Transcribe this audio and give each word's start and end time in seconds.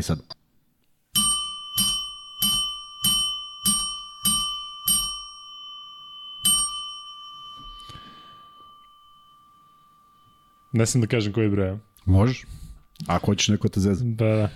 Aj 0.00 0.04
sad. 0.04 0.18
Ne 10.72 10.86
sam 10.86 11.00
da 11.00 11.06
kažem 11.06 11.32
koji 11.32 11.48
broj. 11.48 11.76
Možeš. 12.04 12.44
Ako 13.06 13.26
hoćeš 13.26 13.48
neko 13.48 13.68
te 13.68 13.80
zeza. 13.80 14.04
Da, 14.04 14.26
da. 14.26 14.48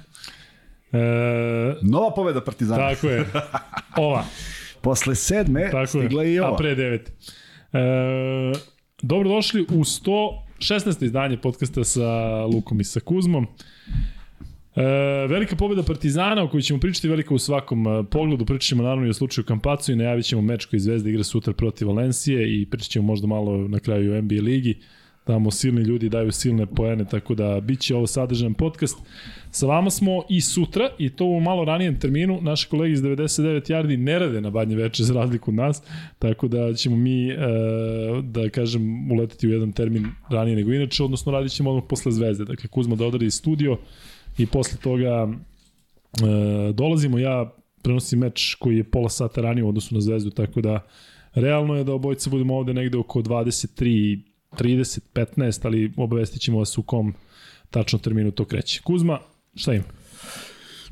E, 0.98 1.76
Nova 1.82 2.14
pobeda 2.14 2.40
Partizana. 2.40 2.88
tako 2.88 3.06
je. 3.06 3.26
Ova. 3.96 4.24
Posle 4.82 5.14
sedme 5.14 5.70
Tako 5.70 5.86
stigla 5.86 6.22
je. 6.22 6.34
i 6.34 6.40
ova. 6.40 6.52
A 6.52 6.56
pre 6.56 6.74
devet. 6.74 7.12
E, 7.72 7.78
dobrodošli 9.02 9.62
u 9.62 9.84
116. 9.84 11.04
izdanje 11.04 11.36
podcasta 11.36 11.84
sa 11.84 12.08
Lukom 12.44 12.80
i 12.80 12.84
sa 12.84 13.00
Kuzmom. 13.00 13.46
E, 14.76 14.82
velika 15.26 15.56
pobeda 15.56 15.82
Partizana 15.82 16.42
o 16.42 16.48
kojoj 16.48 16.62
ćemo 16.62 16.80
pričati 16.80 17.08
velika 17.08 17.34
u 17.34 17.38
svakom 17.38 17.86
e, 17.86 18.04
pogledu. 18.10 18.44
Pričat 18.44 18.68
ćemo 18.68 18.82
naravno 18.82 19.06
i 19.06 19.10
o 19.10 19.14
slučaju 19.14 19.44
Kampacu 19.44 19.92
i 19.92 19.96
najavit 19.96 20.26
ćemo 20.26 20.42
meč 20.42 20.64
koji 20.64 20.80
Zvezda 20.80 21.10
igra 21.10 21.24
sutra 21.24 21.52
protiv 21.52 21.88
Valencije 21.88 22.60
i 22.60 22.66
pričat 22.66 22.90
ćemo 22.90 23.06
možda 23.06 23.26
malo 23.26 23.68
na 23.68 23.78
kraju 23.78 24.12
o 24.12 24.22
NBA 24.22 24.42
ligi. 24.42 24.78
Tamo 25.24 25.50
silni 25.50 25.82
ljudi 25.82 26.08
daju 26.08 26.32
silne 26.32 26.66
poene, 26.66 27.04
tako 27.04 27.34
da 27.34 27.60
bit 27.60 27.80
će 27.80 27.96
ovo 27.96 28.06
sadržan 28.06 28.54
podcast. 28.54 28.98
Sa 29.50 29.66
vama 29.66 29.90
smo 29.90 30.22
i 30.28 30.40
sutra, 30.40 30.88
i 30.98 31.10
to 31.10 31.24
u 31.24 31.40
malo 31.40 31.64
ranijem 31.64 32.00
terminu. 32.00 32.38
Naši 32.42 32.68
kolegi 32.68 32.92
iz 32.92 33.02
99 33.02 33.70
Jardi 33.70 33.96
ne 33.96 34.18
rade 34.18 34.40
na 34.40 34.50
badnje 34.50 34.76
veče 34.76 35.04
za 35.04 35.14
razliku 35.14 35.50
od 35.50 35.54
nas, 35.54 35.82
tako 36.18 36.48
da 36.48 36.74
ćemo 36.74 36.96
mi, 36.96 37.30
e, 37.30 37.36
da 38.22 38.48
kažem, 38.48 39.12
uleteti 39.12 39.48
u 39.48 39.50
jedan 39.50 39.72
termin 39.72 40.06
ranije 40.30 40.56
nego 40.56 40.72
inače, 40.72 41.04
odnosno 41.04 41.32
radit 41.32 41.52
ćemo 41.52 41.70
odmah 41.70 41.84
posle 41.88 42.12
Zvezde. 42.12 42.44
Dakle, 42.44 42.68
Kuzma 42.68 42.96
da 42.96 43.06
odradi 43.06 43.30
studio 43.30 43.78
i 44.38 44.46
posle 44.46 44.78
toga 44.82 45.28
e, 45.28 46.72
dolazimo. 46.72 47.18
Ja 47.18 47.52
prenosim 47.82 48.18
meč 48.18 48.54
koji 48.54 48.76
je 48.76 48.90
pola 48.90 49.08
sata 49.08 49.40
ranije 49.40 49.64
u 49.64 49.68
odnosu 49.68 49.94
na 49.94 50.00
Zvezdu, 50.00 50.30
tako 50.30 50.60
da 50.60 50.86
realno 51.34 51.74
je 51.74 51.84
da 51.84 51.92
obojica 51.92 52.30
budemo 52.30 52.56
ovde 52.56 52.74
negde 52.74 52.98
oko 52.98 53.22
23 53.22 54.20
30, 54.58 55.00
15, 55.14 55.66
ali 55.66 55.92
obavestit 55.96 56.40
ćemo 56.40 56.58
vas 56.58 56.78
u 56.78 56.82
kom 56.82 57.14
tačno 57.70 57.98
terminu 57.98 58.30
to 58.30 58.44
kreće. 58.44 58.80
Kuzma, 58.82 59.18
šta 59.54 59.74
ima? 59.74 59.84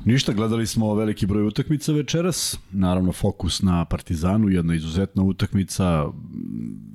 Ništa, 0.05 0.33
gledali 0.33 0.67
smo 0.67 0.95
veliki 0.95 1.25
broj 1.25 1.47
utakmica 1.47 1.91
večeras, 1.91 2.59
naravno 2.71 3.11
fokus 3.11 3.61
na 3.61 3.85
Partizanu, 3.85 4.49
jedna 4.49 4.75
izuzetna 4.75 5.23
utakmica, 5.23 6.05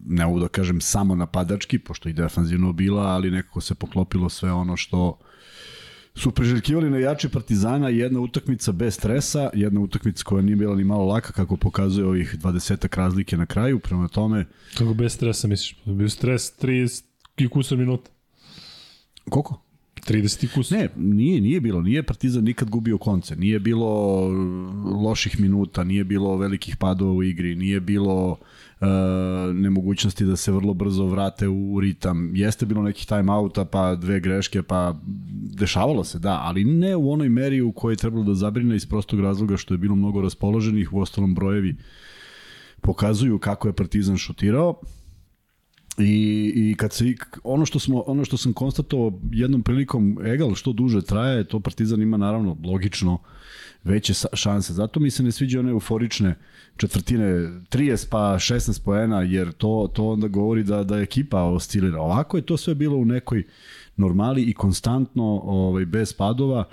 ne 0.06 0.26
mogu 0.26 0.40
da 0.40 0.48
kažem 0.48 0.80
samo 0.80 1.14
napadački, 1.14 1.78
pošto 1.78 2.08
i 2.08 2.12
defanzivno 2.12 2.72
bila, 2.72 3.02
ali 3.02 3.30
nekako 3.30 3.60
se 3.60 3.74
poklopilo 3.74 4.28
sve 4.28 4.52
ono 4.52 4.76
što 4.76 5.18
su 6.18 6.30
priželjkivali 6.30 6.90
na 6.90 6.98
jači 6.98 7.28
Partizana, 7.28 7.88
jedna 7.88 8.20
utakmica 8.20 8.72
bez 8.72 8.94
stresa, 8.94 9.50
jedna 9.54 9.80
utakmica 9.80 10.24
koja 10.24 10.42
nije 10.42 10.56
bila 10.56 10.76
ni 10.76 10.84
malo 10.84 11.04
laka, 11.04 11.32
kako 11.32 11.56
pokazuje 11.56 12.06
ovih 12.06 12.36
20 12.42 12.96
razlike 12.96 13.36
na 13.36 13.46
kraju, 13.46 13.78
prema 13.78 14.08
tome, 14.08 14.46
Kako 14.78 14.94
bez 14.94 15.12
stresa 15.12 15.48
misliš? 15.48 15.76
Bio 15.84 16.08
stres 16.08 16.58
30 16.58 17.04
i 17.36 17.48
kusor 17.48 17.78
minuta. 17.78 18.10
koliko? 19.30 19.62
30 20.06 20.44
i 20.44 20.48
kusor. 20.48 20.78
Ne, 20.78 20.88
nije, 20.96 21.40
nije 21.40 21.60
bilo. 21.60 21.82
Nije 21.82 22.02
Partizan 22.02 22.44
nikad 22.44 22.70
gubio 22.70 22.98
konce. 22.98 23.36
Nije 23.36 23.58
bilo 23.58 24.20
loših 25.04 25.40
minuta, 25.40 25.84
nije 25.84 26.04
bilo 26.04 26.36
velikih 26.36 26.76
padova 26.76 27.12
u 27.12 27.22
igri, 27.22 27.54
nije 27.54 27.80
bilo 27.80 28.38
nemogućnosti 29.54 30.24
da 30.24 30.36
se 30.36 30.52
vrlo 30.52 30.74
brzo 30.74 31.06
vrate 31.06 31.48
u 31.48 31.80
ritam. 31.80 32.30
Jeste 32.34 32.66
bilo 32.66 32.82
nekih 32.82 33.06
timeouta, 33.06 33.64
pa 33.64 33.94
dve 33.94 34.20
greške, 34.20 34.62
pa 34.62 34.94
dešavalo 35.58 36.04
se, 36.04 36.18
da, 36.18 36.40
ali 36.44 36.64
ne 36.64 36.96
u 36.96 37.12
onoj 37.12 37.28
meri 37.28 37.60
u 37.60 37.72
kojoj 37.72 37.92
je 37.92 37.96
trebalo 37.96 38.24
da 38.24 38.34
zabrine 38.34 38.76
iz 38.76 38.86
prostog 38.86 39.20
razloga 39.20 39.56
što 39.56 39.74
je 39.74 39.78
bilo 39.78 39.96
mnogo 39.96 40.22
raspoloženih, 40.22 40.92
u 40.92 41.00
ostalom 41.00 41.34
brojevi 41.34 41.76
pokazuju 42.80 43.38
kako 43.38 43.68
je 43.68 43.72
Partizan 43.72 44.16
šutirao. 44.16 44.80
I, 46.00 46.52
i 46.54 46.74
kad 46.74 46.92
se 46.92 47.14
ono 47.44 47.66
što 47.66 47.78
smo 47.78 48.04
ono 48.06 48.24
što 48.24 48.36
sam 48.36 48.52
konstatovao 48.52 49.20
jednom 49.32 49.62
prilikom 49.62 50.18
egal 50.24 50.54
što 50.54 50.72
duže 50.72 51.02
traje 51.02 51.44
to 51.44 51.60
Partizan 51.60 52.02
ima 52.02 52.16
naravno 52.16 52.56
logično 52.64 53.18
veće 53.84 54.12
šanse 54.32 54.72
zato 54.72 55.00
mi 55.00 55.10
se 55.10 55.22
ne 55.22 55.32
sviđa 55.32 55.60
one 55.60 55.70
euforične 55.70 56.34
četvrtine 56.76 57.24
30 57.24 58.08
pa 58.10 58.18
16 58.18 58.84
poena 58.84 59.22
jer 59.22 59.52
to 59.52 59.90
to 59.94 60.08
onda 60.08 60.28
govori 60.28 60.64
da 60.64 60.84
da 60.84 60.98
ekipa 60.98 61.42
oscilira 61.42 62.00
ovako 62.00 62.36
je 62.36 62.46
to 62.46 62.56
sve 62.56 62.74
bilo 62.74 62.96
u 62.96 63.04
nekoj 63.04 63.44
normali 63.96 64.42
i 64.42 64.54
konstantno 64.54 65.24
ovaj 65.44 65.86
bez 65.86 66.12
padova 66.12 66.64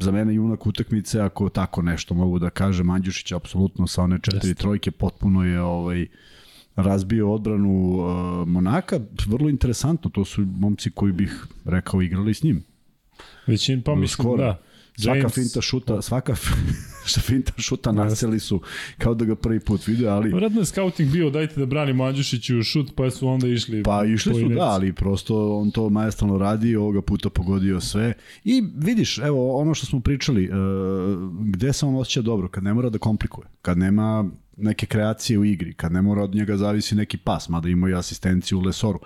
za 0.00 0.12
mene 0.12 0.34
junak 0.34 0.66
utakmice 0.66 1.20
ako 1.20 1.48
tako 1.48 1.82
nešto 1.82 2.14
mogu 2.14 2.38
da 2.38 2.50
kažem 2.50 2.90
Andjušić 2.90 3.32
apsolutno 3.32 3.86
sa 3.86 4.02
one 4.02 4.18
četiri 4.22 4.48
Jeste. 4.48 4.62
trojke 4.62 4.90
potpuno 4.90 5.44
je 5.44 5.60
ovaj 5.60 6.06
razbio 6.76 7.32
odbranu 7.32 7.70
uh, 7.70 8.48
Monaka, 8.48 9.00
vrlo 9.26 9.48
interesantno, 9.48 10.10
to 10.10 10.24
su 10.24 10.46
momci 10.46 10.90
koji 10.90 11.12
bih 11.12 11.46
rekao 11.64 12.02
igrali 12.02 12.34
s 12.34 12.42
njim. 12.42 12.64
Većin, 13.46 13.82
pa 13.82 13.94
mislim, 13.94 14.24
skoro. 14.24 14.54
Da. 15.00 15.04
Svaka 15.04 15.20
James- 15.20 15.34
finta 15.34 15.60
šuta, 15.60 16.02
svaka 16.02 16.34
finta 17.26 17.52
šuta 17.56 17.92
naseli 17.92 18.40
su 18.40 18.60
kao 18.98 19.14
da 19.14 19.24
ga 19.24 19.34
prvi 19.34 19.60
put 19.60 19.86
vide, 19.86 20.08
ali 20.08 20.30
Vratno 20.32 20.60
je 20.60 20.66
scouting 20.66 21.10
bio, 21.10 21.30
dajte 21.30 21.60
da 21.60 21.66
branimo 21.66 22.04
Andjušiću 22.04 22.62
šut, 22.62 22.92
pa 22.94 23.10
su 23.10 23.28
onda 23.28 23.48
išli. 23.48 23.82
Pa 23.82 24.04
išli 24.04 24.34
su, 24.34 24.48
da, 24.48 24.64
ali 24.64 24.92
prosto 24.92 25.56
on 25.58 25.70
to 25.70 25.88
majestralno 25.90 26.38
radi, 26.38 26.76
ovoga 26.76 27.02
puta 27.02 27.30
pogodio 27.30 27.80
sve. 27.80 28.14
I 28.44 28.62
vidiš, 28.76 29.18
evo, 29.18 29.56
ono 29.56 29.74
što 29.74 29.86
smo 29.86 30.00
pričali, 30.00 30.48
uh, 30.48 30.56
gde 31.40 31.72
se 31.72 31.86
on 31.86 31.96
osjeća 31.96 32.22
dobro, 32.22 32.48
kad 32.48 32.64
ne 32.64 32.74
mora 32.74 32.90
da 32.90 32.98
komplikuje, 32.98 33.46
kad 33.62 33.78
nema 33.78 34.30
neke 34.60 34.86
kreacije 34.86 35.38
u 35.38 35.44
igri, 35.44 35.74
kad 35.74 35.92
ne 35.92 36.02
mora 36.02 36.22
od 36.22 36.34
njega 36.34 36.56
zavisi 36.56 36.94
neki 36.94 37.16
pas, 37.16 37.48
mada 37.48 37.68
ima 37.68 37.90
i 37.90 37.94
asistenciju 37.94 38.58
u 38.58 38.62
Lesoru. 38.62 39.00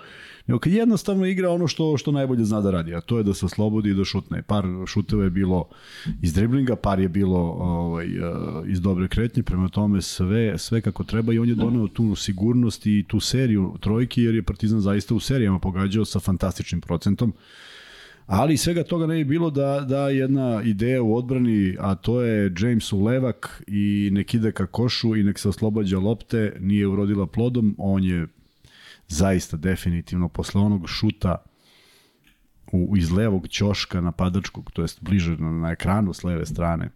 Nego 0.47 0.59
kad 0.59 0.73
jednostavno 0.73 1.25
igra 1.25 1.49
ono 1.49 1.67
što 1.67 1.97
što 1.97 2.11
najbolje 2.11 2.45
zna 2.45 2.61
da 2.61 2.71
radi, 2.71 2.95
a 2.95 3.01
to 3.01 3.17
je 3.17 3.23
da 3.23 3.33
se 3.33 3.45
oslobodi 3.45 3.89
i 3.89 3.93
da 3.93 4.03
šutne. 4.03 4.41
Par 4.41 4.65
šuteva 4.87 5.23
je 5.23 5.29
bilo 5.29 5.67
iz 6.21 6.33
driblinga, 6.33 6.75
par 6.75 6.99
je 6.99 7.09
bilo 7.09 7.39
ovaj, 7.59 8.19
uh, 8.19 8.69
iz 8.69 8.81
dobre 8.81 9.07
kretnje, 9.07 9.43
prema 9.43 9.69
tome 9.69 10.01
sve, 10.01 10.57
sve 10.57 10.81
kako 10.81 11.03
treba 11.03 11.33
i 11.33 11.39
on 11.39 11.49
je 11.49 11.55
doneo 11.55 11.87
tu 11.87 12.15
sigurnost 12.15 12.85
i 12.85 13.05
tu 13.07 13.19
seriju 13.19 13.75
trojki, 13.79 14.23
jer 14.23 14.35
je 14.35 14.43
Partizan 14.43 14.79
zaista 14.79 15.15
u 15.15 15.19
serijama 15.19 15.59
pogađao 15.59 16.05
sa 16.05 16.19
fantastičnim 16.19 16.81
procentom. 16.81 17.33
Ali 18.25 18.57
svega 18.57 18.83
toga 18.83 19.07
ne 19.07 19.15
bi 19.15 19.23
bilo 19.23 19.49
da, 19.49 19.85
da 19.89 20.09
jedna 20.09 20.61
ideja 20.63 21.01
u 21.01 21.15
odbrani, 21.15 21.77
a 21.79 21.95
to 21.95 22.21
je 22.21 22.53
James 22.59 22.93
u 22.93 23.03
levak 23.03 23.63
i 23.67 24.09
nek 24.11 24.33
ide 24.33 24.51
ka 24.51 24.65
košu 24.67 25.15
i 25.15 25.23
nek 25.23 25.39
se 25.39 25.49
oslobađa 25.49 25.99
lopte, 25.99 26.57
nije 26.59 26.87
urodila 26.87 27.27
plodom, 27.27 27.75
on 27.77 28.03
je 28.03 28.27
zaista 29.07 29.57
definitivno 29.57 30.29
posle 30.29 30.61
onog 30.61 30.89
šuta 30.89 31.35
u, 32.71 32.97
iz 32.97 33.11
levog 33.11 33.47
ćoška 33.47 34.01
napadačkog, 34.01 34.71
to 34.71 34.81
jest 34.81 35.03
bliže 35.03 35.37
na, 35.37 35.51
na 35.51 35.71
ekranu 35.71 36.13
s 36.13 36.23
leve 36.23 36.45
strane, 36.45 36.89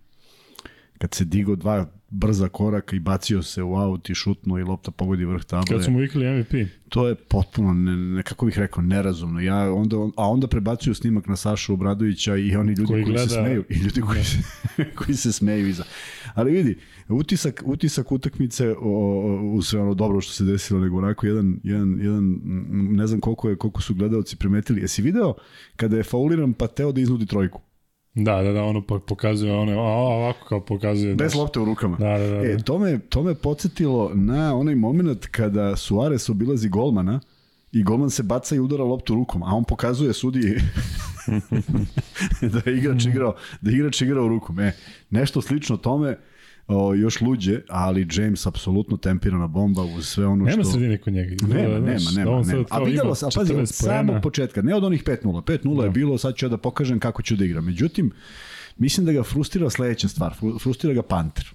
kad 0.98 1.14
se 1.14 1.26
digo 1.26 1.56
dva 1.56 1.86
brza 2.10 2.50
koraka 2.50 2.96
i 2.96 3.00
bacio 3.00 3.44
se 3.44 3.64
u 3.64 3.76
aut 3.76 4.10
i 4.10 4.16
šutnuo 4.16 4.60
i 4.60 4.64
lopta 4.64 4.92
pogodi 4.92 5.26
vrh 5.26 5.44
table. 5.44 5.76
Kad 5.76 5.86
su 5.86 5.92
mu 5.92 6.00
vikali 6.00 6.40
MVP. 6.40 6.54
To 6.90 7.08
je 7.08 7.16
potpuno, 7.16 7.74
ne, 7.74 7.98
ne, 7.98 8.24
kako 8.24 8.46
bih 8.46 8.60
rekao, 8.60 8.84
nerazumno. 8.84 9.40
Ja 9.40 9.74
onda, 9.74 9.96
a 10.18 10.30
onda 10.30 10.48
prebacuju 10.48 10.94
snimak 10.94 11.28
na 11.28 11.36
Sašu 11.36 11.74
Obradovića 11.74 12.36
i 12.36 12.56
oni 12.56 12.70
ljudi 12.70 12.86
Koji 12.86 13.04
koji, 13.04 13.16
gleda- 13.16 13.30
se 13.30 13.36
smeju. 13.36 13.64
I 13.70 13.74
ljudi 13.74 14.02
koji, 14.02 14.24
se, 14.24 14.38
koji 14.98 15.16
se 15.16 15.32
smeju 15.32 15.68
iza. 15.68 15.84
Ali 16.34 16.52
vidi, 16.52 16.78
utisak, 17.10 17.64
utisak 17.66 18.12
utakmice 18.12 18.70
o, 18.70 18.76
o, 18.82 19.42
u 19.54 19.62
sve 19.62 19.82
ono 19.82 19.94
dobro 19.94 20.22
što 20.22 20.34
se 20.34 20.44
desilo, 20.44 20.80
nego 20.80 20.98
onako 20.98 21.28
jedan, 21.28 21.60
jedan, 21.64 22.00
jedan 22.00 22.40
ne 22.72 23.08
znam 23.08 23.20
koliko, 23.20 23.50
je, 23.50 23.56
koliko 23.56 23.82
su 23.82 23.96
gledalci 23.96 24.36
primetili. 24.36 24.82
Jesi 24.82 25.02
video 25.02 25.34
kada 25.76 25.98
je 25.98 26.04
fauliran 26.04 26.54
pa 26.54 26.68
teo 26.68 26.92
da 26.92 27.02
iznudi 27.02 27.26
trojku? 27.26 27.62
Da, 28.14 28.42
da, 28.42 28.52
da, 28.52 28.64
ono 28.64 28.82
pa 28.82 29.00
pokazuje, 29.00 29.54
ono, 29.54 29.72
a, 29.72 29.84
ovako 29.86 30.46
kao 30.48 30.66
pokazuje. 30.66 31.16
Bez 31.16 31.32
znaš. 31.32 31.40
lopte 31.40 31.60
u 31.60 31.66
rukama. 31.66 31.98
Da, 31.98 32.18
da, 32.18 32.28
da. 32.28 32.42
E, 32.42 32.58
to 32.58 32.80
me, 32.80 33.00
to 33.00 33.24
me 33.24 33.36
podsjetilo 33.36 34.12
na 34.14 34.56
onaj 34.56 34.76
moment 34.76 35.26
kada 35.26 35.76
Suarez 35.76 36.30
obilazi 36.30 36.70
golmana 36.70 37.20
i 37.72 37.84
golman 37.84 38.10
se 38.10 38.24
baca 38.24 38.56
i 38.56 38.60
udara 38.60 38.84
loptu 38.84 39.16
rukom, 39.16 39.44
a 39.44 39.56
on 39.56 39.64
pokazuje 39.64 40.14
sudiji 40.14 40.56
da 42.54 42.72
je 42.72 42.78
igrač 42.78 43.06
igrao, 43.06 43.36
da 43.62 43.72
je 43.72 43.78
igrač 43.78 44.02
igrao 44.02 44.28
rukom. 44.28 44.60
E, 44.60 44.72
nešto 45.10 45.42
slično 45.42 45.78
tome, 45.78 46.18
o, 46.70 46.94
još 46.94 47.22
luđe, 47.22 47.62
ali 47.70 48.08
James 48.12 48.46
apsolutno 48.46 48.98
tempirana 48.98 49.48
bomba 49.48 49.82
uz 49.84 50.08
sve 50.08 50.28
ono 50.28 50.46
Nema 50.46 50.64
što... 50.64 50.72
sredine 50.72 50.98
kod 50.98 51.14
njega. 51.14 51.36
Nema, 51.48 51.62
Da, 51.64 51.80
nema, 51.80 51.82
nema, 52.16 52.32
da 52.32 52.32
nema. 52.32 52.44
sad 52.44 52.66
A 52.70 52.84
videlo 52.84 53.16
se, 53.16 53.26
a 53.26 53.30
pazi, 53.36 53.54
od 53.54 53.60
14 53.60 53.84
poena. 53.84 53.98
samog 53.98 54.22
početka, 54.24 54.62
ne 54.62 54.76
od 54.76 54.84
onih 54.84 55.04
5-0, 55.04 55.24
5-0 55.44 55.84
je 55.84 55.90
bilo, 55.90 56.18
sad 56.18 56.36
ću 56.36 56.46
ja 56.46 56.50
da 56.50 56.58
pokažem 56.58 57.00
kako 57.00 57.22
ću 57.22 57.36
da 57.36 57.46
igram. 57.46 57.66
Međutim, 57.66 58.12
mislim 58.78 59.06
da 59.06 59.12
ga 59.12 59.24
frustrira 59.24 59.70
sledeća 59.70 60.08
stvar, 60.08 60.34
Fru- 60.42 60.62
frustrira 60.62 60.94
ga 60.94 61.02
Panter. 61.02 61.46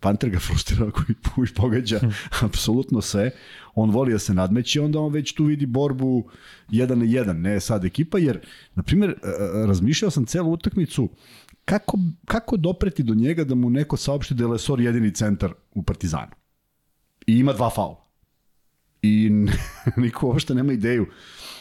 Panter 0.00 0.30
ga 0.30 0.38
frustrira 0.38 0.90
koji, 0.90 1.14
koji 1.34 1.48
pogađa 1.48 2.00
apsolutno 2.42 3.00
sve. 3.00 3.30
On 3.74 3.90
voli 3.90 4.12
da 4.12 4.18
se 4.18 4.34
nadmeće, 4.34 4.80
onda 4.80 5.00
on 5.00 5.12
već 5.12 5.32
tu 5.32 5.44
vidi 5.44 5.66
borbu 5.66 6.24
jedan 6.70 6.98
na 6.98 7.04
jedan, 7.04 7.40
ne 7.40 7.60
sad 7.60 7.84
ekipa, 7.84 8.18
jer, 8.18 8.40
na 8.74 8.82
primjer, 8.82 9.10
e, 9.10 9.14
razmišljao 9.66 10.10
sam 10.10 10.26
celu 10.26 10.52
utakmicu 10.52 11.08
kako, 11.64 11.98
kako 12.24 12.56
dopreti 12.56 13.02
do 13.02 13.14
njega 13.14 13.44
da 13.44 13.54
mu 13.54 13.70
neko 13.70 13.96
saopšti 13.96 14.34
da 14.34 14.44
je 14.44 14.48
Lesor 14.48 14.80
jedini 14.80 15.14
centar 15.14 15.52
u 15.74 15.82
Partizanu. 15.82 16.32
I 17.26 17.38
ima 17.38 17.52
dva 17.52 17.70
faula. 17.70 18.04
I 19.02 19.30
niko 19.96 20.26
uopšte 20.26 20.54
nema 20.54 20.72
ideju 20.72 21.06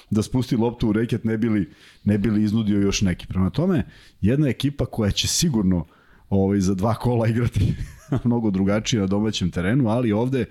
da 0.10 0.24
spusti 0.24 0.56
loptu 0.56 0.90
u 0.90 0.94
reket 0.94 1.24
ne 1.24 1.38
bili, 1.38 1.70
ne 2.04 2.18
bili 2.18 2.44
iznudio 2.44 2.80
još 2.80 3.02
neki. 3.02 3.28
Prema 3.28 3.50
tome, 3.50 3.86
jedna 4.22 4.48
ekipa 4.48 4.86
koja 4.86 5.12
će 5.12 5.28
sigurno 5.28 5.86
ovaj, 6.30 6.60
za 6.60 6.76
dva 6.76 6.96
kola 6.96 7.28
igrati 7.28 7.76
mnogo 8.26 8.52
drugačije 8.52 9.00
na 9.00 9.08
domaćem 9.08 9.52
terenu, 9.52 9.88
ali 9.88 10.12
ovde 10.12 10.46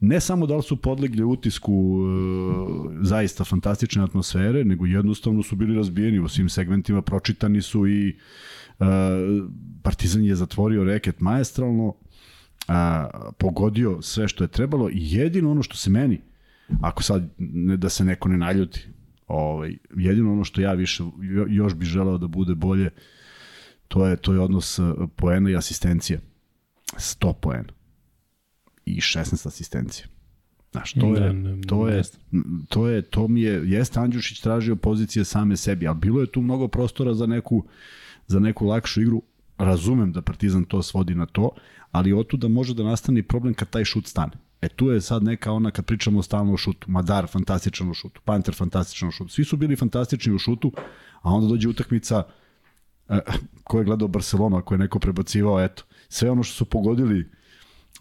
ne 0.00 0.20
samo 0.20 0.46
da 0.46 0.56
li 0.56 0.62
su 0.62 0.76
podlegli 0.76 1.24
utisku 1.24 1.72
e, 1.72 3.06
zaista 3.06 3.44
fantastične 3.44 4.02
atmosfere, 4.02 4.64
nego 4.64 4.86
jednostavno 4.86 5.42
su 5.42 5.56
bili 5.56 5.76
razbijeni 5.76 6.18
u 6.18 6.28
svim 6.28 6.48
segmentima, 6.48 7.02
pročitani 7.02 7.62
su 7.62 7.86
i 7.86 8.16
Partizan 9.82 10.24
je 10.24 10.34
zatvorio 10.34 10.84
reket 10.84 11.20
maestralno, 11.20 11.94
a, 12.68 13.08
pogodio 13.38 14.02
sve 14.02 14.28
što 14.28 14.44
je 14.44 14.48
trebalo 14.48 14.90
i 14.90 15.14
jedino 15.14 15.50
ono 15.50 15.62
što 15.62 15.76
se 15.76 15.90
meni, 15.90 16.20
ako 16.80 17.02
sad 17.02 17.28
ne, 17.38 17.76
da 17.76 17.88
se 17.88 18.04
neko 18.04 18.28
ne 18.28 18.38
naljuti, 18.38 18.86
ovaj, 19.26 19.76
jedino 19.96 20.32
ono 20.32 20.44
što 20.44 20.60
ja 20.60 20.72
više 20.72 21.02
još 21.48 21.74
bi 21.74 21.84
želeo 21.84 22.18
da 22.18 22.26
bude 22.26 22.54
bolje, 22.54 22.90
to 23.88 24.06
je 24.06 24.16
to 24.16 24.32
je 24.32 24.40
odnos 24.40 24.78
e, 24.78 24.82
poena 25.16 25.50
i 25.50 25.56
asistencije. 25.56 26.20
100 26.96 27.32
poena 27.40 27.72
i 28.86 29.00
16 29.00 29.46
asistencija. 29.46 30.06
Znaš, 30.72 30.92
to 30.92 31.16
je, 31.16 31.32
ne, 31.32 31.60
to 31.66 31.88
je, 31.88 32.02
to 32.68 32.88
je, 32.88 33.02
to 33.02 33.28
mi 33.28 33.40
je, 33.40 33.62
jeste 33.64 34.00
Andjušić 34.00 34.40
tražio 34.40 34.76
pozicije 34.76 35.24
same 35.24 35.56
sebi, 35.56 35.86
ali 35.86 35.98
bilo 35.98 36.20
je 36.20 36.32
tu 36.32 36.42
mnogo 36.42 36.68
prostora 36.68 37.14
za 37.14 37.26
neku, 37.26 37.64
za 38.30 38.40
neku 38.40 38.66
lakšu 38.66 39.00
igru. 39.02 39.22
Razumem 39.58 40.12
da 40.12 40.22
Partizan 40.22 40.64
to 40.64 40.82
svodi 40.82 41.14
na 41.14 41.26
to, 41.26 41.50
ali 41.90 42.12
otuda 42.12 42.48
može 42.48 42.74
da 42.74 42.82
nastane 42.82 43.22
problem 43.22 43.54
kad 43.54 43.70
taj 43.70 43.84
šut 43.84 44.06
stane. 44.06 44.32
E 44.62 44.68
tu 44.68 44.90
je 44.90 45.00
sad 45.00 45.22
neka 45.22 45.52
ona 45.52 45.70
kad 45.70 45.84
pričamo 45.84 46.22
stalno 46.22 46.52
o 46.52 46.56
šutu. 46.56 46.90
Madar 46.90 47.26
fantastičan 47.26 47.90
u 47.90 47.94
šutu, 47.94 48.20
Panter 48.24 48.54
fantastičan 48.54 49.08
u 49.08 49.12
šutu. 49.12 49.30
Svi 49.30 49.44
su 49.44 49.56
bili 49.56 49.76
fantastični 49.76 50.34
u 50.34 50.38
šutu, 50.38 50.72
a 51.22 51.32
onda 51.32 51.48
dođe 51.48 51.68
utakmica 51.68 52.22
eh, 53.08 53.18
ko 53.64 53.78
je 53.78 53.84
gledao 53.84 54.08
Barcelonu, 54.08 54.56
ako 54.56 54.74
je 54.74 54.78
neko 54.78 54.98
prebacivao, 54.98 55.64
eto, 55.64 55.82
sve 56.08 56.30
ono 56.30 56.42
što 56.42 56.54
su 56.54 56.64
pogodili 56.64 57.30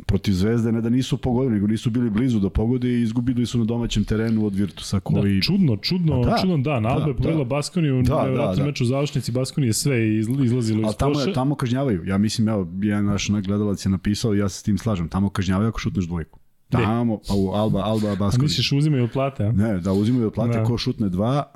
protiv 0.06 0.34
Zvezde, 0.34 0.72
ne 0.72 0.82
da 0.82 0.90
nisu 0.90 1.18
pogodili, 1.18 1.54
nego 1.54 1.68
nisu 1.68 1.90
bili 1.90 2.10
blizu 2.10 2.40
da 2.40 2.50
pogode 2.50 2.90
i 2.90 3.02
izgubili 3.02 3.46
su 3.46 3.58
na 3.58 3.66
domaćem 3.66 4.04
terenu 4.04 4.46
od 4.46 4.56
Virtusa 4.56 5.00
koji... 5.00 5.36
Da, 5.36 5.42
čudno, 5.42 5.78
čudno, 5.78 6.24
da, 6.24 6.38
čudno 6.42 6.58
da, 6.58 6.72
Alba 6.72 7.00
da, 7.00 7.08
je 7.08 7.14
povedala 7.16 7.44
da. 7.44 7.50
Baskoniju, 7.50 8.02
da, 8.02 8.28
da, 8.38 8.54
da. 8.58 8.66
meču 8.66 8.84
u 8.84 8.88
završnici 8.88 9.32
Baskonije 9.32 9.74
sve 9.74 10.18
izlazilo 10.18 10.90
iz 10.90 10.96
tamo, 10.96 11.14
poša. 11.14 11.34
tamo 11.34 11.56
kažnjavaju, 11.56 12.06
ja 12.06 12.18
mislim, 12.18 12.48
evo, 12.48 12.68
jedan 12.82 13.06
naš 13.06 13.30
gledalac 13.30 13.86
je 13.86 13.90
napisao, 13.90 14.34
ja 14.34 14.50
se 14.50 14.60
s 14.60 14.64
tim 14.64 14.78
slažem, 14.78 15.10
tamo 15.10 15.30
kažnjavaju 15.30 15.70
ako 15.70 15.80
šutneš 15.80 16.06
dvojku. 16.06 16.40
Tamo, 16.70 17.20
pa 17.28 17.34
u 17.34 17.50
Alba, 17.50 17.82
Alba 17.84 18.16
Baskonija. 18.16 18.44
Misliš 18.44 18.72
uzimaju 18.72 19.04
od 19.04 19.12
plate, 19.12 19.46
a? 19.46 19.52
Ne, 19.52 19.80
da 19.80 19.94
uzimaju 19.94 20.28
od 20.28 20.34
plate, 20.34 20.58
da. 20.58 20.64
ko 20.64 20.78
šutne 20.78 21.10
dva, 21.10 21.54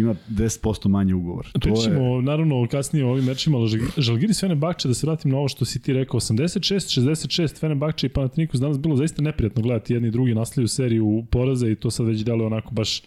ima 0.00 0.14
10% 0.30 0.88
manje 0.88 1.14
ugovor. 1.14 1.46
Pričamo, 1.60 2.16
je... 2.16 2.22
naravno, 2.22 2.66
kasnije 2.70 3.04
o 3.04 3.10
ovim 3.10 3.24
mečima, 3.24 3.58
ali 3.58 3.80
Žalgiris 3.96 4.40
Fenerbahče, 4.40 4.88
da 4.88 4.94
se 4.94 5.06
vratim 5.06 5.30
na 5.30 5.38
ovo 5.38 5.48
što 5.48 5.64
si 5.64 5.82
ti 5.82 5.92
rekao, 5.92 6.20
86, 6.20 7.00
66, 7.00 7.60
Fenerbahče 7.60 8.06
i 8.06 8.10
Panathinaikos 8.10 8.60
danas 8.60 8.78
bilo 8.78 8.96
zaista 8.96 9.22
neprijatno 9.22 9.62
gledati 9.62 9.94
jedni 9.94 10.08
i 10.08 10.10
drugi 10.10 10.34
nastavljaju 10.34 10.68
seriju 10.68 11.26
poraza 11.30 11.68
i 11.68 11.76
to 11.76 11.90
sad 11.90 12.06
već 12.06 12.24
deluje 12.24 12.46
onako 12.46 12.74
baš, 12.74 12.98
e, 12.98 13.04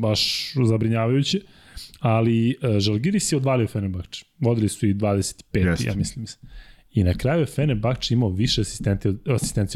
baš 0.00 0.52
zabrinjavajuće. 0.64 1.40
Ali 2.00 2.50
e, 2.50 2.80
Žalgiris 2.80 3.32
je 3.32 3.36
odvalio 3.36 3.66
Fenerbahče. 3.66 4.24
Vodili 4.38 4.68
su 4.68 4.86
i 4.86 4.94
25, 4.94 5.66
Jeste. 5.66 5.88
ja 5.88 5.94
mislim. 5.94 6.26
I 6.92 7.04
na 7.04 7.14
kraju 7.14 7.40
je 7.40 7.46
Fenerbahče 7.46 8.14
imao 8.14 8.28
više 8.28 8.60
asistencije 8.60 9.14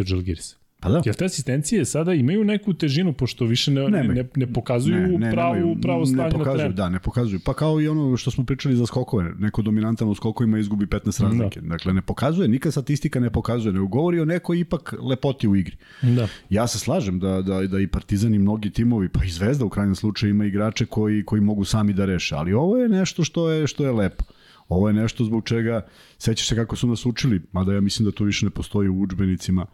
od 0.01 0.07
Žalgirisa. 0.07 0.60
Pa 0.81 0.89
da. 0.89 1.03
Jer 1.05 1.15
te 1.15 1.25
asistencije 1.25 1.85
sada 1.85 2.15
imaju 2.15 2.45
neku 2.45 2.75
težinu, 2.75 3.13
pošto 3.13 3.45
više 3.45 3.71
ne, 3.71 3.89
ne, 3.89 4.05
ne, 4.05 4.25
ne 4.37 4.53
pokazuju 4.53 4.97
ne, 4.97 5.19
ne, 5.19 5.31
pravu, 5.33 5.55
nemaju, 5.55 5.81
pravo 5.83 6.07
stanje 6.07 6.23
ne 6.23 6.31
pokazuju, 6.31 6.53
na 6.53 6.57
terenu. 6.57 6.75
Da, 6.75 6.89
ne 6.89 7.01
pokazuju. 7.01 7.41
Pa 7.45 7.55
kao 7.55 7.81
i 7.81 7.89
ono 7.89 8.17
što 8.17 8.31
smo 8.31 8.45
pričali 8.45 8.77
za 8.77 8.87
skokove. 8.87 9.33
Neko 9.39 9.63
dominantan 9.63 10.09
u 10.09 10.15
skokovima 10.15 10.59
izgubi 10.59 10.87
15 10.87 11.23
razlike. 11.23 11.61
Da. 11.61 11.69
Dakle, 11.69 11.93
ne 11.93 12.03
pokazuje, 12.03 12.49
nikad 12.49 12.73
statistika 12.73 13.21
ne 13.21 13.31
pokazuje. 13.31 13.73
Ne 13.73 13.81
govori 13.81 14.21
o 14.21 14.25
nekoj 14.25 14.61
ipak 14.61 14.95
lepoti 15.01 15.49
u 15.49 15.57
igri. 15.57 15.77
Da. 16.03 16.29
Ja 16.51 16.67
se 16.67 16.79
slažem 16.79 17.19
da, 17.19 17.43
da, 17.43 17.67
da 17.67 17.81
i 17.81 17.87
Partizan 17.87 18.35
i 18.35 18.39
mnogi 18.39 18.71
timovi, 18.71 19.09
pa 19.09 19.25
i 19.25 19.29
Zvezda 19.31 19.65
u 19.65 19.69
krajnjem 19.69 19.95
slučaju 19.95 20.31
ima 20.31 20.45
igrače 20.45 20.87
koji, 20.87 21.25
koji 21.25 21.41
mogu 21.41 21.65
sami 21.65 21.93
da 21.93 22.05
reše. 22.05 22.35
Ali 22.35 22.53
ovo 22.53 22.77
je 22.77 22.89
nešto 22.89 23.25
što 23.25 23.51
je, 23.51 23.67
što 23.67 23.85
je 23.85 23.93
lepo. 23.93 24.25
Ovo 24.69 24.89
je 24.89 24.95
nešto 24.95 25.25
zbog 25.25 25.45
čega, 25.45 25.87
sećaš 26.19 26.49
se 26.49 26.57
kako 26.57 26.77
su 26.77 26.87
nas 26.87 27.07
učili, 27.07 27.41
mada 27.53 27.73
ja 27.73 27.81
mislim 27.81 28.05
da 28.05 28.13
to 28.13 28.25
više 28.25 28.47
ne 28.47 28.51
postoji 28.51 28.89
u 28.89 29.01
učbenicima, 29.01 29.67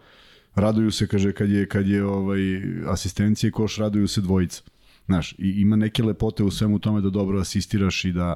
raduju 0.56 0.90
se, 0.90 1.06
kaže, 1.06 1.32
kad 1.32 1.50
je, 1.50 1.68
kad 1.68 1.88
je 1.88 2.04
ovaj, 2.04 2.40
asistencije 2.86 3.50
koš, 3.50 3.76
raduju 3.76 4.08
se 4.08 4.20
dvojica. 4.20 4.62
Znaš, 5.06 5.32
i 5.32 5.50
ima 5.56 5.76
neke 5.76 6.02
lepote 6.02 6.44
u 6.44 6.50
svemu 6.50 6.78
tome 6.78 7.00
da 7.00 7.10
dobro 7.10 7.40
asistiraš 7.40 8.04
i 8.04 8.12
da 8.12 8.34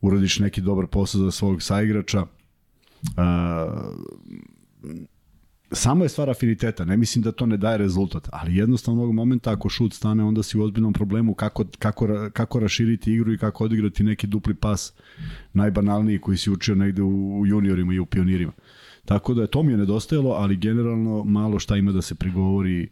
uradiš 0.00 0.38
neki 0.38 0.60
dobar 0.60 0.86
posao 0.86 1.20
za 1.20 1.30
svog 1.30 1.62
saigrača. 1.62 2.22
Uh, 2.22 2.26
samo 5.72 6.04
je 6.04 6.08
stvar 6.08 6.30
afiniteta, 6.30 6.84
ne 6.84 6.96
mislim 6.96 7.22
da 7.22 7.32
to 7.32 7.46
ne 7.46 7.56
daje 7.56 7.78
rezultat, 7.78 8.28
ali 8.32 8.56
jednostavno 8.56 9.02
ovog 9.02 9.14
momenta 9.14 9.52
ako 9.52 9.68
šut 9.68 9.94
stane, 9.94 10.24
onda 10.24 10.42
si 10.42 10.58
u 10.58 10.62
ozbiljnom 10.62 10.92
problemu 10.92 11.34
kako, 11.34 11.64
kako, 11.78 12.08
kako 12.32 12.60
raširiti 12.60 13.12
igru 13.12 13.32
i 13.32 13.38
kako 13.38 13.64
odigrati 13.64 14.02
neki 14.02 14.26
dupli 14.26 14.54
pas 14.54 14.92
najbanalniji 15.52 16.18
koji 16.18 16.36
si 16.36 16.50
učio 16.50 16.74
negde 16.74 17.02
u, 17.02 17.40
u 17.40 17.46
juniorima 17.46 17.92
i 17.94 17.98
u 17.98 18.06
pionirima. 18.06 18.52
Tako 19.08 19.34
da 19.34 19.42
je 19.42 19.46
to 19.46 19.62
mi 19.62 19.72
je 19.72 19.78
nedostajalo, 19.78 20.30
ali 20.30 20.56
generalno 20.56 21.24
malo 21.24 21.58
šta 21.58 21.76
ima 21.76 21.92
da 21.92 22.02
se 22.02 22.14
prigovori 22.14 22.88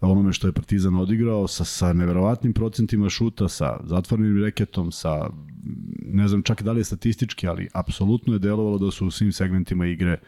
onome 0.00 0.32
što 0.32 0.46
je 0.46 0.52
Partizan 0.52 0.94
odigrao 0.94 1.48
sa, 1.48 1.64
sa 1.64 1.92
neverovatnim 1.92 2.52
procentima 2.52 3.08
šuta, 3.08 3.48
sa 3.48 3.80
zatvornim 3.84 4.42
reketom, 4.42 4.92
sa 4.92 5.30
ne 6.06 6.28
znam 6.28 6.42
čak 6.42 6.62
da 6.62 6.72
li 6.72 6.80
je 6.80 6.84
statistički, 6.84 7.48
ali 7.48 7.68
apsolutno 7.74 8.32
je 8.32 8.38
delovalo 8.38 8.78
da 8.78 8.90
su 8.90 9.06
u 9.06 9.10
svim 9.10 9.32
segmentima 9.32 9.86
igre 9.86 10.18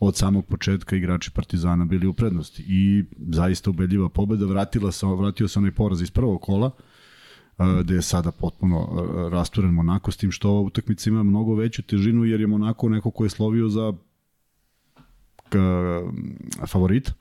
od 0.00 0.16
samog 0.16 0.46
početka 0.46 0.96
igrači 0.96 1.30
Partizana 1.30 1.84
bili 1.84 2.06
u 2.06 2.12
prednosti. 2.12 2.64
I 2.68 3.04
zaista 3.28 3.70
ubedljiva 3.70 4.08
pobeda 4.08 4.46
vratila 4.46 4.92
se 4.92 5.06
vratio 5.06 5.48
se 5.48 5.58
onaj 5.58 5.70
poraz 5.72 6.02
iz 6.02 6.10
prvog 6.10 6.40
kola 6.40 6.70
gde 7.80 7.94
je 7.94 8.02
sada 8.02 8.30
potpuno 8.30 9.08
rasturen 9.32 9.74
Monako 9.74 10.10
s 10.10 10.16
tim 10.16 10.30
što 10.30 10.50
ova 10.50 10.60
utakmica 10.60 11.10
ima 11.10 11.22
mnogo 11.22 11.54
veću 11.54 11.82
težinu 11.82 12.24
jer 12.24 12.40
je 12.40 12.46
Monako 12.46 12.88
neko 12.88 13.10
ko 13.10 13.24
je 13.24 13.30
slovio 13.30 13.68
za 13.68 13.92
favorit 16.66 17.12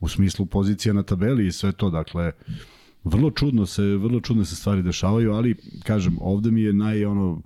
u 0.00 0.08
smislu 0.08 0.46
pozicija 0.46 0.94
na 0.94 1.02
tabeli 1.02 1.46
i 1.46 1.52
sve 1.52 1.72
to, 1.72 1.90
dakle 1.90 2.32
vrlo 3.04 3.30
čudno 3.30 3.66
se 3.66 3.82
vrlo 3.82 4.20
čudno 4.20 4.44
se 4.44 4.56
stvari 4.56 4.82
dešavaju, 4.82 5.32
ali 5.32 5.54
kažem, 5.84 6.16
ovde 6.20 6.50
mi 6.50 6.62
je 6.62 6.72
naj 6.72 7.04
ono 7.04 7.42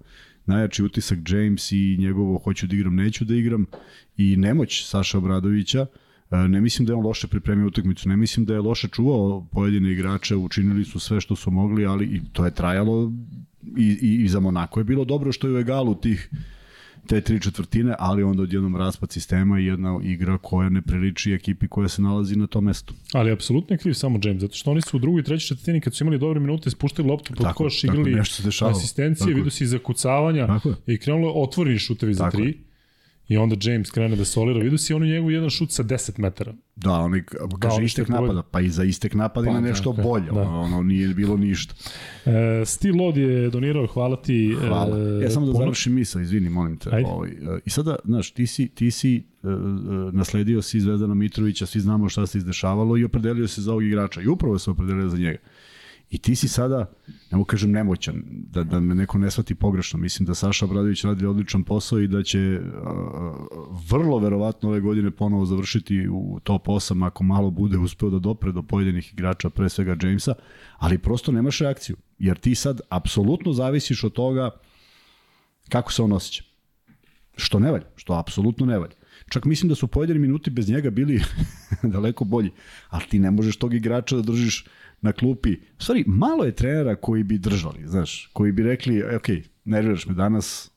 najjači 0.46 0.82
utisak 0.82 1.18
James 1.28 1.72
i 1.72 1.96
njegovo 1.98 2.38
hoću 2.38 2.66
da 2.66 2.76
igram, 2.76 2.94
neću 2.94 3.24
da 3.24 3.34
igram 3.34 3.66
i 4.16 4.36
nemoć 4.36 4.84
Saša 4.86 5.18
Obradovića. 5.18 5.86
Ne 6.30 6.60
mislim 6.60 6.86
da 6.86 6.92
je 6.92 6.96
on 6.96 7.04
loše 7.04 7.28
pripremio 7.28 7.66
utakmicu, 7.66 8.08
ne 8.08 8.16
mislim 8.16 8.46
da 8.46 8.54
je 8.54 8.60
loše 8.60 8.88
čuvao 8.88 9.46
pojedine 9.52 9.92
igrače, 9.92 10.36
učinili 10.36 10.84
su 10.84 11.00
sve 11.00 11.20
što 11.20 11.36
su 11.36 11.50
mogli, 11.50 11.86
ali 11.86 12.04
i 12.04 12.20
to 12.32 12.44
je 12.44 12.54
trajalo 12.54 13.12
i, 13.76 13.98
i, 14.02 14.24
i 14.24 14.28
za 14.28 14.40
Monako 14.40 14.80
je 14.80 14.84
bilo 14.84 15.04
dobro 15.04 15.32
što 15.32 15.48
je 15.48 15.54
u 15.54 15.58
egalu 15.58 15.94
tih 15.94 16.30
te 17.06 17.20
tri 17.20 17.40
četvrtine, 17.40 17.94
ali 17.98 18.22
onda 18.22 18.42
odjednom 18.42 18.76
raspad 18.76 19.12
sistema 19.12 19.60
i 19.60 19.64
jedna 19.64 20.00
igra 20.02 20.38
koja 20.38 20.68
ne 20.68 20.82
priliči 20.82 21.32
ekipi 21.32 21.68
koja 21.68 21.88
se 21.88 22.02
nalazi 22.02 22.36
na 22.36 22.46
tom 22.46 22.64
mestu. 22.64 22.94
Ali 23.12 23.30
apsolutno 23.30 23.74
je 23.74 23.78
kriv 23.78 23.94
samo 23.94 24.20
James, 24.24 24.40
zato 24.40 24.54
što 24.54 24.70
oni 24.70 24.82
su 24.82 24.96
u 24.96 25.00
drugoj 25.00 25.20
i 25.20 25.24
trećoj 25.24 25.48
četvrtini 25.48 25.80
kad 25.80 25.94
su 25.94 26.04
imali 26.04 26.18
dobre 26.18 26.40
minute, 26.40 26.70
spuštili 26.70 27.08
loptu 27.08 27.34
pod 27.34 27.46
tako, 27.46 27.64
koš, 27.64 27.84
igrali 27.84 28.20
asistencije, 28.70 29.34
vidu 29.34 29.50
se 29.50 29.64
i 29.64 29.66
zakucavanja 29.66 30.60
i 30.86 30.98
krenulo 30.98 31.32
otvoreni 31.32 31.78
šutevi 31.78 32.14
za 32.14 32.30
tri. 32.30 32.46
Je 32.46 32.69
I 33.30 33.36
onda 33.36 33.56
James 33.60 33.90
krene 33.90 34.16
da 34.16 34.24
solira. 34.24 34.60
Vidu 34.60 34.78
si 34.78 34.94
on 34.94 35.02
njegov 35.02 35.30
jedan 35.30 35.50
šut 35.50 35.70
sa 35.70 35.82
10 35.82 36.18
metara. 36.18 36.54
Da, 36.76 36.92
on 36.92 37.14
je, 37.14 37.24
kaže 37.60 37.76
da, 37.76 37.82
istek 37.82 38.08
napada, 38.08 38.42
pa 38.42 38.60
i 38.60 38.68
za 38.68 38.84
istek 38.84 39.14
napada 39.14 39.44
pa, 39.46 39.50
ima 39.50 39.60
nešto 39.60 39.92
tako, 39.92 40.08
bolje. 40.08 40.30
Da. 40.32 40.42
Ono, 40.42 40.82
nije 40.82 41.08
bilo 41.08 41.36
ništa. 41.36 41.74
E, 42.26 42.64
Steve 42.66 42.98
Lod 42.98 43.16
je 43.16 43.50
donirao, 43.50 43.86
hvala 43.86 44.22
ti. 44.22 44.56
E, 44.62 44.66
hvala. 44.68 44.98
E, 44.98 45.22
ja 45.22 45.30
samo 45.30 45.46
da 45.46 45.52
završim 45.52 45.94
misao, 45.94 46.22
izvini, 46.22 46.48
molim 46.48 46.76
te. 46.76 46.90
Ajde. 46.92 47.08
Ovaj, 47.08 47.30
e, 47.30 47.34
I 47.64 47.70
sada, 47.70 47.96
znaš, 48.04 48.30
ti 48.30 48.46
si, 48.46 48.68
ti 48.68 48.90
si 48.90 49.22
uh, 49.42 49.50
nasledio 50.12 50.62
si 50.62 50.80
Zvezdana 50.80 51.14
Mitrovića, 51.14 51.66
svi 51.66 51.80
znamo 51.80 52.08
šta 52.08 52.26
se 52.26 52.38
izdešavalo 52.38 52.96
i 52.96 53.04
opredelio 53.04 53.48
se 53.48 53.62
za 53.62 53.70
ovog 53.70 53.84
igrača. 53.84 54.20
I 54.20 54.26
upravo 54.26 54.58
se 54.58 54.70
opredelio 54.70 55.08
za 55.08 55.16
njega. 55.16 55.38
I 56.10 56.18
ti 56.18 56.36
si 56.36 56.48
sada, 56.48 56.92
ne 57.06 57.38
mogu 57.38 57.44
kažem 57.44 57.70
nemoćan, 57.70 58.22
da, 58.26 58.64
da 58.64 58.80
me 58.80 58.94
neko 58.94 59.18
ne 59.18 59.30
shvati 59.30 59.54
pogrešno, 59.54 59.98
mislim 59.98 60.26
da 60.26 60.34
Saša 60.34 60.66
Bradović 60.66 61.04
radi 61.04 61.26
odličan 61.26 61.64
posao 61.64 62.00
i 62.00 62.08
da 62.08 62.22
će 62.22 62.60
uh, 62.60 62.70
vrlo 63.90 64.18
verovatno 64.18 64.68
ove 64.68 64.80
godine 64.80 65.10
ponovo 65.10 65.46
završiti 65.46 66.08
u 66.08 66.40
top 66.42 66.66
8 66.66 67.06
ako 67.06 67.24
malo 67.24 67.50
bude 67.50 67.78
uspeo 67.78 68.10
da 68.10 68.18
dopre 68.18 68.52
do 68.52 68.62
pojedinih 68.62 69.12
igrača, 69.12 69.50
pre 69.50 69.68
svega 69.68 69.96
Jamesa, 70.02 70.34
ali 70.78 70.98
prosto 70.98 71.32
nemaš 71.32 71.58
reakciju, 71.58 71.96
jer 72.18 72.38
ti 72.38 72.54
sad 72.54 72.80
apsolutno 72.88 73.52
zavisiš 73.52 74.04
od 74.04 74.12
toga 74.12 74.50
kako 75.68 75.92
se 75.92 76.02
on 76.02 76.12
osjeća. 76.12 76.44
Što 77.36 77.58
ne 77.58 77.70
valja, 77.70 77.86
što 77.96 78.14
apsolutno 78.14 78.66
ne 78.66 78.78
valja. 78.78 78.94
Čak 79.28 79.44
mislim 79.44 79.68
da 79.68 79.74
su 79.74 79.86
pojedini 79.86 80.18
minuti 80.18 80.50
bez 80.50 80.68
njega 80.68 80.90
bili 80.90 81.22
daleko 81.94 82.24
bolji, 82.24 82.50
ali 82.88 83.04
ti 83.08 83.18
ne 83.18 83.30
možeš 83.30 83.56
tog 83.56 83.74
igrača 83.74 84.16
da 84.16 84.22
držiš 84.22 84.64
na 85.02 85.12
klupi. 85.12 85.52
U 85.52 85.82
stvari, 85.82 86.04
malo 86.06 86.44
je 86.44 86.52
trenera 86.52 86.96
koji 86.96 87.22
bi 87.24 87.38
držali, 87.38 87.86
znaš, 87.86 88.30
koji 88.32 88.52
bi 88.52 88.62
rekli, 88.62 88.98
e, 88.98 89.16
ok, 89.16 89.28
nerviraš 89.64 90.06
me 90.06 90.14
danas, 90.14 90.70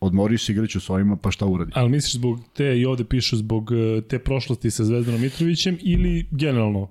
odmoriš 0.00 0.46
se, 0.46 0.52
igraću 0.52 0.80
s 0.80 0.90
ovima, 0.90 1.16
pa 1.16 1.30
šta 1.30 1.46
uradi. 1.46 1.72
Ali 1.74 1.90
misliš 1.90 2.12
zbog 2.12 2.40
te, 2.56 2.78
i 2.78 2.86
ovde 2.86 3.04
pišu 3.04 3.36
zbog 3.36 3.70
e, 3.72 4.02
te 4.08 4.18
prošlosti 4.18 4.70
sa 4.70 4.84
Zvezdanom 4.84 5.20
Mitrovićem 5.20 5.78
ili 5.80 6.26
generalno? 6.30 6.88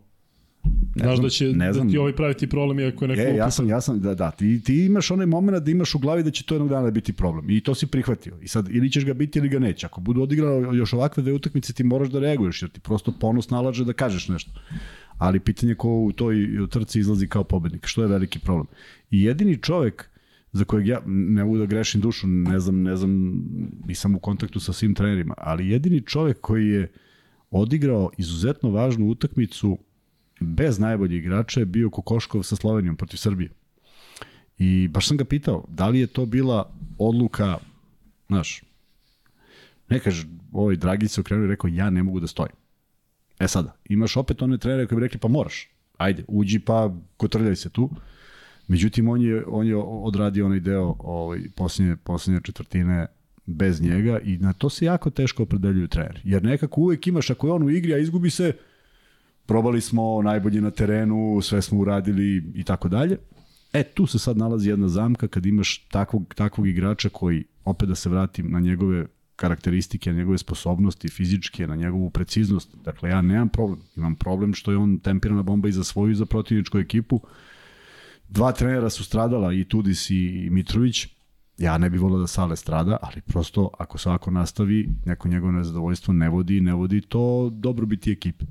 Ne 0.95 1.03
Znaš 1.03 1.15
znam, 1.15 1.23
da 1.23 1.29
će 1.29 1.45
ne 1.45 1.73
znam. 1.73 1.87
da 1.87 1.91
ti 1.91 1.97
ovaj 1.97 2.15
praviti 2.15 2.47
problem 2.47 2.79
iako 2.79 3.05
je 3.05 3.09
neko... 3.09 3.21
E, 3.21 3.35
ja 3.35 3.51
sam, 3.51 3.69
ja 3.69 3.81
sam, 3.81 3.99
da, 3.99 4.15
da, 4.15 4.31
ti, 4.31 4.63
ti 4.63 4.85
imaš 4.85 5.11
onaj 5.11 5.25
moment 5.25 5.63
da 5.63 5.71
imaš 5.71 5.95
u 5.95 5.99
glavi 5.99 6.23
da 6.23 6.31
će 6.31 6.43
to 6.43 6.55
jednog 6.55 6.69
dana 6.69 6.91
biti 6.91 7.13
problem. 7.13 7.49
I 7.49 7.61
to 7.61 7.75
si 7.75 7.87
prihvatio. 7.87 8.37
I 8.41 8.47
sad, 8.47 8.69
ili 8.69 8.91
ćeš 8.91 9.05
ga 9.05 9.13
biti 9.13 9.39
ili 9.39 9.49
ga 9.49 9.59
neće. 9.59 9.85
Ako 9.85 10.01
budu 10.01 10.21
odigrao 10.21 10.73
još 10.73 10.93
ovakve 10.93 11.23
dve 11.23 11.33
utakmice, 11.33 11.73
ti 11.73 11.83
moraš 11.83 12.09
da 12.09 12.19
reaguješ, 12.19 12.61
jer 12.61 12.71
ti 12.71 12.79
prosto 12.79 13.13
ponos 13.19 13.49
nalaže 13.49 13.85
da 13.85 13.93
kažeš 13.93 14.27
nešto. 14.27 14.51
Ali 15.21 15.39
pitanje 15.39 15.75
ko 15.75 15.89
u 15.89 16.11
toj 16.11 16.47
trci 16.69 16.99
izlazi 16.99 17.27
kao 17.27 17.43
pobednik, 17.43 17.85
što 17.85 18.01
je 18.01 18.07
veliki 18.07 18.39
problem. 18.39 18.67
I 19.11 19.23
jedini 19.23 19.57
čovek 19.57 20.09
za 20.51 20.65
kojeg 20.65 20.87
ja 20.87 21.01
ne 21.05 21.43
mogu 21.43 21.57
da 21.57 21.65
grešim 21.65 22.01
dušu, 22.01 22.27
ne 22.27 22.59
znam, 22.59 22.81
ne 22.81 22.95
znam, 22.95 23.43
nisam 23.85 24.15
u 24.15 24.19
kontaktu 24.19 24.59
sa 24.59 24.73
svim 24.73 24.95
trenerima, 24.95 25.33
ali 25.37 25.69
jedini 25.69 26.01
čovek 26.01 26.41
koji 26.41 26.67
je 26.67 26.91
odigrao 27.51 28.09
izuzetno 28.17 28.69
važnu 28.69 29.09
utakmicu 29.09 29.77
bez 30.39 30.79
najboljih 30.79 31.19
igrača 31.19 31.59
je 31.59 31.65
bio 31.65 31.89
Kokoškov 31.89 32.43
sa 32.43 32.55
Slovenijom 32.55 32.95
protiv 32.95 33.17
Srbije. 33.17 33.49
I 34.57 34.87
baš 34.87 35.07
sam 35.07 35.17
ga 35.17 35.25
pitao, 35.25 35.65
da 35.67 35.87
li 35.87 35.99
je 35.99 36.07
to 36.07 36.25
bila 36.25 36.73
odluka, 36.97 37.57
znaš, 38.27 38.63
ne 39.89 39.99
kaže, 39.99 40.27
ovaj 40.51 40.75
Dragić 40.75 41.11
se 41.11 41.21
okrenuo 41.21 41.45
i 41.45 41.49
rekao, 41.49 41.67
ja 41.67 41.89
ne 41.89 42.03
mogu 42.03 42.19
da 42.19 42.27
stojim. 42.27 42.60
E 43.41 43.47
sada, 43.47 43.75
imaš 43.89 44.17
opet 44.17 44.41
one 44.41 44.57
trenere 44.57 44.87
koji 44.87 44.95
bi 44.95 45.05
rekli, 45.05 45.19
pa 45.19 45.27
moraš, 45.27 45.69
ajde, 45.97 46.23
uđi 46.27 46.59
pa 46.59 46.93
kotrljaj 47.17 47.55
se 47.55 47.69
tu. 47.69 47.89
Međutim, 48.67 49.09
on 49.09 49.21
je, 49.21 49.45
on 49.47 49.67
je 49.67 49.75
odradio 49.77 50.45
onaj 50.45 50.59
deo 50.59 50.95
ovaj, 50.99 51.39
posljednje, 51.55 51.95
posljednje 51.95 52.41
četvrtine 52.43 53.07
bez 53.45 53.81
njega 53.81 54.19
i 54.19 54.37
na 54.37 54.53
to 54.53 54.69
se 54.69 54.85
jako 54.85 55.09
teško 55.09 55.43
opredeljuju 55.43 55.87
treneri. 55.87 56.19
Jer 56.23 56.43
nekako 56.43 56.81
uvek 56.81 57.07
imaš, 57.07 57.29
ako 57.29 57.47
je 57.47 57.53
on 57.53 57.63
u 57.63 57.69
igri, 57.69 57.93
a 57.93 57.97
izgubi 57.97 58.29
se, 58.29 58.53
probali 59.45 59.81
smo 59.81 60.21
najbolje 60.21 60.61
na 60.61 60.71
terenu, 60.71 61.39
sve 61.41 61.61
smo 61.61 61.79
uradili 61.79 62.51
i 62.55 62.63
tako 62.63 62.89
dalje. 62.89 63.17
E, 63.73 63.83
tu 63.83 64.05
se 64.07 64.19
sad 64.19 64.37
nalazi 64.37 64.69
jedna 64.69 64.87
zamka 64.87 65.27
kad 65.27 65.45
imaš 65.45 65.77
takvog, 65.77 66.33
takvog 66.33 66.67
igrača 66.67 67.09
koji, 67.09 67.43
opet 67.65 67.89
da 67.89 67.95
se 67.95 68.09
vratim 68.09 68.51
na 68.51 68.59
njegove 68.59 69.05
karakteristike, 69.41 70.13
njegove 70.13 70.37
sposobnosti 70.37 71.09
fizičke, 71.09 71.67
na 71.67 71.75
njegovu 71.75 72.09
preciznost. 72.09 72.75
Dakle, 72.85 73.09
ja 73.09 73.21
nemam 73.21 73.49
problem. 73.49 73.79
Imam 73.95 74.15
problem 74.15 74.53
što 74.53 74.71
je 74.71 74.77
on 74.77 74.99
tempirana 74.99 75.43
bomba 75.43 75.69
i 75.69 75.71
za 75.71 75.83
svoju 75.83 76.11
i 76.11 76.15
za 76.15 76.25
protivničku 76.25 76.77
ekipu. 76.77 77.21
Dva 78.29 78.51
trenera 78.51 78.89
su 78.89 79.03
stradala, 79.03 79.53
i 79.53 79.65
Tudis 79.65 80.09
i 80.09 80.47
Mitrović. 80.51 81.07
Ja 81.61 81.77
ne 81.77 81.89
bih 81.89 82.01
volio 82.01 82.19
da 82.19 82.27
Sale 82.27 82.55
strada, 82.55 82.97
ali 83.01 83.21
prosto 83.21 83.69
ako 83.79 83.97
svako 83.97 84.31
nastavi, 84.31 84.89
neko 85.05 85.27
njegovo 85.27 85.51
nezadovoljstvo 85.51 86.13
ne 86.13 86.29
vodi, 86.29 86.61
ne 86.61 86.73
vodi 86.73 87.01
to 87.01 87.49
dobro 87.53 87.85
biti 87.85 88.11
ekipe. 88.11 88.45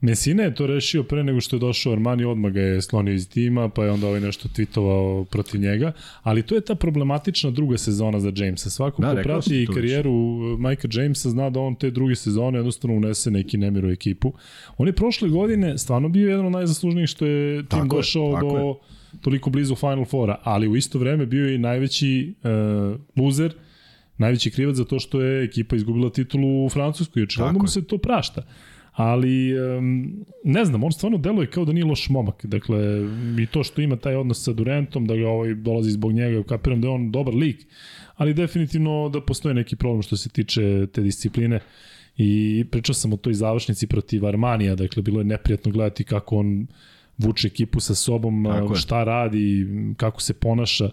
Mesina 0.00 0.42
je 0.42 0.54
to 0.54 0.66
rešio 0.66 1.02
pre 1.02 1.24
nego 1.24 1.40
što 1.40 1.56
je 1.56 1.60
došao 1.60 1.92
Armani, 1.92 2.24
odmah 2.24 2.52
ga 2.52 2.60
je 2.60 2.82
slonio 2.82 3.14
iz 3.14 3.28
tima, 3.28 3.68
pa 3.68 3.84
je 3.84 3.90
onda 3.90 4.06
ovaj 4.06 4.20
nešto 4.20 4.48
tweetovao 4.48 5.24
protiv 5.24 5.60
njega, 5.60 5.92
ali 6.22 6.42
to 6.42 6.54
je 6.54 6.60
ta 6.60 6.74
problematična 6.74 7.50
druga 7.50 7.78
sezona 7.78 8.20
za 8.20 8.32
Jamesa. 8.36 8.70
Svako 8.70 9.02
da, 9.02 9.16
ko 9.16 9.22
prati 9.22 9.66
karijeru 9.74 10.12
Mike'a 10.58 11.00
Jamesa 11.00 11.30
zna 11.30 11.50
da 11.50 11.60
on 11.60 11.74
te 11.74 11.90
druge 11.90 12.16
sezone 12.16 12.58
jednostavno 12.58 12.96
unese 12.96 13.30
neki 13.30 13.58
nemir 13.58 13.84
u 13.84 13.90
ekipu. 13.90 14.32
On 14.78 14.86
je 14.86 14.92
prošle 14.92 15.28
godine 15.28 15.78
stvarno 15.78 16.08
bio 16.08 16.30
jedan 16.30 16.46
od 16.46 16.52
najzaslužnijih 16.52 17.08
što 17.08 17.26
je 17.26 17.58
tim 17.58 17.66
tako 17.68 17.96
došao 17.96 18.24
je, 18.24 18.40
do 18.40 18.58
je. 18.58 18.74
Toliko 19.20 19.50
blizu 19.50 19.74
Final 19.74 20.04
Fora, 20.04 20.40
ali 20.42 20.68
u 20.68 20.76
isto 20.76 20.98
vreme 20.98 21.26
bio 21.26 21.46
je 21.46 21.54
i 21.54 21.58
najveći 21.58 22.34
uh, 22.42 23.00
loser, 23.16 23.54
najveći 24.18 24.50
krivac 24.50 24.76
za 24.76 24.84
to 24.84 24.98
što 24.98 25.20
je 25.20 25.44
ekipa 25.44 25.76
izgubila 25.76 26.10
titulu 26.10 26.66
u 26.66 26.68
Francuskoj. 26.68 27.22
Očigledno 27.22 27.58
mu 27.58 27.68
se 27.68 27.84
to 27.84 27.98
prašta 27.98 28.42
ali 28.92 29.60
um, 29.60 30.24
ne 30.44 30.64
znam, 30.64 30.84
on 30.84 30.92
stvarno 30.92 31.18
deluje 31.18 31.46
kao 31.46 31.64
da 31.64 31.72
nije 31.72 31.84
loš 31.84 32.08
momak. 32.08 32.46
Dakle, 32.46 32.78
i 33.42 33.46
to 33.46 33.64
što 33.64 33.82
ima 33.82 33.96
taj 33.96 34.16
odnos 34.16 34.44
sa 34.44 34.52
Durantom, 34.52 35.06
da 35.06 35.16
ga 35.16 35.28
ovaj 35.28 35.54
dolazi 35.54 35.90
zbog 35.90 36.12
njega, 36.12 36.42
kapiram 36.42 36.80
da 36.80 36.88
je 36.88 36.94
on 36.94 37.10
dobar 37.10 37.34
lik, 37.34 37.66
ali 38.16 38.34
definitivno 38.34 39.08
da 39.08 39.20
postoje 39.20 39.54
neki 39.54 39.76
problem 39.76 40.02
što 40.02 40.16
se 40.16 40.28
tiče 40.28 40.86
te 40.92 41.02
discipline. 41.02 41.60
I 42.16 42.64
pričao 42.70 42.94
sam 42.94 43.12
o 43.12 43.16
toj 43.16 43.34
završnici 43.34 43.86
protiv 43.86 44.26
Armanija, 44.26 44.74
dakle, 44.74 45.02
bilo 45.02 45.20
je 45.20 45.24
neprijatno 45.24 45.72
gledati 45.72 46.04
kako 46.04 46.36
on 46.36 46.66
vuče 47.20 47.48
ekipu 47.48 47.80
sa 47.80 47.94
sobom, 47.94 48.46
šta 48.74 49.04
radi, 49.04 49.66
kako 49.96 50.20
se 50.20 50.34
ponaša. 50.34 50.90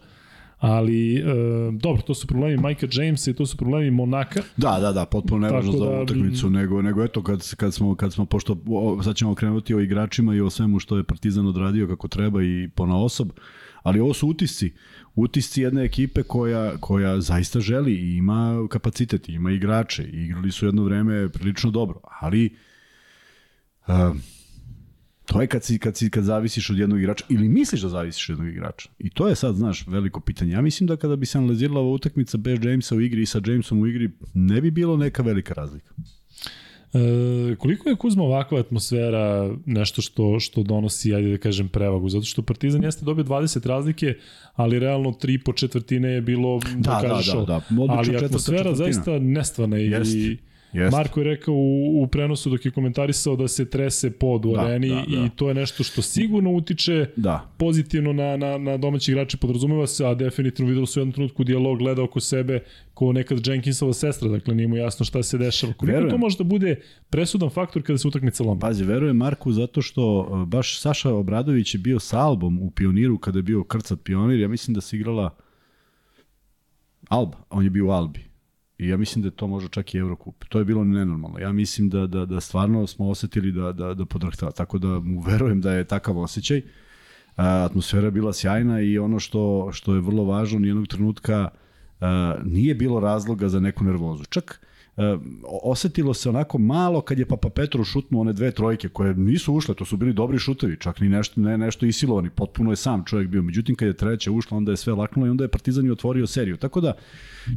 Ali 0.59 1.15
e, 1.17 1.23
dobro, 1.71 2.01
to 2.01 2.13
su 2.13 2.27
problemi 2.27 2.57
Majka 2.57 2.87
Jamesa 2.91 3.31
i 3.31 3.33
to 3.33 3.45
su 3.45 3.57
problemi 3.57 3.91
Monaka. 3.91 4.41
Da, 4.57 4.79
da, 4.79 4.91
da, 4.91 5.05
potpuno 5.05 5.47
nevažno 5.47 5.71
za 5.71 5.83
ovu 5.83 5.95
da, 5.95 6.01
utakmicu, 6.01 6.49
nego, 6.49 6.81
nego 6.81 7.03
eto, 7.03 7.23
kad, 7.23 7.55
kad, 7.55 7.73
smo, 7.73 7.95
kad 7.95 8.13
smo, 8.13 8.25
pošto 8.25 8.57
o, 8.67 9.03
sad 9.03 9.15
ćemo 9.15 9.35
krenuti 9.35 9.75
o 9.75 9.79
igračima 9.79 10.35
i 10.35 10.41
o 10.41 10.49
svemu 10.49 10.79
što 10.79 10.97
je 10.97 11.03
Partizan 11.03 11.47
odradio 11.47 11.87
kako 11.87 12.07
treba 12.07 12.43
i 12.43 12.69
po 12.75 12.85
na 12.85 12.97
osob, 12.97 13.31
ali 13.83 13.99
ovo 13.99 14.13
su 14.13 14.27
utisci. 14.27 14.73
Utisci 15.15 15.61
jedne 15.61 15.83
ekipe 15.83 16.23
koja, 16.23 16.77
koja 16.77 17.21
zaista 17.21 17.59
želi 17.59 17.93
i 17.93 18.15
ima 18.15 18.67
kapacitet, 18.69 19.29
ima 19.29 19.51
igrače, 19.51 20.03
igrali 20.03 20.51
su 20.51 20.65
jedno 20.65 20.83
vreme 20.83 21.29
prilično 21.29 21.71
dobro, 21.71 21.99
ali 22.21 22.55
uh, 23.87 23.93
To 25.27 25.41
je 25.41 25.47
kad, 25.47 25.63
si, 25.63 25.79
kad, 25.79 25.97
si, 25.97 26.09
kad 26.09 26.23
zavisiš 26.23 26.69
od 26.69 26.79
jednog 26.79 26.99
igrača 26.99 27.25
ili 27.29 27.49
misliš 27.49 27.81
da 27.81 27.89
zavisiš 27.89 28.29
od 28.29 28.33
jednog 28.33 28.53
igrača. 28.53 28.89
I 28.99 29.09
to 29.09 29.27
je 29.27 29.35
sad, 29.35 29.55
znaš, 29.55 29.87
veliko 29.87 30.19
pitanje. 30.19 30.51
Ja 30.51 30.61
mislim 30.61 30.87
da 30.87 30.97
kada 30.97 31.15
bi 31.15 31.25
se 31.25 31.37
analizirala 31.37 31.79
ova 31.79 31.91
utakmica 31.91 32.37
bez 32.37 32.59
Jamesa 32.63 32.95
u 32.95 33.01
igri 33.01 33.21
i 33.21 33.25
sa 33.25 33.41
Jamesom 33.45 33.79
u 33.79 33.87
igri, 33.87 34.09
ne 34.33 34.61
bi 34.61 34.71
bilo 34.71 34.97
neka 34.97 35.23
velika 35.23 35.53
razlika. 35.53 35.93
E, 36.93 37.55
koliko 37.55 37.89
je 37.89 37.95
Kuzma 37.95 38.23
ovakva 38.23 38.59
atmosfera 38.59 39.55
nešto 39.65 40.01
što 40.01 40.39
što 40.39 40.63
donosi, 40.63 41.13
ajde 41.13 41.31
da 41.31 41.37
kažem, 41.37 41.69
prevagu? 41.69 42.09
Zato 42.09 42.25
što 42.25 42.41
Partizan 42.41 42.83
jeste 42.83 43.05
dobio 43.05 43.23
20 43.23 43.67
razlike, 43.67 44.15
ali 44.55 44.79
realno 44.79 45.11
tri 45.11 45.39
po 45.43 45.53
četvrtine 45.53 46.09
je 46.09 46.21
bilo, 46.21 46.59
da, 46.59 46.91
da, 46.91 47.01
da 47.01 47.15
kažeš, 47.15 47.33
da, 47.33 47.39
da, 47.39 47.61
da. 47.69 47.85
ali 47.87 48.15
atmosfera 48.15 48.75
zaista 48.75 49.19
nestvarna 49.19 49.79
i, 49.79 49.89
Jest. 49.89 50.15
Jest. 50.73 50.91
Marko 50.91 51.19
je 51.19 51.23
rekao 51.23 51.53
u, 51.53 52.03
u 52.03 52.07
prenosu 52.07 52.49
dok 52.49 52.65
je 52.65 52.71
komentarisao 52.71 53.35
da 53.35 53.47
se 53.47 53.69
trese 53.69 54.11
pod 54.11 54.45
u 54.45 54.53
da, 54.53 54.61
areni 54.61 54.89
da, 54.89 54.95
da. 54.95 55.25
i 55.25 55.29
to 55.35 55.47
je 55.47 55.53
nešto 55.53 55.83
što 55.83 56.01
sigurno 56.01 56.51
utiče 56.51 57.05
da. 57.15 57.49
pozitivno 57.57 58.13
na, 58.13 58.37
na, 58.37 58.57
na 58.57 58.77
domaći 58.77 59.11
igrače, 59.11 59.37
podrazumeva 59.37 59.87
se, 59.87 60.05
a 60.05 60.13
definitivno 60.13 60.69
videlo 60.69 60.85
su 60.85 60.99
u 60.99 61.01
jednom 61.01 61.13
trenutku 61.13 61.43
dijalog, 61.43 61.77
gleda 61.77 62.03
oko 62.03 62.19
sebe 62.19 62.63
ko 62.93 63.13
nekad 63.13 63.47
Jenkinsova 63.47 63.93
sestra, 63.93 64.29
dakle 64.29 64.55
nije 64.55 64.67
mu 64.67 64.77
jasno 64.77 65.05
šta 65.05 65.23
se 65.23 65.37
dešava. 65.37 65.73
Koliko 65.73 65.93
verujem. 65.93 66.11
to 66.11 66.17
može 66.17 66.37
da 66.37 66.43
bude 66.43 66.81
presudan 67.09 67.49
faktor 67.49 67.83
kada 67.83 67.97
se 67.97 68.07
utakmica 68.07 68.43
loma? 68.43 68.59
Pazi, 68.59 68.83
verujem 68.83 69.17
Marku 69.17 69.51
zato 69.51 69.81
što 69.81 70.29
e, 70.43 70.45
baš 70.45 70.79
Saša 70.79 71.13
Obradović 71.13 71.75
je 71.75 71.79
bio 71.79 71.99
sa 71.99 72.19
Albom 72.19 72.59
u 72.61 72.71
Pioniru 72.71 73.17
kada 73.17 73.39
je 73.39 73.43
bio 73.43 73.63
krcat 73.63 73.99
Pionir, 74.03 74.39
ja 74.39 74.47
mislim 74.47 74.75
da 74.75 74.81
se 74.81 74.95
igrala 74.95 75.35
Alba, 77.09 77.37
on 77.49 77.63
je 77.63 77.69
bio 77.69 77.87
u 77.87 77.89
Albi 77.89 78.27
I 78.79 78.87
ja 78.87 78.97
mislim 78.97 79.21
da 79.21 79.27
je 79.27 79.35
to 79.35 79.47
možda 79.47 79.69
čak 79.69 79.93
i 79.93 79.97
Eurocup. 79.97 80.45
To 80.49 80.59
je 80.59 80.65
bilo 80.65 80.83
nenormalno. 80.83 81.39
Ja 81.39 81.51
mislim 81.51 81.89
da, 81.89 82.07
da, 82.07 82.25
da 82.25 82.39
stvarno 82.41 82.87
smo 82.87 83.09
osetili 83.09 83.51
da, 83.51 83.71
da, 83.71 83.93
da 83.93 84.05
podrhtava. 84.05 84.51
Tako 84.51 84.77
da 84.77 84.99
mu 84.99 85.21
verujem 85.31 85.61
da 85.61 85.73
je 85.73 85.87
takav 85.87 86.17
osjećaj. 86.17 86.61
A, 87.35 87.65
atmosfera 87.65 88.11
bila 88.11 88.33
sjajna 88.33 88.81
i 88.81 88.97
ono 88.97 89.19
što, 89.19 89.69
što 89.71 89.93
je 89.93 90.01
vrlo 90.01 90.23
važno, 90.23 90.59
nijednog 90.59 90.87
trenutka 90.87 91.49
a, 92.01 92.35
nije 92.45 92.75
bilo 92.75 92.99
razloga 92.99 93.49
za 93.49 93.59
neku 93.59 93.83
nervozu. 93.83 94.23
Čak 94.23 94.66
osetilo 95.63 96.13
se 96.13 96.29
onako 96.29 96.57
malo 96.57 97.01
kad 97.01 97.19
je 97.19 97.25
Papa 97.25 97.49
Petru 97.49 97.83
šutnuo 97.83 98.21
one 98.21 98.33
dve 98.33 98.51
trojke 98.51 98.89
koje 98.89 99.13
nisu 99.13 99.53
ušle, 99.53 99.75
to 99.75 99.85
su 99.85 99.97
bili 99.97 100.13
dobri 100.13 100.39
šutevi, 100.39 100.77
čak 100.79 100.99
ni 100.99 101.09
nešto, 101.09 101.41
ne, 101.41 101.57
nešto 101.57 101.85
isilovani, 101.85 102.29
potpuno 102.29 102.71
je 102.71 102.75
sam 102.75 103.03
čovjek 103.05 103.29
bio. 103.29 103.41
Međutim, 103.41 103.75
kad 103.75 103.87
je 103.87 103.93
treća 103.93 104.31
ušla, 104.31 104.57
onda 104.57 104.71
je 104.71 104.77
sve 104.77 104.93
laknulo 104.93 105.27
i 105.27 105.29
onda 105.29 105.43
je 105.43 105.47
Partizan 105.47 105.85
i 105.85 105.91
otvorio 105.91 106.27
seriju. 106.27 106.57
Tako 106.57 106.81
da, 106.81 106.93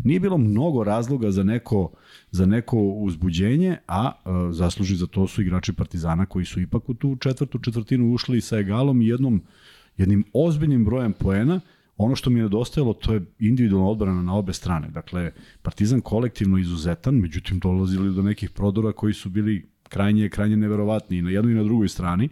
nije 0.05 0.21
bilo 0.21 0.39
mnogo 0.39 0.85
razloga 0.85 1.31
za 1.31 1.43
neko, 1.43 1.91
za 2.31 2.47
neko 2.47 2.79
uzbuđenje, 2.79 3.77
a 3.89 4.13
e, 4.13 4.31
zasluži 4.53 4.97
za 4.97 5.07
to 5.07 5.27
su 5.27 5.43
igrači 5.43 5.73
Partizana 5.73 6.27
koji 6.27 6.45
su 6.45 6.61
ipak 6.61 6.89
u 6.89 6.95
tu 6.95 7.17
četvrtu 7.17 7.59
četvrtinu 7.59 8.13
ušli 8.13 8.41
sa 8.41 8.59
egalom 8.59 9.03
i 9.03 9.07
jednom, 9.07 9.43
jednim 9.97 10.25
ozbiljnim 10.33 10.85
brojem 10.85 11.13
poena, 11.13 11.61
Ono 12.03 12.17
što 12.17 12.31
mi 12.31 12.39
je 12.39 12.43
nedostajalo, 12.43 12.95
to 12.95 13.15
je 13.15 13.25
individualna 13.39 13.89
odbrana 13.89 14.23
na 14.23 14.35
obe 14.35 14.53
strane. 14.53 14.89
Dakle, 14.89 15.33
Partizan 15.63 16.01
kolektivno 16.01 16.59
izuzetan, 16.59 17.15
međutim 17.15 17.59
dolazili 17.59 18.15
do 18.15 18.23
nekih 18.23 18.51
prodora 18.51 18.93
koji 18.93 19.15
su 19.15 19.29
bili 19.29 19.71
krajnje, 19.89 20.29
krajnje 20.29 20.57
neverovatni 20.57 21.23
na 21.23 21.31
jednoj 21.31 21.53
i 21.53 21.57
na 21.57 21.63
drugoj 21.63 21.89
strani. 21.89 22.29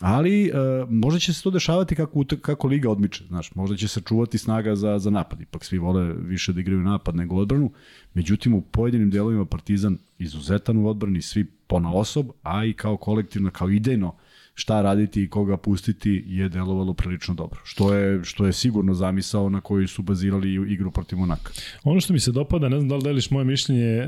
ali 0.00 0.50
uh, 0.50 0.90
možda 0.90 1.18
će 1.18 1.32
se 1.32 1.42
to 1.42 1.50
dešavati 1.50 1.94
kako, 1.94 2.24
kako 2.40 2.68
liga 2.68 2.90
odmiče, 2.90 3.24
znaš, 3.28 3.54
možda 3.54 3.76
će 3.76 3.88
se 3.88 4.00
čuvati 4.00 4.38
snaga 4.38 4.76
za, 4.76 4.98
za 4.98 5.10
napad, 5.10 5.40
ipak 5.40 5.64
svi 5.64 5.78
vole 5.78 6.14
više 6.14 6.52
da 6.52 6.60
igraju 6.60 6.80
napad 6.80 7.16
nego 7.16 7.36
odbranu, 7.36 7.72
međutim 8.14 8.54
u 8.54 8.62
pojedinim 8.62 9.10
delovima 9.10 9.44
Partizan 9.44 9.98
izuzetan 10.18 10.76
u 10.76 10.88
odbrani, 10.88 11.22
svi 11.22 11.44
pona 11.66 11.92
osob, 11.92 12.26
a 12.42 12.64
i 12.64 12.72
kao 12.72 12.96
kolektivno, 12.96 13.50
kao 13.50 13.70
idejno, 13.70 14.14
šta 14.58 14.82
raditi 14.82 15.22
i 15.22 15.28
koga 15.28 15.56
pustiti 15.56 16.24
je 16.26 16.48
delovalo 16.48 16.94
prilično 16.94 17.34
dobro. 17.34 17.60
Što 17.64 17.94
je, 17.94 18.24
što 18.24 18.46
je 18.46 18.52
sigurno 18.52 18.94
zamisao 18.94 19.48
na 19.48 19.60
koji 19.60 19.86
su 19.86 20.02
bazirali 20.02 20.72
igru 20.72 20.90
protiv 20.90 21.18
Monaka. 21.18 21.52
Ono 21.84 22.00
što 22.00 22.12
mi 22.12 22.20
se 22.20 22.32
dopada, 22.32 22.68
ne 22.68 22.76
znam 22.76 22.88
da 22.88 22.96
li 22.96 23.02
deliš 23.02 23.30
moje 23.30 23.44
mišljenje, 23.44 23.84
e, 23.84 24.06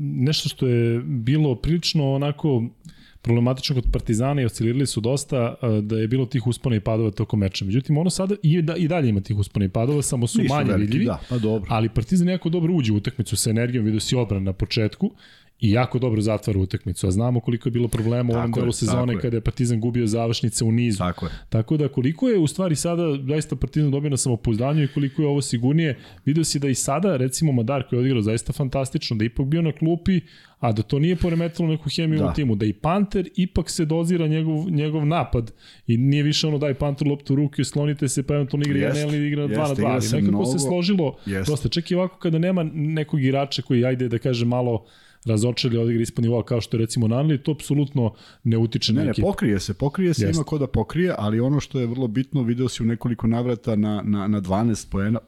nešto 0.00 0.48
što 0.48 0.66
je 0.66 1.00
bilo 1.00 1.54
prilično 1.54 2.12
onako 2.12 2.62
problematično 3.22 3.74
kod 3.74 3.84
Partizana 3.92 4.42
i 4.42 4.44
oscilirali 4.44 4.86
su 4.86 5.00
dosta 5.00 5.54
da 5.82 5.98
je 5.98 6.08
bilo 6.08 6.26
tih 6.26 6.46
uspona 6.46 6.76
i 6.76 6.80
padova 6.80 7.10
tokom 7.10 7.40
meča. 7.40 7.64
Međutim, 7.64 7.98
ono 7.98 8.10
sada 8.10 8.34
i, 8.42 8.62
da, 8.62 8.76
i 8.76 8.88
dalje 8.88 9.08
ima 9.08 9.20
tih 9.20 9.36
uspona 9.36 9.64
i 9.64 9.68
padova, 9.68 10.02
samo 10.02 10.26
su 10.26 10.42
Nisu 10.42 10.54
manje 10.54 10.70
veliki, 10.70 10.86
vidljivi. 10.86 11.04
Da, 11.04 11.20
pa 11.28 11.38
dobro. 11.38 11.68
Ali 11.70 11.88
Partizan 11.88 12.28
jako 12.28 12.48
dobro 12.48 12.74
uđe 12.74 12.92
u 12.92 12.96
utakmicu 12.96 13.36
sa 13.36 13.50
energijom, 13.50 13.84
vidio 13.84 14.00
si 14.00 14.16
odbran 14.16 14.42
na 14.42 14.52
početku 14.52 15.10
i 15.60 15.70
jako 15.70 15.98
dobro 15.98 16.20
zatvara 16.20 16.58
utakmicu. 16.58 17.06
A 17.06 17.10
znamo 17.10 17.40
koliko 17.40 17.68
je 17.68 17.70
bilo 17.70 17.88
problema 17.88 18.32
u 18.32 18.36
ovom 18.36 18.52
delu 18.52 18.72
sezone 18.72 19.20
kada 19.20 19.36
je 19.36 19.40
Partizan 19.40 19.80
gubio 19.80 20.06
završnice 20.06 20.64
u 20.64 20.72
nizu. 20.72 20.98
Tako 20.98 21.26
je. 21.26 21.32
Tako 21.48 21.76
da 21.76 21.88
koliko 21.88 22.28
je 22.28 22.38
u 22.38 22.46
stvari 22.46 22.76
sada 22.76 23.02
zaista 23.28 23.56
Partizan 23.56 23.90
dobio 23.90 24.10
na 24.10 24.16
samopouzdanju 24.16 24.82
i 24.82 24.88
koliko 24.88 25.22
je 25.22 25.28
ovo 25.28 25.42
sigurnije, 25.42 25.98
vidio 26.24 26.44
si 26.44 26.58
da 26.58 26.68
i 26.68 26.74
sada 26.74 27.16
recimo 27.16 27.52
Madar 27.52 27.88
koji 27.88 27.96
je 27.96 28.00
odigrao 28.00 28.22
zaista 28.22 28.52
fantastično, 28.52 29.16
da 29.16 29.24
ipak 29.24 29.46
bio 29.46 29.62
na 29.62 29.72
klupi, 29.72 30.20
a 30.58 30.72
da 30.72 30.82
to 30.82 30.98
nije 30.98 31.16
poremetilo 31.16 31.68
neku 31.68 31.90
hemiju 31.96 32.18
da. 32.18 32.26
u 32.26 32.32
timu, 32.34 32.54
da 32.54 32.66
i 32.66 32.72
Panter 32.72 33.28
ipak 33.36 33.70
se 33.70 33.84
dozira 33.84 34.26
njegov, 34.26 34.70
njegov 34.70 35.06
napad 35.06 35.52
i 35.86 35.96
nije 35.96 36.22
više 36.22 36.46
ono 36.46 36.58
daj 36.58 36.74
Panter 36.74 37.08
loptu 37.08 37.32
u 37.32 37.36
ruke, 37.36 37.64
slonite 37.64 38.08
se, 38.08 38.22
pa 38.22 38.34
eventualno 38.34 38.66
igra 38.66 38.86
jest, 38.86 39.02
ili 39.02 39.26
igra 39.26 39.48
2 39.48 39.56
na 39.56 39.74
2, 39.74 39.86
ali 39.86 40.04
nekako 40.04 40.30
mnogo, 40.30 40.46
se 40.46 40.58
složilo 40.58 41.16
jest. 41.26 41.50
dosta. 41.50 41.68
Čak 41.68 41.90
i 41.90 41.94
ovako 41.94 42.18
kada 42.18 42.38
nema 42.38 42.62
nekog 42.74 43.22
igrača 43.22 43.62
koji, 43.62 43.84
ajde 43.84 44.08
da 44.08 44.18
kaže 44.18 44.44
malo 44.44 44.86
razočeli 45.26 45.78
odigra 45.78 46.02
ispod 46.02 46.24
nivoa 46.24 46.44
kao 46.44 46.60
što 46.60 46.76
je 46.76 46.80
recimo 46.80 47.08
Nanli, 47.08 47.42
to 47.42 47.52
apsolutno 47.52 48.14
ne 48.44 48.58
utiče 48.58 48.92
ne, 48.92 49.04
na 49.04 49.10
ekipu. 49.10 49.26
Ne, 49.26 49.32
pokrije 49.32 49.60
se, 49.60 49.74
pokrije 49.74 50.14
se, 50.14 50.24
Jest. 50.24 50.36
ima 50.36 50.44
ko 50.44 50.58
da 50.58 50.66
pokrije, 50.66 51.14
ali 51.18 51.40
ono 51.40 51.60
što 51.60 51.80
je 51.80 51.86
vrlo 51.86 52.08
bitno, 52.08 52.42
video 52.42 52.68
si 52.68 52.82
u 52.82 52.86
nekoliko 52.86 53.26
navrata 53.26 53.76
na, 53.76 54.02
na, 54.04 54.26
na 54.26 54.40
12 54.40 54.90
poena, 54.90 55.18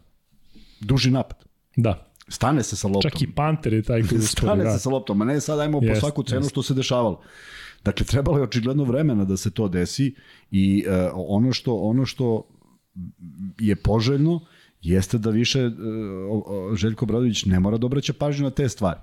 duži 0.80 1.10
napad. 1.10 1.44
Da. 1.76 2.12
Stane 2.28 2.62
se 2.62 2.76
sa 2.76 2.88
loptom. 2.88 3.10
Čak 3.10 3.22
i 3.22 3.30
Panter 3.34 3.72
je 3.72 3.82
taj 3.82 4.02
koji 4.02 4.20
Stane 4.36 4.72
se 4.72 4.78
sa 4.78 4.90
loptom, 4.90 5.22
a 5.22 5.24
ne 5.24 5.40
sad 5.40 5.60
ajmo 5.60 5.80
jest, 5.82 6.00
po 6.00 6.06
svaku 6.06 6.22
cenu 6.22 6.40
jest. 6.40 6.50
što 6.50 6.62
se 6.62 6.74
dešavalo. 6.74 7.20
Dakle, 7.84 8.06
trebalo 8.06 8.38
je 8.38 8.42
očigledno 8.42 8.84
vremena 8.84 9.24
da 9.24 9.36
se 9.36 9.50
to 9.50 9.68
desi 9.68 10.14
i 10.50 10.84
uh, 10.86 10.94
ono 11.14 11.52
što 11.52 11.74
ono 11.74 12.06
što 12.06 12.48
je 13.58 13.76
poželjno 13.76 14.40
jeste 14.82 15.18
da 15.18 15.30
više 15.30 15.66
uh, 15.66 16.76
Željko 16.76 17.06
Bradović 17.06 17.44
ne 17.44 17.60
mora 17.60 17.78
da 17.78 17.86
obraća 17.86 18.12
pažnju 18.12 18.44
na 18.44 18.50
te 18.50 18.68
stvari. 18.68 19.00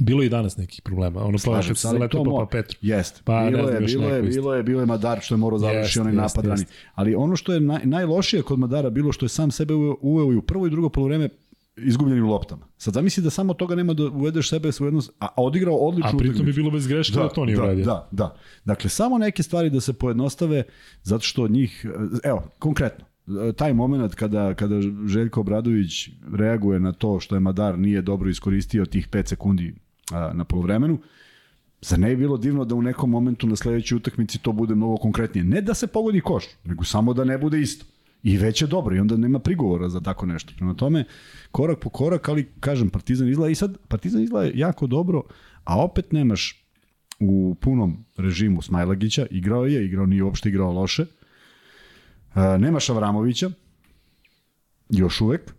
Bilo 0.00 0.22
je 0.22 0.26
i 0.26 0.28
danas 0.28 0.56
nekih 0.56 0.82
problema. 0.82 1.24
Ono 1.24 1.38
pa 1.44 1.62
što 1.62 1.74
se 1.74 1.88
leto 1.88 2.24
pa, 2.24 2.30
pa 2.30 2.46
Petru. 2.46 2.78
Jeste. 2.82 3.20
Pa, 3.24 3.46
bilo, 3.50 3.68
je, 3.68 3.80
bilo, 3.80 4.08
je, 4.08 4.22
bilo 4.22 4.54
je, 4.54 4.62
bilo 4.62 4.80
je 4.80 4.86
Madar 4.86 5.20
što 5.20 5.34
je 5.34 5.38
morao 5.38 5.58
završiti 5.58 6.00
onaj 6.00 6.12
napad 6.12 6.46
rani. 6.46 6.64
Ali 6.94 7.14
ono 7.14 7.36
što 7.36 7.54
je 7.54 7.60
naj, 7.60 7.80
najlošije 7.84 8.42
kod 8.42 8.58
Madara 8.58 8.90
bilo 8.90 9.12
što 9.12 9.24
je 9.24 9.28
sam 9.28 9.50
sebe 9.50 9.74
uveo 10.00 10.32
i 10.32 10.36
u 10.36 10.42
prvo 10.42 10.66
i 10.66 10.70
drugo 10.70 10.88
polovreme 10.88 11.28
izgubljenim 11.76 12.24
loptama. 12.24 12.66
Sad 12.78 12.94
zamisli 12.94 13.22
da 13.22 13.30
samo 13.30 13.54
toga 13.54 13.74
nema 13.74 13.94
da 13.94 14.04
uvedeš 14.04 14.48
sebe 14.48 14.70
u 14.80 14.84
jednu, 14.84 15.00
a, 15.20 15.26
a 15.26 15.42
odigrao 15.42 15.74
odličnu 15.74 16.08
utakmicu. 16.08 16.30
A 16.30 16.32
pritom 16.32 16.46
bi 16.46 16.52
bilo 16.52 16.70
bez 16.70 16.86
greške 16.86 17.14
da, 17.14 17.22
da 17.22 17.28
to 17.28 17.44
nije 17.44 17.56
da, 17.56 17.62
uradio. 17.62 17.84
Da, 17.84 18.08
da. 18.10 18.36
Dakle, 18.64 18.90
samo 18.90 19.18
neke 19.18 19.42
stvari 19.42 19.70
da 19.70 19.80
se 19.80 19.92
pojednostave, 19.92 20.62
zato 21.02 21.24
što 21.24 21.42
od 21.42 21.50
njih, 21.50 21.86
evo, 22.24 22.42
konkretno, 22.58 23.04
taj 23.56 23.74
moment 23.74 24.14
kada, 24.14 24.54
kada 24.54 24.80
Željko 25.06 25.40
Obradović 25.40 26.08
reaguje 26.32 26.80
na 26.80 26.92
to 26.92 27.20
što 27.20 27.36
je 27.36 27.40
Madar 27.40 27.78
nije 27.78 28.02
dobro 28.02 28.30
iskoristio 28.30 28.86
tih 28.86 29.08
5 29.08 29.26
sekundi 29.26 29.74
a, 30.12 30.30
na 30.34 30.44
polovremenu, 30.44 30.98
Zar 31.80 31.98
ne 31.98 32.10
je 32.10 32.16
bilo 32.16 32.36
divno 32.36 32.64
da 32.64 32.74
u 32.74 32.82
nekom 32.82 33.10
momentu 33.10 33.46
na 33.46 33.56
sledećoj 33.56 33.96
utakmici 33.96 34.38
to 34.38 34.52
bude 34.52 34.74
mnogo 34.74 34.96
konkretnije? 34.96 35.44
Ne 35.44 35.60
da 35.60 35.74
se 35.74 35.86
pogodi 35.86 36.20
koš, 36.20 36.44
nego 36.64 36.84
samo 36.84 37.14
da 37.14 37.24
ne 37.24 37.38
bude 37.38 37.60
isto. 37.60 37.84
I 38.22 38.38
već 38.38 38.62
je 38.62 38.68
dobro 38.68 38.96
i 38.96 38.98
onda 38.98 39.16
nema 39.16 39.38
prigovora 39.38 39.88
za 39.88 40.00
tako 40.00 40.26
nešto. 40.26 40.52
Prema 40.56 40.74
tome, 40.74 41.04
korak 41.50 41.78
po 41.78 41.90
korak, 41.90 42.28
ali 42.28 42.48
kažem, 42.60 42.90
Partizan 42.90 43.28
izgleda 43.28 43.50
i 43.50 43.54
sad, 43.54 43.76
Partizan 43.88 44.22
izgleda 44.22 44.50
jako 44.54 44.86
dobro, 44.86 45.22
a 45.64 45.84
opet 45.84 46.12
nemaš 46.12 46.64
u 47.20 47.56
punom 47.60 48.04
režimu 48.16 48.62
Smajlagića, 48.62 49.26
igrao 49.30 49.66
je, 49.66 49.84
igrao 49.84 50.06
nije 50.06 50.22
uopšte 50.22 50.48
igrao 50.48 50.72
loše, 50.72 51.06
nemaš 52.58 52.90
Avramovića, 52.90 53.50
još 54.90 55.20
uvek, 55.20 55.54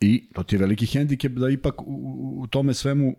i 0.00 0.28
to 0.32 0.42
ti 0.42 0.54
je 0.54 0.58
veliki 0.60 0.86
hendikep 0.86 1.32
da 1.32 1.48
ipak 1.48 1.82
u, 1.82 2.40
u 2.42 2.46
tome 2.46 2.74
svemu 2.74 3.16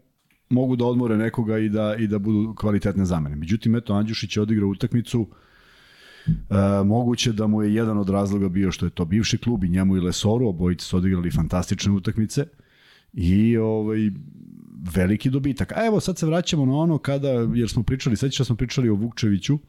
mogu 0.49 0.75
da 0.75 0.85
odmore 0.85 1.17
nekoga 1.17 1.57
i 1.57 1.69
da, 1.69 1.95
i 1.99 2.07
da 2.07 2.19
budu 2.19 2.55
kvalitetne 2.55 3.05
zamene. 3.05 3.35
Međutim, 3.35 3.75
eto, 3.75 3.93
Andjušić 3.93 4.37
je 4.37 4.41
odigrao 4.41 4.69
utakmicu 4.69 5.27
E, 6.27 6.83
moguće 6.85 7.31
da 7.33 7.47
mu 7.47 7.63
je 7.63 7.73
jedan 7.73 7.97
od 7.97 8.09
razloga 8.09 8.49
bio 8.49 8.71
što 8.71 8.85
je 8.85 8.89
to 8.89 9.05
bivši 9.05 9.37
klub 9.37 9.63
i 9.63 9.69
njemu 9.69 9.97
i 9.97 9.99
Lesoru, 9.99 10.47
obojice 10.47 10.85
su 10.85 10.97
odigrali 10.97 11.31
fantastične 11.31 11.91
utakmice 11.91 12.45
i 13.13 13.57
ovaj, 13.57 13.99
veliki 14.95 15.29
dobitak. 15.29 15.71
A 15.71 15.85
evo 15.85 15.99
sad 15.99 16.17
se 16.17 16.25
vraćamo 16.25 16.65
na 16.65 16.73
ono 16.73 16.97
kada, 16.97 17.29
jer 17.53 17.69
smo 17.69 17.83
pričali, 17.83 18.15
sveća 18.15 18.43
smo 18.43 18.55
pričali 18.55 18.89
o 18.89 18.95
Vukčeviću 18.95 19.59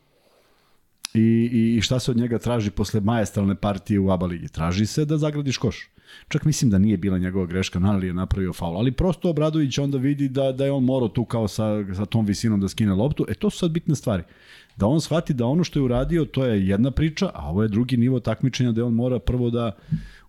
i, 1.15 1.51
i, 1.53 1.81
šta 1.81 1.99
se 1.99 2.11
od 2.11 2.17
njega 2.17 2.39
traži 2.39 2.71
posle 2.71 3.01
majestralne 3.01 3.55
partije 3.55 4.01
u 4.01 4.11
ABA 4.11 4.27
ligi. 4.27 4.49
Traži 4.49 4.87
se 4.87 5.05
da 5.05 5.19
zagradiš 5.19 5.57
koš. 5.57 5.89
Čak 6.29 6.45
mislim 6.45 6.71
da 6.71 6.79
nije 6.79 6.97
bila 6.97 7.19
njegova 7.19 7.47
greška, 7.47 7.79
Nanali 7.79 8.07
je 8.07 8.15
napravio 8.15 8.53
faul, 8.53 8.79
ali 8.79 8.93
prosto 8.93 9.31
Obradović 9.31 9.79
onda 9.79 9.99
vidi 9.99 10.29
da, 10.29 10.53
da 10.53 10.65
je 10.65 10.73
on 10.73 10.85
morao 10.85 11.09
tu 11.09 11.25
kao 11.25 11.49
sa, 11.49 11.95
sa 11.95 12.05
tom 12.05 12.27
visinom 12.27 12.61
da 12.61 12.69
skine 12.69 12.95
loptu. 12.95 13.27
E 13.29 13.35
to 13.35 13.51
su 13.51 13.59
sad 13.59 13.71
bitne 13.71 13.95
stvari 13.95 14.23
da 14.77 14.87
on 14.87 15.01
shvati 15.01 15.35
da 15.35 15.47
ono 15.47 15.65
što 15.65 15.79
je 15.79 15.83
uradio 15.83 16.25
to 16.25 16.45
je 16.45 16.67
jedna 16.69 16.91
priča, 16.91 17.31
a 17.35 17.51
ovo 17.51 17.63
je 17.63 17.69
drugi 17.69 17.97
nivo 17.97 18.21
takmičenja 18.21 18.73
da 18.73 18.85
on 18.85 18.95
mora 18.95 19.19
prvo 19.19 19.51
da 19.51 19.73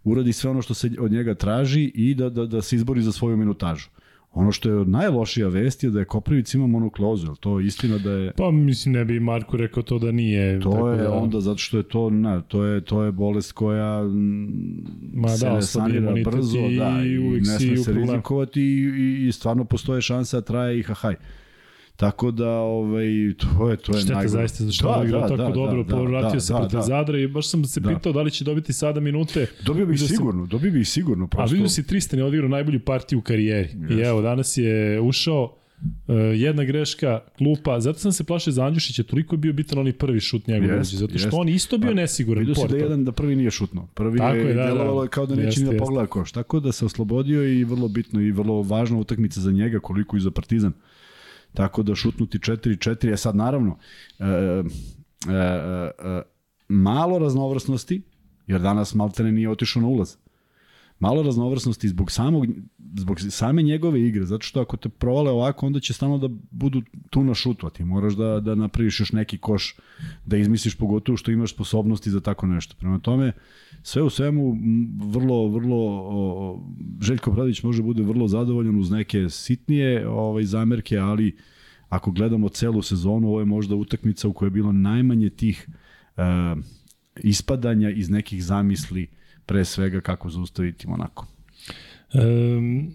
uradi 0.03 0.33
sve 0.33 0.49
ono 0.49 0.61
što 0.61 0.73
se 0.73 0.91
od 0.99 1.11
njega 1.11 1.35
traži 1.35 1.91
i 1.95 2.15
da, 2.15 2.29
da, 2.29 2.45
da 2.45 2.61
se 2.61 2.75
izbori 2.75 3.01
za 3.01 3.11
svoju 3.11 3.37
minutažu. 3.37 3.89
Ono 4.39 4.51
što 4.51 4.69
je 4.69 4.85
najlošija 4.85 5.47
vest 5.47 5.83
je 5.83 5.89
da 5.89 5.99
je 5.99 6.05
Koprivic 6.05 6.53
ima 6.53 6.67
monoklozu, 6.67 7.27
je 7.27 7.33
to 7.39 7.59
istina 7.59 7.97
da 7.97 8.11
je... 8.11 8.31
Pa 8.37 8.51
mislim 8.51 8.93
ne 8.93 9.05
bi 9.05 9.19
Marko 9.19 9.57
rekao 9.57 9.83
to 9.83 9.99
da 9.99 10.11
nije. 10.11 10.59
To 10.59 10.71
tako 10.71 10.89
je 10.89 10.97
da... 10.97 11.11
onda 11.11 11.41
zato 11.41 11.57
što 11.57 11.77
je 11.77 11.83
to, 11.83 12.09
na, 12.09 12.41
to 12.41 12.63
je, 12.63 12.81
to 12.81 13.03
je 13.03 13.11
bolest 13.11 13.51
koja 13.51 14.03
Ma 15.13 15.29
se 15.29 15.45
da, 15.45 15.61
sanira 15.61 16.13
brzo 16.25 16.57
i, 16.57 16.77
da, 16.77 17.01
i, 17.03 17.13
i 17.15 17.41
ne 17.41 17.59
sme 17.59 17.77
se 17.77 17.93
rizikovati 17.93 18.61
i, 18.61 18.91
i, 18.97 19.27
i 19.27 19.31
stvarno 19.31 19.65
postoje 19.65 20.01
šanse 20.01 20.37
da 20.37 20.41
traje 20.41 20.79
i 20.79 20.83
hahaj. 20.83 21.15
Tako 21.99 22.31
da, 22.31 22.49
ovaj, 22.49 23.05
to 23.37 23.69
je, 23.69 23.77
to 23.77 23.95
je 23.95 23.99
Šteta 23.99 24.13
najgore. 24.13 24.29
zaista, 24.29 24.63
zašto 24.63 24.87
da, 24.87 25.01
je 25.01 25.07
igrao 25.07 25.21
da, 25.21 25.27
tako 25.27 25.43
da, 25.43 25.49
dobro, 25.49 25.83
da, 25.83 25.95
povratio 25.95 26.33
da, 26.33 26.39
se 26.39 26.53
da, 26.53 26.59
protiv 26.59 26.77
da. 26.79 26.85
Zadra 26.85 27.19
i 27.19 27.27
baš 27.27 27.49
sam 27.49 27.65
se 27.65 27.79
da. 27.79 27.89
pitao 27.89 28.13
da 28.13 28.21
li 28.21 28.31
će 28.31 28.43
dobiti 28.43 28.73
sada 28.73 28.99
minute. 28.99 29.47
Dobio 29.65 29.85
bih 29.85 29.99
sigurno, 29.99 30.41
sam, 30.41 30.49
dobio 30.49 30.71
bih 30.71 30.89
sigurno. 30.89 31.27
Prosto... 31.27 31.43
A 31.43 31.51
vidio 31.51 31.69
si 31.69 31.87
Tristan 31.87 32.19
je 32.19 32.25
odigrao 32.25 32.49
najbolju 32.49 32.79
partiju 32.79 33.19
u 33.19 33.21
karijeri. 33.21 33.69
Yes. 33.73 33.99
I 33.99 34.01
evo, 34.01 34.21
danas 34.21 34.57
je 34.57 35.01
ušao, 35.01 35.55
Uh, 35.81 36.15
jedna 36.35 36.63
greška, 36.63 37.19
klupa, 37.37 37.79
zato 37.79 37.99
sam 37.99 38.11
se 38.11 38.23
plašio 38.23 38.53
za 38.53 38.65
Andjušića, 38.65 39.03
toliko 39.03 39.35
je 39.35 39.37
bio 39.37 39.53
bitan 39.53 39.79
onaj 39.79 39.93
prvi 39.93 40.19
šut 40.19 40.47
njegov 40.47 40.77
jest, 40.77 40.93
zato 40.95 41.17
što 41.17 41.27
jest. 41.27 41.37
on 41.37 41.49
isto 41.49 41.77
bio 41.77 41.93
nesiguran. 41.93 42.39
Vidio 42.39 42.55
se 42.55 42.67
da 42.67 42.77
jedan 42.77 43.05
da 43.05 43.11
prvi 43.11 43.35
nije 43.35 43.51
šutno. 43.51 43.87
Prvi 43.93 44.17
Tako 44.17 44.35
je, 44.35 44.45
je 44.45 44.53
da, 44.53 44.65
delovalo 44.65 45.01
da. 45.01 45.07
kao 45.07 45.25
da 45.25 45.35
neće 45.35 45.63
ni 45.63 45.71
da 45.71 45.77
pogleda 45.77 46.07
koš. 46.07 46.31
Tako 46.31 46.59
da 46.59 46.71
se 46.71 46.85
oslobodio 46.85 47.43
i 47.43 47.63
vrlo 47.63 47.87
bitno 47.87 48.21
i 48.21 48.31
vrlo 48.31 48.61
važna 48.61 48.97
utakmica 48.97 49.41
za 49.41 49.51
njega, 49.51 49.79
koliko 49.79 50.17
i 50.17 50.19
za 50.19 50.31
Partizan. 50.31 50.71
Tako 51.53 51.83
da 51.83 51.95
šutnuti 51.95 52.37
4-4 52.39 53.07
je 53.07 53.17
sad 53.17 53.35
naravno 53.35 53.77
e, 54.19 54.23
e, 54.23 54.63
e, 55.29 55.91
e, 56.09 56.21
malo 56.67 57.19
raznovrsnosti, 57.19 58.01
jer 58.47 58.61
danas 58.61 58.95
Maltene 58.95 59.31
nije 59.31 59.49
otišao 59.49 59.81
na 59.81 59.87
ulaz. 59.87 60.15
Malo 60.99 61.23
raznovrsnosti 61.23 61.89
zbog 61.89 62.11
samog 62.11 62.45
zbog 62.97 63.19
same 63.29 63.61
njegove 63.61 64.01
igre, 64.01 64.25
zato 64.25 64.41
što 64.41 64.61
ako 64.61 64.77
te 64.77 64.89
provale 64.89 65.31
ovako, 65.31 65.65
onda 65.65 65.79
će 65.79 65.93
stalno 65.93 66.17
da 66.17 66.29
budu 66.51 66.81
tu 67.09 67.23
na 67.23 67.33
šutu, 67.33 67.67
a 67.67 67.69
ti 67.69 67.83
moraš 67.83 68.13
da, 68.13 68.39
da 68.39 68.55
napraviš 68.55 68.99
još 68.99 69.11
neki 69.11 69.37
koš, 69.37 69.75
da 70.25 70.37
izmisliš 70.37 70.75
pogotovo 70.75 71.17
što 71.17 71.31
imaš 71.31 71.53
sposobnosti 71.53 72.09
za 72.09 72.21
tako 72.21 72.47
nešto. 72.47 72.75
Prema 72.79 72.99
tome, 72.99 73.31
sve 73.83 74.01
u 74.01 74.09
svemu, 74.09 74.57
vrlo, 75.11 75.47
vrlo, 75.47 75.77
o, 76.09 76.63
Željko 77.01 77.31
Bradić 77.31 77.63
može 77.63 77.83
bude 77.83 78.03
vrlo 78.03 78.27
zadovoljan 78.27 78.79
uz 78.79 78.91
neke 78.91 79.29
sitnije 79.29 80.07
ovaj, 80.07 80.43
zamerke, 80.43 80.97
ali 80.97 81.37
ako 81.89 82.11
gledamo 82.11 82.49
celu 82.49 82.81
sezonu, 82.81 83.27
ovo 83.27 83.39
je 83.39 83.45
možda 83.45 83.75
utakmica 83.75 84.27
u 84.27 84.33
kojoj 84.33 84.47
je 84.47 84.51
bilo 84.51 84.71
najmanje 84.71 85.29
tih 85.29 85.69
uh, 86.17 86.23
ispadanja 87.23 87.89
iz 87.89 88.09
nekih 88.09 88.43
zamisli 88.43 89.07
pre 89.45 89.65
svega 89.65 90.01
kako 90.01 90.29
zaustaviti 90.29 90.87
Monako. 90.87 91.38
Um, 92.13 92.93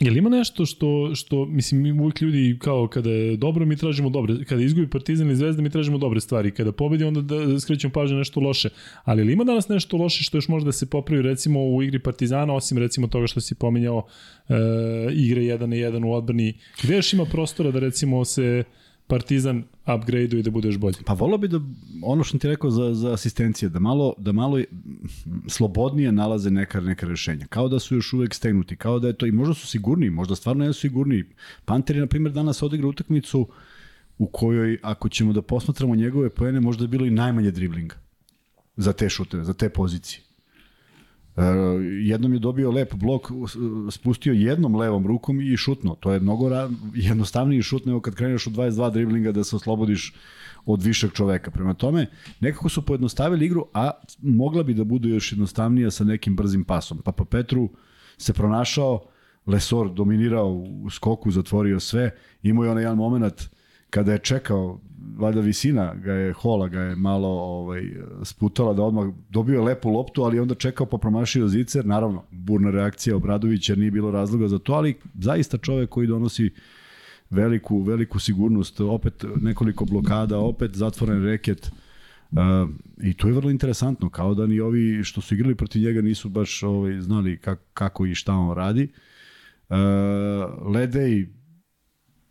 Jel 0.00 0.16
ima 0.16 0.28
nešto 0.28 0.66
što, 0.66 1.14
što 1.14 1.44
mislim, 1.44 1.82
mi 1.82 1.92
uvijek 1.92 2.20
ljudi 2.20 2.58
kao 2.60 2.88
kada 2.88 3.10
je 3.10 3.36
dobro, 3.36 3.66
mi 3.66 3.76
tražimo 3.76 4.10
dobre, 4.10 4.44
kada 4.44 4.62
izgubi 4.62 4.90
Partizan 4.90 5.26
ili 5.26 5.36
Zvezda, 5.36 5.62
mi 5.62 5.70
tražimo 5.70 5.98
dobre 5.98 6.20
stvari, 6.20 6.50
kada 6.50 6.72
pobedi, 6.72 7.04
onda 7.04 7.20
da 7.20 7.60
skrećemo 7.60 7.92
pažnju 7.92 8.16
nešto 8.16 8.40
loše. 8.40 8.68
Ali 9.04 9.22
ili 9.22 9.32
ima 9.32 9.44
danas 9.44 9.68
nešto 9.68 9.96
loše 9.96 10.24
što 10.24 10.36
još 10.36 10.48
može 10.48 10.64
da 10.64 10.72
se 10.72 10.90
popravi 10.90 11.22
recimo 11.22 11.66
u 11.66 11.82
igri 11.82 11.98
Partizana, 11.98 12.54
osim 12.54 12.78
recimo 12.78 13.06
toga 13.06 13.26
što 13.26 13.40
si 13.40 13.54
pominjao 13.54 14.06
e, 14.48 14.54
igre 15.12 15.42
1 15.42 15.60
na 15.60 15.76
1 15.76 16.06
u 16.06 16.12
odbrani, 16.12 16.54
gde 16.82 16.96
još 16.96 17.12
ima 17.12 17.24
prostora 17.24 17.70
da 17.70 17.78
recimo 17.78 18.24
se 18.24 18.64
Partizan 19.06 19.64
upgrade 19.94 20.38
i 20.38 20.42
da 20.42 20.50
bude 20.50 20.68
još 20.68 20.78
bolji. 20.78 20.96
Pa 21.04 21.12
volio 21.12 21.38
bi 21.38 21.48
da, 21.48 21.60
ono 22.02 22.24
što 22.24 22.38
ti 22.38 22.48
rekao 22.48 22.70
za, 22.70 22.94
za 22.94 23.12
asistencije, 23.12 23.68
da 23.68 23.78
malo, 23.78 24.14
da 24.18 24.32
malo 24.32 24.60
slobodnije 25.48 26.12
nalaze 26.12 26.50
neka, 26.50 26.80
neka 26.80 27.06
rešenja. 27.06 27.46
Kao 27.46 27.68
da 27.68 27.78
su 27.78 27.94
još 27.94 28.12
uvek 28.12 28.34
stegnuti, 28.34 28.76
kao 28.76 28.98
da 28.98 29.08
je 29.08 29.16
to, 29.16 29.26
i 29.26 29.32
možda 29.32 29.54
su 29.54 29.66
sigurniji, 29.66 30.10
možda 30.10 30.36
stvarno 30.36 30.64
jesu 30.64 30.80
sigurniji. 30.80 31.24
Panteri, 31.64 32.00
na 32.00 32.06
primjer, 32.06 32.32
danas 32.32 32.62
odigra 32.62 32.88
utakmicu 32.88 33.48
u 34.18 34.26
kojoj, 34.26 34.78
ako 34.82 35.08
ćemo 35.08 35.32
da 35.32 35.42
posmatramo 35.42 35.94
njegove 35.94 36.30
poene, 36.30 36.60
možda 36.60 36.84
je 36.84 36.88
bilo 36.88 37.06
i 37.06 37.10
najmanje 37.10 37.50
driblinga 37.50 37.96
za 38.76 38.92
te 38.92 39.08
šuteve, 39.08 39.44
za 39.44 39.54
te 39.54 39.68
pozicije. 39.68 40.25
Uh, 41.36 41.42
jednom 42.00 42.32
je 42.32 42.38
dobio 42.38 42.70
lep 42.70 42.94
blok, 42.94 43.28
spustio 43.90 44.32
jednom 44.32 44.76
levom 44.76 45.06
rukom 45.06 45.40
i 45.40 45.56
šutno. 45.56 45.94
To 45.94 46.12
je 46.12 46.20
mnogo 46.20 46.50
jednostavniji 46.94 47.62
šut 47.62 47.86
nego 47.86 48.00
kad 48.00 48.14
kreneš 48.14 48.46
u 48.46 48.50
22 48.50 48.92
driblinga 48.92 49.32
da 49.32 49.44
se 49.44 49.56
oslobodiš 49.56 50.14
od 50.66 50.82
višeg 50.82 51.12
čoveka. 51.12 51.50
Prema 51.50 51.74
tome, 51.74 52.06
nekako 52.40 52.68
su 52.68 52.82
pojednostavili 52.82 53.46
igru, 53.46 53.66
a 53.74 53.90
mogla 54.22 54.62
bi 54.62 54.74
da 54.74 54.84
bude 54.84 55.08
još 55.08 55.32
jednostavnija 55.32 55.90
sa 55.90 56.04
nekim 56.04 56.36
brzim 56.36 56.64
pasom. 56.64 57.02
Pa 57.04 57.12
pa 57.12 57.24
Petru 57.24 57.68
se 58.18 58.32
pronašao, 58.32 59.00
Lesor 59.46 59.92
dominirao 59.92 60.52
u 60.52 60.90
skoku, 60.90 61.30
zatvorio 61.30 61.80
sve, 61.80 62.10
imao 62.42 62.64
je 62.64 62.70
onaj 62.70 62.82
jedan 62.82 62.96
moment 62.96 63.55
kada 63.90 64.12
je 64.12 64.18
čekao 64.18 64.80
valjda 65.16 65.40
visina 65.40 65.94
ga 65.94 66.12
je, 66.12 66.32
hola 66.32 66.68
ga 66.68 66.80
je 66.80 66.96
malo 66.96 67.28
ovaj, 67.28 67.82
sputala 68.22 68.74
da 68.74 68.82
odmah 68.82 69.08
dobio 69.30 69.64
lepu 69.64 69.90
loptu, 69.90 70.22
ali 70.22 70.40
onda 70.40 70.54
čekao 70.54 70.86
pa 70.86 70.98
promašio 70.98 71.48
zicer, 71.48 71.86
naravno, 71.86 72.24
burna 72.30 72.70
reakcija 72.70 73.16
Obradovića, 73.16 73.74
nije 73.74 73.90
bilo 73.90 74.10
razloga 74.10 74.48
za 74.48 74.58
to, 74.58 74.72
ali 74.72 74.96
zaista 75.20 75.58
čovek 75.58 75.90
koji 75.90 76.06
donosi 76.06 76.50
veliku, 77.30 77.82
veliku 77.82 78.18
sigurnost, 78.18 78.80
opet 78.80 79.24
nekoliko 79.40 79.84
blokada, 79.84 80.38
opet 80.38 80.74
zatvoren 80.74 81.24
reket, 81.24 81.70
Uh, 82.30 82.70
I 83.02 83.14
to 83.14 83.28
je 83.28 83.34
vrlo 83.34 83.50
interesantno, 83.50 84.10
kao 84.10 84.34
da 84.34 84.46
ni 84.46 84.60
ovi 84.60 85.04
što 85.04 85.20
su 85.20 85.34
igrali 85.34 85.54
protiv 85.54 85.82
njega 85.82 86.02
nisu 86.02 86.28
baš 86.28 86.62
ovaj, 86.62 87.00
znali 87.00 87.38
kako, 87.38 87.62
kako 87.74 88.06
i 88.06 88.14
šta 88.14 88.34
on 88.34 88.56
radi. 88.56 88.88
Uh, 89.68 89.76
Ledej 90.74 91.26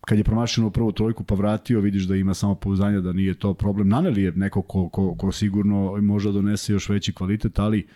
kad 0.06 0.18
je 0.18 0.24
promašeno 0.24 0.70
prvu 0.70 0.92
trojku 0.92 1.24
pa 1.24 1.36
vratio, 1.36 1.80
vidiš 1.80 2.04
da 2.04 2.16
ima 2.16 2.34
samo 2.34 2.56
pouzdanja 2.56 3.02
da 3.02 3.14
nije 3.14 3.34
to 3.34 3.54
problem. 3.54 3.90
Naneli 3.90 4.24
je 4.24 4.32
neko 4.32 4.62
ko, 4.62 4.90
ko, 4.90 5.16
ko 5.16 5.32
sigurno 5.32 6.02
može 6.02 6.30
da 6.30 6.34
donese 6.34 6.74
još 6.74 6.90
veći 6.90 7.14
kvalitet, 7.14 7.60
ali 7.60 7.88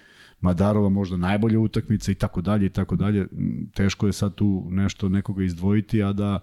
Madarova 0.42 0.90
možda 0.90 1.18
najbolja 1.18 1.60
utakmica 1.60 2.12
i 2.12 2.16
tako 2.16 2.42
dalje 2.42 2.66
i 2.66 2.70
tako 2.70 2.96
dalje. 2.96 3.28
Teško 3.74 4.08
je 4.08 4.14
sad 4.14 4.36
tu 4.36 4.68
nešto 4.70 5.10
nekoga 5.10 5.44
izdvojiti, 5.44 6.04
a 6.04 6.14
da 6.14 6.40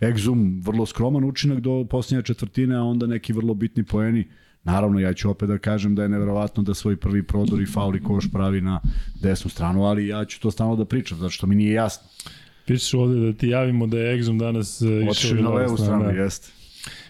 Exum 0.00 0.64
vrlo 0.64 0.86
skroman 0.86 1.24
učinak 1.24 1.60
do 1.60 1.86
posljednje 1.90 2.22
četvrtine, 2.22 2.76
a 2.76 2.82
onda 2.82 3.06
neki 3.06 3.32
vrlo 3.32 3.54
bitni 3.54 3.84
poeni. 3.84 4.28
Naravno, 4.64 4.98
ja 4.98 5.12
ću 5.12 5.30
opet 5.30 5.48
da 5.48 5.58
kažem 5.58 5.94
da 5.94 6.02
je 6.02 6.08
neverovatno 6.08 6.62
da 6.62 6.74
svoj 6.74 6.96
prvi 6.96 7.22
prodor 7.22 7.62
i 7.62 7.66
faul 7.66 7.96
i 7.96 8.02
koš 8.02 8.30
pravi 8.32 8.60
na 8.60 8.80
desnu 9.22 9.50
stranu, 9.50 9.84
ali 9.84 10.06
ja 10.06 10.24
ću 10.24 10.40
to 10.40 10.50
stalno 10.50 10.76
da 10.76 10.84
pričam, 10.84 11.18
zato 11.18 11.30
što 11.30 11.46
mi 11.46 11.54
nije 11.54 11.72
jasno. 11.72 12.08
Pišeš 12.66 12.94
ovde 12.94 13.20
da 13.20 13.32
ti 13.32 13.48
javimo 13.48 13.86
da 13.86 13.98
je 13.98 14.18
Exum 14.18 14.38
danas 14.38 14.82
uh, 14.82 14.88
išao 15.10 15.34
na 15.34 15.50
levu 15.50 15.76
stranu, 15.76 16.02
stranu 16.02 16.22
jeste. 16.22 16.48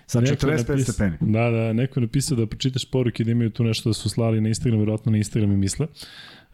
Sa 0.07 0.21
45 0.21 0.69
napis, 0.69 0.85
stepeni. 0.85 1.17
Da, 1.21 1.51
da, 1.51 1.73
neko 1.73 2.01
je 2.01 2.03
napisao 2.03 2.37
da 2.37 2.47
pročitaš 2.47 2.85
poruke 2.85 3.25
da 3.25 3.31
imaju 3.31 3.51
tu 3.51 3.65
nešto 3.65 3.91
da 3.91 3.95
su 3.95 4.09
slali 4.09 4.41
na 4.41 4.49
Instagram, 4.49 4.79
vjerojatno 4.79 5.13
na 5.13 5.19
Instagram 5.19 5.53
i 5.53 5.57
misle. 5.57 5.87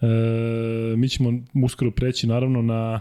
E, 0.01 0.07
mi 0.97 1.09
ćemo 1.09 1.33
uskoro 1.65 1.91
preći 1.91 2.27
naravno 2.27 2.63
na 2.63 3.01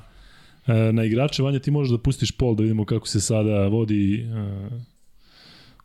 e, 0.67 0.91
na 0.91 1.03
igrače. 1.03 1.43
Vanja, 1.43 1.59
ti 1.59 1.71
možeš 1.71 1.91
da 1.91 1.97
pustiš 1.97 2.31
pol 2.31 2.55
da 2.55 2.63
vidimo 2.63 2.85
kako 2.85 3.07
se 3.07 3.21
sada 3.21 3.67
vodi 3.67 4.21
e, 4.21 4.25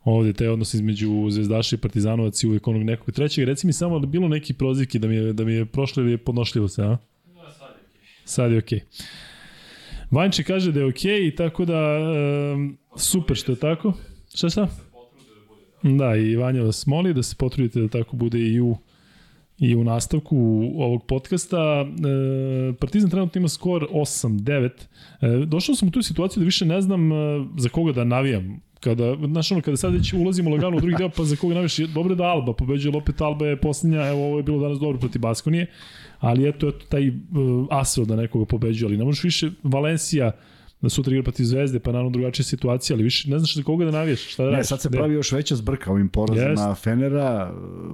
ovde 0.04 0.32
te 0.32 0.50
odnos 0.50 0.74
između 0.74 1.30
Zvezdaša 1.30 1.76
i 1.76 1.78
Partizanovac 1.78 2.42
i 2.42 2.46
uvijek 2.46 2.68
onog 2.68 2.82
nekog 2.82 3.14
trećeg. 3.14 3.44
Reci 3.44 3.66
mi 3.66 3.72
samo 3.72 3.98
da 3.98 4.06
bilo 4.06 4.28
neki 4.28 4.54
prozivki 4.54 4.98
da 4.98 5.08
mi 5.08 5.14
je, 5.14 5.32
da 5.32 5.44
mi 5.44 5.52
je 5.52 5.66
prošlo 5.66 6.02
ili 6.02 6.12
je 6.12 6.18
podnošljivo 6.18 6.68
se, 6.68 6.82
a? 6.82 6.96
Da, 7.24 7.52
sad 7.54 7.70
je 7.70 7.78
okej. 7.78 7.98
Okay. 8.18 8.24
Sad 8.24 8.52
je 8.52 8.58
okej. 8.58 8.78
Okay. 8.78 9.35
Vanči 10.10 10.44
kaže 10.44 10.72
da 10.72 10.80
je 10.80 10.86
okej, 10.86 11.20
okay, 11.20 11.36
tako 11.36 11.64
da 11.64 11.98
um, 12.54 12.78
super 12.96 13.36
što 13.36 13.52
je 13.52 13.58
tako. 13.58 13.92
Šta 14.34 14.48
šta? 14.48 14.68
Da, 15.82 16.16
i 16.16 16.36
Vanja 16.36 16.62
vas 16.62 16.86
moli 16.86 17.14
da 17.14 17.22
se 17.22 17.36
potrudite 17.38 17.80
da 17.80 17.88
tako 17.88 18.16
bude 18.16 18.38
i 18.38 18.60
u 18.60 18.76
i 19.58 19.76
u 19.76 19.84
nastavku 19.84 20.36
ovog 20.76 21.06
podcasta. 21.06 21.86
E, 21.86 22.72
Partizan 22.72 23.10
trenutno 23.10 23.38
ima 23.38 23.48
skor 23.48 23.86
8-9. 23.92 24.70
E, 25.20 25.46
došao 25.46 25.74
sam 25.74 25.88
u 25.88 25.90
tu 25.90 26.02
situaciju 26.02 26.40
da 26.40 26.44
više 26.44 26.66
ne 26.66 26.80
znam 26.80 27.12
e, 27.12 27.16
za 27.58 27.68
koga 27.68 27.92
da 27.92 28.04
navijam. 28.04 28.60
Kada, 28.80 29.16
znaš 29.26 29.52
ono, 29.52 29.60
kada 29.60 29.76
sad 29.76 29.92
već 29.92 30.12
ulazimo 30.12 30.50
lagano 30.50 30.76
u 30.76 30.80
drugi 30.80 30.94
deo, 30.98 31.08
pa 31.08 31.24
za 31.24 31.36
koga 31.36 31.54
navijaš? 31.54 31.76
Dobro 31.76 32.14
da 32.14 32.24
Alba 32.24 32.52
pobeđuje, 32.52 32.96
opet 32.96 33.20
Alba 33.20 33.46
je 33.46 33.60
posljednja, 33.60 34.08
evo 34.08 34.26
ovo 34.26 34.36
je 34.36 34.42
bilo 34.42 34.60
danas 34.60 34.78
dobro 34.78 34.98
protiv 34.98 35.20
Baskonije 35.20 35.66
ali 36.20 36.48
eto, 36.48 36.68
eto 36.68 36.86
taj 36.88 37.08
uh, 37.08 37.14
Asvel 37.70 38.06
da 38.06 38.16
nekoga 38.16 38.44
pobeđuje, 38.44 38.88
ali 38.88 38.96
ne 38.96 39.04
možeš 39.04 39.24
više 39.24 39.50
Valencija 39.62 40.32
da 40.80 40.88
sutra 40.88 41.12
igra 41.12 41.22
protiv 41.22 41.44
Zvezde, 41.44 41.78
pa 41.78 41.92
naravno 41.92 42.10
drugačija 42.10 42.44
situacija, 42.44 42.94
ali 42.94 43.04
više 43.04 43.30
ne 43.30 43.38
znaš 43.38 43.54
za 43.54 43.62
koga 43.62 43.84
da 43.84 43.90
navijaš, 43.90 44.32
šta 44.32 44.44
da 44.44 44.50
radiš. 44.50 44.58
Ne, 44.58 44.64
sad 44.64 44.80
se 44.80 44.90
pravi 44.90 45.14
još 45.14 45.32
veća 45.32 45.56
zbrka 45.56 45.92
ovim 45.92 46.08
porazima 46.08 46.48
yes. 46.48 46.82
Fenera, 46.82 47.52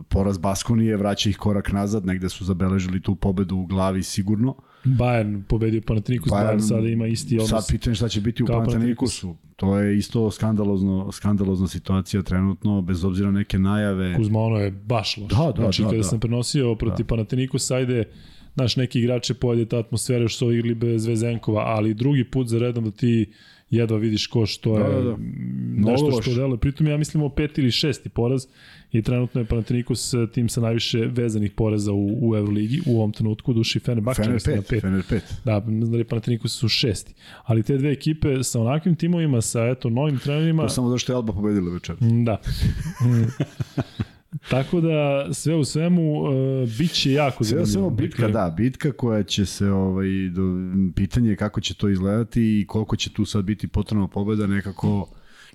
poraz 0.08 0.38
Baskonije, 0.38 0.96
vraća 0.96 1.30
ih 1.30 1.36
korak 1.36 1.72
nazad, 1.72 2.06
negde 2.06 2.28
su 2.28 2.44
zabeležili 2.44 3.00
tu 3.02 3.14
pobedu 3.14 3.56
u 3.56 3.66
glavi 3.66 4.02
sigurno. 4.02 4.54
Bayern 4.84 5.42
pobedio 5.42 5.82
Panathinaikos, 5.86 6.32
Bayern, 6.32 6.56
Bayern 6.56 6.68
sada 6.68 6.88
ima 6.88 7.06
isti 7.06 7.36
odnos. 7.36 7.50
Sad 7.50 7.66
pitanje 7.68 7.94
šta 7.94 8.08
će 8.08 8.20
biti 8.20 8.42
u 8.42 8.46
Panathinaikosu. 8.46 9.36
To 9.56 9.78
je 9.78 9.98
isto 9.98 10.30
skandalozno, 10.30 11.12
skandalozna 11.12 11.68
situacija 11.68 12.22
trenutno, 12.22 12.82
bez 12.82 13.04
obzira 13.04 13.30
na 13.30 13.38
neke 13.38 13.58
najave. 13.58 14.16
Kuzma, 14.16 14.40
ono 14.40 14.58
je 14.58 14.70
baš 14.70 15.16
loš. 15.16 15.30
Da, 15.30 15.52
da, 15.56 15.62
znači, 15.62 15.82
da, 15.82 15.88
kada 15.88 15.96
da. 15.96 16.04
sam 16.04 16.20
prenosio 16.20 16.74
protiv 16.74 17.04
da. 17.04 17.08
Panathinaikosa, 17.08 17.74
ajde, 17.74 18.04
znaš, 18.54 18.76
neki 18.76 18.98
igrače 18.98 19.34
pojede 19.34 19.64
ta 19.64 19.78
atmosfera 19.78 20.28
što 20.28 20.38
su 20.38 20.52
igli 20.52 20.74
bez 20.74 21.06
Vezenkova, 21.06 21.62
ali 21.62 21.94
drugi 21.94 22.24
put 22.24 22.48
za 22.48 22.58
redom 22.58 22.84
da 22.84 22.90
ti 22.90 23.32
jedva 23.72 23.96
vidiš 23.96 24.26
ko 24.26 24.46
što 24.46 24.78
je 24.78 24.84
da, 24.84 25.02
da, 25.02 25.02
da. 25.02 25.90
nešto 25.90 26.22
što 26.22 26.34
deluje. 26.34 26.58
Pritom 26.58 26.86
ja 26.86 26.96
mislim 26.96 27.22
o 27.22 27.28
pet 27.28 27.58
ili 27.58 27.70
šesti 27.70 28.08
poraz 28.08 28.46
i 28.92 29.02
trenutno 29.02 29.40
je 29.40 29.44
Panathinaikos 29.44 30.14
tim 30.32 30.48
sa 30.48 30.60
najviše 30.60 30.98
vezanih 30.98 31.52
poreza 31.52 31.92
u, 31.92 32.30
u 32.30 32.36
Euroligi 32.36 32.80
u 32.86 32.96
ovom 32.96 33.12
trenutku, 33.12 33.52
duši 33.52 33.80
Fenerbahče 33.80 34.22
Fener 34.22 34.40
5, 34.40 34.68
pet. 34.68 34.80
Fener 34.80 35.02
5. 35.10 35.20
Da, 35.44 35.60
da 35.60 35.96
li 35.96 36.04
Panathinaikos 36.04 36.58
su 36.58 36.68
šesti. 36.68 37.14
Ali 37.44 37.62
te 37.62 37.78
dve 37.78 37.92
ekipe 37.92 38.42
sa 38.42 38.60
onakvim 38.60 38.96
timovima, 38.96 39.40
sa 39.40 39.64
eto 39.64 39.90
novim 39.90 40.18
trenerima... 40.18 40.62
To 40.62 40.68
samo 40.68 40.90
zašto 40.90 41.12
je 41.12 41.16
Alba 41.16 41.32
pobedila 41.32 41.72
večer. 41.72 41.96
Da. 42.00 42.40
Tako 44.50 44.80
da 44.80 45.28
sve 45.34 45.54
u 45.54 45.64
svemu 45.64 46.22
uh, 46.22 46.30
biće 46.78 47.12
jako 47.12 47.44
zanimljivo. 47.44 47.66
Sve 47.66 47.70
u 47.70 47.72
svemu 47.72 47.90
bitka, 47.90 48.22
dakle, 48.22 48.32
da, 48.32 48.50
bitka 48.56 48.92
koja 48.92 49.22
će 49.22 49.46
se 49.46 49.70
ovaj 49.70 50.08
do 50.34 50.42
pitanje 50.96 51.30
je 51.30 51.36
kako 51.36 51.60
će 51.60 51.74
to 51.74 51.88
izgledati 51.88 52.60
i 52.60 52.66
koliko 52.66 52.96
će 52.96 53.12
tu 53.12 53.24
sad 53.24 53.44
biti 53.44 53.68
potrebna 53.68 54.08
pobeda 54.08 54.46
nekako 54.46 55.08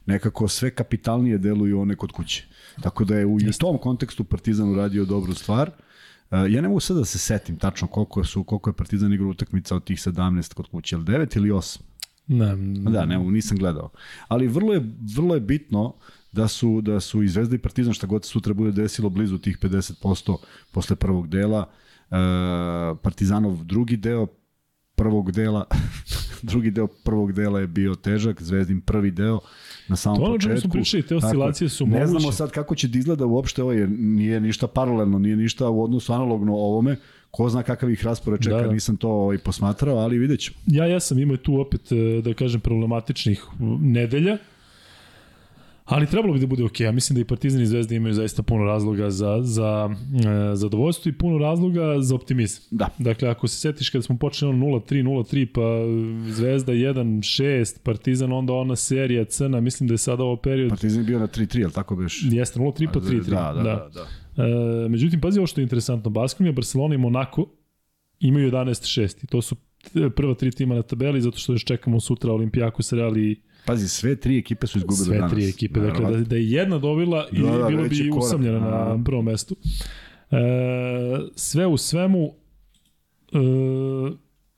nekako 0.05 0.47
sve 0.47 0.69
kapitalnije 0.69 1.37
deluju 1.37 1.79
one 1.79 1.95
kod 1.95 2.11
kuće. 2.11 2.45
Tako 2.81 3.03
da 3.03 3.15
je 3.15 3.25
u, 3.25 3.35
u 3.35 3.39
tom 3.59 3.77
kontekstu 3.77 4.23
Partizan 4.23 4.69
uradio 4.69 5.05
dobru 5.05 5.33
stvar. 5.33 5.71
Uh, 6.31 6.37
ja 6.51 6.61
ne 6.61 6.67
mogu 6.67 6.79
sad 6.79 6.97
da 6.97 7.05
se 7.05 7.17
setim 7.17 7.57
tačno 7.57 7.87
koliko 7.87 8.23
su 8.23 8.43
koliko 8.43 8.69
je 8.69 8.73
Partizan 8.73 9.13
igrao 9.13 9.29
utakmica 9.29 9.75
od 9.75 9.83
tih 9.83 9.97
17 9.97 10.53
kod 10.53 10.67
kuće, 10.67 10.95
ili 10.95 11.05
9 11.05 11.37
ili 11.37 11.49
8? 11.49 11.79
Ne, 12.27 12.55
da, 12.91 13.05
ne 13.05 13.19
nisam 13.19 13.57
gledao. 13.57 13.89
Ali 14.27 14.47
vrlo 14.47 14.73
je 14.73 14.93
vrlo 15.15 15.35
je 15.35 15.41
bitno 15.41 15.83
uh, 15.83 15.93
da 16.37 16.47
su, 16.47 16.81
da 16.81 16.99
su 16.99 17.23
i 17.23 17.27
Zvezda 17.27 17.55
i 17.55 17.59
Partizan 17.59 17.93
šta 17.93 18.07
god 18.07 18.25
sutra 18.25 18.53
bude 18.53 18.71
desilo 18.71 19.09
blizu 19.09 19.37
tih 19.37 19.57
50% 19.59 20.37
posle 20.71 20.95
prvog 20.95 21.27
dela. 21.27 21.69
E, 22.11 22.15
Partizanov 23.01 23.63
drugi 23.63 23.97
deo 23.97 24.27
prvog 24.95 25.31
dela 25.31 25.65
drugi 26.49 26.71
deo 26.71 26.87
prvog 26.87 27.33
dela 27.33 27.59
je 27.59 27.67
bio 27.67 27.95
težak, 27.95 28.41
Zvezdin 28.41 28.81
prvi 28.81 29.11
deo 29.11 29.39
na 29.87 29.95
samom 29.95 30.19
to 30.19 30.31
početku. 30.31 30.55
To 30.55 30.61
smo 30.61 30.71
pričali, 30.71 31.03
te 31.03 31.15
oscilacije 31.15 31.69
su 31.69 31.85
moguće. 31.85 31.99
Ne 31.99 32.07
znamo 32.07 32.31
sad 32.31 32.51
kako 32.51 32.75
će 32.75 32.87
da 32.87 32.97
izgleda 32.97 33.25
uopšte 33.25 33.63
ovo, 33.63 33.71
jer 33.71 33.89
nije 33.89 34.39
ništa 34.39 34.67
paralelno, 34.67 35.19
nije 35.19 35.35
ništa 35.35 35.69
u 35.69 35.83
odnosu 35.83 36.13
analogno 36.13 36.53
ovome, 36.53 36.95
ko 37.31 37.49
zna 37.49 37.63
kakav 37.63 37.89
ih 37.91 38.05
raspored 38.05 38.41
čeka, 38.41 38.61
da, 38.61 38.71
nisam 38.71 38.97
to 38.97 39.09
ovaj 39.09 39.37
posmatrao, 39.37 39.97
ali 39.97 40.17
vidjet 40.17 40.39
ćemo. 40.39 40.57
Ja, 40.67 40.85
ja 40.85 40.99
sam 40.99 41.19
imao 41.19 41.37
tu 41.37 41.59
opet, 41.59 41.91
e, 41.91 42.21
da 42.21 42.33
kažem, 42.33 42.61
problematičnih 42.61 43.43
nedelja, 43.81 44.37
Ali 45.87 46.07
trebalo 46.07 46.33
bi 46.33 46.39
da 46.39 46.47
bude 46.47 46.63
ok. 46.63 46.79
Ja 46.79 46.91
mislim 46.91 47.15
da 47.15 47.21
i 47.21 47.25
Partizan 47.25 47.61
i 47.61 47.65
Zvezda 47.65 47.95
imaju 47.95 48.13
zaista 48.13 48.43
puno 48.43 48.63
razloga 48.63 49.09
za, 49.09 49.39
za 49.41 49.89
e, 50.51 50.55
zadovoljstvo 50.55 51.09
i 51.09 51.13
puno 51.13 51.37
razloga 51.37 52.01
za 52.01 52.15
optimizam. 52.15 52.63
Da. 52.71 52.89
Dakle, 52.97 53.29
ako 53.29 53.47
se 53.47 53.59
setiš 53.59 53.89
kada 53.89 54.01
smo 54.01 54.17
počeli 54.17 54.49
ono 54.49 54.65
0-3, 54.65 55.03
0-3, 55.03 55.45
pa 55.53 55.61
Zvezda 56.33 56.73
1-6, 56.73 57.79
Partizan, 57.83 58.33
onda 58.33 58.53
ona 58.53 58.75
serija 58.75 59.25
crna, 59.25 59.61
mislim 59.61 59.87
da 59.87 59.93
je 59.93 59.97
sada 59.97 60.23
ovo 60.23 60.35
period... 60.35 60.69
Partizan 60.69 60.99
je 60.99 61.05
bio 61.05 61.19
na 61.19 61.27
3-3, 61.27 61.63
ali 61.63 61.73
tako 61.73 61.95
beš? 61.95 62.23
Jeste, 62.31 62.59
0-3 62.59 62.87
pa 62.93 62.99
3-3. 62.99 63.29
Da, 63.29 63.53
da, 63.55 63.63
da. 63.63 63.89
da. 63.93 64.43
E, 64.43 64.89
međutim, 64.89 65.21
pazi 65.21 65.39
ovo 65.39 65.47
što 65.47 65.61
je 65.61 65.63
interesantno. 65.63 66.09
Baskonija, 66.09 66.53
Barcelona 66.53 66.95
i 66.95 66.97
Monako 66.97 67.45
imaju 68.19 68.51
11-6 68.51 69.23
i 69.23 69.27
to 69.27 69.41
su 69.41 69.55
prva 70.15 70.33
tri 70.33 70.51
tima 70.51 70.75
na 70.75 70.81
tabeli, 70.81 71.21
zato 71.21 71.37
što 71.37 71.53
još 71.53 71.65
čekamo 71.65 71.99
sutra 71.99 72.33
Olimpijakos, 72.33 72.93
Real 72.93 73.17
i 73.17 73.41
Pazi, 73.67 73.87
sve 73.87 74.15
tri 74.15 74.37
ekipe 74.37 74.67
su 74.67 74.77
izgubile 74.77 75.05
sve 75.05 75.17
danas. 75.17 75.31
Sve 75.31 75.39
tri 75.39 75.49
ekipe, 75.49 75.79
dakle 75.79 76.11
da, 76.11 76.17
da 76.17 76.35
je 76.35 76.51
jedna 76.51 76.77
dobila 76.77 77.27
i 77.31 77.41
da, 77.41 77.57
da, 77.57 77.67
bilo 77.67 77.83
bi 77.83 78.11
usamljena 78.17 78.59
na 78.59 79.03
prvom 79.05 79.25
mestu. 79.25 79.55
E, 80.31 80.37
sve 81.35 81.67
u 81.67 81.77
svemu, 81.77 82.33
e, 83.33 83.37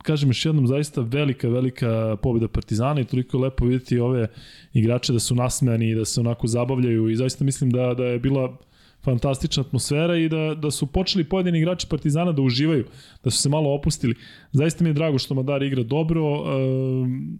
kažem 0.04 0.30
još 0.30 0.46
jednom, 0.46 0.68
zaista 0.68 1.02
velika, 1.02 1.50
velika 1.50 2.18
pobjeda 2.22 2.48
Partizana 2.48 3.02
i 3.02 3.06
toliko 3.06 3.38
je 3.38 3.44
lepo 3.44 3.66
vidjeti 3.66 4.00
ove 4.00 4.28
igrače 4.74 5.14
da 5.14 5.20
su 5.20 5.36
nasmejani 5.36 5.90
i 5.90 5.96
da 5.96 6.06
se 6.06 6.20
onako 6.20 6.48
zabavljaju 6.48 7.10
i 7.10 7.16
zaista 7.16 7.44
mislim 7.44 7.70
da, 7.70 7.94
da 7.94 8.06
je 8.06 8.20
bila 8.20 8.58
fantastična 9.04 9.62
atmosfera 9.62 10.18
i 10.18 10.30
da, 10.30 10.56
da 10.56 10.72
su 10.72 10.88
počeli 10.88 11.24
pojedini 11.24 11.58
igrači 11.58 11.88
Partizana 11.90 12.32
da 12.32 12.42
uživaju, 12.42 12.86
da 13.24 13.30
su 13.30 13.42
se 13.42 13.50
malo 13.50 13.74
opustili. 13.74 14.16
Zaista 14.52 14.84
mi 14.84 14.90
je 14.90 14.94
drago 14.94 15.18
što 15.18 15.34
Madar 15.34 15.64
igra 15.64 15.84
dobro, 15.84 16.22
e, 16.24 17.40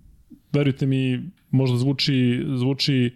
verujte 0.54 0.86
mi, 0.86 1.30
možda 1.52 1.78
zvuči, 1.78 2.46
zvuči 2.56 3.12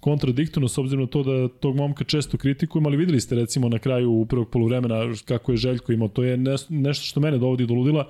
kontradiktorno 0.00 0.68
s 0.68 0.78
obzirom 0.78 1.04
na 1.04 1.10
to 1.10 1.22
da 1.22 1.48
tog 1.48 1.76
momka 1.76 2.04
često 2.04 2.38
kritikujem, 2.38 2.86
ali 2.86 2.96
videli 2.96 3.20
ste 3.20 3.34
recimo 3.34 3.68
na 3.68 3.78
kraju 3.78 4.26
prvog 4.28 4.50
poluvremena 4.50 4.94
kako 5.24 5.52
je 5.52 5.56
Željko 5.56 5.92
imao, 5.92 6.08
to 6.08 6.22
je 6.22 6.36
nešto 6.68 7.04
što 7.06 7.20
mene 7.20 7.38
dovodi 7.38 7.66
do 7.66 7.74
ludila. 7.74 8.08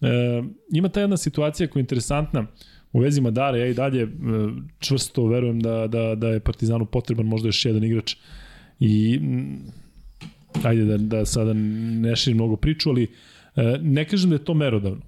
E, 0.00 0.42
ima 0.72 0.88
ta 0.88 1.00
jedna 1.00 1.16
situacija 1.16 1.66
koja 1.66 1.80
je 1.80 1.82
interesantna 1.82 2.46
u 2.92 3.00
vezi 3.00 3.20
Madara, 3.20 3.56
ja 3.56 3.66
i 3.66 3.74
dalje 3.74 4.02
e, 4.02 4.08
čvrsto 4.78 5.26
verujem 5.26 5.60
da, 5.60 5.86
da, 5.86 6.14
da 6.14 6.28
je 6.28 6.40
Partizanu 6.40 6.86
potreban 6.86 7.26
možda 7.26 7.48
još 7.48 7.64
jedan 7.64 7.84
igrač. 7.84 8.16
I 8.80 9.20
ajde 10.64 10.84
da, 10.84 10.96
da 10.98 11.26
sada 11.26 11.52
ne 11.52 12.16
širim 12.16 12.36
mnogo 12.36 12.56
priču, 12.56 12.90
ali 12.90 13.02
e, 13.02 13.78
ne 13.82 14.04
kažem 14.04 14.30
da 14.30 14.36
je 14.36 14.44
to 14.44 14.54
merodavno 14.54 15.07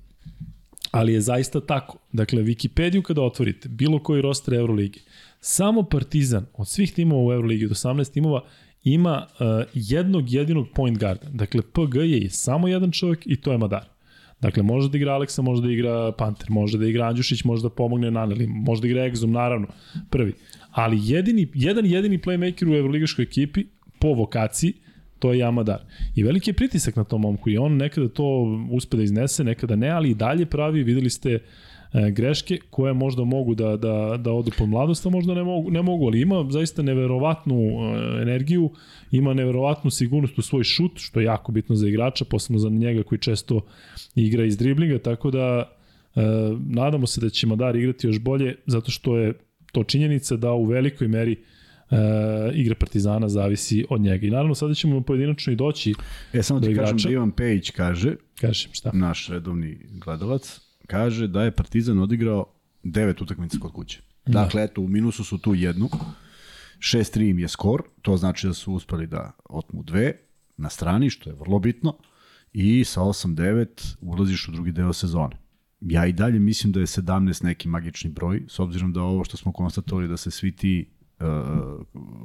ali 0.91 1.13
je 1.13 1.21
zaista 1.21 1.61
tako. 1.61 1.99
Dakle, 2.13 2.43
Wikipediju 2.43 3.03
kada 3.03 3.23
otvorite, 3.23 3.69
bilo 3.69 3.99
koji 3.99 4.23
roster 4.23 4.55
Euroligi, 4.55 5.01
samo 5.41 5.83
Partizan 5.83 6.47
od 6.55 6.69
svih 6.69 6.93
timova 6.93 7.27
u 7.27 7.33
Euroligi, 7.33 7.65
od 7.65 7.71
18 7.71 8.13
timova, 8.13 8.45
ima 8.85 9.27
uh, 9.27 9.47
jednog 9.75 10.33
jedinog 10.33 10.67
point 10.75 10.99
guarda. 10.99 11.29
Dakle, 11.29 11.63
PG 11.63 11.95
je 11.95 12.31
samo 12.31 12.69
jedan 12.69 12.91
čovjek 12.91 13.27
i 13.27 13.37
to 13.37 13.53
je 13.53 13.59
Madar. 13.59 13.85
Dakle, 14.41 14.63
može 14.63 14.89
da 14.89 14.97
igra 14.97 15.13
Aleksa, 15.13 15.43
može 15.43 15.63
da 15.63 15.73
igra 15.73 16.13
Panter, 16.13 16.51
može 16.51 16.79
da 16.79 16.87
igra 16.87 17.09
Andjušić, 17.09 17.45
može 17.45 17.63
da 17.63 17.71
pomogne 17.71 18.11
Naneli, 18.11 18.47
može 18.47 18.81
da 18.83 18.89
igra 18.89 19.09
Exum, 19.11 19.31
naravno, 19.31 19.67
prvi. 20.11 20.33
Ali 20.71 20.99
jedini, 21.03 21.49
jedan 21.55 21.87
jedini 21.87 22.19
playmaker 22.19 22.71
u 22.73 22.77
Euroligaškoj 22.77 23.23
ekipi 23.23 23.65
po 23.99 24.09
vokaciji 24.09 24.73
to 25.21 25.33
je 25.33 25.39
Yamadar. 25.39 25.79
I 26.15 26.23
veliki 26.23 26.51
je 26.51 26.55
pritisak 26.55 26.97
na 26.97 27.05
tom 27.05 27.21
momku 27.21 27.51
i 27.51 27.59
on 27.59 27.77
nekada 27.77 28.09
to 28.09 28.59
uspe 28.71 28.97
da 28.97 29.03
iznese, 29.03 29.45
nekada 29.45 29.77
ne, 29.77 29.89
ali 29.89 30.11
i 30.11 30.15
dalje 30.15 30.47
pravi, 30.47 30.83
videli 30.83 31.11
ste 31.11 31.31
e, 31.31 31.41
greške 32.11 32.59
koje 32.71 32.93
možda 32.93 33.25
mogu 33.25 33.55
da, 33.55 33.77
da, 33.77 34.17
da 34.17 34.33
odu 34.33 34.51
pod 34.59 34.69
mladost, 34.69 35.07
a 35.07 35.11
možda 35.11 35.35
ne 35.35 35.45
mogu, 35.45 35.71
ne 35.71 35.83
mogu, 35.83 36.07
ali 36.07 36.21
ima 36.21 36.47
zaista 36.51 36.83
neverovatnu 36.83 37.57
e, 37.57 38.23
energiju, 38.23 38.71
ima 39.11 39.35
neverovatnu 39.35 39.91
sigurnost 39.91 40.39
u 40.39 40.43
svoj 40.43 40.65
šut, 40.65 40.93
što 40.97 41.21
je 41.21 41.25
jako 41.25 41.53
bitno 41.53 41.77
za 41.77 41.89
igrača, 41.89 42.25
posebno 42.25 42.59
za 42.59 42.69
njega 42.71 43.03
koji 43.03 43.19
često 43.19 43.61
igra 44.15 44.45
iz 44.45 44.57
driblinga, 44.57 44.99
tako 44.99 45.31
da 45.31 45.73
e, 46.15 46.21
nadamo 46.69 47.07
se 47.07 47.21
da 47.21 47.31
će 47.31 47.47
Madar 47.47 47.77
igrati 47.77 48.07
još 48.07 48.19
bolje, 48.19 48.57
zato 48.67 48.91
što 48.91 49.17
je 49.17 49.35
to 49.73 49.85
činjenica 49.85 50.37
da 50.37 50.53
u 50.53 50.65
velikoj 50.65 51.09
meri 51.09 51.37
uh, 51.91 51.97
igra 52.55 52.75
Partizana 52.75 53.29
zavisi 53.29 53.85
od 53.91 54.01
njega. 54.01 54.27
I 54.27 54.31
naravno 54.31 54.55
sada 54.55 54.75
ćemo 54.75 55.01
pojedinačno 55.01 55.53
i 55.53 55.57
doći 55.57 55.95
E, 56.33 56.43
samo 56.43 56.61
ti 56.61 56.75
kažem 56.75 56.97
da 56.97 57.11
Ivan 57.11 57.31
Pejić 57.31 57.71
kaže, 57.71 58.17
Kažem, 58.41 58.71
šta? 58.73 58.91
naš 58.95 59.29
redovni 59.29 59.79
gledalac, 59.91 60.61
kaže 60.87 61.27
da 61.27 61.43
je 61.43 61.51
Partizan 61.51 61.99
odigrao 61.99 62.47
devet 62.83 63.21
utakmica 63.21 63.59
kod 63.61 63.73
kuće. 63.73 64.01
Da. 64.27 64.33
Dakle, 64.33 64.65
eto, 64.65 64.81
u 64.81 64.89
minusu 64.89 65.25
su 65.25 65.39
tu 65.39 65.55
jednu, 65.55 65.89
6-3 66.79 67.31
im 67.31 67.39
je 67.39 67.49
skor, 67.49 67.83
to 68.03 68.17
znači 68.17 68.47
da 68.47 68.55
su 68.55 68.73
uspeli 68.73 69.07
da 69.07 69.33
otmu 69.45 69.83
dve 69.83 70.13
na 70.57 70.69
strani, 70.69 71.11
što 71.11 71.31
je 71.31 71.37
vrlo 71.37 71.59
bitno, 71.59 71.97
i 72.53 72.85
sa 72.85 73.01
8-9 73.01 73.97
ulaziš 74.01 74.49
u 74.49 74.53
drugi 74.53 74.73
deo 74.73 74.93
sezone. 74.93 75.37
Ja 75.81 76.07
i 76.07 76.13
dalje 76.13 76.39
mislim 76.39 76.73
da 76.73 76.81
je 76.81 76.87
17 76.87 77.45
neki 77.45 77.69
magični 77.69 78.11
broj, 78.11 78.43
s 78.49 78.59
obzirom 78.59 78.93
da 78.93 79.03
ovo 79.03 79.25
što 79.25 79.37
smo 79.37 79.53
konstatovali 79.53 80.09
da 80.09 80.17
se 80.17 80.31
svi 80.31 80.57
ti 80.57 80.91
uh, 81.21 81.81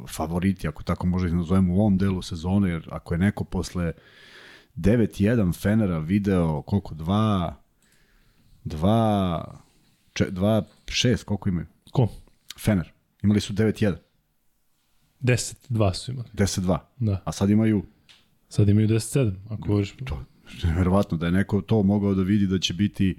favoriti, 0.09 0.67
ako 0.67 0.83
tako 0.83 1.07
možda 1.07 1.27
ih 1.27 1.33
nazovemo 1.33 1.73
u 1.73 1.79
ovom 1.79 1.97
delu 1.97 2.21
sezone, 2.21 2.69
jer 2.69 2.89
ako 2.91 3.13
je 3.13 3.17
neko 3.17 3.43
posle 3.43 3.93
9-1 4.75 5.61
Fenera 5.61 5.99
video 5.99 6.61
koliko, 6.61 6.95
2 6.95 7.53
2 8.65 9.43
2 10.15 10.63
6 10.85 11.23
koliko 11.23 11.49
imaju? 11.49 11.67
Ko? 11.91 12.07
Fener. 12.59 12.91
Imali 13.23 13.39
su 13.39 13.53
9-1. 13.53 13.95
10-2 15.21 15.93
su 15.93 16.11
imali. 16.11 16.29
10-2. 16.33 16.77
Da. 16.99 17.21
A 17.25 17.31
sad 17.31 17.49
imaju 17.49 17.83
Sad 18.49 18.69
imaju 18.69 18.87
10-7, 18.87 19.33
ako 19.49 19.67
govoriš. 19.67 19.95
To, 20.05 20.25
verovatno 20.77 21.17
da 21.17 21.25
je 21.25 21.31
neko 21.31 21.61
to 21.61 21.83
mogao 21.83 22.13
da 22.13 22.23
vidi 22.23 22.47
da 22.47 22.59
će 22.59 22.73
biti 22.73 23.17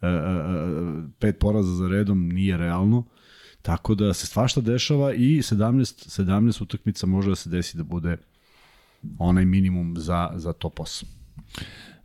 uh, 0.00 0.08
uh, 0.08 1.04
pet 1.18 1.38
poraza 1.38 1.74
za 1.74 1.88
redom, 1.88 2.28
nije 2.28 2.56
realno. 2.56 3.04
Tako 3.62 3.94
da 3.94 4.14
se 4.14 4.26
svašta 4.26 4.60
dešava 4.60 5.14
i 5.14 5.38
17, 5.38 6.22
17 6.22 6.62
utakmica 6.62 7.06
može 7.06 7.28
da 7.28 7.36
se 7.36 7.50
desi 7.50 7.76
da 7.76 7.82
bude 7.82 8.16
onaj 9.18 9.44
minimum 9.44 9.94
za, 9.98 10.30
za 10.34 10.52
top 10.52 10.78
8. 10.78 11.04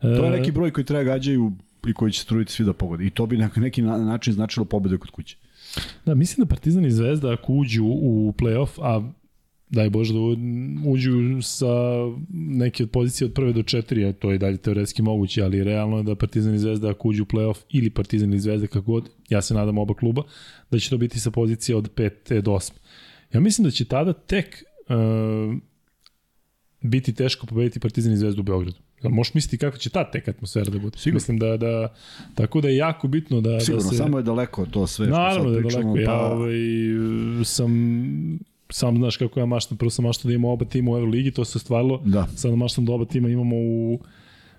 To 0.00 0.24
je 0.24 0.30
neki 0.30 0.52
broj 0.52 0.70
koji 0.70 0.84
treba 0.84 1.02
gađaju 1.02 1.52
i 1.86 1.94
koji 1.94 2.12
će 2.12 2.20
se 2.20 2.26
truditi 2.26 2.52
svi 2.52 2.64
da 2.64 2.72
pogode. 2.72 3.06
I 3.06 3.10
to 3.10 3.26
bi 3.26 3.36
na 3.36 3.50
neki 3.56 3.82
način 3.82 4.32
značilo 4.32 4.64
pobede 4.64 4.98
kod 4.98 5.10
kuće. 5.10 5.36
Da, 6.06 6.14
mislim 6.14 6.44
da 6.44 6.48
Partizan 6.48 6.84
i 6.84 6.90
Zvezda 6.90 7.32
ako 7.32 7.52
uđu 7.52 7.84
u 7.84 8.34
play-off, 8.38 8.80
a 8.82 9.12
daj 9.70 9.90
Bože 9.90 10.14
da 10.14 10.20
uđu 10.86 11.42
sa 11.42 11.66
neke 12.32 12.86
pozicije 12.86 13.26
od 13.26 13.32
prve 13.34 13.52
do 13.52 13.62
četiri, 13.62 14.04
a 14.04 14.12
to 14.12 14.30
je 14.30 14.38
dalje 14.38 14.56
teoretski 14.56 15.02
moguće, 15.02 15.42
ali 15.42 15.64
realno 15.64 15.96
je 15.96 16.02
da 16.02 16.14
Partizan 16.14 16.54
i 16.54 16.58
Zvezda 16.58 16.90
ako 16.90 17.08
uđu 17.08 17.22
u 17.22 17.26
playoff 17.26 17.58
ili 17.70 17.90
Partizan 17.90 18.34
i 18.34 18.38
Zvezda 18.38 18.66
kako 18.66 18.92
god, 18.92 19.10
ja 19.28 19.42
se 19.42 19.54
nadam 19.54 19.78
oba 19.78 19.94
kluba, 19.94 20.22
da 20.70 20.78
će 20.78 20.90
to 20.90 20.98
biti 20.98 21.20
sa 21.20 21.30
pozicije 21.30 21.76
od 21.76 21.94
5 21.94 22.40
do 22.40 22.50
8. 22.50 22.72
Ja 23.32 23.40
mislim 23.40 23.64
da 23.64 23.70
će 23.70 23.84
tada 23.84 24.12
tek 24.12 24.64
uh, 24.88 25.54
biti 26.80 27.14
teško 27.14 27.46
pobediti 27.46 27.80
Partizan 27.80 28.12
i 28.12 28.16
Zvezdu 28.16 28.40
u 28.40 28.44
Beogradu. 28.44 28.78
Da 29.02 29.08
možeš 29.08 29.34
misliti 29.34 29.58
kako 29.58 29.78
će 29.78 29.90
ta 29.90 30.10
tek 30.10 30.28
atmosfera 30.28 30.70
da 30.70 30.78
bude. 30.78 30.98
Sigurno. 30.98 31.16
Mislim 31.16 31.38
da, 31.38 31.56
da, 31.56 31.94
tako 32.34 32.60
da 32.60 32.68
je 32.68 32.76
jako 32.76 33.08
bitno 33.08 33.40
da, 33.40 33.60
Sigurno, 33.60 33.84
da 33.84 33.90
se... 33.90 33.96
samo 33.96 34.18
je 34.18 34.22
daleko 34.22 34.66
to 34.66 34.86
sve 34.86 35.06
Naravno 35.06 35.50
što 35.50 35.52
sad 35.52 35.62
pričamo. 35.62 35.94
Naravno 35.94 35.94
da 35.94 36.00
je 36.00 36.06
daleko. 36.06 36.20
Pa... 36.20 36.26
Ja 36.26 36.32
ovaj, 36.32 37.44
sam 37.44 37.72
sam 38.70 38.96
znaš 38.96 39.16
kako 39.16 39.40
ja 39.40 39.46
maštam, 39.46 39.78
prvo 39.78 39.90
sam 39.90 40.04
maštam 40.04 40.28
da 40.28 40.34
imamo 40.34 40.52
oba 40.52 40.64
tima 40.64 40.90
u 40.90 40.96
Euroligi, 40.96 41.30
to 41.30 41.44
se 41.44 41.58
stvarilo. 41.58 42.02
Da. 42.04 42.26
Sad 42.36 42.54
maštam 42.54 42.84
da 42.84 42.92
oba 42.92 43.04
tima 43.04 43.28
imamo 43.28 43.56
u, 43.56 44.00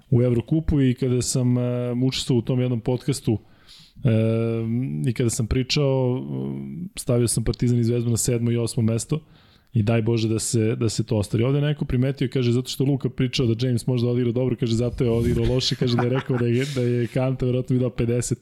u 0.10 0.22
Evrokupu 0.22 0.82
i 0.82 0.94
kada 0.94 1.22
sam 1.22 1.58
uh, 1.58 1.64
učestvovao 2.06 2.40
u 2.40 2.42
tom 2.42 2.60
jednom 2.60 2.80
podcastu 2.80 3.34
uh, 3.34 3.42
i 5.08 5.14
kada 5.14 5.30
sam 5.30 5.48
pričao, 5.48 6.24
stavio 6.96 7.28
sam 7.28 7.44
Partizan 7.44 7.80
i 7.80 7.84
Zvezdu 7.84 8.10
na 8.10 8.18
sedmo 8.18 8.52
i 8.52 8.58
osmo 8.58 8.84
mesto 8.84 9.20
i 9.74 9.84
daj 9.84 10.02
Bože 10.02 10.28
da 10.28 10.40
se, 10.40 10.76
da 10.76 10.90
se 10.90 11.04
to 11.04 11.18
ostari. 11.18 11.44
Ovde 11.44 11.62
neko 11.62 11.86
primetio 11.86 12.26
i 12.26 12.30
kaže 12.30 12.52
zato 12.52 12.70
što 12.70 12.84
Luka 12.84 13.10
pričao 13.10 13.46
da 13.46 13.68
James 13.68 13.88
može 13.88 14.06
da 14.06 14.12
odigra 14.12 14.32
dobro, 14.32 14.56
kaže 14.60 14.76
zato 14.76 15.04
je 15.04 15.10
odigrao 15.10 15.54
loše, 15.54 15.76
kaže 15.76 15.96
da 15.96 16.04
je 16.04 16.10
rekao 16.10 16.38
da 16.38 16.48
je, 16.48 16.66
da 16.76 16.82
je 16.82 17.08
Kanta 17.08 17.46
verovatno 17.46 17.74
mi 17.74 17.80
dao 17.80 17.90
50. 17.90 18.36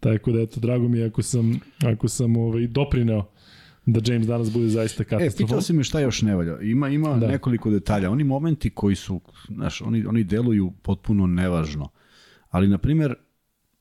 Tako 0.00 0.32
da 0.32 0.40
eto, 0.40 0.60
drago 0.60 0.88
mi 0.88 0.98
je 0.98 1.06
ako 1.06 1.22
sam, 1.22 1.60
ako 1.84 2.08
sam 2.08 2.36
ovaj, 2.36 2.66
doprineo 2.66 3.24
da 3.86 4.12
James 4.12 4.26
danas 4.26 4.52
bude 4.52 4.68
zaista 4.68 5.04
katastrofa. 5.04 5.42
E, 5.42 5.46
pitao 5.46 5.60
si 5.60 5.72
me 5.72 5.84
šta 5.84 6.00
još 6.00 6.22
ne 6.22 6.36
valja. 6.36 6.60
Ima, 6.60 6.88
ima 6.88 7.16
da. 7.16 7.26
nekoliko 7.26 7.70
detalja. 7.70 8.10
Oni 8.10 8.24
momenti 8.24 8.70
koji 8.70 8.96
su, 8.96 9.20
znaš, 9.48 9.80
oni, 9.80 10.06
oni 10.06 10.24
deluju 10.24 10.72
potpuno 10.82 11.26
nevažno. 11.26 11.88
Ali, 12.50 12.68
na 12.68 12.78
primer, 12.78 13.14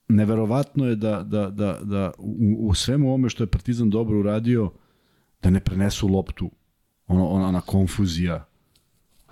neverovatno 0.08 0.86
je 0.86 0.96
da, 0.96 1.24
da, 1.24 1.50
da, 1.50 1.80
da 1.84 2.12
u, 2.18 2.68
u 2.70 2.74
svemu 2.74 3.08
ovome 3.08 3.30
što 3.30 3.44
je 3.44 3.48
Partizan 3.48 3.90
dobro 3.90 4.20
uradio, 4.20 4.72
da 5.42 5.50
ne 5.50 5.60
prenesu 5.60 6.08
loptu. 6.08 6.52
Ono, 7.08 7.28
ona, 7.28 7.48
ona 7.48 7.62
konfuzija 7.62 8.46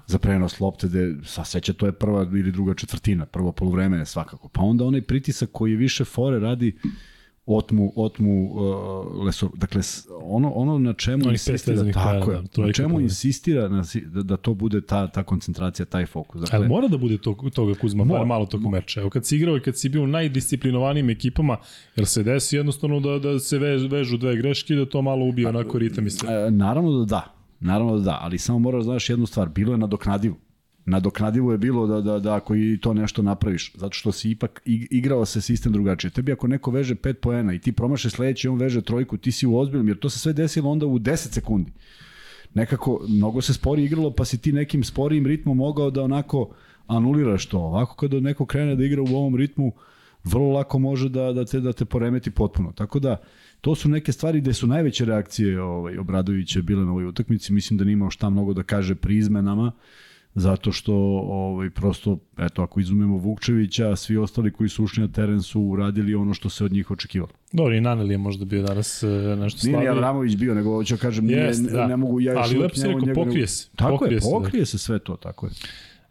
za 0.08 0.20
prenos 0.20 0.60
lopte, 0.60 0.88
gde, 0.88 1.16
sa 1.24 1.46
seća, 1.46 1.74
to 1.74 1.86
je 1.86 1.92
prva 1.92 2.24
ili 2.24 2.52
druga 2.52 2.74
četvrtina, 2.74 3.26
prvo 3.26 3.52
polovreme 3.52 4.06
svakako. 4.06 4.50
Pa 4.50 4.62
onda 4.62 4.86
onaj 4.86 5.02
pritisak 5.02 5.50
koji 5.52 5.72
je 5.72 5.78
više 5.78 6.06
fore 6.06 6.40
radi 6.40 6.78
otmu, 7.46 7.94
otmu 7.96 8.54
uh, 8.54 9.26
lesor. 9.26 9.50
Dakle, 9.56 9.82
ono, 10.22 10.50
ono 10.50 10.80
na 10.80 10.94
čemu 10.94 11.24
pet 11.24 11.32
insistira, 11.32 11.92
tako 11.94 12.32
je, 12.32 12.42
da, 12.56 12.66
na 12.66 12.74
čemu 12.74 13.00
insistira 13.00 13.68
na, 13.68 13.84
da, 14.06 14.24
da 14.24 14.38
to 14.38 14.54
bude 14.54 14.82
ta, 14.82 15.08
ta 15.08 15.24
koncentracija, 15.24 15.86
taj 15.86 16.06
fokus. 16.06 16.42
Dakle, 16.42 16.58
Ali 16.58 16.68
mora 16.68 16.88
da 16.88 16.98
bude 16.98 17.18
to, 17.18 17.36
toga 17.56 17.74
Kuzma, 17.74 18.04
bar 18.04 18.08
Mora, 18.08 18.26
malo 18.26 18.46
tokom 18.46 18.72
meča. 18.72 19.02
Evo 19.02 19.10
kad 19.10 19.26
si 19.26 19.36
igrao 19.36 19.58
i 19.58 19.62
kad 19.62 19.80
si 19.80 19.90
bio 19.90 20.04
u 20.04 20.08
najdisciplinovanijim 20.08 21.10
ekipama, 21.10 21.58
jer 21.96 22.08
se 22.08 22.24
desi 22.24 22.56
jednostavno 22.56 23.00
da, 23.00 23.20
da 23.20 23.40
se 23.40 23.60
vež, 23.60 23.92
vežu 23.92 24.18
dve 24.18 24.36
greške 24.36 24.76
da 24.76 24.86
to 24.86 25.02
malo 25.02 25.26
ubije 25.26 25.48
onako 25.48 25.78
ritam 25.78 26.08
i 26.08 26.10
sve. 26.10 26.48
E, 26.48 26.52
naravno 26.52 27.00
da 27.00 27.06
da, 27.06 27.34
naravno 27.60 27.98
da 27.98 28.04
da, 28.04 28.18
ali 28.22 28.38
samo 28.38 28.60
moraš 28.60 28.80
da 28.80 28.84
znaš 28.84 29.10
jednu 29.10 29.26
stvar, 29.26 29.50
bilo 29.50 29.72
je 29.72 29.78
nadoknadivo. 29.78 30.36
Nadoknadivo 30.86 31.52
je 31.52 31.58
bilo 31.58 31.88
da, 31.88 32.02
da, 32.02 32.20
da 32.20 32.36
ako 32.36 32.56
i 32.56 32.78
to 32.82 32.94
nešto 32.94 33.22
napraviš, 33.22 33.72
zato 33.76 33.94
što 33.94 34.12
si 34.12 34.32
ipak 34.32 34.62
ig- 34.66 34.88
igrao 34.92 35.26
se 35.26 35.42
sistem 35.42 35.72
drugačije. 35.72 36.12
Tebi 36.12 36.32
ako 36.32 36.48
neko 36.48 36.72
veže 36.72 36.96
5 36.96 37.14
poena 37.14 37.54
i 37.54 37.60
ti 37.60 37.72
promašeš 37.72 38.14
sledeći, 38.14 38.48
on 38.48 38.60
veže 38.60 38.82
trojku, 38.82 39.18
ti 39.18 39.32
si 39.32 39.48
u 39.48 39.58
ozbiljnom, 39.58 39.88
jer 39.88 40.00
to 40.00 40.10
se 40.10 40.20
sve 40.20 40.34
desilo 40.34 40.72
onda 40.72 40.86
u 40.86 41.00
10 41.00 41.16
sekundi. 41.16 41.72
Nekako, 42.54 43.06
mnogo 43.10 43.42
se 43.42 43.54
spori 43.54 43.84
igralo, 43.84 44.12
pa 44.12 44.26
si 44.26 44.38
ti 44.38 44.52
nekim 44.52 44.84
sporijim 44.84 45.26
ritmom 45.26 45.58
mogao 45.58 45.92
da 45.92 46.04
onako 46.04 46.50
anuliraš 46.88 47.46
to. 47.46 47.60
Ovako 47.60 47.96
kada 47.96 48.20
neko 48.20 48.46
krene 48.46 48.76
da 48.76 48.86
igra 48.86 49.02
u 49.02 49.16
ovom 49.16 49.36
ritmu, 49.36 49.72
vrlo 50.24 50.52
lako 50.52 50.80
može 50.80 51.10
da, 51.10 51.34
da, 51.34 51.46
te, 51.46 51.60
da 51.60 51.74
te 51.74 51.86
poremeti 51.86 52.32
potpuno. 52.32 52.72
Tako 52.72 53.00
da, 53.00 53.18
to 53.62 53.76
su 53.76 53.90
neke 53.90 54.12
stvari 54.12 54.42
gde 54.42 54.54
su 54.54 54.68
najveće 54.68 55.06
reakcije 55.06 55.62
ovaj, 55.62 55.98
Obradovića 55.98 56.62
bile 56.62 56.86
na 56.86 56.92
ovoj 56.92 57.06
utakmici. 57.06 57.54
Mislim 57.54 57.78
da 57.78 57.84
nije 57.86 57.94
imao 57.94 58.10
šta 58.10 58.30
mnogo 58.30 58.54
da 58.54 58.64
kaže 58.64 58.96
pri 58.96 59.18
izmenama, 59.18 59.72
zato 60.36 60.72
što 60.72 60.94
ovaj, 61.24 61.70
prosto, 61.70 62.18
eto, 62.38 62.62
ako 62.62 62.80
izumemo 62.80 63.18
Vukčevića, 63.18 63.96
svi 63.96 64.18
ostali 64.18 64.52
koji 64.52 64.70
su 64.70 64.84
ušli 64.84 65.02
na 65.02 65.08
teren 65.08 65.42
su 65.42 65.62
uradili 65.62 66.16
ono 66.16 66.34
što 66.34 66.50
se 66.50 66.66
od 66.66 66.72
njih 66.72 66.92
očekivalo. 66.92 67.32
Dobro, 67.52 67.76
i 67.76 67.82
Naneli 67.82 68.14
je 68.14 68.18
možda 68.18 68.46
bio 68.46 68.64
danas 68.64 69.04
e, 69.04 69.08
nešto 69.36 69.68
Nije 69.68 69.74
slabiji. 69.74 69.88
Avramović 69.90 70.36
bio, 70.36 70.54
nego 70.54 70.70
hoću 70.72 70.94
da 70.94 71.02
kažem, 71.02 71.26
nije, 71.26 71.44
ne, 71.52 71.70
da. 71.72 71.88
ne 71.88 71.98
mogu 71.98 72.20
ja 72.22 72.34
još 72.34 72.42
Ali 72.44 72.58
lepo 72.58 72.76
njemu- 72.78 72.88
rekao, 72.90 73.06
ne- 73.06 73.14
pokrije 73.16 73.48
se. 73.48 73.70
Tako 73.76 73.92
Pokrije 73.92 74.16
je, 74.16 74.22
se, 74.22 74.28
da. 74.30 74.34
pokrije 74.34 74.66
se 74.66 74.78
sve 74.78 75.00
to, 75.00 75.16
tako 75.16 75.46
je. 75.46 75.52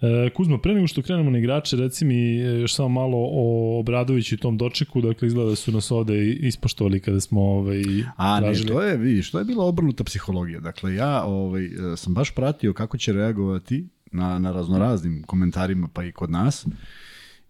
E, 0.02 0.30
Kuzma, 0.30 0.58
pre 0.58 0.74
nego 0.74 0.86
što 0.86 1.02
krenemo 1.02 1.30
na 1.30 1.38
igrače, 1.38 1.76
reci 1.76 2.04
mi 2.04 2.14
e, 2.36 2.60
još 2.60 2.74
samo 2.74 2.88
malo 2.88 3.18
o 3.20 3.78
Obradoviću 3.80 4.34
i 4.34 4.38
tom 4.38 4.58
dočeku, 4.58 5.00
dakle 5.00 5.28
izgleda 5.28 5.50
da 5.50 5.56
su 5.56 5.72
nas 5.72 5.90
ovde 5.90 6.26
ispoštovali 6.26 7.00
kada 7.00 7.20
smo 7.20 7.40
ovaj, 7.42 7.82
A 8.16 8.34
ne, 8.34 8.46
tražili. 8.46 8.68
to 8.68 8.82
je, 8.82 8.96
vidiš, 8.96 9.30
to 9.30 9.38
je 9.38 9.44
bila 9.44 9.64
obrnuta 9.64 10.04
psihologija. 10.04 10.60
Dakle, 10.60 10.94
ja 10.94 11.24
ovaj, 11.24 11.68
sam 11.96 12.14
baš 12.14 12.30
pratio 12.30 12.72
kako 12.72 12.98
će 12.98 13.12
reagovati 13.12 13.88
na, 14.12 14.38
na 14.38 14.52
raznoraznim 14.52 15.22
komentarima, 15.22 15.88
pa 15.92 16.04
i 16.04 16.12
kod 16.12 16.30
nas. 16.30 16.66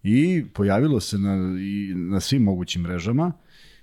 I 0.02 0.44
pojavilo 0.54 1.00
se 1.00 1.18
na, 1.18 1.60
i 1.60 1.94
na 1.94 2.20
svim 2.20 2.42
mogućim 2.42 2.82
mrežama 2.82 3.32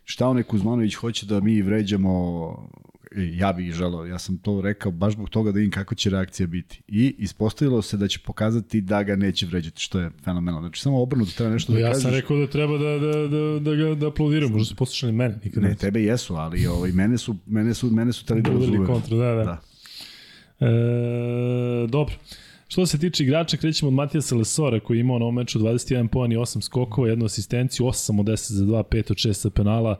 šta 0.10 0.28
onaj 0.28 0.44
Kuzmanović 0.44 0.94
hoće 0.94 1.26
da 1.26 1.40
mi 1.40 1.62
vređamo 1.62 2.56
e, 3.16 3.38
ja 3.38 3.54
bih 3.54 3.74
želeo, 3.74 4.06
ja 4.06 4.20
sam 4.20 4.38
to 4.38 4.62
rekao 4.62 4.92
baš 4.92 5.14
zbog 5.14 5.30
toga 5.30 5.52
da 5.52 5.56
vidim 5.56 5.72
kako 5.72 5.96
će 5.96 6.10
reakcija 6.10 6.48
biti. 6.48 6.82
I 6.88 7.16
ispostavilo 7.18 7.82
se 7.82 7.98
da 7.98 8.08
će 8.08 8.20
pokazati 8.20 8.82
da 8.82 9.04
ga 9.04 9.16
neće 9.16 9.46
vređati, 9.46 9.82
što 9.82 10.00
je 10.00 10.12
fenomenalno. 10.24 10.68
Znači, 10.68 10.82
samo 10.82 11.02
obrnuto 11.02 11.32
treba 11.38 11.54
nešto 11.54 11.74
da 11.74 11.80
ja 11.80 11.88
kažeš. 11.88 12.04
sam 12.04 12.12
rekao 12.12 12.38
da 12.38 12.48
treba 12.48 12.78
da, 12.78 13.00
da, 13.00 13.28
da, 13.28 13.60
da 13.60 13.76
ga 13.76 13.96
da 13.96 14.08
aplaudiramo, 14.08 14.52
možda 14.52 14.66
su 14.66 14.76
poslušali 14.76 15.12
mene, 15.12 15.40
nikad 15.44 15.64
Ne, 15.64 15.76
tebe 15.76 16.04
jesu, 16.04 16.36
ali 16.36 16.68
ovaj, 16.68 16.92
mene 16.92 17.18
su, 17.18 17.36
mene 17.46 17.74
su, 17.74 17.92
mene 17.92 18.14
su 18.14 18.26
tali 18.26 18.42
da 18.42 18.86
kontra, 18.86 19.18
da, 19.18 19.36
da. 19.36 19.44
Da. 19.44 19.62
E, 20.68 21.88
dobro. 21.88 22.16
Što 22.72 22.86
se 22.86 23.00
tiče 23.00 23.24
igrača, 23.24 23.58
krećemo 23.58 23.88
od 23.88 23.94
Matijasa 23.94 24.36
Lesora 24.36 24.80
koji 24.80 24.98
je 24.98 25.02
imao 25.02 25.20
na 25.20 25.26
ovom 25.26 25.36
meču 25.36 25.60
21 25.60 26.08
poen 26.08 26.32
i 26.32 26.38
8 26.38 26.62
skokova, 26.62 27.10
jednu 27.10 27.26
asistenciju, 27.26 27.86
8 27.86 28.20
od 28.20 28.26
10 28.26 28.52
za 28.52 28.66
2, 28.66 28.84
5 28.84 29.12
od 29.12 29.18
6 29.18 29.34
sa 29.34 29.50
penala. 29.50 30.00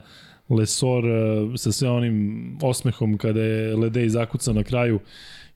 Lesor 0.50 1.06
e, 1.06 1.58
sa 1.58 1.72
sve 1.72 1.90
onim 1.90 2.58
osmehom 2.62 3.18
kada 3.18 3.42
je 3.42 3.76
Ledej 3.76 4.10
zakucao 4.10 4.54
na 4.54 4.64
kraju 4.64 5.00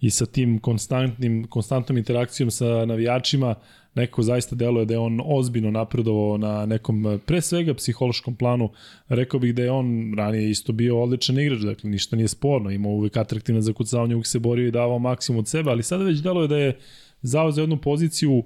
i 0.02 0.10
sa 0.10 0.26
tim 0.26 0.60
konstantnim, 0.60 1.47
konstantnom 1.47 1.97
interakcijom 1.97 2.52
sa 2.52 2.86
navijačima, 2.86 3.56
neko 3.95 4.21
zaista 4.21 4.56
deluje 4.56 4.86
da 4.86 4.93
je 4.93 4.99
on 4.99 5.21
ozbiljno 5.26 5.71
napredovao 5.71 6.38
na 6.38 6.65
nekom, 6.65 7.08
e, 7.08 7.17
pre 7.17 7.41
svega, 7.41 7.73
psihološkom 7.73 8.36
planu. 8.36 8.69
Rekao 9.10 9.39
bih 9.39 9.56
da 9.56 9.63
je 9.63 9.71
on 9.71 10.13
ranije 10.17 10.49
isto 10.49 10.73
bio 10.73 11.02
odličan 11.02 11.39
igrač, 11.39 11.60
dakle 11.60 11.89
ništa 11.89 12.15
nije 12.15 12.28
sporno, 12.28 12.71
imao 12.71 12.91
uvek 12.91 13.17
atraktivne 13.17 13.62
zakucavanje, 13.62 14.15
uvek 14.15 14.28
se 14.28 14.39
borio 14.39 14.67
i 14.67 14.71
davao 14.71 14.99
maksimum 14.99 15.39
od 15.39 15.47
sebe, 15.47 15.69
ali 15.71 15.84
sada 15.84 16.04
već 16.04 16.19
deluje 16.19 16.47
da 16.47 16.58
je 16.58 16.78
zao 17.24 17.52
za 17.52 17.62
jednu 17.62 17.78
poziciju 17.78 18.32
uh, 18.34 18.44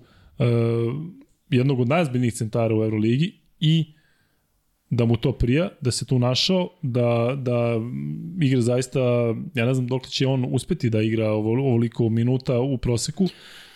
jednog 1.50 1.80
od 1.80 1.88
najzbiljnijih 1.88 2.34
centara 2.34 2.76
u 2.76 2.84
Euroligi 2.84 3.34
i 3.60 3.86
da 4.90 5.06
mu 5.06 5.18
to 5.18 5.32
prija, 5.32 5.70
da 5.82 5.92
se 5.92 6.06
tu 6.06 6.20
našao, 6.20 6.70
da, 6.82 7.36
da 7.38 7.76
igra 8.42 8.62
zaista, 8.62 9.00
ja 9.54 9.66
ne 9.66 9.74
znam 9.74 9.88
dok 9.88 10.08
će 10.08 10.28
on 10.28 10.46
uspeti 10.50 10.90
da 10.90 11.02
igra 11.02 11.30
ovo- 11.30 11.52
ovoliko 11.62 12.10
minuta 12.10 12.60
u 12.60 12.78
proseku 12.78 13.28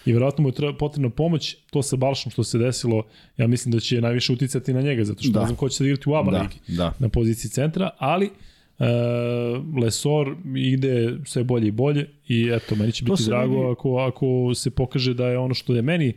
i 0.05 0.13
verovatno 0.13 0.41
mu 0.41 0.49
je 0.49 0.53
treba, 0.53 0.73
potrebna 0.73 1.09
pomoć, 1.09 1.57
to 1.69 1.81
sa 1.81 1.95
Balšom 1.95 2.31
što 2.31 2.43
se 2.43 2.57
desilo, 2.57 3.03
ja 3.37 3.47
mislim 3.47 3.71
da 3.71 3.79
će 3.79 4.01
najviše 4.01 4.33
uticati 4.33 4.73
na 4.73 4.81
njega, 4.81 5.03
zato 5.03 5.23
što 5.23 5.31
Da. 5.31 5.39
ne 5.39 5.45
znam 5.45 5.55
ko 5.55 5.69
će 5.69 5.75
sad 5.75 5.87
igrati 5.87 6.09
u 6.09 6.15
ABA 6.15 6.31
Da, 6.31 6.41
ligi 6.41 6.57
da. 6.67 6.93
na 6.99 7.09
poziciji 7.09 7.51
centra, 7.51 7.89
ali 7.97 8.25
e, 8.25 8.29
Lesor 9.81 10.35
ide 10.55 11.17
sve 11.25 11.43
bolje 11.43 11.67
i 11.67 11.71
bolje 11.71 12.09
i 12.27 12.49
eto, 12.53 12.75
meni 12.75 12.91
će 12.91 13.05
To 13.05 13.11
biti 13.13 13.23
drago 13.25 13.55
vidi- 13.55 13.71
ako, 13.71 13.97
ako 13.97 14.25
se 14.55 14.69
pokaže 14.69 15.13
da 15.13 15.27
je 15.27 15.37
ono 15.37 15.53
što 15.53 15.75
je 15.75 15.81
meni 15.81 16.13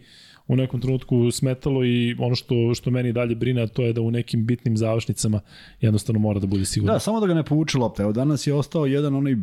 u 0.47 0.57
nekom 0.57 0.81
trenutku 0.81 1.31
smetalo 1.31 1.85
i 1.85 2.17
ono 2.19 2.35
što, 2.35 2.75
što 2.75 2.91
meni 2.91 3.13
dalje 3.13 3.35
brine, 3.35 3.67
to 3.67 3.83
je 3.83 3.93
da 3.93 4.01
u 4.01 4.11
nekim 4.11 4.47
bitnim 4.47 4.77
završnicama 4.77 5.41
jednostavno 5.81 6.21
mora 6.21 6.41
da 6.41 6.47
bude 6.47 6.65
sigurno. 6.65 6.93
Da, 6.93 6.99
samo 6.99 7.21
da 7.21 7.27
ga 7.27 7.35
ne 7.35 7.43
povuče 7.45 7.79
lopta. 7.79 8.03
Evo 8.03 8.13
danas 8.13 8.47
je 8.47 8.55
ostao 8.55 8.87
jedan 8.87 9.15
onaj 9.15 9.35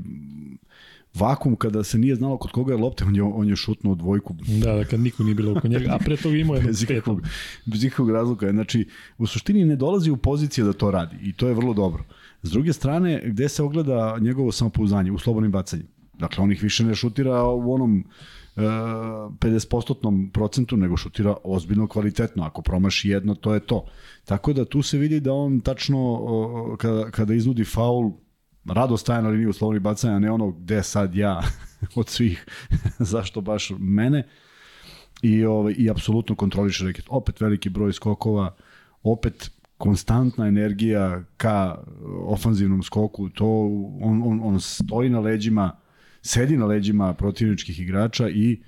vakum 1.14 1.56
kada 1.56 1.84
se 1.84 1.98
nije 1.98 2.16
znalo 2.16 2.38
kod 2.38 2.52
koga 2.52 2.74
je 2.74 2.80
lopta, 2.80 3.06
on 3.06 3.16
je, 3.16 3.24
on 3.24 3.50
je 3.50 3.56
šutnuo 3.56 3.96
dvojku 3.96 4.36
Da, 4.64 4.74
da, 4.76 4.84
kad 4.84 5.00
niko 5.00 5.24
nije 5.24 5.36
bilo 5.36 5.52
oko 5.52 5.68
njega, 5.68 5.92
a 5.92 5.98
pre 5.98 6.18
toga 6.18 6.36
imao 6.38 6.56
je 6.56 6.62
bez 6.62 6.84
ikakvog, 6.84 7.22
bez 7.66 7.84
ikakvog 7.84 8.12
razloga. 8.12 8.52
Znači, 8.52 8.88
u 9.18 9.28
suštini 9.28 9.66
ne 9.66 9.76
dolazi 9.76 10.12
u 10.12 10.18
poziciju 10.18 10.66
da 10.66 10.74
to 10.74 10.92
radi 10.92 11.16
i 11.24 11.34
to 11.34 11.48
je 11.48 11.54
vrlo 11.54 11.74
dobro. 11.74 12.04
S 12.44 12.52
druge 12.52 12.74
strane, 12.74 13.22
gde 13.26 13.50
se 13.50 13.64
ogleda 13.64 14.18
njegovo 14.22 14.52
samopouzdanje? 14.52 15.12
U 15.12 15.20
slobodnim 15.20 15.52
bacanjima. 15.52 15.90
Dakle, 16.14 16.44
on 16.44 16.52
ih 16.52 16.64
više 16.64 16.84
ne 16.84 16.96
šutira 16.96 17.44
u 17.44 17.74
onom 17.74 18.04
e, 18.56 18.62
50% 18.62 20.32
procentu, 20.32 20.78
nego 20.78 20.98
šutira 20.98 21.36
ozbiljno 21.44 21.88
kvalitetno. 21.88 22.44
Ako 22.44 22.62
promaši 22.62 23.10
jedno, 23.10 23.36
to 23.36 23.54
je 23.54 23.60
to. 23.60 23.86
Tako 24.26 24.54
da 24.54 24.66
tu 24.66 24.82
se 24.82 24.98
vidi 24.98 25.20
da 25.20 25.34
on 25.34 25.60
tačno, 25.60 26.00
o, 26.00 26.76
kada, 26.80 27.12
kada 27.12 27.34
iznudi 27.34 27.64
faul, 27.64 28.12
rado 28.66 28.98
staje 28.98 29.22
na 29.22 29.30
liniju 29.30 29.54
slobodnih 29.54 29.82
bacanja, 29.82 30.20
ne 30.20 30.32
ono 30.32 30.52
gde 30.52 30.84
sad 30.84 31.16
ja 31.16 31.42
od 31.96 32.10
svih, 32.10 32.46
zašto 33.14 33.42
baš 33.42 33.72
mene 33.80 34.28
i 35.22 35.46
ovaj 35.46 35.76
i 35.78 35.90
apsolutno 35.90 36.36
kontroliše 36.36 36.86
reket. 36.86 37.06
Opet 37.10 37.42
veliki 37.42 37.70
broj 37.70 37.94
skokova, 37.94 38.56
opet 39.04 39.52
konstantna 39.82 40.48
energija 40.48 41.24
ka 41.38 41.84
ofanzivnom 42.26 42.84
skoku, 42.84 43.30
to 43.30 43.46
on, 44.02 44.22
on, 44.26 44.40
on 44.44 44.60
stoji 44.60 45.10
na 45.10 45.20
leđima, 45.20 45.72
sedi 46.22 46.58
na 46.58 46.66
leđima 46.66 47.14
protivničkih 47.14 47.80
igrača 47.80 48.30
i 48.30 48.62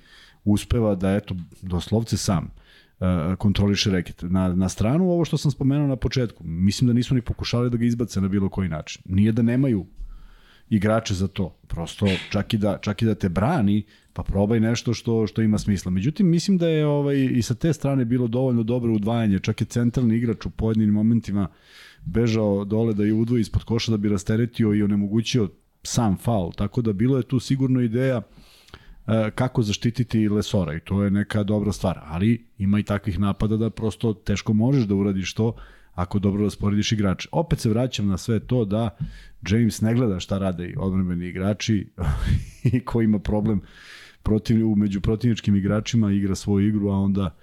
uspeva 0.44 0.94
da 0.94 1.14
eto 1.14 1.36
doslovce 1.62 2.16
sam 2.16 2.50
uh, 2.50 3.36
kontroliše 3.38 3.90
reket. 3.90 4.22
Na, 4.22 4.48
na 4.54 4.68
stranu 4.68 5.10
ovo 5.10 5.24
što 5.24 5.38
sam 5.38 5.50
spomenuo 5.50 5.86
na 5.86 5.96
početku, 5.96 6.44
mislim 6.44 6.88
da 6.88 6.94
nisu 6.94 7.14
ni 7.14 7.22
pokušali 7.22 7.70
da 7.70 7.76
ga 7.76 7.84
izbace 7.84 8.20
na 8.20 8.28
bilo 8.28 8.48
koji 8.48 8.68
način. 8.68 9.02
Nije 9.04 9.32
da 9.32 9.42
nemaju 9.42 9.86
igrače 10.70 11.14
za 11.14 11.28
to. 11.28 11.56
Prosto 11.66 12.06
čak 12.30 12.54
i 12.54 12.58
da 12.58 12.78
čak 12.82 13.02
i 13.02 13.06
da 13.06 13.14
te 13.14 13.28
brani, 13.28 13.84
pa 14.14 14.22
probaj 14.22 14.60
nešto 14.60 14.94
što 14.94 15.26
što 15.26 15.42
ima 15.42 15.58
smisla. 15.58 15.90
Međutim 15.90 16.28
mislim 16.28 16.58
da 16.58 16.68
je 16.68 16.86
ovaj 16.86 17.28
i 17.32 17.42
sa 17.42 17.54
te 17.54 17.72
strane 17.72 18.04
bilo 18.04 18.28
dovoljno 18.28 18.62
dobro 18.62 18.92
udvajanje, 18.92 19.38
čak 19.38 19.60
je 19.60 19.66
centralni 19.66 20.16
igrač 20.16 20.46
u 20.46 20.50
pojedinim 20.50 20.94
momentima 20.94 21.48
bežao 22.04 22.64
dole 22.64 22.94
da 22.94 23.04
je 23.04 23.14
udvoji 23.14 23.40
ispod 23.40 23.64
koša 23.64 23.90
da 23.90 23.96
bi 23.96 24.08
rasteretio 24.08 24.74
i 24.74 24.82
onemogućio 24.82 25.48
sam 25.82 26.16
faul. 26.16 26.52
Tako 26.52 26.82
da 26.82 26.92
bilo 26.92 27.16
je 27.16 27.22
tu 27.22 27.40
sigurno 27.40 27.80
ideja 27.80 28.22
e, 29.06 29.30
kako 29.34 29.62
zaštititi 29.62 30.28
Lesora 30.28 30.74
i 30.74 30.80
to 30.80 31.02
je 31.02 31.10
neka 31.10 31.42
dobra 31.42 31.72
stvar, 31.72 32.00
ali 32.02 32.46
ima 32.58 32.78
i 32.78 32.82
takvih 32.82 33.18
napada 33.18 33.56
da 33.56 33.70
prosto 33.70 34.14
teško 34.14 34.52
možeš 34.52 34.84
da 34.84 34.94
uradiš 34.94 35.34
to 35.34 35.56
ako 35.94 36.18
dobro 36.18 36.44
rasporediš 36.44 36.92
igrače. 36.92 37.28
Opet 37.32 37.58
se 37.58 37.68
vraćam 37.68 38.06
na 38.06 38.18
sve 38.18 38.40
to 38.40 38.64
da 38.64 38.96
James 39.50 39.80
ne 39.80 39.94
gleda 39.94 40.20
šta 40.20 40.38
rade 40.38 40.68
i 40.68 40.74
odbrambeni 40.76 41.28
igrači 41.28 41.88
i 42.72 42.80
ko 42.80 43.02
ima 43.02 43.18
problem 43.18 43.60
protiv, 44.24 44.66
među 44.66 45.00
protivničkim 45.00 45.56
igračima 45.56 46.12
igra 46.12 46.34
svoju 46.34 46.68
igru, 46.68 46.88
a 46.88 46.96
onda 46.96 47.34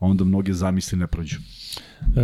onda 0.00 0.24
mnoge 0.24 0.52
zamisli 0.52 0.98
ne 0.98 1.06
prođu. 1.06 1.36
E, 2.16 2.20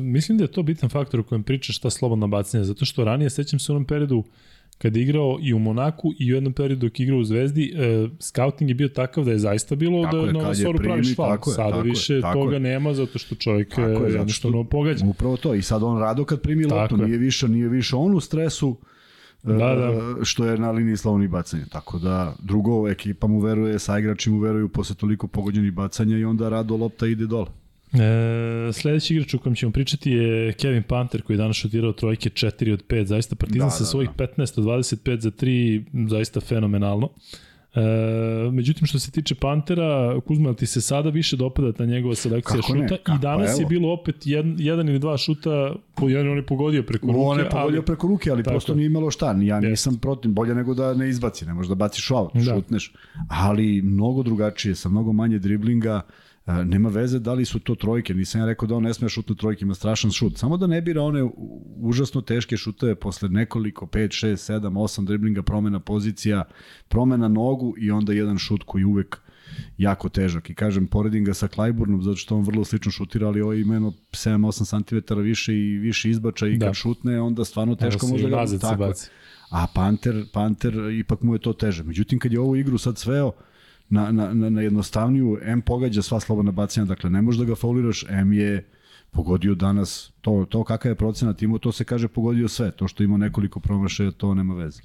mislim 0.00 0.38
da 0.38 0.44
je 0.44 0.48
to 0.48 0.62
bitan 0.62 0.88
faktor 0.88 1.20
o 1.20 1.22
kojem 1.22 1.42
pričaš 1.42 1.76
šta 1.76 1.90
slobodna 1.90 2.26
bacanja, 2.26 2.64
zato 2.64 2.84
što 2.84 3.04
ranije 3.04 3.30
sećam 3.30 3.58
se 3.58 3.72
u 3.72 3.74
onom 3.74 3.84
periodu 3.84 4.24
kada 4.78 4.98
je 4.98 5.02
igrao 5.02 5.38
i 5.42 5.54
u 5.54 5.58
Monaku 5.58 6.12
i 6.18 6.32
u 6.32 6.34
jednom 6.34 6.52
periodu 6.52 6.86
dok 6.86 7.00
je 7.00 7.04
igrao 7.04 7.18
u 7.18 7.24
Zvezdi, 7.24 7.74
e, 7.76 8.08
scouting 8.18 8.70
je 8.70 8.74
bio 8.74 8.88
takav 8.88 9.24
da 9.24 9.30
je 9.30 9.38
zaista 9.38 9.74
bilo 9.76 10.02
Tako 10.02 10.16
da 10.16 10.22
je, 10.22 10.32
na 10.32 10.40
faul. 11.14 11.28
tako 11.28 11.50
je, 11.50 11.54
Sada 11.54 11.68
tako 11.68 11.78
je, 11.78 11.82
više 11.82 12.20
tako 12.20 12.34
toga 12.34 12.54
je. 12.54 12.60
nema 12.60 12.94
zato 12.94 13.18
što 13.18 13.34
čovjek 13.34 13.68
Tako 13.68 13.80
je, 13.82 13.86
e, 13.86 13.94
zato 13.94 14.06
jednostavno 14.06 14.62
što- 14.62 14.70
pogađa. 14.70 15.06
Upravo 15.06 15.36
to. 15.36 15.54
I 15.54 15.62
sad 15.62 15.82
on 15.82 15.98
rado 15.98 16.24
kad 16.24 16.40
primi 16.40 16.64
loptu, 16.64 16.96
je. 16.96 17.06
nije 17.06 17.18
više, 17.18 17.48
nije 17.48 17.68
više 17.68 17.96
on 17.96 18.14
u 18.14 18.20
stresu, 18.20 18.76
Da, 19.42 19.54
da. 19.54 19.92
e, 20.20 20.24
što 20.24 20.46
je 20.46 20.58
na 20.58 20.70
liniji 20.70 20.96
slovnih 20.96 21.30
bacanja. 21.30 21.64
Tako 21.72 21.98
da 21.98 22.34
drugo 22.38 22.88
ekipa 22.88 23.26
mu 23.26 23.40
veruje, 23.40 23.78
sa 23.78 23.98
igrači 23.98 24.30
mu 24.30 24.38
veruju 24.38 24.68
posle 24.68 24.96
toliko 24.96 25.26
pogođenih 25.26 25.72
bacanja 25.72 26.18
i 26.18 26.24
onda 26.24 26.48
rado 26.48 26.76
lopta 26.76 27.06
ide 27.06 27.26
dole. 27.26 27.46
E, 27.92 28.72
sledeći 28.72 29.14
igrač 29.14 29.34
o 29.34 29.38
kojem 29.38 29.54
ćemo 29.54 29.72
pričati 29.72 30.10
je 30.10 30.52
Kevin 30.52 30.82
Panter 30.82 31.22
koji 31.22 31.34
je 31.34 31.38
danas 31.38 31.56
šutirao 31.56 31.92
trojke 31.92 32.30
4 32.30 32.72
od 32.72 32.84
5, 32.88 33.04
zaista 33.04 33.36
Partizan 33.36 33.66
Da, 33.66 33.70
sa 33.70 33.78
da, 33.78 33.84
svojih 33.84 34.10
da. 34.16 34.26
15 34.26 34.60
od 34.60 34.66
25 34.66 35.20
za 35.20 35.30
3, 35.30 36.08
zaista 36.08 36.40
fenomenalno. 36.40 37.08
E, 37.74 37.80
međutim, 38.50 38.86
što 38.86 38.98
se 38.98 39.10
tiče 39.10 39.34
Pantera, 39.34 39.84
Kuzma, 40.20 40.54
ti 40.54 40.66
se 40.66 40.80
sada 40.80 41.10
više 41.10 41.36
dopada 41.36 41.72
ta 41.72 41.84
njegova 41.84 42.14
selekcija 42.14 42.60
Kako 42.60 42.74
ne? 42.74 42.82
šuta? 42.82 42.96
Kako? 42.96 43.16
I 43.16 43.20
danas 43.20 43.54
Pa 43.54 43.60
je 43.60 43.66
bilo 43.66 43.92
opet 43.92 44.16
jedan, 44.24 44.56
jedan 44.58 44.88
ili 44.88 44.98
dva 44.98 45.16
šuta, 45.16 45.74
po 45.94 46.08
jedan 46.08 46.28
on 46.28 46.36
je 46.36 46.46
pogodio 46.46 46.82
preko 46.82 47.06
ruke, 47.06 47.18
On 47.18 47.38
je 47.38 47.44
pogodio 47.44 47.66
ali, 47.68 47.82
preko 47.82 48.06
ruke, 48.06 48.30
ali 48.30 48.42
Tako 48.42 48.52
prosto 48.54 48.72
je. 48.72 48.76
nije 48.76 48.86
imalo 48.86 49.10
šta. 49.10 49.36
Ja 49.40 49.60
nisam 49.60 49.96
protiv, 49.96 50.30
bolje 50.30 50.54
nego 50.54 50.74
da 50.74 50.94
ne 50.94 51.08
izbaci, 51.08 51.46
ne 51.46 51.54
možeš 51.54 51.68
da 51.68 51.74
baciš 51.74 52.10
u 52.10 52.14
aut, 52.14 52.34
Da. 52.34 52.40
šutneš. 52.54 52.92
Ali 53.28 53.82
mnogo 53.82 54.22
drugačije, 54.22 54.74
sa 54.74 54.88
mnogo 54.88 55.12
manje 55.12 55.38
driblinga, 55.38 56.00
nema 56.46 56.88
veze 56.88 57.18
da 57.18 57.32
li 57.32 57.44
su 57.44 57.58
to 57.58 57.74
trojke, 57.74 58.14
nisam 58.14 58.40
ja 58.40 58.46
rekao 58.46 58.68
da 58.68 58.74
on 58.74 58.82
ne 58.82 58.94
sme 58.94 59.08
šutnu 59.08 59.34
trojke, 59.34 59.64
ima 59.64 59.74
strašan 59.74 60.10
šut. 60.10 60.38
Samo 60.38 60.56
da 60.56 60.66
ne 60.66 60.82
bira 60.82 61.02
one 61.02 61.28
užasno 61.76 62.20
teške 62.20 62.56
šuteve 62.56 62.94
posle 62.94 63.28
nekoliko, 63.28 63.86
5, 63.86 64.26
6, 64.26 64.52
7, 64.52 64.60
8 64.60 65.04
driblinga, 65.04 65.42
promena 65.42 65.80
pozicija, 65.80 66.44
promena 66.88 67.28
nogu 67.28 67.74
i 67.78 67.90
onda 67.90 68.12
jedan 68.12 68.38
šut 68.38 68.62
koji 68.66 68.84
uvek 68.84 69.20
jako 69.78 70.08
težak. 70.08 70.50
I 70.50 70.54
kažem, 70.54 70.86
poredim 70.86 71.24
ga 71.24 71.34
sa 71.34 71.48
Klajburnom, 71.48 72.02
zato 72.02 72.16
što 72.16 72.36
on 72.36 72.44
vrlo 72.44 72.64
slično 72.64 72.92
šutira, 72.92 73.26
ali 73.26 73.40
ovo 73.40 73.52
ima 73.52 73.74
jedno 73.74 73.92
7-8 74.10 75.06
cm 75.06 75.20
više 75.20 75.54
i 75.54 75.78
više 75.78 76.10
izbača 76.10 76.46
i 76.46 76.56
Da. 76.56 76.66
kad 76.66 76.74
šutne, 76.74 77.20
onda 77.20 77.44
stvarno 77.44 77.74
teško 77.74 78.06
može 78.06 78.28
da 78.28 78.46
se 78.46 78.58
tako. 78.58 78.92
A 79.50 79.66
Panter, 79.74 80.24
Panter 80.32 80.74
ipak 80.98 81.22
mu 81.22 81.34
je 81.34 81.38
to 81.38 81.52
teže. 81.52 81.82
Međutim, 81.82 82.18
kad 82.18 82.32
je 82.32 82.40
ovu 82.40 82.56
igru 82.56 82.78
sad 82.78 82.98
sveo 82.98 83.32
na, 83.88 84.12
na, 84.12 84.34
na, 84.34 84.60
jednostavniju, 84.60 85.38
M 85.42 85.62
pogađa 85.62 86.02
sva 86.02 86.20
slobodna 86.20 86.50
bacanja, 86.50 86.84
dakle 86.84 87.10
ne 87.10 87.22
možeš 87.22 87.38
da 87.38 87.44
ga 87.44 87.54
fauliraš, 87.54 88.04
M 88.08 88.32
je 88.32 88.64
pogodio 89.12 89.54
danas, 89.54 90.12
to, 90.20 90.46
to 90.50 90.64
kakav 90.64 90.90
je 90.90 90.96
procenat 90.96 91.42
imao, 91.42 91.58
to 91.58 91.72
se 91.72 91.84
kaže 91.84 92.08
pogodio 92.08 92.48
sve, 92.48 92.70
to 92.70 92.88
što 92.88 93.02
ima 93.02 93.16
nekoliko 93.16 93.60
promašaja, 93.60 94.10
to 94.10 94.34
nema 94.34 94.54
veze. 94.54 94.82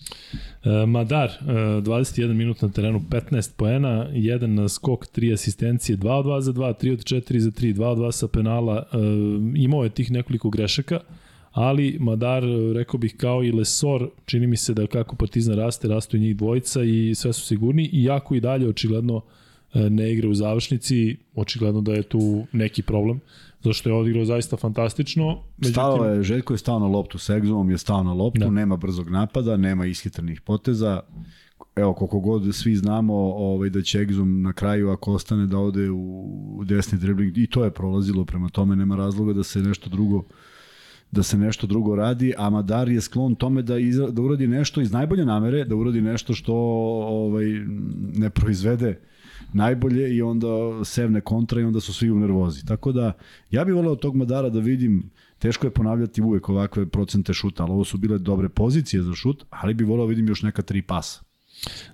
E, 0.63 0.85
Madar, 0.85 1.29
e, 1.29 1.43
21 1.81 2.33
minut 2.33 2.61
na 2.61 2.69
terenu, 2.69 3.01
15 3.09 3.51
poena, 3.57 4.07
jedan 4.11 4.53
na 4.53 4.69
skok, 4.69 5.05
3 5.15 5.33
asistencije, 5.33 5.97
2 5.97 6.11
od 6.11 6.25
2 6.25 6.39
za 6.39 6.53
2, 6.53 6.73
3 6.83 6.93
od 6.93 6.99
4 6.99 7.39
za 7.39 7.51
3, 7.51 7.73
2 7.73 7.85
od 7.85 7.97
2 7.97 8.11
sa 8.11 8.27
penala. 8.27 8.85
E, 8.93 8.97
imao 9.55 9.83
je 9.83 9.89
tih 9.89 10.11
nekoliko 10.11 10.49
grešaka, 10.49 10.99
ali 11.57 11.97
Madar, 11.99 12.43
rekao 12.75 12.97
bih 12.97 13.15
kao 13.17 13.43
i 13.43 13.51
Lesor, 13.51 14.09
čini 14.25 14.47
mi 14.47 14.57
se 14.57 14.73
da 14.73 14.87
kako 14.87 15.15
Partizan 15.15 15.55
raste, 15.55 15.87
rastu 15.87 16.17
i 16.17 16.19
njih 16.19 16.37
dvojica 16.37 16.83
i 16.83 17.15
sve 17.15 17.33
su 17.33 17.45
sigurni, 17.45 17.89
iako 17.93 18.35
i 18.35 18.39
dalje 18.39 18.69
očigledno 18.69 19.21
e, 19.73 19.89
ne 19.89 20.13
igra 20.13 20.29
u 20.29 20.33
završnici, 20.33 21.17
očigledno 21.35 21.81
da 21.81 21.93
je 21.93 22.03
tu 22.03 22.45
neki 22.51 22.81
problem, 22.81 23.19
zato 23.59 23.73
što 23.73 23.89
je 23.89 23.95
odigrao 23.95 24.25
zaista 24.25 24.57
fantastično. 24.57 25.43
Stao 25.71 26.05
je, 26.05 26.23
Željko 26.23 26.53
je 26.53 26.57
stao 26.57 26.79
na 26.79 26.87
loptu, 26.87 27.17
s 27.17 27.29
egzomom 27.29 27.71
je 27.71 27.77
stao 27.77 28.03
na 28.03 28.13
loptu, 28.13 28.39
Da. 28.39 28.49
nema 28.49 28.77
brzog 28.77 29.09
napada, 29.09 29.57
nema 29.57 29.85
ishitrenih 29.85 30.41
poteza. 30.41 30.99
Evo, 31.75 31.93
koliko 31.93 32.19
god 32.19 32.55
svi 32.55 32.75
znamo 32.75 33.13
ovaj, 33.15 33.69
da 33.69 33.81
će 33.81 33.99
egzom 33.99 34.41
na 34.41 34.53
kraju, 34.53 34.89
ako 34.89 35.13
ostane 35.13 35.47
da 35.47 35.57
ode 35.57 35.89
u, 35.89 36.57
u 36.57 36.63
desni 36.63 36.97
dribling, 36.97 37.37
i 37.37 37.47
to 37.47 37.63
je 37.63 37.71
prolazilo, 37.71 38.25
prema 38.25 38.49
tome 38.49 38.75
nema 38.75 38.95
razloga 38.95 39.33
da 39.33 39.43
se 39.43 39.59
nešto 39.59 39.89
drugo 39.89 40.23
da 41.11 41.23
se 41.23 41.37
nešto 41.37 41.67
drugo 41.67 41.95
radi, 41.95 42.33
a 42.37 42.49
Madar 42.49 42.89
je 42.89 43.01
sklon 43.01 43.35
tome 43.35 43.61
da, 43.61 43.77
izra, 43.77 44.09
da 44.09 44.21
uradi 44.21 44.47
nešto 44.47 44.81
iz 44.81 44.91
najbolje 44.91 45.25
namere, 45.25 45.65
da 45.65 45.75
uradi 45.75 46.01
nešto 46.01 46.33
što 46.33 46.53
ovaj, 47.07 47.45
ne 48.15 48.29
proizvede 48.29 48.99
najbolje 49.53 50.15
i 50.15 50.21
onda 50.21 50.47
sevne 50.83 51.21
kontra 51.21 51.61
i 51.61 51.63
onda 51.63 51.79
su 51.79 51.93
svi 51.93 52.11
u 52.11 52.19
nervozi. 52.19 52.65
Tako 52.65 52.91
da, 52.91 53.13
ja 53.51 53.65
bih 53.65 53.75
voleo 53.75 53.95
tog 53.95 54.15
Madara 54.15 54.49
da 54.49 54.59
vidim, 54.59 55.09
teško 55.39 55.67
je 55.67 55.71
ponavljati 55.71 56.21
uvek 56.21 56.49
ovakve 56.49 56.85
procente 56.85 57.33
šuta, 57.33 57.63
ali 57.63 57.71
ovo 57.71 57.83
su 57.83 57.97
bile 57.97 58.17
dobre 58.17 58.49
pozicije 58.49 59.03
za 59.03 59.13
šut, 59.13 59.45
ali 59.49 59.73
bih 59.73 59.87
voleo 59.87 60.05
da 60.05 60.09
vidim 60.09 60.27
još 60.27 60.41
neka 60.41 60.61
tri 60.61 60.81
pasa. 60.81 61.21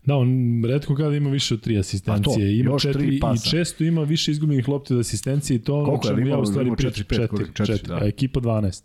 Da, 0.06 0.16
on 0.16 0.30
redko 0.66 0.96
kada 0.96 1.16
ima 1.16 1.30
više 1.30 1.54
od 1.54 1.62
tri 1.62 1.78
asistencije. 1.78 2.36
To, 2.36 2.42
ima 2.42 2.72
još 2.72 2.84
tri 2.84 2.94
četiri 2.94 3.20
pasa. 3.20 3.48
i 3.48 3.50
često 3.52 3.84
ima 3.84 4.04
više 4.04 4.32
izgubljenih 4.32 4.70
lopti 4.70 4.94
od 4.94 5.00
asistencije 5.00 5.56
i 5.58 5.60
to 5.62 5.76
ono 5.76 5.86
Koliko 5.86 6.08
je? 6.08 6.16
čemu 6.16 6.28
ja 6.28 6.38
u 6.38 6.46
stvari 6.46 6.72
pričam. 6.76 6.92
četiri, 6.92 7.04
pet, 7.04 7.18
Četiri, 7.18 7.28
koliko? 7.28 7.52
četiri, 7.54 7.74
Četiri, 7.78 7.88
da. 7.88 7.96
a 7.96 8.08
ekipa 8.08 8.40
12. 8.40 8.84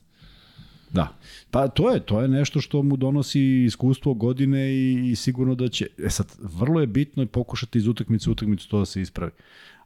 Da. 0.92 1.18
Pa 1.50 1.68
to 1.68 1.90
je, 1.90 2.00
to 2.00 2.20
je 2.20 2.28
nešto 2.28 2.60
što 2.60 2.82
mu 2.82 2.96
donosi 2.96 3.64
iskustvo 3.64 4.14
godine 4.14 4.72
i, 4.74 5.10
i 5.10 5.16
sigurno 5.16 5.54
da 5.54 5.68
će, 5.68 5.86
e 5.98 6.10
sad, 6.10 6.26
vrlo 6.38 6.80
je 6.80 6.86
bitno 6.86 7.26
pokušati 7.26 7.78
iz 7.78 7.86
utakmice 7.86 8.30
u 8.30 8.32
utakmicu 8.32 8.68
to 8.68 8.78
da 8.78 8.86
se 8.86 9.00
ispravi. 9.00 9.32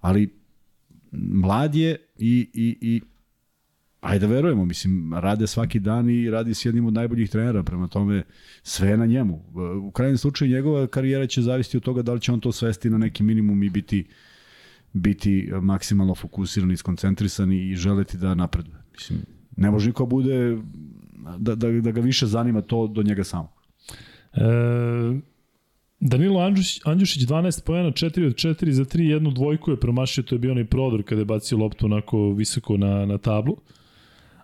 Ali 0.00 0.34
mlad 1.12 1.74
je 1.74 1.96
i, 2.18 2.50
i, 2.54 2.78
i 2.80 3.00
ajde 4.00 4.26
da 4.26 4.34
verujemo, 4.34 4.64
mislim, 4.64 5.14
rade 5.14 5.46
svaki 5.46 5.80
dan 5.80 6.10
i 6.10 6.30
radi 6.30 6.54
s 6.54 6.64
jednim 6.64 6.86
od 6.86 6.92
najboljih 6.92 7.30
trenera, 7.30 7.62
prema 7.62 7.88
tome 7.88 8.22
sve 8.62 8.88
je 8.88 8.96
na 8.96 9.06
njemu. 9.06 9.44
U 9.82 9.90
krajnjem 9.90 10.18
slučaju 10.18 10.50
njegova 10.50 10.86
karijera 10.86 11.26
će 11.26 11.42
zavisiti 11.42 11.76
od 11.76 11.82
toga 11.82 12.02
da 12.02 12.12
li 12.12 12.20
će 12.20 12.32
on 12.32 12.40
to 12.40 12.52
svesti 12.52 12.90
na 12.90 12.98
neki 12.98 13.22
minimum 13.22 13.62
i 13.62 13.70
biti 13.70 14.06
biti 14.92 15.50
maksimalno 15.62 16.14
fokusiran 16.14 16.70
i 16.70 16.76
skoncentrisan 16.76 17.52
i 17.52 17.74
želeti 17.74 18.18
da 18.18 18.34
napreduje. 18.34 18.76
Mislim, 18.92 19.18
ne 19.56 19.70
može 19.70 19.86
niko 19.86 20.06
bude 20.06 20.58
da, 21.38 21.54
da, 21.54 21.70
da 21.70 21.90
ga 21.90 22.00
više 22.00 22.26
zanima 22.26 22.60
to 22.60 22.86
do 22.86 23.02
njega 23.02 23.24
samo. 23.24 23.48
E, 24.32 24.40
Danilo 26.00 26.40
Andžušić, 26.40 26.80
Andjušić 26.84 27.22
12 27.22 27.64
pojena, 27.64 27.90
4 27.90 28.26
od 28.26 28.34
4 28.34 28.70
za 28.70 28.84
3, 28.84 29.00
jednu 29.00 29.30
dvojku 29.30 29.70
je 29.70 29.80
promašio, 29.80 30.24
to 30.24 30.34
je 30.34 30.38
bio 30.38 30.50
onaj 30.50 30.64
prodor 30.64 31.02
kada 31.02 31.20
je 31.20 31.24
bacio 31.24 31.58
loptu 31.58 31.86
onako 31.86 32.32
visoko 32.32 32.76
na, 32.76 33.06
na 33.06 33.18
tablu. 33.18 33.56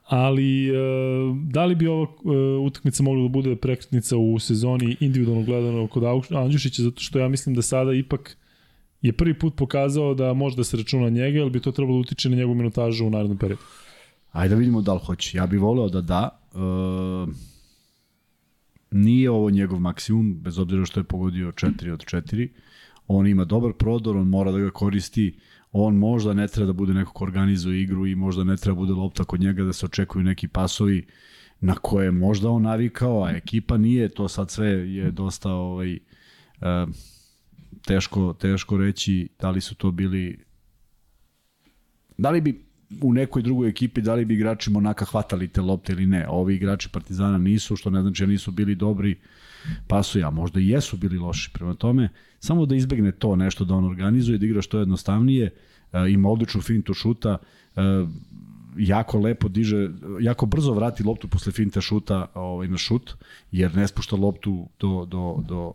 Ali 0.05 0.69
e, 0.69 0.73
da 1.45 1.65
li 1.65 1.75
bi 1.75 1.87
ova 1.87 2.07
e, 2.07 2.39
utakmica 2.67 3.03
mogla 3.03 3.23
da 3.23 3.29
bude 3.29 3.57
prekretnica 3.57 4.17
u 4.17 4.39
sezoni 4.39 4.97
individualno 5.01 5.45
gledano 5.45 5.87
kod 5.87 6.05
Andjušića, 6.31 6.83
zato 6.83 7.01
što 7.01 7.19
ja 7.19 7.29
mislim 7.29 7.55
da 7.55 7.63
sada 7.63 7.93
ipak 7.93 8.37
je 9.03 9.13
prvi 9.13 9.39
put 9.39 9.57
pokazao 9.57 10.15
da 10.15 10.33
može 10.35 10.57
da 10.57 10.65
se 10.65 10.77
računa 10.77 11.03
na 11.03 11.11
njega, 11.11 11.41
ali 11.41 11.51
bi 11.51 11.61
to 11.61 11.73
trebalo 11.73 11.97
da 11.97 12.01
utiče 12.01 12.31
na 12.31 12.37
njegovu 12.37 12.55
minutažu 12.55 13.07
u 13.07 13.11
narednom 13.11 13.39
periodu. 13.39 13.63
Ajde 14.33 14.55
da 14.55 14.59
vidimo 14.59 14.83
da 14.83 14.95
li 14.95 15.01
hoće. 15.05 15.39
Ja 15.39 15.47
bih 15.47 15.61
voleo 15.61 15.89
da 15.89 16.01
da. 16.01 16.41
E, 16.55 16.59
nije 18.91 19.31
ovo 19.31 19.51
njegov 19.51 19.81
maksimum, 19.81 20.35
bez 20.41 20.59
obzira 20.59 20.85
što 20.85 21.01
je 21.01 21.05
pogodio 21.05 21.53
4 21.53 21.93
od 21.93 22.05
4. 22.05 22.49
On 23.07 23.26
ima 23.26 23.45
dobar 23.45 23.72
prodor, 23.72 24.16
on 24.16 24.29
mora 24.29 24.53
da 24.53 24.59
ga 24.59 24.70
koristi. 24.70 25.39
On 25.72 25.97
možda 25.97 26.33
ne 26.35 26.49
treba 26.49 26.66
da 26.66 26.72
bude 26.72 26.95
neko 26.95 27.12
ko 27.12 27.24
organizuje 27.24 27.83
igru 27.83 28.07
i 28.07 28.14
možda 28.14 28.45
ne 28.45 28.57
treba 28.57 28.74
da 28.74 28.81
bude 28.81 28.93
lopta 28.93 29.24
kod 29.24 29.41
njega 29.41 29.64
da 29.64 29.72
se 29.72 29.87
očekuju 29.87 30.24
neki 30.24 30.49
pasovi 30.49 31.07
na 31.61 31.74
koje 31.74 32.05
je 32.05 32.11
možda 32.11 32.51
on 32.51 32.62
navikao, 32.62 33.24
a 33.24 33.31
ekipa 33.31 33.76
nije, 33.76 34.09
to 34.09 34.29
sad 34.29 34.51
sve 34.51 34.68
je 34.68 35.11
dosta 35.11 35.53
ovaj, 35.53 35.95
e, 35.95 35.99
teško, 37.87 38.33
teško 38.33 38.76
reći 38.76 39.29
da 39.41 39.51
li 39.51 39.61
su 39.61 39.74
to 39.74 39.91
bili 39.91 40.45
da 42.18 42.31
li 42.31 42.41
bi 42.41 42.68
u 43.03 43.12
nekoj 43.12 43.43
drugoj 43.43 43.68
ekipi 43.68 44.01
da 44.01 44.14
li 44.14 44.24
bi 44.24 44.34
igrači 44.34 44.70
Monaka 44.70 45.05
hvatali 45.05 45.49
te 45.49 45.61
lopte 45.61 45.93
ili 45.93 46.07
ne. 46.07 46.28
Ovi 46.28 46.55
igrači 46.55 46.89
Partizana 46.89 47.39
nisu, 47.39 47.76
što 47.76 47.91
ne 47.91 48.03
znači 48.03 48.22
da 48.22 48.32
nisu 48.32 48.51
bili 48.51 48.74
dobri 48.74 49.16
pasuja, 49.86 50.28
a 50.28 50.30
možda 50.30 50.61
i 50.61 50.68
jesu 50.68 50.97
bili 50.97 51.18
loši. 51.18 51.51
Prema 51.53 51.74
tome, 51.74 52.09
samo 52.41 52.66
da 52.66 52.76
izbegne 52.76 53.12
to 53.12 53.36
nešto 53.36 53.64
da 53.64 53.74
on 53.74 53.84
organizuje, 53.84 54.39
da 54.39 54.47
igra 54.47 54.62
što 54.62 54.78
jednostavnije, 54.78 55.51
e, 55.93 56.11
ima 56.11 56.28
odličnu 56.28 56.61
fintu 56.61 56.95
šuta, 56.95 57.39
e, 57.76 57.80
jako 58.78 59.18
lepo 59.18 59.49
diže, 59.49 59.91
jako 60.20 60.47
brzo 60.47 60.72
vrati 60.72 61.03
loptu 61.03 61.28
posle 61.28 61.53
finta 61.53 61.80
šuta 61.80 62.26
ovaj, 62.34 62.68
na 62.68 62.76
šut, 62.78 63.14
jer 63.53 63.76
ne 63.76 63.89
spušta 63.89 64.16
loptu 64.16 64.68
do, 64.80 65.05
do, 65.05 65.45
do, 65.49 65.72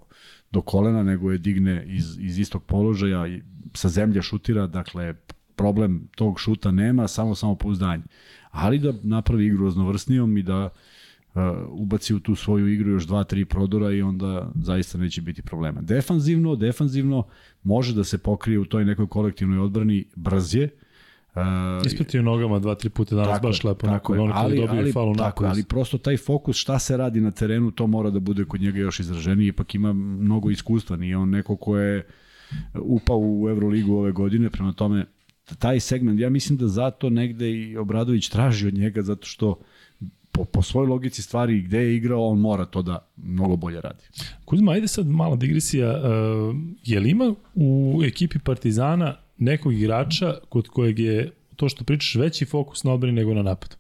do 0.52 0.62
kolena, 0.62 1.04
nego 1.04 1.32
je 1.32 1.38
digne 1.38 1.86
iz, 1.88 2.18
iz 2.20 2.40
istog 2.40 2.64
položaja 2.64 3.40
sa 3.74 3.90
zemlje 3.90 4.22
šutira, 4.22 4.68
dakle 4.68 5.14
problem 5.56 6.08
tog 6.16 6.40
šuta 6.40 6.72
nema, 6.72 7.08
samo 7.08 7.36
samo 7.36 7.56
pouzdanje. 7.56 8.04
Ali 8.52 8.80
da 8.80 8.94
napravi 9.04 9.46
igru 9.46 9.66
raznovrsnijom 9.66 10.38
i 10.38 10.44
da 10.44 10.70
uh, 11.34 11.42
ubaci 11.70 12.14
u 12.14 12.20
tu 12.20 12.36
svoju 12.36 12.68
igru 12.68 12.92
još 12.92 13.06
dva, 13.06 13.24
tri 13.24 13.46
prodora 13.46 13.92
i 13.92 14.02
onda 14.02 14.52
zaista 14.56 14.98
neće 14.98 15.22
biti 15.22 15.42
problema. 15.42 15.82
Defanzivno, 15.82 16.56
defanzivno 16.56 17.24
može 17.64 17.94
da 17.94 18.04
se 18.04 18.18
pokrije 18.18 18.60
u 18.60 18.66
toj 18.66 18.86
nekoj 18.86 19.08
kolektivnoj 19.08 19.60
odbrani 19.60 20.06
brz 20.16 20.56
je, 20.56 20.70
Uh, 21.36 21.86
Ispratio 21.86 22.22
nogama 22.22 22.60
dva, 22.60 22.76
tri 22.76 22.90
puta 22.90 23.16
danas, 23.16 23.32
tako 23.32 23.48
baš 23.48 23.64
lepo. 23.64 23.88
Tako 23.88 24.16
nakon 24.16 24.30
je, 24.30 24.34
ali, 24.36 24.58
dobije 24.58 24.82
ali, 24.82 24.92
faul 24.92 25.16
tako, 25.16 25.46
ali 25.46 25.64
prosto 25.64 25.98
taj 25.98 26.18
fokus 26.18 26.58
šta 26.58 26.80
se 26.80 26.98
radi 26.98 27.22
na 27.22 27.32
terenu, 27.32 27.72
to 27.72 27.88
mora 27.88 28.10
da 28.10 28.20
bude 28.20 28.46
kod 28.46 28.62
njega 28.62 28.80
još 28.80 29.00
izraženiji, 29.00 29.48
ipak 29.48 29.76
ima 29.76 29.94
mnogo 29.94 30.50
iskustva, 30.50 30.98
nije 30.98 31.18
on 31.18 31.30
neko 31.30 31.56
ko 31.56 31.78
je 31.78 32.08
upao 32.74 33.18
u 33.20 33.50
Euroligu 33.50 33.96
ove 33.96 34.12
godine, 34.12 34.50
prema 34.50 34.74
tome 34.74 35.06
taj 35.60 35.80
segment, 35.80 36.20
ja 36.20 36.30
mislim 36.30 36.58
da 36.58 36.68
zato 36.68 37.10
negde 37.10 37.52
i 37.52 37.78
Obradović 37.78 38.30
traži 38.30 38.68
od 38.68 38.74
njega, 38.74 39.02
zato 39.02 39.28
što 39.28 39.60
po, 40.32 40.44
po 40.46 40.62
svojoj 40.62 40.88
logici 40.88 41.22
stvari 41.22 41.62
gde 41.62 41.78
je 41.78 41.96
igrao, 41.96 42.28
on 42.28 42.40
mora 42.40 42.66
to 42.66 42.82
da 42.82 43.08
mnogo 43.18 43.56
bolje 43.56 43.82
radi. 43.82 44.04
Kuzma, 44.46 44.72
ajde 44.72 44.88
sad 44.88 45.08
mala 45.08 45.36
digresija. 45.36 45.90
Uh, 45.90 46.56
je 46.84 47.00
li 47.00 47.10
ima 47.10 47.36
u 47.56 48.02
ekipi 48.06 48.40
Partizana 48.40 49.16
nekog 49.38 49.74
igrača 49.74 50.34
kod 50.50 50.68
kojeg 50.68 51.00
je 51.00 51.32
to 51.56 51.70
što 51.70 51.84
pričaš 51.84 52.16
veći 52.16 52.46
fokus 52.46 52.84
na 52.84 52.94
odbrani 52.94 53.16
nego 53.16 53.34
na 53.34 53.44
napadu? 53.44 53.76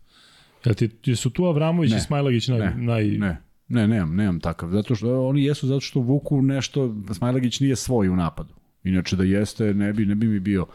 Jel 0.66 0.76
ti, 0.76 1.16
su 1.16 1.30
tu 1.30 1.46
Avramović 1.46 1.92
ne, 1.92 1.98
i 1.98 2.02
Smajlagić 2.02 2.48
naj, 2.48 2.60
ne, 2.60 2.76
naj... 2.78 3.08
Ne, 3.08 3.38
ne, 3.68 3.88
nemam, 3.88 4.16
nemam 4.16 4.40
takav. 4.40 4.70
Zato 4.70 4.96
što 4.96 5.28
oni 5.28 5.44
jesu 5.44 5.68
zato 5.68 5.80
što 5.80 6.00
vuku 6.00 6.42
nešto, 6.42 6.96
Smajlagić 7.14 7.60
nije 7.60 7.76
svoj 7.76 8.10
u 8.10 8.16
napadu. 8.16 8.54
Inače 8.84 9.16
da 9.16 9.24
jeste, 9.24 9.74
ne 9.74 9.94
bi, 9.94 10.06
ne 10.06 10.16
bi 10.16 10.28
mi 10.28 10.40
bio. 10.40 10.66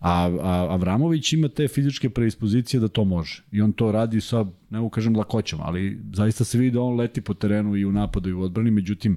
A, 0.00 0.38
a 0.42 0.66
Avramović 0.70 1.32
ima 1.32 1.48
te 1.48 1.68
fizičke 1.68 2.10
preispozicije 2.10 2.80
da 2.80 2.88
to 2.88 3.04
može. 3.04 3.42
I 3.52 3.62
on 3.62 3.72
to 3.72 3.92
radi 3.92 4.20
sa, 4.20 4.44
ne 4.70 4.78
mogu 4.78 4.90
kažem 4.90 5.16
lakoćom, 5.16 5.60
ali 5.62 5.98
zaista 6.12 6.44
se 6.44 6.58
vidi 6.58 6.70
da 6.70 6.82
on 6.82 6.96
leti 6.96 7.20
po 7.20 7.34
terenu 7.34 7.76
i 7.76 7.84
u 7.84 7.92
napadu 7.92 8.28
i 8.28 8.32
u 8.32 8.42
odbrani. 8.42 8.70
Međutim, 8.70 9.16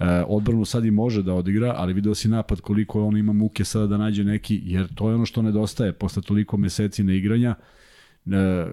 e, 0.00 0.04
odbranu 0.26 0.64
sad 0.64 0.84
i 0.84 0.90
može 0.90 1.22
da 1.22 1.34
odigra, 1.34 1.74
ali 1.76 1.92
video 1.92 2.14
si 2.14 2.28
napad 2.28 2.60
koliko 2.60 3.04
on 3.04 3.16
ima 3.16 3.32
muke 3.32 3.64
sada 3.64 3.86
da 3.86 3.96
nađe 3.96 4.24
neki, 4.24 4.60
jer 4.64 4.94
to 4.94 5.08
je 5.08 5.14
ono 5.14 5.26
što 5.26 5.42
nedostaje 5.42 5.92
posle 5.92 6.22
toliko 6.22 6.56
meseci 6.56 7.04
neigranja. 7.04 7.54
E, 8.26 8.66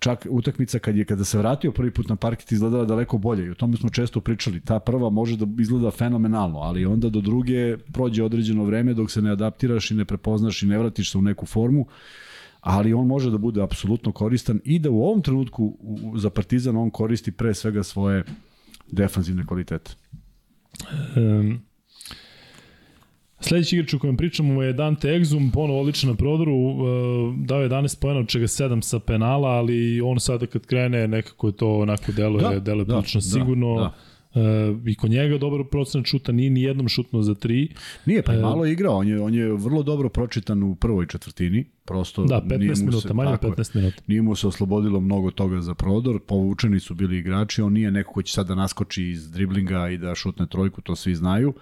čak 0.00 0.26
utakmica 0.30 0.78
kad 0.78 0.96
je 0.96 1.04
kada 1.04 1.24
se 1.24 1.38
vratio 1.38 1.72
prvi 1.72 1.90
put 1.90 2.08
na 2.08 2.16
parket 2.16 2.52
izgledala 2.52 2.84
daleko 2.84 3.18
bolje 3.18 3.46
i 3.46 3.50
o 3.50 3.54
tome 3.54 3.76
smo 3.76 3.88
često 3.88 4.20
pričali. 4.20 4.60
Ta 4.60 4.78
prva 4.78 5.10
može 5.10 5.36
da 5.36 5.46
izgleda 5.58 5.90
fenomenalno, 5.90 6.58
ali 6.58 6.86
onda 6.86 7.08
do 7.08 7.20
druge 7.20 7.76
prođe 7.78 8.24
određeno 8.24 8.64
vreme 8.64 8.94
dok 8.94 9.10
se 9.10 9.22
ne 9.22 9.30
adaptiraš 9.30 9.90
i 9.90 9.94
ne 9.94 10.04
prepoznaš 10.04 10.62
i 10.62 10.66
ne 10.66 10.78
vratiš 10.78 11.12
se 11.12 11.18
u 11.18 11.22
neku 11.22 11.46
formu 11.46 11.86
ali 12.60 12.92
on 12.92 13.06
može 13.06 13.30
da 13.30 13.38
bude 13.38 13.62
apsolutno 13.62 14.12
koristan 14.12 14.60
i 14.64 14.78
da 14.78 14.90
u 14.90 15.02
ovom 15.02 15.22
trenutku 15.22 15.78
za 16.16 16.30
Partizan 16.30 16.76
on 16.76 16.90
koristi 16.90 17.32
pre 17.32 17.54
svega 17.54 17.82
svoje 17.82 18.24
defanzivne 18.92 19.46
kvalitete. 19.46 19.92
Um, 21.16 21.60
Sledeći 23.40 23.76
igrač 23.76 23.94
u 23.94 23.98
kojem 23.98 24.16
pričamo 24.16 24.62
je 24.62 24.72
Dante 24.72 25.08
Exum, 25.08 25.52
ponovo 25.52 25.80
odličan 25.80 26.10
na 26.10 26.16
prodoru, 26.16 26.54
uh, 26.54 27.34
dao 27.36 27.62
je 27.62 27.68
11 27.68 28.00
pojena, 28.00 28.20
od 28.20 28.28
čega 28.28 28.46
7 28.46 28.82
sa 28.82 28.98
penala, 28.98 29.48
ali 29.48 30.00
on 30.00 30.20
sada 30.20 30.46
kad 30.46 30.66
krene 30.66 31.08
nekako 31.08 31.46
je 31.46 31.52
to 31.52 31.78
onako 31.78 32.12
deluje, 32.12 32.42
da, 32.42 32.60
deluje 32.60 32.84
da, 32.84 32.94
prilično 32.94 33.18
da, 33.18 33.24
sigurno. 33.24 33.74
Da. 33.74 33.94
Uh, 34.34 34.88
I 34.88 34.94
kod 34.94 35.10
njega 35.10 35.38
dobar 35.38 35.60
procenat 35.70 36.06
šuta, 36.06 36.32
nije 36.32 36.50
ni 36.50 36.62
jednom 36.62 36.88
šutno 36.88 37.22
za 37.22 37.34
tri. 37.34 37.68
Nije, 38.06 38.22
pa 38.22 38.32
je 38.32 38.38
uh, 38.38 38.44
malo 38.44 38.66
igrao, 38.66 38.96
on 38.96 39.08
je, 39.08 39.20
on 39.20 39.34
je 39.34 39.52
vrlo 39.52 39.82
dobro 39.82 40.08
pročitan 40.08 40.62
u 40.62 40.74
prvoj 40.74 41.06
četvrtini, 41.06 41.64
prosto 41.84 42.24
da, 42.24 42.42
15 42.48 42.84
minuta, 42.84 43.14
manje 43.14 43.36
15 43.36 43.76
minuta. 43.76 44.02
Nije 44.06 44.22
mu 44.22 44.36
se 44.36 44.46
oslobodilo 44.46 45.00
mnogo 45.00 45.30
toga 45.30 45.60
za 45.60 45.74
prodor, 45.74 46.20
povučeni 46.26 46.80
su 46.80 46.94
bili 46.94 47.18
igrači, 47.18 47.62
on 47.62 47.72
nije 47.72 47.90
neko 47.90 48.12
ko 48.12 48.22
će 48.22 48.32
sad 48.32 48.46
da 48.46 48.54
naskoči 48.54 49.04
iz 49.04 49.30
driblinga 49.30 49.88
i 49.88 49.98
da 49.98 50.14
šutne 50.14 50.46
trojku, 50.46 50.80
to 50.80 50.96
svi 50.96 51.14
znaju. 51.14 51.48
Uh, 51.48 51.54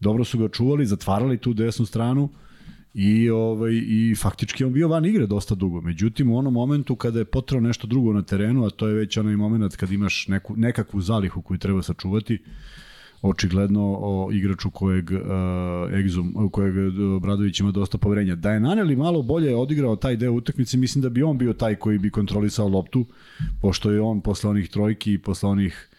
dobro 0.00 0.24
su 0.24 0.38
ga 0.38 0.48
čuvali, 0.48 0.86
zatvarali 0.86 1.38
tu 1.38 1.54
desnu 1.54 1.86
stranu 1.86 2.28
i 2.94 3.30
ovaj 3.30 3.72
i 3.72 4.14
faktički 4.18 4.64
on 4.64 4.72
bio 4.72 4.88
van 4.88 5.04
igre 5.06 5.26
dosta 5.26 5.54
dugo. 5.54 5.80
Međutim 5.80 6.30
u 6.30 6.38
onom 6.38 6.52
momentu 6.52 6.96
kada 6.96 7.18
je 7.18 7.24
potrebno 7.24 7.68
nešto 7.68 7.86
drugo 7.86 8.12
na 8.12 8.22
terenu, 8.22 8.64
a 8.64 8.70
to 8.70 8.88
je 8.88 8.94
već 8.94 9.16
onaj 9.16 9.36
moment 9.36 9.76
kad 9.76 9.92
imaš 9.92 10.28
neku 10.28 10.56
nekakvu 10.56 11.00
zalihu 11.00 11.42
koju 11.42 11.58
treba 11.58 11.82
sačuvati, 11.82 12.38
očigledno 13.22 13.96
o 14.00 14.28
igraču 14.32 14.70
kojeg 14.70 15.10
uh, 15.10 15.18
Exum, 15.92 16.50
kojeg 16.50 16.74
Bradović 17.22 17.60
ima 17.60 17.70
dosta 17.70 17.98
poverenja. 17.98 18.34
Da 18.34 18.52
je 18.52 18.60
Naneli 18.60 18.96
malo 18.96 19.22
bolje 19.22 19.56
odigrao 19.56 19.96
taj 19.96 20.16
deo 20.16 20.32
utakmice, 20.32 20.76
mislim 20.76 21.02
da 21.02 21.08
bi 21.08 21.22
on 21.22 21.38
bio 21.38 21.52
taj 21.52 21.74
koji 21.74 21.98
bi 21.98 22.10
kontrolisao 22.10 22.68
loptu, 22.68 23.06
pošto 23.60 23.90
je 23.90 24.00
on 24.00 24.20
posle 24.20 24.50
onih 24.50 24.68
trojki 24.70 25.12
i 25.12 25.18
posle 25.18 25.48
onih 25.48 25.90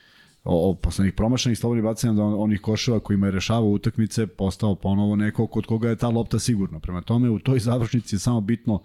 o, 0.44 0.76
poslednjih 0.76 1.14
promašenih 1.14 1.58
slobodnih 1.58 1.84
bacanja 1.84 2.14
da 2.14 2.24
on, 2.24 2.34
onih 2.38 2.62
koševa 2.62 3.00
kojima 3.00 3.26
je 3.28 3.32
rešavao 3.32 3.70
utakmice 3.70 4.28
postao 4.28 4.76
ponovo 4.76 5.16
neko 5.16 5.48
kod 5.48 5.66
koga 5.66 5.90
je 5.90 5.96
ta 5.96 6.10
lopta 6.10 6.40
sigurna. 6.40 6.80
Prema 6.80 7.02
tome 7.02 7.30
u 7.30 7.40
toj 7.40 7.60
završnici 7.60 8.16
je 8.16 8.20
samo 8.20 8.42
bitno 8.42 8.82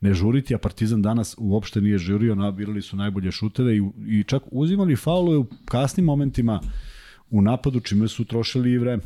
ne 0.00 0.14
žuriti, 0.14 0.54
a 0.54 0.58
Partizan 0.58 1.02
danas 1.02 1.34
uopšte 1.38 1.80
nije 1.80 1.98
žurio, 1.98 2.34
nabirali 2.34 2.82
su 2.82 2.96
najbolje 2.96 3.32
šuteve 3.32 3.76
i, 3.76 3.82
i 4.06 4.24
čak 4.24 4.42
uzimali 4.50 4.96
faulove 4.96 5.38
u 5.38 5.46
kasnim 5.64 6.06
momentima 6.06 6.60
u 7.30 7.42
napadu, 7.42 7.80
čime 7.80 8.08
su 8.08 8.24
trošili 8.24 8.72
i 8.72 8.78
vreme. 8.78 9.02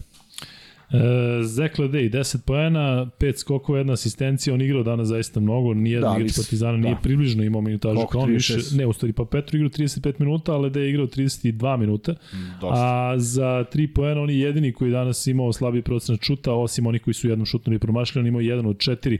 E, 0.92 1.42
Zekla 1.44 1.86
Dej, 1.86 2.10
10 2.10 2.38
poena, 2.44 3.06
5 3.18 3.36
skokova, 3.36 3.78
jedna 3.78 3.92
asistencija, 3.92 4.54
on 4.54 4.60
igrao 4.60 4.82
danas 4.82 5.08
zaista 5.08 5.40
mnogo, 5.40 5.74
nijedan 5.74 6.14
da, 6.14 6.20
igrač 6.20 6.36
Partizana 6.36 6.72
da. 6.72 6.78
nije 6.78 6.96
približno 7.02 7.44
imao 7.44 7.60
minutažu 7.60 8.06
kao 8.12 8.20
on 8.20 8.30
više, 8.30 8.56
ne, 8.72 8.86
u 8.86 8.92
stvari 8.92 9.12
pa 9.12 9.24
Petro 9.24 9.56
igrao 9.56 9.70
35 9.70 10.14
minuta, 10.18 10.52
ali 10.52 10.70
da 10.70 10.80
je 10.80 10.90
igrao 10.90 11.06
32 11.06 11.76
minuta, 11.76 12.12
mm, 12.12 12.64
a 12.70 13.14
za 13.16 13.64
3 13.72 13.94
poena 13.94 14.20
on 14.20 14.30
je 14.30 14.40
jedini 14.40 14.72
koji 14.72 14.90
danas 14.90 15.26
imao 15.26 15.52
slabiji 15.52 15.82
procenat 15.82 16.22
šuta, 16.22 16.52
osim 16.52 16.86
oni 16.86 16.98
koji 16.98 17.14
su 17.14 17.28
jednom 17.28 17.46
šutnuli 17.46 17.78
promašili, 17.78 18.20
on 18.20 18.26
imao 18.26 18.40
jedan 18.40 18.66
od 18.66 18.78
četiri 18.78 19.18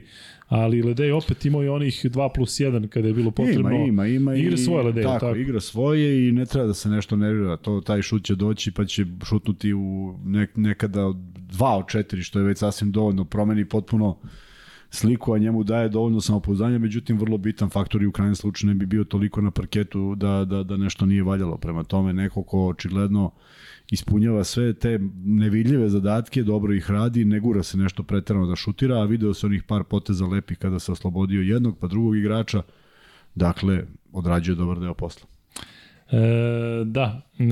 ali 0.51 0.81
Ledej 0.81 1.11
opet 1.11 1.45
imao 1.45 1.63
i 1.63 1.67
onih 1.67 2.05
2 2.05 2.29
plus 2.35 2.59
1 2.59 2.87
kada 2.87 3.07
je 3.07 3.13
bilo 3.13 3.31
potrebno. 3.31 3.71
Ima, 3.71 3.85
ima, 3.85 4.07
ima. 4.07 4.35
Igra 4.35 4.57
svoje 4.57 4.83
Ledej. 4.83 5.03
Tako, 5.03 5.19
tako, 5.19 5.35
igra 5.35 5.59
svoje 5.59 6.27
i 6.27 6.31
ne 6.31 6.45
treba 6.45 6.67
da 6.67 6.73
se 6.73 6.89
nešto 6.89 7.15
nervira. 7.15 7.57
To, 7.57 7.81
taj 7.81 8.01
šut 8.01 8.23
će 8.23 8.35
doći 8.35 8.71
pa 8.71 8.85
će 8.85 9.05
šutnuti 9.25 9.73
u 9.73 10.15
nek, 10.25 10.51
nekada 10.55 11.01
2 11.01 11.77
od 11.77 11.85
4, 11.85 12.23
što 12.23 12.39
je 12.39 12.45
već 12.45 12.57
sasvim 12.57 12.91
dovoljno. 12.91 13.25
Promeni 13.25 13.65
potpuno 13.65 14.17
sliku, 14.89 15.33
a 15.33 15.37
njemu 15.37 15.63
daje 15.63 15.89
dovoljno 15.89 16.21
samopouzdanja, 16.21 16.79
međutim 16.79 17.17
vrlo 17.17 17.37
bitan 17.37 17.69
faktor 17.69 18.03
i 18.03 18.07
u 18.07 18.11
krajnjem 18.11 18.35
slučaju 18.35 18.67
ne 18.67 18.75
bi 18.75 18.85
bio 18.85 19.03
toliko 19.03 19.41
na 19.41 19.51
parketu 19.51 20.15
da, 20.15 20.45
da, 20.45 20.63
da 20.63 20.77
nešto 20.77 21.05
nije 21.05 21.23
valjalo. 21.23 21.57
Prema 21.57 21.83
tome, 21.83 22.13
neko 22.13 22.43
ko 22.43 22.67
očigledno 22.67 23.25
uh, 23.25 23.31
ispunjava 23.91 24.43
sve 24.43 24.73
te 24.73 24.99
nevidljive 25.25 25.89
zadatke, 25.89 26.43
dobro 26.43 26.73
ih 26.73 26.91
radi, 26.91 27.25
ne 27.25 27.39
gura 27.39 27.63
se 27.63 27.77
nešto 27.77 28.03
pretarano 28.03 28.47
da 28.47 28.55
šutira, 28.55 29.01
a 29.01 29.05
video 29.05 29.33
se 29.33 29.45
onih 29.45 29.63
par 29.63 29.83
poteza 29.83 30.25
lepih 30.25 30.57
kada 30.57 30.79
se 30.79 30.91
oslobodio 30.91 31.41
jednog 31.41 31.77
pa 31.79 31.87
drugog 31.87 32.17
igrača, 32.17 32.61
dakle, 33.35 33.83
odrađuje 34.11 34.55
dobar 34.55 34.79
deo 34.79 34.93
posla. 34.93 35.27
E, 36.11 36.17
da, 36.85 37.21
e, 37.39 37.43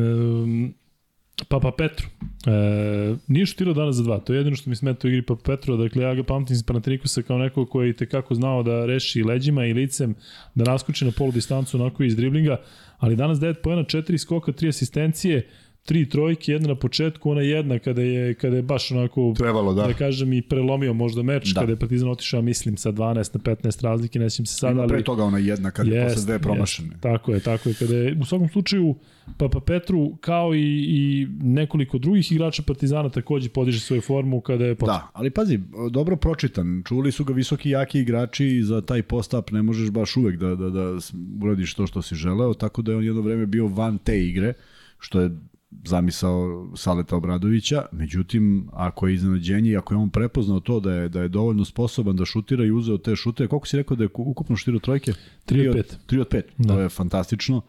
Papa 1.47 1.71
Petru. 1.77 2.07
E, 2.47 3.15
nije 3.27 3.45
šutirao 3.45 3.73
danas 3.73 3.95
za 3.95 4.03
dva, 4.03 4.19
to 4.19 4.33
je 4.33 4.37
jedino 4.37 4.55
što 4.55 4.69
mi 4.69 4.75
smeta 4.75 5.07
u 5.07 5.11
igri 5.11 5.25
Papa 5.25 5.41
Petru, 5.45 5.77
dakle 5.77 6.03
ja 6.03 6.15
ga 6.15 6.23
pamtim 6.23 6.53
iz 6.53 6.63
Panatrikusa 6.63 7.21
kao 7.21 7.37
neko 7.37 7.65
koji 7.65 7.87
je 7.87 7.95
tekako 7.95 8.35
znao 8.35 8.63
da 8.63 8.85
reši 8.85 9.23
leđima 9.23 9.65
i 9.65 9.73
licem, 9.73 10.15
da 10.55 10.71
naskoči 10.71 11.05
na 11.05 11.11
polu 11.11 11.31
distancu 11.31 11.81
onako 11.81 12.03
iz 12.03 12.15
driblinga, 12.15 12.57
ali 12.97 13.15
danas 13.15 13.37
9 13.39 13.53
pojena, 13.63 13.83
4 13.83 14.17
skoka, 14.17 14.51
3 14.51 14.69
asistencije, 14.69 15.49
tri 15.89 16.09
trojke, 16.09 16.51
jedna 16.51 16.67
na 16.67 16.75
početku, 16.75 17.31
ona 17.31 17.41
jedna 17.41 17.79
kada 17.79 18.01
je, 18.01 18.33
kada 18.33 18.55
je 18.55 18.61
baš 18.61 18.91
onako, 18.91 19.33
Trebalo, 19.37 19.73
da. 19.73 19.87
da 19.87 19.93
kažem, 19.93 20.33
i 20.33 20.41
prelomio 20.41 20.93
možda 20.93 21.23
meč, 21.23 21.53
da. 21.53 21.59
kada 21.59 21.71
je 21.71 21.75
Partizan 21.75 22.09
otišao, 22.09 22.41
mislim, 22.41 22.77
sa 22.77 22.91
12 22.91 23.15
na 23.15 23.55
15 23.55 23.83
razlike, 23.83 24.19
nećem 24.19 24.45
se 24.45 24.55
sada, 24.55 24.81
ali... 24.81 24.89
Pre 24.89 25.03
toga 25.03 25.23
ona 25.23 25.37
jedna, 25.37 25.71
kada 25.71 25.95
je 25.95 26.03
posle 26.03 26.25
dve 26.25 26.39
promašene. 26.39 26.89
Jest, 26.89 27.01
tako 27.01 27.33
je, 27.33 27.39
tako 27.39 27.69
je. 27.69 27.75
Kada 27.79 27.95
je, 27.95 28.17
u 28.21 28.25
svakom 28.25 28.49
slučaju, 28.49 28.95
Papa 29.37 29.59
Petru, 29.59 30.15
kao 30.21 30.53
i, 30.55 30.85
i 30.87 31.27
nekoliko 31.41 31.97
drugih 31.97 32.31
igrača 32.31 32.63
Partizana 32.63 33.09
takođe 33.09 33.49
podiže 33.49 33.79
svoju 33.79 34.01
formu 34.01 34.41
kada 34.41 34.65
je 34.65 34.75
potrebno. 34.75 34.99
Da, 34.99 35.11
ali 35.13 35.29
pazi, 35.29 35.59
dobro 35.91 36.15
pročitan. 36.15 36.83
Čuli 36.87 37.11
su 37.11 37.23
ga 37.23 37.33
visoki 37.33 37.69
jaki 37.69 37.99
igrači 37.99 38.47
i 38.47 38.63
za 38.63 38.81
taj 38.81 39.03
post-up 39.03 39.51
ne 39.51 39.61
možeš 39.61 39.89
baš 39.89 40.17
uvek 40.17 40.37
da, 40.37 40.55
da, 40.55 40.69
da 40.69 40.97
uradiš 41.43 41.73
to 41.73 41.87
što 41.87 42.01
si 42.01 42.15
želeo, 42.15 42.53
tako 42.53 42.81
da 42.81 42.91
je 42.91 42.97
on 42.97 43.03
jedno 43.03 43.21
vreme 43.21 43.45
bio 43.45 43.67
van 43.67 43.97
te 43.97 44.25
igre, 44.25 44.53
što 44.99 45.21
je 45.21 45.29
zamisao 45.71 46.71
Saleta 46.75 47.15
Obradovića, 47.15 47.85
međutim, 47.91 48.69
ako 48.73 49.07
je 49.07 49.13
iznenađenje, 49.13 49.75
ako 49.75 49.93
je 49.93 49.97
on 49.97 50.09
prepoznao 50.09 50.59
to 50.59 50.79
da 50.79 50.93
je, 50.93 51.09
da 51.09 51.21
je 51.21 51.27
dovoljno 51.27 51.65
sposoban 51.65 52.15
da 52.15 52.25
šutira 52.25 52.65
i 52.65 52.71
uzeo 52.71 52.97
te 52.97 53.15
šute, 53.15 53.47
koliko 53.47 53.67
si 53.67 53.77
rekao 53.77 53.97
da 53.97 54.03
je 54.03 54.09
ukupno 54.13 54.55
šutirao 54.55 54.79
trojke? 54.79 55.13
3 55.47 55.69
od 55.69 55.75
5. 55.75 55.83
3 56.07 56.21
od 56.21 56.29
5, 56.29 56.41
da. 56.57 56.73
to 56.73 56.81
je 56.81 56.89
fantastično, 56.89 57.61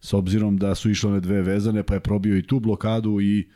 s 0.00 0.12
obzirom 0.12 0.56
da 0.56 0.74
su 0.74 0.90
išle 0.90 1.10
one 1.10 1.20
dve 1.20 1.42
vezane, 1.42 1.82
pa 1.82 1.94
je 1.94 2.00
probio 2.00 2.36
i 2.36 2.46
tu 2.46 2.60
blokadu 2.60 3.20
i 3.20 3.48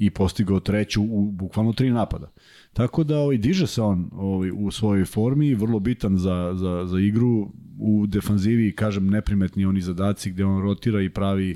i 0.00 0.10
postigao 0.10 0.60
treću 0.60 1.02
u 1.02 1.30
bukvalno 1.30 1.72
tri 1.72 1.90
napada. 1.90 2.30
Tako 2.72 3.04
da 3.04 3.18
ovaj, 3.18 3.38
diže 3.38 3.66
se 3.66 3.82
on 3.82 4.10
ovaj, 4.12 4.50
u 4.54 4.70
svojoj 4.70 5.04
formi, 5.04 5.54
vrlo 5.54 5.80
bitan 5.80 6.18
za, 6.18 6.52
za, 6.54 6.86
za 6.86 7.00
igru, 7.00 7.52
u 7.78 8.06
defanzivi, 8.06 8.74
kažem, 8.74 9.06
neprimetni 9.06 9.64
oni 9.64 9.80
zadaci 9.80 10.30
gde 10.30 10.44
on 10.44 10.62
rotira 10.62 11.02
i 11.02 11.08
pravi 11.08 11.54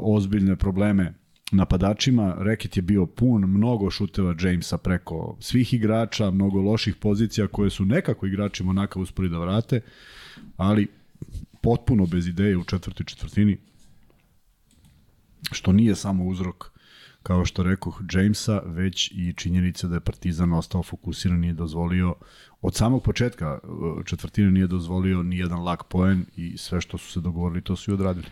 ozbiljne 0.00 0.56
probleme 0.56 1.14
napadačima. 1.52 2.36
Reket 2.38 2.76
je 2.76 2.82
bio 2.82 3.06
pun, 3.06 3.44
mnogo 3.50 3.90
šuteva 3.90 4.34
Jamesa 4.40 4.78
preko 4.78 5.36
svih 5.40 5.74
igrača, 5.74 6.30
mnogo 6.30 6.60
loših 6.60 6.96
pozicija 6.96 7.46
koje 7.46 7.70
su 7.70 7.84
nekako 7.84 8.26
igrači 8.26 8.64
Monaka 8.64 9.00
uspeli 9.00 9.28
da 9.28 9.38
vrate, 9.38 9.80
ali 10.56 10.88
potpuno 11.62 12.06
bez 12.06 12.26
ideje 12.26 12.56
u 12.56 12.64
četvrtoj 12.64 13.06
četvrtini, 13.06 13.58
što 15.52 15.72
nije 15.72 15.94
samo 15.94 16.24
uzrok 16.24 16.74
kao 17.22 17.44
što 17.44 17.62
rekoh, 17.62 18.02
Jamesa, 18.12 18.58
već 18.66 19.10
i 19.10 19.32
činjenica 19.36 19.88
da 19.88 19.94
je 19.94 20.00
Partizan 20.00 20.52
ostao 20.52 20.82
fokusiran, 20.82 21.40
nije 21.40 21.52
dozvolio 21.52 22.14
od 22.60 22.74
samog 22.74 23.02
početka 23.02 23.58
četvrtine 24.04 24.50
nije 24.50 24.66
dozvolio 24.66 25.22
ni 25.22 25.38
jedan 25.38 25.62
lak 25.62 25.84
poen 25.88 26.26
i 26.36 26.56
sve 26.58 26.80
što 26.80 26.98
su 26.98 27.12
se 27.12 27.20
dogovorili 27.20 27.62
to 27.62 27.76
su 27.76 27.90
i 27.90 27.94
odradili. 27.94 28.26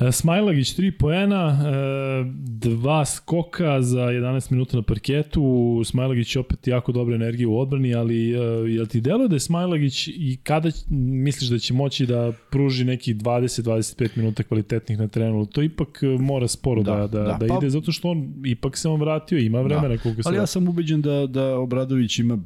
E, 0.00 0.12
Smajlagić 0.12 0.74
3 0.76 0.90
poena, 0.98 1.58
e, 1.60 2.24
dva 2.44 3.04
skoka 3.04 3.82
za 3.82 4.00
11 4.00 4.50
minuta 4.52 4.76
na 4.76 4.82
parketu. 4.82 5.82
Smajlagić 5.84 6.36
opet 6.36 6.66
jako 6.66 6.92
dobra 6.92 7.14
energija 7.14 7.48
u 7.48 7.58
odbrani, 7.58 7.94
ali 7.94 8.32
e, 8.32 8.38
jel 8.68 8.86
ti 8.86 9.00
deluje 9.00 9.28
da 9.28 9.36
je 9.36 9.40
Smajlagić 9.40 10.08
i 10.08 10.38
kada 10.42 10.70
misliš 10.90 11.50
da 11.50 11.58
će 11.58 11.74
moći 11.74 12.06
da 12.06 12.32
pruži 12.50 12.84
neki 12.84 13.14
20-25 13.14 14.08
minuta 14.16 14.42
kvalitetnih 14.42 14.98
na 14.98 15.08
terenu? 15.08 15.46
To 15.46 15.62
ipak 15.62 16.00
mora 16.20 16.48
sporo 16.48 16.82
da, 16.82 16.94
da, 16.94 17.06
da, 17.06 17.22
da, 17.22 17.38
da 17.40 17.46
pa, 17.48 17.58
ide, 17.58 17.70
zato 17.70 17.92
što 17.92 18.08
on 18.08 18.34
ipak 18.46 18.76
se 18.76 18.88
on 18.88 19.00
vratio, 19.00 19.38
ima 19.38 19.60
vremena 19.60 19.88
da. 19.94 19.98
koliko 19.98 20.22
se... 20.22 20.28
Ali 20.28 20.36
ja 20.36 20.46
sam 20.46 20.68
ubeđen 20.68 21.02
da, 21.02 21.26
da 21.26 21.58
Obradović 21.58 22.18
ima 22.18 22.38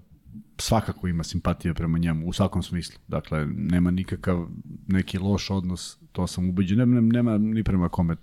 svakako 0.63 1.09
ima 1.09 1.25
simpatije 1.25 1.75
prema 1.75 1.99
njemu 1.99 2.29
u 2.29 2.33
svakom 2.33 2.63
smislu. 2.63 3.01
Dakle, 3.09 3.47
nema 3.47 3.91
nikakav 3.91 4.47
neki 4.89 5.19
loš 5.19 5.51
odnos, 5.51 5.99
to 6.13 6.27
sam 6.27 6.49
ubeđen. 6.49 6.79
Nema, 6.79 7.01
nema 7.01 7.39
ni 7.39 7.65
prema 7.65 7.89
kome. 7.89 8.17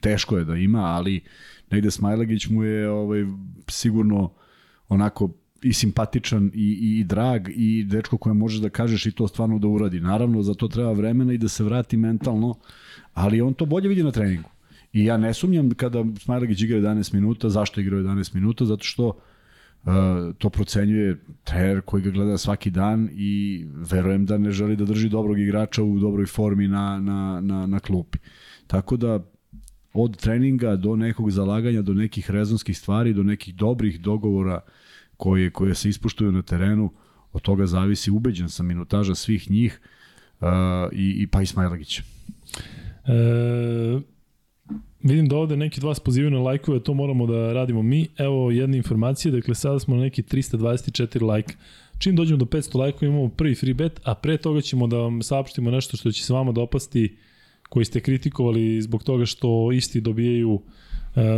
Teško 0.00 0.38
je 0.38 0.44
da 0.44 0.56
ima, 0.56 0.80
ali 0.80 1.20
negde 1.70 1.90
Smajlagić 1.90 2.46
mu 2.46 2.64
je 2.64 2.90
ovaj, 2.90 3.24
sigurno 3.68 4.32
onako 4.88 5.30
i 5.62 5.72
simpatičan 5.72 6.50
i, 6.54 6.78
i, 6.80 7.00
i 7.00 7.04
drag 7.04 7.48
i 7.48 7.84
dečko 7.84 8.18
koje 8.18 8.34
možeš 8.34 8.60
da 8.60 8.68
kažeš 8.68 9.06
i 9.06 9.12
to 9.12 9.28
stvarno 9.28 9.58
da 9.58 9.68
uradi. 9.68 10.00
Naravno, 10.00 10.42
za 10.42 10.54
to 10.54 10.68
treba 10.68 10.92
vremena 10.92 11.32
i 11.32 11.38
da 11.38 11.48
se 11.48 11.64
vrati 11.64 11.96
mentalno, 11.96 12.54
ali 13.14 13.40
on 13.40 13.54
to 13.54 13.66
bolje 13.66 13.88
vidi 13.88 14.02
na 14.02 14.10
treningu. 14.10 14.50
I 14.92 15.04
ja 15.04 15.16
ne 15.16 15.34
sumnjam 15.34 15.70
kada 15.70 16.04
Smajlagić 16.20 16.62
igra 16.62 16.78
11 16.78 17.14
minuta, 17.14 17.48
zašto 17.48 17.80
igra 17.80 17.96
11 17.96 18.34
minuta? 18.34 18.64
Zato 18.64 18.84
što 18.84 19.18
to 20.38 20.50
procenjuje 20.50 21.16
trener 21.44 21.80
koji 21.80 22.02
ga 22.02 22.10
gleda 22.10 22.38
svaki 22.38 22.70
dan 22.70 23.08
i 23.12 23.64
verujem 23.74 24.26
da 24.26 24.38
ne 24.38 24.50
želi 24.50 24.76
da 24.76 24.84
drži 24.84 25.08
dobrog 25.08 25.38
igrača 25.38 25.82
u 25.82 25.98
dobroj 25.98 26.26
formi 26.26 26.68
na, 26.68 27.00
na, 27.00 27.40
na, 27.40 27.66
na 27.66 27.80
klupi. 27.80 28.18
Tako 28.66 28.96
da 28.96 29.20
od 29.92 30.16
treninga 30.16 30.76
do 30.76 30.96
nekog 30.96 31.30
zalaganja, 31.30 31.82
do 31.82 31.94
nekih 31.94 32.30
rezonskih 32.30 32.78
stvari, 32.78 33.14
do 33.14 33.22
nekih 33.22 33.54
dobrih 33.54 34.00
dogovora 34.00 34.60
koje, 35.16 35.50
koje 35.50 35.74
se 35.74 35.88
ispuštuju 35.88 36.32
na 36.32 36.42
terenu, 36.42 36.92
od 37.32 37.42
toga 37.42 37.66
zavisi, 37.66 38.10
ubeđen 38.10 38.48
sam, 38.48 38.66
minutaža 38.66 39.14
svih 39.14 39.50
njih 39.50 39.80
uh, 40.40 40.48
i, 40.92 41.22
i 41.22 41.26
pa 41.26 41.42
Ismailagića. 41.42 42.02
E, 43.06 44.00
Vidim 45.02 45.28
da 45.28 45.36
ovde 45.36 45.56
neki 45.56 45.80
dva 45.80 45.94
spozivaju 45.94 46.30
na 46.30 46.40
lajkove, 46.40 46.82
to 46.82 46.94
moramo 46.94 47.26
da 47.26 47.52
radimo 47.52 47.82
mi. 47.82 48.08
Evo 48.18 48.50
jedna 48.50 48.76
informacija, 48.76 49.32
dakle 49.32 49.54
sada 49.54 49.78
smo 49.78 49.96
na 49.96 50.02
neki 50.02 50.22
324 50.22 51.22
lajka. 51.22 51.54
Čim 51.98 52.16
dođemo 52.16 52.38
do 52.38 52.44
500 52.44 52.78
lajkova 52.78 53.08
imamo 53.08 53.28
prvi 53.28 53.54
free 53.54 53.74
bet, 53.74 54.00
a 54.04 54.14
pre 54.14 54.36
toga 54.36 54.60
ćemo 54.60 54.86
da 54.86 54.96
vam 54.96 55.22
saopštimo 55.22 55.70
nešto 55.70 55.96
što 55.96 56.12
će 56.12 56.24
se 56.24 56.32
vama 56.32 56.52
dopasti 56.52 57.16
koji 57.68 57.84
ste 57.84 58.00
kritikovali 58.00 58.82
zbog 58.82 59.02
toga 59.02 59.26
što 59.26 59.72
isti 59.72 60.00
dobijaju 60.00 60.52
uh, 60.52 60.62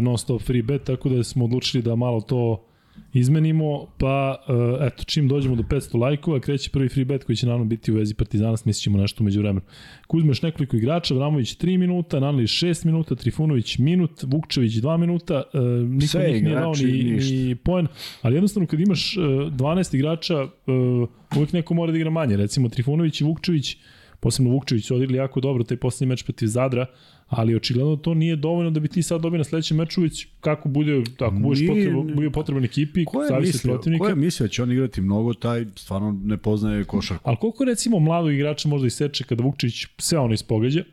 non 0.03 0.19
stop 0.19 0.43
free 0.43 0.63
bet, 0.63 0.85
tako 0.85 1.09
da 1.09 1.25
smo 1.25 1.45
odlučili 1.45 1.83
da 1.83 1.97
malo 1.97 2.21
to 2.21 2.68
izmenimo, 3.13 3.87
pa 3.99 4.45
uh, 4.49 4.87
eto, 4.87 5.05
čim 5.05 5.29
dođemo 5.29 5.57
do 5.57 5.63
500 5.63 6.01
lajkova, 6.01 6.41
kreće 6.41 6.71
prvi 6.71 6.89
free 6.89 7.05
bet 7.05 7.25
koji 7.25 7.37
će 7.37 7.47
naravno 7.47 7.65
biti 7.65 7.93
u 7.93 7.95
vezi 7.95 8.15
Partizana, 8.15 8.57
smislit 8.57 8.83
ćemo 8.83 8.99
nešto 8.99 9.23
umeđu 9.23 9.41
vremenu. 9.41 9.61
Kuzmaš 10.07 10.43
nekoliko 10.43 10.77
igrača, 10.77 11.15
Vramović 11.15 11.57
3 11.57 11.79
minuta, 11.79 12.21
Nanlić 12.21 12.51
6 12.51 12.87
minuta, 12.87 13.15
Trifunović 13.15 13.79
minut, 13.79 14.23
Vukčević 14.23 14.73
2 14.73 14.97
minuta, 14.97 15.43
uh, 15.53 15.61
niko 15.89 16.07
Sve 16.07 16.31
njih 16.31 16.43
nije 16.43 16.55
dao 16.55 16.73
ni, 16.75 17.03
ni 17.47 17.55
poen, 17.55 17.87
ali 18.23 18.35
jednostavno 18.35 18.67
kad 18.67 18.81
imaš 18.81 19.17
uh, 19.17 19.25
12 19.25 19.97
igrača, 19.97 20.43
uh, 20.43 21.09
uvijek 21.37 21.53
neko 21.53 21.75
mora 21.75 21.93
da 21.93 21.99
igra 21.99 22.11
manje, 22.11 22.37
recimo 22.37 22.69
Trifunović 22.69 23.21
i 23.21 23.25
Vukčević, 23.25 23.77
posebno 24.21 24.51
Vukčević 24.51 24.87
su 24.87 24.95
odigli 24.95 25.19
jako 25.19 25.41
dobro 25.41 25.65
taj 25.65 25.77
poslednji 25.77 26.11
meč 26.11 26.23
protiv 26.23 26.47
Zadra, 26.47 26.87
ali 27.29 27.55
očigledno 27.55 27.97
to 27.97 28.15
nije 28.15 28.37
dovoljno 28.37 28.71
da 28.71 28.81
bi 28.81 28.89
ti 28.89 29.03
sad 29.03 29.21
dobio 29.21 29.39
na 29.39 29.45
sledećem 29.45 29.77
meču 29.77 30.03
već 30.03 30.27
kako 30.41 30.69
bude, 30.69 31.03
tako 31.17 31.37
budeš 31.37 31.67
potreban, 31.69 32.15
bude 32.15 32.31
potreban 32.31 32.65
ekipi, 32.65 33.05
ko 33.05 33.23
je 33.23 33.41
mislio, 33.41 33.75
protivnika. 33.75 34.05
Ko 34.05 34.09
je 34.09 34.15
mislio 34.15 34.47
da 34.47 34.53
će 34.53 34.63
on 34.63 34.73
igrati 34.73 35.01
mnogo, 35.01 35.35
taj 35.35 35.67
stvarno 35.77 36.21
ne 36.25 36.37
poznaje 36.37 36.85
košarku. 36.85 37.29
Ali 37.29 37.37
koliko 37.37 37.65
recimo 37.65 37.99
mladog 37.99 38.33
igrača 38.33 38.69
možda 38.69 38.87
iseče 38.87 39.25
kada 39.25 39.43
Vukčević 39.43 39.87
sve 39.99 40.19
ono 40.19 40.35
ispogađa, 40.35 40.85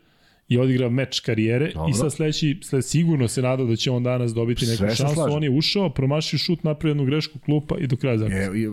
i 0.48 0.58
odigra 0.58 0.90
meč 0.90 1.20
karijere 1.20 1.72
Dobro. 1.74 1.90
i 1.90 1.94
sad 1.94 2.14
sledeći, 2.14 2.60
sled, 2.64 2.86
sigurno 2.86 3.28
se 3.28 3.42
nada 3.42 3.64
da 3.64 3.76
će 3.76 3.92
on 3.92 4.04
danas 4.04 4.34
dobiti 4.34 4.66
neku 4.66 4.78
Sve 4.78 4.96
šansu. 4.96 5.22
On 5.30 5.44
je 5.44 5.50
ušao, 5.50 5.90
promašio 5.90 6.40
šut, 6.40 6.64
napravio 6.64 6.92
jednu 6.92 7.06
grešku 7.06 7.40
klupa 7.40 7.78
i 7.78 7.88
do 7.88 7.96
kraja 7.96 8.18
zakuca. 8.18 8.38
E, 8.38 8.50
i, 8.56 8.68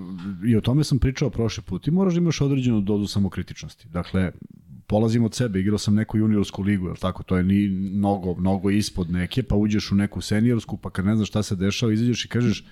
I 0.51 0.57
o 0.57 0.61
tome 0.61 0.85
sam 0.85 0.99
pričao 0.99 1.31
prošli 1.31 1.63
put. 1.63 1.85
Ti 1.85 1.91
moraš 1.91 2.15
da 2.15 2.19
imaš 2.19 2.41
određenu 2.41 2.81
dozu 2.81 3.07
samokritičnosti. 3.07 3.89
Dakle, 3.89 4.33
polazim 4.93 5.24
od 5.24 5.34
sebe, 5.34 5.61
igrao 5.61 5.78
sam 5.78 5.95
neku 5.95 6.18
juniorsku 6.18 6.62
ligu, 6.62 6.86
jel 6.86 6.97
tako, 7.01 7.22
to 7.22 7.36
je 7.36 7.45
ni 7.45 7.68
mnogo, 7.68 8.34
mnogo 8.34 8.70
ispod 8.70 9.11
neke, 9.11 9.43
pa 9.43 9.57
uđeš 9.57 9.93
u 9.93 9.95
neku 9.95 10.20
seniorsku, 10.20 10.76
pa 10.76 10.90
kad 10.90 11.07
ne 11.07 11.16
znaš 11.16 11.28
šta 11.28 11.43
se 11.43 11.57
dešava, 11.57 11.93
izađeš 11.93 12.24
i 12.24 12.28
kažeš, 12.28 12.64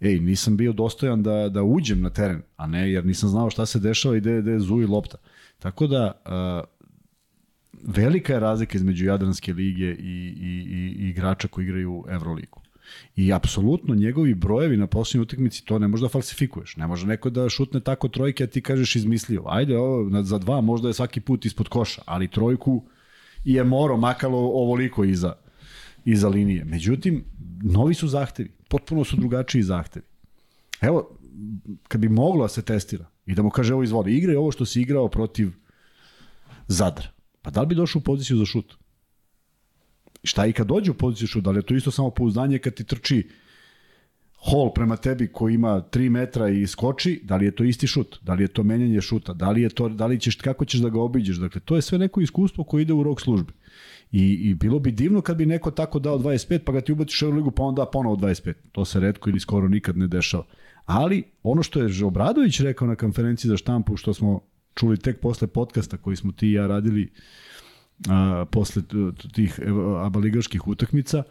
ej, 0.00 0.18
nisam 0.20 0.56
bio 0.56 0.72
dostojan 0.72 1.22
da, 1.22 1.48
da 1.48 1.62
uđem 1.62 2.00
na 2.02 2.10
teren, 2.10 2.42
a 2.56 2.66
ne, 2.66 2.90
jer 2.92 3.06
nisam 3.06 3.28
znao 3.28 3.50
šta 3.50 3.66
se 3.66 3.78
dešava 3.78 4.16
i 4.16 4.20
gde, 4.20 4.40
gde 4.42 4.52
je 4.52 4.60
zuji 4.60 4.86
lopta. 4.86 5.18
Tako 5.58 5.86
da, 5.86 6.02
uh, 6.26 6.66
velika 7.94 8.32
je 8.32 8.40
razlika 8.40 8.78
između 8.78 9.06
Jadranske 9.06 9.52
lige 9.52 9.92
i, 9.92 10.16
i, 10.40 10.52
i, 10.70 11.04
i 11.04 11.08
igrača 11.10 11.48
koji 11.48 11.64
igraju 11.64 12.04
Euroligu. 12.08 12.60
I 13.16 13.32
apsolutno 13.32 13.94
njegovi 13.94 14.34
brojevi 14.34 14.76
na 14.76 14.86
poslednjoj 14.86 15.22
utakmici 15.22 15.64
to 15.64 15.78
ne 15.78 15.88
može 15.88 16.02
da 16.02 16.08
falsifikuješ. 16.08 16.76
Ne 16.76 16.86
može 16.86 17.06
neko 17.06 17.30
da 17.30 17.48
šutne 17.48 17.80
tako 17.80 18.08
trojke, 18.08 18.44
a 18.44 18.46
ti 18.46 18.62
kažeš 18.62 18.96
izmislio. 18.96 19.42
Ajde, 19.46 19.78
ovo, 19.78 20.22
za 20.22 20.38
dva 20.38 20.60
možda 20.60 20.88
je 20.88 20.94
svaki 20.94 21.20
put 21.20 21.46
ispod 21.46 21.68
koša, 21.68 22.02
ali 22.06 22.30
trojku 22.30 22.84
je 23.44 23.64
moro 23.64 23.96
makalo 23.96 24.38
ovoliko 24.38 25.04
iza, 25.04 25.32
iza 26.04 26.28
linije. 26.28 26.64
Međutim, 26.64 27.24
novi 27.62 27.94
su 27.94 28.08
zahtevi. 28.08 28.50
Potpuno 28.68 29.04
su 29.04 29.16
drugačiji 29.16 29.62
zahtevi. 29.62 30.06
Evo, 30.80 31.18
kad 31.88 32.00
bi 32.00 32.08
moglo 32.08 32.42
da 32.42 32.48
se 32.48 32.62
testira 32.62 33.06
i 33.26 33.34
da 33.34 33.42
mu 33.42 33.50
kaže, 33.50 33.72
evo 33.72 33.82
izvoli, 33.82 34.16
igraj 34.16 34.36
ovo 34.36 34.52
što 34.52 34.64
si 34.64 34.80
igrao 34.80 35.08
protiv 35.08 35.50
Zadra. 36.68 37.08
Pa 37.42 37.50
da 37.50 37.60
li 37.60 37.66
bi 37.66 37.74
došao 37.74 38.00
u 38.00 38.02
poziciju 38.02 38.36
za 38.36 38.44
šut? 38.44 38.74
Šta 40.24 40.46
i 40.46 40.52
kad 40.52 40.66
dođe 40.66 40.90
u 40.90 40.94
poziciju 40.94 41.28
šut, 41.28 41.44
da 41.44 41.50
li 41.50 41.58
je 41.58 41.62
to 41.62 41.74
isto 41.74 41.90
samo 41.90 42.10
pouzdanje 42.10 42.58
kad 42.58 42.74
ti 42.74 42.84
trči 42.84 43.28
hol 44.38 44.72
prema 44.74 44.96
tebi 44.96 45.26
koji 45.32 45.54
ima 45.54 45.82
3 45.90 46.10
metra 46.10 46.48
i 46.48 46.66
skoči, 46.66 47.20
da 47.24 47.36
li 47.36 47.44
je 47.44 47.50
to 47.50 47.64
isti 47.64 47.86
šut, 47.86 48.18
da 48.22 48.34
li 48.34 48.44
je 48.44 48.48
to 48.48 48.62
menjanje 48.62 49.00
šuta, 49.00 49.32
da 49.32 49.50
li 49.50 49.62
je 49.62 49.68
to, 49.68 49.88
da 49.88 50.06
li 50.06 50.20
ćeš, 50.20 50.36
kako 50.36 50.64
ćeš 50.64 50.80
da 50.80 50.88
ga 50.88 51.00
obiđeš, 51.00 51.36
dakle 51.36 51.60
to 51.60 51.76
je 51.76 51.82
sve 51.82 51.98
neko 51.98 52.20
iskustvo 52.20 52.64
koje 52.64 52.82
ide 52.82 52.92
u 52.92 53.02
rok 53.02 53.20
službi. 53.20 53.52
I, 54.12 54.32
I 54.32 54.54
bilo 54.54 54.78
bi 54.78 54.90
divno 54.90 55.20
kad 55.20 55.36
bi 55.36 55.46
neko 55.46 55.70
tako 55.70 55.98
dao 55.98 56.18
25 56.18 56.58
pa 56.58 56.72
ga 56.72 56.80
ti 56.80 56.92
ubaciš 56.92 57.22
u 57.22 57.30
ligu 57.30 57.50
pa 57.50 57.62
onda 57.62 57.86
ponovo 57.86 58.16
25. 58.16 58.52
To 58.72 58.84
se 58.84 59.00
redko 59.00 59.30
ili 59.30 59.40
skoro 59.40 59.68
nikad 59.68 59.96
ne 59.96 60.06
dešava. 60.06 60.44
Ali 60.86 61.22
ono 61.42 61.62
što 61.62 61.80
je 61.80 62.04
Obradović 62.04 62.60
rekao 62.60 62.88
na 62.88 62.96
konferenciji 62.96 63.48
za 63.48 63.56
štampu, 63.56 63.96
što 63.96 64.14
smo 64.14 64.40
čuli 64.74 64.96
tek 64.96 65.20
posle 65.20 65.48
podcasta 65.48 65.96
koji 65.96 66.16
smo 66.16 66.32
ti 66.32 66.48
i 66.48 66.52
ja 66.52 66.66
radili 66.66 67.10
a, 68.08 68.44
posle 68.50 68.82
tih 69.32 69.60
abaligaških 70.04 70.68
utakmica, 70.68 71.22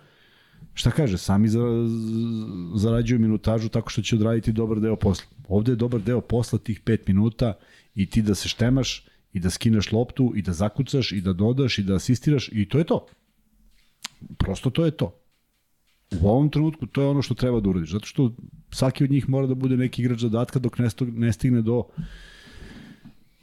šta 0.74 0.92
kaže, 0.92 1.18
sami 1.18 1.50
za, 1.50 1.62
zarađuju 2.76 3.20
minutažu 3.20 3.70
tako 3.70 3.90
što 3.90 4.02
će 4.02 4.16
odraditi 4.16 4.52
dobar 4.52 4.80
deo 4.80 4.96
posla. 4.96 5.26
Ovde 5.48 5.72
je 5.72 5.76
dobar 5.76 6.02
deo 6.02 6.22
posla 6.22 6.60
tih 6.60 6.82
5 6.84 7.00
minuta 7.08 7.54
i 7.96 8.06
ti 8.06 8.22
da 8.22 8.36
se 8.36 8.50
štemaš 8.50 9.06
i 9.34 9.40
da 9.40 9.50
skineš 9.50 9.92
loptu 9.92 10.34
i 10.36 10.42
da 10.42 10.54
zakucaš 10.54 11.12
i 11.12 11.22
da 11.22 11.34
dodaš 11.34 11.80
i 11.80 11.84
da 11.84 11.96
asistiraš 11.96 12.50
i 12.52 12.70
to 12.70 12.78
je 12.78 12.84
to. 12.84 13.06
Prosto 14.38 14.70
to 14.70 14.86
je 14.86 14.92
to. 14.92 15.14
U 16.22 16.28
ovom 16.28 16.50
trenutku 16.50 16.86
to 16.86 17.02
je 17.02 17.08
ono 17.08 17.22
što 17.22 17.36
treba 17.36 17.60
da 17.60 17.70
uradiš, 17.70 17.92
zato 17.92 18.06
što 18.06 18.32
svaki 18.72 19.04
od 19.04 19.12
njih 19.12 19.30
mora 19.30 19.48
da 19.48 19.56
bude 19.56 19.78
neki 19.78 20.02
igrač 20.02 20.20
zadatka 20.20 20.60
dok 20.60 20.78
ne 21.00 21.34
stigne 21.34 21.62
do 21.62 21.84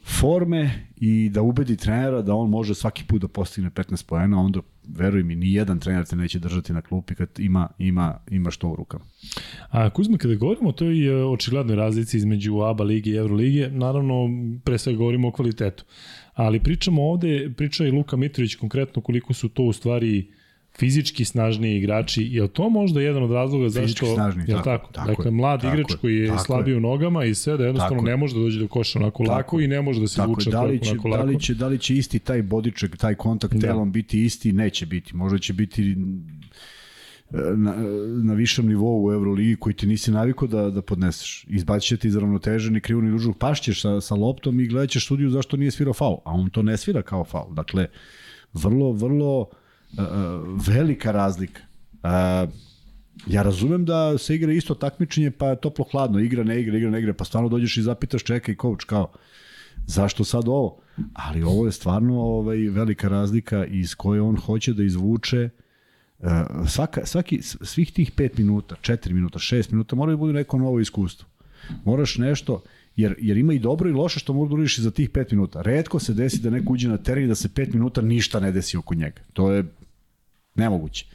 forme 0.05 0.87
i 0.97 1.29
da 1.29 1.41
ubedi 1.41 1.77
trenera 1.77 2.21
da 2.21 2.33
on 2.33 2.49
može 2.49 2.75
svaki 2.75 3.03
put 3.03 3.21
da 3.21 3.27
postigne 3.27 3.69
15 3.69 4.05
poena, 4.05 4.39
onda 4.39 4.59
veruj 4.87 5.23
mi, 5.23 5.35
ni 5.35 5.53
jedan 5.53 5.79
trener 5.79 6.05
te 6.05 6.15
neće 6.15 6.39
držati 6.39 6.73
na 6.73 6.81
klupi 6.81 7.15
kad 7.15 7.29
ima, 7.37 7.67
ima, 7.79 8.17
ima 8.31 8.51
što 8.51 8.69
u 8.69 8.75
rukama. 8.75 9.05
A 9.69 9.89
Kuzma, 9.89 10.17
kada 10.17 10.35
govorimo 10.35 10.69
o 10.69 10.71
toj 10.71 11.07
e, 11.07 11.25
očiglednoj 11.25 11.75
razlici 11.75 12.17
između 12.17 12.61
ABA 12.61 12.83
lige 12.83 13.09
i 13.09 13.15
Euroligije, 13.15 13.71
naravno, 13.71 14.29
pre 14.63 14.77
svega 14.77 14.97
govorimo 14.97 15.27
o 15.27 15.31
kvalitetu. 15.31 15.85
Ali 16.33 16.59
pričamo 16.59 17.03
ovde, 17.03 17.51
priča 17.57 17.85
i 17.85 17.91
Luka 17.91 18.17
Mitrović 18.17 18.55
konkretno 18.55 19.01
koliko 19.01 19.33
su 19.33 19.49
to 19.49 19.63
u 19.63 19.73
stvari 19.73 20.19
uh, 20.19 20.44
fizički 20.77 21.25
snažniji 21.25 21.77
igrači, 21.77 22.23
je 22.31 22.47
to 22.47 22.69
možda 22.69 23.01
jedan 23.01 23.23
od 23.23 23.31
razloga 23.31 23.69
zašto... 23.69 24.13
snažni, 24.13 24.43
je 24.47 24.47
tako, 24.47 24.63
tako? 24.63 24.87
tako 24.91 25.07
dakle, 25.07 25.31
mlad 25.31 25.61
tako, 25.61 25.73
igrač 25.73 25.93
koji 26.01 26.15
je 26.15 26.31
slabiji 26.45 26.75
u 26.75 26.79
nogama 26.79 27.25
i 27.25 27.35
sve 27.35 27.57
da 27.57 27.63
jednostavno 27.63 27.97
tako, 27.97 28.05
ne 28.05 28.17
može 28.17 28.35
da 28.35 28.39
dođe 28.39 28.59
do 28.59 28.67
koša 28.67 28.99
onako 28.99 29.23
tako, 29.23 29.35
lako 29.35 29.59
i 29.59 29.67
ne 29.67 29.81
može 29.81 30.01
da 30.01 30.07
se 30.07 30.15
tako, 30.15 30.29
vuče 30.29 30.49
da 30.49 30.63
li 30.63 30.79
će, 30.79 30.91
onako 30.91 31.07
lako. 31.07 31.23
Da 31.23 31.29
li, 31.29 31.39
će, 31.39 31.53
da 31.53 31.67
li 31.67 31.79
će 31.79 31.95
isti 31.95 32.19
taj 32.19 32.41
bodiček, 32.41 32.97
taj 32.97 33.15
kontakt 33.15 33.53
da. 33.53 33.67
telom 33.67 33.91
biti 33.91 34.25
isti? 34.25 34.53
Neće 34.53 34.85
biti. 34.85 35.15
Možda 35.15 35.39
će 35.39 35.53
biti 35.53 35.95
na, 37.55 37.75
na 38.23 38.33
višem 38.33 38.67
nivou 38.67 39.05
u 39.05 39.11
Euroligi 39.11 39.55
koji 39.55 39.75
ti 39.75 39.87
nisi 39.87 40.11
navikao 40.11 40.47
da, 40.47 40.69
da 40.69 40.81
podneseš. 40.81 41.45
Izbacit 41.49 41.87
će 41.87 41.97
ti 41.97 42.07
iz 42.07 42.15
ravnoteže, 42.15 42.71
ni 42.71 42.81
krivu 42.81 43.01
ni 43.01 43.11
dužu, 43.11 43.33
pašćeš 43.33 43.81
sa, 43.81 44.01
sa 44.01 44.15
loptom 44.15 44.59
i 44.59 44.67
gledat 44.67 44.89
ćeš 44.89 45.07
sudiju 45.07 45.29
zašto 45.29 45.57
nije 45.57 45.71
svirao 45.71 45.93
faul, 45.93 46.17
a 46.25 46.31
on 46.31 46.49
to 46.49 46.61
ne 46.61 46.77
svira 46.77 47.01
kao 47.01 47.25
faul. 47.25 47.53
Dakle, 47.53 47.87
vrlo, 48.53 48.91
vrlo 48.91 49.39
uh, 49.41 49.47
velika 50.67 51.11
razlika. 51.11 51.61
Uh, 52.03 52.49
ja 53.27 53.43
razumem 53.43 53.85
da 53.85 54.17
se 54.17 54.35
igra 54.35 54.53
isto 54.53 54.75
takmičenje, 54.75 55.31
pa 55.31 55.47
je 55.47 55.61
toplo 55.61 55.85
hladno, 55.91 56.19
igra, 56.19 56.43
ne 56.43 56.61
igra, 56.61 56.77
igra, 56.77 56.89
ne 56.89 56.99
igra, 56.99 57.13
pa 57.13 57.25
stvarno 57.25 57.49
dođeš 57.49 57.77
i 57.77 57.81
zapitaš, 57.81 58.23
čekaj, 58.23 58.55
coach, 58.61 58.85
kao, 58.85 59.11
zašto 59.87 60.23
sad 60.23 60.47
ovo? 60.47 60.77
Ali 61.13 61.43
ovo 61.43 61.65
je 61.65 61.71
stvarno 61.71 62.21
ovaj, 62.21 62.57
velika 62.57 63.07
razlika 63.07 63.65
iz 63.65 63.95
koje 63.95 64.21
on 64.21 64.35
hoće 64.35 64.73
da 64.73 64.83
izvuče 64.83 65.49
uh, 66.19 66.29
svaka, 66.67 67.05
svaki, 67.05 67.41
svih 67.41 67.91
tih 67.91 68.11
5 68.15 68.29
minuta, 68.37 68.75
4 68.81 69.13
minuta, 69.13 69.39
6 69.39 69.71
minuta, 69.71 69.95
mora 69.95 70.11
da 70.11 70.17
bude 70.17 70.33
neko 70.33 70.57
novo 70.57 70.79
iskustvo. 70.79 71.27
Moraš 71.85 72.17
nešto, 72.17 72.63
jer, 72.95 73.15
jer 73.19 73.37
ima 73.37 73.53
i 73.53 73.59
dobro 73.59 73.89
i 73.89 73.93
loše 73.93 74.19
što 74.19 74.33
mogu 74.33 74.47
da 74.47 74.53
uradiš 74.53 74.79
za 74.79 74.91
tih 74.91 75.09
5 75.09 75.31
minuta. 75.31 75.61
Redko 75.61 75.99
se 75.99 76.13
desi 76.13 76.41
da 76.41 76.49
neko 76.49 76.73
uđe 76.73 76.87
na 76.89 76.97
teren 76.97 77.23
i 77.23 77.27
da 77.27 77.35
se 77.35 77.49
5 77.49 77.73
minuta 77.73 78.01
ništa 78.01 78.39
ne 78.39 78.51
desi 78.51 78.77
oko 78.77 78.95
njega. 78.95 79.21
To 79.33 79.51
je 79.51 79.63
nemoguće. 80.55 81.05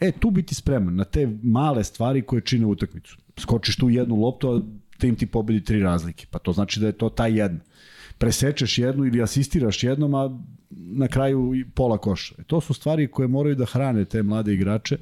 E, 0.00 0.12
tu 0.12 0.30
biti 0.30 0.54
spreman 0.54 0.96
na 0.96 1.04
te 1.04 1.28
male 1.42 1.84
stvari 1.84 2.22
koje 2.22 2.40
čine 2.40 2.66
utakmicu. 2.66 3.16
Skočiš 3.38 3.76
tu 3.76 3.90
jednu 3.90 4.16
loptu, 4.16 4.50
a 4.50 4.60
tim 4.98 5.16
ti 5.16 5.26
pobedi 5.26 5.64
tri 5.64 5.80
razlike. 5.80 6.26
Pa 6.30 6.38
to 6.38 6.52
znači 6.52 6.80
da 6.80 6.86
je 6.86 6.92
to 6.92 7.08
ta 7.08 7.26
jedna. 7.26 7.60
Presečeš 8.18 8.78
jednu 8.78 9.04
ili 9.04 9.22
asistiraš 9.22 9.84
jednom, 9.84 10.14
a 10.14 10.38
na 10.70 11.08
kraju 11.08 11.54
pola 11.74 11.98
koša. 11.98 12.34
E, 12.38 12.42
to 12.42 12.60
su 12.60 12.74
stvari 12.74 13.10
koje 13.10 13.28
moraju 13.28 13.54
da 13.54 13.64
hrane 13.64 14.04
te 14.04 14.22
mlade 14.22 14.54
igrače. 14.54 14.98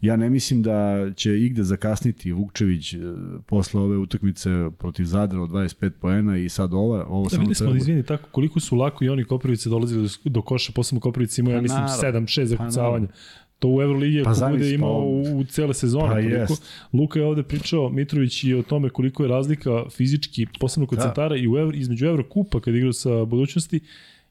Ja 0.00 0.16
ne 0.16 0.30
mislim 0.30 0.62
da 0.62 1.06
će 1.16 1.38
igde 1.38 1.62
zakasniti 1.62 2.32
Vukčević 2.32 2.92
e, 2.94 2.98
posle 3.46 3.80
ove 3.80 3.96
utakmice 3.96 4.50
protiv 4.78 5.04
Zadra 5.04 5.40
od 5.42 5.50
25 5.50 5.90
poena 6.00 6.36
i 6.38 6.48
sad 6.48 6.74
ova, 6.74 7.06
ovo 7.08 7.24
Da 7.24 7.30
samo 7.30 7.44
smo, 7.54 7.54
treba. 7.66 7.76
izvini, 7.76 8.02
tako, 8.02 8.28
koliko 8.32 8.60
su 8.60 8.76
lako 8.76 9.04
i 9.04 9.08
oni 9.08 9.24
Koprivice 9.24 9.68
dolazili 9.68 10.02
do, 10.02 10.30
do 10.30 10.42
koša, 10.42 10.72
posebno 10.72 11.00
Koprivice 11.00 11.40
imaju, 11.40 11.54
ja 11.54 11.58
Pa 11.58 11.62
mislim, 11.62 11.80
naravno. 11.80 12.20
7-6 12.26 12.40
Pa 12.40 12.44
zakucavanja. 12.46 13.06
To 13.58 13.68
u 13.68 13.82
Euroligi 13.82 14.22
Pa 14.24 14.30
ako 14.30 14.38
zamisli, 14.38 14.58
bude 14.58 14.70
pa 14.70 14.74
imao 14.74 14.98
u, 15.00 15.38
u 15.38 15.44
cele 15.44 15.74
sezone. 15.74 16.06
Pa 16.08 16.14
toliko. 16.14 16.36
jest. 16.52 16.62
Luka 16.92 17.18
je 17.18 17.26
ovde 17.26 17.42
pričao, 17.42 17.88
Mitrović, 17.90 18.44
i 18.44 18.54
o 18.54 18.62
tome 18.62 18.90
koliko 18.90 19.22
je 19.22 19.28
razlika 19.28 19.84
fizički, 19.90 20.46
posebno 20.60 20.86
kod 20.86 20.98
Da. 20.98 21.04
centara, 21.04 21.36
i 21.36 21.48
u 21.48 21.56
Euro, 21.58 21.76
između 21.76 22.06
Evrokupa 22.06 22.60
kad 22.60 22.74
igrao 22.74 22.92
sa 22.92 23.24
budućnosti, 23.24 23.80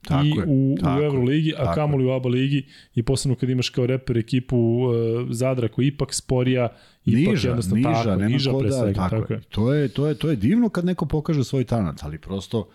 Tako 0.08 0.26
i 0.26 0.30
je, 0.30 0.46
u, 0.48 0.76
tako 0.82 1.00
u 1.00 1.04
Euroligi, 1.04 1.54
a 1.58 1.74
kamoli 1.74 2.06
u 2.06 2.12
ABA 2.12 2.30
ligi 2.30 2.66
i 2.96 3.04
posebno 3.04 3.36
kad 3.36 3.50
imaš 3.50 3.70
kao 3.70 3.86
reper 3.86 4.18
ekipu 4.18 4.58
uh, 4.58 5.28
Zadra 5.30 5.68
koja 5.68 5.84
je 5.84 5.88
ipak 5.88 6.14
sporija, 6.14 6.70
ipak 7.06 7.34
niža, 7.34 7.48
jednostavno 7.48 7.90
niža, 7.90 8.04
tako, 8.04 8.22
niža 8.22 8.52
ko 8.52 8.60
pre 8.60 8.70
da, 8.70 8.76
svega, 8.76 8.96
tako, 8.96 9.20
tako 9.20 9.34
je. 9.34 9.42
To 9.50 9.74
je, 9.74 9.88
to 9.88 10.08
je, 10.08 10.16
to 10.16 10.30
je 10.30 10.36
divno 10.36 10.70
kad 10.70 10.86
neko 10.86 11.06
pokaže 11.06 11.44
svoj 11.44 11.64
talent, 11.64 12.04
ali 12.04 12.18
prosto 12.18 12.70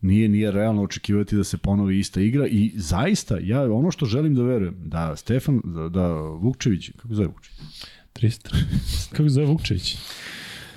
nije 0.00 0.28
nije 0.28 0.50
realno 0.50 0.82
očekivati 0.82 1.36
da 1.36 1.44
se 1.44 1.58
ponovi 1.58 1.98
ista 1.98 2.20
igra 2.20 2.46
i 2.46 2.72
zaista 2.76 3.38
ja 3.40 3.62
ono 3.72 3.90
što 3.90 4.06
želim 4.06 4.34
da 4.34 4.42
verujem 4.42 4.74
da 4.78 5.16
Stefan 5.16 5.60
da, 5.64 5.88
da 5.88 6.12
Vukčević 6.16 6.90
kako 6.96 7.08
se 7.08 7.14
zove 7.14 7.28
Vukčević 7.28 7.60
300. 8.14 8.48
Kako 9.10 9.22
se 9.22 9.28
zove 9.28 9.46
Vukčević? 9.46 9.96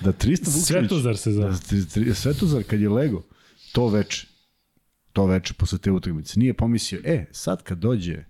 da 0.02 0.14
300 0.14 0.30
Vukčević 0.30 0.66
Svetozar 0.66 1.18
se 1.18 1.32
zove. 1.32 1.50
da, 2.06 2.14
Svetozar 2.14 2.64
kad 2.64 2.80
je 2.80 2.90
lego 2.90 3.24
to 3.72 3.88
veče 3.88 4.28
to 5.14 5.26
veče 5.26 5.54
posle 5.54 5.78
te 5.78 5.92
utakmice 5.92 6.40
nije 6.40 6.54
pomislio 6.54 7.02
e 7.06 7.26
sad 7.32 7.64
kad 7.64 7.78
dođe 7.78 8.24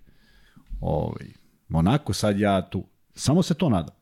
ovaj 0.80 1.26
Monako 1.68 2.12
sad 2.12 2.38
ja 2.38 2.70
tu 2.70 2.84
samo 3.14 3.42
se 3.42 3.54
to 3.54 3.68
nada 3.68 4.00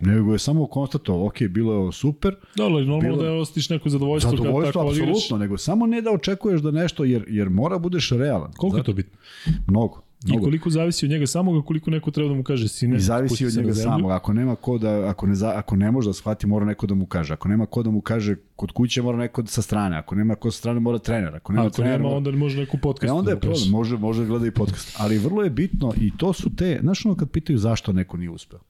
nego 0.00 0.32
je 0.32 0.38
samo 0.38 0.66
konstatovao, 0.66 1.26
ok, 1.26 1.42
bilo 1.50 1.72
je 1.72 1.78
ovo 1.78 1.92
super, 1.92 2.34
Da, 2.56 2.64
ali 2.64 2.86
normalno 2.86 3.00
Bilo- 3.00 3.16
da 3.16 3.24
je 3.24 3.40
ostiš 3.40 3.70
neko 3.70 3.88
zadovoljstvo, 3.88 4.30
kad 4.30 4.38
Zadovoljstvo, 4.38 4.72
tako 4.72 4.86
odigraš. 4.86 5.08
apsolutno, 5.08 5.38
nego 5.38 5.58
samo 5.58 5.86
ne 5.86 6.00
da 6.00 6.10
očekuješ 6.10 6.60
da 6.60 6.70
nešto, 6.70 7.04
jer, 7.04 7.24
jer 7.28 7.50
mora 7.50 7.78
budeš 7.78 8.10
realan. 8.10 8.52
Koliko 8.52 8.76
je 8.76 8.84
to 8.84 8.92
bitno? 8.92 9.18
Mnogo. 9.66 10.02
I 10.24 10.30
mnogo. 10.30 10.44
koliko 10.44 10.70
zavisi 10.70 11.06
od 11.06 11.10
njega 11.10 11.26
samog, 11.26 11.56
a 11.56 11.62
koliko 11.62 11.90
neko 11.90 12.10
treba 12.10 12.28
da 12.28 12.34
mu 12.34 12.42
kaže 12.42 12.68
sine. 12.68 12.96
I 12.96 13.00
zavisi 13.00 13.46
od 13.46 13.56
njega 13.56 13.74
samog. 13.74 14.10
Ako 14.10 14.32
nema 14.32 14.56
ko 14.56 14.78
da, 14.78 15.08
ako 15.08 15.26
ne, 15.26 15.34
ako 15.54 15.76
ne 15.76 15.90
može 15.90 16.08
da 16.08 16.12
shvati, 16.12 16.46
mora 16.46 16.66
neko 16.66 16.86
da 16.86 16.94
mu 16.94 17.06
kaže. 17.06 17.32
Ako 17.32 17.48
nema 17.48 17.66
ko 17.66 17.82
da 17.82 17.90
mu 17.90 18.00
kaže 18.00 18.36
kod 18.56 18.72
kuće, 18.72 19.02
mora 19.02 19.18
neko 19.18 19.46
sa 19.46 19.62
strane. 19.62 19.96
Ako 19.96 20.14
nema 20.14 20.34
ko 20.34 20.50
sa 20.50 20.58
strane, 20.58 20.80
mora 20.80 20.98
trener. 20.98 21.34
Ako 21.34 21.52
nema 21.52 21.66
Ako 21.66 21.76
trener, 21.76 22.00
nema, 22.00 22.14
onda 22.14 22.30
može 22.30 22.60
neku 22.60 22.78
podcast. 22.78 23.08
E 23.08 23.12
onda 23.12 23.30
je 23.30 23.34
da 23.34 23.40
problem, 23.40 23.70
može, 23.70 23.96
može 23.96 24.22
da 24.22 24.28
gleda 24.28 24.46
i 24.46 24.50
podcast. 24.50 24.96
Ali 24.98 25.18
vrlo 25.18 25.42
je 25.42 25.50
bitno 25.50 25.92
i 26.00 26.12
to 26.16 26.32
su 26.32 26.56
te, 26.56 26.78
znaš 26.82 27.06
ono 27.06 27.16
kad 27.16 27.30
pitaju 27.30 27.58
zašto 27.58 27.92
neko 27.92 28.16
nije 28.16 28.30
uspeo. 28.30 28.60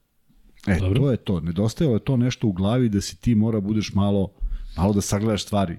E, 0.67 0.79
Dobro. 0.81 1.01
to 1.01 1.11
je 1.11 1.17
to. 1.17 1.41
Nedostajalo 1.41 1.97
je 1.97 2.05
to 2.05 2.17
nešto 2.17 2.47
u 2.47 2.53
glavi 2.53 2.89
da 2.89 3.01
si 3.01 3.17
ti 3.17 3.35
mora 3.35 3.61
budeš 3.61 3.93
malo, 3.93 4.33
malo 4.77 4.93
da 4.93 5.01
sagledaš 5.01 5.43
stvari. 5.43 5.79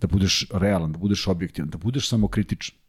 Da 0.00 0.06
budeš 0.06 0.46
realan, 0.52 0.92
da 0.92 0.98
budeš 0.98 1.26
objektivan, 1.26 1.70
da 1.70 1.78
budeš 1.78 2.08
samokritičan. 2.08 2.79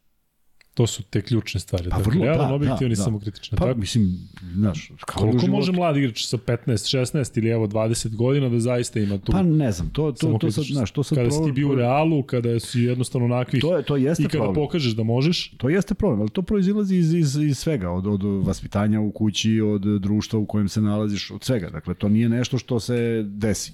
To 0.74 0.86
su 0.86 1.02
te 1.02 1.22
ključne 1.22 1.60
stvari. 1.60 1.90
Pa 1.90 1.96
dakle, 1.96 2.10
vrlo, 2.10 2.24
realan, 2.24 2.48
da, 2.48 2.54
objektivan 2.54 2.90
da, 2.90 2.96
da. 2.96 3.02
samokritičan. 3.02 3.58
Pa, 3.58 3.66
tako? 3.66 3.80
mislim, 3.80 4.18
znaš, 4.54 4.92
kao 5.06 5.20
Koliko 5.20 5.38
životu. 5.38 5.52
može 5.52 5.72
mlad 5.72 5.96
igrač 5.96 6.24
sa 6.26 6.36
15, 6.36 6.56
16 6.66 7.38
ili 7.38 7.48
evo 7.48 7.66
20 7.66 8.16
godina 8.16 8.48
da 8.48 8.60
zaista 8.60 9.00
ima 9.00 9.18
tu 9.18 9.32
Pa 9.32 9.42
ne 9.42 9.72
znam, 9.72 9.90
to, 9.90 10.12
to, 10.12 10.38
to 10.38 10.50
sad, 10.50 10.64
znaš, 10.64 10.90
to 10.90 11.02
sad 11.02 11.18
Kada 11.18 11.30
si 11.30 11.36
ti 11.36 11.38
problem- 11.38 11.54
bio 11.54 11.68
u 11.68 11.74
realu, 11.74 12.22
kada 12.22 12.60
si 12.60 12.80
jednostavno 12.80 13.24
onakvih 13.24 13.60
To, 13.60 13.76
je, 13.76 13.82
to 13.82 13.96
jeste 13.96 14.22
i 14.22 14.26
kada 14.26 14.44
problem. 14.44 14.54
pokažeš 14.54 14.92
da 14.92 15.02
možeš, 15.02 15.48
To 15.56 15.68
jeste 15.68 15.94
problem, 15.94 16.20
ali 16.20 16.30
to 16.30 16.42
proizilazi 16.42 16.96
iz, 16.96 17.14
iz, 17.14 17.36
iz 17.36 17.58
svega, 17.58 17.90
od, 17.90 18.06
od 18.06 18.22
vaspitanja 18.46 19.00
u 19.00 19.10
kući, 19.10 19.60
od 19.60 19.82
društva 20.00 20.38
u 20.38 20.46
kojem 20.46 20.68
se 20.68 20.80
nalaziš, 20.80 21.30
od 21.30 21.44
svega. 21.44 21.70
Dakle, 21.70 21.94
to 21.94 22.08
nije 22.08 22.28
nešto 22.28 22.58
što 22.58 22.80
se 22.80 23.22
desi. 23.26 23.72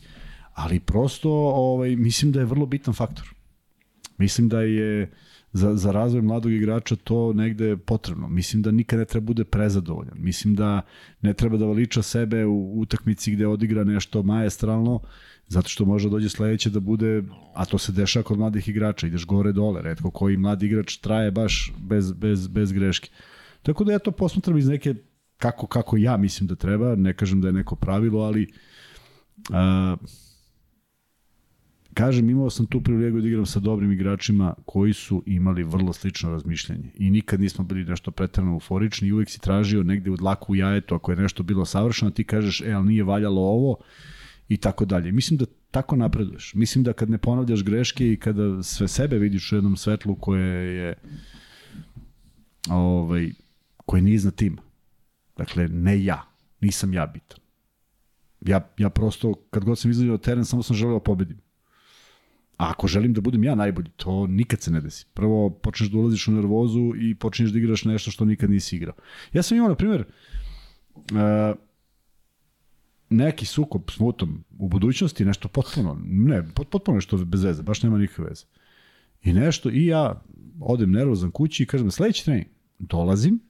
Ali 0.54 0.80
prosto, 0.80 1.30
ovaj, 1.54 1.96
mislim 1.96 2.32
da 2.32 2.40
je 2.40 2.46
vrlo 2.46 2.66
bitan 2.66 2.94
faktor. 2.94 3.34
Mislim 4.18 4.48
da 4.48 4.60
je 4.60 5.10
za, 5.58 5.76
za 5.76 5.92
razvoj 5.92 6.22
mladog 6.22 6.52
igrača 6.52 6.96
to 6.96 7.32
negde 7.32 7.76
potrebno. 7.76 8.28
Mislim 8.28 8.62
da 8.62 8.70
nikad 8.70 8.98
ne 8.98 9.04
treba 9.04 9.24
bude 9.24 9.44
prezadovoljan. 9.44 10.14
Mislim 10.18 10.54
da 10.54 10.82
ne 11.20 11.34
treba 11.34 11.56
da 11.56 11.66
veliča 11.66 12.02
sebe 12.02 12.46
u 12.46 12.80
utakmici 12.80 13.32
gde 13.32 13.46
odigra 13.46 13.84
nešto 13.84 14.22
majestralno, 14.22 15.00
zato 15.48 15.68
što 15.68 15.84
može 15.84 16.08
da 16.08 16.12
dođe 16.12 16.28
sledeće 16.28 16.70
da 16.70 16.80
bude, 16.80 17.22
a 17.54 17.64
to 17.64 17.78
se 17.78 17.92
dešava 17.92 18.22
kod 18.22 18.38
mladih 18.38 18.68
igrača, 18.68 19.06
ideš 19.06 19.26
gore 19.26 19.52
dole, 19.52 19.82
redko 19.82 20.10
koji 20.10 20.36
mladi 20.36 20.66
igrač 20.66 20.96
traje 20.96 21.30
baš 21.30 21.72
bez, 21.78 22.12
bez, 22.12 22.48
bez 22.48 22.72
greške. 22.72 23.10
Tako 23.62 23.84
da 23.84 23.92
ja 23.92 23.98
to 23.98 24.10
posmatram 24.10 24.58
iz 24.58 24.68
neke, 24.68 24.94
kako, 25.36 25.66
kako 25.66 25.96
ja 25.96 26.16
mislim 26.16 26.46
da 26.46 26.54
treba, 26.54 26.94
ne 26.96 27.12
kažem 27.16 27.40
da 27.40 27.48
je 27.48 27.52
neko 27.52 27.76
pravilo, 27.76 28.20
ali 28.20 28.46
a, 29.50 29.96
kažem, 31.98 32.30
imao 32.30 32.50
sam 32.50 32.66
tu 32.66 32.80
privilegiju 32.80 33.20
da 33.20 33.28
igram 33.28 33.46
sa 33.46 33.60
dobrim 33.60 33.92
igračima 33.92 34.54
koji 34.66 34.92
su 34.92 35.22
imali 35.26 35.62
vrlo 35.62 35.92
slično 35.92 36.30
razmišljanje 36.30 36.90
i 36.94 37.10
nikad 37.10 37.40
nismo 37.40 37.64
bili 37.64 37.84
nešto 37.84 38.10
pretrano 38.10 38.52
euforični 38.52 39.08
i 39.08 39.12
uvek 39.12 39.30
si 39.30 39.40
tražio 39.40 39.82
negde 39.82 40.10
u 40.10 40.16
dlaku 40.16 40.52
u 40.52 40.56
jajetu 40.56 40.94
ako 40.94 41.12
je 41.12 41.16
nešto 41.16 41.42
bilo 41.42 41.64
savršeno, 41.64 42.10
ti 42.10 42.24
kažeš, 42.24 42.60
e, 42.60 42.72
ali 42.72 42.86
nije 42.86 43.04
valjalo 43.04 43.40
ovo 43.40 43.76
i 44.48 44.56
tako 44.56 44.84
dalje. 44.84 45.12
Mislim 45.12 45.38
da 45.38 45.46
tako 45.70 45.96
napreduješ. 45.96 46.54
Mislim 46.54 46.84
da 46.84 46.92
kad 46.92 47.10
ne 47.10 47.18
ponavljaš 47.18 47.64
greške 47.64 48.12
i 48.12 48.16
kada 48.16 48.62
sve 48.62 48.88
sebe 48.88 49.18
vidiš 49.18 49.52
u 49.52 49.56
jednom 49.56 49.76
svetlu 49.76 50.14
koje 50.14 50.76
je 50.76 50.94
ovaj, 52.70 53.30
koje 53.76 54.02
nije 54.02 54.14
iznad 54.14 54.34
tima. 54.34 54.62
Dakle, 55.36 55.68
ne 55.68 56.04
ja. 56.04 56.22
Nisam 56.60 56.94
ja 56.94 57.06
bitan. 57.06 57.38
Ja, 58.40 58.68
ja 58.78 58.90
prosto, 58.90 59.34
kad 59.50 59.64
god 59.64 59.78
sam 59.78 59.90
na 59.90 60.18
teren, 60.18 60.44
samo 60.44 60.62
sam 60.62 60.76
želeo 60.76 60.94
da 60.94 61.04
pobedim. 61.04 61.47
A 62.58 62.70
ako 62.70 62.88
želim 62.88 63.12
da 63.12 63.20
budem 63.20 63.44
ja 63.44 63.54
najbolji, 63.54 63.88
to 63.96 64.26
nikad 64.26 64.60
se 64.60 64.70
ne 64.70 64.80
desi. 64.80 65.06
Prvo 65.14 65.50
počneš 65.50 65.90
da 65.90 65.98
ulaziš 65.98 66.28
u 66.28 66.32
nervozu 66.32 66.92
i 67.00 67.14
počneš 67.14 67.50
da 67.50 67.58
igraš 67.58 67.84
nešto 67.84 68.10
što 68.10 68.24
nikad 68.24 68.50
nisi 68.50 68.76
igrao. 68.76 68.94
Ja 69.32 69.42
sam 69.42 69.56
imao, 69.56 69.68
na 69.68 69.74
primjer, 69.74 70.04
uh, 70.94 71.56
neki 73.10 73.46
sukob 73.46 73.82
s 73.90 73.98
mutom 73.98 74.44
u 74.58 74.68
budućnosti, 74.68 75.24
nešto 75.24 75.48
potpuno, 75.48 76.00
ne, 76.04 76.42
pot- 76.42 76.70
potpuno 76.70 76.94
nešto 76.94 77.16
bez 77.16 77.42
veze, 77.44 77.62
baš 77.62 77.82
nema 77.82 77.98
nikakve 77.98 78.24
veze. 78.24 78.44
I 79.22 79.32
nešto, 79.32 79.70
i 79.70 79.86
ja 79.86 80.22
odem 80.60 80.90
nervozan 80.90 81.30
kući 81.30 81.62
i 81.62 81.66
kažem, 81.66 81.90
sledeći 81.90 82.24
trening, 82.24 82.46
dolazim 82.78 83.40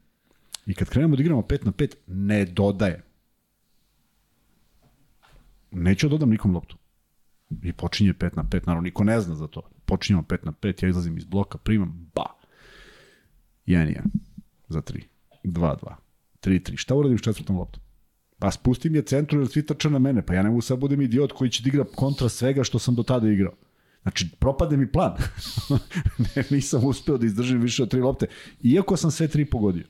i 0.66 0.74
kad 0.74 0.88
krenemo 0.88 1.16
da 1.16 1.22
igramo 1.22 1.42
5 1.42 1.64
na 1.64 1.72
5, 1.72 1.94
ne 2.06 2.44
dodajem. 2.44 3.00
Neću 5.70 6.06
da 6.06 6.10
dodam 6.10 6.30
nikom 6.30 6.54
loptu. 6.54 6.76
I 7.62 7.72
počinje 7.72 8.12
5 8.12 8.36
na 8.36 8.44
5, 8.44 8.66
naravno 8.66 8.84
niko 8.84 9.04
ne 9.04 9.20
zna 9.20 9.34
za 9.34 9.46
to. 9.46 9.62
Počinjemo 9.84 10.22
5 10.22 10.38
na 10.42 10.52
5, 10.52 10.84
ja 10.84 10.88
izlazim 10.88 11.18
iz 11.18 11.24
bloka, 11.24 11.58
primam, 11.58 12.10
ba. 12.14 12.26
1-1 13.66 14.00
za 14.68 14.82
3, 14.82 15.02
2-2, 15.44 15.94
3-3. 16.42 16.76
Šta 16.76 16.94
uradim 16.94 17.18
s 17.18 17.22
četvrtom 17.22 17.56
loptom? 17.56 17.82
Pa 18.38 18.50
spustim 18.50 18.94
je 18.94 19.02
centru 19.02 19.40
jer 19.40 19.48
svi 19.48 19.66
trče 19.66 19.90
na 19.90 19.98
mene. 19.98 20.26
Pa 20.26 20.34
ja 20.34 20.42
ne 20.42 20.48
mogu 20.48 20.60
sad 20.60 20.78
budem 20.78 21.00
idiot 21.00 21.32
koji 21.32 21.50
će 21.50 21.62
da 21.62 21.68
igra 21.68 21.84
kontra 21.84 22.28
svega 22.28 22.64
što 22.64 22.78
sam 22.78 22.94
do 22.94 23.02
tada 23.02 23.28
igrao. 23.28 23.54
Znači, 24.02 24.28
propade 24.38 24.76
mi 24.76 24.92
plan. 24.92 25.12
ne, 26.36 26.44
nisam 26.50 26.84
uspeo 26.84 27.18
da 27.18 27.26
izdržim 27.26 27.60
više 27.60 27.82
od 27.82 27.90
tri 27.90 28.00
lopte, 28.00 28.26
iako 28.62 28.96
sam 28.96 29.10
sve 29.10 29.28
tri 29.28 29.44
pogodio. 29.44 29.84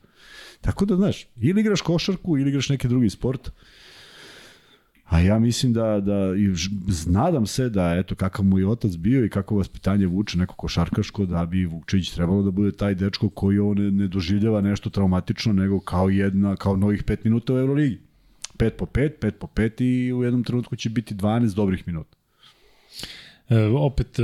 Tako 0.61 0.85
da, 0.85 0.97
znaš, 0.97 1.27
ili 1.37 1.61
igraš 1.61 1.81
košarku, 1.81 2.39
ili 2.39 2.51
igraš 2.51 2.69
neki 2.69 2.89
drugi 2.89 3.11
sport, 3.11 3.51
A 5.09 5.21
ja 5.21 5.39
mislim 5.39 5.73
da, 5.73 6.01
da 6.01 6.35
i 6.37 6.49
nadam 7.07 7.47
se 7.47 7.69
da 7.69 7.95
eto 7.97 8.15
kakav 8.15 8.45
mu 8.45 8.59
je 8.59 8.69
otac 8.69 8.97
bio 8.97 9.25
i 9.25 9.29
kako 9.29 9.57
vaspitanje 9.57 10.07
vuče 10.07 10.39
neko 10.39 10.55
košarkaško 10.55 11.27
da 11.27 11.47
bi 11.47 11.65
Vukčević 11.65 12.11
trebalo 12.11 12.43
da 12.43 12.51
bude 12.51 12.73
taj 12.73 12.95
dečko 12.95 13.31
koji 13.31 13.59
on 13.59 13.79
ne, 13.79 13.91
ne 13.91 14.09
doživljava 14.09 14.61
nešto 14.61 14.91
traumatično 14.91 15.53
nego 15.53 15.81
kao 15.81 16.09
jedna 16.09 16.57
kao 16.57 16.77
novih 16.77 17.05
5 17.05 17.17
minuta 17.25 17.55
u 17.55 17.59
Euroligi. 17.59 17.99
5 18.59 18.71
po 18.71 18.87
5, 18.87 19.11
5 19.21 19.31
po 19.31 19.47
5 19.47 19.83
i 19.83 20.13
u 20.13 20.23
jednom 20.23 20.45
trenutku 20.45 20.77
će 20.77 20.91
biti 20.91 21.15
12 21.15 21.55
dobrih 21.55 21.87
minuta. 21.87 22.17
E, 23.49 23.59
opet 23.65 24.19
e, 24.19 24.23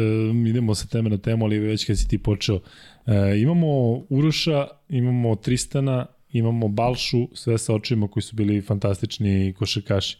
idemo 0.49 0.74
sa 0.74 0.87
teme 0.87 1.11
na 1.11 1.18
temu, 1.18 1.45
ali 1.45 1.59
već 1.59 1.85
kad 1.85 1.99
si 1.99 2.09
ti 2.09 2.18
počeo. 2.18 2.61
E, 3.07 3.41
imamo 3.41 3.66
Uroša, 4.09 4.66
imamo 4.89 5.37
Tristana, 5.37 6.07
imamo 6.32 6.68
Balšu, 6.68 7.28
sve 7.32 7.59
sa 7.59 7.74
očima 7.74 8.09
koji 8.09 8.22
su 8.22 8.37
bili 8.37 8.62
fantastični 8.62 9.55
košarkaši. 9.59 10.18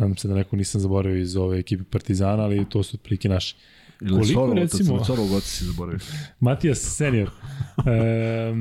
Nadam 0.00 0.16
se 0.16 0.28
da 0.28 0.34
neko 0.34 0.56
nisam 0.56 0.80
zaboravio 0.80 1.20
iz 1.20 1.36
ove 1.36 1.58
ekipe 1.58 1.84
Partizana, 1.90 2.42
ali 2.42 2.68
to 2.68 2.82
su 2.82 2.96
otprilike 2.96 3.28
naši. 3.28 3.56
Ili 4.00 4.10
Koliko 4.10 4.26
Sorovo, 4.26 4.54
recimo... 4.54 5.04
Sorovo 5.04 5.28
goci 5.28 5.48
si 5.48 5.64
zaboravio. 5.64 5.98
Matijas 6.40 6.78
senior. 6.96 7.30
E, 7.86 8.54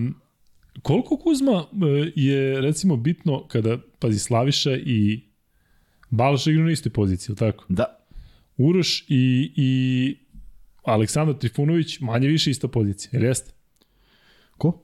koliko 0.81 1.17
Kuzma 1.17 1.65
e, 1.73 2.11
je 2.15 2.61
recimo 2.61 2.97
bitno 2.97 3.47
kada, 3.47 3.77
pazi, 3.99 4.19
Slaviša 4.19 4.75
i 4.75 5.21
Balša 6.09 6.51
igra 6.51 6.63
na 6.63 6.71
istoj 6.71 6.91
poziciji, 6.91 7.35
tako? 7.35 7.65
Da. 7.69 7.85
Uroš 8.57 9.05
i, 9.07 9.53
i 9.55 10.17
Aleksandar 10.83 11.37
Trifunović 11.37 11.99
manje 11.99 12.27
više 12.27 12.51
ista 12.51 12.67
pozicija, 12.67 13.09
ili 13.13 13.27
jeste? 13.27 13.51
Ko? 14.57 14.83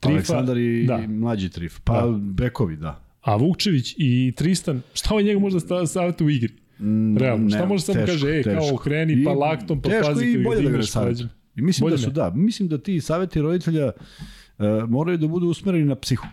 Trifa, 0.00 0.14
Aleksandar 0.14 0.58
i 0.58 0.86
da. 0.86 0.98
mlađi 0.98 1.50
Trif. 1.50 1.80
Pa 1.84 2.00
da. 2.00 2.18
bekovi, 2.18 2.76
da. 2.76 3.09
A 3.20 3.36
Vukčević 3.36 3.94
i 3.98 4.32
Tristan, 4.36 4.82
šta 4.92 5.14
on 5.14 5.22
njega 5.22 5.40
možda 5.40 5.86
savjeti 5.86 6.24
u 6.24 6.30
igri? 6.30 6.54
Mm, 6.78 7.16
Realno, 7.16 7.50
šta 7.50 7.66
može 7.66 7.84
samo 7.84 8.06
kaže, 8.06 8.28
ej, 8.28 8.42
kao 8.42 8.76
kreni, 8.76 9.24
pa 9.24 9.32
laktom, 9.32 9.82
pa 9.82 9.88
teško 9.88 10.06
pazi. 10.06 10.26
I 10.26 10.42
bolje 10.44 10.62
da 10.62 10.70
ga 10.70 10.82
savjeti. 10.82 11.24
I 11.56 11.62
mislim 11.62 11.84
bolje 11.84 11.92
da 11.92 11.98
su, 11.98 12.08
ne. 12.08 12.12
da, 12.12 12.30
mislim 12.30 12.68
da 12.68 12.78
ti 12.78 13.00
savjeti 13.00 13.40
roditelja 13.40 13.86
uh, 13.86 14.88
moraju 14.88 15.18
da 15.18 15.28
budu 15.28 15.46
usmereni 15.46 15.84
na 15.84 15.94
psihu. 15.94 16.26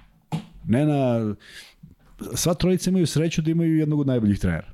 Ne 0.68 0.86
na... 0.86 1.36
Sva 2.34 2.54
trojica 2.54 2.90
imaju 2.90 3.08
sreću 3.08 3.42
da 3.42 3.52
imaju 3.52 3.78
jednog 3.78 4.00
od 4.00 4.08
najboljih 4.08 4.40
trenera. 4.40 4.74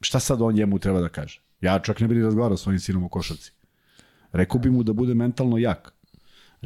Šta 0.00 0.20
sad 0.20 0.42
on 0.42 0.54
njemu 0.54 0.78
treba 0.78 1.00
da 1.00 1.08
kaže? 1.08 1.40
Ja 1.60 1.78
čak 1.78 2.00
ne 2.00 2.08
bih 2.08 2.22
razgovarao 2.22 2.56
s 2.56 2.62
svojim 2.62 2.80
sinom 2.80 3.04
u 3.04 3.08
košarci. 3.08 3.52
Rekao 4.32 4.60
bi 4.60 4.70
mu 4.70 4.82
da 4.82 4.92
bude 4.92 5.14
mentalno 5.14 5.58
jak. 5.58 5.92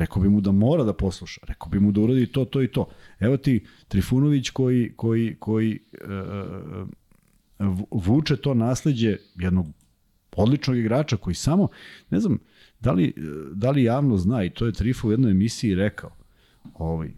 Rekao 0.01 0.23
bi 0.23 0.29
mu 0.29 0.41
da 0.41 0.53
mora 0.53 0.85
da 0.85 0.93
posluša. 0.93 1.41
Rekao 1.49 1.69
bi 1.69 1.81
mu 1.81 1.93
da 1.93 2.01
uradi 2.01 2.27
to, 2.27 2.45
to 2.45 2.63
i 2.63 2.69
to. 2.69 2.89
Evo 3.19 3.37
ti 3.37 3.65
Trifunović 3.89 4.51
koji, 4.51 4.93
koji, 4.97 5.37
koji 5.39 5.79
uh, 6.05 6.89
vuče 7.91 8.37
to 8.37 8.55
nasledđe 8.55 9.17
jednog 9.37 9.67
odličnog 10.37 10.77
igrača 10.77 11.17
koji 11.17 11.35
samo, 11.35 11.69
ne 12.11 12.21
znam, 12.21 12.39
da 12.81 12.93
li, 12.93 13.15
da 13.53 13.71
li 13.71 13.83
javno 13.83 14.17
zna 14.17 14.45
i 14.45 14.51
to 14.51 14.67
je 14.67 14.73
Trifo 14.73 15.09
u 15.09 15.11
jednoj 15.11 15.31
emisiji 15.31 15.75
rekao. 15.75 16.11
Ovaj, 16.75 17.11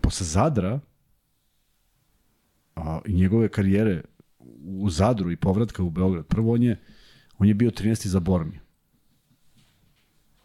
posle 0.00 0.26
Zadra 0.26 0.80
a, 2.74 3.00
i 3.06 3.14
njegove 3.14 3.48
karijere 3.48 4.02
u 4.64 4.90
Zadru 4.90 5.30
i 5.30 5.36
povratka 5.36 5.82
u 5.82 5.90
Beograd, 5.90 6.26
prvo 6.26 6.52
on 6.52 6.62
je, 6.62 6.80
on 7.38 7.48
je 7.48 7.54
bio 7.54 7.70
13. 7.70 8.06
za 8.06 8.20
Bormiju. 8.20 8.60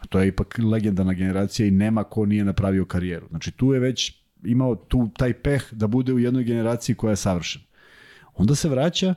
A 0.04 0.06
to 0.10 0.20
je 0.20 0.28
ipak 0.28 0.60
legendarna 0.72 1.14
generacija 1.14 1.68
i 1.68 1.72
nema 1.72 2.04
ko 2.04 2.26
nije 2.26 2.46
napravio 2.46 2.86
karijeru. 2.86 3.28
Znači 3.30 3.52
tu 3.52 3.74
je 3.74 3.80
već 3.80 4.14
imao 4.46 4.76
tu 4.76 5.10
taj 5.18 5.34
peh 5.34 5.64
da 5.72 5.88
bude 5.88 6.14
u 6.14 6.20
jednoj 6.20 6.44
generaciji 6.44 6.96
koja 6.96 7.12
je 7.12 7.16
savršena. 7.16 7.66
Onda 8.36 8.56
se 8.56 8.70
vraća, 8.70 9.10
e, 9.10 9.16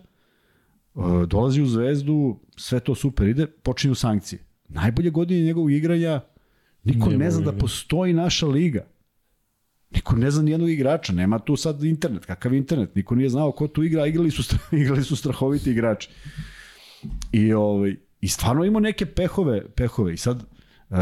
dolazi 1.26 1.62
u 1.62 1.66
zvezdu, 1.66 2.40
sve 2.56 2.80
to 2.80 2.94
super 2.94 3.28
ide, 3.28 3.46
počinju 3.46 3.94
sankcije. 3.94 4.44
Najbolje 4.68 5.10
godine 5.10 5.40
njegovog 5.40 5.72
igranja, 5.72 6.20
niko 6.84 7.06
Nije 7.06 7.18
ne 7.18 7.30
zna 7.30 7.50
da 7.50 7.58
postoji 7.58 8.12
naša 8.12 8.46
liga. 8.46 8.86
Niko 9.90 10.16
ne 10.16 10.30
zna 10.30 10.42
nijednog 10.42 10.70
igrača, 10.70 11.12
nema 11.12 11.38
tu 11.38 11.56
sad 11.56 11.84
internet, 11.84 12.24
kakav 12.26 12.54
internet, 12.54 12.94
niko 12.94 13.14
nije 13.14 13.28
znao 13.28 13.52
ko 13.52 13.68
tu 13.68 13.82
igra, 13.82 14.06
igrali 14.06 14.30
su, 14.30 14.42
igrali 14.82 15.04
su 15.04 15.16
strahoviti 15.16 15.70
igrači. 15.70 16.08
I, 17.32 17.52
ovaj, 17.52 17.96
I 18.20 18.28
stvarno 18.28 18.64
ima 18.64 18.80
neke 18.80 19.06
pehove, 19.06 19.70
pehove. 19.70 20.14
I 20.14 20.16
sad, 20.16 20.44
uh, 20.90 20.98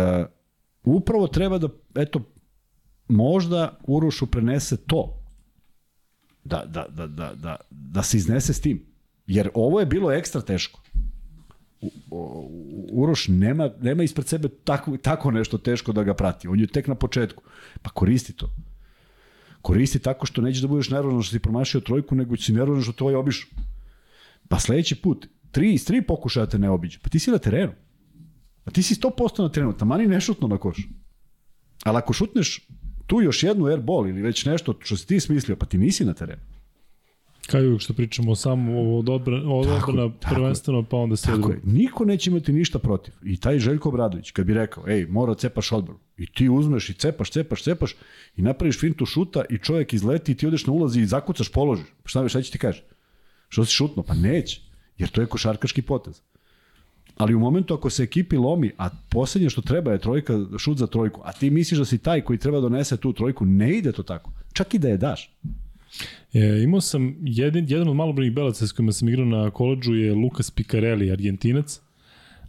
upravo 0.84 1.26
treba 1.28 1.58
da, 1.58 1.68
eto, 1.94 2.20
možda 3.08 3.78
Urošu 3.86 4.26
prenese 4.26 4.76
to. 4.76 5.20
Da, 6.44 6.64
da, 6.66 6.86
da, 6.88 7.06
da, 7.06 7.34
da, 7.34 7.56
da 7.70 8.02
se 8.02 8.16
iznese 8.16 8.52
s 8.52 8.60
tim. 8.60 8.86
Jer 9.26 9.50
ovo 9.54 9.80
je 9.80 9.86
bilo 9.86 10.12
ekstra 10.12 10.40
teško. 10.40 10.80
Uroš 12.92 13.28
nema, 13.28 13.70
nema 13.80 14.02
ispred 14.02 14.28
sebe 14.28 14.48
tako, 14.64 14.96
tako 14.96 15.30
nešto 15.30 15.58
teško 15.58 15.92
da 15.92 16.02
ga 16.02 16.14
prati. 16.14 16.48
On 16.48 16.60
je 16.60 16.66
tek 16.66 16.86
na 16.86 16.94
početku. 16.94 17.42
Pa 17.82 17.90
koristi 17.90 18.32
to. 18.32 18.50
Koristi 19.62 19.98
tako 19.98 20.26
što 20.26 20.42
nećeš 20.42 20.62
da 20.62 20.68
budeš 20.68 20.90
nervozan 20.90 21.22
što 21.22 21.32
si 21.32 21.38
promašio 21.38 21.80
trojku, 21.80 22.14
nego 22.14 22.36
si 22.36 22.52
nervozan 22.52 22.82
što 22.82 22.92
tvoj 22.92 23.14
obiš. 23.14 23.50
Pa 24.48 24.58
sledeći 24.58 24.94
put, 24.94 25.26
tri 25.50 25.72
iz 25.74 25.86
tri 25.86 26.02
pokušaja 26.02 26.46
te 26.46 26.58
ne 26.58 26.70
obiđe. 26.70 26.98
Pa 27.02 27.08
ti 27.08 27.18
si 27.18 27.30
na 27.30 27.38
terenu. 27.38 27.72
Pa 28.64 28.70
ti 28.70 28.82
si 28.82 28.94
100% 28.94 29.42
na 29.42 29.48
terenu, 29.48 29.72
tamani 29.72 30.06
ne 30.06 30.20
šutno 30.20 30.48
na 30.48 30.58
koš. 30.58 30.88
Ali 31.84 31.98
ako 31.98 32.12
šutneš 32.12 32.68
tu 33.06 33.20
još 33.22 33.42
jednu 33.42 33.66
airball 33.66 34.08
ili 34.08 34.22
već 34.22 34.44
nešto 34.44 34.74
što 34.80 34.96
si 34.96 35.06
ti 35.06 35.20
smislio, 35.20 35.56
pa 35.56 35.66
ti 35.66 35.78
nisi 35.78 36.04
na 36.04 36.14
terenu. 36.14 36.42
Kao 37.46 37.60
uvijek 37.60 37.80
što 37.80 37.94
pričamo 37.94 38.34
samo 38.34 38.96
od 38.98 39.08
odbrana, 39.08 39.54
od 39.54 39.66
odbrana 39.66 40.10
prvenstveno, 40.30 40.82
pa 40.82 40.96
onda 40.96 41.16
sve 41.16 41.32
drugo. 41.32 41.52
Je. 41.52 41.60
Niko 41.64 42.04
neće 42.04 42.30
imati 42.30 42.52
ništa 42.52 42.78
protiv. 42.78 43.14
I 43.22 43.36
taj 43.36 43.58
Željko 43.58 43.88
Obradović, 43.88 44.30
kad 44.30 44.46
bi 44.46 44.54
rekao, 44.54 44.88
ej, 44.88 45.06
mora 45.06 45.34
cepaš 45.34 45.72
odbranu. 45.72 46.00
I 46.16 46.26
ti 46.26 46.48
uzmeš 46.48 46.90
i 46.90 46.94
cepaš, 46.94 47.30
cepaš, 47.30 47.62
cepaš 47.62 47.94
i 48.36 48.42
napraviš 48.42 48.80
fintu 48.80 49.06
šuta 49.06 49.44
i 49.50 49.58
čovjek 49.58 49.92
izleti 49.92 50.32
i 50.32 50.34
ti 50.34 50.46
odeš 50.46 50.66
na 50.66 50.72
ulazi 50.72 51.00
i 51.00 51.06
zakucaš, 51.06 51.48
položiš. 51.48 51.86
Pa 52.02 52.08
šta, 52.08 52.28
šta 52.28 52.42
će 52.42 52.52
ti 52.52 52.58
kaže? 52.58 52.84
Što 53.48 53.64
si 53.64 53.72
šutno? 53.72 54.02
Pa 54.02 54.14
neće. 54.14 54.60
Jer 54.98 55.08
to 55.08 55.20
je 55.20 55.26
košarkaški 55.26 55.82
potez. 55.82 56.22
Ali 57.16 57.34
u 57.34 57.40
momentu 57.40 57.74
ako 57.74 57.90
se 57.90 58.02
ekipi 58.02 58.36
lomi, 58.36 58.70
a 58.78 58.88
poslednje 59.10 59.50
što 59.50 59.62
treba 59.62 59.92
je 59.92 59.98
trojka, 59.98 60.38
šut 60.58 60.78
za 60.78 60.86
trojku, 60.86 61.20
a 61.24 61.32
ti 61.32 61.50
misliš 61.50 61.78
da 61.78 61.84
si 61.84 61.98
taj 61.98 62.20
koji 62.20 62.38
treba 62.38 62.60
da 62.60 62.68
donese 62.68 62.96
tu 62.96 63.12
trojku, 63.12 63.44
ne 63.44 63.78
ide 63.78 63.92
to 63.92 64.02
tako. 64.02 64.32
Čak 64.52 64.74
i 64.74 64.78
da 64.78 64.88
je 64.88 64.96
daš. 64.96 65.30
E, 66.32 66.62
imao 66.62 66.80
sam 66.80 67.16
jedan, 67.22 67.66
jedan 67.68 67.88
od 67.88 67.96
malobrojnih 67.96 68.34
belaca 68.34 68.66
s 68.66 68.72
kojima 68.72 68.92
sam 68.92 69.08
igrao 69.08 69.26
na 69.26 69.50
koleđu 69.50 69.94
je 69.94 70.14
Lukas 70.14 70.50
Picarelli, 70.50 71.12
argentinac. 71.12 71.80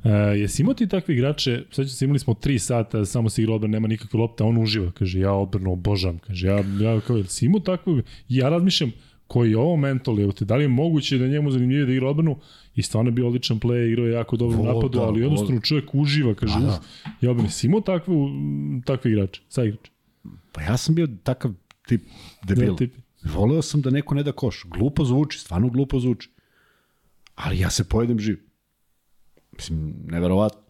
E, 0.03 0.09
jesi 0.09 0.61
imao 0.61 0.73
ti 0.73 0.87
takve 0.87 1.13
igrače, 1.13 1.63
sad 1.71 1.89
se 1.89 2.05
imali 2.05 2.19
smo 2.19 2.33
3 2.33 2.57
sata, 2.57 3.05
samo 3.05 3.29
se 3.29 3.41
igra 3.41 3.53
odbrana, 3.53 3.71
nema 3.71 3.87
nikakve 3.87 4.19
lopte, 4.19 4.43
on 4.43 4.57
uživa, 4.57 4.91
kaže, 4.91 5.19
ja 5.19 5.33
odbrano 5.33 5.71
obožam, 5.71 6.19
kaže, 6.19 6.47
ja, 6.47 6.57
ja 6.57 7.01
kao, 7.01 7.17
jesi 7.17 7.45
imao 7.45 7.59
takvog, 7.59 8.01
ja 8.29 8.49
razmišljam, 8.49 8.91
koji 9.27 9.51
je 9.51 9.57
ovo 9.57 9.75
mental, 9.75 10.17
da 10.39 10.55
li 10.55 10.63
je 10.63 10.67
moguće 10.67 11.17
da 11.17 11.27
njemu 11.27 11.51
zanimljivije 11.51 11.85
da 11.85 11.93
igra 11.93 12.09
odbranu 12.09 12.37
i 12.75 12.83
stvarno 12.83 13.09
je 13.09 13.13
bio 13.13 13.27
odličan 13.27 13.59
play, 13.59 13.87
igrao 13.87 14.05
je 14.05 14.13
jako 14.13 14.37
dobro 14.37 14.63
napadu, 14.63 14.99
ali 14.99 15.21
jednostavno 15.21 15.61
čovjek 15.61 15.95
uživa, 15.95 16.33
kaže, 16.33 16.59
da, 16.59 16.65
da. 16.65 16.81
ja 17.21 17.33
bi 17.33 17.49
si 17.49 17.67
imao 17.67 17.81
takve, 17.81 18.13
takve 18.85 19.11
igrače, 19.11 19.41
sa 19.49 19.63
igrače. 19.63 19.91
Pa 20.51 20.61
ja 20.61 20.77
sam 20.77 20.95
bio 20.95 21.07
takav 21.23 21.51
tip 21.87 22.01
debil. 22.43 22.69
Da, 22.69 22.75
tip. 22.75 22.93
Voleo 23.23 23.61
sam 23.61 23.81
da 23.81 23.89
neko 23.89 24.15
ne 24.15 24.23
da 24.23 24.31
koš. 24.31 24.63
Glupo 24.65 25.05
zvuči, 25.05 25.39
stvarno 25.39 25.69
glupo 25.69 25.99
zvuči. 25.99 26.29
Ali 27.35 27.59
ja 27.59 27.69
se 27.69 27.83
pojedem 27.83 28.19
živ. 28.19 28.39
Mislim, 29.51 29.93
neverovatno. 30.05 30.61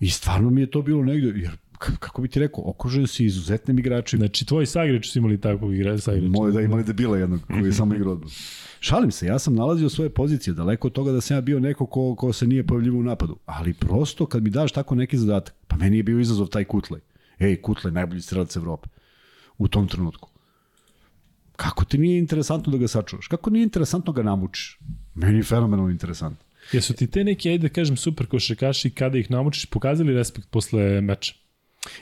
I 0.00 0.10
stvarno 0.10 0.50
mi 0.50 0.60
je 0.60 0.70
to 0.70 0.82
bilo 0.82 1.04
negde, 1.04 1.40
jer 1.40 1.56
kako 1.80 2.22
bi 2.22 2.28
ti 2.28 2.40
rekao, 2.40 2.64
okružen 2.66 3.06
si 3.06 3.24
izuzetnim 3.24 3.78
igračima. 3.78 4.20
Znači, 4.20 4.46
tvoji 4.46 4.66
saigrači 4.66 5.10
su 5.10 5.18
imali 5.18 5.40
takvog 5.40 5.74
igrača. 5.74 6.12
Moje 6.28 6.52
da 6.52 6.60
imali 6.60 6.84
debila 6.84 7.18
jednog 7.18 7.40
koji 7.46 7.64
je 7.64 7.72
samo 7.72 7.94
igrao 7.94 8.12
odbranu. 8.12 8.32
Šalim 8.80 9.10
se, 9.10 9.26
ja 9.26 9.38
sam 9.38 9.54
nalazio 9.54 9.88
svoje 9.88 10.10
pozicije, 10.10 10.54
daleko 10.54 10.88
od 10.88 10.92
toga 10.92 11.12
da 11.12 11.20
sam 11.20 11.36
ja 11.36 11.40
bio 11.40 11.60
neko 11.60 11.86
ko, 11.86 12.14
ko 12.14 12.32
se 12.32 12.46
nije 12.46 12.66
pojavljivo 12.66 12.98
u 12.98 13.02
napadu. 13.02 13.38
Ali 13.46 13.74
prosto, 13.74 14.26
kad 14.26 14.42
mi 14.42 14.50
daš 14.50 14.72
tako 14.72 14.94
neki 14.94 15.18
zadatak, 15.18 15.54
pa 15.66 15.76
meni 15.76 15.96
je 15.96 16.02
bio 16.02 16.20
izazov 16.20 16.46
taj 16.46 16.64
Kutlej. 16.64 17.00
Ej, 17.38 17.62
Kutlej, 17.62 17.92
najbolji 17.92 18.20
strelac 18.20 18.56
Evrope. 18.56 18.88
U 19.58 19.68
tom 19.68 19.88
trenutku. 19.88 20.28
Kako 21.56 21.84
ti 21.84 21.98
nije 21.98 22.18
interesantno 22.18 22.72
da 22.72 22.78
ga 22.78 22.88
sačuvaš? 22.88 23.28
Kako 23.28 23.50
nije 23.50 23.62
interesantno 23.62 24.12
ga 24.12 24.22
namučiš? 24.22 24.78
Meni 25.14 25.38
je 25.38 25.42
fenomenalno 25.42 25.90
interesantno. 25.90 26.44
Jesu 26.72 26.94
ti 26.94 27.06
te 27.06 27.24
neki, 27.24 27.48
ajde 27.48 27.68
da 27.68 27.74
kažem, 27.74 27.96
super 27.96 28.26
košarkaši 28.26 28.90
kada 28.90 29.18
ih 29.18 29.30
namučiš, 29.30 29.66
pokazali 29.66 30.14
respekt 30.14 30.48
posle 30.50 31.00
meča? 31.00 31.34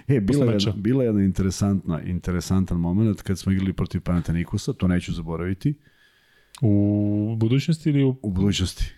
E, 0.08 0.20
bila 0.20 0.52
je, 0.52 0.58
bila 0.76 1.02
je 1.02 1.08
jedna 1.08 1.22
interesantna, 1.22 2.02
interesantan 2.02 2.78
moment 2.78 3.22
kad 3.22 3.38
smo 3.38 3.52
igrali 3.52 3.72
protiv 3.72 4.00
Panatenikusa, 4.00 4.72
to 4.72 4.88
neću 4.88 5.12
zaboraviti. 5.12 5.74
U 6.62 7.36
budućnosti 7.38 7.90
ili 7.90 8.02
u... 8.02 8.16
U 8.22 8.30
budućnosti. 8.30 8.94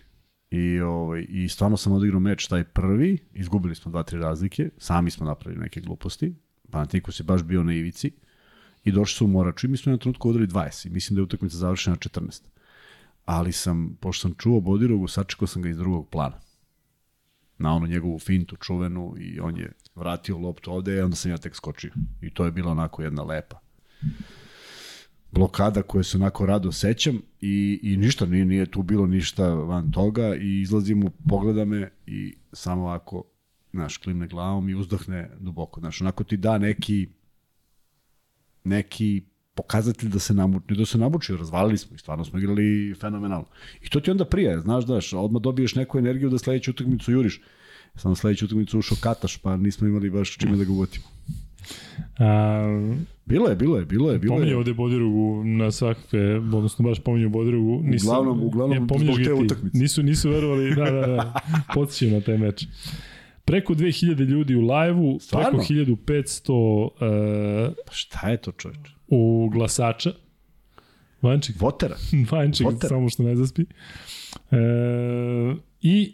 I, 0.51 0.79
ovaj, 0.79 1.25
I 1.29 1.49
stvarno 1.49 1.77
sam 1.77 1.93
odigrao 1.93 2.19
meč 2.19 2.47
taj 2.47 2.63
prvi, 2.63 3.17
izgubili 3.33 3.75
smo 3.75 3.91
dva, 3.91 4.03
tri 4.03 4.19
razlike, 4.19 4.69
sami 4.77 5.11
smo 5.11 5.25
napravili 5.25 5.61
neke 5.61 5.81
gluposti, 5.81 6.35
Panatinikus 6.71 7.19
je 7.19 7.23
baš 7.23 7.43
bio 7.43 7.63
na 7.63 7.73
ivici. 7.73 8.11
i 8.83 8.91
došli 8.91 9.15
su 9.15 9.25
u 9.25 9.27
Moraču 9.27 9.67
i 9.67 9.69
mi 9.69 9.77
smo 9.77 9.91
na 9.91 9.97
trenutku 9.97 10.29
odali 10.29 10.47
20 10.47 10.87
i 10.87 10.89
mislim 10.89 11.15
da 11.15 11.19
je 11.19 11.23
utakmica 11.23 11.57
završena 11.57 11.95
14. 11.95 12.41
Ali 13.25 13.51
sam, 13.51 13.97
pošto 13.99 14.21
sam 14.21 14.35
čuo 14.37 14.59
Bodirogu, 14.59 15.07
sačekao 15.07 15.47
sam 15.47 15.61
ga 15.61 15.69
iz 15.69 15.77
drugog 15.77 16.09
plana. 16.09 16.39
Na 17.61 17.73
onu 17.73 17.87
njegovu 17.87 18.19
fintu 18.19 18.55
čuvenu 18.55 19.15
i 19.19 19.39
on 19.39 19.57
je 19.57 19.71
vratio 19.95 20.37
loptu 20.37 20.71
ovde 20.71 20.95
i 20.95 21.01
onda 21.01 21.15
sam 21.15 21.31
ja 21.31 21.37
tek 21.37 21.55
skočio. 21.55 21.91
I 22.21 22.33
to 22.33 22.45
je 22.45 22.51
bila 22.51 22.71
onako 22.71 23.03
jedna 23.03 23.23
lepa 23.23 23.59
blokada 25.31 25.81
koje 25.81 26.03
se 26.03 26.17
onako 26.17 26.45
rado 26.45 26.71
sećam 26.71 27.21
i, 27.41 27.79
i 27.83 27.97
ništa, 27.97 28.25
nije, 28.25 28.45
nije 28.45 28.65
tu 28.65 28.83
bilo 28.83 29.07
ništa 29.07 29.53
van 29.53 29.91
toga 29.91 30.35
i 30.35 30.61
izlazim 30.61 31.03
u, 31.03 31.09
pogleda 31.29 31.65
me 31.65 31.89
i 32.05 32.35
samo 32.53 32.81
ovako, 32.81 33.23
znaš, 33.73 33.97
klimne 33.97 34.27
glavom 34.27 34.69
i 34.69 34.75
uzdahne 34.75 35.29
duboko. 35.39 35.79
Znaš, 35.79 36.01
onako 36.01 36.23
ti 36.23 36.37
da 36.37 36.57
neki 36.57 37.07
neki 38.63 39.25
pokazatelj 39.55 40.09
da 40.09 40.19
se 40.19 40.33
namuči, 40.33 40.75
da 40.75 40.85
se 40.85 40.97
namučio, 40.97 41.37
razvalili 41.37 41.77
smo 41.77 41.95
i 41.95 41.99
stvarno 41.99 42.25
smo 42.25 42.39
igrali 42.39 42.95
fenomenalno. 42.99 43.45
I 43.81 43.89
to 43.89 43.99
ti 43.99 44.11
onda 44.11 44.25
prije, 44.25 44.59
znaš, 44.59 44.85
daš, 44.85 45.13
odmah 45.13 45.41
dobiješ 45.41 45.75
neku 45.75 45.97
energiju 45.97 46.29
da 46.29 46.37
sledeću 46.37 46.71
utakmicu 46.71 47.11
juriš. 47.11 47.41
Sam 47.95 48.15
sledeću 48.15 48.45
utakmicu 48.45 48.79
ušao 48.79 48.97
Kataš, 49.01 49.37
pa 49.37 49.57
nismo 49.57 49.87
imali 49.87 50.09
baš 50.09 50.37
čime 50.37 50.57
da 50.57 50.63
ga 50.63 50.71
uvotimo. 50.71 51.05
A, 52.19 52.95
Bilo 53.25 53.47
je, 53.47 53.55
bilo 53.55 53.77
je, 53.77 53.85
bilo 53.85 54.11
je, 54.11 54.19
bilo 54.19 54.35
pominje 54.35 54.51
je. 54.51 54.57
ovde 54.57 54.73
Bodirogu 54.73 55.43
na 55.43 55.71
svakakve, 55.71 56.35
odnosno 56.37 56.85
baš 56.85 56.99
pominju 56.99 57.29
Bodirogu. 57.29 57.81
Nisam, 57.83 58.09
Uglavnom- 58.09 58.43
uglavnom 58.43 58.87
zbog 58.99 59.15
te 59.17 59.33
utakmice. 59.33 59.77
Nisu, 59.77 60.03
nisu 60.03 60.29
verovali, 60.29 60.75
da, 60.75 60.85
da, 60.85 61.07
da, 61.07 61.33
podsjećaju 61.75 62.11
na 62.11 62.21
taj 62.21 62.37
meč. 62.37 62.65
Preko 63.45 63.73
2000 63.73 64.19
ljudi 64.19 64.55
u 64.55 64.61
live-u, 64.61 65.19
preko 65.31 65.57
1500 65.57 66.51
uh, 67.67 67.75
Pa 67.85 67.93
šta 67.93 68.29
je 68.29 68.37
to 68.37 68.51
čoveč? 68.51 68.77
U 69.11 69.49
glasača. 69.49 70.11
Vanček, 71.21 71.55
Votera. 71.61 71.95
Vanček, 72.31 72.67
Potter. 72.67 72.89
samo 72.89 73.09
što 73.09 73.23
ne 73.23 73.35
zaspi. 73.35 73.61
E, 74.51 74.57
I 75.81 76.13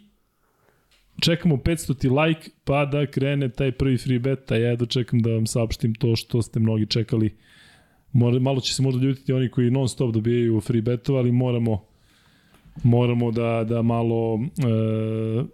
čekamo 1.20 1.56
500 1.56 1.98
ti 1.98 2.08
like, 2.08 2.50
pa 2.64 2.84
da 2.84 3.06
krene 3.06 3.48
taj 3.48 3.72
prvi 3.72 3.98
free 3.98 4.18
bet, 4.18 4.52
a 4.52 4.56
ja 4.56 4.76
da 4.76 4.86
čekam 4.86 5.22
da 5.22 5.30
vam 5.30 5.46
saopštim 5.46 5.94
to 5.94 6.16
što 6.16 6.42
ste 6.42 6.60
mnogi 6.60 6.86
čekali. 6.86 7.36
Mora, 8.12 8.38
malo 8.38 8.60
će 8.60 8.74
se 8.74 8.82
možda 8.82 9.06
ljutiti 9.06 9.32
oni 9.32 9.50
koji 9.50 9.70
non 9.70 9.88
stop 9.88 10.14
dobijaju 10.14 10.60
free 10.60 10.82
betova, 10.82 11.18
ali 11.18 11.32
moramo 11.32 11.88
moramo 12.82 13.30
da, 13.30 13.64
da 13.68 13.82
malo 13.82 14.40
e, 14.58 15.44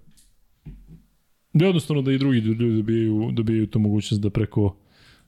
da 1.53 1.65
jednostavno 1.65 2.03
da 2.03 2.13
i 2.13 2.19
drugi 2.19 2.39
ljudi 2.39 2.77
dobijaju, 2.77 3.31
dobijaju 3.33 3.67
tu 3.67 3.79
mogućnost 3.79 4.23
da 4.23 4.31
preko 4.31 4.77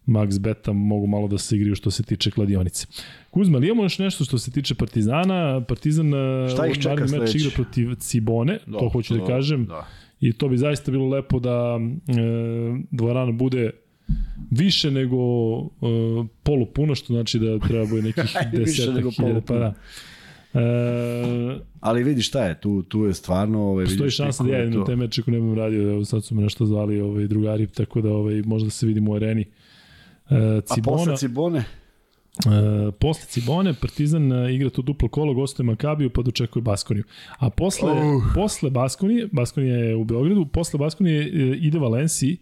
max 0.06 0.38
beta 0.38 0.72
mogu 0.72 1.06
malo 1.06 1.28
da 1.28 1.38
se 1.38 1.56
igriju 1.56 1.74
što 1.74 1.90
se 1.90 2.02
tiče 2.02 2.30
kladionice. 2.30 2.86
Kuzma, 3.30 3.58
ali 3.58 3.66
imamo 3.66 3.82
još 3.82 3.98
nešto 3.98 4.24
što 4.24 4.38
se 4.38 4.50
tiče 4.50 4.74
Partizana? 4.74 5.64
Partizan 5.68 6.14
e, 6.14 6.48
Šta 6.48 6.66
ih 6.66 6.74
čeka 6.74 7.06
meč 7.18 7.34
igra 7.34 7.50
protiv 7.54 7.94
Cibone, 7.94 8.58
to 8.72 8.88
hoću 8.88 9.14
da 9.16 9.26
kažem. 9.26 9.66
Da. 9.66 9.86
I 10.20 10.32
to 10.32 10.48
bi 10.48 10.56
zaista 10.56 10.90
bilo 10.90 11.08
lepo 11.08 11.38
da 11.40 11.80
e, 11.80 12.12
dvorana 12.90 13.32
bude 13.32 13.70
više 14.50 14.90
nego 14.90 15.16
e, 15.56 15.66
polupuna, 16.42 16.94
što 16.94 17.12
znači 17.12 17.38
da 17.38 17.58
treba 17.58 17.86
bude 17.86 18.02
nekih 18.02 18.36
desetak 18.52 19.04
hiljada. 19.16 19.40
Pa 19.40 19.54
da. 19.54 19.74
E, 20.54 21.58
Ali 21.80 22.04
vidi 22.04 22.22
šta 22.22 22.44
je, 22.44 22.60
tu, 22.60 22.82
tu 22.82 23.04
je 23.04 23.14
stvarno... 23.14 23.62
Ovaj, 23.62 23.84
Postoji 23.84 24.10
šansa 24.10 24.44
da 24.44 24.52
ja 24.52 24.64
idem 24.64 24.78
na 24.80 24.84
te 24.84 24.96
meče 24.96 25.20
ako 25.20 25.30
ne 25.30 25.40
budem 25.40 25.54
radio, 25.54 25.90
evo 25.90 26.04
sad 26.04 26.24
su 26.24 26.34
me 26.34 26.42
nešto 26.42 26.66
zvali 26.66 27.00
ovaj, 27.00 27.26
drugari, 27.26 27.66
tako 27.66 28.00
da 28.00 28.10
ovaj, 28.10 28.42
možda 28.46 28.70
se 28.70 28.86
vidimo 28.86 29.12
u 29.12 29.14
areni. 29.14 29.44
E, 30.30 30.34
A 30.34 30.74
Cibona, 30.74 30.96
posle 30.96 31.16
Cibone? 31.18 31.58
e, 31.58 32.92
posle 32.92 33.24
Cibone, 33.26 33.74
Partizan 33.74 34.32
e, 34.32 34.54
igra 34.54 34.70
to 34.70 34.82
duplo 34.82 35.08
kolo, 35.08 35.34
gostuje 35.34 35.66
Makabiju, 35.66 36.10
pa 36.10 36.22
dočekuje 36.22 36.62
Baskoniju. 36.62 37.04
A 37.38 37.50
posle, 37.50 37.92
Uh. 37.92 38.22
posle 38.34 38.70
Baskonije, 38.70 39.28
Baskonija 39.32 39.76
je 39.76 39.96
u 39.96 40.04
Beogradu, 40.04 40.46
posle 40.46 40.78
Baskonije 40.78 41.22
e, 41.22 41.28
ide 41.56 41.78
Valenciji 41.78 42.36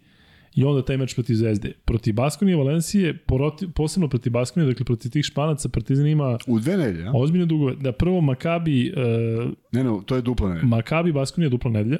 i 0.55 0.63
onda 0.63 0.81
taj 0.81 0.97
meč 0.97 1.13
protiv 1.13 1.33
Zvezde. 1.35 1.71
Protiv 1.85 2.13
Baskonije, 2.13 2.57
Valencije, 2.57 3.17
poroti, 3.17 3.67
posebno 3.69 4.07
protiv 4.07 4.31
Baskonije, 4.31 4.69
dakle 4.69 4.85
protiv 4.85 5.11
tih 5.11 5.25
Španaca, 5.25 5.69
Partizan 5.69 6.07
ima 6.07 6.37
U 6.47 6.59
dve 6.59 6.77
nedelje, 6.77 7.07
a? 7.07 7.11
ozbiljne 7.13 7.45
dugove. 7.45 7.75
Da 7.75 7.91
prvo 7.91 8.21
Makabi, 8.21 8.87
e, 8.87 8.91
Ne, 9.71 9.83
ne, 9.83 9.99
to 10.05 10.15
je 10.15 10.21
dupla 10.21 10.47
nedelja. 10.49 10.67
Makabi, 10.67 11.11
Baskonija 11.11 11.49
dupla 11.49 11.71
nedelja. 11.71 11.97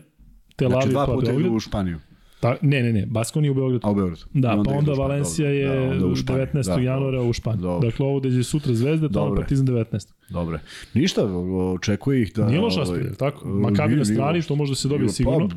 Tel 0.56 0.70
Znači 0.70 0.90
dva 0.90 1.06
pa 1.06 1.14
puta 1.14 1.34
idu 1.34 1.52
u 1.52 1.60
Španiju, 1.60 2.00
Ta, 2.46 2.58
ne, 2.62 2.84
ne, 2.84 2.94
ne, 2.94 3.06
Baskonija 3.06 3.52
u 3.52 3.56
Beogradu. 3.56 3.88
a 3.88 3.92
u 3.92 3.96
Beogradu. 3.96 4.22
Da, 4.34 4.50
pa 4.66 4.72
onda 4.72 4.92
u 4.92 4.96
Španiju, 4.96 5.02
Valencija 5.02 5.50
je 5.50 5.68
Da, 5.68 5.92
onda 5.92 6.06
u 6.06 6.16
Španiju. 6.16 6.46
19. 6.54 6.76
Da, 6.76 6.82
januara 6.82 7.22
u 7.22 7.34
Španiji. 7.34 7.62
Dobro. 7.62 7.90
Dakle, 7.90 8.06
ovo 8.06 8.22
je 8.28 8.44
sutra 8.44 8.74
Zvezda, 8.74 9.10
to 9.10 9.28
je. 9.28 9.36
Partizan 9.36 9.68
19. 9.68 10.08
Dobro. 10.30 10.60
Ništa, 10.94 11.26
očekuje 11.74 12.22
ih 12.22 12.34
da... 12.36 12.48
Nije 12.48 12.60
loš 12.60 12.74
ovaj, 12.74 12.82
raspored, 12.82 13.06
jel 13.06 13.16
tako? 13.16 13.48
Makabi 13.48 13.96
na 13.96 14.06
strani, 14.06 14.38
loš. 14.38 14.48
to 14.48 14.56
može 14.56 14.72
da 14.72 14.76
se 14.76 14.88
dobije 14.88 15.08
Pa, 15.08 15.14
sigurno. 15.14 15.50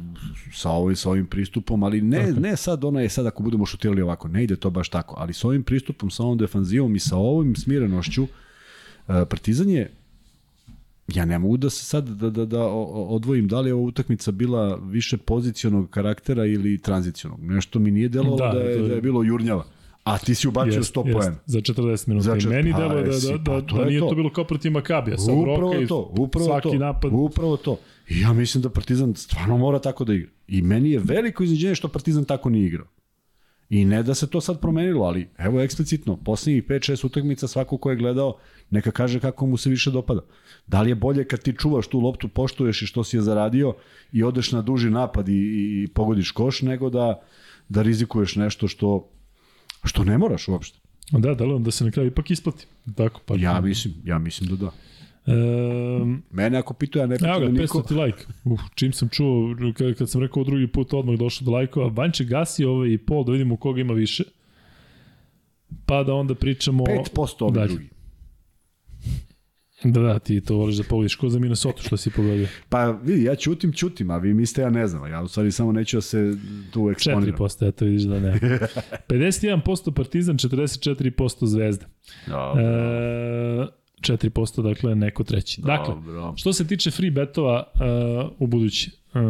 sa 0.53 0.71
ovim, 0.71 0.97
sa 0.97 1.11
ovim 1.11 1.27
pristupom, 1.27 1.83
ali 1.83 2.01
ne, 2.01 2.33
ne 2.33 2.57
sad 2.57 2.85
ono 2.85 3.01
je 3.01 3.09
sad 3.09 3.27
ako 3.27 3.43
budemo 3.43 3.67
šutirali 3.67 4.03
ovako, 4.03 4.29
ne 4.29 4.45
ide 4.45 4.57
to 4.57 4.71
baš 4.71 4.89
tako, 4.89 5.15
ali 5.19 5.33
sa 5.33 5.49
ovim 5.49 5.63
pristupom, 5.63 6.11
sa 6.11 6.23
ovom 6.23 6.39
defanzivom 6.39 6.97
i 6.97 7.01
sa 7.01 7.17
ovim 7.17 7.57
smirenošću, 7.57 8.27
e, 9.09 9.25
Partizan 9.25 9.69
je 9.69 9.91
ja 11.09 11.25
ne 11.25 11.39
mogu 11.39 11.57
da 11.57 11.71
se 11.71 11.85
sad 11.85 12.09
da, 12.09 12.31
da, 12.31 12.45
da 12.45 12.65
odvojim 13.09 13.49
da 13.49 13.61
li 13.61 13.71
je 13.71 13.75
ova 13.75 13.83
utakmica 13.83 14.31
bila 14.33 14.77
više 14.77 15.17
pozicionog 15.17 15.91
karaktera 15.91 16.47
ili 16.47 16.79
tranzicionog. 16.79 17.41
Nešto 17.43 17.79
mi 17.79 17.91
nije 17.91 18.09
delovalo 18.09 18.37
Da, 18.53 18.59
da, 18.59 18.65
je, 18.65 18.79
da 18.79 18.95
je 18.95 19.01
bilo 19.01 19.23
jurnjava. 19.23 19.65
A 20.05 20.19
ti 20.19 20.35
si 20.35 20.49
ubacio 20.49 20.73
Jest, 20.73 20.97
100 20.97 21.07
jest, 21.07 21.19
poena. 21.19 21.37
Za 21.47 21.59
40 21.61 22.09
minuta. 22.09 22.25
Za 22.25 22.37
I 22.37 22.41
čet- 22.41 22.51
meni 22.51 22.73
pa, 22.73 22.79
deluje 22.79 23.03
da, 23.03 23.11
da, 23.11 23.45
pa 23.45 23.53
da, 23.53 23.67
to 23.67 23.77
da 23.77 23.83
je 23.83 23.89
nije 23.89 24.01
to. 24.01 24.09
to 24.09 24.15
bilo 24.15 24.33
kao 24.33 24.45
protiv 24.45 24.73
Makabija. 24.73 25.19
Sa 25.19 25.33
Upravo 25.33 25.75
to, 25.89 26.13
upravo 26.19 26.47
svaki 26.47 26.69
to. 26.69 26.75
napad. 26.75 27.11
Upravo 27.15 27.57
to. 27.57 27.79
I 28.09 28.21
ja 28.21 28.33
mislim 28.33 28.63
da 28.63 28.71
Partizan 28.71 29.15
stvarno 29.15 29.57
mora 29.57 29.79
tako 29.79 30.05
da 30.05 30.15
igra. 30.15 30.29
I 30.49 30.63
meni 30.63 30.91
je 30.91 30.99
veliko 30.99 31.43
iznenađenje 31.45 31.75
što 31.75 31.89
Partizan 31.89 32.25
tako 32.25 32.51
nije 32.51 32.67
igrao. 32.67 32.87
I 33.71 33.85
ne 33.85 34.03
da 34.03 34.15
se 34.15 34.31
to 34.31 34.41
sad 34.41 34.61
promenilo, 34.61 35.05
ali 35.05 35.29
evo 35.39 35.61
eksplicitno, 35.61 36.17
poslednjih 36.17 36.65
5-6 36.65 37.07
utakmica 37.07 37.49
svako 37.49 37.79
ko 37.79 37.91
je 37.91 37.97
gledao, 37.97 38.39
neka 38.71 38.91
kaže 38.91 39.21
kako 39.21 39.47
mu 39.47 39.57
se 39.57 39.71
više 39.71 39.91
dopada. 39.91 40.21
Da 40.67 40.83
li 40.83 40.91
je 40.91 40.95
bolje 40.95 41.25
kad 41.25 41.41
ti 41.41 41.55
čuvaš 41.59 41.87
tu 41.87 42.01
loptu, 42.01 42.29
poštuješ 42.29 42.83
i 42.83 42.87
što 42.87 43.05
si 43.05 43.17
je 43.17 43.23
zaradio 43.23 43.75
i 44.13 44.23
odeš 44.23 44.53
na 44.53 44.63
duži 44.63 44.91
napad 44.91 45.29
i, 45.29 45.33
i, 45.33 45.83
i 45.83 45.89
pogodiš 45.89 46.31
koš, 46.31 46.63
nego 46.63 46.91
da, 46.91 47.21
da 47.69 47.83
rizikuješ 47.83 48.37
nešto 48.37 48.69
što, 48.69 49.11
što 49.85 50.05
ne 50.05 50.19
moraš 50.19 50.49
uopšte. 50.49 50.79
Da, 51.11 51.35
deluje 51.35 51.59
da 51.59 51.71
se 51.71 51.85
na 51.85 51.91
kraju 51.91 52.09
ipak 52.09 52.31
isplati. 52.31 52.67
Tako, 52.95 53.21
pa. 53.27 53.35
Ja 53.37 53.61
mislim, 53.61 53.95
ja 54.05 54.19
mislim 54.19 54.51
da 54.51 54.57
da. 54.57 54.71
Um, 55.29 56.23
Mene 56.31 56.59
ako 56.59 56.75
pituje, 56.75 57.01
ja 57.01 57.07
ne 57.07 57.15
Evo 57.15 57.35
pitam 57.39 57.55
ga, 57.55 57.61
niko. 57.61 57.79
500 57.79 57.89
ti 57.89 57.95
like. 57.95 58.25
Uf, 58.45 58.61
čim 58.75 58.93
sam 58.93 59.09
čuo, 59.09 59.57
kad, 59.79 59.95
kad 59.95 60.11
sam 60.11 60.21
rekao 60.23 60.45
drugi 60.45 60.67
put, 60.67 60.95
odmah 60.95 61.19
došlo 61.19 61.45
do 61.45 61.51
lajkova. 61.51 61.89
Vanče 61.89 62.25
gasi 62.25 62.65
ovaj 62.65 62.89
i 62.89 62.99
pol 62.99 63.25
da 63.25 63.33
vidimo 63.33 63.57
koga 63.57 63.81
ima 63.81 63.95
više. 63.95 64.25
Pa 65.87 66.03
da 66.03 66.15
onda 66.15 66.35
pričamo... 66.35 66.85
5% 66.85 67.45
ovi 67.45 67.55
dalje. 67.55 67.69
drugi. 67.69 67.89
Da, 69.85 70.01
da, 70.01 70.19
ti 70.19 70.41
to 70.41 70.57
voliš 70.57 70.77
da 70.77 70.83
pogodiš. 70.85 71.15
Ko 71.17 71.29
za 71.29 71.39
Minnesota 71.39 71.83
što 71.83 71.97
si 71.97 72.11
pogodio? 72.11 72.49
Pa 72.69 72.91
vidi, 72.91 73.25
ja 73.25 73.35
ćutim, 73.35 73.73
ćutim, 73.73 74.11
a 74.11 74.19
vi 74.19 74.35
mislite 74.35 74.63
ja 74.63 74.71
ne 74.71 74.87
znam. 74.87 75.11
Ja 75.11 75.23
u 75.23 75.29
stvari 75.29 75.51
samo 75.51 75.73
neću 75.73 75.97
da 75.97 76.01
se 76.01 76.33
tu 76.71 76.91
eksponiram. 76.91 77.39
4%, 77.39 77.69
eto 77.69 77.85
vidiš 77.85 78.03
da 78.03 78.21
ne. 78.21 78.41
51% 79.09 79.91
Partizan, 79.91 80.37
44% 80.37 81.47
Zvezda. 81.47 81.87
Dobro, 82.27 82.63
E, 82.63 83.67
4% 84.01 84.63
dakle 84.63 84.95
neko 84.95 85.25
treći. 85.25 85.61
Dakle, 85.61 85.95
dobro. 85.95 86.33
Što 86.37 86.53
se 86.53 86.67
tiče 86.67 86.91
free 86.91 87.11
betova 87.11 87.65
uh, 87.75 88.31
u 88.39 88.47
budući, 88.47 88.91
uh, 89.15 89.21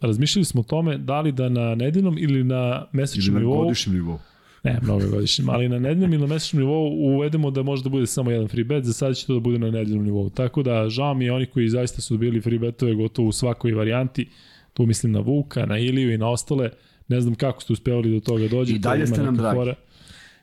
razmišljali 0.00 0.44
smo 0.44 0.60
o 0.60 0.64
tome 0.64 0.98
da 0.98 1.20
li 1.20 1.32
da 1.32 1.48
na 1.48 1.74
nedeljnom 1.74 2.18
ili 2.18 2.44
na 2.44 2.86
Ili 2.92 3.00
mesečnom 3.00 3.34
na 3.34 3.40
nivou, 3.40 3.62
godišnjem 3.62 3.94
nivou. 3.94 4.18
ne, 4.62 4.78
mnogo 4.82 5.08
godišnjem, 5.10 5.48
ali 5.48 5.68
na 5.68 5.78
nedeljnom 5.78 6.12
ili 6.12 6.22
na 6.22 6.26
mesečnom 6.26 6.62
nivou 6.62 7.14
uvedemo 7.14 7.50
da 7.50 7.62
može 7.62 7.82
da 7.82 7.88
bude 7.88 8.06
samo 8.06 8.30
jedan 8.30 8.48
free 8.48 8.64
bet, 8.64 8.84
za 8.84 8.92
sada 8.92 9.14
će 9.14 9.26
to 9.26 9.34
da 9.34 9.40
bude 9.40 9.58
na 9.58 9.70
nedeljnom 9.70 10.04
nivou. 10.04 10.30
Tako 10.30 10.62
da 10.62 10.88
žao 10.88 11.14
mi 11.14 11.24
je 11.24 11.32
oni 11.32 11.46
koji 11.46 11.68
zaista 11.68 12.00
su 12.00 12.14
dobili 12.14 12.40
free 12.40 12.58
betove 12.58 12.94
gotovo 12.94 13.28
u 13.28 13.32
svakoj 13.32 13.72
varijanti, 13.72 14.28
tu 14.72 14.86
mislim 14.86 15.12
na 15.12 15.20
Vuka, 15.20 15.66
na 15.66 15.78
Iliju 15.78 16.14
i 16.14 16.18
na 16.18 16.28
ostale, 16.30 16.70
ne 17.08 17.20
znam 17.20 17.34
kako 17.34 17.62
ste 17.62 17.72
uspevali 17.72 18.10
do 18.10 18.20
toga 18.20 18.48
dođete. 18.48 18.76
I 18.76 18.78
dalje 18.78 19.06
ste 19.06 19.22
nam 19.22 19.36
dragi. 19.36 19.56
fora. 19.56 19.74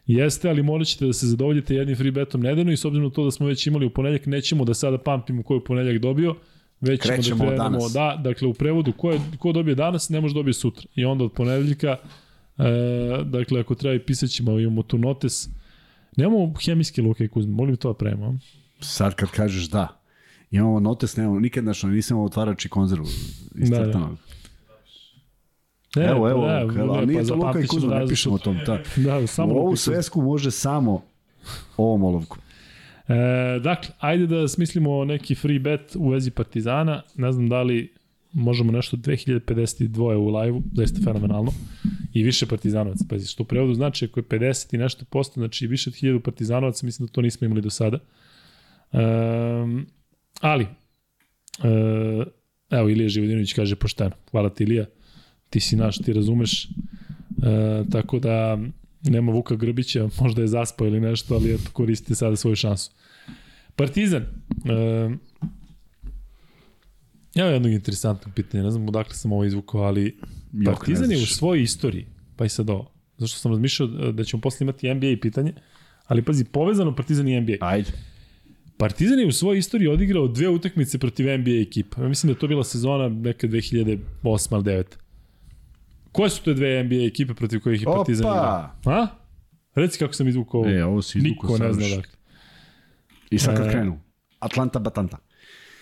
Jeste, 0.08 0.50
ali 0.50 0.64
morat 0.64 0.88
ćete 0.88 1.06
da 1.06 1.14
se 1.14 1.28
zadovoljite 1.28 1.76
jednim 1.76 1.98
free 1.98 2.12
betom 2.12 2.42
nedeljno 2.42 2.72
i 2.72 2.78
s 2.78 2.86
obzirom 2.86 3.08
na 3.08 3.14
to 3.14 3.24
da 3.26 3.32
smo 3.32 3.48
već 3.48 3.68
imali 3.68 3.86
u 3.86 3.90
ponedljak, 3.90 4.26
nećemo 4.26 4.66
da 4.66 4.74
sada 4.74 4.98
pamtimo 4.98 5.44
ko 5.44 5.54
je 5.54 5.58
u 5.58 5.64
ponedljak 5.64 6.02
dobio, 6.02 6.36
već 6.82 7.02
ćemo 7.02 7.16
Krećemo 7.16 7.38
da 7.38 7.44
od 7.44 7.50
krenemo, 7.50 7.78
danas. 7.78 7.94
da, 7.94 8.22
dakle 8.24 8.48
u 8.48 8.54
prevodu 8.54 8.92
ko, 8.92 9.12
je, 9.12 9.20
ko 9.40 9.52
dobije 9.52 9.76
danas 9.76 10.10
ne 10.10 10.22
može 10.22 10.34
dobije 10.34 10.54
sutra. 10.54 10.88
I 10.96 11.06
onda 11.06 11.24
od 11.24 11.32
ponedeljka, 11.32 11.98
e, 12.58 12.64
dakle 13.24 13.60
ako 13.60 13.76
treba 13.76 13.96
i 13.96 14.00
pisat 14.00 14.30
ćemo, 14.30 14.60
imamo 14.60 14.84
tu 14.84 14.98
notes, 14.98 15.50
nemamo 16.18 16.54
hemijske 16.66 17.02
luke 17.02 17.28
Kuzma, 17.28 17.56
molim 17.56 17.78
to 17.78 17.88
da 17.88 17.94
pravimo. 17.94 18.40
Sad 18.80 19.16
kad 19.16 19.32
kažeš 19.32 19.70
da, 19.70 20.02
imamo 20.52 20.80
notes, 20.80 21.18
nemamo, 21.18 21.40
nikad 21.40 21.64
našo, 21.64 21.88
nisam 21.88 22.20
otvarač 22.20 22.66
i 22.66 22.70
konzervu 22.70 23.06
iscrtano. 23.56 24.06
Ne, 24.06 24.06
evo, 24.06 24.18
pa 25.96 26.10
evo, 26.10 26.48
da, 26.48 26.60
evo, 26.62 26.72
ne, 26.72 26.82
ali 26.82 27.08
nije 27.08 27.22
pa 27.22 27.28
to 27.28 27.36
Luka 27.36 27.60
i 27.60 27.68
Kuzma, 27.68 28.00
ne 28.00 28.08
pišemo 28.08 28.36
o 28.36 28.38
tom. 28.38 28.58
Ta. 28.66 28.80
Da, 28.96 29.28
samo 29.28 29.54
U 29.54 29.58
ovu 29.58 29.76
svesku 29.76 30.22
može 30.22 30.52
samo 30.52 31.02
ovom 31.78 32.04
olovkom. 32.04 32.38
E, 33.08 33.60
dakle, 33.60 33.90
ajde 34.00 34.28
da 34.28 34.48
smislimo 34.48 35.06
neki 35.06 35.36
free 35.36 35.60
bet 35.60 35.96
u 35.96 36.10
vezi 36.10 36.32
Partizana. 36.32 37.02
Ne 37.16 37.32
znam 37.32 37.50
da 37.50 37.62
li 37.62 37.94
možemo 38.36 38.72
nešto 38.72 38.98
2052 38.98 40.16
u 40.16 40.38
live-u, 40.38 40.62
zaista 40.74 41.00
fenomenalno. 41.04 41.52
I 42.14 42.24
više 42.24 42.46
Partizanovaca. 42.46 43.06
Pazi, 43.10 43.28
što 43.28 43.44
u 43.44 43.46
prevodu 43.46 43.74
znači 43.74 44.06
ako 44.06 44.20
je 44.20 44.24
50 44.24 44.76
i 44.76 44.78
nešto 44.78 45.06
posto, 45.06 45.40
znači 45.40 45.68
više 45.68 45.90
od 45.90 45.94
1000 45.94 46.20
Partizanovaca, 46.20 46.86
mislim 46.86 47.08
da 47.08 47.12
to 47.12 47.22
nismo 47.22 47.46
imali 47.46 47.62
do 47.62 47.70
sada. 47.70 48.00
E, 48.94 49.00
ali, 50.42 50.68
e, 51.64 52.26
evo 52.70 52.90
Ilija 52.90 53.10
Živodinović 53.10 53.54
kaže 53.54 53.76
pošteno. 53.76 54.12
Hvala 54.32 54.50
ti 54.50 54.64
Ilija, 54.64 54.86
ti 55.50 55.60
si 55.60 55.76
naš, 55.76 55.98
ti 55.98 56.14
razumeš. 56.14 56.66
E, 56.66 56.70
tako 57.92 58.20
da 58.20 58.60
nema 59.04 59.32
Vuka 59.32 59.56
Grbića, 59.56 60.10
možda 60.22 60.42
je 60.42 60.48
zaspao 60.48 60.88
ili 60.88 61.00
nešto, 61.00 61.36
ali 61.36 61.54
eto 61.54 61.70
koristite 61.74 62.16
sada 62.16 62.36
svoju 62.36 62.56
šansu. 62.56 62.92
Partizan. 63.76 64.24
E, 64.66 65.10
Evo 67.36 67.50
jednog 67.50 67.72
interesantnog 67.72 68.36
pitanja, 68.36 68.64
ne 68.64 68.72
znam 68.72 68.88
odakle 68.88 69.14
sam 69.14 69.32
ovo 69.32 69.44
izvukao, 69.44 69.82
ali 69.82 70.18
Jok, 70.54 70.76
Partizan 70.76 71.12
je 71.12 71.18
u 71.18 71.26
svojoj 71.26 71.64
istoriji, 71.64 72.06
pa 72.36 72.46
i 72.46 72.50
sad 72.50 72.70
ovo, 72.70 72.92
zašto 73.18 73.40
sam 73.40 73.52
razmišljao 73.52 73.88
da 74.12 74.24
ćemo 74.24 74.42
posle 74.42 74.64
imati 74.64 74.94
NBA 74.94 75.16
pitanje, 75.22 75.54
ali 76.08 76.22
pazi, 76.22 76.46
povezano 76.46 76.96
Partizan 76.96 77.28
i 77.28 77.42
NBA. 77.42 77.54
Ajde. 77.60 77.92
Partizan 78.78 79.20
je 79.20 79.28
u 79.28 79.32
svojoj 79.32 79.60
istoriji 79.60 79.88
odigrao 79.88 80.28
dve 80.28 80.50
utakmice 80.50 80.98
protiv 80.98 81.40
NBA 81.40 81.62
ekipa. 81.62 82.02
Ja 82.02 82.08
mislim 82.08 82.28
da 82.28 82.36
je 82.36 82.40
to 82.40 82.48
bila 82.48 82.64
sezona 82.64 83.10
neka 83.10 83.48
2008 83.48 83.82
ili 83.82 84.00
2009. 84.24 84.84
Koje 86.16 86.30
su 86.30 86.44
te 86.44 86.54
dve 86.54 86.84
NBA 86.84 86.96
ekipe 87.04 87.34
protiv 87.34 87.60
kojih 87.60 87.82
je 87.82 87.86
Partizan 87.86 88.26
Opa! 88.26 88.72
igrao? 88.82 88.98
A? 88.98 89.08
Reci 89.76 90.00
kako 90.00 90.14
sam 90.14 90.28
izvukao 90.28 90.60
ovo. 90.60 90.70
E, 90.70 90.84
ovo 90.84 91.02
si 91.02 91.18
izvukao 91.18 91.52
Niko 91.52 91.64
ne 91.64 91.74
zna 91.74 91.96
dakle. 91.96 92.12
I 93.30 93.40
sad 93.40 93.58
kad 93.58 93.68
E, 93.68 93.72
krenu. 93.72 94.00
Atlanta 94.40 94.80
Batanta. 94.80 95.18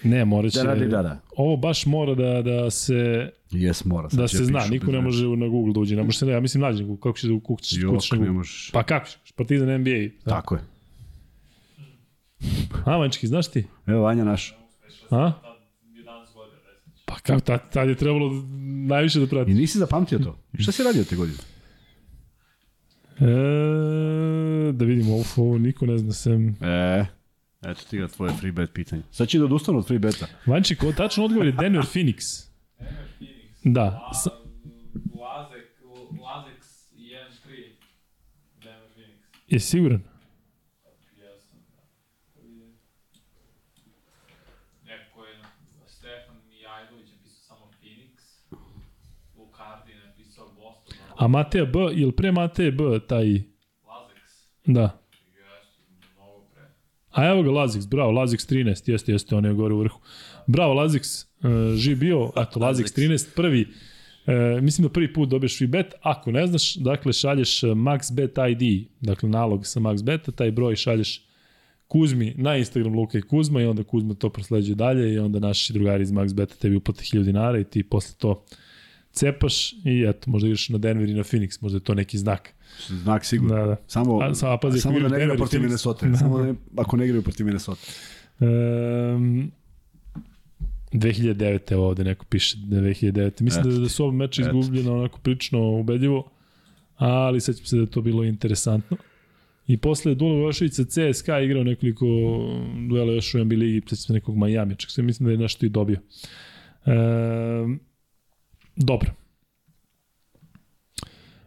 Ne, 0.03 0.25
mora 0.25 0.49
će... 0.49 0.59
Da 0.59 0.65
radi, 0.65 0.86
da, 0.88 1.01
da. 1.01 1.19
Ovo 1.38 1.57
baš 1.57 1.86
mora 1.86 2.15
da, 2.15 2.41
da 2.41 2.69
se 2.69 3.29
Jes, 3.51 3.86
mora. 3.86 4.09
sad 4.09 4.19
da 4.19 4.27
će 4.27 4.38
se 4.38 4.45
zna, 4.45 4.65
niko 4.65 4.91
ne 4.91 5.01
može 5.01 5.25
na 5.27 5.47
Google 5.47 5.73
da 5.73 5.79
uđe. 5.79 5.95
Ne 5.95 6.03
može 6.03 6.17
se, 6.17 6.27
ja 6.27 6.39
mislim 6.39 6.61
nađe 6.61 6.81
na 6.81 6.88
Google. 6.88 7.01
Kako 7.01 7.17
ćeš 7.17 7.29
da 7.29 7.39
kućeš, 7.43 7.77
Jok, 7.77 7.95
kućeš 7.95 8.11
na 8.11 8.15
ne 8.15 8.19
Google? 8.19 8.34
možeš. 8.34 8.69
Pa 8.73 8.84
kako 8.84 9.07
ćeš? 9.07 9.31
Partizan 9.31 9.81
NBA. 9.81 9.91
Da. 10.25 10.31
Tako 10.31 10.55
je. 10.55 10.61
A, 12.86 12.97
Vančki, 12.97 13.27
znaš 13.27 13.47
ti? 13.51 13.65
Evo, 13.88 14.01
Vanja 14.01 14.23
naš. 14.23 14.55
A? 15.11 15.31
Pa 17.14 17.20
kako, 17.20 17.39
tad, 17.39 17.72
tad 17.72 17.89
je 17.89 17.95
trebalo 17.95 18.32
najviše 18.88 19.20
da 19.20 19.28
prati. 19.28 19.51
I 19.51 19.53
nisi 19.53 19.78
zapamtio 19.78 20.20
to? 20.20 20.39
Šta 20.59 20.72
si 20.72 20.84
radio 20.84 21.03
te 21.03 21.16
godine? 21.16 21.38
E, 23.20 23.26
da 24.74 24.86
vidimo, 24.86 25.14
ovo, 25.14 25.24
ovo 25.38 25.57
niko 25.57 25.86
ne 25.86 25.97
zna 25.97 26.14
sem... 26.14 26.55
E, 26.61 27.05
eto 27.61 27.82
ti 27.89 27.97
ga 27.97 28.07
tvoje 28.07 28.34
free 28.34 28.51
bet 28.51 28.74
pitanje. 28.74 29.01
Sad 29.11 29.28
će 29.28 29.39
da 29.39 29.45
odustanu 29.45 29.78
od 29.78 29.88
free 29.88 29.99
beta. 29.99 30.28
Vanček, 30.45 30.84
ovo 30.84 30.91
tačno 30.91 31.26
odgovor 31.26 31.45
je 31.45 31.51
Denver 31.51 31.86
Phoenix. 31.93 32.47
Da. 33.64 34.11
Sa, 34.24 34.30
Lazek, 35.22 35.68
Lazek 36.24 36.64
1-3, 36.93 37.72
Denver 38.64 38.89
Phoenix. 38.95 39.18
je 39.47 39.59
siguran? 39.59 40.01
Jesam, 41.18 41.59
da. 41.72 41.84
Neko 44.86 45.26
je, 45.26 45.36
Stefan 45.88 46.36
Mijajlović 46.49 47.07
je 47.09 47.18
pisao 47.24 47.41
samo 47.47 47.72
Phoenix, 47.82 48.16
Lukardi 49.38 49.91
je 49.91 50.07
napisao 50.07 50.45
Boston, 50.45 50.97
A 51.24 51.28
Mateja 51.28 51.65
B, 51.65 51.80
ili 51.93 52.11
pre 52.11 52.32
Mateja 52.32 52.71
B 52.71 52.99
taj... 53.07 53.26
Lazek, 53.26 54.24
Da. 54.65 54.99
A 57.11 57.26
evo 57.26 57.43
ga 57.43 57.49
Lazix, 57.49 57.88
bravo, 57.88 58.11
Lazix 58.11 58.51
13, 58.51 58.91
jeste, 58.91 59.11
jeste, 59.11 59.36
on 59.36 59.45
je 59.45 59.53
gore 59.53 59.74
u 59.74 59.80
vrhu. 59.80 59.99
Bravo 60.47 60.74
Lazix, 60.74 61.26
uh, 61.43 61.76
živ 61.76 61.99
bio, 61.99 62.32
eto, 62.36 62.59
Lazix 62.59 62.97
13, 62.97 63.36
prvi, 63.36 63.61
uh, 63.61 64.61
mislim 64.61 64.88
da 64.88 64.93
prvi 64.93 65.13
put 65.13 65.30
dobiješ 65.30 65.57
free 65.57 65.67
bet, 65.67 65.93
ako 66.01 66.32
ne 66.32 66.47
znaš, 66.47 66.76
dakle, 66.76 67.13
šalješ 67.13 67.63
uh, 67.63 67.69
MaxBet 67.69 68.51
ID, 68.51 68.88
dakle, 69.01 69.30
nalog 69.30 69.65
sa 69.65 69.80
MaxBeta, 69.80 70.32
taj 70.32 70.51
broj 70.51 70.76
šalješ 70.76 71.21
Kuzmi 71.88 72.34
na 72.38 72.57
Instagram 72.57 72.95
Luka 72.95 73.17
i 73.17 73.21
Kuzma 73.21 73.61
i 73.61 73.65
onda 73.65 73.84
Kuzma 73.84 74.13
to 74.13 74.30
prosleđuje 74.30 74.76
dalje 74.76 75.13
i 75.13 75.19
onda 75.19 75.39
naši 75.39 75.74
drugari 75.74 76.03
iz 76.03 76.11
MaxBeta 76.11 76.57
tebi 76.57 76.76
uplate 76.76 77.03
1000 77.03 77.24
dinara 77.24 77.59
i 77.59 77.63
ti 77.63 77.84
posle 77.84 78.15
to 78.17 78.45
cepaš 79.14 79.74
i 79.74 80.05
eto, 80.09 80.32
možda 80.32 80.47
ideš 80.47 80.70
na 80.70 80.78
Denver 80.78 81.09
i 81.09 81.14
na 81.14 81.24
Phoenix, 81.24 81.57
možda 81.61 81.76
je 81.76 81.84
to 81.84 81.93
neki 81.93 82.18
znak. 82.18 82.53
Znak 82.88 83.26
sigurno. 83.26 83.55
Da, 83.55 83.66
da. 83.66 83.76
Samo, 83.88 84.20
A, 84.22 84.36
samo, 84.36 84.57
pazi, 84.57 84.80
samo 84.80 84.99
da 84.99 85.05
igraju 85.05 85.09
ne 85.09 85.18
igra 85.18 85.20
Denver 85.20 85.36
i 85.36 85.38
protiv. 85.38 85.61
Minnesota. 85.61 86.05
Da. 86.09 86.18
Samo 86.18 86.38
ne, 86.38 86.53
ako 86.78 86.97
ne 86.97 87.05
igraju 87.05 87.22
protiv 87.24 87.45
Minnesota. 87.45 87.82
Um, 88.39 89.51
2009. 90.93 91.72
evo 91.72 91.88
ovde 91.88 92.03
neko 92.03 92.26
piše 92.26 92.57
da 92.57 92.76
je 92.76 92.82
2009. 92.82 93.41
Mislim 93.41 93.61
Eto 93.61 93.70
da, 93.70 93.80
da 93.80 93.89
su 93.89 94.05
oba 94.05 94.14
meča 94.14 94.41
Eto 94.41 94.49
izgubljena 94.49 94.93
onako 94.93 95.20
prilično 95.20 95.80
ubedljivo, 95.80 96.32
ali 96.95 97.41
sećam 97.41 97.66
se 97.66 97.76
da 97.76 97.82
je 97.82 97.91
to 97.91 98.01
bilo 98.01 98.24
interesantno. 98.24 98.97
I 99.68 99.78
posle 99.78 100.16
Dula 100.16 100.41
Voševića 100.41 100.84
CSKA 100.84 101.39
igrao 101.39 101.64
nekoliko 101.64 102.05
duela 102.89 103.14
još 103.14 103.36
u 103.36 103.45
NBA 103.45 103.55
ligi, 103.55 103.82
sećam 103.82 103.97
se 103.97 104.14
nekog 104.14 104.38
Miami, 104.38 104.76
čak 104.76 104.91
se 104.91 105.01
mislim 105.01 105.26
da 105.26 105.32
je 105.32 105.38
nešto 105.38 105.66
i 105.66 105.70
dobio. 105.70 105.99
Um, 106.86 107.80
dobro. 108.76 109.11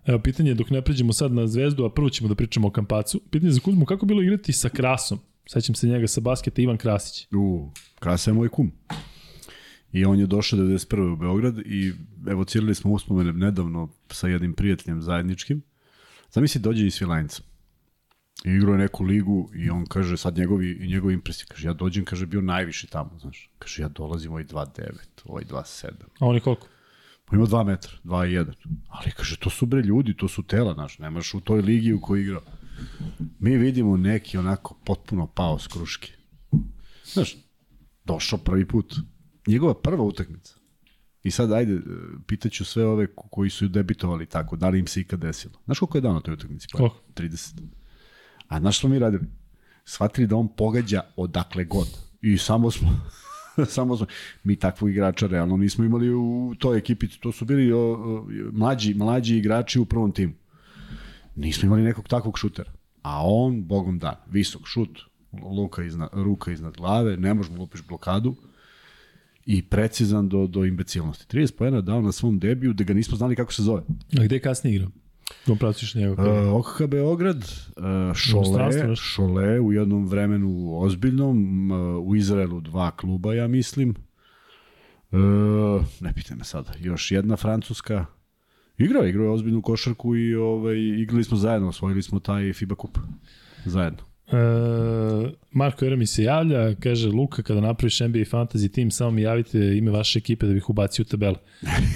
Evo, 0.06 0.18
pitanje 0.18 0.50
je 0.50 0.54
dok 0.54 0.70
ne 0.70 0.82
pređemo 0.82 1.12
sad 1.12 1.32
na 1.32 1.46
zvezdu, 1.46 1.84
a 1.84 1.90
prvo 1.90 2.10
ćemo 2.10 2.28
da 2.28 2.34
pričamo 2.34 2.68
o 2.68 2.70
Kampacu. 2.70 3.20
Pitanje 3.30 3.52
za 3.52 3.60
Kuzmu, 3.60 3.84
kako 3.84 4.06
bilo 4.06 4.22
igrati 4.22 4.52
sa 4.52 4.68
Krasom? 4.68 5.18
Sećam 5.46 5.74
se 5.74 5.88
njega 5.88 6.06
sa 6.06 6.20
basketa, 6.20 6.62
Ivan 6.62 6.76
Krasić. 6.76 7.26
U, 7.32 7.70
Krasa 7.98 8.30
je 8.30 8.34
moj 8.34 8.48
kum. 8.48 8.72
I 9.92 10.04
on 10.04 10.18
je 10.18 10.26
došao 10.26 10.58
91. 10.58 11.12
u 11.12 11.16
Beograd 11.16 11.58
i 11.58 11.92
evocirali 12.28 12.74
smo 12.74 12.92
uspomene 12.92 13.32
nedavno 13.32 13.88
sa 14.10 14.28
jednim 14.28 14.52
prijateljem 14.52 15.02
zajedničkim. 15.02 15.62
Zamisli, 16.30 16.60
dođe 16.60 16.86
iz 16.86 16.94
Svilajnca. 16.94 17.42
I 18.44 18.50
igrao 18.50 18.72
je 18.72 18.78
neku 18.78 19.04
ligu 19.04 19.50
i 19.54 19.70
on 19.70 19.86
kaže, 19.86 20.16
sad 20.16 20.38
njegovi, 20.38 20.78
i 20.80 20.86
njegovi 20.86 21.14
impresije, 21.14 21.46
kaže, 21.48 21.68
ja 21.68 21.72
dođem, 21.72 22.04
kaže, 22.04 22.26
bio 22.26 22.40
najviši 22.40 22.86
tamo, 22.86 23.18
znaš. 23.18 23.50
Kaže, 23.58 23.82
ja 23.82 23.88
dolazim 23.88 24.30
ovaj 24.30 24.44
2.9, 24.44 24.90
ovaj 25.24 25.44
2.7. 25.44 25.86
A 26.18 26.26
on 26.26 26.34
je 26.34 26.40
koliko? 26.40 26.66
Pa 27.26 27.36
ima 27.36 27.46
2 27.46 27.64
metra, 27.64 27.92
2.1. 28.04 28.52
Ali 28.88 29.10
kaže, 29.10 29.36
to 29.36 29.50
su 29.50 29.66
bre 29.66 29.80
ljudi, 29.80 30.16
to 30.16 30.28
su 30.28 30.42
tela, 30.42 30.74
znaš, 30.74 30.98
nemaš 30.98 31.34
u 31.34 31.40
toj 31.40 31.60
ligi 31.60 31.92
u 31.92 32.00
kojoj 32.00 32.22
igrao. 32.22 32.42
Mi 33.38 33.56
vidimo 33.56 33.96
neki 33.96 34.38
onako 34.38 34.74
potpuno 34.84 35.26
pao 35.26 35.58
s 35.58 35.66
kruške. 35.66 36.12
Znaš, 37.04 37.36
došao 38.04 38.38
prvi 38.38 38.68
put. 38.68 38.94
Njegova 39.46 39.74
prva 39.74 40.04
utakmica. 40.04 40.54
I 41.22 41.30
sad, 41.30 41.52
ajde, 41.52 41.72
e, 41.72 41.78
pitaću 42.26 42.64
sve 42.64 42.86
ove 42.86 43.06
ko- 43.06 43.28
koji 43.28 43.50
su 43.50 43.68
debitovali 43.68 44.26
tako, 44.26 44.56
da 44.56 44.68
li 44.68 44.78
im 44.78 44.86
se 44.86 45.00
ikad 45.00 45.20
desilo. 45.20 45.54
Znaš 45.64 45.78
koliko 45.78 45.98
je 45.98 46.02
dao 46.02 46.12
na 46.12 46.20
toj 46.20 46.34
utakmici? 46.34 46.66
Pa, 46.72 46.78
Koliko? 46.78 46.96
30. 47.14 47.60
A 48.48 48.60
znaš 48.60 48.78
što 48.78 48.88
mi 48.88 48.98
radili? 48.98 49.24
Shvatili 49.84 50.26
da 50.26 50.36
on 50.36 50.48
pogađa 50.48 51.00
odakle 51.16 51.64
god. 51.64 51.86
I 52.22 52.38
samo 52.38 52.70
smo, 52.70 53.00
samo 53.76 53.96
smo, 53.96 54.06
mi 54.44 54.56
takvog 54.56 54.90
igrača 54.90 55.26
realno 55.26 55.56
nismo 55.56 55.84
imali 55.84 56.14
u 56.14 56.54
toj 56.58 56.78
ekipi. 56.78 57.08
To 57.08 57.32
su 57.32 57.44
bili 57.44 57.72
o, 57.72 57.78
o, 57.78 58.26
mlađi, 58.52 58.94
mlađi 58.94 59.36
igrači 59.36 59.78
u 59.78 59.84
prvom 59.84 60.12
timu. 60.12 60.32
Nismo 61.36 61.66
imali 61.66 61.82
nekog 61.82 62.08
takvog 62.08 62.38
šutera. 62.38 62.72
A 63.02 63.20
on, 63.24 63.64
bogom 63.64 63.98
da, 63.98 64.24
visok 64.30 64.62
šut, 64.66 64.98
luka 65.42 65.84
iznad, 65.84 66.08
ruka 66.12 66.52
iznad 66.52 66.76
glave, 66.76 67.16
ne 67.16 67.34
možemo 67.34 67.58
lupiš 67.58 67.86
blokadu 67.88 68.34
i 69.46 69.62
precizan 69.62 70.28
do, 70.28 70.46
do 70.46 70.64
imbecilnosti. 70.64 71.36
30 71.36 71.52
pojena 71.52 71.80
dao 71.80 72.02
na 72.02 72.12
svom 72.12 72.38
debiju 72.38 72.72
da 72.72 72.84
ga 72.84 72.94
nismo 72.94 73.16
znali 73.16 73.36
kako 73.36 73.52
se 73.52 73.62
zove. 73.62 73.82
A 74.18 74.24
gde 74.24 74.36
je 74.36 74.40
kasnije 74.40 74.74
igrao? 74.76 74.90
Kom 75.46 75.58
pratiš 75.58 75.94
njega? 75.94 76.22
Uh, 76.22 76.54
OKH 76.54 76.86
Beograd, 76.88 77.36
uh, 77.36 78.14
Šole, 78.14 78.66
nešto. 78.66 78.96
Šole 78.96 79.60
u 79.60 79.72
jednom 79.72 80.06
vremenu 80.06 80.78
ozbiljnom, 80.80 81.70
uh, 81.70 82.08
u 82.08 82.16
Izraelu 82.16 82.60
dva 82.60 82.90
kluba, 82.90 83.34
ja 83.34 83.48
mislim. 83.48 83.94
Uh, 85.10 85.18
ne 86.00 86.12
pitaj 86.14 86.36
me 86.36 86.44
sada, 86.44 86.72
još 86.78 87.10
jedna 87.10 87.36
francuska. 87.36 88.06
Igrao 88.78 89.06
igrao 89.06 89.24
je 89.24 89.30
ozbiljnu 89.30 89.62
košarku 89.62 90.16
i 90.16 90.34
ovaj, 90.34 90.76
igrali 90.76 91.24
smo 91.24 91.36
zajedno, 91.36 91.68
osvojili 91.68 92.02
smo 92.02 92.20
taj 92.20 92.52
FIBA 92.52 92.74
kup. 92.74 92.98
Zajedno. 93.64 94.15
E, 94.32 94.36
Marko 95.52 95.84
Jeremi 95.84 96.06
se 96.06 96.22
javlja, 96.22 96.74
kaže 96.74 97.08
Luka, 97.08 97.42
kada 97.42 97.60
napraviš 97.60 98.00
NBA 98.00 98.18
Fantasy 98.18 98.74
Team, 98.74 98.90
samo 98.90 99.10
mi 99.10 99.22
javite 99.22 99.58
ime 99.76 99.90
vaše 99.90 100.18
ekipe 100.18 100.46
da 100.46 100.52
bih 100.52 100.70
ubacio 100.70 101.02
u 101.02 101.10
tabelu. 101.10 101.36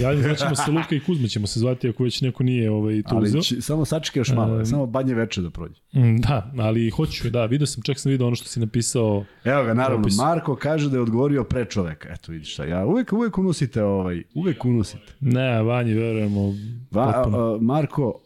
Javljam, 0.01 0.23
znaćemo 0.23 0.57
se 0.57 0.71
Luka 0.71 0.95
i 0.95 1.01
Kuzma 1.01 1.29
ćemo 1.29 1.47
se 1.47 1.61
zvati 1.61 1.89
ako 1.89 2.05
već 2.05 2.21
neko 2.21 2.43
nije 2.43 2.71
ovaj, 2.71 2.99
uzeo. 2.99 3.19
Ali 3.19 3.43
će, 3.43 3.61
samo 3.61 3.85
sačekaj 3.85 4.21
još 4.21 4.33
malo, 4.33 4.65
samo 4.65 4.87
banje 4.87 5.15
veče 5.15 5.43
da 5.43 5.51
prođe. 5.51 5.81
Mm, 5.95 6.17
Da, 6.17 6.53
ali 6.59 6.91
hoću, 6.91 7.31
da, 7.31 7.47
vidio 7.47 7.67
sam, 7.67 7.83
čak 7.83 7.99
sam 7.99 8.11
vidio 8.11 8.27
ono 8.27 8.37
što 8.37 8.49
si 8.49 8.61
napisao. 8.61 9.25
Evo 9.45 9.65
ga, 9.65 9.75
naravno, 9.75 10.01
Opis. 10.05 10.17
Marko 10.17 10.57
kaže 10.57 10.91
da 10.91 10.97
je 10.97 11.03
odgovorio 11.03 11.45
pre 11.45 11.65
čoveka. 11.65 12.09
Eto, 12.13 12.33
vidiš 12.33 12.53
šta, 12.53 12.65
ja 12.65 12.87
uvek, 12.87 13.13
uvek 13.13 13.39
unosite, 13.39 13.83
ovaj, 13.83 14.23
uvek 14.35 14.65
unosite. 14.65 15.13
Ne, 15.21 15.63
Vanji, 15.63 15.95
verujemo. 15.95 16.55
Va, 16.91 17.13
potpuno. 17.13 17.55
a, 17.55 17.59
Marko, 17.61 18.21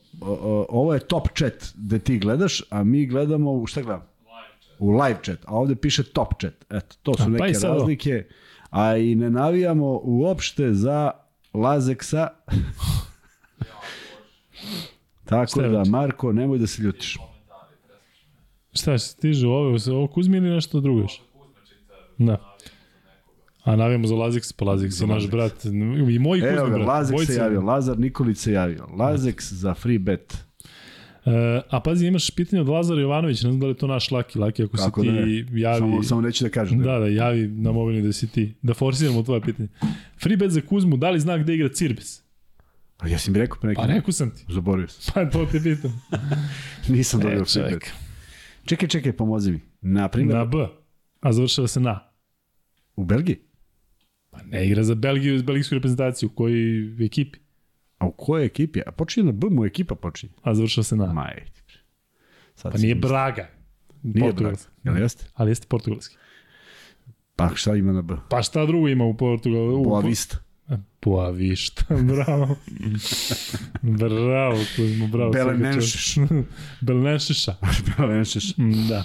ovo 0.69 0.95
je 0.95 1.01
top 1.01 1.29
chat 1.39 1.73
gde 1.75 1.99
ti 1.99 2.19
gledaš, 2.19 2.63
a 2.71 2.85
mi 2.85 3.07
gledamo, 3.07 3.53
u 3.53 3.67
šta 3.67 3.83
gledamo? 3.83 4.07
U 4.79 4.91
live 4.91 5.19
chat, 5.25 5.39
a 5.45 5.55
ovde 5.55 5.77
piše 5.77 6.03
top 6.03 6.41
chat. 6.41 6.65
Eto, 6.71 6.97
to 7.03 7.15
su 7.15 7.23
A, 7.23 7.27
pa 7.39 7.47
neke 7.47 7.67
ovo. 7.67 7.75
razlike. 7.75 8.27
A 8.71 8.97
i 8.97 9.15
ne 9.15 9.31
navijamo 9.31 10.01
uopšte 10.03 10.75
za 10.75 11.11
Lazeksa. 11.55 12.29
Tako 15.25 15.63
da? 15.63 15.85
Marko, 15.85 16.33
nemoj 16.33 16.59
da 16.59 16.67
se 16.67 16.83
ljutiš. 16.83 17.19
Šta 18.73 18.99
se 18.99 19.09
stiže 19.09 19.47
ovo, 19.47 19.77
ovo 19.91 20.07
Kuzmi 20.07 20.37
ili 20.37 20.51
nešto 20.51 20.81
drugo 20.81 21.01
još? 21.01 21.23
Da. 22.19 22.54
A 23.65 23.77
navijamo 23.77 24.07
za 24.07 24.15
Lazix, 24.15 24.53
pa 24.53 24.65
Lazix 24.65 25.01
je 25.01 25.07
naš 25.07 25.31
brat. 25.31 25.65
I 26.11 26.19
moj 26.19 26.41
Kuzmi 26.41 26.49
Evo 26.49 26.71
brat. 26.71 27.11
Bojica. 27.11 27.33
se 27.33 27.39
javio, 27.39 27.61
Lazar 27.63 27.99
Nikolić 27.99 28.39
se 28.39 28.53
javio. 28.53 28.87
Lazeks 28.99 29.53
za 29.53 29.75
free 29.75 29.99
bet. 29.99 30.37
E, 31.27 31.31
a 31.71 31.81
pazi, 31.81 32.07
imaš 32.07 32.31
pitanje 32.31 32.61
od 32.63 32.69
Lazara 32.69 33.01
Jovanovića, 33.01 33.47
ne 33.47 33.53
znam 33.53 33.61
da 33.61 33.67
li 33.67 33.73
je 33.73 33.77
to 33.77 33.87
naš 33.87 34.11
Laki. 34.11 34.39
Laki, 34.39 34.63
ako 34.63 34.77
Kako 34.77 35.01
si 35.03 35.07
da 35.07 35.13
ti 35.15 35.47
ne? 35.51 35.61
javi... 35.61 35.79
Samo, 35.81 36.03
samo 36.03 36.21
neću 36.21 36.45
da 36.45 36.51
kažem. 36.51 36.79
Da, 36.79 36.99
da, 36.99 37.07
javi 37.07 37.49
na 37.49 37.73
mobilni 37.73 38.03
da 38.03 38.13
si 38.13 38.27
ti. 38.29 38.55
Da 38.63 38.75
forsiramo 38.75 39.23
tvoje 39.23 39.41
pitanje. 39.41 39.69
Free 40.19 40.37
bet 40.37 40.51
za 40.51 40.61
Kuzmu, 40.61 40.97
da 40.97 41.11
li 41.11 41.21
zna 41.21 41.39
gde 41.39 41.55
igra 41.55 41.69
Cirbis? 41.69 42.23
Pa 42.97 43.09
ja 43.09 43.19
sam 43.19 43.33
mi 43.33 43.39
rekao 43.39 43.59
pre 43.61 43.69
neki. 43.69 43.77
Pa 43.77 43.87
rekao 43.87 44.13
sam 44.13 44.31
ti. 44.31 44.45
Zaboravio 44.49 44.89
sam. 44.89 45.15
Pa 45.15 45.31
to 45.31 45.47
te 45.47 45.61
pitam. 45.63 46.03
Nisam 46.89 47.21
dobio 47.21 47.41
E, 47.41 47.45
free 47.45 47.71
bet. 47.71 47.93
Čekaj, 48.65 48.89
čekaj, 48.89 49.13
pomozi 49.13 49.53
mi. 49.53 49.61
Na 49.81 50.09
primjer, 50.09 50.39
Na 50.39 50.45
B. 50.45 50.59
A 51.21 51.33
završava 51.33 51.69
se 51.69 51.81
na. 51.81 52.01
u 52.97 53.05
Belgiji? 53.05 53.37
Pa 54.35 54.43
ne 54.43 54.67
igra 54.67 54.83
za 54.83 54.95
Belgiju, 54.95 55.39
za 55.39 55.45
belgijsku 55.45 55.75
reprezentaciju. 55.75 56.29
U 56.29 56.33
kojoj 56.33 56.61
ekipi? 57.01 57.39
A 57.99 58.07
u 58.07 58.13
kojoj 58.13 58.47
ekipi? 58.47 58.81
A 58.87 58.93
počinje 58.93 59.27
na 59.27 59.33
B, 59.33 59.47
mu 59.51 59.65
ekipa 59.65 59.95
počinje. 59.95 60.33
A 60.43 60.55
završava 60.55 60.83
se 60.85 60.97
na. 60.97 61.13
Maj. 61.13 61.43
Sad 62.55 62.73
Pa 62.73 62.79
nije. 62.79 62.95
Braga. 62.95 63.49
Nije 64.03 64.33
Braga. 64.33 64.57
Jel 64.85 64.99
jeste? 64.99 65.27
Ali 65.35 65.51
jeste 65.51 65.67
portugalski. 65.69 66.17
Pa 67.37 67.51
šta 67.55 67.75
ima 67.75 67.93
na 67.93 68.03
B? 68.03 68.15
Pa 68.31 68.43
šta 68.43 68.67
drugo 68.67 68.89
ima 68.89 69.05
u 69.05 69.17
Portugalu? 69.17 69.81
U- 69.81 69.85
Boa 69.85 70.01
Vista. 70.01 70.39
Boa 71.03 71.31
Vista, 71.31 71.85
bravo. 72.15 72.57
bravo, 73.83 74.59
Kuzmo, 74.77 75.07
bravo. 75.07 75.31
Belenenšeš. 75.33 76.15
Belenenšeša. 76.81 77.55
Belenenšeš. 77.89 78.57
Mm, 78.57 78.89
Da. 78.89 79.05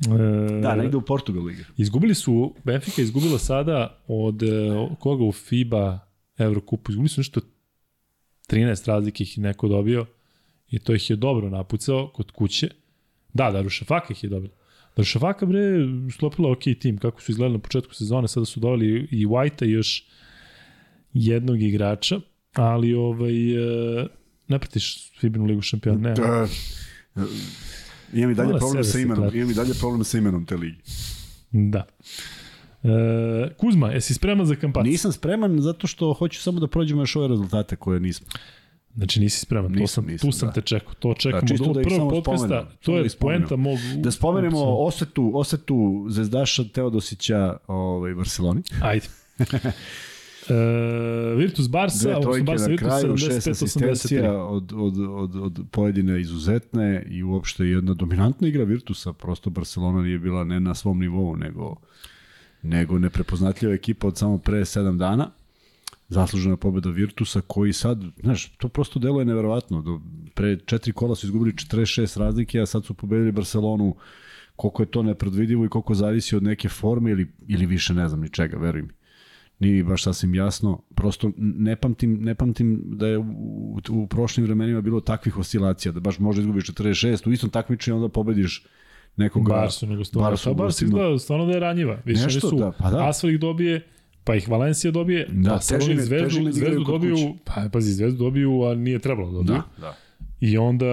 E, 0.00 0.60
Da, 0.62 0.74
negde 0.74 0.96
u 0.96 1.00
Portugalu 1.00 1.50
igra. 1.50 1.64
Izgubili 1.76 2.14
su, 2.14 2.54
Benfica 2.64 3.02
izgubila 3.02 3.38
sada 3.38 4.02
od 4.06 4.42
e, 4.42 4.46
koga 4.98 5.24
u 5.24 5.32
FIBA 5.32 5.98
Evrokupu, 6.38 6.92
izgubili 6.92 7.08
su 7.08 7.20
nešto 7.20 7.40
13 8.48 8.88
razlike 8.88 9.22
ih 9.22 9.38
neko 9.38 9.68
dobio 9.68 10.06
i 10.68 10.78
to 10.78 10.94
ih 10.94 11.10
je 11.10 11.16
dobro 11.16 11.50
napucao 11.50 12.10
kod 12.14 12.30
kuće. 12.30 12.68
Da, 13.32 13.50
Darušafaka 13.50 14.12
ih 14.12 14.24
je 14.24 14.30
dobila. 14.30 14.54
Darušafaka 14.96 15.46
bre 15.46 15.60
sklopila 16.14 16.50
ok 16.50 16.62
tim, 16.80 16.98
kako 16.98 17.20
su 17.20 17.32
izgledali 17.32 17.54
na 17.54 17.62
početku 17.62 17.94
sezone, 17.94 18.28
sada 18.28 18.46
su 18.46 18.60
doveli 18.60 19.08
i 19.10 19.26
White-a 19.26 19.64
i 19.64 19.70
još 19.70 20.06
jednog 21.12 21.62
igrača, 21.62 22.20
ali 22.52 22.94
ovaj, 22.94 23.54
e, 23.54 24.06
ne 24.48 24.58
pratiš 24.58 25.12
FIBA 25.20 25.44
ligu 25.44 25.62
šampiona, 25.62 25.98
ne. 26.08 26.14
Da. 26.14 26.46
Imam 28.12 28.30
i 28.30 28.34
dalje 28.34 28.46
Mora 28.46 28.58
problem 28.58 28.84
sebe 28.84 28.92
sa 28.92 28.98
imenom. 28.98 29.30
Imam 29.34 29.50
i 29.50 29.54
dalje 29.54 29.74
problem 29.74 30.04
sa 30.04 30.18
imenom 30.18 30.46
te 30.46 30.56
ligi. 30.56 30.78
Da. 31.50 31.84
E, 32.82 32.88
Kuzma, 33.56 33.92
jesi 33.92 34.14
spreman 34.14 34.46
za 34.46 34.54
kampanju? 34.54 34.90
Nisam 34.90 35.12
spreman 35.12 35.60
zato 35.60 35.86
što 35.86 36.12
hoću 36.12 36.42
samo 36.42 36.60
da 36.60 36.66
prođemo 36.66 37.02
još 37.02 37.16
ove 37.16 37.28
rezultate 37.28 37.76
koje 37.76 38.00
nismo. 38.00 38.26
Znači 38.96 39.20
nisi 39.20 39.40
spreman, 39.40 39.72
to 39.72 39.78
Nisam, 39.78 40.04
sam, 40.04 40.12
nisam, 40.12 40.30
tu 40.30 40.36
sam 40.36 40.48
da. 40.48 40.52
te 40.52 40.60
čekao. 40.60 40.94
To 40.94 41.14
čekamo 41.14 41.48
čisto 41.48 41.64
do 41.64 41.72
da 41.72 41.82
prvog 41.82 41.98
samo 41.98 42.10
podcasta. 42.10 42.46
spomenem, 42.46 42.66
To 42.82 42.92
da 42.92 42.98
je 42.98 43.08
spomenem. 43.08 43.42
poenta 43.42 43.56
mog... 43.56 43.78
Da 43.96 44.10
spomenemo 44.10 44.58
osetu, 44.78 45.30
osetu 45.34 46.06
zvezdaša 46.08 46.64
Teodosića 46.64 47.56
ovaj, 47.66 48.14
Barceloni. 48.14 48.62
Ajde. 48.82 49.06
E, 50.50 51.34
Virtus 51.36 51.68
Barca, 51.68 51.98
Dve 52.02 52.16
odnosno 52.16 52.54
na 52.54 52.66
Virtus 52.66 52.88
kraju, 52.88 53.16
šest 53.16 53.48
75-83. 53.48 53.50
asistencija 53.50 54.44
od, 54.44 54.72
od, 54.76 54.98
od, 54.98 55.36
od 55.36 55.60
pojedine 55.70 56.20
izuzetne 56.20 57.06
i 57.10 57.22
uopšte 57.22 57.64
jedna 57.64 57.94
dominantna 57.94 58.48
igra 58.48 58.64
Virtusa. 58.64 59.12
Prosto 59.12 59.50
Barcelona 59.50 60.02
nije 60.02 60.18
bila 60.18 60.44
ne 60.44 60.60
na 60.60 60.74
svom 60.74 61.00
nivou, 61.00 61.36
nego, 61.36 61.76
nego 62.62 62.98
neprepoznatljiva 62.98 63.74
ekipa 63.74 64.06
od 64.06 64.18
samo 64.18 64.38
pre 64.38 64.64
sedam 64.64 64.98
dana. 64.98 65.30
Zaslužena 66.08 66.56
pobeda 66.56 66.90
Virtusa 66.90 67.40
koji 67.40 67.72
sad, 67.72 68.02
znaš, 68.22 68.48
to 68.48 68.68
prosto 68.68 68.98
deluje 68.98 69.24
neverovatno. 69.24 69.82
Do, 69.82 70.00
pre 70.34 70.56
četiri 70.56 70.92
kola 70.92 71.14
su 71.14 71.26
izgubili 71.26 71.52
46 71.52 72.18
razlike, 72.18 72.60
a 72.60 72.66
sad 72.66 72.84
su 72.84 72.94
pobedili 72.94 73.32
Barcelonu 73.32 73.96
koliko 74.56 74.82
je 74.82 74.86
to 74.86 75.02
nepredvidivo 75.02 75.64
i 75.64 75.68
koliko 75.68 75.94
zavisi 75.94 76.36
od 76.36 76.42
neke 76.42 76.68
forme 76.68 77.10
ili, 77.10 77.32
ili 77.48 77.66
više 77.66 77.94
ne 77.94 78.08
znam 78.08 78.20
ni 78.20 78.28
čega, 78.28 78.56
veruj 78.56 78.82
mi 78.82 79.03
nije 79.58 79.84
baš 79.84 80.02
sasvim 80.02 80.34
jasno. 80.34 80.82
Prosto 80.94 81.30
ne 81.36 81.76
pamtim, 81.76 82.24
ne 82.24 82.34
pamtim 82.34 82.82
da 82.86 83.06
je 83.06 83.18
u, 83.18 83.78
u, 83.90 84.06
prošlim 84.06 84.46
vremenima 84.46 84.80
bilo 84.80 85.00
takvih 85.00 85.38
oscilacija, 85.38 85.92
da 85.92 86.00
baš 86.00 86.18
možda 86.18 86.40
izgubiš 86.40 86.64
46, 86.66 87.28
u 87.28 87.32
istom 87.32 87.50
takmičenju 87.50 87.96
onda 87.96 88.08
pobediš 88.08 88.66
nekog 89.16 89.48
Barsu 89.48 89.86
nego 89.86 90.04
stvarno. 90.04 90.30
Barsu 90.30 90.44
Pa 90.44 90.50
u 90.50 90.54
Barca 90.54 90.66
gostima. 90.66 90.88
izgleda 90.88 91.18
stvarno 91.18 91.46
da 91.46 91.52
je 91.52 91.60
ranjiva. 91.60 91.98
Više 92.04 92.24
Nešto, 92.24 92.48
su, 92.48 92.56
da, 92.56 92.72
pa 92.78 92.90
da. 92.90 93.08
Asfal 93.08 93.30
ih 93.30 93.40
dobije, 93.40 93.86
pa 94.24 94.34
ih 94.34 94.48
Valencija 94.48 94.90
dobije, 94.90 95.28
Da, 95.32 95.50
pa 95.50 95.58
zvezdu, 95.58 95.94
da 96.44 96.52
zvezdu 96.52 96.84
dobiju, 96.84 97.16
pa 97.44 97.68
pazi, 97.72 97.92
zvezdu 97.92 98.24
dobiju, 98.24 98.62
a 98.62 98.74
nije 98.74 98.98
trebalo 98.98 99.30
da 99.30 99.36
dobiju. 99.36 99.62
Da, 99.76 99.80
da. 99.80 99.96
I 100.44 100.58
onda... 100.58 100.86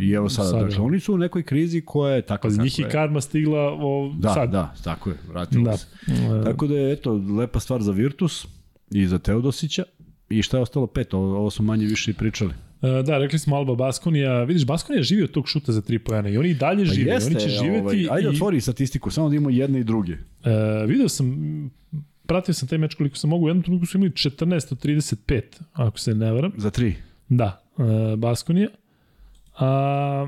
I 0.00 0.12
evo 0.12 0.28
sada, 0.28 0.48
sada 0.48 0.64
dakle, 0.64 0.80
oni 0.80 1.00
su 1.00 1.14
u 1.14 1.18
nekoj 1.18 1.42
krizi 1.42 1.80
koja 1.80 2.14
je 2.14 2.22
takva 2.22 2.48
Pazi, 2.48 2.60
njih 2.62 2.78
je 2.78 2.88
karma 2.88 3.20
stigla 3.20 3.60
o, 3.72 4.14
Da, 4.18 4.34
sad. 4.34 4.50
da, 4.50 4.74
tako 4.84 5.10
je, 5.10 5.16
vratilo 5.28 5.64
Da. 5.64 5.76
se. 5.76 5.86
Tako 6.44 6.66
da 6.66 6.74
je, 6.74 6.92
eto, 6.92 7.12
lepa 7.38 7.60
stvar 7.60 7.82
za 7.82 7.92
Virtus 7.92 8.46
i 8.90 9.06
za 9.06 9.18
Teodosića. 9.18 9.84
I 10.28 10.42
šta 10.42 10.56
je 10.56 10.62
ostalo 10.62 10.86
pet? 10.86 11.14
Ovo, 11.14 11.36
ovo 11.36 11.50
su 11.50 11.62
manje 11.62 11.86
više 11.86 12.10
i 12.10 12.14
pričali. 12.14 12.50
E, 12.82 13.02
Da, 13.02 13.18
rekli 13.18 13.38
smo 13.38 13.56
Alba 13.56 13.74
Baskonija. 13.74 14.44
Vidiš, 14.44 14.66
Baskonija 14.66 15.02
živi 15.02 15.22
od 15.22 15.30
tog 15.30 15.48
šuta 15.48 15.72
za 15.72 15.80
tri 15.80 15.98
pojene 15.98 16.32
i 16.32 16.38
oni 16.38 16.48
i 16.48 16.54
dalje 16.54 16.84
Pa 16.86 16.92
žive. 16.92 17.10
jeste, 17.12 17.30
oni 17.30 17.40
će 17.40 17.48
živeti 17.48 17.80
ovaj, 18.08 18.08
ajde 18.10 18.28
i... 18.28 18.30
otvori 18.30 18.60
statistiku, 18.60 19.10
samo 19.10 19.28
da 19.28 19.34
imamo 19.34 19.50
jedne 19.50 19.80
i 19.80 19.84
druge. 19.84 20.12
E, 20.12 20.18
video 20.86 21.08
sam, 21.08 21.36
pratio 22.26 22.54
sam 22.54 22.68
taj 22.68 22.78
meč 22.78 22.94
koliko 22.94 23.16
sam 23.16 23.30
mogu, 23.30 23.44
u 23.44 23.48
jednom 23.48 23.62
trenutku 23.62 23.86
su 23.86 23.98
imali 23.98 24.10
14 24.10 24.72
od 24.72 24.84
35, 24.84 25.42
ako 25.72 25.98
se 25.98 26.14
ne 26.14 26.32
varam. 26.32 26.52
Za 26.56 26.70
tri. 26.70 26.94
Da, 27.28 27.62
e, 27.78 28.16
Baskonija. 28.16 28.68
A, 29.58 30.26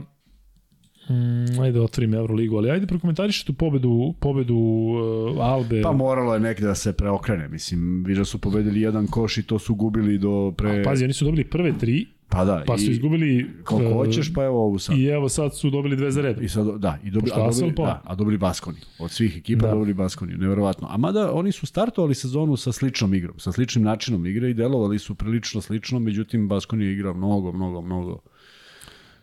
mm, 1.08 1.60
ajde 1.60 1.80
otvorim 1.80 2.14
Euroligu, 2.14 2.56
ali 2.56 2.70
ajde 2.70 2.86
prokomentariši 2.86 3.46
tu 3.46 3.52
pobedu, 3.52 4.14
pobedu 4.20 4.56
uh, 4.56 5.44
Albe. 5.44 5.82
Pa 5.82 5.92
moralo 5.92 6.34
je 6.34 6.40
negde 6.40 6.66
da 6.66 6.74
se 6.74 6.92
preokrene, 6.92 7.48
mislim, 7.48 8.04
vidio 8.04 8.24
su 8.24 8.38
pobedili 8.38 8.80
jedan 8.80 9.06
koš 9.06 9.38
i 9.38 9.42
to 9.42 9.58
su 9.58 9.74
gubili 9.74 10.18
do 10.18 10.52
pre... 10.56 10.82
Pazi, 10.84 11.04
oni 11.04 11.12
su 11.12 11.24
dobili 11.24 11.44
prve 11.44 11.78
tri, 11.78 12.06
pa 12.28 12.44
da, 12.44 12.64
pa 12.66 12.78
su 12.78 12.84
i 12.84 12.90
izgubili... 12.90 13.50
koliko 13.64 13.90
e, 13.90 13.94
hoćeš, 13.94 14.34
pa 14.34 14.44
evo 14.44 14.64
ovu 14.64 14.78
sad. 14.78 14.98
I 14.98 15.04
evo 15.04 15.28
sad 15.28 15.56
su 15.56 15.70
dobili 15.70 15.96
dve 15.96 16.10
za 16.10 16.22
redom. 16.22 16.44
I 16.44 16.48
sad, 16.48 16.66
da, 16.78 16.98
i 17.04 17.10
dobili, 17.10 17.30
Pošto 17.30 17.44
a 17.44 17.50
dobili, 17.50 17.74
pa- 17.74 17.82
da, 17.82 18.02
a 18.04 18.14
dobili 18.14 18.38
Baskoni. 18.38 18.78
Od 18.98 19.10
svih 19.10 19.36
ekipa 19.36 19.62
Da. 19.62 19.68
da. 19.68 19.74
dobili 19.74 19.94
Baskoni, 19.94 20.34
neverovatno. 20.34 20.88
A 20.90 20.96
mada 20.96 21.32
oni 21.32 21.52
su 21.52 21.66
startovali 21.66 22.14
sezonu 22.14 22.56
sa 22.56 22.72
sličnom 22.72 23.14
igrom, 23.14 23.38
sa 23.38 23.52
sličnim 23.52 23.84
načinom 23.84 24.26
igre 24.26 24.50
i 24.50 24.54
delovali 24.54 24.98
su 24.98 25.14
prilično 25.14 25.60
slično, 25.60 25.98
međutim 25.98 26.48
Baskoni 26.48 26.84
je 26.84 26.92
igrao 26.92 27.14
mnogo, 27.14 27.52
mnogo, 27.52 27.80
mnogo 27.80 28.20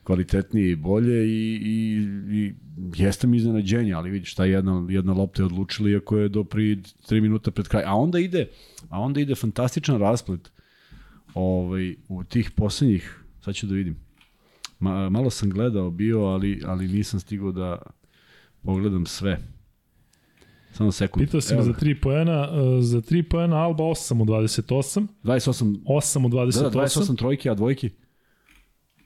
kvalitetnije 0.07 0.71
i 0.71 0.75
bolje 0.75 1.27
i, 1.27 1.59
i, 1.65 2.07
i 2.37 2.53
jeste 2.95 3.27
mi 3.27 3.37
iznenađenje, 3.37 3.93
ali 3.93 4.09
vidiš, 4.09 4.35
ta 4.35 4.45
jedna, 4.45 4.87
jedna 4.89 5.13
lopta 5.13 5.41
je 5.41 5.45
odlučila 5.45 5.89
iako 5.89 6.17
je 6.17 6.29
do 6.29 6.43
pri 6.43 6.75
3 7.09 7.21
minuta 7.21 7.51
pred 7.51 7.67
kraj. 7.67 7.83
A 7.83 7.95
onda 7.95 8.19
ide, 8.19 8.47
a 8.89 8.99
onda 8.99 9.19
ide 9.19 9.35
fantastičan 9.35 9.99
rasplet 9.99 10.51
ovaj, 11.33 11.95
u 12.07 12.23
tih 12.23 12.51
poslednjih, 12.51 13.23
sad 13.41 13.55
ću 13.55 13.67
da 13.67 13.73
vidim, 13.73 13.97
Ma, 14.79 15.09
malo 15.09 15.29
sam 15.29 15.49
gledao 15.49 15.91
bio, 15.91 16.21
ali, 16.21 16.61
ali 16.65 16.87
nisam 16.87 17.19
stigao 17.19 17.51
da 17.51 17.81
pogledam 18.63 19.05
sve. 19.05 19.39
Samo 20.71 20.91
sekund. 20.91 21.25
Pitao 21.25 21.41
si 21.41 21.53
me 21.53 21.57
Evo 21.57 21.65
za 21.65 21.71
ga. 21.71 21.79
3 21.79 22.01
poena, 22.01 22.49
e, 22.51 22.81
za 22.81 23.01
3 23.01 23.29
poena 23.29 23.55
Alba 23.55 23.83
8 23.83 24.21
u 24.21 24.25
28, 24.25 25.07
28, 25.23 25.77
8 25.85 26.25
u 26.25 26.29
28. 26.29 26.61
da, 26.61 26.69
da, 26.69 26.79
28 26.79 27.17
trojke, 27.17 27.49
a 27.49 27.53
dvojki? 27.53 27.89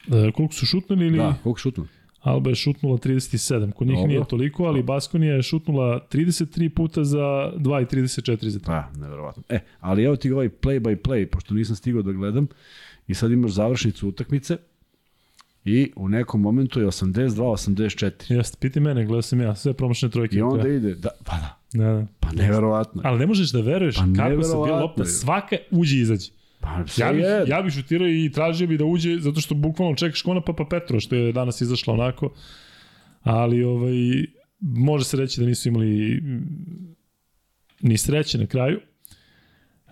E, 0.07 0.31
koliko 0.31 0.53
su 0.53 0.65
šutnuli 0.65 1.05
ili... 1.07 1.17
Da, 1.17 1.35
koliko 1.43 1.59
šutnu? 1.59 1.87
Alba 2.21 2.49
je 2.49 2.55
šutnula 2.55 2.97
37, 2.97 3.71
kod 3.71 3.87
njih 3.87 3.95
Dobro. 3.95 4.07
nije 4.07 4.25
toliko, 4.25 4.63
ali 4.63 4.83
Baskonija 4.83 5.33
je 5.33 5.41
šutnula 5.41 5.99
33 6.11 6.69
puta 6.69 7.03
za 7.03 7.17
2 7.57 7.81
i 7.81 7.85
34 7.85 8.47
za 8.49 8.59
3. 8.59 8.65
Pa, 8.65 8.89
neverovatno. 8.99 9.43
E, 9.49 9.59
ali 9.79 10.03
evo 10.03 10.15
ti 10.15 10.31
ovaj 10.31 10.49
play 10.49 10.79
by 10.79 10.95
play, 10.97 11.25
pošto 11.25 11.53
nisam 11.53 11.75
stigao 11.75 12.01
da 12.01 12.11
gledam, 12.11 12.47
i 13.07 13.13
sad 13.13 13.31
imaš 13.31 13.51
završnicu 13.51 14.07
utakmice, 14.07 14.57
i 15.65 15.91
u 15.95 16.09
nekom 16.09 16.41
momentu 16.41 16.79
je 16.79 16.87
82-84. 16.87 18.33
Jeste, 18.33 18.57
piti 18.59 18.79
mene, 18.79 19.05
gledao 19.05 19.21
sam 19.21 19.41
ja, 19.41 19.55
sve 19.55 19.73
promašene 19.73 20.11
trojke. 20.11 20.35
I 20.35 20.41
onda 20.41 20.67
Ja. 20.67 20.75
ide, 20.75 20.95
da, 20.95 21.09
pa 21.25 21.31
da, 21.31 21.57
Da, 21.73 21.93
da. 21.93 22.05
pa 22.19 22.31
neverovatno. 22.31 23.01
Ali 23.05 23.19
ne 23.19 23.25
možeš 23.25 23.51
da 23.51 23.61
veruješ 23.61 23.95
Pa 23.95 24.01
kako 24.15 24.43
se 24.43 24.49
bila 24.53 24.79
lopta, 24.81 25.05
svaka 25.05 25.55
uđe 25.71 25.97
i 25.97 25.99
izađe. 25.99 26.31
Pa, 26.61 26.83
Ja 26.97 27.07
je. 27.09 27.45
ja 27.47 27.61
bih 27.61 27.73
šutirao 27.73 28.07
i 28.07 28.31
tražio 28.33 28.67
bi 28.67 28.77
da 28.77 28.85
uđe, 28.85 29.17
zato 29.19 29.41
što 29.41 29.55
bukvalno 29.55 29.95
čekaš 29.95 30.21
kona 30.21 30.41
Papa 30.41 30.65
Petro, 30.69 30.99
što 30.99 31.15
je 31.15 31.31
danas 31.31 31.61
izašlo 31.61 31.93
onako. 31.93 32.33
Ali 33.21 33.63
ovaj, 33.63 33.93
može 34.59 35.05
se 35.05 35.17
reći 35.17 35.41
da 35.41 35.47
nisu 35.47 35.69
imali 35.69 36.21
ni 37.81 37.97
sreće 37.97 38.37
na 38.37 38.45
kraju. 38.45 38.77
E, 38.77 39.91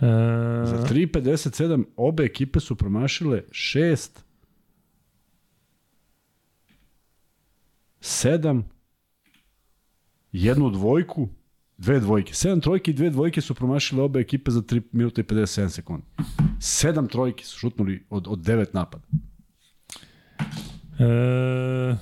Za 0.65 0.87
3.57 0.89 1.83
obe 1.95 2.23
ekipe 2.23 2.59
su 2.59 2.75
promašile 2.75 3.41
6 3.49 4.09
7 8.01 8.61
jednu 10.31 10.69
dvojku 10.69 11.29
dve 11.79 11.99
dvojke. 11.99 12.33
7 12.33 12.61
trojke 12.61 12.91
i 12.91 12.93
dve 12.93 13.09
dvojke 13.09 13.41
su 13.41 13.53
promašile 13.53 14.03
obe 14.03 14.19
ekipe 14.19 14.51
za 14.51 14.61
3 14.61 14.81
minuta 14.91 15.21
i 15.21 15.23
57 15.23 15.69
sekundi. 15.69 16.05
7 16.59 17.09
trojke 17.09 17.45
su 17.45 17.59
šutnuli 17.59 18.05
od, 18.09 18.27
od 18.27 18.39
9 18.39 18.65
napada. 18.73 19.03
E, 20.99 21.95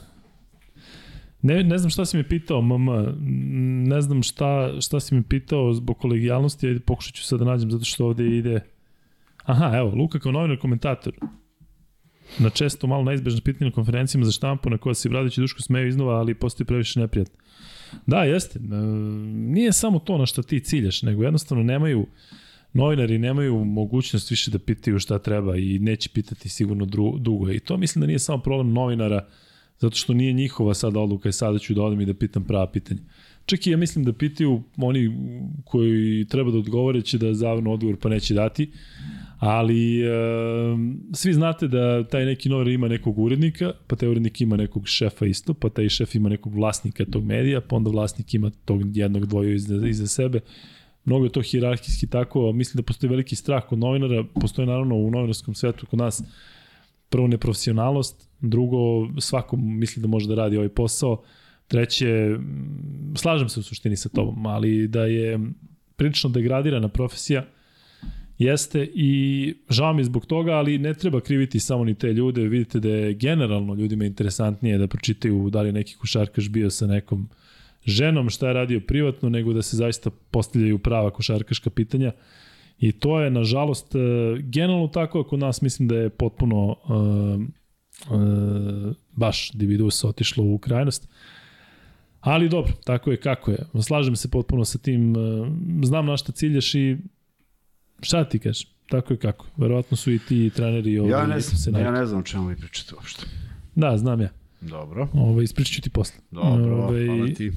ne, 1.42 1.64
ne 1.64 1.78
znam 1.78 1.90
šta 1.90 2.06
si 2.06 2.18
me 2.18 2.28
pitao, 2.28 2.62
mama. 2.62 3.14
Ne 3.88 4.02
znam 4.02 4.24
šta, 4.24 4.82
šta 4.82 5.00
si 5.00 5.16
me 5.16 5.24
pitao 5.24 5.74
zbog 5.74 5.98
kolegijalnosti, 5.98 6.68
ajde 6.68 6.80
pokušat 6.80 7.16
ću 7.16 7.24
sad 7.24 7.40
da 7.40 7.46
nađem, 7.46 7.72
zato 7.72 7.86
što 7.86 8.06
ovde 8.06 8.38
ide... 8.38 8.60
Aha, 9.44 9.78
evo, 9.78 9.96
Luka 9.96 10.20
kao 10.20 10.32
novinar 10.32 10.60
komentator. 10.60 11.14
Na 12.40 12.50
često 12.50 12.88
malo 12.88 13.04
neizbežna 13.04 13.42
pitanja 13.44 13.70
na 13.70 13.76
konferencijama 13.76 14.26
za 14.26 14.32
štampu 14.32 14.70
na 14.70 14.78
koja 14.78 14.94
se 14.94 15.10
Bradović 15.10 15.38
i 15.38 15.42
Duško 15.42 15.62
smeju 15.62 15.88
iznova, 15.88 16.20
ali 16.20 16.34
postoji 16.34 16.68
previše 16.68 17.00
neprijatno. 17.00 17.38
Da, 18.06 18.24
jeste. 18.24 18.60
E, 18.60 18.62
nije 19.34 19.74
samo 19.74 20.00
to 20.00 20.18
na 20.18 20.26
što 20.26 20.42
ti 20.42 20.60
ciljaš, 20.60 21.02
nego 21.02 21.24
jednostavno 21.24 21.64
nemaju 21.64 22.08
novinari 22.74 23.18
nemaju 23.18 23.66
mogućnost 23.66 24.32
više 24.32 24.52
da 24.52 24.60
pitaju 24.60 25.00
šta 25.00 25.20
treba 25.20 25.58
i 25.58 25.80
neće 25.80 26.10
pitati 26.10 26.50
sigurno 26.50 26.86
dru, 26.86 27.18
dugo. 27.20 27.52
I 27.52 27.60
to 27.60 27.78
mislim 27.78 28.02
da 28.02 28.08
nije 28.08 28.20
samo 28.20 28.44
problem 28.44 28.74
novinara, 28.74 29.28
zato 29.80 29.96
što 29.96 30.14
nije 30.14 30.34
njihova 30.34 30.74
sada 30.74 31.00
odluka 31.00 31.30
i 31.30 31.34
sada 31.34 31.60
ću 31.60 31.74
da 31.74 31.82
odem 31.82 32.02
i 32.02 32.06
da 32.06 32.14
pitam 32.14 32.44
prava 32.44 32.72
pitanja. 32.72 33.02
Čak 33.46 33.68
i 33.68 33.72
ja 33.72 33.78
mislim 33.78 34.06
da 34.06 34.14
pitaju 34.14 34.64
oni 34.78 35.18
koji 35.66 36.26
treba 36.26 36.52
da 36.52 36.58
odgovore 36.58 37.02
će 37.02 37.18
da 37.18 37.34
zavrnu 37.34 37.74
odgovor 37.74 37.98
pa 38.02 38.10
neće 38.10 38.34
dati, 38.34 38.72
ali 39.40 40.02
e, 40.02 40.08
svi 41.14 41.34
znate 41.34 41.68
da 41.68 42.04
taj 42.04 42.26
neki 42.26 42.50
novinar 42.50 42.74
ima 42.74 42.88
nekog 42.88 43.20
urednika, 43.20 43.72
pa 43.88 43.96
taj 43.96 44.10
urednik 44.10 44.42
ima 44.42 44.58
nekog 44.58 44.88
šefa 44.88 45.26
isto, 45.26 45.54
pa 45.54 45.70
taj 45.70 45.90
šef 45.90 46.16
ima 46.16 46.30
nekog 46.30 46.56
vlasnika 46.56 47.06
tog 47.06 47.26
medija, 47.26 47.62
pa 47.62 47.76
onda 47.76 47.90
vlasnik 47.90 48.34
ima 48.34 48.52
tog 48.66 48.98
jednog 48.98 49.26
dvoju 49.26 49.54
iza, 49.54 49.88
iza 49.88 50.08
sebe. 50.08 50.40
Mnogo 51.06 51.26
je 51.26 51.32
to 51.32 51.42
hirarhijski 51.42 52.08
tako, 52.08 52.52
mislim 52.52 52.78
da 52.78 52.84
postoji 52.84 53.10
veliki 53.10 53.36
strah 53.36 53.64
kod 53.68 53.80
novinara, 53.80 54.24
postoji 54.42 54.68
naravno 54.68 54.96
u 54.96 55.12
novinarskom 55.12 55.56
svetu 55.56 55.86
kod 55.86 56.00
nas 56.00 56.24
prvo 57.10 57.28
neprofesionalnost, 57.28 58.30
drugo 58.42 58.78
svako 59.20 59.58
misli 59.58 60.02
da 60.02 60.08
može 60.08 60.28
da 60.28 60.36
radi 60.36 60.58
ovaj 60.58 60.70
posao, 60.70 61.24
treće, 61.68 62.38
slažem 63.16 63.50
se 63.50 63.60
u 63.60 63.64
suštini 63.64 63.96
sa 63.96 64.10
tobom, 64.10 64.46
ali 64.46 64.88
da 64.88 65.06
je 65.06 65.40
prilično 65.96 66.30
degradirana 66.30 66.88
profesija, 66.88 67.46
jeste 68.38 68.90
i 68.94 69.54
žao 69.70 69.94
mi 69.94 70.04
zbog 70.04 70.26
toga, 70.26 70.52
ali 70.52 70.78
ne 70.78 70.94
treba 70.94 71.22
kriviti 71.22 71.60
samo 71.60 71.84
ni 71.84 71.96
te 71.96 72.14
ljude, 72.14 72.42
vidite 72.42 72.80
da 72.80 72.90
je 72.90 73.14
generalno 73.14 73.74
ljudima 73.74 74.06
interesantnije 74.06 74.78
da 74.78 74.88
pročitaju 74.88 75.50
da 75.50 75.62
li 75.62 75.72
neki 75.72 75.96
košarkaš 75.96 76.50
bio 76.50 76.70
sa 76.70 76.88
nekom 76.88 77.30
ženom, 77.86 78.30
šta 78.30 78.48
je 78.48 78.54
radio 78.54 78.80
privatno, 78.80 79.30
nego 79.30 79.54
da 79.54 79.62
se 79.62 79.78
zaista 79.78 80.10
postavljaju 80.32 80.80
prava 80.80 81.12
košarkaška 81.12 81.70
pitanja. 81.70 82.12
I 82.80 82.92
to 82.92 83.22
je, 83.22 83.32
nažalost, 83.32 83.96
e, 83.96 84.00
generalno 84.40 84.88
tako, 84.88 85.20
ako 85.20 85.38
nas 85.38 85.62
mislim 85.62 85.88
da 85.88 85.96
je 85.96 86.10
potpuno 86.10 86.66
uh, 86.68 87.42
uh, 88.12 88.94
baš 89.12 89.52
Dividus 89.52 90.04
otišlo 90.04 90.44
u 90.44 90.58
krajnost. 90.58 91.10
Ali 92.20 92.50
dobro, 92.50 92.74
tako 92.84 93.12
je 93.12 93.18
kako 93.18 93.52
je. 93.52 93.58
Slažem 93.82 94.16
se 94.16 94.32
potpuno 94.32 94.66
sa 94.66 94.78
tim, 94.78 95.16
znam 95.84 96.06
na 96.06 96.18
šta 96.18 96.32
ciljaš 96.32 96.76
i 96.76 96.98
šta 98.02 98.30
ti 98.30 98.40
kažeš? 98.40 98.68
Tako 98.90 99.14
je 99.14 99.18
kako. 99.18 99.46
Verovatno 99.58 99.98
su 99.98 100.12
i 100.12 100.20
ti 100.20 100.52
treneri 100.56 101.00
ovaj, 101.00 101.12
Ja 101.12 101.28
ne, 101.28 101.42
se 101.42 101.56
znam, 101.56 101.82
ja 101.82 101.92
ne 101.92 102.06
znam 102.06 102.20
o 102.20 102.24
čemu 102.24 102.48
vi 102.48 102.56
pričate 102.56 102.96
uopšte. 102.96 103.26
Da, 103.76 103.98
znam 103.98 104.22
ja. 104.22 104.30
Dobro. 104.62 105.08
Ovaj, 105.14 105.44
ispričat 105.44 105.74
ću 105.76 105.82
ti 105.82 105.90
posle. 105.90 106.20
Dobro, 106.32 106.76
Ovaj, 106.76 107.06
hvala 107.06 107.28
ti. 107.28 107.48
E, 107.48 107.52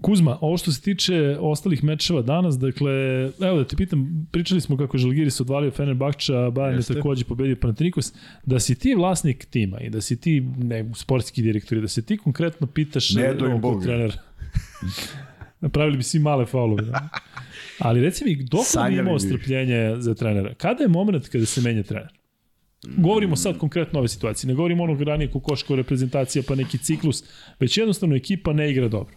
Kuzma, 0.00 0.38
ovo 0.40 0.56
što 0.56 0.72
se 0.72 0.80
tiče 0.80 1.36
ostalih 1.40 1.84
mečeva 1.84 2.22
danas, 2.22 2.58
dakle, 2.58 2.92
evo 3.40 3.58
da 3.58 3.64
te 3.64 3.76
pitam, 3.76 4.28
pričali 4.32 4.60
smo 4.60 4.76
kako 4.76 4.96
je 4.96 5.00
Žalgiris 5.00 5.40
odvalio 5.40 5.70
Fenerbahča, 5.70 6.32
Bayern 6.32 6.70
je 6.70 6.76
Jeste. 6.76 6.94
takođe 6.94 7.24
pobedio 7.24 7.56
Panathinaikos, 7.60 8.12
da 8.44 8.60
si 8.60 8.74
ti 8.74 8.94
vlasnik 8.94 9.44
tima 9.44 9.80
i 9.80 9.90
da 9.90 10.00
si 10.00 10.20
ti 10.20 10.40
ne, 10.56 10.90
sportski 10.94 11.42
direktor 11.42 11.78
i 11.78 11.80
da 11.80 11.88
se 11.88 12.02
ti 12.02 12.16
konkretno 12.16 12.66
pitaš 12.66 13.14
Ne 13.14 13.22
e, 13.22 13.34
doj 13.34 13.50
Napravili 15.60 15.96
bi 15.96 16.02
svi 16.02 16.18
male 16.18 16.46
faulove. 16.46 16.82
Da? 16.82 17.08
Ali 17.78 18.00
reci 18.00 18.24
mi, 18.24 18.36
dok 18.36 18.64
bi 18.88 18.96
imao 18.96 19.18
strpljenje 19.18 19.94
za 19.98 20.14
trenera? 20.14 20.54
Kada 20.54 20.82
je 20.82 20.88
moment 20.88 21.28
kada 21.28 21.46
se 21.46 21.60
menja 21.60 21.82
trener? 21.82 22.12
Govorimo 22.96 23.36
sad 23.36 23.58
konkretno 23.58 23.98
o 23.98 24.00
ove 24.00 24.08
situacije. 24.08 24.48
Ne 24.48 24.54
govorimo 24.54 24.84
onog 24.84 25.02
ranije 25.02 25.30
kokoško 25.30 25.76
reprezentacija 25.76 26.42
pa 26.48 26.54
neki 26.54 26.78
ciklus, 26.78 27.24
već 27.60 27.78
jednostavno 27.78 28.16
ekipa 28.16 28.52
ne 28.52 28.70
igra 28.70 28.88
dobro. 28.88 29.14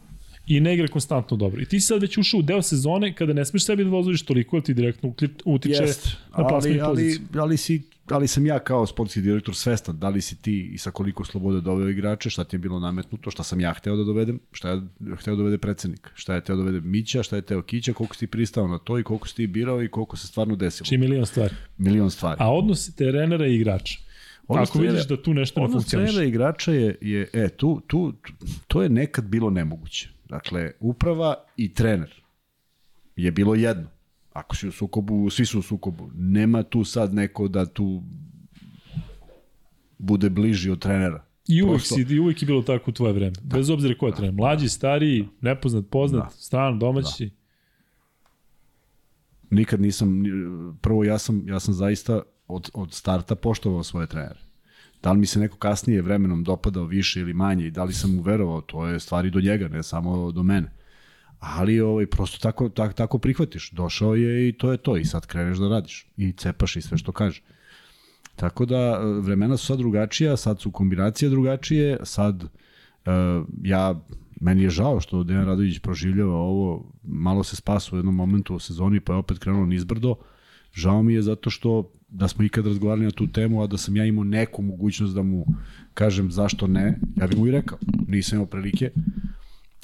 I 0.48 0.60
ne 0.60 0.74
igra 0.74 0.88
konstantno 0.88 1.38
dobro. 1.38 1.61
I 1.61 1.66
ti 1.66 1.80
si 1.80 1.88
sad 1.88 2.02
već 2.02 2.18
ušao 2.18 2.40
u 2.40 2.41
deo 2.41 2.61
sezone 2.61 3.16
kada 3.16 3.34
ne 3.34 3.45
smeš 3.45 3.66
sebi 3.66 3.84
da 3.84 3.90
dozvoliš 3.90 4.26
toliko, 4.26 4.56
jer 4.57 4.64
ti 4.64 4.74
direktno 4.74 5.14
utiče 5.45 5.84
Jest, 5.84 6.18
na 6.38 6.48
plasman 6.48 6.72
ali, 6.72 6.78
i 6.78 6.82
ali, 6.82 6.95
poziciju. 6.95 7.41
ali, 7.41 7.57
si, 7.57 7.82
ali 8.11 8.27
sam 8.27 8.45
ja 8.45 8.60
kao 8.60 8.86
sportski 8.86 9.22
direktor 9.22 9.56
svestan 9.56 9.99
da 9.99 10.10
li 10.10 10.22
si 10.22 10.41
ti 10.41 10.69
i 10.73 10.77
sa 10.77 10.91
koliko 10.91 11.26
slobode 11.26 11.61
doveo 11.61 11.90
igrače, 11.90 12.30
šta 12.30 12.44
ti 12.44 12.56
je 12.56 12.60
bilo 12.60 12.80
nametnuto, 12.80 13.31
šta 13.31 13.44
sam 13.44 13.60
ja 13.60 13.73
hteo 13.73 13.95
da 13.95 14.03
dovedem, 14.03 14.40
šta 14.52 14.69
je 14.69 14.81
hteo 15.15 15.34
da 15.34 15.38
dovede 15.38 15.57
predsednik, 15.57 16.10
šta 16.14 16.36
je 16.36 16.41
hteo 16.41 16.56
da 16.56 16.60
dovede 16.60 16.81
Mića, 16.81 17.23
šta 17.23 17.36
je 17.36 17.41
hteo 17.41 17.61
Kića, 17.61 17.94
koliko 17.94 18.15
si 18.15 18.19
ti 18.19 18.27
pristao 18.27 18.68
na 18.68 18.77
to 18.77 18.99
i 18.99 19.03
koliko 19.03 19.27
si 19.27 19.36
ti 19.36 19.48
birao 19.48 19.84
i 19.84 19.88
koliko 19.88 20.18
se 20.18 20.27
stvarno 20.27 20.56
desilo. 20.56 20.86
Či 20.86 20.98
milion 20.98 21.26
stvari. 21.26 21.53
Milion 21.77 22.11
stvari. 22.11 22.38
A 22.40 22.53
odnos 22.53 22.95
trenera 22.95 23.48
i 23.48 23.56
igrača. 23.56 23.99
Odnos 24.48 24.69
Ako 24.69 24.77
trenera- 24.77 24.91
vidiš 24.91 25.07
da 25.07 25.22
tu 25.22 25.34
nešto 25.34 25.60
ne 25.60 25.65
Odnos 25.65 25.84
funkcioniše. 25.84 26.07
trenera 26.07 26.26
i 26.26 26.30
igrača 26.30 26.72
je, 26.72 26.95
je 27.02 27.30
e, 27.34 27.49
tu, 27.49 27.81
tu, 27.88 28.11
tu, 28.11 28.34
to 28.68 28.81
je 28.81 28.90
nekad 28.90 29.26
bilo 29.26 29.49
nemoguće. 29.49 30.10
Dakle, 30.30 30.72
uprava 30.80 31.36
i 31.57 31.73
trener 31.73 32.22
je 33.15 33.31
bilo 33.31 33.56
jedno. 33.56 33.88
Ako 34.34 34.56
si 34.56 34.68
u 34.68 34.72
sukobu, 34.72 35.30
svi 35.30 35.45
su 35.45 35.60
u 35.60 35.64
sukobu. 35.64 36.10
Nema 36.14 36.64
tu 36.64 36.84
sad 36.84 37.14
neko 37.14 37.47
da 37.47 37.65
tu 37.65 38.03
bude 39.97 40.30
bliži 40.30 40.69
od 40.69 40.80
trenera. 40.80 41.26
I 41.47 41.64
uvek, 41.64 41.76
Prosto- 41.76 41.95
si, 41.97 42.14
i 42.14 42.19
uvek 42.19 42.41
je 42.41 42.45
bilo 42.45 42.61
tako 42.61 42.91
u 42.91 42.93
tvoje 42.93 43.14
vreme. 43.14 43.35
Bez 43.43 43.69
obzira 43.69 43.95
ko 43.97 44.07
je 44.07 44.14
trener. 44.14 44.34
Mlađi, 44.34 44.69
stariji, 44.69 45.27
nepoznat, 45.41 45.85
poznat, 45.91 46.23
Da. 46.23 46.30
stran, 46.30 46.80
domaći. 46.80 47.30
Nikad 49.49 49.81
nisam, 49.81 50.23
prvo 50.81 51.03
ja 51.03 51.18
sam, 51.18 51.47
ja 51.47 51.60
sam 51.60 51.73
zaista 51.73 52.22
od, 52.47 52.69
od 52.73 52.93
starta 52.93 53.35
poštovao 53.35 53.84
svoje 53.84 54.07
trenere. 54.07 54.39
Da 55.03 55.11
li 55.11 55.19
mi 55.19 55.26
se 55.26 55.39
neko 55.39 55.57
kasnije 55.57 56.01
vremenom 56.01 56.43
dopadao 56.43 56.84
više 56.84 57.19
ili 57.19 57.34
manje 57.34 57.68
i 57.68 57.72
da 57.72 57.84
li 57.84 57.93
sam 57.93 58.15
mu 58.15 58.22
verovao, 58.22 58.61
to 58.61 58.85
je 58.85 58.99
stvari 58.99 59.30
do 59.31 59.41
njega, 59.41 59.68
ne 59.68 59.84
samo 59.84 60.31
do 60.31 60.43
mene. 60.43 60.72
Ali 61.40 61.80
ovaj, 61.80 62.07
prosto 62.07 62.38
tako, 62.38 62.70
tako, 62.70 62.94
tako 62.94 63.18
prihvatiš. 63.18 63.72
Došao 63.72 64.16
je 64.16 64.49
i 64.49 64.53
to 64.53 64.72
je 64.72 64.78
to. 64.78 64.98
I 64.98 65.06
sad 65.06 65.26
kreneš 65.26 65.57
da 65.57 65.70
radiš. 65.70 66.07
I 66.18 66.32
cepaš 66.32 66.76
i 66.76 66.82
sve 66.82 66.98
što 66.98 67.11
kaže. 67.11 67.41
Tako 68.36 68.66
da 68.66 68.78
e, 68.78 69.06
vremena 69.22 69.57
su 69.57 69.66
sad 69.66 69.78
drugačija, 69.78 70.38
sad 70.38 70.61
su 70.61 70.72
kombinacije 70.72 71.30
drugačije, 71.30 71.98
sad 72.03 72.44
uh, 72.44 73.48
ja, 73.64 74.02
meni 74.41 74.64
je 74.64 74.70
žao 74.70 74.99
što 74.99 75.24
Dejan 75.24 75.45
Radović 75.45 75.80
proživljava 75.80 76.36
ovo, 76.36 76.91
malo 77.03 77.44
se 77.44 77.56
spasa 77.56 77.95
u 77.95 77.99
jednom 77.99 78.16
momentu 78.16 78.56
u 78.56 78.60
sezoni 78.60 78.99
pa 78.99 79.14
je 79.14 79.18
opet 79.18 79.40
krenuo 79.40 79.66
nizbrdo. 79.66 80.16
Žao 80.74 81.03
mi 81.03 81.14
je 81.14 81.22
zato 81.22 81.49
što 81.49 81.91
da 82.10 82.28
smo 82.28 82.44
ikad 82.44 82.68
razgovarali 82.68 83.06
na 83.06 83.11
tu 83.11 83.28
temu, 83.28 83.64
a 83.64 83.68
da 83.68 83.78
sam 83.78 83.95
ja 83.95 84.06
imao 84.06 84.24
neku 84.24 84.61
mogućnost 84.61 85.16
da 85.16 85.22
mu 85.22 85.45
kažem 85.94 86.32
zašto 86.32 86.68
ne, 86.68 86.99
ja 87.16 87.28
bih 87.28 87.38
mu 87.38 87.48
i 87.48 87.52
rekao. 87.52 87.78
Nisam 88.07 88.36
imao 88.36 88.45
prilike. 88.45 88.91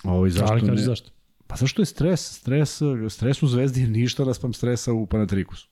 Ovaj, 0.04 0.30
zašto 0.30 0.54
Ali 0.54 0.62
ne? 0.62 0.68
kaži 0.68 0.84
zašto. 0.84 1.15
Pa 1.48 1.56
zašto 1.56 1.82
je 1.82 1.86
stres? 1.86 2.22
Stres, 2.40 2.82
stres 3.10 3.44
u 3.44 3.48
Zvezdi 3.48 3.82
je 3.82 3.88
ništa 3.88 4.24
raspam 4.24 4.54
stresa 4.54 4.94
u 4.94 5.06
Panatrikusu 5.06 5.70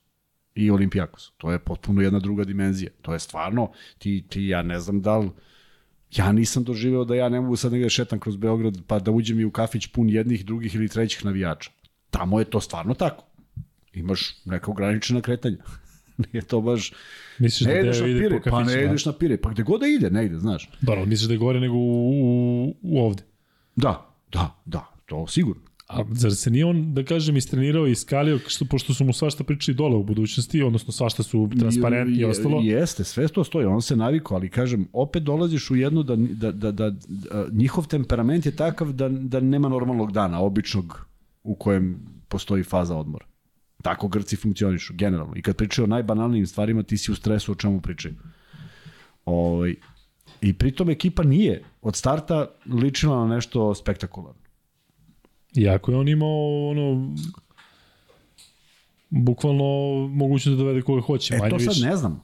i 0.54 0.70
Olimpijakosu. 0.70 1.32
To 1.36 1.52
je 1.52 1.58
potpuno 1.58 2.02
jedna 2.02 2.18
druga 2.18 2.44
dimenzija. 2.44 2.90
To 3.02 3.12
je 3.12 3.18
stvarno, 3.18 3.70
ti, 3.98 4.24
ti 4.28 4.46
ja 4.46 4.62
ne 4.62 4.80
znam 4.80 5.02
da 5.02 5.18
li, 5.18 5.30
ja 6.16 6.32
nisam 6.32 6.64
doživeo 6.64 7.04
da 7.04 7.14
ja 7.14 7.28
ne 7.28 7.40
mogu 7.40 7.56
sad 7.56 7.72
negde 7.72 7.90
šetam 7.90 8.20
kroz 8.20 8.36
Beograd 8.36 8.78
pa 8.86 8.98
da 8.98 9.10
uđem 9.10 9.40
i 9.40 9.44
u 9.44 9.50
kafić 9.50 9.86
pun 9.86 10.08
jednih, 10.08 10.44
drugih 10.46 10.74
ili 10.74 10.88
trećih 10.88 11.24
navijača. 11.24 11.70
Tamo 12.10 12.38
je 12.38 12.44
to 12.44 12.60
stvarno 12.60 12.94
tako. 12.94 13.24
Imaš 13.92 14.44
neka 14.44 14.70
ograničena 14.70 15.20
kretanja. 15.20 15.56
Nije 16.32 16.42
to 16.42 16.60
baš... 16.60 16.92
Misliš 17.38 17.66
Ne 17.66 17.74
da 17.74 17.80
ideš 17.80 17.98
Deo 17.98 18.08
na 18.08 18.20
pire, 18.20 18.40
pa 18.50 18.64
ne 18.64 18.84
ideš 18.84 19.04
na 19.04 19.12
pire. 19.12 19.36
Pa 19.36 19.50
gde 19.50 19.62
god 19.62 19.80
da 19.80 19.86
ide, 19.86 20.10
ne 20.10 20.26
ide, 20.26 20.38
znaš. 20.38 20.70
Dobro, 20.80 21.06
misliš 21.06 21.28
da 21.28 21.34
je 21.34 21.38
gore 21.38 21.60
nego 21.60 21.74
u, 21.74 22.10
u, 22.22 22.74
u 22.82 23.00
ovde. 23.00 23.22
Da, 23.76 24.14
da, 24.32 24.62
da, 24.64 24.93
to 25.14 25.26
sigurno. 25.26 25.62
A 25.88 26.04
zar 26.10 26.34
se 26.34 26.50
nije 26.50 26.64
on, 26.64 26.94
da 26.94 27.04
kažem, 27.04 27.36
istrenirao 27.36 27.86
i 27.86 27.92
iskalio, 27.92 28.38
što, 28.46 28.64
pošto 28.64 28.94
su 28.94 29.04
mu 29.04 29.12
svašta 29.12 29.44
pričali 29.44 29.76
dole 29.76 29.96
u 29.96 30.02
budućnosti, 30.02 30.62
odnosno 30.62 30.92
svašta 30.92 31.22
su 31.22 31.50
transparentni 31.58 32.16
i 32.16 32.24
ostalo? 32.24 32.60
Jeste, 32.62 33.04
sve 33.04 33.28
to 33.28 33.44
stoji, 33.44 33.66
on 33.66 33.82
se 33.82 33.96
navikao, 33.96 34.36
ali 34.36 34.48
kažem, 34.48 34.88
opet 34.92 35.22
dolaziš 35.22 35.70
u 35.70 35.76
jednu 35.76 36.02
da, 36.02 36.16
da, 36.16 36.52
da, 36.52 36.72
da, 36.72 36.90
da 36.90 37.46
njihov 37.52 37.86
temperament 37.86 38.46
je 38.46 38.56
takav 38.56 38.92
da, 38.92 39.08
da 39.08 39.40
nema 39.40 39.68
normalnog 39.68 40.12
dana, 40.12 40.40
običnog 40.40 41.06
u 41.42 41.54
kojem 41.54 41.98
postoji 42.28 42.62
faza 42.62 42.96
odmora. 42.96 43.26
Tako 43.82 44.08
Grci 44.08 44.36
funkcionišu, 44.36 44.94
generalno. 44.94 45.32
I 45.36 45.42
kad 45.42 45.56
pričaju 45.56 45.84
o 45.84 45.88
najbanalnijim 45.88 46.46
stvarima, 46.46 46.82
ti 46.82 46.96
si 46.96 47.12
u 47.12 47.14
stresu 47.14 47.52
o 47.52 47.54
čemu 47.54 47.80
pričaju. 47.80 48.14
Ovaj, 49.24 49.74
I 50.40 50.52
pritom 50.52 50.90
ekipa 50.90 51.22
nije 51.22 51.62
od 51.82 51.96
starta 51.96 52.46
ličila 52.66 53.26
na 53.26 53.34
nešto 53.34 53.74
spektakularno. 53.74 54.44
Iako 55.54 55.90
je 55.90 55.98
on 55.98 56.08
imao 56.08 56.28
ono 56.68 57.14
bukvalno 59.10 59.64
mogućnost 60.08 60.48
da 60.50 60.64
dovede 60.64 60.82
koga 60.82 61.00
hoće, 61.02 61.34
E, 61.34 61.38
manje 61.38 61.50
to 61.50 61.58
sad 61.58 61.68
više. 61.68 61.86
ne 61.86 61.96
znam. 61.96 62.22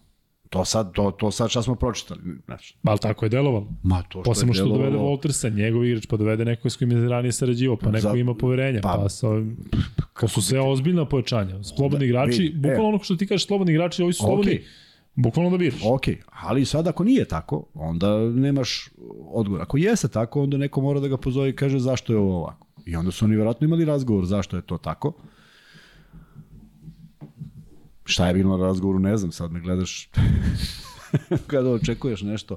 To 0.50 0.64
sad, 0.64 0.92
to, 0.92 1.10
to 1.10 1.30
sad 1.30 1.50
šta 1.50 1.62
smo 1.62 1.74
pročitali. 1.74 2.20
Znači, 2.44 2.74
Ali 2.84 2.98
tako 2.98 3.24
je 3.24 3.28
delovalo. 3.28 3.66
ma 3.82 4.02
to 4.02 4.08
što 4.10 4.22
Posebno 4.22 4.50
je 4.50 4.54
što 4.54 4.68
dovede 4.68 4.96
Voltersa, 4.96 5.48
njegov 5.48 5.84
igrač, 5.84 6.06
pa 6.06 6.16
dovede 6.16 6.44
neko 6.44 6.70
s 6.70 6.76
kojim 6.76 6.92
je 6.92 7.08
ranije 7.08 7.32
sarađivao, 7.32 7.76
pa 7.76 7.90
neko 7.90 8.00
Za- 8.02 8.16
ima 8.16 8.34
poverenja, 8.34 8.80
pa- 8.80 8.96
pa, 8.96 9.08
sa. 9.08 9.26
To 10.20 10.28
su 10.28 10.42
sve 10.42 10.60
ozbiljna 10.62 11.04
pojačanja. 11.04 11.62
Slobodni 11.64 11.94
Onda, 11.96 12.04
igrači, 12.04 12.42
vidi, 12.42 12.54
bukvalno 12.56 12.78
evo. 12.78 12.88
ono 12.88 12.98
što 12.98 13.16
ti 13.16 13.26
kažeš 13.26 13.46
slobodni 13.46 13.72
igrači, 13.72 14.02
ovi 14.02 14.12
su 14.12 14.18
slobodni, 14.18 14.52
Okej. 14.52 14.64
bukvalno 15.14 15.50
da 15.50 15.56
biraš. 15.56 15.80
Ok, 15.84 16.02
ali 16.26 16.64
sad 16.64 16.86
ako 16.86 17.04
nije 17.04 17.24
tako, 17.24 17.66
onda 17.74 18.18
nemaš 18.20 18.88
odgovor. 19.24 19.62
Ako 19.62 19.76
jeste 19.78 20.08
tako, 20.08 20.42
onda 20.42 20.56
neko 20.56 20.80
mora 20.80 21.00
da 21.00 21.08
ga 21.08 21.16
pozove 21.16 21.48
i 21.48 21.56
kaže 21.56 21.78
zašto 21.78 22.12
je 22.12 22.18
ovo 22.18 22.36
ovako. 22.36 22.66
I 22.90 22.96
onda 22.96 23.10
su 23.10 23.24
oni 23.24 23.34
vjerojatno 23.34 23.64
imali 23.64 23.84
razgovor 23.84 24.26
zašto 24.26 24.56
je 24.56 24.62
to 24.62 24.78
tako. 24.78 25.12
Šta 28.04 28.28
je 28.28 28.34
bilo 28.34 28.56
na 28.56 28.64
razgovoru, 28.66 28.98
ne 28.98 29.16
znam, 29.16 29.32
sad 29.32 29.52
me 29.52 29.60
gledaš 29.60 30.10
kada 31.50 31.70
očekuješ 31.70 32.22
nešto. 32.22 32.56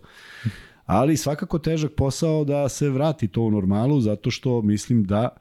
Ali 0.85 1.17
svakako 1.17 1.59
težak 1.59 1.91
posao 1.97 2.43
da 2.43 2.69
se 2.69 2.89
vrati 2.89 3.27
to 3.27 3.41
u 3.41 3.51
normalu, 3.51 4.01
zato 4.01 4.31
što 4.31 4.61
mislim 4.61 5.03
da 5.03 5.37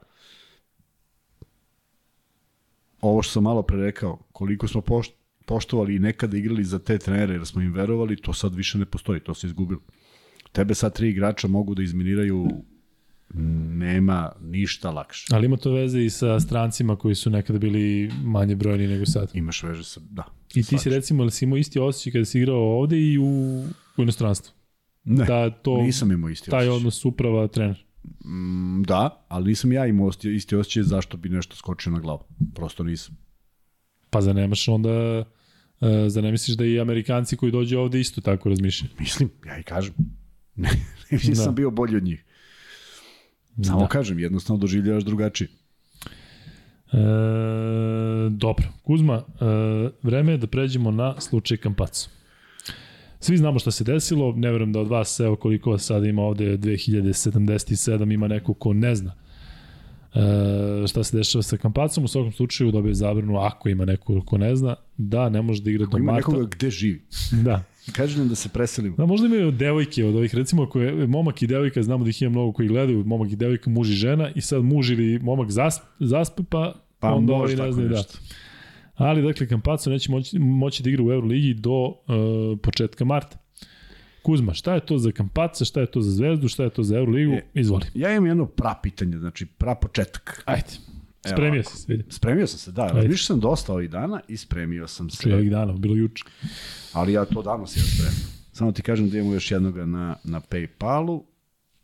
ovo 3.01 3.21
što 3.21 3.31
sam 3.31 3.43
malo 3.43 3.61
pre 3.61 3.77
rekao, 3.77 4.17
koliko 4.31 4.67
smo 4.67 4.81
pošt, 4.81 5.13
poštovali 5.45 5.95
i 5.95 5.99
nekada 5.99 6.37
igrali 6.37 6.63
za 6.63 6.79
te 6.79 6.97
trenere 6.97 7.33
jer 7.33 7.45
smo 7.45 7.61
im 7.61 7.73
verovali, 7.73 8.21
to 8.21 8.33
sad 8.33 8.55
više 8.55 8.77
ne 8.77 8.85
postoji, 8.85 9.19
to 9.19 9.33
se 9.33 9.47
izgubilo. 9.47 9.81
Tebe 10.51 10.75
sad 10.75 10.95
tri 10.95 11.09
igrača 11.09 11.47
mogu 11.47 11.75
da 11.75 11.83
izminiraju 11.83 12.47
nema 13.69 14.31
ništa 14.41 14.91
lakše. 14.91 15.25
Ali 15.31 15.45
ima 15.45 15.57
to 15.57 15.71
veze 15.71 16.01
i 16.01 16.09
sa 16.09 16.39
strancima 16.39 16.95
koji 16.95 17.15
su 17.15 17.29
nekada 17.29 17.59
bili 17.59 18.11
manje 18.23 18.55
brojni 18.55 18.87
nego 18.87 19.05
sad. 19.05 19.31
Imaš 19.33 19.63
veže 19.63 19.83
sa, 19.83 19.99
da. 20.01 20.23
I 20.55 20.63
ti 20.63 20.77
si 20.77 20.89
recimo, 20.89 21.23
ali 21.23 21.31
si 21.31 21.45
imao 21.45 21.57
isti 21.57 21.79
osjećaj 21.79 22.11
kada 22.11 22.25
si 22.25 22.37
igrao 22.39 22.79
ovde 22.79 22.99
i 23.01 23.17
u, 23.17 23.23
u 23.97 24.01
inostranstvu? 24.01 24.53
Ne, 25.03 25.25
Da 25.25 25.49
to, 25.51 25.77
nisam 25.77 26.11
imao 26.11 26.29
isti 26.29 26.49
taj 26.49 26.59
osjećaj. 26.59 26.75
odnos 26.77 27.05
uprava, 27.05 27.47
trener. 27.47 27.85
Mm, 28.25 28.83
Da, 28.83 29.25
ali 29.27 29.45
nisam 29.45 29.71
ja 29.71 29.85
imao 29.87 30.07
isti- 30.07 30.29
isti 30.29 30.55
osjećaj 30.55 30.83
zašto 30.83 31.17
bi 31.17 31.29
nešto 31.29 31.55
skočio 31.55 31.91
na 31.91 31.99
glavu. 31.99 32.19
Prosto 32.55 32.83
nisam. 32.83 33.17
Pa 34.09 34.21
zar 34.21 34.35
nemaš 34.35 34.67
onda, 34.67 35.19
uh, 35.81 35.87
zar 36.07 36.23
ne 36.23 36.31
misliš 36.31 36.57
da 36.57 36.65
i 36.65 36.79
Amerikanci 36.79 37.37
koji 37.37 37.51
dođu 37.51 37.77
ovde 37.77 37.99
isto 37.99 38.21
tako 38.21 38.49
razmišljaju? 38.49 38.91
Mislim, 38.99 39.29
ja 39.45 39.59
i 39.59 39.63
kažem. 39.63 39.93
Ne, 40.55 40.69
nisam 41.11 41.45
Da. 41.45 41.51
bio 41.51 41.71
bolji 41.71 41.95
od 41.97 42.03
njih. 42.03 42.25
Samo 43.57 43.79
Da. 43.79 43.87
kažem, 43.87 44.19
jednostavno 44.19 44.61
doživljavaš 44.61 45.03
drugačije. 45.03 45.47
E, 46.93 46.97
dobro, 48.29 48.67
Kuzma, 48.83 49.13
e, 49.15 49.45
vreme 50.03 50.31
je 50.31 50.37
da 50.37 50.47
pređemo 50.47 50.91
na 50.91 51.21
slučaj 51.21 51.57
Kampacu. 51.57 52.09
Svi 53.19 53.37
znamo 53.37 53.59
šta 53.59 53.71
se 53.71 53.83
desilo, 53.83 54.33
ne 54.33 54.51
verujem 54.51 54.73
da 54.73 54.79
od 54.79 54.87
vas, 54.87 55.19
evo 55.19 55.35
koliko 55.35 55.71
vas 55.71 55.83
sada 55.83 56.07
ima 56.07 56.21
ovde, 56.21 56.57
2077, 56.57 58.13
ima 58.13 58.27
neko 58.27 58.53
ko 58.53 58.73
ne 58.73 58.95
zna 58.95 59.13
e, 60.15 60.19
šta 60.87 61.03
se 61.03 61.17
dešava 61.17 61.43
sa 61.43 61.57
Kampacom, 61.57 62.03
u 62.03 62.07
svakom 62.07 62.31
slučaju 62.31 62.71
dobije 62.71 62.93
zabranu, 62.93 63.37
ako 63.37 63.69
ima 63.69 63.85
neko 63.85 64.21
ko 64.21 64.37
ne 64.37 64.55
zna, 64.55 64.75
da 64.97 65.29
ne 65.29 65.41
može 65.41 65.61
da 65.63 65.69
igra 65.69 65.85
Ko 65.85 65.91
do 65.91 65.97
ima 65.97 66.11
marta. 66.11 66.31
nekoga 66.31 66.47
gde 66.47 66.69
živi. 66.69 67.01
Da, 67.43 67.63
Kaži 67.91 68.17
nam 68.17 68.29
da 68.29 68.35
se 68.35 68.49
preselimo. 68.49 68.95
Da, 68.95 69.05
možda 69.05 69.27
imaju 69.27 69.51
devojke 69.51 70.05
od 70.05 70.15
ovih, 70.15 70.35
recimo 70.35 70.63
ako 70.63 70.79
je 70.79 71.07
momak 71.07 71.41
i 71.41 71.47
devojka, 71.47 71.83
znamo 71.83 72.03
da 72.03 72.09
ih 72.09 72.21
ima 72.21 72.31
mnogo 72.31 72.51
koji 72.51 72.67
gledaju, 72.67 73.03
momak 73.05 73.31
i 73.31 73.35
devojka, 73.35 73.69
muž 73.69 73.89
i 73.89 73.93
žena, 73.93 74.31
i 74.35 74.41
sad 74.41 74.63
muž 74.63 74.91
ili 74.91 75.19
momak 75.19 75.51
zasp, 75.51 75.83
zaspe, 75.99 76.43
pa, 76.49 76.73
Pa 77.03 77.13
onda 77.13 77.33
ovi 77.33 77.55
ne 77.55 77.71
znaju 77.71 77.89
da. 77.89 78.03
Ali, 78.95 79.21
dakle, 79.21 79.47
Kampaco 79.47 79.89
neće 79.89 80.11
moći, 80.11 80.39
moći 80.39 80.83
da 80.83 80.89
igra 80.89 81.03
u 81.03 81.11
Euroligi 81.11 81.53
do 81.53 81.71
uh, 81.71 81.95
početka 82.61 83.05
marta. 83.05 83.37
Kuzma, 84.21 84.53
šta 84.53 84.73
je 84.73 84.79
to 84.79 84.97
za 84.97 85.11
Kampaca, 85.11 85.65
šta 85.65 85.81
je 85.81 85.85
to 85.85 86.01
za 86.01 86.11
Zvezdu, 86.11 86.47
šta 86.47 86.63
je 86.63 86.69
to 86.69 86.83
za 86.83 86.97
Euroligu? 86.97 87.33
E, 87.33 87.43
Izvoli. 87.53 87.85
Ja 87.93 88.11
imam 88.11 88.25
jedno 88.25 88.45
pra 88.45 88.75
pitanje, 88.83 89.17
znači 89.17 89.45
pra 89.45 89.75
početak. 89.75 90.43
Ajde. 90.45 90.69
Spremio 91.25 91.63
si 91.63 91.77
se, 91.77 91.85
vidim. 91.87 92.11
Spremio 92.11 92.47
sam 92.47 92.59
se, 92.59 92.71
da. 92.71 92.87
Razmišljao 92.87 93.25
sam 93.25 93.39
dosta 93.39 93.73
ovih 93.73 93.89
dana 93.89 94.21
i 94.27 94.37
spremio 94.37 94.87
sam 94.87 95.09
se. 95.09 95.23
Čuje 95.23 95.35
ovih 95.35 95.51
dana, 95.51 95.73
bilo 95.73 95.95
juče. 95.95 96.23
Ali 96.93 97.13
ja 97.13 97.25
to 97.25 97.41
davno 97.41 97.63
ja 97.63 97.67
spremio. 97.67 98.33
Samo 98.51 98.71
ti 98.71 98.81
kažem 98.81 99.09
da 99.09 99.17
imamo 99.17 99.33
još 99.33 99.51
jednoga 99.51 99.85
na, 99.85 100.15
na 100.23 100.41
Paypalu. 100.41 101.23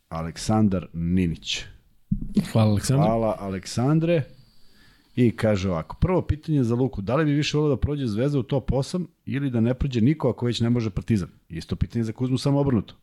Aleksandar 0.08 0.86
Ninić. 0.92 1.64
Hvala, 2.52 2.70
Aleksandar. 2.70 3.06
Hvala 3.06 3.36
Aleksandre. 3.38 4.22
I 5.16 5.36
kaže 5.36 5.70
ovako, 5.70 5.96
prvo 6.00 6.22
pitanje 6.22 6.64
za 6.64 6.74
Luku, 6.74 7.02
da 7.02 7.16
li 7.16 7.24
bi 7.24 7.32
više 7.32 7.56
volio 7.56 7.74
da 7.74 7.80
prođe 7.80 8.06
Zvezda 8.06 8.38
u 8.38 8.42
top 8.42 8.70
8 8.70 9.06
ili 9.26 9.50
da 9.50 9.60
ne 9.60 9.74
prođe 9.74 10.00
niko 10.00 10.30
ako 10.30 10.46
već 10.46 10.60
ne 10.60 10.70
može 10.70 10.90
Partizan? 10.90 11.28
Isto 11.48 11.76
pitanje 11.76 12.04
za 12.04 12.12
Kuzmu, 12.12 12.38
samo 12.38 12.60
obrnuto. 12.60 12.94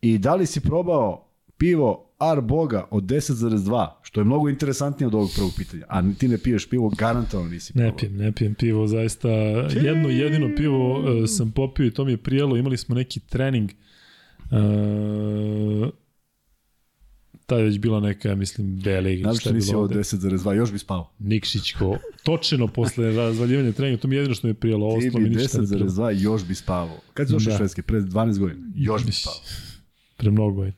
I 0.00 0.18
da 0.18 0.34
li 0.34 0.46
si 0.46 0.60
probao 0.60 1.27
pivo 1.58 2.04
Ar 2.18 2.40
Boga 2.40 2.88
od 2.90 3.04
10,2, 3.04 3.88
što 4.02 4.20
je 4.20 4.24
mnogo 4.24 4.48
interesantnije 4.48 5.06
od 5.06 5.14
ovog 5.14 5.30
prvog 5.34 5.52
pitanja, 5.56 5.84
a 5.88 6.02
ti 6.18 6.28
ne 6.28 6.38
piješ 6.38 6.68
pivo, 6.68 6.88
garantovano 6.98 7.50
nisi 7.50 7.72
probao. 7.72 7.90
Ne 7.90 7.96
pijem, 7.96 8.16
ne 8.16 8.32
pijem 8.32 8.54
pivo, 8.54 8.86
zaista 8.86 9.28
jedno 9.28 10.08
jedino 10.08 10.56
pivo 10.56 10.98
uh, 10.98 11.06
sam 11.28 11.50
popio 11.50 11.86
i 11.86 11.90
to 11.90 12.04
mi 12.04 12.10
je 12.10 12.16
prijelo, 12.16 12.56
imali 12.56 12.76
smo 12.76 12.94
neki 12.94 13.20
trening 13.20 13.70
uh, 14.50 15.88
tad 17.48 17.58
je 17.58 17.64
već 17.64 17.78
bila 17.78 18.00
neka, 18.00 18.28
ja 18.28 18.34
mislim, 18.34 18.80
B. 18.80 19.02
Znaš 19.22 19.36
šta 19.36 19.40
što 19.40 19.52
nisi 19.52 19.74
ovo 19.74 19.82
ovde. 19.82 19.94
10,2, 19.94 20.52
još 20.52 20.72
bi 20.72 20.78
spao. 20.78 21.10
Nikšić 21.18 21.72
ko 21.72 21.98
točeno 22.22 22.68
posle 22.68 23.12
razvaljivanja 23.16 23.72
treninga, 23.72 24.00
to 24.00 24.08
mi 24.08 24.14
je 24.14 24.18
jedino 24.18 24.34
što 24.34 24.46
mi 24.46 24.50
je 24.50 24.54
prijelo, 24.54 24.86
ovo 24.86 25.00
Ti 25.00 25.10
bi 25.10 25.28
ništa 25.28 25.60
ne 25.60 25.66
prijelo. 25.66 25.86
10,2 25.90 26.22
još 26.22 26.44
bi 26.44 26.54
spavao. 26.54 27.00
Kad 27.14 27.26
si 27.26 27.32
došao 27.32 27.50
Da. 27.50 27.56
Švedske? 27.56 27.82
Pre 27.82 28.00
12 28.00 28.38
godina. 28.38 28.66
Još 28.74 29.06
bi 29.06 29.12
spavao. 29.12 29.40
Pre 30.16 30.30
mnogo 30.30 30.64
je. 30.64 30.72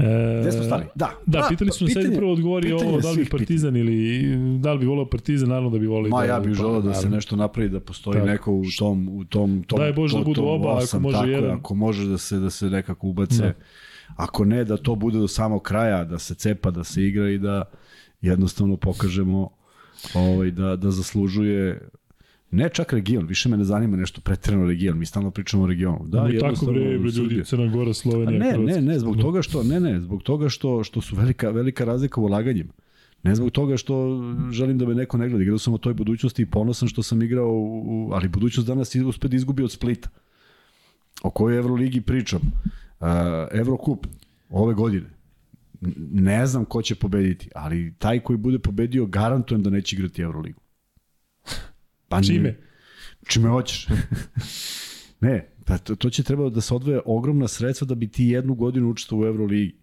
E, 0.00 0.40
Gde 0.40 0.52
smo 0.52 0.62
stali? 0.62 0.84
Da. 0.94 1.10
Da, 1.26 1.38
Pra- 1.38 1.48
pitali 1.48 1.70
su 1.70 1.86
pitanje- 1.86 2.06
sad 2.06 2.16
prvo 2.16 2.32
odgovori 2.32 2.68
pitanje 2.68 2.84
ovo, 2.86 3.00
da 3.00 3.10
li 3.10 3.16
bi. 3.16 3.24
Partizan 3.26 3.76
ili 3.76 4.20
da 4.58 4.72
li 4.72 4.78
bi 4.78 4.86
volao 4.86 5.06
Partizan, 5.06 5.48
naravno 5.48 5.70
da 5.70 5.78
bi 5.78 5.86
volio. 5.86 6.10
Ma 6.10 6.18
da, 6.18 6.24
ja 6.24 6.40
bih 6.40 6.48
pa, 6.48 6.54
želeo 6.54 6.80
da 6.80 6.94
se 6.94 7.10
nešto 7.10 7.36
napravi 7.36 7.68
da 7.68 7.80
postoji 7.80 8.14
Tako. 8.14 8.26
neko 8.26 8.52
u 8.52 8.64
tom 8.78 9.08
u 9.10 9.24
tom 9.24 9.62
tom 9.62 9.78
Daj 9.78 9.92
Bože 9.92 10.14
da 10.14 10.18
to- 10.18 10.24
budu 10.24 10.40
tom 10.40 10.48
oba, 10.50 10.68
ako 10.68 10.78
osam, 10.78 11.02
može 11.02 11.16
tako 11.16 11.26
je, 11.26 11.32
jedan. 11.32 11.50
ako 11.50 11.74
može 11.74 12.06
da 12.06 12.18
se 12.18 12.38
da 12.38 12.50
se 12.50 12.66
nekako 12.66 13.06
ubace. 13.06 13.42
Da. 13.42 13.52
Ako 14.16 14.44
ne 14.44 14.64
da 14.64 14.76
to 14.76 14.94
bude 14.94 15.18
do 15.18 15.28
samog 15.28 15.62
kraja, 15.62 16.04
da 16.04 16.18
se 16.18 16.34
cepa, 16.34 16.70
da 16.70 16.84
se 16.84 17.02
igra 17.04 17.30
i 17.30 17.38
da 17.38 17.62
jednostavno 18.20 18.76
pokažemo 18.76 19.48
ovaj 20.14 20.50
da 20.50 20.76
da 20.76 20.90
zaslužuje 20.90 21.88
ne 22.50 22.68
čak 22.68 22.92
region, 22.92 23.26
više 23.26 23.48
me 23.48 23.56
ne 23.56 23.64
zanima 23.64 23.96
nešto 23.96 24.20
preterano 24.20 24.66
region, 24.66 24.98
mi 24.98 25.06
stalno 25.06 25.30
pričamo 25.30 25.62
o 25.62 25.66
regionu. 25.66 26.00
Da, 26.06 26.20
Da, 26.20 26.38
tako 26.40 26.66
bre, 26.66 26.98
bre 26.98 27.10
ljudi. 27.10 27.44
Crna 27.44 27.66
Gora, 27.66 27.94
Slovenija, 27.94 28.38
ne, 28.38 28.52
Hrvatska. 28.52 28.80
ne, 28.80 28.86
ne, 28.86 28.98
zbog 28.98 29.16
toga 29.16 29.42
što 29.42 29.62
ne, 29.62 29.80
ne, 29.80 30.00
zbog 30.00 30.22
toga 30.22 30.48
što 30.48 30.84
što 30.84 31.00
su 31.00 31.16
velika 31.16 31.50
velika 31.50 31.84
razlika 31.84 32.20
u 32.20 32.24
ulaganjima. 32.24 32.72
Ne 33.22 33.34
zbog 33.34 33.50
toga 33.50 33.76
što 33.76 34.22
želim 34.50 34.78
da 34.78 34.86
me 34.86 34.94
neko 34.94 35.18
ne 35.18 35.28
gleda. 35.28 35.42
Igrao 35.42 35.58
sam 35.58 35.74
o 35.74 35.78
toj 35.78 35.94
budućnosti 35.94 36.42
i 36.42 36.46
ponosan 36.46 36.88
što 36.88 37.02
sam 37.02 37.22
igrao, 37.22 37.50
u, 37.52 38.10
ali 38.12 38.28
budućnost 38.28 38.68
danas 38.68 38.94
uspe 38.94 39.28
da 39.28 39.36
izgubi 39.36 39.62
od 39.62 39.72
Splita. 39.72 40.08
O 41.22 41.30
kojoj 41.30 41.58
Evroligi 41.58 42.00
pričam. 42.00 42.40
Uh, 43.00 43.06
Evrokup 43.52 44.06
ove 44.50 44.74
godine. 44.74 45.06
Ne 46.10 46.46
znam 46.46 46.64
ko 46.64 46.82
će 46.82 46.94
pobediti, 46.94 47.50
ali 47.54 47.94
taj 47.98 48.20
koji 48.20 48.36
bude 48.36 48.58
pobedio 48.58 49.06
garantujem 49.06 49.62
da 49.62 49.70
neće 49.70 49.96
igrati 49.96 50.22
Evroligu. 50.22 50.60
Pa 52.10 52.22
Čime? 52.22 52.56
Čime 53.26 53.48
hoćeš? 53.48 53.86
ne, 55.20 55.50
pa 55.66 55.78
to, 55.78 55.96
to 55.96 56.10
će 56.10 56.22
trebalo 56.22 56.50
da 56.50 56.60
se 56.60 56.74
odvoje 56.74 57.00
ogromna 57.04 57.48
sredstva 57.48 57.86
da 57.86 57.94
bi 57.94 58.08
ti 58.08 58.24
jednu 58.24 58.54
godinu 58.54 58.90
učestvovao 58.90 59.24
u 59.24 59.28
Euroligi. 59.28 59.76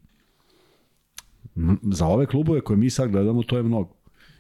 Za 1.82 2.06
ove 2.06 2.26
klubove 2.26 2.62
koje 2.62 2.78
mi 2.78 2.90
sad 2.90 3.12
gledamo, 3.12 3.44
to 3.44 3.58
je 3.58 3.64
mnogo. 3.64 3.96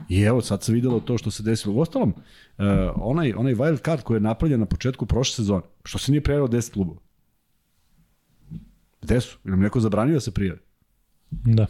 I 0.09 0.21
evo, 0.21 0.41
sad 0.41 0.63
se 0.63 0.73
videlo 0.73 0.99
to 0.99 1.17
što 1.17 1.31
se 1.31 1.43
desilo. 1.43 1.75
U 1.75 1.79
ostalom, 1.79 2.09
uh, 2.09 2.65
onaj, 2.95 3.33
onaj 3.37 3.55
wild 3.55 3.85
card 3.85 4.01
koji 4.01 4.15
je 4.15 4.21
napravljen 4.21 4.59
na 4.59 4.65
početku 4.65 5.05
prošle 5.05 5.35
sezone, 5.35 5.63
što 5.83 5.97
se 5.97 6.11
nije 6.11 6.23
prijavilo 6.23 6.47
10 6.47 6.73
klubova? 6.73 6.99
Gde 9.01 9.21
su? 9.21 9.37
Ili 9.43 9.51
nam 9.51 9.59
neko 9.59 9.79
zabranio 9.79 10.13
da 10.13 10.19
se 10.19 10.31
prijavi? 10.31 10.59
Da. 11.31 11.67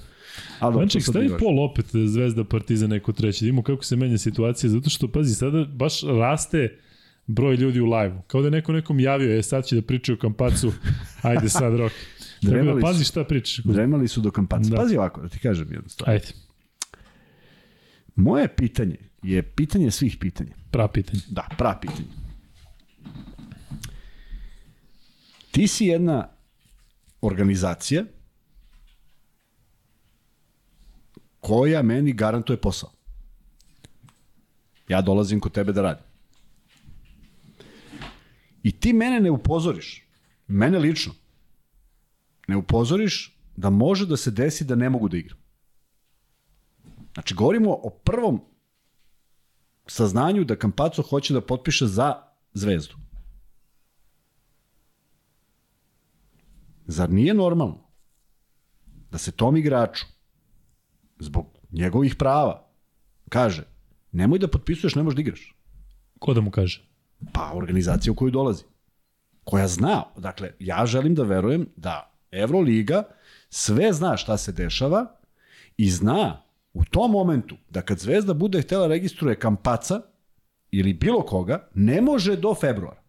Ali 0.60 0.88
to 0.88 0.90
sad 0.90 1.02
stavi 1.02 1.30
pol 1.40 1.60
opet 1.60 1.86
Zvezda 2.06 2.44
Partizan 2.44 2.90
neko 2.90 3.12
treći. 3.12 3.46
Da 3.46 3.50
imamo 3.50 3.64
kako 3.64 3.84
se 3.84 3.96
menja 3.96 4.18
situacija, 4.18 4.70
zato 4.70 4.90
što, 4.90 5.12
pazi, 5.12 5.36
sada 5.36 5.66
baš 5.66 6.02
raste 6.04 6.78
broj 7.28 7.56
ljudi 7.56 7.80
u 7.80 7.86
live-u. 7.86 8.22
Kao 8.22 8.42
da 8.42 8.48
je 8.48 8.52
neko 8.52 8.74
nekom 8.74 9.00
javio, 9.00 9.38
e, 9.40 9.44
sad 9.44 9.66
će 9.66 9.76
da 9.76 9.82
priča 9.82 10.14
o 10.14 10.18
Kampacu, 10.18 10.74
ajde 11.22 11.50
sad, 11.50 11.76
rok. 11.76 11.92
Tako 12.42 12.64
da 12.64 12.82
pazi 12.82 13.04
šta 13.04 13.24
pričaš. 13.24 13.58
Dremali 13.64 14.08
su 14.08 14.22
do 14.22 14.32
kampaca. 14.32 14.70
Da. 14.70 14.76
Pazi 14.78 14.98
ovako, 14.98 15.22
da 15.22 15.28
ti 15.28 15.40
kažem 15.40 15.74
jednu 15.74 15.90
stvar. 15.90 16.10
Ajde, 16.10 16.28
Moje 18.16 18.48
pitanje 18.48 18.98
je 19.24 19.42
pitanje 19.44 19.92
svih 19.92 20.18
pitanja. 20.20 20.52
pravo 20.72 20.88
pitanje. 20.88 21.20
Da, 21.30 21.48
pravo 21.58 21.80
pitanje. 21.82 22.08
Ti 25.52 25.68
si 25.68 25.86
jedna 25.86 26.30
organizacija 27.22 28.04
koja 31.40 31.82
meni 31.82 32.14
garantuje 32.14 32.62
posao. 32.62 32.92
Ja 34.88 35.02
dolazim 35.02 35.40
kod 35.40 35.52
tebe 35.52 35.74
da 35.74 35.82
radim. 35.82 36.06
I 38.64 38.72
ti 38.72 38.94
mene 38.94 39.20
ne 39.20 39.32
upozoriš, 39.32 40.08
mene 40.48 40.80
lično, 40.80 41.14
ne 42.48 42.58
upozoriš 42.58 43.38
da 43.56 43.70
može 43.70 44.06
da 44.06 44.18
se 44.18 44.32
desi 44.32 44.66
da 44.66 44.76
ne 44.76 44.90
mogu 44.90 45.10
da 45.10 45.18
igram. 45.18 45.38
Znači, 47.14 47.36
govorimo 47.36 47.72
o 47.72 47.90
prvom 47.90 48.42
saznanju 49.88 50.44
da 50.44 50.56
Kampaco 50.56 51.02
hoće 51.02 51.34
da 51.34 51.42
potpiše 51.42 51.88
za 51.88 52.16
zvezdu. 52.54 52.96
Zar 56.86 57.10
nije 57.10 57.34
normalno 57.34 57.88
da 59.12 59.18
se 59.18 59.32
tom 59.32 59.58
igraču 59.58 60.06
zbog 61.20 61.46
njegovih 61.72 62.16
prava 62.16 62.68
kaže 63.30 63.64
nemoj 64.12 64.40
da 64.40 64.48
potpisuješ, 64.48 64.96
ne 64.96 65.04
možeš 65.04 65.16
da 65.16 65.22
igraš. 65.22 65.56
Ko 66.20 66.34
da 66.34 66.42
mu 66.42 66.52
kaže? 66.52 66.84
Pa 67.34 67.52
organizacija 67.54 68.12
u 68.12 68.16
koju 68.16 68.32
dolazi. 68.32 68.64
Koja 69.44 69.68
zna, 69.68 70.04
dakle, 70.18 70.52
ja 70.60 70.86
želim 70.86 71.16
da 71.16 71.24
verujem 71.24 71.68
da 71.76 72.12
Euroliga 72.32 73.04
sve 73.50 73.94
zna 73.94 74.18
šta 74.18 74.38
se 74.38 74.52
dešava 74.52 75.06
i 75.78 75.90
zna 75.90 76.44
u 76.74 76.86
tom 76.86 77.12
momentu 77.12 77.56
da 77.70 77.82
kad 77.82 78.00
Zvezda 78.00 78.34
bude 78.34 78.62
htela 78.62 78.88
registruje 78.88 79.40
Kampaca 79.40 80.02
ili 80.72 80.94
bilo 80.94 81.22
koga, 81.22 81.68
ne 81.74 82.02
može 82.02 82.36
do 82.36 82.56
februara. 82.56 83.02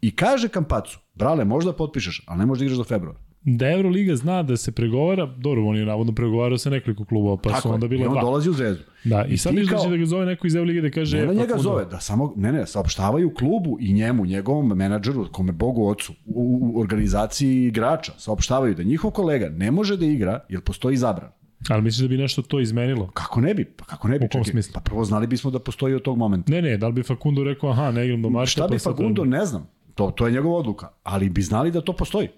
I 0.00 0.16
kaže 0.16 0.48
Kampacu, 0.48 0.98
brale, 1.14 1.44
možda 1.44 1.72
potpišeš, 1.72 2.24
ali 2.26 2.38
ne 2.38 2.46
možeš 2.46 2.58
da 2.60 2.64
igraš 2.64 2.78
do 2.78 2.84
februara. 2.84 3.18
Da 3.48 3.68
Euroliga 3.68 4.16
zna 4.16 4.42
da 4.42 4.56
se 4.56 4.72
pregovara, 4.72 5.26
dobro, 5.28 5.64
on 5.64 5.76
je 5.76 5.84
navodno 5.84 6.12
pregovarao 6.12 6.58
sa 6.58 6.70
nekoliko 6.70 7.04
klubova, 7.04 7.36
pa 7.36 7.60
su 7.60 7.68
je. 7.68 7.72
onda 7.72 7.86
I 7.86 7.88
bila 7.88 8.06
on 8.06 8.12
dva. 8.12 8.20
dolazi 8.22 8.50
u 8.50 8.52
Zvezdu. 8.52 8.82
Da, 9.04 9.24
i, 9.24 9.32
I 9.32 9.36
sad 9.36 9.54
misliš 9.54 9.70
da 9.70 9.76
kao- 9.76 9.90
da 9.90 9.96
ga 9.96 10.06
zove 10.06 10.26
neko 10.26 10.46
iz 10.46 10.54
Euroligi 10.54 10.80
da 10.80 10.90
kaže... 10.90 11.16
Ne 11.18 11.26
da 11.26 11.32
njega 11.32 11.42
Facundo, 11.44 11.62
zove, 11.62 11.84
da 11.84 12.00
samo, 12.00 12.32
ne, 12.36 12.52
ne, 12.52 12.66
saopštavaju 12.66 13.34
klubu 13.34 13.76
i 13.80 13.92
njemu, 13.92 14.26
njegovom 14.26 14.68
menadžeru, 14.68 15.26
kome 15.32 15.52
Bogu 15.52 15.88
ocu, 15.88 16.12
u, 16.26 16.72
u 16.74 16.80
organizaciji 16.80 17.64
igrača, 17.64 18.12
saopštavaju 18.18 18.74
da 18.74 18.82
njihov 18.82 19.10
kolega 19.10 19.48
ne 19.48 19.70
može 19.70 19.96
da 19.96 20.06
igra 20.06 20.40
jer 20.48 20.60
postoji 20.60 20.96
zabran. 20.96 21.30
Ali 21.68 21.82
misliš 21.82 22.02
da 22.02 22.08
bi 22.08 22.16
nešto 22.16 22.42
to 22.42 22.60
izmenilo? 22.60 23.06
Kako 23.06 23.40
ne 23.40 23.54
bi? 23.54 23.64
Pa 23.66 23.84
kako 23.84 24.08
ne 24.08 24.18
bi? 24.18 24.24
U 24.24 24.28
kom 24.28 24.44
smislu? 24.44 24.72
Pa 24.74 24.80
prvo 24.80 25.04
znali 25.04 25.26
bismo 25.26 25.50
da 25.50 25.58
postoji 25.58 25.94
od 25.94 26.02
tog 26.02 26.18
momenta. 26.18 26.52
Ne, 26.52 26.62
ne, 26.62 26.76
da 26.76 26.86
li 26.86 26.92
bi 26.92 27.02
Facundo 27.02 27.44
rekao, 27.44 27.70
aha, 27.70 27.90
ne 27.90 28.04
igram 28.04 28.22
do 28.22 28.30
marta, 28.30 28.46
Šta 28.46 28.68
bi 28.68 28.74
pa 28.74 28.78
Fagundo, 28.80 29.22
treba- 29.22 29.36
ne 29.38 29.44
znam. 29.46 29.66
To, 29.94 30.10
to 30.10 30.26
je 30.26 30.32
njegova 30.32 30.58
odluka. 30.58 30.88
Ali 31.02 31.28
bi 31.28 31.42
znali 31.42 31.70
da 31.70 31.80
to 31.80 31.92
postoji. 31.92 32.28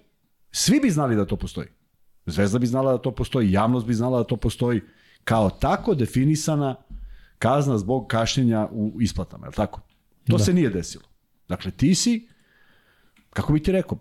Svi 0.51 0.79
bi 0.79 0.89
znali 0.89 1.15
da 1.15 1.25
to 1.25 1.35
postoji. 1.35 1.67
Zvezda 2.25 2.59
bi 2.59 2.67
znala 2.67 2.91
da 2.91 2.97
to 2.97 3.11
postoji, 3.11 3.51
javnost 3.51 3.87
bi 3.87 3.93
znala 3.93 4.17
da 4.17 4.23
to 4.23 4.35
postoji. 4.37 4.81
Kao 5.23 5.49
tako 5.49 5.95
definisana 5.95 6.75
kazna 7.39 7.77
zbog 7.77 8.07
kašnjenja 8.07 8.67
u 8.71 9.01
isplatama, 9.01 9.45
je 9.45 9.49
li 9.49 9.55
tako? 9.55 9.81
To 10.27 10.37
Da. 10.37 10.43
se 10.43 10.53
nije 10.53 10.69
desilo. 10.69 11.03
Dakle, 11.47 11.71
ti 11.71 11.95
si, 11.95 12.27
kako 13.29 13.53
bi 13.53 13.63
ti 13.63 13.71
rekao, 13.71 13.97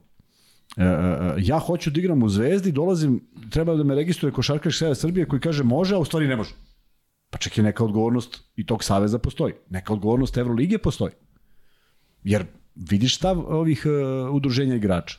e, 0.77 0.85
e, 0.85 1.35
ja 1.39 1.59
hoću 1.59 1.91
da 1.91 2.01
igram 2.01 2.23
u 2.23 2.29
Zvezdi, 2.29 2.73
dolazim, 2.73 3.21
treba 3.51 3.75
da 3.75 3.85
me 3.85 3.95
registruje 3.95 4.33
košarkaš 4.33 4.79
Seva 4.79 4.95
Srbije 4.95 5.29
koji 5.29 5.41
kaže 5.41 5.63
može, 5.65 5.95
a 5.95 5.99
u 5.99 6.05
stvari 6.05 6.29
ne 6.29 6.37
može. 6.37 6.55
Pa 7.31 7.39
čak 7.39 7.59
i 7.59 7.63
neka 7.63 7.85
odgovornost 7.85 8.45
i 8.57 8.67
tog 8.67 8.85
saveza 8.85 9.19
postoji. 9.19 9.55
Neka 9.71 9.93
odgovornost 9.93 10.37
Evrolige 10.37 10.79
postoji. 10.79 11.13
Jer 12.25 12.47
vidiš 12.75 13.17
stav 13.17 13.39
ovih 13.39 13.87
uh, 13.87 14.35
udruženja 14.35 14.75
igrača. 14.75 15.19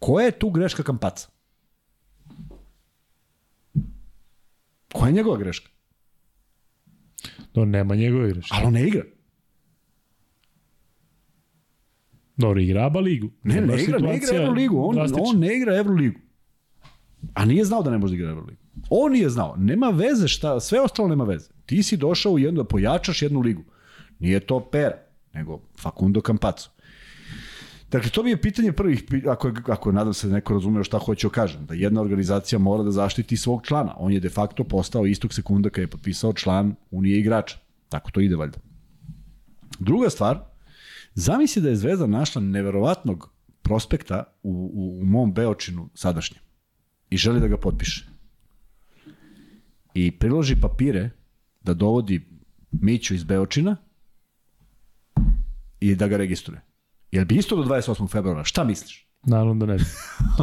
Koja 0.00 0.26
je 0.26 0.38
tu 0.38 0.50
greška 0.50 0.82
Kampaca? 0.82 1.28
Koja 4.92 5.08
je 5.08 5.12
njegova 5.12 5.36
greška? 5.36 5.68
Do, 7.54 7.64
nema 7.64 7.94
njegove 7.94 8.28
greške. 8.32 8.50
Ali 8.56 8.66
on 8.66 8.72
ne 8.72 8.86
igra. 8.88 9.02
Dobro, 12.36 12.60
igra 12.60 12.86
ABA 12.86 13.00
ligu. 13.00 13.30
Ne, 13.42 13.60
Baš 13.60 13.76
ne 13.76 13.82
igra, 13.82 13.98
ne 13.98 14.16
igra 14.16 14.36
Euroligu. 14.36 14.82
On, 14.84 14.94
drastična. 14.94 15.22
on 15.26 15.38
ne 15.38 15.56
igra 15.56 15.76
Euroligu. 15.76 16.20
A 17.34 17.44
nije 17.44 17.64
znao 17.64 17.82
da 17.82 17.90
ne 17.90 17.98
može 17.98 18.10
da 18.10 18.14
igra 18.16 18.30
Euroligu. 18.30 18.60
On 18.90 19.12
nije 19.12 19.28
znao. 19.28 19.56
Nema 19.56 19.88
veze 19.88 20.28
šta, 20.28 20.60
sve 20.60 20.80
ostalo 20.80 21.08
nema 21.08 21.24
veze. 21.24 21.50
Ti 21.66 21.82
si 21.82 21.96
došao 21.96 22.32
u 22.32 22.38
jednu, 22.38 22.62
da 22.62 22.68
pojačaš 22.68 23.22
jednu 23.22 23.40
ligu. 23.40 23.62
Nije 24.18 24.40
to 24.40 24.60
Pera, 24.60 24.98
nego 25.32 25.60
Facundo 25.78 26.20
Campazzo. 26.20 26.68
Dakle, 27.90 28.10
to 28.10 28.22
mi 28.22 28.30
je 28.30 28.42
pitanje 28.42 28.72
prvih, 28.72 29.04
ako, 29.28 29.48
je, 29.48 29.54
ako 29.66 29.88
je, 29.88 29.92
nadam 29.92 30.14
se 30.14 30.28
da 30.28 30.34
neko 30.34 30.54
razumeo 30.54 30.84
šta 30.84 30.98
hoću 30.98 31.28
da 31.28 31.32
kažem, 31.32 31.66
da 31.66 31.74
jedna 31.74 32.00
organizacija 32.00 32.58
mora 32.58 32.82
da 32.82 32.90
zaštiti 32.90 33.36
svog 33.36 33.66
člana. 33.66 33.94
On 33.98 34.12
je 34.12 34.20
de 34.20 34.28
facto 34.28 34.64
postao 34.64 35.06
istog 35.06 35.34
sekunda 35.34 35.70
kada 35.70 35.82
je 35.82 35.90
potpisao 35.90 36.32
član 36.32 36.74
Unije 36.90 37.18
igrača. 37.18 37.58
Tako 37.88 38.10
to 38.10 38.20
ide 38.20 38.36
valjda. 38.36 38.58
Druga 39.78 40.10
stvar, 40.10 40.38
zamisli 41.14 41.62
da 41.62 41.68
je 41.68 41.76
Zvezda 41.76 42.06
našla 42.06 42.42
neverovatnog 42.42 43.30
prospekta 43.62 44.24
u, 44.42 44.50
u, 44.74 45.00
u 45.02 45.04
mom 45.04 45.32
Beočinu 45.32 45.90
sadašnjem 45.94 46.42
i 47.10 47.16
želi 47.16 47.40
da 47.40 47.48
ga 47.48 47.56
potpiše. 47.56 48.06
I 49.94 50.18
priloži 50.18 50.56
papire 50.60 51.10
da 51.60 51.74
dovodi 51.74 52.28
Miću 52.70 53.14
iz 53.14 53.24
Beočina 53.24 53.76
i 55.80 55.94
da 55.94 56.08
ga 56.08 56.16
registruje. 56.16 56.69
Jel 57.12 57.24
bi 57.24 57.36
isto 57.36 57.56
do 57.56 57.62
28. 57.62 58.10
februara? 58.10 58.44
Šta 58.44 58.64
misliš? 58.64 59.06
Naravno 59.22 59.54
da 59.54 59.66
ne. 59.66 59.78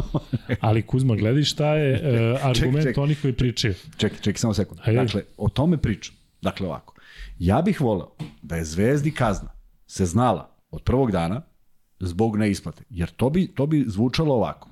Ali 0.60 0.82
Kuzma, 0.82 1.16
gledaj 1.16 1.42
šta 1.42 1.74
je 1.74 1.94
uh, 2.34 2.46
argument 2.46 2.86
čekaj. 2.86 3.02
onih 3.02 3.18
koji 3.22 3.32
pričaju. 3.32 3.74
Čekaj, 3.96 4.18
čekaj, 4.18 4.38
samo 4.38 4.54
sekund. 4.54 4.80
Ajde. 4.84 5.00
Dakle, 5.04 5.22
o 5.36 5.48
tome 5.48 5.76
pričam. 5.78 6.14
Dakle, 6.42 6.66
ovako. 6.66 6.94
Ja 7.38 7.62
bih 7.62 7.80
voleo 7.80 8.16
da 8.42 8.56
je 8.56 8.64
Zvezdi 8.64 9.10
kazna 9.10 9.50
se 9.86 10.06
znala 10.06 10.56
od 10.70 10.82
prvog 10.82 11.12
dana 11.12 11.42
zbog 12.00 12.36
neisplate. 12.36 12.82
Jer 12.90 13.10
to 13.10 13.30
bi, 13.30 13.54
to 13.54 13.66
bi 13.66 13.84
zvučalo 13.86 14.34
ovako. 14.34 14.70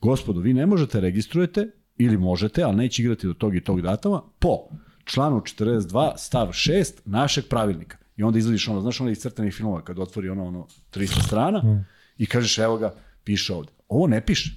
Gospodo, 0.00 0.40
vi 0.40 0.54
ne 0.54 0.66
možete 0.66 1.00
registrujete 1.00 1.70
ili 1.98 2.16
možete, 2.16 2.62
ali 2.62 2.76
neće 2.76 3.02
igrati 3.02 3.26
do 3.26 3.34
tog 3.34 3.56
i 3.56 3.60
tog 3.60 3.80
datuma 3.80 4.22
po 4.38 4.58
članu 5.04 5.40
42 5.40 6.12
stav 6.16 6.48
6 6.48 6.92
našeg 7.04 7.44
pravilnika. 7.48 7.96
I 8.16 8.22
onda 8.22 8.38
izvadiš 8.38 8.68
ono, 8.68 8.80
znaš 8.80 9.00
ono 9.00 9.10
iz 9.10 9.18
crtanih 9.18 9.54
filmova 9.54 9.84
kad 9.84 9.98
otvori 9.98 10.28
ono, 10.28 10.44
ono 10.44 10.66
300 10.94 11.26
strana 11.26 11.84
i 12.18 12.26
kažeš 12.26 12.58
evo 12.58 12.78
ga, 12.78 12.94
piše 13.24 13.54
ovde. 13.54 13.72
Ovo 13.88 14.06
ne 14.06 14.20
piše. 14.26 14.50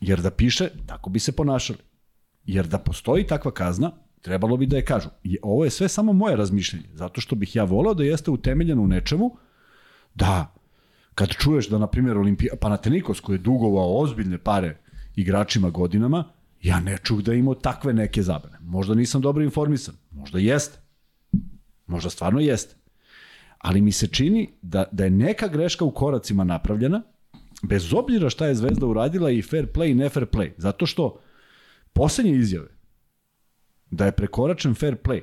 Jer 0.00 0.20
da 0.20 0.30
piše, 0.30 0.68
tako 0.86 1.10
bi 1.10 1.18
se 1.18 1.32
ponašali. 1.32 1.78
Jer 2.44 2.66
da 2.66 2.78
postoji 2.78 3.26
takva 3.26 3.50
kazna, 3.50 3.90
trebalo 4.22 4.56
bi 4.56 4.66
da 4.66 4.76
je 4.76 4.84
kažu. 4.84 5.08
I 5.24 5.38
ovo 5.42 5.64
je 5.64 5.70
sve 5.70 5.88
samo 5.88 6.12
moje 6.12 6.36
razmišljanje, 6.36 6.86
zato 6.94 7.20
što 7.20 7.36
bih 7.36 7.56
ja 7.56 7.64
volao 7.64 7.94
da 7.94 8.04
jeste 8.04 8.30
utemeljeno 8.30 8.82
u 8.82 8.86
nečemu, 8.86 9.36
da 10.14 10.54
kad 11.14 11.28
čuješ 11.28 11.68
da, 11.68 11.78
na 11.78 11.86
primjer, 11.86 12.18
Olimpija, 12.18 12.54
Panathinaikos 12.60 13.20
koji 13.20 13.36
je 13.36 13.42
dugovao 13.42 13.98
ozbiljne 13.98 14.38
pare 14.38 14.76
igračima 15.16 15.70
godinama, 15.70 16.24
ja 16.62 16.80
ne 16.80 16.98
čuh 17.02 17.20
da 17.20 17.32
je 17.32 17.38
imao 17.38 17.54
takve 17.54 17.92
neke 17.92 18.22
zabrane. 18.22 18.58
Možda 18.60 18.94
nisam 18.94 19.20
dobro 19.20 19.44
informisan, 19.44 19.94
možda 20.10 20.38
jeste. 20.38 20.78
Možda 21.86 22.10
stvarno 22.10 22.40
jeste. 22.40 22.76
Ali 23.58 23.80
mi 23.80 23.92
se 23.92 24.06
čini 24.06 24.50
da, 24.62 24.84
da 24.92 25.04
je 25.04 25.10
neka 25.10 25.48
greška 25.48 25.84
u 25.84 25.90
koracima 25.90 26.44
napravljena, 26.44 27.02
bez 27.62 27.94
obzira 27.94 28.30
šta 28.30 28.46
je 28.46 28.54
Zvezda 28.54 28.86
uradila 28.86 29.30
i 29.30 29.42
fair 29.42 29.66
play 29.72 29.90
i 29.90 29.94
ne 29.94 30.08
fair 30.08 30.26
play. 30.26 30.50
Zato 30.56 30.86
što 30.86 31.20
poslednje 31.92 32.32
izjave 32.32 32.68
da 33.90 34.04
je 34.06 34.12
prekoračen 34.12 34.74
fair 34.74 34.96
play, 34.96 35.22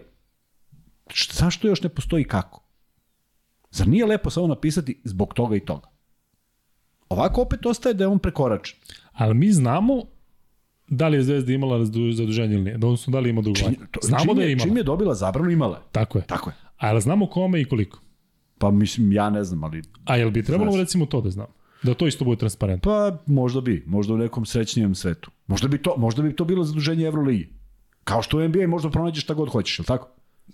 zašto 1.31 1.67
još 1.67 1.83
ne 1.83 1.89
postoji 1.89 2.23
kako? 2.23 2.63
Zar 3.71 3.88
nije 3.88 4.05
lepo 4.05 4.29
samo 4.29 4.47
napisati 4.47 5.01
zbog 5.03 5.33
toga 5.33 5.55
i 5.55 5.65
toga? 5.65 5.88
Ovako 7.09 7.41
opet 7.41 7.65
ostaje 7.65 7.93
da 7.93 8.03
je 8.03 8.07
on 8.07 8.19
prekoračen. 8.19 8.79
Ali 9.11 9.33
mi 9.33 9.51
znamo 9.51 10.03
da 10.91 11.07
li 11.07 11.18
je 11.18 11.23
Zvezda 11.23 11.53
imala 11.53 11.85
zaduženje 11.85 12.53
ili 12.53 12.63
nije. 12.63 12.77
Da 12.77 12.88
odnosno 12.88 13.11
da 13.11 13.19
li 13.19 13.30
ima 13.30 13.41
dugovanje. 13.41 13.77
Znamo 14.01 14.26
čim 14.26 14.35
da 14.35 14.41
je 14.43 14.51
imala. 14.51 14.68
Čim 14.68 14.77
je 14.77 14.84
dobila 14.84 15.13
zabranu, 15.15 15.49
imala 15.49 15.77
je. 15.77 15.84
Tako 15.91 16.18
je. 16.18 16.26
Tako 16.27 16.49
je. 16.49 16.55
Ali 16.77 17.01
znamo 17.01 17.27
kome 17.27 17.61
i 17.61 17.65
koliko. 17.65 17.99
Pa 18.57 18.72
mislim, 18.72 19.11
ja 19.11 19.30
ne 19.30 19.43
znam, 19.43 19.63
ali 19.63 19.81
A 20.05 20.18
jel 20.18 20.31
bi 20.31 20.43
trebalo 20.43 20.72
Znaš. 20.72 20.81
recimo 20.81 21.05
to 21.05 21.22
da 21.22 21.30
znamo? 21.30 21.49
Da 21.84 21.93
to 21.93 22.07
isto 22.07 22.26
bude 22.26 22.39
transparentno. 22.39 22.91
pa 22.91 23.18
možda 23.26 23.61
bi, 23.61 23.84
možda 23.88 24.13
u 24.13 24.18
nekom 24.18 24.45
srećnijem 24.45 24.95
svetu. 24.95 25.31
Možda 25.47 25.68
bi 25.68 25.77
to, 25.77 25.95
možda 25.97 26.22
bi 26.23 26.35
to 26.35 26.45
bilo 26.45 26.63
zaduženje 26.63 27.05
Euroligi. 27.05 27.49
Kao 28.03 28.22
što 28.22 28.38
u 28.38 28.47
NBA 28.47 28.68
možda 28.68 28.89
pronađeš 28.89 29.23
šta 29.23 29.34
god 29.34 29.49
hoćeš, 29.49 29.80
je 29.80 29.85
tako? 29.85 30.07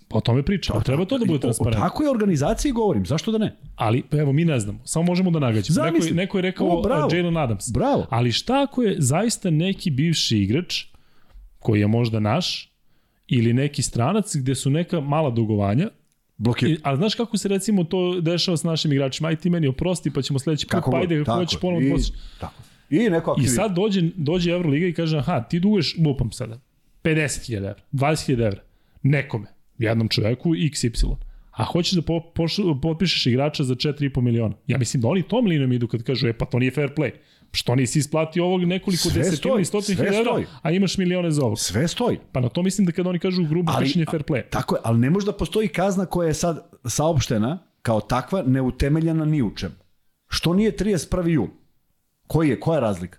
Pa 0.08 0.18
o 0.18 0.20
tome 0.20 0.42
pričamo. 0.42 0.80
Treba 0.80 1.04
to 1.04 1.18
da 1.18 1.24
bude 1.24 1.40
transparentno. 1.40 1.82
takvoj 1.82 2.08
organizaciji 2.08 2.72
govorim, 2.72 3.06
zašto 3.06 3.32
da 3.32 3.38
ne? 3.38 3.56
Ali, 3.76 4.02
evo, 4.12 4.32
mi 4.32 4.44
ne 4.44 4.60
znamo. 4.60 4.78
Samo 4.84 5.04
možemo 5.04 5.30
da 5.30 5.38
nagađamo. 5.38 5.84
Neko, 5.84 6.06
je- 6.06 6.12
neko 6.12 6.38
je 6.38 6.42
rekao 6.42 6.66
O, 6.68 6.82
bravo. 6.82 7.06
uh, 7.06 7.12
Jalen 7.14 7.36
Adams. 7.36 7.72
Bravo. 7.72 8.06
Ali 8.10 8.32
šta 8.32 8.62
ako 8.62 8.82
je 8.82 8.96
zaista 8.98 9.50
neki 9.50 9.90
bivši 9.90 10.38
igrač, 10.38 10.84
koji 11.58 11.80
je 11.80 11.86
možda 11.88 12.20
naš, 12.20 12.72
ili 13.26 13.52
neki 13.52 13.82
stranac 13.82 14.36
gde 14.36 14.54
su 14.54 14.70
neka 14.70 15.00
mala 15.00 15.30
dugovanja, 15.30 15.88
Blokir. 16.36 16.68
I, 16.68 16.78
a 16.82 16.96
znaš 16.96 17.14
kako 17.14 17.38
se 17.38 17.48
recimo 17.48 17.84
to 17.84 18.20
dešava 18.20 18.56
sa 18.56 18.68
našim 18.68 18.92
igračima? 18.92 19.28
Aj 19.28 19.36
ti 19.36 19.50
meni 19.50 19.66
oprosti, 19.66 20.10
pa 20.10 20.22
ćemo 20.22 20.38
sledeći 20.38 20.66
put, 20.66 20.70
Kako 20.70 20.90
pa 20.90 20.98
ajde, 20.98 21.24
tako 21.24 21.38
hoćeš 21.38 21.56
je. 21.56 21.60
ponovno 21.60 21.88
I, 21.88 21.90
posle. 21.90 22.16
tako. 22.40 22.62
I 22.90 22.98
neko 23.00 23.30
I 23.30 23.32
aktivira. 23.32 23.52
sad 23.54 23.72
dođe, 23.72 24.02
dođe 24.16 24.50
Euroliga 24.50 24.86
i 24.86 24.92
kaže, 24.92 25.18
aha, 25.18 25.40
ti 25.40 25.60
duguješ, 25.60 25.96
lupam 25.98 26.32
sada, 26.32 26.58
50.000 27.04 27.56
evra, 27.56 27.74
20.000 27.92 28.46
evra, 28.46 28.60
nekome, 29.02 29.46
jednom 29.78 30.08
čoveku, 30.08 30.54
XY. 30.54 31.16
A 31.50 31.64
hoćeš 31.64 31.92
da 31.92 32.02
po, 32.02 32.20
poš, 32.34 32.56
potpišeš 32.82 33.26
igrača 33.26 33.64
za 33.64 33.74
4,5 33.74 34.20
miliona. 34.20 34.54
Ja 34.66 34.78
mislim 34.78 35.00
da 35.00 35.08
oni 35.08 35.22
tom 35.22 35.46
linijom 35.46 35.72
idu 35.72 35.88
kad 35.88 36.02
kažu, 36.02 36.28
e 36.28 36.32
pa 36.32 36.44
to 36.44 36.58
nije 36.58 36.70
fair 36.70 36.90
play. 36.96 37.10
Što 37.52 37.74
nisi 37.74 37.98
isplatio 37.98 38.44
ovog 38.44 38.64
nekoliko 38.64 39.02
Sve 39.02 39.12
desetina 39.12 39.36
stoji, 39.36 39.62
i 39.62 39.64
stotina 39.64 40.04
hiljada 40.04 40.42
a 40.62 40.70
imaš 40.70 40.98
milione 40.98 41.30
za 41.30 41.44
ovog. 41.44 41.58
Sve 41.58 41.88
stoji. 41.88 42.18
Pa 42.32 42.40
na 42.40 42.48
to 42.48 42.62
mislim 42.62 42.86
da 42.86 42.92
kada 42.92 43.08
oni 43.08 43.18
kažu 43.18 43.44
grubo 43.44 43.72
kršenje 43.80 44.04
fair 44.10 44.22
play. 44.22 44.42
Tako 44.50 44.76
je, 44.76 44.80
ali 44.84 44.98
ne 44.98 45.10
može 45.10 45.26
da 45.26 45.32
postoji 45.32 45.68
kazna 45.68 46.06
koja 46.06 46.28
je 46.28 46.34
sad 46.34 46.70
saopštena 46.84 47.58
kao 47.82 48.00
takva 48.00 48.42
neutemeljena 48.42 49.24
ni 49.24 49.42
u 49.42 49.54
čemu. 49.54 49.74
Što 50.28 50.54
nije 50.54 50.72
31. 50.72 51.28
jul? 51.28 51.46
Koji 52.26 52.48
je, 52.48 52.60
koja 52.60 52.76
je 52.76 52.80
razlika? 52.80 53.18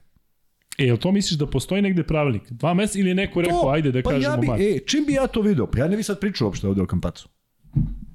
E, 0.79 0.85
jel 0.85 0.97
to 0.97 1.11
misliš 1.11 1.37
da 1.37 1.45
postoji 1.47 1.81
negde 1.81 2.03
pravilnik? 2.03 2.51
Dva 2.51 2.73
meseca 2.73 2.99
ili 2.99 3.09
je 3.09 3.15
neko 3.15 3.41
rekao, 3.41 3.69
ajde 3.69 3.91
da 3.91 4.01
pa 4.01 4.09
kažemo 4.09 4.33
ja 4.33 4.37
bi, 4.37 4.47
mart? 4.47 4.61
e, 4.61 4.79
čim 4.79 5.05
bi 5.05 5.13
ja 5.13 5.27
to 5.27 5.41
video? 5.41 5.67
Pa 5.67 5.79
ja 5.79 5.87
ne 5.87 5.97
bi 5.97 6.03
sad 6.03 6.19
pričao 6.19 6.47
uopšte 6.47 6.67
ovde 6.67 6.81
o 6.81 6.85
Kampacu. 6.85 7.29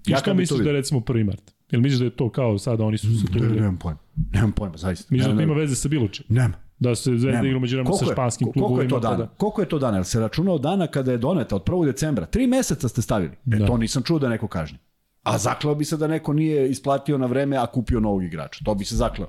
I 0.06 0.10
ja 0.10 0.20
to 0.20 0.34
misliš 0.34 0.60
da 0.60 0.68
je 0.68 0.72
recimo 0.72 1.00
1. 1.00 1.24
mart? 1.24 1.54
Jel 1.70 1.80
misliš 1.80 1.98
da 1.98 2.04
je 2.04 2.10
to 2.10 2.30
kao 2.30 2.58
sada 2.58 2.84
oni 2.84 2.98
su 2.98 3.06
se 3.06 3.26
Ne, 3.32 3.38
tu... 3.38 3.44
nemam 3.44 3.76
pojma. 3.78 3.98
Nemam 4.32 4.52
pojma, 4.52 4.76
zaista. 4.76 5.06
Misliš 5.10 5.24
da 5.24 5.30
to 5.30 5.34
Ne, 5.34 5.38
ne, 5.38 5.44
ima 5.44 5.54
veze 5.54 5.74
sa 5.76 5.88
bilo 5.88 6.08
čim? 6.08 6.24
Nema. 6.28 6.54
Da 6.78 6.94
se 6.94 7.10
Zvezda 7.10 7.30
Nema. 7.30 7.46
igra 7.46 7.58
među 7.58 7.76
sa 7.76 7.84
Koliko 7.84 8.12
španskim 8.12 8.44
Koliko 8.46 8.58
klubovima. 8.58 8.82
je 8.82 8.88
to 8.88 8.96
pa 8.96 9.00
dana? 9.02 9.16
Da. 9.16 9.26
Koliko 9.28 9.60
je 9.62 9.68
to 9.68 9.78
dana? 9.78 9.96
Jel 9.96 10.04
se 10.04 10.20
računa 10.20 10.52
od 10.52 10.60
dana 10.60 10.86
kada 10.86 11.12
je 11.12 11.18
doneta, 11.18 11.56
od 11.56 11.64
1. 11.64 11.84
decembra? 11.84 12.26
Tri 12.26 12.46
meseca 12.46 12.88
ste 12.88 13.02
stavili. 13.02 13.30
E, 13.32 13.56
Da. 13.56 13.66
to 13.66 13.76
nisam 13.76 14.02
čuo 14.02 14.18
da 14.18 14.28
neko 14.28 14.48
kažnje. 14.48 14.78
A 15.22 15.38
zakleo 15.38 15.74
bi 15.74 15.84
se 15.84 15.96
da 15.96 16.06
neko 16.06 16.32
nije 16.32 16.70
isplatio 16.70 17.18
na 17.18 17.26
vreme, 17.26 17.56
a 17.56 17.66
kupio 17.66 18.00
novog 18.00 18.24
igrača. 18.24 18.64
To 18.64 18.74
bi 18.74 18.84
se 18.84 18.96
zakleo. 18.96 19.28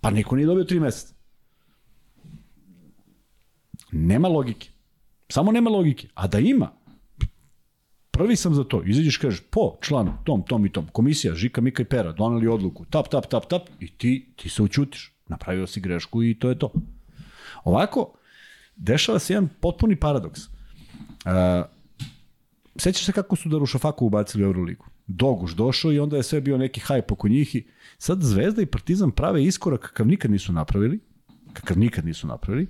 Pa 0.00 0.10
niko 0.10 0.36
nije 0.36 0.46
dobio 0.46 0.64
tri 0.64 0.80
meseca. 0.80 1.14
Nema 3.92 4.28
logike. 4.28 4.70
Samo 5.28 5.52
nema 5.52 5.70
logike. 5.70 6.08
A 6.14 6.26
da 6.26 6.38
ima, 6.38 6.70
prvi 8.10 8.36
sam 8.36 8.54
za 8.54 8.64
to. 8.64 8.82
Izađeš 8.86 9.16
kažeš, 9.16 9.40
po 9.50 9.76
članu, 9.80 10.12
tom, 10.24 10.42
tom 10.42 10.66
i 10.66 10.72
tom, 10.72 10.86
komisija, 10.92 11.34
Žika, 11.34 11.60
Mika 11.60 11.82
i 11.82 11.84
Pera, 11.84 12.12
doneli 12.12 12.48
odluku, 12.48 12.84
tap, 12.84 13.08
tap, 13.08 13.26
tap, 13.26 13.46
tap, 13.46 13.62
i 13.80 13.88
ti, 13.88 14.32
ti 14.36 14.48
se 14.48 14.62
učutiš. 14.62 15.12
Napravio 15.28 15.66
si 15.66 15.80
grešku 15.80 16.22
i 16.22 16.38
to 16.38 16.48
je 16.48 16.58
to. 16.58 16.72
Ovako, 17.64 18.12
dešava 18.76 19.18
se 19.18 19.32
jedan 19.32 19.48
potpuni 19.60 19.96
paradoks. 19.96 20.40
Uh, 20.44 20.50
sećaš 22.76 23.04
se 23.04 23.12
kako 23.12 23.36
su 23.36 23.48
da 23.48 23.58
Rušafaku 23.58 24.06
ubacili 24.06 24.44
u 24.44 24.46
Euroligu? 24.46 24.86
Doguš 25.06 25.52
došao 25.52 25.92
i 25.92 25.98
onda 25.98 26.16
je 26.16 26.22
sve 26.22 26.40
bio 26.40 26.58
neki 26.58 26.80
hajp 26.80 27.12
oko 27.12 27.28
njih 27.28 27.54
i 27.54 27.66
sad 27.98 28.22
Zvezda 28.22 28.62
i 28.62 28.66
Partizan 28.66 29.10
prave 29.10 29.44
iskorak 29.44 29.80
kakav 29.80 30.06
nikad 30.06 30.30
nisu 30.30 30.52
napravili, 30.52 31.00
kakav 31.52 31.78
nikad 31.78 32.04
nisu 32.04 32.26
napravili, 32.26 32.66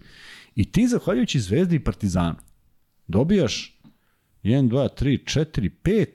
i 0.55 0.73
ti 0.73 0.89
zahvaljujući 0.89 1.41
Zvezdi 1.41 1.77
i 1.77 1.85
Partizanu 1.85 2.37
dobijaš 3.07 3.81
1, 4.43 4.69
2, 4.69 4.89
3, 5.03 5.41
4, 5.55 5.70
5, 5.85 6.07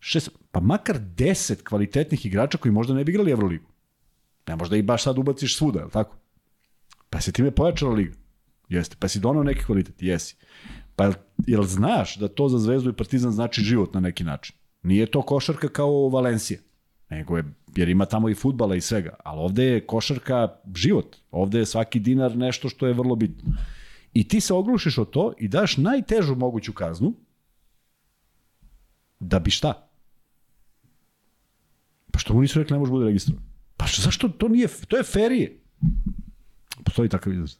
6, 0.00 0.28
pa 0.50 0.60
makar 0.60 0.98
10 0.98 1.62
kvalitetnih 1.62 2.26
igrača 2.26 2.58
koji 2.58 2.72
možda 2.72 2.94
ne 2.94 3.04
bi 3.04 3.12
igrali 3.12 3.30
Euroligu. 3.30 3.66
Ne 4.46 4.56
možda 4.56 4.76
i 4.76 4.82
baš 4.82 5.02
sad 5.02 5.18
ubaciš 5.18 5.58
svuda, 5.58 5.78
je 5.78 5.84
li 5.84 5.90
tako? 5.90 6.16
Pa 7.10 7.20
se 7.20 7.32
time 7.32 7.50
pojačala 7.50 7.92
liga. 7.92 8.14
Jeste. 8.68 8.96
Pa 8.98 9.08
si 9.08 9.20
donao 9.20 9.42
neki 9.42 9.64
kvalitet? 9.64 10.02
Jesi. 10.02 10.36
Pa 10.96 11.04
jel, 11.04 11.12
jel 11.46 11.62
znaš 11.62 12.16
da 12.16 12.28
to 12.28 12.48
za 12.48 12.58
Zvezdu 12.58 12.90
i 12.90 12.96
Partizan 12.96 13.32
znači 13.32 13.62
život 13.62 13.94
na 13.94 14.00
neki 14.00 14.24
način? 14.24 14.56
Nije 14.82 15.06
to 15.06 15.22
košarka 15.22 15.68
kao 15.68 16.08
Valencija. 16.08 16.60
Nego 17.10 17.36
je, 17.36 17.44
jer 17.76 17.88
ima 17.88 18.04
tamo 18.04 18.28
i 18.28 18.34
futbala 18.34 18.76
i 18.76 18.80
svega. 18.80 19.16
Ali 19.24 19.40
ovde 19.40 19.64
je 19.64 19.86
košarka 19.86 20.48
život. 20.74 21.16
Ovde 21.30 21.58
je 21.58 21.66
svaki 21.66 21.98
dinar 21.98 22.36
nešto 22.36 22.68
što 22.68 22.86
je 22.86 22.94
vrlo 22.94 23.16
bitno. 23.16 23.52
I 24.12 24.28
ti 24.28 24.40
se 24.40 24.54
oglušiš 24.54 24.98
o 24.98 25.04
to 25.04 25.32
i 25.38 25.48
daš 25.48 25.76
najtežu 25.76 26.34
moguću 26.34 26.72
kaznu 26.72 27.14
da 29.20 29.38
bi 29.38 29.50
šta? 29.50 29.88
Pa 32.12 32.18
što 32.18 32.34
mu 32.34 32.40
nisu 32.40 32.58
rekli 32.58 32.74
ne 32.74 32.78
može 32.78 32.92
bude 32.92 33.06
registrovan? 33.06 33.42
Pa 33.76 33.86
što, 33.86 34.02
zašto 34.02 34.28
to 34.28 34.48
nije, 34.48 34.68
to 34.88 34.96
je 34.96 35.02
ferije. 35.02 35.60
Postoji 36.84 37.08
takav 37.08 37.32
izraz. 37.32 37.56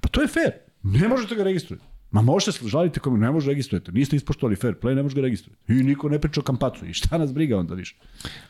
Pa 0.00 0.08
to 0.08 0.22
je 0.22 0.28
fair. 0.28 0.52
Ne 0.82 1.08
možete 1.08 1.34
ga 1.34 1.42
registrovati. 1.42 1.91
Ma 2.12 2.22
možete 2.22 2.52
se 2.52 2.68
žaliti 2.68 3.00
kome, 3.00 3.18
ne 3.18 3.30
može 3.30 3.50
registrujete. 3.50 3.92
Niste 3.92 4.16
ispoštovali 4.16 4.56
fair 4.56 4.74
play, 4.74 4.94
ne 4.94 5.02
može 5.02 5.14
ga 5.14 5.20
registrovati. 5.20 5.72
I 5.72 5.74
niko 5.74 6.08
ne 6.08 6.18
priča 6.18 6.40
o 6.40 6.44
kampacu. 6.44 6.86
I 6.86 6.92
šta 6.92 7.18
nas 7.18 7.34
briga 7.34 7.58
onda 7.58 7.74
više? 7.74 7.96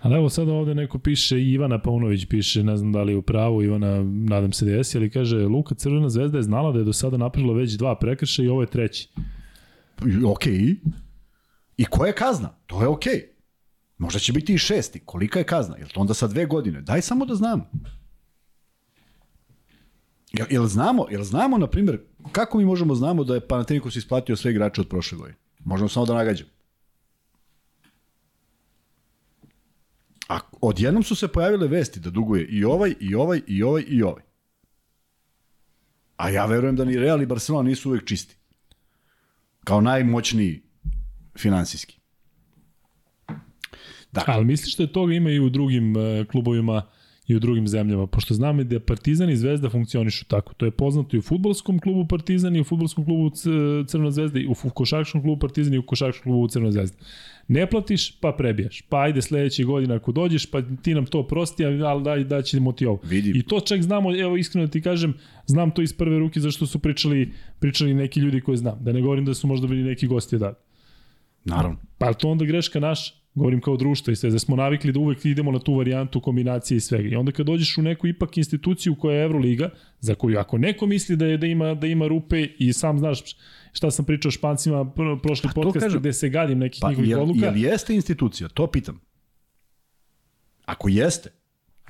Ali 0.00 0.14
evo 0.14 0.28
sada 0.28 0.52
ovde 0.52 0.74
neko 0.74 0.98
piše, 0.98 1.42
Ivana 1.42 1.78
Paunović 1.78 2.26
piše, 2.26 2.62
ne 2.62 2.76
znam 2.76 2.92
da 2.92 3.02
li 3.02 3.12
je 3.12 3.16
u 3.16 3.22
pravu, 3.22 3.62
Ivana, 3.62 4.02
nadam 4.04 4.52
se 4.52 4.64
da 4.64 4.70
jesi, 4.70 4.98
ali 4.98 5.10
kaže, 5.10 5.36
Luka 5.36 5.74
Crvena 5.74 6.08
zvezda 6.08 6.38
je 6.38 6.42
znala 6.42 6.72
da 6.72 6.78
je 6.78 6.84
do 6.84 6.92
sada 6.92 7.16
napravila 7.16 7.54
već 7.54 7.72
dva 7.72 7.98
prekrša 7.98 8.42
i 8.42 8.48
ovo 8.48 8.60
je 8.60 8.66
treći. 8.66 9.08
Ok. 10.26 10.46
I 11.76 11.84
koja 11.84 12.06
je 12.06 12.14
kazna? 12.14 12.48
To 12.66 12.82
je 12.82 12.88
ok. 12.88 13.04
Možda 13.98 14.18
će 14.18 14.32
biti 14.32 14.54
i 14.54 14.58
šesti. 14.58 15.00
Kolika 15.04 15.38
je 15.38 15.44
kazna? 15.44 15.76
Jel 15.76 15.88
to 15.88 16.00
onda 16.00 16.14
sa 16.14 16.26
dve 16.26 16.46
godine? 16.46 16.80
Daj 16.80 17.02
samo 17.02 17.26
da 17.26 17.34
znamo. 17.34 17.70
Jel, 20.32 20.46
jel 20.50 20.66
znamo, 20.66 21.06
jel 21.10 21.22
znamo, 21.22 21.58
na 21.58 21.66
primjer, 21.66 22.00
kako 22.32 22.58
mi 22.58 22.64
možemo 22.64 22.94
znamo 22.94 23.24
da 23.24 23.34
je 23.34 23.48
Panathinaikos 23.48 23.96
isplatio 23.96 24.36
sve 24.36 24.50
igrače 24.50 24.80
od 24.80 24.88
prošle 24.88 25.18
godine? 25.18 25.38
Možemo 25.64 25.88
samo 25.88 26.06
da 26.06 26.14
nagađamo. 26.14 26.50
A 30.28 30.38
odjednom 30.60 31.02
su 31.02 31.14
se 31.16 31.28
pojavile 31.28 31.68
vesti 31.68 32.00
da 32.00 32.10
duguje 32.10 32.46
i 32.46 32.64
ovaj, 32.64 32.94
i 33.00 33.14
ovaj, 33.14 33.40
i 33.46 33.62
ovaj, 33.62 33.84
i 33.88 34.02
ovaj. 34.02 34.22
A 36.16 36.30
ja 36.30 36.46
verujem 36.46 36.76
da 36.76 36.84
ni 36.84 36.98
Real 36.98 37.22
i 37.22 37.26
Barcelona 37.26 37.68
nisu 37.68 37.88
uvek 37.88 38.04
čisti. 38.04 38.36
Kao 39.64 39.80
najmoćniji 39.80 40.62
finansijski. 41.38 41.98
Dakle, 44.12 44.34
Ali 44.34 44.44
misliš 44.44 44.76
da 44.76 44.86
toga 44.86 45.14
ima 45.14 45.30
i 45.30 45.40
u 45.40 45.50
drugim 45.50 45.96
uh, 45.96 46.26
klubovima 46.30 46.82
i 47.26 47.36
u 47.36 47.38
drugim 47.40 47.68
zemljama, 47.68 48.06
pošto 48.06 48.34
znamo 48.34 48.64
da 48.64 48.80
Partizan 48.80 49.30
i 49.30 49.36
Zvezda 49.36 49.70
funkcionišu 49.70 50.24
tako. 50.24 50.54
To 50.54 50.66
je 50.66 50.70
poznato 50.70 51.16
i 51.16 51.18
u 51.18 51.22
futbolskom 51.22 51.78
klubu 51.78 52.06
Partizan 52.08 52.56
i 52.56 52.60
u 52.60 52.64
futbolskom 52.64 53.04
klubu 53.04 53.30
Crvena 53.86 54.10
zvezda 54.10 54.40
i 54.40 54.46
u 54.46 54.54
košarkaškom 54.54 55.22
klubu 55.22 55.40
Partizan 55.40 55.74
i 55.74 55.78
u 55.78 55.86
košarkaškom 55.86 56.32
klubu 56.32 56.48
Crvena 56.48 56.72
zvezda. 56.72 56.96
Ne 57.48 57.66
platiš, 57.66 58.20
pa 58.20 58.32
prebijaš. 58.32 58.82
Pa 58.88 59.00
ajde 59.00 59.22
sledeće 59.22 59.64
godine 59.64 59.94
ako 59.94 60.12
dođeš, 60.12 60.50
pa 60.50 60.62
ti 60.82 60.94
nam 60.94 61.06
to 61.06 61.26
prosti, 61.26 61.64
ali 61.64 62.02
daj, 62.04 62.24
daćemo 62.24 62.72
ti 62.72 62.86
ovo. 62.86 63.00
Vidi. 63.04 63.32
I 63.34 63.42
to 63.42 63.60
čak 63.60 63.82
znamo, 63.82 64.18
evo 64.20 64.36
iskreno 64.36 64.66
da 64.66 64.72
ti 64.72 64.82
kažem, 64.82 65.14
znam 65.46 65.70
to 65.70 65.82
iz 65.82 65.92
prve 65.92 66.18
ruke 66.18 66.40
zašto 66.40 66.66
su 66.66 66.78
pričali, 66.78 67.32
pričali 67.60 67.94
neki 67.94 68.20
ljudi 68.20 68.40
koji 68.40 68.56
znam. 68.56 68.78
Da 68.80 68.92
ne 68.92 69.00
govorim 69.00 69.24
da 69.24 69.34
su 69.34 69.46
možda 69.46 69.66
bili 69.66 69.82
neki 69.82 70.06
gosti 70.06 70.38
da. 70.38 70.54
naravno. 71.44 71.78
Pa 71.98 72.12
to 72.12 72.28
onda 72.28 72.44
greška 72.44 72.80
naša? 72.80 73.21
Govorim 73.34 73.60
kao 73.60 73.76
društvo 73.76 74.10
i 74.12 74.16
sve, 74.16 74.30
da 74.30 74.38
smo 74.38 74.56
navikli 74.56 74.92
da 74.92 75.00
uvek 75.00 75.24
idemo 75.24 75.52
na 75.52 75.58
tu 75.58 75.74
varijantu 75.74 76.20
kombinacije 76.20 76.76
i 76.76 76.80
svega. 76.80 77.08
I 77.08 77.16
onda 77.16 77.32
kad 77.32 77.46
dođeš 77.46 77.78
u 77.78 77.82
neku 77.82 78.06
ipak 78.06 78.36
instituciju 78.36 78.94
koja 78.94 79.16
je 79.16 79.24
Euroliga, 79.24 79.70
za 80.00 80.14
koju 80.14 80.38
ako 80.38 80.58
neko 80.58 80.86
misli 80.86 81.16
da 81.16 81.26
je 81.26 81.36
da 81.38 81.46
ima 81.46 81.74
da 81.74 81.86
ima 81.86 82.06
rupe 82.06 82.46
i 82.58 82.72
sam 82.72 82.98
znaš 82.98 83.18
šta 83.72 83.90
sam 83.90 84.04
pričao 84.04 84.30
Špancima 84.30 84.76
pr- 84.76 85.20
prošli 85.22 85.50
Pa 85.54 85.60
podcast 85.62 85.84
kažem. 85.86 86.00
gde 86.00 86.12
se 86.12 86.28
gadim 86.28 86.58
nekih 86.58 86.78
Pa 86.80 86.88
njihovih 86.88 87.10
jel, 87.10 87.22
odluka. 87.22 87.46
jel 87.46 87.56
jeste 87.56 87.94
institucija? 87.94 88.48
To 88.48 88.66
pitam. 88.66 89.00
Ako 90.64 90.88
jeste, 90.88 91.30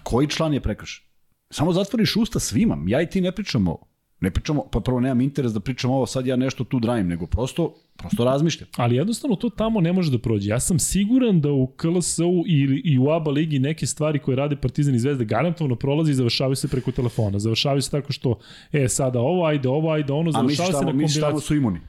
koji 0.03 0.29
član 0.29 0.55
je 0.55 0.61
prekršen? 0.61 1.05
Samo 1.51 1.73
zatvoriš 1.73 2.17
usta 2.17 2.39
svima. 2.39 2.79
Ja 2.87 3.03
i 3.03 3.07
ti 3.07 3.21
ne 3.21 3.33
pričamo 3.33 3.71
ovo. 3.71 3.87
Ne 4.23 4.31
pričamo, 4.31 4.65
pa 4.71 4.81
prvo 4.81 5.01
nemam 5.01 5.21
interes 5.21 5.53
da 5.53 5.61
pričam 5.61 5.91
ovo, 5.91 6.07
sad 6.07 6.27
ja 6.27 6.37
nešto 6.37 6.65
tu 6.65 6.81
dravim, 6.81 7.09
nego 7.09 7.27
prosto, 7.27 7.75
prosto 7.97 8.25
razmišljam. 8.25 8.69
Ali 8.77 8.97
jednostavno 8.97 9.37
to 9.37 9.49
tamo 9.49 9.81
ne 9.81 9.93
može 9.93 10.11
da 10.11 10.19
prođe. 10.19 10.51
Ja 10.51 10.61
sam 10.61 10.79
siguran 10.79 11.41
da 11.41 11.53
u 11.53 11.67
KLS-u 11.67 12.45
i, 12.47 12.83
i 12.85 12.99
u 12.99 13.11
ABA 13.11 13.31
ligi 13.31 13.59
neke 13.59 13.87
stvari 13.87 14.19
koje 14.19 14.37
rade 14.37 14.57
Partizan 14.57 14.95
i 14.95 14.99
Zvezda 14.99 15.25
garantovano 15.25 15.77
prolazi 15.77 16.11
i 16.11 16.15
završavaju 16.15 16.57
se 16.57 16.69
preko 16.69 16.93
telefona. 16.93 17.39
Završavaju 17.39 17.83
se 17.83 17.91
tako 17.91 18.13
što, 18.13 18.39
e, 18.73 18.89
sada 18.89 19.21
ovo, 19.21 19.47
ajde 19.47 19.69
ovo, 19.69 19.91
ajde 19.91 20.13
ono, 20.13 20.31
A 20.35 20.43
misliš 20.43 20.57
završava 20.57 20.79
se 20.79 20.85
na 20.85 20.91
tamo, 20.91 20.99
misliš 20.99 21.21
tamo 21.21 21.27
kombinaciju. 21.27 21.47
su 21.47 21.55
imuni? 21.55 21.81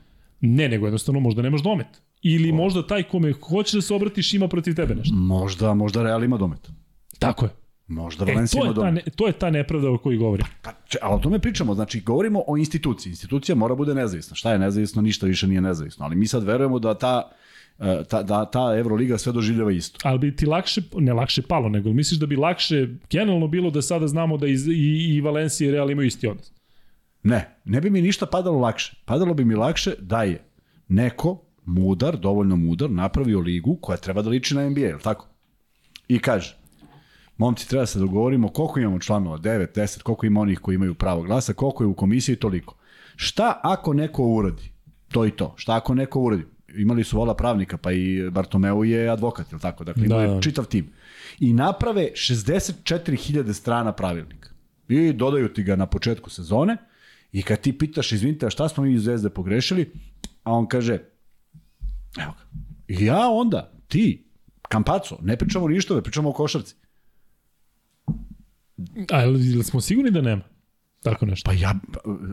Ne, 0.41 0.69
nego 0.69 0.85
jednostavno 0.85 1.19
možda 1.19 1.41
nemaš 1.41 1.61
domet. 1.63 1.87
Ili 2.21 2.51
možda 2.51 2.87
taj 2.87 3.03
kome 3.03 3.31
hoće 3.31 3.77
da 3.77 3.81
se 3.81 3.93
obratiš 3.93 4.33
ima 4.33 4.47
protiv 4.47 4.75
tebe 4.75 4.95
nešto. 4.95 5.15
Možda, 5.15 5.73
možda 5.73 6.03
Real 6.03 6.23
ima 6.23 6.37
domet. 6.37 6.71
Tako 7.19 7.45
je. 7.45 7.62
Možda 7.87 8.25
E, 8.25 8.45
to, 8.51 8.65
je 8.65 8.73
ta, 8.75 8.91
ne, 8.91 9.01
to 9.15 9.27
je 9.27 9.33
ta 9.33 9.49
nepravda 9.49 9.91
o 9.91 9.97
kojoj 9.97 10.17
govorim. 10.17 10.45
Pa, 10.61 10.71
če, 10.87 10.97
ali 11.01 11.15
o 11.15 11.19
tome 11.19 11.39
pričamo, 11.39 11.75
znači 11.75 12.01
govorimo 12.01 12.43
o 12.47 12.57
instituciji. 12.57 13.11
Institucija 13.11 13.55
mora 13.55 13.75
bude 13.75 13.95
nezavisna. 13.95 14.35
Šta 14.35 14.51
je 14.51 14.59
nezavisno? 14.59 15.01
Ništa 15.01 15.25
više 15.25 15.47
nije 15.47 15.61
nezavisno. 15.61 16.05
Ali 16.05 16.15
mi 16.15 16.27
sad 16.27 16.43
verujemo 16.43 16.79
da 16.79 16.93
ta, 16.93 17.31
e, 17.79 18.03
ta, 18.09 18.23
da 18.23 18.45
ta 18.45 18.77
Euroliga 18.77 19.17
sve 19.17 19.31
doživljava 19.33 19.71
isto. 19.71 19.99
Ali 20.03 20.19
bi 20.19 20.35
ti 20.35 20.45
lakše, 20.45 20.81
ne 20.93 21.13
lakše 21.13 21.41
palo, 21.41 21.69
nego 21.69 21.93
misliš 21.93 22.19
da 22.19 22.25
bi 22.25 22.35
lakše 22.35 22.87
generalno 23.09 23.47
bilo 23.47 23.69
da 23.69 23.81
sada 23.81 24.07
znamo 24.07 24.37
da 24.37 24.47
iz, 24.47 24.67
i, 24.67 25.15
i 25.15 25.21
Valencija 25.21 25.69
i 25.69 25.71
Real 25.71 25.91
imaju 25.91 26.07
isti 26.07 26.27
odnos? 26.27 26.51
Ne, 27.23 27.57
ne 27.65 27.81
bi 27.81 27.89
mi 27.89 28.01
ništa 28.01 28.25
padalo 28.25 28.59
lakše. 28.59 28.95
Padalo 29.05 29.33
bi 29.33 29.45
mi 29.45 29.55
lakše 29.55 29.93
da 29.99 30.23
je 30.23 30.43
neko 30.87 31.41
mudar, 31.65 32.17
dovoljno 32.17 32.55
mudar, 32.55 32.89
napravio 32.91 33.39
ligu 33.39 33.77
koja 33.81 33.97
treba 33.97 34.21
da 34.21 34.29
liči 34.29 34.55
na 34.55 34.69
NBA, 34.69 34.79
je 34.79 34.99
tako? 34.99 35.27
I 36.07 36.19
kaže, 36.19 36.57
momci, 37.37 37.69
treba 37.69 37.85
se 37.85 37.99
dogovorimo 37.99 38.49
koliko 38.49 38.79
imamo 38.79 38.99
članova, 38.99 39.37
9, 39.37 39.67
10, 39.75 40.01
koliko 40.01 40.25
ima 40.25 40.41
onih 40.41 40.59
koji 40.59 40.75
imaju 40.75 40.93
pravo 40.93 41.21
glasa, 41.21 41.53
koliko 41.53 41.83
je 41.83 41.87
u 41.87 41.93
komisiji, 41.93 42.35
toliko. 42.35 42.75
Šta 43.15 43.59
ako 43.63 43.93
neko 43.93 44.23
uradi? 44.23 44.71
To 45.07 45.25
i 45.25 45.31
to. 45.31 45.53
Šta 45.57 45.75
ako 45.75 45.93
neko 45.95 46.21
uradi? 46.21 46.43
Imali 46.75 47.03
su 47.03 47.17
vola 47.17 47.35
pravnika, 47.35 47.77
pa 47.77 47.91
i 47.91 48.29
Bartomeu 48.31 48.83
je 48.83 49.09
advokat, 49.09 49.53
je 49.53 49.59
tako? 49.59 49.83
Dakle, 49.83 50.07
Da, 50.07 50.15
imaju 50.15 50.35
da. 50.35 50.41
čitav 50.41 50.65
tim. 50.65 50.89
I 51.39 51.53
naprave 51.53 52.09
64.000 52.13 53.53
strana 53.53 53.91
pravilnika. 53.91 54.49
I 54.87 55.13
dodaju 55.13 55.53
ti 55.53 55.63
ga 55.63 55.75
na 55.75 55.85
početku 55.85 56.29
sezone 56.29 56.77
i 57.31 57.41
kad 57.41 57.61
ti 57.61 57.77
pitaš, 57.77 58.11
izvinite, 58.11 58.49
šta 58.49 58.69
smo 58.69 58.83
mi 58.83 58.93
iz 58.93 59.03
Zvezde 59.03 59.29
pogrešili? 59.29 59.91
A 60.43 60.51
on 60.51 60.67
kaže, 60.67 60.93
evo 62.21 62.31
ga. 62.31 62.43
Ja 62.87 63.29
onda, 63.29 63.71
ti, 63.87 64.25
Kampaco, 64.69 65.17
ne 65.21 65.37
pričamo 65.37 65.67
ništa, 65.67 65.95
ne 65.95 66.01
pričamo 66.01 66.29
o 66.29 66.33
košarci. 66.33 66.75
A 69.11 69.23
ili 69.25 69.63
smo 69.63 69.81
sigurni 69.81 70.11
da 70.11 70.21
nema? 70.21 70.41
Tako 71.03 71.25
nešto. 71.25 71.49
Pa 71.49 71.53
ja, 71.53 71.75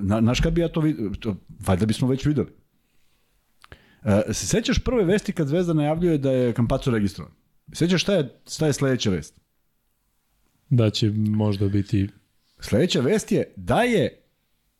na, 0.03 0.21
znaš 0.21 0.41
kad 0.41 0.53
bi 0.53 0.61
ja 0.61 0.69
to 0.69 0.81
vidio, 0.81 1.11
valjda 1.67 1.87
bismo 1.87 2.09
već 2.09 2.27
videli. 2.27 2.49
E, 4.05 4.33
se 4.33 4.47
sećaš 4.47 4.79
prve 4.79 5.05
vesti 5.05 5.33
kad 5.33 5.49
Zvezda 5.49 5.73
najavljuje 5.73 6.19
da 6.19 6.31
je 6.31 6.53
Kampaco 6.53 6.91
registrovan? 6.91 7.33
Sećaš 7.73 8.03
šta 8.03 8.15
je, 8.15 8.41
šta 8.51 8.67
je 8.67 8.73
sledeća 8.73 9.11
vest? 9.11 9.41
Da 10.71 10.91
će 10.91 11.11
možda 11.11 11.69
biti... 11.69 12.09
Sledeća 12.61 13.01
vest 13.01 13.33
je 13.33 13.53
da 13.57 13.83
je 13.83 14.21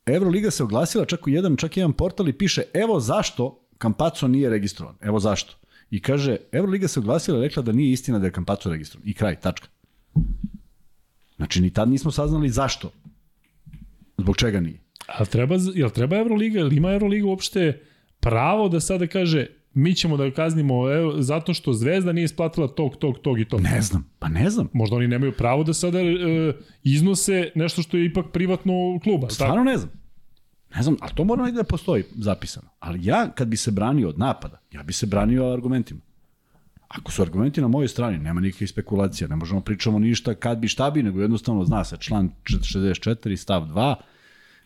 Euroliga 0.07 0.51
se 0.51 0.63
oglasila 0.63 1.05
čak 1.05 1.27
u 1.27 1.31
jedan, 1.31 1.57
čak 1.57 1.77
jedan 1.77 1.93
portal 1.93 2.29
i 2.29 2.33
piše 2.33 2.63
evo 2.75 3.01
zašto 3.01 3.67
Kampaco 3.79 4.29
nije 4.29 4.51
registrovan. 4.51 4.95
Evo 5.01 5.21
zašto. 5.21 5.55
I 5.91 6.03
kaže, 6.03 6.37
Euroliga 6.53 6.89
se 6.89 7.01
oglasila 7.01 7.39
i 7.39 7.43
rekla 7.43 7.63
da 7.63 7.73
nije 7.73 7.93
istina 7.93 8.19
da 8.19 8.27
je 8.27 8.33
Kampaco 8.33 8.71
registrovan. 8.71 9.09
I 9.09 9.15
kraj, 9.15 9.41
tačka. 9.41 9.69
Znači, 11.41 11.61
ni 11.61 11.71
tad 11.71 11.89
nismo 11.89 12.11
saznali 12.11 12.49
zašto. 12.49 12.91
Zbog 14.19 14.37
čega 14.37 14.61
nije. 14.61 14.79
A 15.07 15.25
treba, 15.25 15.57
jel 15.75 15.91
treba 15.91 16.17
Euroliga, 16.17 16.61
ili 16.61 16.77
ima 16.77 16.93
Euroliga 16.93 17.27
uopšte 17.27 17.81
pravo 18.21 18.69
da 18.69 18.81
sada 18.81 19.07
kaže 19.07 19.47
mi 19.75 19.95
ćemo 19.95 20.17
da 20.17 20.31
kaznimo 20.31 20.93
evo, 20.93 21.23
zato 21.23 21.55
što 21.55 21.73
Zvezda 21.73 22.13
nije 22.13 22.25
isplatila 22.25 22.69
tog, 22.69 22.97
tog, 22.97 23.19
tog 23.19 23.41
i 23.41 23.45
tog. 23.45 23.61
Ne 23.61 23.81
znam, 23.81 24.11
pa 24.19 24.29
ne 24.29 24.51
znam. 24.51 24.69
Možda 24.73 24.97
oni 24.97 25.09
nemaju 25.09 25.33
pravo 25.33 25.65
da 25.65 25.75
sada 25.75 25.99
e, 26.01 26.13
iznose 26.83 27.51
nešto 27.55 27.83
što 27.83 27.97
je 27.97 28.07
ipak 28.07 28.27
privatno 28.33 29.01
kluba. 29.03 29.27
Tako? 29.27 29.35
Stvarno 29.35 29.65
ne 29.65 29.77
znam. 29.77 29.91
Ne 30.75 30.83
znam, 30.83 30.97
ali 31.01 31.13
to 31.15 31.25
mora 31.25 31.45
negde 31.45 31.57
da 31.57 31.65
postoji 31.65 32.05
zapisano. 32.17 32.69
Ali 32.79 33.05
ja, 33.05 33.31
kad 33.35 33.49
bi 33.49 33.57
se 33.57 33.71
branio 33.71 34.09
od 34.09 34.19
napada, 34.19 34.61
ja 34.73 34.83
bi 34.83 34.93
se 34.93 35.07
branio 35.07 35.53
argumentima. 35.53 36.01
Ako 36.91 37.13
su 37.13 37.23
argumenti 37.23 37.61
na 37.61 37.69
mojoj 37.69 37.89
strani, 37.89 38.19
nema 38.19 38.41
nikakvih 38.41 38.71
spekulacija, 38.71 39.29
ne 39.29 39.37
možemo 39.37 39.61
pričamo 39.61 39.99
ništa 39.99 40.35
kad 40.35 40.59
bi 40.59 40.69
šta 40.69 40.91
bi, 40.91 41.03
nego 41.03 41.21
jednostavno 41.21 41.65
zna 41.65 41.85
se 41.85 41.97
član 42.01 42.31
64 42.45 43.37
stav 43.37 43.63
2, 43.63 43.95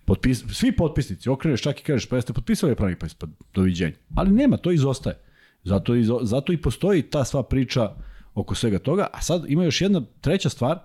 potpis, 0.05 0.45
svi 0.53 0.73
potpisnici, 0.77 1.29
okreneš 1.29 1.63
čak 1.63 1.81
i 1.81 1.83
kažeš, 1.83 2.09
pa 2.09 2.17
jeste 2.17 2.33
potpisali 2.33 2.77
pravnik, 2.77 2.99
pa 2.99 3.07
ispod 3.07 3.31
doviđenja. 3.55 3.97
Ali 4.15 4.31
nema, 4.31 4.57
to 4.57 4.71
izostaje. 4.71 5.17
Zato, 5.65 5.95
izo, 5.95 6.19
zato 6.23 6.53
i 6.53 6.61
postoji 6.63 7.03
ta 7.03 7.25
sva 7.25 7.43
priča 7.43 7.95
oko 8.35 8.55
svega 8.55 8.79
toga. 8.79 9.07
A 9.13 9.23
sad 9.23 9.45
ima 9.49 9.65
još 9.65 9.81
jedna 9.81 10.03
treća 10.21 10.49
stvar, 10.49 10.79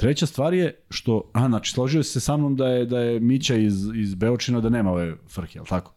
Treća 0.00 0.26
stvar 0.26 0.54
je 0.54 0.74
što, 0.90 1.30
a, 1.32 1.48
znači, 1.48 1.72
složio 1.72 2.02
se 2.02 2.20
sa 2.20 2.36
mnom 2.36 2.56
da 2.56 2.68
je, 2.68 2.86
da 2.86 3.00
je 3.00 3.20
Mića 3.20 3.56
iz, 3.56 3.90
iz 3.94 4.14
Beočina 4.14 4.60
da 4.60 4.68
nema 4.68 4.92
ove 4.92 5.16
frke, 5.28 5.58
je 5.58 5.60
li 5.60 5.68
tako? 5.68 5.94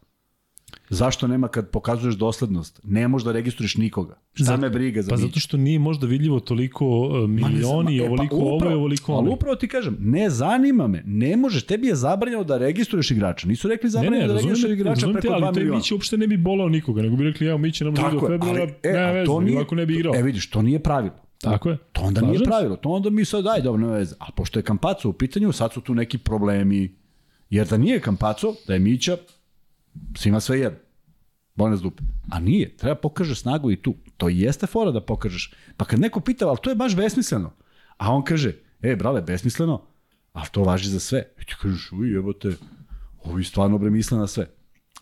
Zašto 0.94 1.28
nema 1.28 1.48
kad 1.48 1.70
pokazuješ 1.70 2.16
doslednost? 2.16 2.80
Ne 2.84 3.08
možeš 3.08 3.26
da 3.26 3.32
registruješ 3.32 3.78
nikoga. 3.78 4.20
Šta 4.34 4.44
Zato- 4.44 4.62
me 4.62 4.70
briga 4.70 5.02
za 5.02 5.10
Pa 5.10 5.16
Miću? 5.16 5.28
zato 5.28 5.40
što 5.40 5.58
nije 5.58 5.80
možda 5.80 6.08
vidljivo 6.08 6.40
toliko 6.40 6.86
e, 6.86 7.18
Ma 7.20 7.28
ne 7.28 7.38
znam, 7.38 7.54
milioni, 7.54 7.98
e, 7.98 8.00
pa 8.00 8.06
ovoliko 8.06 8.36
ovo 8.36 8.46
i 8.46 8.56
upravo- 8.56 8.76
ovoliko 8.76 9.12
Ali 9.12 9.20
ono. 9.20 9.32
upravo 9.32 9.56
ti 9.56 9.68
kažem, 9.68 9.98
ne 10.00 10.30
zanima 10.30 10.88
me, 10.88 11.04
ne 11.06 11.38
možeš, 11.38 11.64
tebi 11.64 11.88
je 11.88 11.96
zabranjeno 11.96 12.44
da 12.44 12.58
registruješ 12.58 13.12
igrača. 13.12 13.48
Nisu 13.48 13.68
rekli 13.68 13.88
Ne, 13.88 13.92
zabranjeno 13.92 14.18
ne, 14.18 14.28
da 14.28 14.34
razumijem, 14.34 14.50
registruješ 14.50 14.80
igrača 14.80 15.06
te, 15.08 15.12
preko 15.14 15.28
2 15.28 15.34
ali 15.34 15.44
taj 15.44 15.52
miliona. 15.54 15.78
Mić 15.78 15.92
uopšte 15.92 16.18
ne 16.18 16.28
bi 16.28 16.38
bolao 16.40 16.70
nikoga, 16.70 17.02
nego 17.02 17.16
bi 17.16 17.24
rekli, 17.24 17.48
evo 17.48 17.58
Miće 17.58 17.84
ne 17.84 17.90
može 17.92 18.02
do 18.04 18.20
februara, 18.22 18.62
ali, 18.62 18.74
e, 18.86 18.98
a 19.00 19.12
veze, 19.12 19.32
nije, 19.42 19.58
ovako 19.58 19.76
ne 19.76 19.86
bi 19.86 19.94
igrao. 19.96 20.16
E 20.16 20.22
vidiš, 20.22 20.50
to 20.50 20.62
nije 20.62 20.80
pravilo. 20.80 21.16
Tako 21.40 21.70
je. 21.70 21.78
To 21.92 22.02
onda 22.02 22.20
Slažem 22.20 22.36
nije 22.36 22.46
pravilo. 22.46 22.76
To 22.76 22.90
onda 22.90 23.10
mi 23.10 23.26
sad 23.26 23.44
daj, 23.44 23.62
dobro, 23.62 23.82
nema 23.82 23.94
veze. 23.94 24.16
A 24.20 24.26
pošto 24.32 24.60
je 24.60 24.64
Kampaco 24.64 25.10
u 25.10 25.14
pitanju, 25.14 25.52
sad 25.52 25.74
su 25.74 25.82
tu 25.82 25.96
neki 25.96 26.18
problemi. 26.18 26.96
Jer 27.50 27.68
da 27.68 27.78
nije 27.78 28.00
Kampaco, 28.00 28.56
da 28.68 28.74
je 28.74 28.80
Mića, 28.80 29.18
svima 30.16 30.40
sve 30.40 30.60
jedno. 30.60 30.80
Boli 31.56 31.80
dupe. 31.82 32.04
A 32.32 32.40
nije. 32.40 32.78
Treba 32.78 32.96
pokaže 32.96 33.36
snagu 33.36 33.72
i 33.72 33.82
tu. 33.82 33.96
To 34.18 34.30
i 34.30 34.40
jeste 34.40 34.68
fora 34.68 34.92
da 34.92 35.06
pokažeš. 35.06 35.54
Pa 35.78 35.86
kad 35.86 36.00
neko 36.00 36.20
pita, 36.20 36.48
ali 36.48 36.58
to 36.62 36.70
je 36.70 36.76
baš 36.76 36.96
besmisleno. 36.96 37.54
A 37.98 38.14
on 38.14 38.24
kaže, 38.24 38.56
e, 38.82 38.96
brale, 38.96 39.22
besmisleno, 39.22 39.82
ali 40.34 40.48
to 40.52 40.64
važi 40.64 40.90
za 40.90 41.00
sve. 41.00 41.24
I 41.42 41.46
ti 41.46 41.56
kažeš, 41.62 41.92
uj, 41.92 42.14
jebote, 42.14 42.56
ovi 43.24 43.44
stvarno 43.44 43.78
bre 43.78 43.90
misle 43.90 44.18
na 44.18 44.28
sve. 44.28 44.48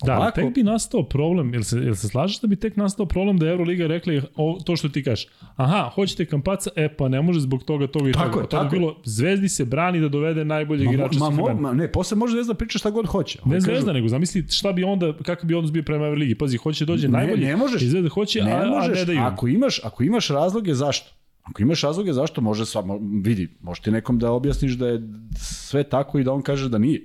Da, 0.04 0.16
Ovako- 0.16 0.36
tek 0.36 0.56
bi 0.56 0.64
nastao 0.64 1.04
problem, 1.04 1.54
jel 1.54 1.64
se, 1.64 1.78
jel 1.78 1.96
se 1.96 2.08
slažeš 2.08 2.40
da 2.40 2.48
bi 2.48 2.56
tek 2.56 2.78
nastao 2.78 3.06
problem 3.06 3.38
da 3.38 3.46
je 3.46 3.52
Euroliga 3.52 3.88
rekla 3.88 4.14
o, 4.36 4.60
to 4.66 4.76
što 4.76 4.90
ti 4.90 5.04
kažeš, 5.04 5.28
aha, 5.56 5.90
hoćete 5.90 6.26
kampaca, 6.26 6.70
e 6.76 6.90
pa 6.90 7.08
ne 7.08 7.22
može 7.22 7.40
zbog 7.40 7.64
toga, 7.64 7.88
toga 7.88 8.10
i 8.10 8.14
Tako 8.14 8.32
toga. 8.32 8.42
To 8.42 8.48
tako 8.50 8.66
je. 8.66 8.80
bilo, 8.80 8.96
Zvezdi 9.06 9.50
se 9.50 9.66
brani 9.66 10.00
da 10.00 10.10
dovede 10.10 10.46
najboljeg 10.46 10.88
Ma, 10.88 10.94
igrača 10.94 11.20
ma, 11.20 11.28
vremena. 11.28 11.54
ma, 11.62 11.74
ne, 11.74 11.92
posle 11.92 12.18
može 12.18 12.34
Zvezda 12.34 12.54
priča 12.54 12.78
šta 12.78 12.90
god 12.90 13.06
hoće. 13.08 13.40
Ne 13.46 13.52
kažu, 13.52 13.66
Zvezda, 13.66 13.94
nego 13.94 14.08
zamisli 14.08 14.46
šta 14.50 14.72
bi 14.72 14.84
onda, 14.84 15.14
kakav 15.16 15.48
bi 15.48 15.54
odnos 15.54 15.72
bio 15.72 15.84
prema 15.84 16.06
Euroligi. 16.06 16.36
Pazi, 16.36 16.58
hoće 16.58 16.86
dođe 16.86 17.08
Ne, 17.08 17.12
najbolji, 17.12 17.46
ne 17.46 17.56
možeš. 17.56 17.82
Zvezda 17.84 18.10
hoće, 18.10 18.42
ne 18.42 18.52
a, 18.54 18.66
možeš, 18.68 18.92
a 18.92 19.00
ne 19.00 19.06
daju. 19.06 19.20
ako 19.22 19.48
imaš, 19.48 19.80
ako 19.84 20.04
imaš 20.04 20.28
razloge 20.28 20.74
zašto, 20.74 21.12
ako 21.44 21.62
imaš 21.62 21.82
razloge 21.82 22.14
zašto, 22.14 22.42
može 22.42 22.66
samo, 22.66 23.00
vidi, 23.24 23.48
može 23.62 23.82
ti 23.82 23.92
nekom 23.92 24.20
da 24.20 24.32
objasniš 24.32 24.74
da 24.74 24.88
je 24.88 25.02
sve 25.36 25.84
tako 25.84 26.20
i 26.20 26.24
da 26.24 26.34
on 26.34 26.42
kaže 26.42 26.70
da 26.70 26.78
nije. 26.78 27.02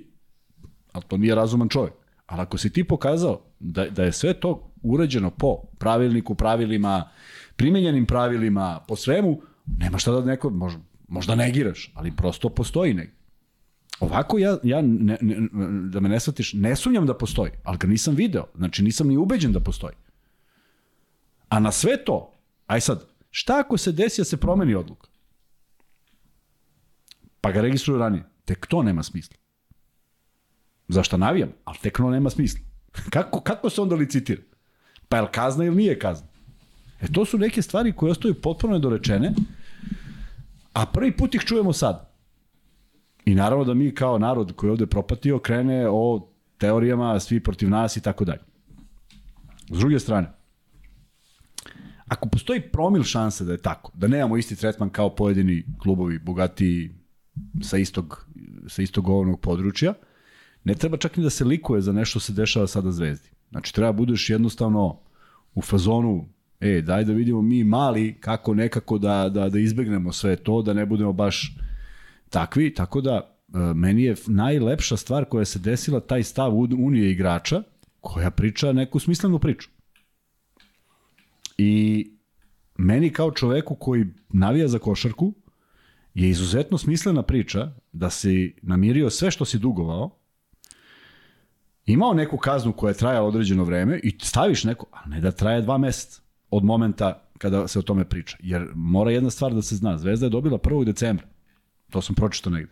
Ali 0.91 1.03
to 1.07 1.17
nije 1.17 1.35
razuman 1.35 1.69
čovjek. 1.69 1.93
Ali 2.27 2.41
ako 2.41 2.57
si 2.57 2.73
ti 2.73 2.83
pokazao 2.83 3.41
da, 3.59 3.89
da 3.89 4.03
je 4.03 4.11
sve 4.11 4.33
to 4.33 4.71
urađeno 4.81 5.29
po 5.29 5.61
pravilniku, 5.77 6.35
pravilima, 6.35 7.09
primenjenim 7.55 8.05
pravilima, 8.05 8.79
po 8.87 8.95
svemu, 8.95 9.41
nema 9.65 9.97
šta 9.97 10.11
da 10.11 10.25
neko, 10.25 10.49
možda, 10.49 10.79
možda 11.07 11.35
negiraš, 11.35 11.91
ali 11.95 12.15
prosto 12.15 12.49
postoji 12.49 12.93
negdje. 12.93 13.15
Ovako 13.99 14.37
ja, 14.37 14.57
ja 14.63 14.81
ne, 14.81 15.17
ne, 15.21 15.35
da 15.89 15.99
me 15.99 16.09
ne 16.09 16.19
shvatiš, 16.19 16.53
ne 16.53 16.75
sumnjam 16.75 17.05
da 17.05 17.17
postoji, 17.17 17.51
ali 17.63 17.77
ga 17.77 17.87
nisam 17.87 18.15
video, 18.15 18.45
znači 18.55 18.83
nisam 18.83 19.07
ni 19.07 19.17
ubeđen 19.17 19.51
da 19.51 19.59
postoji. 19.59 19.95
A 21.49 21.59
na 21.59 21.71
sve 21.71 22.03
to, 22.05 22.33
aj 22.67 22.81
sad, 22.81 23.05
šta 23.31 23.59
ako 23.59 23.77
se 23.77 23.91
desi 23.91 24.21
da 24.21 24.25
se 24.25 24.37
promeni 24.37 24.75
odluka? 24.75 25.07
Pa 27.41 27.51
ga 27.51 27.61
registruju 27.61 27.99
ranije. 27.99 28.23
Tek 28.45 28.65
to 28.67 28.83
nema 28.83 29.03
smisla. 29.03 29.37
Zašto 30.87 31.17
navijam? 31.17 31.49
Ali 31.65 31.77
tek 31.81 31.97
to 31.97 32.09
nema 32.09 32.29
smisla. 32.29 32.59
kako, 33.15 33.41
kako 33.41 33.69
se 33.69 33.81
onda 33.81 33.95
licitira? 33.95 34.41
Pa 35.09 35.15
je 35.15 35.21
li 35.21 35.27
kazna 35.31 35.65
ili 35.65 35.75
nije 35.75 35.99
kazna? 35.99 36.27
E 37.01 37.11
to 37.11 37.25
su 37.25 37.37
neke 37.37 37.61
stvari 37.61 37.93
koje 37.93 38.11
ostaju 38.11 38.41
potpuno 38.41 38.73
nedorečene, 38.73 39.33
a 40.73 40.85
prvi 40.85 41.11
put 41.11 41.35
ih 41.35 41.41
čujemo 41.41 41.73
sad. 41.73 42.09
I 43.25 43.35
naravno 43.35 43.63
da 43.65 43.73
mi 43.73 43.95
kao 43.95 44.17
narod 44.17 44.53
koji 44.55 44.67
je 44.67 44.71
ovde 44.71 44.85
propatio 44.85 45.39
krene 45.39 45.87
o 45.89 46.27
teorijama 46.57 47.19
svi 47.19 47.39
protiv 47.39 47.69
nas 47.69 47.97
i 47.97 48.01
tako 48.01 48.25
dalje. 48.25 48.41
S 49.69 49.79
druge 49.79 49.99
strane, 49.99 50.31
ako 52.07 52.29
postoji 52.29 52.61
promil 52.61 53.03
šanse 53.03 53.45
da 53.45 53.51
je 53.51 53.61
tako, 53.61 53.91
da 53.93 54.07
nemamo 54.07 54.37
isti 54.37 54.55
tretman 54.55 54.89
kao 54.89 55.15
pojedini 55.15 55.63
klubovi 55.81 56.19
bogatiji 56.19 56.91
sa 57.61 57.77
istog, 57.77 58.27
sa 58.67 58.81
istog 58.81 59.05
govornog 59.05 59.39
područja, 59.39 59.93
ne 60.67 60.75
treba 60.75 60.97
čak 60.97 61.17
ni 61.17 61.23
da 61.23 61.29
se 61.29 61.45
likuje 61.45 61.81
za 61.81 61.93
nešto 61.93 62.19
se 62.19 62.33
dešava 62.33 62.67
sada 62.67 62.91
zvezdi. 62.91 63.29
Znači, 63.49 63.73
treba 63.73 63.91
budeš 63.91 64.29
jednostavno 64.29 64.99
u 65.55 65.61
fazonu, 65.61 66.25
e, 66.59 66.81
daj 66.81 67.03
da 67.03 67.13
vidimo 67.13 67.41
mi 67.41 67.63
mali 67.63 68.17
kako 68.19 68.53
nekako 68.53 68.97
da, 68.97 69.29
da, 69.29 69.49
da 69.49 69.59
izbegnemo 69.59 70.11
sve 70.11 70.35
to, 70.35 70.61
da 70.61 70.73
ne 70.73 70.85
budemo 70.85 71.13
baš 71.13 71.55
takvi, 72.29 72.73
tako 72.73 73.01
da 73.01 73.13
e, 73.13 73.57
meni 73.73 74.03
je 74.03 74.15
najlepša 74.27 74.97
stvar 74.97 75.25
koja 75.25 75.45
se 75.45 75.59
desila 75.59 75.99
taj 75.99 76.23
stav 76.23 76.57
Unije 76.57 77.11
igrača 77.11 77.63
koja 78.01 78.31
priča 78.31 78.73
neku 78.73 78.99
smislenu 78.99 79.39
priču. 79.39 79.69
I 81.57 82.05
meni 82.77 83.09
kao 83.09 83.31
čoveku 83.31 83.75
koji 83.75 84.05
navija 84.29 84.67
za 84.67 84.79
košarku 84.79 85.33
je 86.13 86.29
izuzetno 86.29 86.77
smislena 86.77 87.23
priča 87.23 87.71
da 87.91 88.09
si 88.09 88.55
namirio 88.61 89.09
sve 89.09 89.31
što 89.31 89.45
si 89.45 89.59
dugovao, 89.59 90.16
imao 91.87 92.13
neku 92.13 92.37
kaznu 92.37 92.73
koja 92.73 92.89
je 92.89 92.97
trajala 92.97 93.27
određeno 93.27 93.63
vreme 93.63 93.99
i 94.03 94.17
staviš 94.21 94.63
neko, 94.63 94.85
a 94.91 95.09
ne 95.09 95.21
da 95.21 95.31
traje 95.31 95.61
dva 95.61 95.77
meseca 95.77 96.21
od 96.49 96.63
momenta 96.63 97.23
kada 97.37 97.67
se 97.67 97.79
o 97.79 97.81
tome 97.81 98.09
priča. 98.09 98.37
Jer 98.39 98.67
mora 98.75 99.11
jedna 99.11 99.29
stvar 99.29 99.53
da 99.53 99.61
se 99.61 99.75
zna. 99.75 99.97
Zvezda 99.97 100.25
je 100.25 100.29
dobila 100.29 100.57
1. 100.57 100.85
decembra. 100.85 101.25
To 101.89 102.01
sam 102.01 102.15
pročitao 102.15 102.51
negde. 102.51 102.71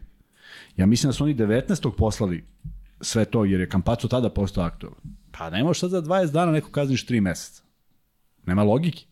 Ja 0.77 0.85
mislim 0.85 1.09
da 1.09 1.13
su 1.13 1.23
oni 1.23 1.35
19. 1.35 1.91
poslali 1.97 2.45
sve 3.01 3.25
to, 3.25 3.45
jer 3.45 3.59
je 3.59 3.69
Kampaco 3.69 4.07
tada 4.07 4.29
postao 4.29 4.63
aktualan. 4.63 4.99
Pa 5.31 5.49
ne 5.49 5.63
možeš 5.63 5.79
sad 5.79 5.89
za 5.89 6.01
20 6.01 6.31
dana 6.31 6.51
neko 6.51 6.71
kazniš 6.71 7.07
3 7.07 7.21
meseca. 7.21 7.63
Nema 8.45 8.63
logike. 8.63 9.05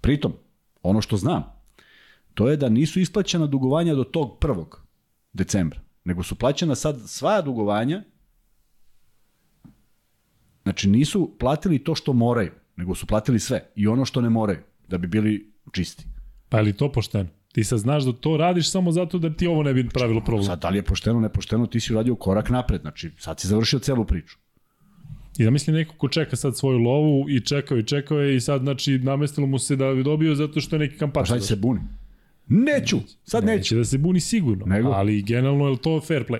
Pritom, 0.00 0.32
ono 0.82 1.00
što 1.00 1.16
znam, 1.16 1.44
to 2.34 2.48
je 2.48 2.56
da 2.56 2.68
nisu 2.68 3.00
isplaćena 3.00 3.46
dugovanja 3.46 3.94
do 3.94 4.04
tog 4.04 4.38
1. 4.40 4.64
decembra, 5.32 5.80
nego 6.04 6.22
su 6.22 6.34
plaćena 6.34 6.74
sad 6.74 7.00
sva 7.06 7.42
dugovanja, 7.42 8.02
znači 10.62 10.88
nisu 10.88 11.36
platili 11.38 11.78
to 11.78 11.94
što 11.94 12.12
moraju, 12.12 12.52
nego 12.76 12.94
su 12.94 13.06
platili 13.06 13.40
sve 13.40 13.70
i 13.74 13.86
ono 13.86 14.04
što 14.04 14.20
ne 14.20 14.30
moraju, 14.30 14.58
da 14.88 14.98
bi 14.98 15.06
bili 15.06 15.52
čisti. 15.72 16.04
Pa 16.48 16.56
je 16.56 16.62
li 16.62 16.72
to 16.72 16.92
pošteno? 16.92 17.28
Ti 17.52 17.64
sad 17.64 17.78
znaš 17.78 18.04
da 18.04 18.12
to 18.12 18.36
radiš 18.36 18.70
samo 18.70 18.92
zato 18.92 19.18
da 19.18 19.34
ti 19.36 19.46
ovo 19.46 19.62
ne 19.62 19.74
bi 19.74 19.88
pravilo 19.88 20.20
problem. 20.24 20.44
Sad, 20.44 20.60
da 20.60 20.68
li 20.68 20.78
je 20.78 20.82
pošteno, 20.82 21.20
nepošteno, 21.20 21.66
ti 21.66 21.80
si 21.80 21.92
uradio 21.94 22.14
korak 22.14 22.50
napred, 22.50 22.80
znači 22.80 23.10
sad 23.18 23.40
si 23.40 23.48
završio 23.48 23.78
celu 23.78 24.04
priču. 24.04 24.38
I 25.38 25.44
da 25.44 25.50
mislim 25.50 25.76
neko 25.76 25.94
ko 25.98 26.08
čeka 26.08 26.36
sad 26.36 26.58
svoju 26.58 26.78
lovu 26.78 27.30
i 27.30 27.40
čekao 27.40 27.78
i 27.78 27.82
čekao 27.82 28.18
je 28.20 28.36
i 28.36 28.40
sad 28.40 28.60
znači 28.60 28.98
namestilo 28.98 29.46
mu 29.46 29.58
se 29.58 29.76
da 29.76 29.94
bi 29.94 30.02
dobio 30.02 30.34
zato 30.34 30.60
što 30.60 30.76
je 30.76 30.80
neki 30.80 30.98
kampač. 30.98 31.28
Pa 31.28 31.36
šta 31.36 31.40
se 31.40 31.56
buni? 31.56 31.80
Neću, 32.52 32.98
sad 33.24 33.44
neću. 33.44 33.56
Neće 33.56 33.76
da 33.76 33.84
se 33.84 33.98
buni 33.98 34.20
sigurno, 34.20 34.66
Nego? 34.66 34.88
ali 34.88 35.22
generalno 35.22 35.64
je 35.64 35.70
li 35.70 35.78
to 35.78 36.00
fair 36.00 36.24
play? 36.28 36.38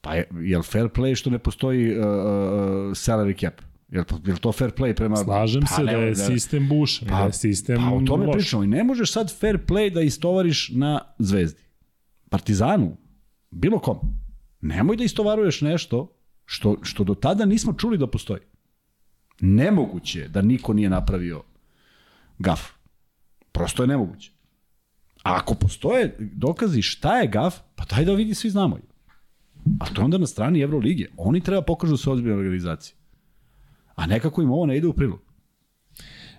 Pa 0.00 0.14
je, 0.14 0.28
je 0.40 0.58
li 0.58 0.64
fair 0.64 0.88
play 0.88 1.14
što 1.14 1.30
ne 1.30 1.38
postoji 1.38 1.98
uh, 1.98 1.98
uh, 1.98 2.04
salary 2.92 3.40
cap? 3.40 3.60
Je 3.90 4.00
li, 4.00 4.06
je 4.24 4.32
li 4.32 4.38
to 4.38 4.52
fair 4.52 4.70
play 4.70 4.94
prema... 4.96 5.16
Slažem 5.16 5.62
pa, 5.62 5.66
se 5.66 5.82
da 5.84 5.90
je 5.90 6.08
ne. 6.08 6.14
sistem 6.14 6.68
bušan, 6.68 7.08
Pa, 7.08 7.18
da 7.18 7.24
je 7.24 7.32
sistem 7.32 7.76
Pa 7.76 7.96
o 7.96 8.00
tome 8.06 8.26
loš. 8.26 8.36
pričamo. 8.36 8.64
I 8.64 8.66
ne 8.66 8.84
možeš 8.84 9.12
sad 9.12 9.38
fair 9.38 9.58
play 9.66 9.92
da 9.94 10.00
istovariš 10.00 10.70
na 10.74 11.00
zvezdi. 11.18 11.62
Partizanu, 12.28 12.96
bilo 13.50 13.78
kom. 13.78 13.98
Nemoj 14.60 14.96
da 14.96 15.04
istovaruješ 15.04 15.60
nešto 15.60 16.16
što, 16.44 16.76
što 16.82 17.04
do 17.04 17.14
tada 17.14 17.44
nismo 17.44 17.72
čuli 17.72 17.98
da 17.98 18.06
postoji. 18.06 18.40
Nemoguće 19.40 20.20
je 20.20 20.28
da 20.28 20.42
niko 20.42 20.72
nije 20.72 20.90
napravio 20.90 21.42
gaf. 22.38 22.60
Prosto 23.52 23.82
je 23.82 23.86
nemoguće. 23.86 24.33
A 25.24 25.34
ako 25.34 25.54
postoje 25.54 26.04
dokazi 26.20 26.82
šta 26.82 27.18
je 27.18 27.28
gaf, 27.28 27.54
pa 27.74 27.84
daj 27.86 28.04
da 28.04 28.12
vidi 28.12 28.34
svi 28.34 28.50
znamo. 28.50 28.78
A 29.80 29.86
to 29.86 30.02
onda 30.02 30.18
na 30.18 30.26
strani 30.26 30.60
Evrolige. 30.60 31.06
Oni 31.16 31.40
treba 31.40 31.62
pokažu 31.62 31.92
da 31.92 31.96
su 31.96 32.12
ozbiljne 32.12 32.36
organizacije. 32.36 32.96
A 33.94 34.06
nekako 34.06 34.42
im 34.42 34.50
ovo 34.50 34.66
ne 34.66 34.76
ide 34.76 34.86
u 34.86 34.92
prilog. 34.92 35.20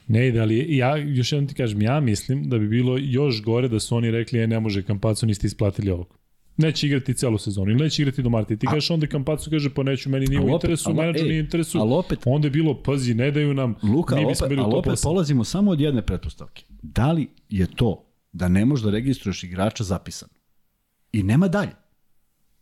Ne 0.08 0.28
ide, 0.28 0.40
ali 0.40 0.78
ja 0.78 0.96
još 0.98 1.32
jednom 1.32 1.48
ti 1.48 1.54
kažem, 1.56 1.82
ja 1.82 2.00
mislim 2.00 2.50
da 2.50 2.58
bi 2.58 2.68
bilo 2.68 2.98
još 3.00 3.42
gore 3.44 3.68
da 3.68 3.80
su 3.80 3.96
oni 3.96 4.12
rekli, 4.12 4.40
e, 4.40 4.48
ne 4.48 4.60
može 4.60 4.84
Kampacu, 4.84 5.26
niste 5.26 5.48
isplatili 5.48 5.92
ovog. 5.92 6.18
Neće 6.58 6.88
igrati 6.88 7.14
celu 7.14 7.38
sezonu 7.38 7.72
ili 7.72 7.84
neće 7.84 8.02
igrati 8.02 8.24
do 8.24 8.30
marta. 8.30 8.54
I 8.54 8.58
ti 8.58 8.68
kažeš 8.68 8.92
onda 8.92 9.08
Kampacu 9.08 9.50
kaže, 9.50 9.70
pa 9.70 9.84
neću, 9.84 10.10
meni 10.10 10.26
nije 10.28 10.42
u 10.42 10.50
interesu, 10.50 10.94
menadžer 10.94 11.24
ej, 11.24 11.30
nije 11.30 11.42
u 11.42 11.44
interesu. 11.44 11.78
ali 11.80 11.92
opet- 11.92 12.20
Onda 12.26 12.48
je 12.48 12.52
bilo, 12.52 12.82
pazi, 12.84 13.14
ne 13.14 13.32
daju 13.32 13.54
nam, 13.54 13.76
Luka, 13.84 14.16
mi 14.16 14.26
opet, 14.26 14.42
ali 14.42 14.74
opet 14.74 14.94
8. 14.94 15.04
polazimo 15.04 15.44
samo 15.44 15.72
od 15.72 15.82
jedne 15.82 16.02
pretpostavke. 16.02 16.64
Da 16.82 17.12
li 17.12 17.28
je 17.50 17.68
to 17.68 18.05
da 18.36 18.48
ne 18.48 18.66
možeš 18.66 18.84
da 18.84 18.92
registruješ 18.92 19.44
igrača 19.44 19.84
zapisan? 19.84 20.30
I 21.12 21.24
nema 21.24 21.48
dalje. 21.48 21.76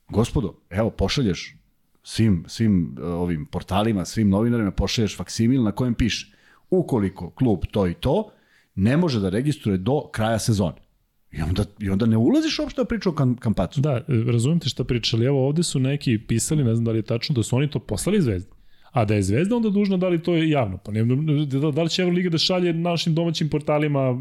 Gospodo, 0.09 0.53
evo, 0.69 0.89
pošalješ 0.89 1.55
svim, 2.03 2.43
svim 2.47 2.97
uh, 2.99 3.05
ovim 3.05 3.45
portalima, 3.45 4.05
svim 4.05 4.29
novinarima, 4.29 4.71
pošalješ 4.71 5.17
faksimil 5.17 5.63
na 5.63 5.71
kojem 5.71 5.93
piše 5.93 6.35
ukoliko 6.69 7.29
klub 7.29 7.65
to 7.71 7.87
i 7.87 7.93
to 7.93 8.31
ne 8.75 8.97
može 8.97 9.19
da 9.19 9.29
registruje 9.29 9.77
do 9.77 10.01
kraja 10.11 10.39
sezone. 10.39 10.81
I 11.31 11.41
onda, 11.41 11.65
i 11.79 11.89
onda 11.89 12.05
ne 12.05 12.17
ulaziš 12.17 12.59
uopšte 12.59 12.81
u 12.81 12.85
priču 12.85 13.09
o 13.09 13.13
kam, 13.13 13.35
kampacu. 13.37 13.81
Da, 13.81 13.91
e, 13.91 14.03
razumijem 14.31 14.59
te 14.59 14.69
šta 14.69 14.83
pričali. 14.83 15.25
Evo 15.25 15.47
ovde 15.47 15.63
su 15.63 15.79
neki 15.79 16.17
pisali, 16.27 16.63
ne 16.63 16.75
znam 16.75 16.85
da 16.85 16.91
li 16.91 16.97
je 16.97 17.09
tačno, 17.09 17.35
da 17.35 17.43
su 17.43 17.55
oni 17.55 17.69
to 17.69 17.79
poslali 17.79 18.21
Zvezdi. 18.21 18.51
A 18.93 19.05
da 19.05 19.13
je 19.13 19.23
Zvezda 19.23 19.55
onda 19.55 19.69
dužna 19.69 19.97
da 19.97 20.07
li 20.07 20.21
to 20.23 20.33
je 20.33 20.49
javno. 20.49 20.77
Pa 20.77 20.91
ne, 20.91 21.03
da, 21.45 21.71
da 21.71 21.83
li 21.83 21.89
će 21.89 22.01
Euroliga 22.01 22.29
da 22.29 22.37
šalje 22.37 22.73
našim 22.73 23.15
domaćim 23.15 23.49
portalima 23.49 24.17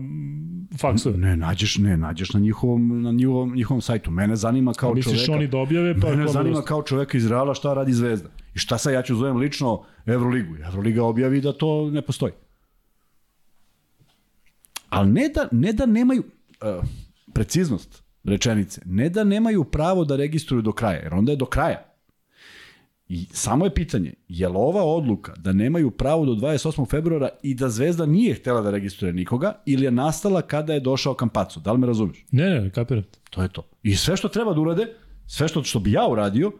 faksove? 0.80 1.18
Ne, 1.18 1.36
nađeš, 1.36 1.78
ne, 1.78 1.96
nađeš 1.96 2.32
na 2.32 2.40
njihovom, 2.40 3.02
na 3.02 3.12
njihovom, 3.12 3.54
njihovom 3.54 3.80
sajtu. 3.80 4.10
Mene 4.10 4.36
zanima 4.36 4.72
kao 4.72 4.94
Misliš 4.94 5.24
čoveka. 5.26 5.32
oni 5.32 5.48
da 5.48 5.58
objave? 5.58 6.00
Pa 6.00 6.10
Mene 6.10 6.26
to 6.26 6.32
zanima 6.32 6.54
dosta. 6.54 6.68
kao 6.68 6.82
čoveka 6.82 7.18
iz 7.18 7.26
Reala 7.26 7.54
šta 7.54 7.74
radi 7.74 7.92
Zvezda. 7.92 8.28
I 8.54 8.58
šta 8.58 8.78
sad 8.78 8.92
ja 8.92 9.02
ću 9.02 9.14
zovem 9.16 9.36
lično 9.36 9.82
Evroligu. 10.06 10.56
Evroliga 10.56 11.04
objavi 11.04 11.40
da 11.40 11.52
to 11.52 11.90
ne 11.90 12.02
postoji. 12.02 12.32
Ali 14.88 15.10
ne 15.10 15.28
da, 15.34 15.48
ne 15.52 15.72
da 15.72 15.86
nemaju 15.86 16.22
uh, 16.22 16.84
preciznost 17.34 18.02
rečenice, 18.24 18.80
ne 18.84 19.08
da 19.08 19.24
nemaju 19.24 19.64
pravo 19.64 20.04
da 20.04 20.16
registruju 20.16 20.62
do 20.62 20.72
kraja, 20.72 21.00
jer 21.02 21.14
onda 21.14 21.32
je 21.32 21.36
do 21.36 21.46
kraja. 21.46 21.91
I 23.12 23.26
samo 23.30 23.64
je 23.64 23.74
pitanje, 23.74 24.14
je 24.28 24.48
li 24.48 24.54
ova 24.56 24.82
odluka 24.84 25.34
da 25.36 25.52
nemaju 25.52 25.90
pravo 25.90 26.24
do 26.26 26.32
28. 26.32 26.90
februara 26.90 27.28
i 27.42 27.54
da 27.54 27.68
Zvezda 27.68 28.06
nije 28.06 28.34
htela 28.34 28.60
da 28.60 28.70
registruje 28.70 29.12
nikoga 29.12 29.52
ili 29.66 29.84
je 29.84 29.90
nastala 29.90 30.42
kada 30.42 30.72
je 30.74 30.80
došao 30.80 31.14
Kampacu? 31.14 31.60
Da 31.60 31.72
li 31.72 31.78
me 31.78 31.86
razumiješ? 31.86 32.24
Ne, 32.30 32.50
ne, 32.50 32.70
kapiram. 32.70 33.04
To 33.30 33.42
je 33.42 33.48
to. 33.48 33.68
I 33.82 33.96
sve 33.96 34.16
što 34.16 34.28
treba 34.28 34.54
da 34.54 34.60
urade, 34.60 34.86
sve 35.26 35.48
što, 35.48 35.64
što 35.64 35.80
bi 35.80 35.92
ja 35.92 36.08
uradio, 36.08 36.52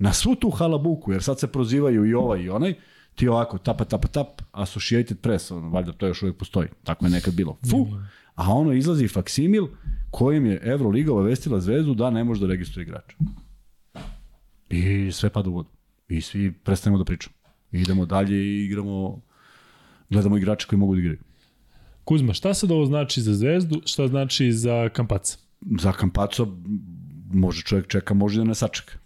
na 0.00 0.12
svu 0.12 0.34
tu 0.34 0.50
halabuku, 0.50 1.12
jer 1.12 1.22
sad 1.22 1.40
se 1.40 1.46
prozivaju 1.46 2.04
i 2.06 2.14
ovaj 2.14 2.42
i 2.42 2.48
onaj, 2.48 2.74
ti 3.14 3.28
ovako, 3.28 3.58
tapa, 3.58 3.84
tapa, 3.84 4.08
tap, 4.08 4.42
Associated 4.52 5.18
Press, 5.20 5.50
ono, 5.50 5.68
valjda 5.68 5.92
to 5.92 6.06
još 6.06 6.22
uvijek 6.22 6.36
postoji, 6.36 6.68
tako 6.82 7.06
je 7.06 7.10
nekad 7.10 7.34
bilo. 7.34 7.58
Fu, 7.70 7.86
a 8.34 8.52
ono 8.52 8.72
izlazi 8.72 9.08
faksimil 9.08 9.66
kojim 10.10 10.46
je 10.46 10.60
Euroliga 10.62 11.12
obavestila 11.12 11.60
Zvezdu 11.60 11.94
da 11.94 12.10
ne 12.10 12.24
može 12.24 12.40
da 12.40 12.46
registruje 12.46 12.82
igrača. 12.82 13.16
I 14.70 15.12
sve 15.12 15.30
pada 15.30 15.50
u 15.50 15.52
vodu. 15.52 15.74
I 16.08 16.20
svi 16.20 16.52
prestanemo 16.52 16.98
da 16.98 17.04
pričamo. 17.04 17.34
Idemo 17.72 18.06
dalje 18.06 18.36
i 18.36 18.64
igramo, 18.64 19.20
gledamo 20.10 20.36
igrače 20.36 20.66
koji 20.66 20.78
mogu 20.78 20.94
da 20.94 21.00
igraju. 21.00 21.18
Kuzma, 22.04 22.32
šta 22.32 22.54
sad 22.54 22.70
ovo 22.70 22.86
znači 22.86 23.20
za 23.22 23.34
Zvezdu, 23.34 23.82
šta 23.84 24.08
znači 24.08 24.52
za 24.52 24.88
Kampaca? 24.88 25.38
za 25.80 25.92
Kampaco 25.92 26.56
može 27.32 27.62
čovjek 27.62 27.86
čeka, 27.86 28.14
može 28.14 28.38
da 28.38 28.44
ne 28.44 28.54
sačeka. 28.54 28.98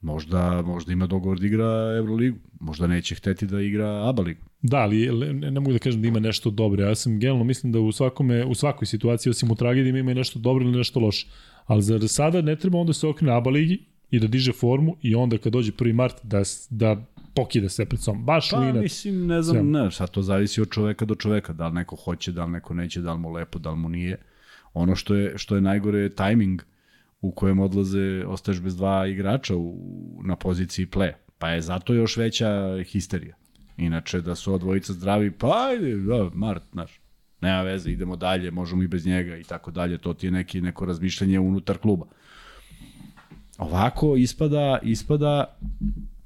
Možda, 0.00 0.62
možda 0.62 0.92
ima 0.92 1.06
dogovor 1.06 1.38
da 1.40 1.46
igra 1.46 1.96
Euroligu. 1.98 2.38
Možda 2.60 2.86
neće 2.86 3.14
hteti 3.14 3.46
da 3.46 3.60
igra 3.60 4.08
ABA 4.08 4.22
ligu. 4.22 4.40
Da, 4.62 4.76
ali 4.76 5.24
ne, 5.34 5.50
ne 5.50 5.60
mogu 5.60 5.72
da 5.72 5.78
kažem 5.78 6.02
da 6.02 6.08
ima 6.08 6.20
nešto 6.20 6.50
dobro. 6.50 6.84
Ja 6.84 6.94
sam 6.94 7.18
generalno 7.18 7.44
mislim 7.44 7.72
da 7.72 7.80
u 7.80 7.92
svakome 7.92 8.44
u 8.44 8.54
svakoj 8.54 8.86
situaciji 8.86 9.30
osim 9.30 9.50
u 9.50 9.54
tragediji 9.54 9.90
ima 10.00 10.10
i 10.10 10.14
nešto 10.14 10.38
dobro 10.38 10.64
ili 10.64 10.78
nešto 10.78 11.00
loše. 11.00 11.26
Ali 11.66 11.82
za 11.82 12.08
sada 12.08 12.42
ne 12.42 12.56
treba 12.56 12.78
onda 12.78 12.92
se 12.92 13.06
okrene 13.06 13.32
ABA 13.32 13.50
ligi 13.50 13.78
i 14.12 14.20
da 14.20 14.26
diže 14.26 14.52
formu 14.52 14.96
i 15.02 15.14
onda 15.14 15.38
kad 15.38 15.52
dođe 15.52 15.72
1. 15.72 15.92
mart 15.92 16.16
da 16.22 16.42
da 16.70 17.04
pokida 17.34 17.68
sve 17.68 17.86
pred 17.86 18.00
sobom. 18.00 18.24
Baš 18.24 18.50
Pa 18.50 18.60
u 18.60 18.62
inat. 18.62 18.82
mislim, 18.82 19.26
ne 19.26 19.42
znam, 19.42 19.56
Sve. 19.56 19.82
ne, 19.82 19.90
sad 19.90 20.10
to 20.10 20.22
zavisi 20.22 20.60
od 20.60 20.70
čoveka 20.70 21.04
do 21.04 21.14
čoveka. 21.14 21.52
Da 21.52 21.66
li 21.68 21.74
neko 21.74 21.96
hoće, 21.96 22.32
da 22.32 22.44
li 22.44 22.52
neko 22.52 22.74
neće, 22.74 23.00
da 23.00 23.12
li 23.12 23.18
mu 23.18 23.30
lepo, 23.30 23.58
da 23.58 23.70
li 23.70 23.76
mu 23.76 23.88
nije. 23.88 24.16
Ono 24.74 24.96
što 24.96 25.14
je, 25.14 25.38
što 25.38 25.54
je 25.54 25.60
najgore 25.60 25.98
je 25.98 26.14
tajming 26.14 26.62
u 27.20 27.30
kojem 27.30 27.60
odlaze, 27.60 28.24
ostaješ 28.26 28.60
bez 28.60 28.76
dva 28.76 29.06
igrača 29.06 29.56
u, 29.56 29.78
na 30.24 30.36
poziciji 30.36 30.86
play. 30.86 31.12
Pa 31.38 31.48
je 31.48 31.62
zato 31.62 31.94
još 31.94 32.16
veća 32.16 32.78
histerija. 32.84 33.36
Inače, 33.76 34.20
da 34.20 34.34
su 34.34 34.50
ova 34.50 34.58
dvojica 34.58 34.92
zdravi, 34.92 35.30
pa 35.30 35.68
ajde, 35.70 35.96
da, 35.96 36.30
Mart, 36.34 36.62
znaš, 36.72 37.00
nema 37.40 37.62
veze, 37.62 37.90
idemo 37.90 38.16
dalje, 38.16 38.50
možemo 38.50 38.82
i 38.82 38.86
bez 38.86 39.06
njega 39.06 39.36
i 39.36 39.44
tako 39.44 39.70
dalje, 39.70 39.98
to 39.98 40.14
ti 40.14 40.26
je 40.26 40.30
neki, 40.30 40.60
neko 40.60 40.84
razmišljanje 40.84 41.40
unutar 41.40 41.78
kluba. 41.78 42.06
Ovako 43.62 44.16
ispada, 44.16 44.78
ispada, 44.82 45.58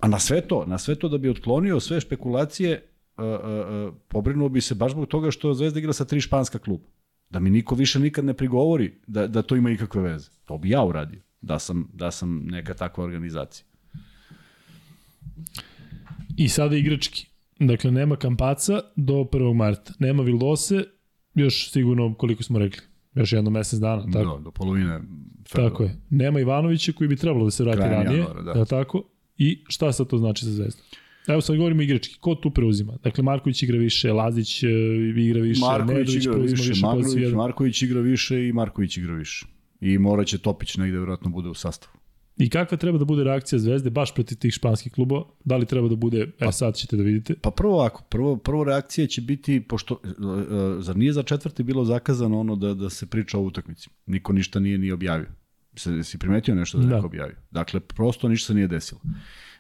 a 0.01 0.09
na 0.09 0.19
sve 0.19 0.41
to, 0.41 0.65
na 0.67 0.79
sve 0.79 0.95
to 0.95 1.09
da 1.09 1.19
bi 1.19 1.31
otklonio 1.31 1.81
sve 1.81 2.01
špekulacije, 2.01 2.83
uh, 3.17 3.25
uh, 3.25 3.95
pobrinuo 4.09 4.49
bi 4.49 4.61
se 4.61 4.75
baš 4.75 4.93
zbog 4.93 5.09
toga 5.09 5.31
što 5.31 5.55
Zvezda 5.55 5.79
igra 5.79 5.93
sa 5.93 6.05
tri 6.05 6.21
španska 6.21 6.59
kluba. 6.59 6.85
Da 7.31 7.41
mi 7.41 7.51
niko 7.51 7.75
više 7.75 7.99
nikad 7.99 8.25
ne 8.25 8.35
prigovori 8.35 8.95
da, 9.07 9.27
da 9.27 9.43
to 9.43 9.57
ima 9.57 9.71
ikakve 9.71 10.03
veze. 10.03 10.31
To 10.45 10.59
bi 10.59 10.71
ja 10.71 10.85
uradio, 10.85 11.21
da 11.41 11.59
sam, 11.59 11.89
da 11.93 12.11
sam 12.11 12.45
neka 12.47 12.75
takva 12.75 13.05
organizacija. 13.05 13.67
I 16.37 16.49
sada 16.49 16.77
igrački. 16.77 17.27
Dakle, 17.59 17.91
nema 17.91 18.17
Kampaca 18.17 18.81
do 18.97 19.15
1. 19.15 19.55
marta. 19.55 19.93
Nema 19.99 20.23
Vildose, 20.23 20.85
još 21.35 21.71
sigurno 21.71 22.15
koliko 22.15 22.43
smo 22.43 22.59
rekli. 22.59 22.83
Još 23.17 23.33
jedno 23.33 23.51
mesec 23.51 23.79
dana, 23.81 24.07
tako? 24.13 24.37
Do, 24.37 24.39
do 24.45 24.51
polovine 24.51 25.01
februara. 25.49 25.71
Tako 25.71 25.83
je. 25.83 25.97
Nema 26.11 26.41
Ivanovića 26.41 26.93
koji 26.93 27.09
bi 27.09 27.17
trebalo 27.17 27.45
da 27.45 27.51
se 27.51 27.65
vrati 27.65 27.79
Krajem 27.79 28.03
ranije. 28.03 28.19
januara, 28.19 28.43
da. 28.43 28.51
Je 28.51 28.61
li 28.61 28.67
tako? 28.67 29.03
I 29.39 29.65
šta 29.69 29.93
sad 29.93 30.07
to 30.07 30.19
znači 30.19 30.45
za 30.45 30.53
Zvezdu? 30.53 30.83
Evo 31.29 31.41
sad 31.41 31.57
govorimo 31.57 31.83
igrački, 31.83 32.15
ko 32.21 32.35
tu 32.35 32.51
preuzima? 32.51 32.99
Dakle, 33.03 33.25
Marković 33.25 33.63
igra 33.63 33.79
više, 33.79 34.13
Lazić 34.13 34.63
e, 34.63 34.67
igra 35.17 35.41
više, 35.41 35.61
Marković 35.61 35.99
Nedović 35.99 36.25
igra 36.25 36.39
više, 36.39 36.69
više 36.69 36.87
Marković. 36.87 37.33
Marković 37.35 37.83
igra 37.83 38.01
više 38.01 38.49
i 38.49 38.53
Marković 38.53 38.97
igra 38.97 39.15
više. 39.15 39.47
I 39.81 39.99
morat 39.99 40.27
će 40.27 40.39
Topić 40.39 40.77
negde 40.77 40.97
vjerojatno 40.99 41.31
bude 41.31 41.49
u 41.49 41.55
sastavu. 41.55 41.97
I 42.37 42.51
kakva 42.51 42.77
treba 42.77 42.99
da 42.99 43.05
bude 43.05 43.25
reakcija 43.25 43.59
Zvezde 43.59 43.91
baš 43.91 44.15
protiv 44.15 44.39
tih 44.39 44.53
španskih 44.53 44.93
klubova? 44.93 45.25
Da 45.45 45.57
li 45.57 45.67
treba 45.67 45.89
da 45.89 45.97
bude, 45.97 46.33
e 46.41 46.53
sad 46.53 46.75
ćete 46.75 46.97
da 46.97 47.03
vidite, 47.03 47.35
Pa 47.35 47.51
prvo 47.51 47.75
ovako, 47.75 48.03
prvo, 48.09 48.37
prvo 48.37 48.65
reakcija 48.65 49.07
će 49.07 49.21
biti, 49.21 49.61
pošto, 49.61 50.01
e, 50.05 50.09
e, 50.09 50.83
zar 50.83 50.97
nije 50.97 51.13
za 51.13 51.23
četvrti 51.23 51.63
bilo 51.63 51.85
zakazano 51.85 52.41
ono 52.41 52.57
da, 52.57 52.75
da 52.75 52.91
se 52.91 53.07
priča 53.07 53.39
o 53.39 53.43
utakmici? 53.43 53.91
Niko 54.07 54.33
ništa 54.33 54.61
nije 54.61 54.79
ni 54.79 54.93
objavio. 54.93 55.29
Se, 55.77 56.03
si 56.03 56.19
primetio 56.19 56.55
nešto 56.55 56.79
da, 56.79 56.83
Da. 56.83 56.89
da. 56.89 56.95
neko 56.95 57.07
objavio? 57.07 57.37
Dakle, 57.51 57.81
prosto 57.81 58.29
ništa 58.29 58.47
se 58.47 58.55
nije 58.55 58.69
desilo. 58.69 59.01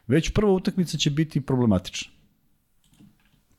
Već 0.06 0.30
prva 0.30 0.52
utakmica 0.52 0.98
će 0.98 1.10
biti 1.10 1.40
problematična. 1.40 2.12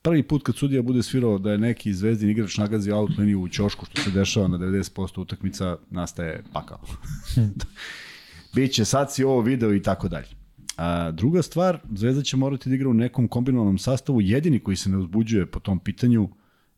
Prvi 0.02 0.22
put 0.22 0.42
kad 0.42 0.56
sudija 0.56 0.82
bude 0.82 1.02
svirao 1.02 1.38
da 1.38 1.52
je 1.52 1.58
neki 1.58 1.94
zvezdin 1.94 2.30
igrač 2.30 2.56
nagazio 2.56 2.96
out 2.96 3.18
liniju 3.18 3.42
u 3.42 3.48
ćošku, 3.48 3.86
što 3.86 4.02
se 4.02 4.10
dešava 4.10 4.48
na 4.48 4.58
90% 4.58 5.20
utakmica, 5.20 5.76
nastaje 5.90 6.42
pakao. 6.52 6.80
Biće, 8.54 8.84
sad 8.84 9.14
si 9.14 9.24
ovo 9.24 9.40
video 9.40 9.74
i 9.74 9.82
tako 9.82 10.08
dalje. 10.08 10.28
A, 10.76 11.10
druga 11.10 11.42
stvar, 11.42 11.78
Zvezda 11.94 12.22
će 12.22 12.36
morati 12.36 12.68
da 12.68 12.74
igra 12.74 12.88
u 12.88 12.94
nekom 12.94 13.28
kombinovanom 13.28 13.78
sastavu. 13.78 14.20
Jedini 14.20 14.60
koji 14.60 14.76
se 14.76 14.90
ne 14.90 14.96
uzbuđuje 14.96 15.46
po 15.46 15.60
tom 15.60 15.78
pitanju 15.78 16.28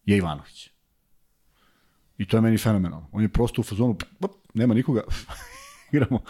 je 0.07 0.17
Ivanović. 0.17 0.71
I 2.19 2.27
to 2.27 2.37
je 2.37 2.41
meni 2.41 2.59
fenomenalno. 2.59 3.09
On 3.13 3.23
je 3.23 3.29
prosto 3.29 3.61
u 3.61 3.65
fazonu, 3.65 3.97
op, 4.21 4.33
nema 4.55 4.75
nikoga, 4.75 5.01
igramo, 5.93 6.21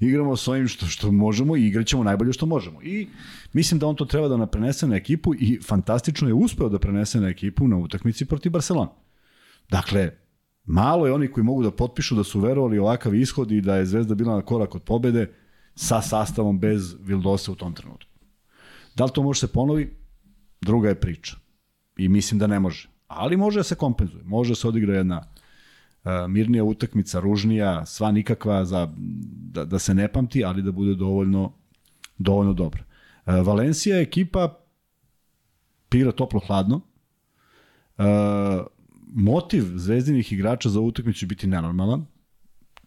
igramo 0.00 0.36
s 0.36 0.48
ovim 0.48 0.68
što, 0.68 0.86
što 0.86 1.12
možemo 1.12 1.56
i 1.56 1.66
igraćemo 1.66 2.04
najbolje 2.04 2.32
što 2.32 2.46
možemo. 2.46 2.82
I 2.82 3.08
mislim 3.52 3.80
da 3.80 3.86
on 3.86 3.96
to 3.96 4.04
treba 4.04 4.28
da 4.28 4.46
prenese 4.46 4.86
na 4.86 4.96
ekipu 4.96 5.34
i 5.34 5.60
fantastično 5.66 6.28
je 6.28 6.34
uspeo 6.34 6.68
da 6.68 6.78
prenese 6.78 7.20
na 7.20 7.28
ekipu 7.28 7.68
na 7.68 7.76
utakmici 7.76 8.24
protiv 8.24 8.52
Barcelona. 8.52 8.90
Dakle, 9.70 10.10
malo 10.70 11.06
je 11.06 11.12
oni 11.12 11.28
koji 11.28 11.44
mogu 11.44 11.62
da 11.62 11.70
potpišu 11.70 12.14
da 12.14 12.24
su 12.24 12.40
verovali 12.40 12.78
ovakav 12.78 13.14
ishod 13.14 13.50
i 13.52 13.60
da 13.60 13.76
je 13.76 13.86
Zvezda 13.86 14.14
bila 14.14 14.34
na 14.34 14.42
korak 14.42 14.74
od 14.74 14.82
pobede 14.82 15.32
sa 15.74 16.02
sastavom 16.02 16.58
bez 16.58 16.96
Vildosa 17.00 17.52
u 17.52 17.54
tom 17.54 17.74
trenutku. 17.74 18.10
Da 18.96 19.04
li 19.04 19.10
to 19.14 19.22
može 19.22 19.40
se 19.40 19.52
ponovi? 19.52 19.96
Druga 20.60 20.88
je 20.88 21.00
priča. 21.00 21.36
I 21.96 22.08
mislim 22.08 22.38
da 22.38 22.46
ne 22.46 22.60
može. 22.60 22.88
Ali 23.08 23.36
može 23.36 23.58
da 23.58 23.62
se 23.62 23.74
kompenzuje. 23.74 24.24
Može 24.24 24.50
da 24.50 24.54
se 24.54 24.68
odigra 24.68 24.96
jedna 24.96 25.18
uh, 25.24 26.10
mirnija 26.28 26.64
utakmica, 26.64 27.20
ružnija, 27.20 27.86
sva 27.86 28.12
nikakva 28.12 28.64
za, 28.64 28.88
da, 29.52 29.64
da 29.64 29.78
se 29.78 29.94
ne 29.94 30.08
pamti, 30.12 30.44
ali 30.44 30.62
da 30.62 30.72
bude 30.72 30.94
dovoljno, 30.94 31.52
dovoljno 32.18 32.52
dobra. 32.52 32.84
Uh, 33.26 33.46
Valencija 33.46 33.96
je 33.96 34.02
ekipa 34.02 34.60
igra 35.94 36.12
toplo-hladno. 36.12 36.80
Motiv 39.14 39.64
zvezdinih 39.74 40.32
igrača 40.32 40.68
za 40.68 40.80
utakmicu 40.80 41.26
biti 41.26 41.46
nenormalan. 41.46 42.06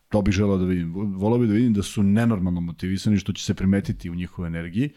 To 0.09 0.21
bih 0.21 0.33
želeo 0.33 0.57
da 0.57 0.65
vidim. 0.65 0.93
Volao 0.93 1.39
bih 1.39 1.47
da 1.49 1.53
vidim 1.53 1.73
da 1.73 1.83
su 1.83 2.03
nenormalno 2.03 2.61
motivisani, 2.61 3.17
što 3.17 3.33
će 3.33 3.43
se 3.45 3.53
primetiti 3.53 4.09
u 4.09 4.15
njihovoj 4.15 4.47
energiji 4.47 4.89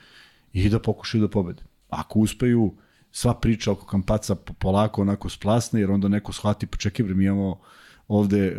i 0.53 0.69
da 0.69 0.79
pokušaju 0.79 1.21
da 1.21 1.31
pobede. 1.31 1.63
Ako 1.89 2.19
uspeju, 2.19 2.75
sva 3.11 3.35
priča 3.35 3.73
oko 3.73 3.87
kampaca 3.87 4.35
po- 4.35 4.53
polako 4.53 5.03
onako 5.03 5.29
splasne, 5.29 5.81
jer 5.81 5.91
onda 5.91 6.09
neko 6.09 6.33
shvati, 6.33 6.67
pa 6.67 6.77
čekaj, 6.77 7.05
bre, 7.05 7.15
mi 7.15 7.25
imamo 7.25 7.61
ovde 8.09 8.47
e, 8.47 8.55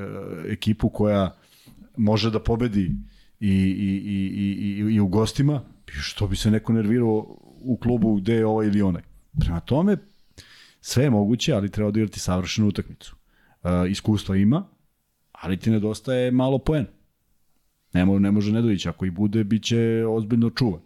ekipu 0.52 0.90
koja 0.90 1.36
može 1.98 2.32
da 2.32 2.40
pobedi 2.44 2.92
i, 3.40 3.50
i, 3.50 4.02
i, 4.06 4.84
i, 4.90 4.94
i, 4.94 5.00
u 5.00 5.08
gostima, 5.08 5.62
što 5.86 6.28
bi 6.28 6.36
se 6.36 6.52
neko 6.52 6.74
nervirao 6.74 7.38
u 7.62 7.78
klubu 7.82 8.16
gde 8.16 8.34
je 8.34 8.46
ovaj 8.46 8.68
ili 8.68 8.82
onaj. 8.82 9.02
Prema 9.40 9.60
tome, 9.60 9.98
sve 10.82 11.04
je 11.04 11.10
moguće, 11.10 11.54
ali 11.54 11.72
treba 11.72 11.90
odigrati 11.90 12.20
savršenu 12.20 12.68
utakmicu. 12.68 13.16
E, 13.64 13.90
iskustva 13.90 14.36
ima, 14.36 14.68
ali 15.32 15.58
ti 15.58 15.72
nedostaje 15.72 16.32
malo 16.32 16.58
poen. 16.58 16.86
Ne, 17.94 18.06
mo, 18.06 18.20
ne 18.20 18.32
može 18.32 18.52
Nedović, 18.52 18.86
ako 18.86 19.06
i 19.06 19.12
bude, 19.12 19.44
bit 19.44 19.64
će 19.64 20.06
ozbiljno 20.10 20.50
čuvan. 20.50 20.82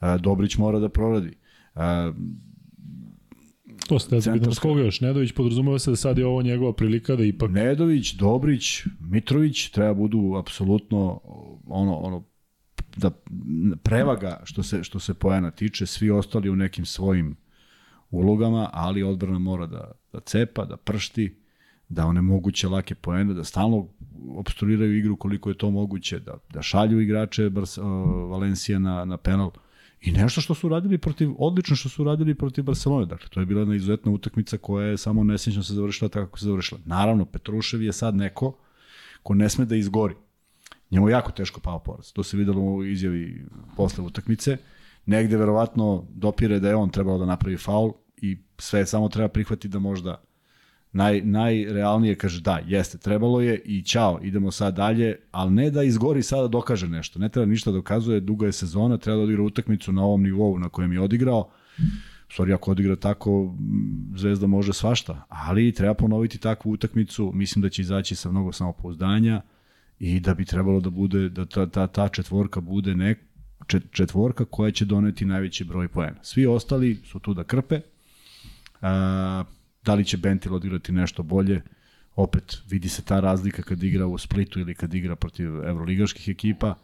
E, 0.00 0.18
Dobrić 0.18 0.56
mora 0.56 0.78
da 0.78 0.88
proradi. 0.88 1.38
E, 1.76 1.80
To 3.88 3.98
ste 3.98 4.16
da 4.20 4.32
pitam 4.32 4.54
s 4.54 4.58
koga 4.58 4.80
još. 4.80 5.00
Nedović 5.00 5.32
podrazumeva 5.32 5.78
se 5.78 5.90
da 5.90 5.96
sad 5.96 6.18
je 6.18 6.26
ovo 6.26 6.42
njegova 6.42 6.72
prilika 6.72 7.16
da 7.16 7.24
ipak 7.24 7.50
Nedović, 7.50 8.14
Dobrić, 8.14 8.82
Mitrović 9.00 9.70
treba 9.70 9.94
budu 9.94 10.34
apsolutno 10.38 11.20
ono 11.66 11.94
ono 11.94 12.24
da 12.96 13.10
prevaga 13.82 14.40
što 14.44 14.62
se 14.62 14.84
što 14.84 14.98
se 14.98 15.14
poena 15.14 15.50
tiče, 15.50 15.86
svi 15.86 16.10
ostali 16.10 16.50
u 16.50 16.56
nekim 16.56 16.84
svojim 16.84 17.36
ulogama, 18.10 18.70
ali 18.72 19.02
odbrana 19.02 19.38
mora 19.38 19.66
da 19.66 19.92
da 20.12 20.20
cepa, 20.20 20.64
da 20.64 20.76
pršti, 20.76 21.36
da 21.88 22.06
onemoguće 22.06 22.68
lake 22.68 22.94
poene, 22.94 23.34
da 23.34 23.44
stalno 23.44 23.88
obstruiraju 24.28 24.98
igru 24.98 25.16
koliko 25.16 25.48
je 25.48 25.58
to 25.58 25.70
moguće, 25.70 26.18
da, 26.18 26.38
da 26.52 26.62
šalju 26.62 27.00
igrače 27.00 27.50
Bars, 27.50 27.78
uh, 27.78 27.84
Valencija 28.30 28.78
na, 28.78 29.04
na 29.04 29.16
penal. 29.16 29.50
I 30.00 30.12
nešto 30.12 30.40
što 30.40 30.54
su 30.54 30.68
radili 30.68 30.98
protiv, 30.98 31.30
odlično 31.38 31.76
što 31.76 31.88
su 31.88 32.04
radili 32.04 32.34
protiv 32.34 32.64
Barcelone. 32.64 33.06
Dakle, 33.06 33.28
to 33.28 33.40
je 33.40 33.46
bila 33.46 33.60
jedna 33.60 33.74
izuzetna 33.74 34.12
utakmica 34.12 34.58
koja 34.58 34.86
je 34.86 34.96
samo 34.96 35.24
nesrećno 35.24 35.62
se 35.62 35.74
završila 35.74 36.08
tako 36.08 36.26
kako 36.26 36.38
se 36.38 36.44
završila. 36.44 36.80
Naravno, 36.84 37.24
Petrušev 37.24 37.82
je 37.82 37.92
sad 37.92 38.14
neko 38.14 38.56
ko 39.22 39.34
ne 39.34 39.48
sme 39.48 39.64
da 39.64 39.76
izgori. 39.76 40.14
Njemu 40.90 41.08
je 41.08 41.12
jako 41.12 41.32
teško 41.32 41.60
pao 41.60 41.78
poraz. 41.78 42.12
To 42.12 42.22
se 42.22 42.36
videlo 42.36 42.60
u 42.60 42.84
izjavi 42.84 43.46
posle 43.76 44.04
utakmice. 44.04 44.56
Negde 45.10 45.36
verovatno 45.36 46.06
dopire 46.14 46.60
da 46.60 46.68
je 46.68 46.76
on 46.76 46.90
trebao 46.90 47.18
da 47.18 47.26
napravi 47.26 47.56
faul 47.56 47.92
i 48.16 48.38
sve 48.58 48.86
samo 48.86 49.08
treba 49.08 49.28
prihvatiti 49.28 49.68
da 49.68 49.78
možda 49.78 50.22
naj, 50.92 51.20
najrealnije 51.20 52.14
kaže 52.14 52.40
da, 52.40 52.60
jeste, 52.66 52.98
trebalo 52.98 53.40
je 53.40 53.62
i 53.64 53.82
ćao, 53.82 54.20
idemo 54.22 54.50
sad 54.50 54.74
dalje, 54.74 55.16
ali 55.30 55.50
ne 55.50 55.70
da 55.70 55.82
izgori 55.82 56.22
sada 56.22 56.48
dokaže 56.48 56.88
nešto. 56.88 57.18
Ne 57.18 57.28
treba 57.28 57.46
ništa 57.46 57.72
dokazuje, 57.72 58.20
duga 58.20 58.46
je 58.46 58.52
sezona, 58.52 58.98
treba 58.98 59.16
da 59.16 59.22
odigra 59.22 59.42
utakmicu 59.42 59.92
na 59.92 60.04
ovom 60.04 60.22
nivou 60.22 60.58
na 60.58 60.68
kojem 60.68 60.92
je 60.92 61.00
odigrao. 61.00 61.50
Stvari, 62.32 62.52
ako 62.52 62.70
odigra 62.70 62.96
tako, 62.96 63.54
Zvezda 64.16 64.46
može 64.46 64.72
svašta, 64.72 65.24
ali 65.28 65.72
treba 65.72 65.94
ponoviti 65.94 66.38
takvu 66.38 66.70
utakmicu, 66.70 67.32
mislim 67.34 67.62
da 67.62 67.68
će 67.68 67.82
izaći 67.82 68.14
sa 68.14 68.30
mnogo 68.30 68.52
samopouzdanja 68.52 69.42
i 69.98 70.20
da 70.20 70.34
bi 70.34 70.44
trebalo 70.44 70.80
da 70.80 70.90
bude, 70.90 71.28
da 71.28 71.46
ta, 71.46 71.66
ta, 71.66 71.86
ta 71.86 72.08
četvorka 72.08 72.60
bude 72.60 72.94
nek, 72.94 73.18
četvorka 73.90 74.44
koja 74.44 74.70
će 74.70 74.84
doneti 74.84 75.24
najveći 75.24 75.64
broj 75.64 75.88
poena. 75.88 76.16
Svi 76.22 76.46
ostali 76.46 77.00
su 77.04 77.18
tu 77.18 77.34
da 77.34 77.44
krpe, 77.44 77.80
A, 78.80 79.44
da 79.84 79.94
li 79.94 80.04
će 80.04 80.16
Bentil 80.16 80.54
odigrati 80.54 80.92
nešto 80.92 81.22
bolje, 81.22 81.62
opet 82.16 82.62
vidi 82.68 82.88
se 82.88 83.02
ta 83.02 83.20
razlika 83.20 83.62
kad 83.62 83.82
igra 83.82 84.06
u 84.06 84.18
Splitu 84.18 84.60
ili 84.60 84.74
kad 84.74 84.94
igra 84.94 85.16
protiv 85.16 85.64
evroligaških 85.64 86.28
ekipa. 86.28 86.74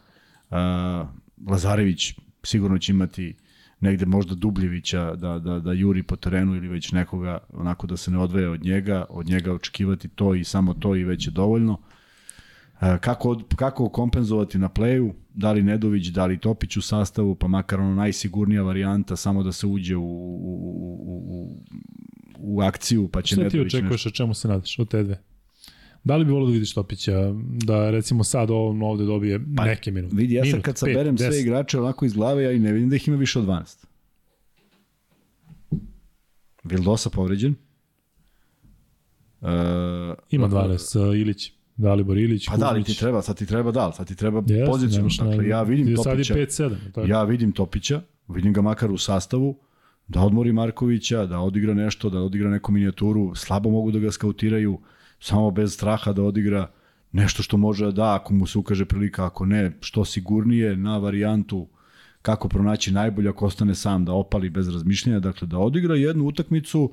A, 0.51 1.07
Lazarević 1.47 2.15
sigurno 2.43 2.79
će 2.79 2.93
imati 2.93 3.35
negde 3.81 4.07
možda 4.07 4.35
Dubljevića 4.35 5.15
da, 5.15 5.39
da, 5.39 5.61
da 5.61 5.73
juri 5.73 6.03
po 6.03 6.17
terenu 6.17 6.57
ili 6.57 6.69
već 6.69 6.93
nekoga 6.93 7.39
onako 7.53 7.87
da 7.87 7.97
se 7.97 8.11
ne 8.11 8.19
odveje 8.19 8.49
od 8.49 8.65
njega, 8.65 9.05
od 9.09 9.27
njega 9.27 9.53
očekivati 9.53 10.09
to 10.09 10.35
i 10.35 10.45
samo 10.45 10.75
to 10.75 10.97
i 10.97 11.05
već 11.05 11.27
je 11.27 11.31
dovoljno. 11.31 11.79
E, 12.81 12.99
kako, 13.01 13.41
kako 13.57 13.89
kompenzovati 13.89 14.59
na 14.59 14.69
pleju, 14.69 15.15
da 15.35 15.53
li 15.53 15.63
Nedović, 15.63 16.07
da 16.07 16.27
li 16.27 16.39
Topić 16.39 16.77
u 16.77 16.83
sastavu, 16.83 17.35
pa 17.35 17.49
makar 17.49 17.81
ono 17.81 17.95
najsigurnija 17.95 18.63
varijanta, 18.63 19.17
samo 19.17 19.43
da 19.43 19.53
se 19.53 19.67
uđe 19.67 19.97
u, 19.97 20.03
u, 20.03 20.57
u, 21.07 21.23
u, 21.27 21.57
u 22.39 22.61
akciju, 22.61 23.09
pa 23.09 23.23
će 23.23 23.35
Šta 23.35 23.37
ti 23.37 23.43
Nedović 23.45 23.65
nešto... 23.65 23.79
očekuješ, 23.79 24.07
o 24.07 24.11
čemu 24.11 24.35
se 24.35 24.49
nadaš 24.49 24.79
od 24.79 24.89
te 24.89 25.03
dve? 25.03 25.23
Da 26.05 26.17
li 26.17 26.25
bi 26.25 26.33
volio 26.33 26.47
da 26.47 26.53
vidiš 26.53 26.75
Topića, 26.75 27.33
da 27.65 27.91
recimo 27.91 28.25
sad 28.25 28.51
on 28.51 28.83
ovde 28.83 29.05
dobije 29.05 29.41
pa, 29.57 29.65
neke 29.65 29.91
minute? 29.91 30.17
Vidi, 30.17 30.35
ja 30.35 30.45
sad 30.45 30.53
Minut, 30.53 30.65
kad 30.65 30.79
saberem 30.79 31.19
sve 31.19 31.41
igrače 31.41 31.81
onako 31.81 32.05
iz 32.05 32.13
glave, 32.13 32.43
ja 32.43 32.53
i 32.53 32.59
ne 32.59 32.73
vidim 32.73 32.89
da 32.89 32.97
ih 32.97 33.09
ima 33.09 33.17
više 33.17 33.39
od 33.39 33.45
12. 33.45 33.87
Vildosa 36.65 37.11
povređen. 37.11 37.55
Uh, 39.41 39.49
Ima 40.31 40.49
12, 40.49 41.09
uh, 41.09 41.19
Ilić, 41.19 41.53
Dalibor 41.77 42.19
Ilić, 42.19 42.47
Pa 42.47 42.57
da, 42.57 42.67
ali 42.67 42.85
ti 42.85 42.99
treba, 42.99 43.23
sad 43.23 43.37
ti 43.37 43.47
treba 43.47 43.71
da, 43.71 43.93
sad 43.93 44.07
ti 44.07 44.17
treba 44.17 44.43
Jeste, 44.47 44.65
pozitivno. 44.67 44.97
nemaš 44.99 45.19
na- 45.19 45.27
Dakle, 45.27 45.49
ja 45.49 45.63
vidim 45.63 45.97
Sad 45.97 46.19
je 46.19 46.25
Topića. 46.25 46.35
5-7. 46.35 46.77
Tako. 46.85 47.07
Ja 47.07 47.23
vidim 47.23 47.53
Topića, 47.53 48.01
vidim 48.29 48.53
ga 48.53 48.61
makar 48.63 48.91
u 48.91 48.99
sastavu, 48.99 49.59
da 50.09 50.21
odmori 50.21 50.53
Markovića, 50.53 51.27
da 51.27 51.39
odigra 51.39 51.75
nešto, 51.75 52.11
da 52.11 52.21
odigra 52.21 52.51
neku 52.51 52.73
minijaturu, 52.73 53.35
slabo 53.35 53.71
mogu 53.71 53.91
da 53.91 53.99
ga 53.99 54.11
skautiraju, 54.13 54.79
samo 55.21 55.51
bez 55.51 55.75
straha 55.75 56.13
da 56.13 56.23
odigra 56.23 56.71
nešto 57.13 57.43
što 57.43 57.57
može 57.57 57.85
da 57.85 57.91
da, 57.91 58.15
ako 58.15 58.35
mu 58.35 58.47
se 58.47 58.59
ukaže 58.59 58.85
prilika, 58.85 59.27
ako 59.27 59.47
ne, 59.47 59.73
što 59.81 60.05
sigurnije 60.05 60.77
na 60.77 60.99
varijantu 60.99 61.69
kako 62.23 62.49
pronaći 62.49 62.93
najbolje 62.93 63.29
ako 63.29 63.47
ostane 63.47 63.75
sam 63.75 64.05
da 64.05 64.13
opali 64.13 64.51
bez 64.51 64.69
razmišljanja, 64.69 65.21
dakle 65.21 65.47
da 65.49 65.59
odigra 65.59 65.95
jednu 65.95 66.25
utakmicu 66.25 66.91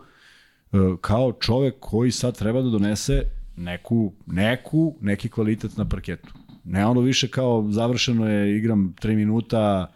e, 0.73 0.77
kao 1.01 1.31
čovek 1.31 1.76
koji 1.80 2.11
sad 2.11 2.38
treba 2.38 2.61
da 2.61 2.69
donese 2.69 3.22
neku, 3.55 4.13
neku, 4.25 4.95
neki 5.01 5.30
kvalitet 5.30 5.77
na 5.77 5.89
parketu. 5.89 6.34
Ne 6.63 6.85
ono 6.85 7.01
više 7.01 7.27
kao 7.27 7.65
završeno 7.69 8.30
je, 8.30 8.57
igram 8.57 8.95
3 9.01 9.15
minuta, 9.15 9.91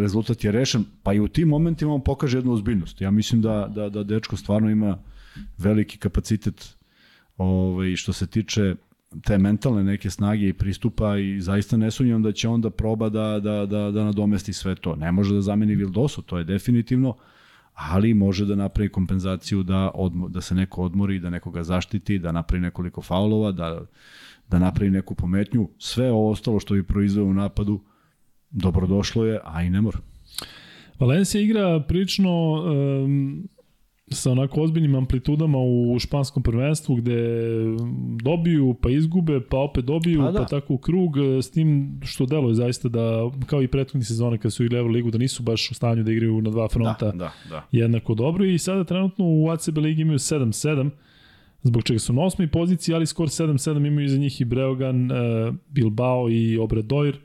rezultat 0.00 0.44
je 0.44 0.52
rešen, 0.52 0.84
pa 1.02 1.12
i 1.12 1.20
u 1.20 1.28
tim 1.28 1.48
momentima 1.48 1.94
on 1.94 2.00
pokaže 2.00 2.38
jednu 2.38 2.52
ozbiljnost. 2.52 3.00
Ja 3.00 3.10
mislim 3.10 3.42
da, 3.42 3.70
da, 3.74 3.88
da 3.88 4.04
dečko 4.04 4.36
stvarno 4.36 4.70
ima 4.70 4.98
veliki 5.58 5.98
kapacitet 5.98 6.76
ovaj, 7.36 7.96
što 7.96 8.12
se 8.12 8.26
tiče 8.26 8.74
te 9.24 9.38
mentalne 9.38 9.84
neke 9.84 10.10
snage 10.10 10.48
i 10.48 10.52
pristupa 10.52 11.18
i 11.18 11.40
zaista 11.40 11.76
ne 11.76 11.90
sumnjam 11.90 12.22
da 12.22 12.32
će 12.32 12.48
onda 12.48 12.70
proba 12.70 13.08
da, 13.08 13.40
da, 13.40 13.66
da, 13.66 13.90
da 13.90 14.04
nadomesti 14.04 14.52
sve 14.52 14.74
to. 14.74 14.96
Ne 14.96 15.12
može 15.12 15.34
da 15.34 15.40
zameni 15.40 15.74
Vildosu, 15.74 16.22
to 16.22 16.38
je 16.38 16.44
definitivno, 16.44 17.16
ali 17.88 18.14
može 18.14 18.46
da 18.46 18.54
napravi 18.54 18.88
kompenzaciju 18.88 19.62
da, 19.62 19.90
odmo, 19.94 20.28
da 20.28 20.40
se 20.40 20.54
neko 20.54 20.82
odmori, 20.82 21.18
da 21.18 21.30
nekoga 21.30 21.62
zaštiti, 21.64 22.18
da 22.18 22.32
napravi 22.32 22.60
nekoliko 22.60 23.02
faulova, 23.02 23.52
da, 23.52 23.80
da 24.48 24.58
napravi 24.58 24.90
neku 24.90 25.14
pometnju. 25.14 25.68
Sve 25.78 26.12
ovo 26.12 26.30
ostalo 26.30 26.60
što 26.60 26.74
bi 26.74 26.82
proizveo 26.82 27.24
u 27.24 27.34
napadu, 27.34 27.80
dobrodošlo 28.50 29.24
je, 29.24 29.40
a 29.44 29.62
i 29.62 29.70
ne 29.70 29.80
mora. 29.80 29.98
Valencia 30.98 31.40
igra 31.40 31.80
prilično 31.88 32.52
um, 32.52 33.48
sa 34.12 34.30
onako 34.30 34.62
ozbiljnim 34.62 34.94
amplitudama 34.94 35.58
u 35.58 35.98
španskom 35.98 36.42
prvenstvu 36.42 36.94
gde 36.96 37.22
dobiju 38.22 38.74
pa 38.82 38.90
izgube 38.90 39.40
pa 39.40 39.58
opet 39.58 39.84
dobiju 39.84 40.20
pa, 40.20 40.30
da. 40.30 40.38
pa 40.38 40.44
tako 40.44 40.74
u 40.74 40.78
krug 40.78 41.16
s 41.42 41.50
tim 41.50 42.00
što 42.04 42.26
deluje 42.26 42.54
zaista 42.54 42.88
da 42.88 43.30
kao 43.46 43.62
i 43.62 43.68
prethodni 43.68 44.04
sezone 44.04 44.38
kad 44.38 44.52
su 44.52 44.64
igrali 44.64 44.88
ligu 44.88 45.10
da 45.10 45.18
nisu 45.18 45.42
baš 45.42 45.70
u 45.70 45.74
stanju 45.74 46.02
da 46.02 46.12
igraju 46.12 46.42
na 46.42 46.50
dva 46.50 46.68
fronta 46.68 47.06
da, 47.06 47.12
da, 47.12 47.32
da. 47.50 47.66
jednako 47.72 48.14
dobro 48.14 48.44
i 48.44 48.58
sada 48.58 48.84
trenutno 48.84 49.24
u 49.24 49.50
ACB 49.50 49.78
ligi 49.78 50.02
imaju 50.02 50.18
7-7 50.18 50.90
zbog 51.62 51.82
čega 51.82 51.98
su 51.98 52.12
na 52.12 52.22
osmoj 52.22 52.48
poziciji 52.48 52.94
ali 52.94 53.06
skor 53.06 53.28
7-7 53.28 53.86
imaju 53.86 54.04
iza 54.04 54.18
njih 54.18 54.40
i 54.40 54.44
Breogan, 54.44 55.10
Bilbao 55.68 56.30
i 56.30 56.58
Obradoir 56.58 57.16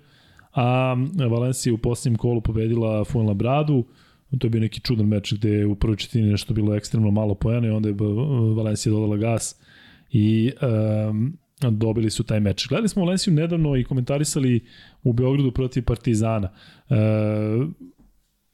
a 0.54 0.96
Valencija 1.30 1.74
u 1.74 1.78
posljednjem 1.78 2.18
kolu 2.18 2.42
pobedila 2.42 3.04
Fuenlabradu 3.04 3.84
To 4.40 4.48
je 4.48 4.52
bio 4.52 4.62
neki 4.62 4.82
čudan 4.82 5.08
meč 5.08 5.34
gde 5.34 5.50
je 5.50 5.66
u 5.66 5.76
prvoj 5.76 5.98
četini 5.98 6.32
nešto 6.32 6.54
bilo 6.54 6.76
ekstremno 6.76 7.12
malo 7.12 7.36
pojene, 7.36 7.72
onda 7.72 7.90
je 7.90 7.96
Valencija 8.56 8.94
dodala 8.94 9.18
gas 9.18 9.62
i 10.12 10.52
um, 11.10 11.38
dobili 11.62 12.10
su 12.10 12.24
taj 12.24 12.40
meč. 12.40 12.68
Gledali 12.68 12.90
smo 12.90 13.04
Valenciju 13.04 13.34
nedavno 13.34 13.76
i 13.78 13.84
komentarisali 13.84 14.66
u 15.04 15.14
Beogradu 15.14 15.52
protiv 15.52 15.84
Partizana. 15.84 16.50
E, 16.90 16.96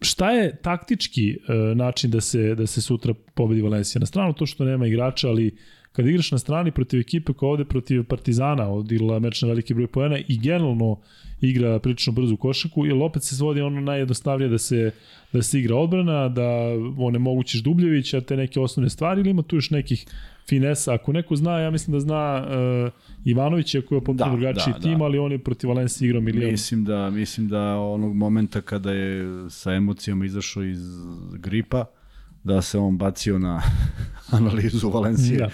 šta 0.02 0.32
je 0.32 0.62
taktički 0.62 1.30
e, 1.30 1.36
način 1.76 2.12
da 2.12 2.22
se, 2.22 2.56
da 2.56 2.68
se 2.68 2.82
sutra 2.82 3.14
pobedi 3.36 3.62
Valencija? 3.62 4.00
Na 4.00 4.06
stranu 4.06 4.34
to 4.34 4.46
što 4.46 4.66
nema 4.66 4.88
igrača, 4.88 5.30
ali 5.30 5.58
kad 5.92 6.08
igraš 6.08 6.32
na 6.32 6.38
strani 6.38 6.72
protiv 6.72 7.00
ekipe 7.00 7.34
koja 7.34 7.50
ovde 7.50 7.66
protiv 7.66 8.04
Partizana 8.04 8.70
odigrala 8.70 9.20
meč 9.20 9.42
na 9.42 9.48
veliki 9.48 9.74
broj 9.74 9.88
poena 9.88 10.18
i 10.28 10.40
generalno 10.40 11.00
igra 11.42 11.80
prilično 11.80 12.14
brzu 12.14 12.38
košaku, 12.38 12.86
jer 12.86 12.96
opet 13.04 13.24
se 13.24 13.36
svodi 13.36 13.62
ono 13.62 13.82
najjednostavnije 13.82 14.50
da 14.50 14.58
se, 14.58 14.92
da 15.34 15.42
se 15.42 15.60
igra 15.60 15.76
odbrana, 15.76 16.30
da 16.30 16.48
onemogućiš 16.98 17.64
Dubljevića, 17.64 18.22
te 18.22 18.38
neke 18.38 18.60
osnovne 18.60 18.90
stvari, 18.90 19.22
ili 19.22 19.30
ima 19.30 19.42
tu 19.42 19.56
još 19.56 19.70
nekih 19.70 20.06
finesa. 20.50 20.94
Ako 20.94 21.14
neko 21.14 21.36
zna, 21.36 21.60
ja 21.60 21.72
mislim 21.72 21.94
da 21.94 22.00
zna 22.00 22.48
uh, 22.86 22.92
Ivanović, 23.26 23.76
ako 23.76 23.96
je 23.96 24.02
potpuno 24.02 24.32
da, 24.32 24.38
drugačiji 24.38 24.74
da, 24.74 24.80
tim, 24.80 25.00
da. 25.00 25.06
ali 25.06 25.20
on 25.20 25.32
je 25.32 25.40
protiv 25.40 25.70
Valencije 25.70 26.08
igrao 26.08 26.22
milijon. 26.22 26.52
Mislim 26.52 26.86
da, 26.86 27.10
mislim 27.10 27.48
da 27.48 27.78
onog 27.78 28.16
momenta 28.16 28.62
kada 28.62 28.92
je 28.92 29.26
sa 29.50 29.74
emocijama 29.74 30.26
izašao 30.26 30.64
iz 30.64 30.82
gripa, 31.34 31.86
da 32.44 32.62
se 32.62 32.78
on 32.78 32.98
bacio 32.98 33.40
na 33.40 33.62
analizu 34.38 34.90
Valencije. 34.90 35.38
Da. 35.38 35.50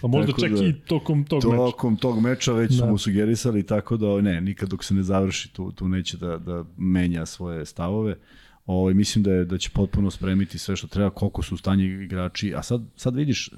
Pa 0.00 0.08
možda 0.08 0.32
čak 0.40 0.52
da, 0.52 0.64
i 0.64 0.72
tokom 0.72 1.24
tog 1.24 1.44
meča. 1.44 1.56
Tokom 1.56 1.96
tog 1.96 2.20
meča 2.20 2.52
već 2.52 2.70
da. 2.70 2.76
su 2.76 2.86
mu 2.86 2.98
sugerisali, 2.98 3.66
tako 3.66 3.96
da 3.96 4.20
ne, 4.20 4.40
nikad 4.40 4.68
dok 4.68 4.84
se 4.84 4.94
ne 4.94 5.02
završi 5.02 5.52
tu, 5.52 5.72
tu 5.72 5.88
neće 5.88 6.16
da, 6.16 6.38
da 6.38 6.64
menja 6.76 7.26
svoje 7.26 7.66
stavove. 7.66 8.16
Ovo, 8.66 8.80
ovaj, 8.80 8.94
mislim 8.94 9.22
da, 9.22 9.32
je, 9.32 9.44
da 9.44 9.58
će 9.58 9.70
potpuno 9.70 10.10
spremiti 10.10 10.58
sve 10.58 10.76
što 10.76 10.86
treba, 10.86 11.10
koliko 11.10 11.42
su 11.42 11.54
u 11.54 11.58
stanju 11.58 12.02
igrači. 12.02 12.54
A 12.56 12.62
sad, 12.62 12.82
sad 12.96 13.16
vidiš, 13.16 13.48
e, 13.48 13.52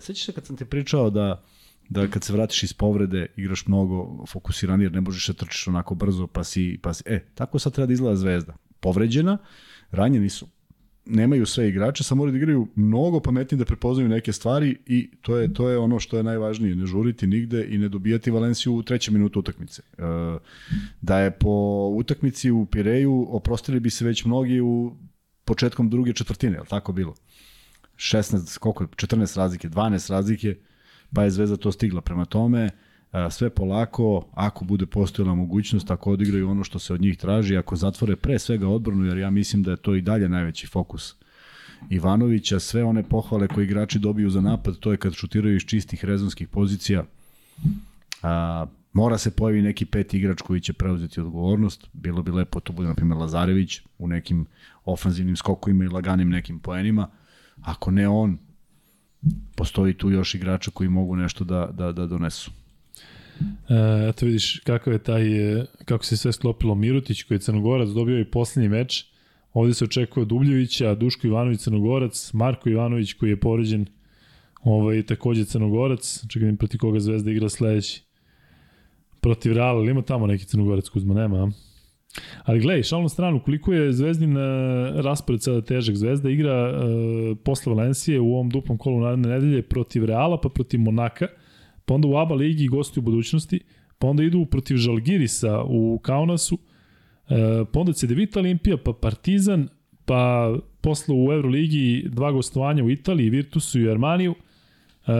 sećaš 0.00 0.24
se 0.24 0.32
kad 0.32 0.46
sam 0.46 0.56
ti 0.56 0.64
pričao 0.64 1.10
da 1.10 1.44
da 1.88 2.08
kad 2.08 2.24
se 2.24 2.32
vratiš 2.32 2.62
iz 2.62 2.72
povrede 2.72 3.26
igraš 3.36 3.66
mnogo 3.66 4.26
fokusiranije 4.26 4.84
jer 4.84 4.92
ne 4.92 5.00
možeš 5.00 5.26
da 5.26 5.32
trčiš 5.32 5.68
onako 5.68 5.94
brzo 5.94 6.26
pa 6.26 6.44
si, 6.44 6.78
pa 6.82 6.94
si 6.94 7.02
e, 7.06 7.24
tako 7.34 7.58
sad 7.58 7.72
treba 7.72 7.86
da 7.86 7.92
izgleda 7.92 8.16
zvezda 8.16 8.56
povređena, 8.80 9.38
ranjeni 9.90 10.28
su 10.28 10.46
nemaju 11.08 11.46
sve 11.46 11.68
igrače, 11.68 12.04
samo 12.04 12.18
moraju 12.18 12.32
da 12.32 12.38
igraju 12.38 12.68
mnogo 12.74 13.20
pametnije 13.20 13.58
da 13.58 13.64
prepoznaju 13.64 14.08
neke 14.08 14.32
stvari 14.32 14.76
i 14.86 15.10
to 15.22 15.36
je 15.36 15.54
to 15.54 15.68
je 15.68 15.78
ono 15.78 16.00
što 16.00 16.16
je 16.16 16.22
najvažnije, 16.22 16.76
ne 16.76 16.86
žuriti 16.86 17.26
nigde 17.26 17.66
i 17.70 17.78
ne 17.78 17.88
dobijati 17.88 18.30
Valenciju 18.30 18.74
u 18.74 18.82
trećem 18.82 19.14
minutu 19.14 19.40
utakmice. 19.40 19.82
E, 19.98 20.02
da 21.00 21.18
je 21.18 21.30
po 21.30 21.88
utakmici 21.94 22.50
u 22.50 22.66
Pireju 22.66 23.26
oprostili 23.28 23.80
bi 23.80 23.90
se 23.90 24.04
već 24.04 24.24
mnogi 24.24 24.60
u 24.60 24.96
početkom 25.44 25.90
druge 25.90 26.12
četvrtine, 26.12 26.56
je 26.56 26.60
li 26.60 26.66
tako 26.66 26.92
bilo? 26.92 27.14
16, 27.96 28.58
koliko 28.58 28.84
je, 28.84 28.88
14 28.88 29.36
razlike, 29.36 29.68
12 29.68 30.10
razlike, 30.10 30.56
pa 31.14 31.22
je 31.22 31.30
Zvezda 31.30 31.56
to 31.56 31.72
stigla. 31.72 32.00
Prema 32.00 32.24
tome, 32.24 32.70
sve 33.30 33.50
polako, 33.50 34.26
ako 34.34 34.64
bude 34.64 34.86
postojala 34.86 35.34
mogućnost, 35.34 35.90
ako 35.90 36.12
odigraju 36.12 36.50
ono 36.50 36.64
što 36.64 36.78
se 36.78 36.94
od 36.94 37.00
njih 37.00 37.16
traži, 37.16 37.56
ako 37.56 37.76
zatvore 37.76 38.16
pre 38.16 38.38
svega 38.38 38.68
odbranu, 38.68 39.04
jer 39.04 39.18
ja 39.18 39.30
mislim 39.30 39.62
da 39.62 39.70
je 39.70 39.76
to 39.76 39.94
i 39.94 40.00
dalje 40.00 40.28
najveći 40.28 40.66
fokus 40.66 41.14
Ivanovića, 41.90 42.60
sve 42.60 42.84
one 42.84 43.02
pohvale 43.02 43.48
koje 43.48 43.64
igrači 43.64 43.98
dobiju 43.98 44.30
za 44.30 44.40
napad, 44.40 44.78
to 44.78 44.92
je 44.92 44.96
kad 44.96 45.14
šutiraju 45.14 45.56
iz 45.56 45.62
čistih 45.62 46.04
rezonskih 46.04 46.48
pozicija. 46.48 47.04
A, 48.22 48.66
mora 48.92 49.18
se 49.18 49.30
pojavi 49.30 49.62
neki 49.62 49.84
peti 49.84 50.18
igrač 50.18 50.42
koji 50.42 50.60
će 50.60 50.72
preuzeti 50.72 51.20
odgovornost. 51.20 51.88
Bilo 51.92 52.22
bi 52.22 52.30
lepo 52.30 52.60
to 52.60 52.72
bude, 52.72 52.88
na 52.88 52.94
primjer, 52.94 53.18
Lazarević 53.18 53.80
u 53.98 54.08
nekim 54.08 54.46
ofanzivnim 54.84 55.36
skokovima 55.36 55.84
i 55.84 55.88
laganim 55.88 56.30
nekim 56.30 56.58
poenima. 56.60 57.08
Ako 57.62 57.90
ne 57.90 58.08
on, 58.08 58.38
postoji 59.56 59.94
tu 59.94 60.10
još 60.10 60.34
igrača 60.34 60.70
koji 60.70 60.88
mogu 60.88 61.16
nešto 61.16 61.44
da, 61.44 61.70
da, 61.72 61.92
da 61.92 62.06
donesu. 62.06 62.50
E, 63.68 64.08
eto 64.08 64.26
vidiš 64.26 64.60
kakav 64.60 64.92
je 64.92 64.98
taj, 64.98 65.52
e, 65.60 65.64
kako 65.84 66.04
se 66.04 66.16
sve 66.16 66.32
sklopilo 66.32 66.74
Mirutić 66.74 67.22
koji 67.22 67.36
je 67.36 67.40
Crnogorac 67.40 67.88
dobio 67.88 68.20
i 68.20 68.24
poslednji 68.24 68.68
meč. 68.68 69.06
Ovde 69.52 69.74
se 69.74 69.84
očekuje 69.84 70.26
Dubljevića, 70.26 70.94
Duško 70.94 71.26
Ivanović 71.26 71.60
Crnogorac, 71.60 72.32
Marko 72.32 72.68
Ivanović 72.68 73.12
koji 73.12 73.30
je 73.30 73.40
poređen 73.40 73.86
ovaj, 74.62 75.02
takođe 75.02 75.44
Crnogorac. 75.44 76.24
Čekaj 76.28 76.56
proti 76.56 76.78
koga 76.78 77.00
Zvezda 77.00 77.30
igra 77.30 77.48
sledeći. 77.48 78.02
Protiv 79.20 79.52
Reala, 79.52 79.90
ima 79.90 80.02
tamo 80.02 80.26
neki 80.26 80.44
Crnogorac 80.44 80.88
Kuzma? 80.88 81.14
Nema? 81.14 81.52
Ali 82.44 82.60
gledaj, 82.60 82.82
šalno 82.82 83.08
stranu, 83.08 83.42
koliko 83.44 83.72
je 83.72 83.92
Zvezdin 83.92 84.36
uh, 84.36 84.42
raspored 85.00 85.42
sada 85.42 85.60
težak. 85.60 85.96
Zvezda 85.96 86.30
igra 86.30 86.70
uh, 86.70 87.38
posle 87.44 87.74
Valencije 87.74 88.20
u 88.20 88.34
ovom 88.34 88.50
duplom 88.50 88.78
kolu 88.78 89.00
naredne 89.00 89.28
nedelje 89.28 89.62
protiv 89.62 90.04
Reala, 90.04 90.40
pa 90.40 90.48
protiv 90.48 90.80
Monaka 90.80 91.26
pa 91.88 91.94
onda 91.94 92.08
u 92.08 92.16
ABA 92.16 92.34
ligi 92.34 92.68
gosti 92.68 92.98
u 92.98 93.02
budućnosti, 93.02 93.60
pa 93.98 94.06
onda 94.06 94.22
idu 94.22 94.46
protiv 94.46 94.76
Žalgirisa 94.76 95.62
u 95.66 96.00
Kaunasu, 96.02 96.58
e, 97.28 97.64
pa 97.72 97.80
onda 97.80 97.92
Cedevita 97.92 98.40
Olimpija, 98.40 98.76
pa 98.76 98.92
Partizan, 98.92 99.68
pa 100.04 100.54
posle 100.80 101.14
u 101.14 101.32
Euroligi 101.32 102.04
dva 102.08 102.32
gostovanja 102.32 102.84
u 102.84 102.90
Italiji, 102.90 103.30
Virtusu 103.30 103.80
i 103.80 103.90
Armaniju. 103.90 104.34
E, 105.06 105.12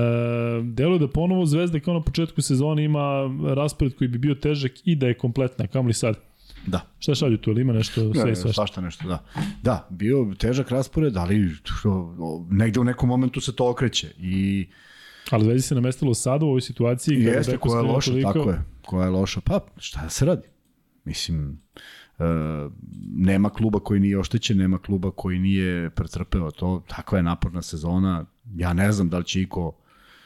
deluje 0.63 0.99
da 0.99 1.09
ponovo 1.09 1.47
Zvezda 1.47 1.81
kao 1.81 1.95
na 1.95 2.03
početku 2.03 2.43
sezone 2.43 2.85
ima 2.85 3.31
raspored 3.55 3.95
koji 3.95 4.09
bi 4.09 4.19
bio 4.19 4.35
težak 4.35 4.73
i 4.85 4.97
da 4.97 5.07
je 5.07 5.15
kompletna, 5.15 5.67
kam 5.67 5.87
li 5.87 5.93
sad? 5.93 6.21
Da. 6.67 6.81
Šta 6.99 7.15
šalju 7.15 7.39
tu, 7.39 7.51
ali 7.51 7.61
ima 7.61 7.73
nešto 7.73 8.15
sve 8.15 8.33
i 8.33 8.37
svašta? 8.37 8.53
Svašta 8.53 8.81
nešto, 8.81 9.09
da. 9.09 9.25
Da, 9.63 9.89
bio 9.91 10.35
težak 10.39 10.71
raspored, 10.71 11.17
ali 11.17 11.51
negde 12.51 12.81
u 12.81 12.85
nekom 12.85 13.09
momentu 13.09 13.41
se 13.41 13.57
to 13.57 13.71
okreće 13.71 14.13
i 14.19 14.67
Ali 15.31 15.45
Zvezdi 15.45 15.63
se 15.63 15.75
namestilo 15.75 16.15
sada 16.15 16.45
u 16.45 16.49
ovoj 16.49 16.61
situaciji. 16.61 17.23
Jeste, 17.23 17.59
koja 17.59 17.81
je 17.81 17.83
loša, 17.83 18.11
toliko... 18.11 18.33
tako 18.33 18.51
je. 18.51 18.63
Koja 18.87 19.05
je 19.05 19.11
loša. 19.11 19.41
Pa, 19.41 19.61
šta 19.77 20.09
se 20.09 20.25
radi? 20.25 20.49
Mislim, 21.05 21.61
e, 22.19 22.25
nema 23.13 23.51
kluba 23.51 23.81
koji 23.81 24.01
nije 24.01 24.19
oštećen, 24.19 24.59
nema 24.59 24.79
kluba 24.79 25.11
koji 25.11 25.39
nije 25.39 25.91
pretrpeo 25.91 26.51
to. 26.51 26.83
Takva 26.87 27.19
je 27.19 27.23
naporna 27.23 27.63
sezona. 27.63 28.27
Ja 28.57 28.73
ne 28.73 28.93
znam 28.93 29.09
da 29.09 29.19
li 29.19 29.25
će 29.25 29.41
iko... 29.41 29.77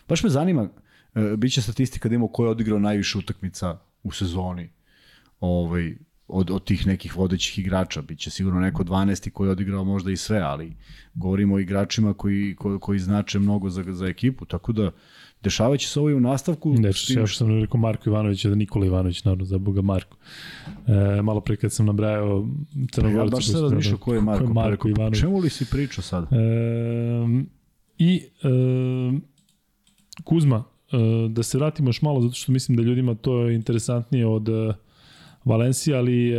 Baš 0.08 0.22
me 0.22 0.30
zanima, 0.30 0.68
e, 1.14 1.36
bit 1.36 1.52
će 1.52 1.62
statistika 1.62 2.08
da 2.08 2.14
imamo 2.14 2.28
ko 2.28 2.44
je 2.44 2.50
odigrao 2.50 2.78
najviše 2.78 3.18
utakmica 3.18 3.78
u 4.02 4.12
sezoni. 4.12 4.70
Ovaj, 5.40 5.96
od, 6.32 6.50
od 6.50 6.64
tih 6.64 6.86
nekih 6.86 7.16
vodećih 7.16 7.59
igrača. 7.59 8.02
Biće 8.02 8.30
sigurno 8.30 8.60
neko 8.60 8.84
12. 8.84 9.30
koji 9.30 9.48
je 9.48 9.52
odigrao 9.52 9.84
možda 9.84 10.10
i 10.10 10.16
sve, 10.16 10.38
ali 10.38 10.72
govorimo 11.14 11.54
o 11.54 11.59
igračima 11.59 12.14
koji, 12.14 12.54
ko, 12.56 12.78
koji 12.78 12.98
znače 12.98 13.38
mnogo 13.38 13.70
za, 13.70 13.84
za 13.88 14.06
ekipu, 14.06 14.44
tako 14.44 14.72
da 14.72 14.90
dešavaće 15.42 15.88
se 15.88 16.00
ovo 16.00 16.10
i 16.10 16.14
u 16.14 16.20
nastavku. 16.20 16.74
Ne, 16.78 16.92
što 16.92 17.20
ja 17.20 17.26
što 17.26 17.38
sam 17.38 17.60
rekao 17.60 17.80
Marko 17.80 18.10
Ivanović, 18.10 18.44
da 18.44 18.54
Nikola 18.54 18.86
Ivanović, 18.86 19.24
naravno, 19.24 19.44
za 19.44 19.59
Boga 19.59 19.82
Marko. 19.82 20.16
E, 20.86 21.22
malo 21.22 21.40
pre 21.40 21.56
kad 21.56 21.72
sam 21.72 21.86
nabrajao 21.86 22.48
Crnogorcu. 22.92 23.18
Pa 23.18 23.24
ja 23.24 23.30
baš 23.30 23.46
se 23.46 23.60
razmišljao 23.60 23.98
ko 23.98 24.14
je 24.14 24.20
Marko, 24.20 24.44
ko 24.44 24.50
je 24.50 24.54
Marko 24.54 24.88
Ivanović. 24.88 25.20
Čemu 25.20 25.38
li 25.38 25.50
si 25.50 25.70
pričao 25.70 26.02
sad? 26.02 26.24
E, 26.24 26.36
I 27.98 28.22
e, 28.42 28.48
Kuzma, 30.24 30.64
e, 30.92 30.96
da 31.28 31.42
se 31.42 31.59
vratimo 31.59 31.88
još 31.88 32.02
malo, 32.02 32.22
zato 32.22 32.34
što 32.34 32.52
mislim 32.52 32.76
da 32.76 32.82
ljudima 32.82 33.14
to 33.14 33.40
je 33.40 33.54
interesantnije 33.54 34.26
od 34.26 34.48
Valencija, 35.44 35.98
ali 35.98 36.32
e, 36.32 36.39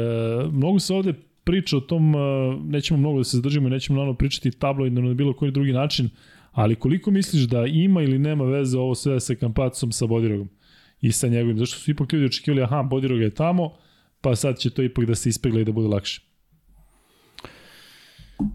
mnogo 0.52 0.80
se 0.80 0.94
ovde 0.94 1.14
priča 1.44 1.78
o 1.78 1.80
tom, 1.80 2.16
uh, 2.16 2.22
nećemo 2.66 3.00
mnogo 3.00 3.18
da 3.18 3.24
se 3.24 3.38
zadržimo 3.38 3.68
i 3.68 3.72
nećemo 3.72 3.98
naravno 3.98 4.18
pričati 4.18 4.52
tabloidno 4.52 5.02
na 5.02 5.14
bilo 5.14 5.34
koji 5.34 5.52
drugi 5.52 5.72
način, 5.72 6.10
ali 6.52 6.76
koliko 6.76 7.12
misliš 7.12 7.44
da 7.44 7.66
ima 7.66 8.02
ili 8.02 8.20
nema 8.20 8.44
veze 8.44 8.78
ovo 8.78 8.96
sve 8.96 9.20
sa 9.20 9.36
Kampacom, 9.36 9.92
sa 9.92 10.06
Bodirogom 10.06 10.50
i 11.02 11.12
sa 11.12 11.28
njegovim, 11.28 11.58
zašto 11.58 11.80
su 11.80 11.92
ipak 11.92 12.14
ljudi 12.14 12.26
očekivali, 12.26 12.64
aha, 12.64 12.84
Bodirog 12.84 13.22
je 13.22 13.30
tamo, 13.30 13.74
pa 14.22 14.36
sad 14.36 14.58
će 14.58 14.70
to 14.70 14.84
ipak 14.84 15.06
da 15.06 15.16
se 15.16 15.30
ispegla 15.30 15.62
i 15.62 15.66
da 15.66 15.72
bude 15.72 15.88
lakše. 15.88 16.22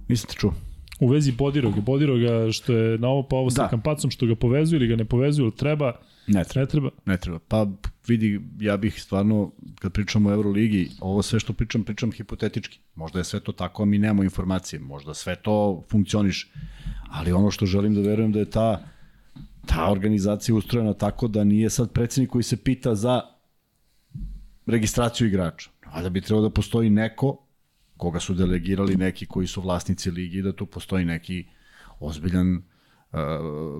Nisam 0.08 0.30
te 0.30 0.34
čuo. 0.36 0.54
U 1.00 1.08
vezi 1.08 1.32
Bodiroga, 1.32 1.80
Bodiroga 1.80 2.52
što 2.52 2.72
je 2.72 2.98
na 2.98 3.08
ovo 3.08 3.22
pa 3.22 3.36
ovo 3.36 3.50
sa 3.50 3.62
Da. 3.62 3.68
Kampacom, 3.68 4.10
što 4.10 4.26
ga 4.26 4.34
povezuju 4.34 4.80
ili 4.80 4.88
ga 4.88 4.96
ne 4.96 5.04
povezuju, 5.04 5.44
ili 5.44 5.56
treba, 5.56 5.92
Ne 6.28 6.44
treba. 6.44 6.64
ne 6.64 6.66
treba. 6.66 6.90
Ne 7.06 7.16
treba. 7.16 7.38
Pa 7.38 7.66
vidi, 8.06 8.40
ja 8.60 8.76
bih 8.76 9.02
stvarno, 9.02 9.52
kad 9.78 9.92
pričamo 9.92 10.28
o 10.28 10.32
Euroligi, 10.32 10.90
ovo 11.00 11.22
sve 11.22 11.40
što 11.40 11.52
pričam, 11.52 11.84
pričam 11.84 12.12
hipotetički. 12.12 12.80
Možda 12.94 13.18
je 13.18 13.24
sve 13.24 13.40
to 13.40 13.52
tako, 13.52 13.82
a 13.82 13.86
mi 13.86 13.98
nemamo 13.98 14.22
informacije. 14.22 14.80
Možda 14.80 15.14
sve 15.14 15.36
to 15.36 15.84
funkcioniš. 15.90 16.52
Ali 17.10 17.32
ono 17.32 17.50
što 17.50 17.66
želim 17.66 17.94
da 17.94 18.00
verujem 18.00 18.32
da 18.32 18.38
je 18.38 18.50
ta, 18.50 18.84
ta 19.66 19.90
organizacija 19.90 20.54
ustrojena 20.54 20.94
tako 20.94 21.28
da 21.28 21.44
nije 21.44 21.70
sad 21.70 21.92
predsednik 21.92 22.30
koji 22.30 22.42
se 22.42 22.56
pita 22.56 22.94
za 22.94 23.20
registraciju 24.66 25.26
igrača. 25.26 25.70
A 25.84 26.02
da 26.02 26.08
bi 26.08 26.20
trebalo 26.20 26.48
da 26.48 26.54
postoji 26.54 26.90
neko 26.90 27.44
koga 27.96 28.20
su 28.20 28.34
delegirali 28.34 28.96
neki 28.96 29.26
koji 29.26 29.46
su 29.46 29.60
vlasnici 29.60 30.10
ligi, 30.10 30.42
da 30.42 30.52
tu 30.52 30.66
postoji 30.66 31.04
neki 31.04 31.46
ozbiljan 32.00 32.56
uh, 32.56 32.62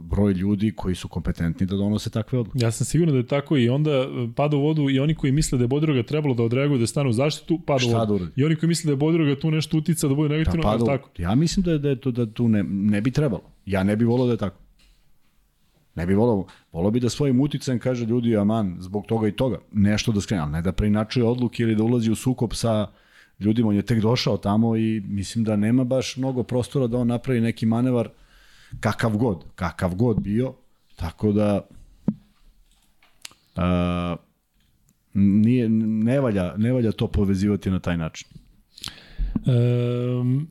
broj 0.02 0.32
ljudi 0.32 0.72
koji 0.76 0.94
su 0.94 1.08
kompetentni 1.08 1.66
da 1.66 1.76
donose 1.76 2.10
takve 2.10 2.38
odluke. 2.38 2.58
Ja 2.62 2.70
sam 2.70 2.84
siguran 2.84 3.12
da 3.14 3.18
je 3.18 3.26
tako 3.26 3.56
i 3.56 3.68
onda 3.68 3.90
e, 3.90 4.06
pada 4.36 4.56
u 4.56 4.60
vodu 4.60 4.90
i 4.90 5.00
oni 5.00 5.14
koji 5.14 5.32
misle 5.32 5.58
da 5.58 5.64
je 5.64 5.68
Bodiroga 5.68 6.02
trebalo 6.02 6.34
da 6.34 6.42
odreaguju 6.42 6.78
da 6.78 6.86
stanu 6.86 7.10
u 7.10 7.12
zaštitu, 7.12 7.60
pada 7.66 7.86
u 7.86 7.90
vodu. 7.90 8.18
da? 8.18 8.30
I 8.36 8.44
oni 8.44 8.56
koji 8.56 8.68
misle 8.68 8.88
da 8.88 8.92
je 8.92 8.96
Bodiroga 8.96 9.40
tu 9.40 9.50
nešto 9.50 9.78
utica 9.78 10.08
da 10.08 10.14
bude 10.14 10.28
negativno, 10.28 10.62
Da, 10.62 10.78
pa, 10.78 10.84
tako. 10.84 11.10
Ja 11.18 11.34
mislim 11.34 11.64
da 11.64 11.70
je, 11.70 11.78
da 11.78 11.88
je 11.88 12.00
to 12.00 12.10
da 12.10 12.26
tu 12.26 12.48
ne, 12.48 12.62
ne 12.68 13.00
bi 13.00 13.10
trebalo. 13.10 13.42
Ja 13.66 13.82
ne 13.84 13.96
bi 13.96 14.04
volao 14.04 14.26
da 14.26 14.32
je 14.32 14.36
tako. 14.36 14.56
Ne 15.94 16.06
bi 16.06 16.14
volao. 16.14 16.46
Volao 16.72 16.90
bi 16.90 17.00
da 17.00 17.08
svojim 17.08 17.40
uticajem 17.40 17.78
kaže 17.78 18.06
ljudi, 18.06 18.36
aman, 18.36 18.76
zbog 18.80 19.06
toga 19.06 19.28
i 19.28 19.32
toga. 19.32 19.58
Nešto 19.72 20.12
da 20.12 20.20
skrene, 20.20 20.42
ali 20.42 20.52
ne 20.52 20.62
da 20.62 20.72
preinačuje 20.72 21.24
odluke 21.24 21.62
ili 21.62 21.74
da 21.74 21.82
ulazi 21.82 22.10
u 22.10 22.14
sukob 22.14 22.54
sa 22.54 22.86
ljudima. 23.38 23.68
On 23.68 23.76
je 23.76 23.82
tek 23.82 24.00
došao 24.00 24.36
tamo 24.36 24.76
i 24.76 25.00
mislim 25.00 25.44
da 25.44 25.56
nema 25.56 25.84
baš 25.84 26.16
mnogo 26.16 26.42
prostora 26.42 26.86
da 26.86 26.98
on 26.98 27.06
napravi 27.06 27.40
neki 27.40 27.66
manevar 27.66 28.08
kakav 28.80 29.16
god, 29.16 29.44
kakav 29.54 29.94
god 29.94 30.20
bio. 30.20 30.54
Tako 30.96 31.32
da 31.32 31.60
a, 33.56 34.16
nije, 35.14 35.68
ne, 35.68 36.20
valja, 36.20 36.54
ne 36.56 36.72
valja 36.72 36.92
to 36.92 37.06
povezivati 37.06 37.70
na 37.70 37.78
taj 37.78 37.96
način. 37.96 38.28
Um, 39.46 40.48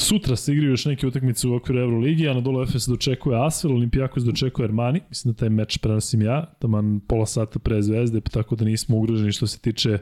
sutra 0.00 0.36
se 0.36 0.52
igraju 0.52 0.70
još 0.70 0.84
neke 0.84 1.06
utakmice 1.06 1.48
u 1.48 1.54
okviru 1.54 1.80
Euroligi, 1.80 2.28
Anadolu 2.28 2.62
Efes 2.62 2.86
dočekuje 2.86 3.46
Asvel, 3.46 3.72
Olimpijakos 3.72 4.22
dočekuje 4.22 4.64
Armani, 4.64 5.00
mislim 5.08 5.32
da 5.34 5.38
taj 5.38 5.48
meč 5.48 5.78
prenosim 5.78 6.22
ja, 6.22 6.54
taman 6.58 7.00
pola 7.00 7.26
sata 7.26 7.58
pre 7.58 7.82
Zvezde, 7.82 8.20
pa 8.20 8.30
tako 8.30 8.56
da 8.56 8.64
nismo 8.64 8.96
ugroženi 8.96 9.32
što 9.32 9.46
se 9.46 9.58
tiče 9.58 9.90
e, 9.90 9.98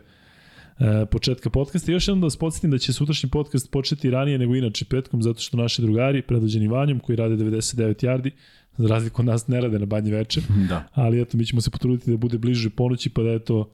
početka 1.11 1.51
podcasta. 1.51 1.93
I 1.93 1.95
još 1.95 2.09
jednom 2.09 2.21
da 2.21 2.27
vas 2.27 2.37
podsjetim 2.37 2.71
da 2.71 2.79
će 2.79 2.93
sutrašnji 2.93 3.31
podcast 3.31 3.71
početi 3.71 4.11
ranije 4.11 4.39
nego 4.39 4.55
inače 4.55 4.85
petkom, 4.85 5.23
zato 5.23 5.41
što 5.41 5.57
naši 5.57 5.83
drugari, 5.83 6.23
predvođeni 6.23 6.69
Vanjom, 6.69 7.01
koji 7.01 7.17
rade 7.17 7.37
99 7.37 8.07
yardi, 8.07 8.31
za 8.77 8.89
razliku 8.89 9.23
od 9.23 9.27
nas 9.27 9.47
ne 9.49 9.61
rade 9.61 9.79
na 9.79 9.87
banje 9.87 10.13
veče, 10.13 10.41
Da. 10.69 10.89
ali 10.93 11.21
eto, 11.21 11.37
mi 11.37 11.47
ćemo 11.47 11.61
se 11.61 11.71
potruditi 11.71 12.11
da 12.11 12.17
bude 12.17 12.39
bliže 12.39 12.71
ponoći, 12.71 13.11
pa 13.11 13.23
da 13.23 13.31
eto, 13.31 13.71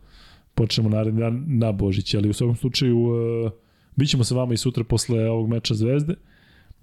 počnemo 0.54 0.88
naredni 0.88 1.20
dan 1.20 1.44
na 1.46 1.72
Božić, 1.72 2.14
ali 2.14 2.28
u 2.30 2.32
svakom 2.32 2.56
slučaju 2.56 2.98
uh, 2.98 3.50
bit 3.96 4.08
ćemo 4.08 4.24
sa 4.24 4.34
vama 4.34 4.54
i 4.54 4.56
sutra 4.56 4.84
posle 4.84 5.30
ovog 5.30 5.48
meča 5.48 5.74
Zvezde. 5.74 6.14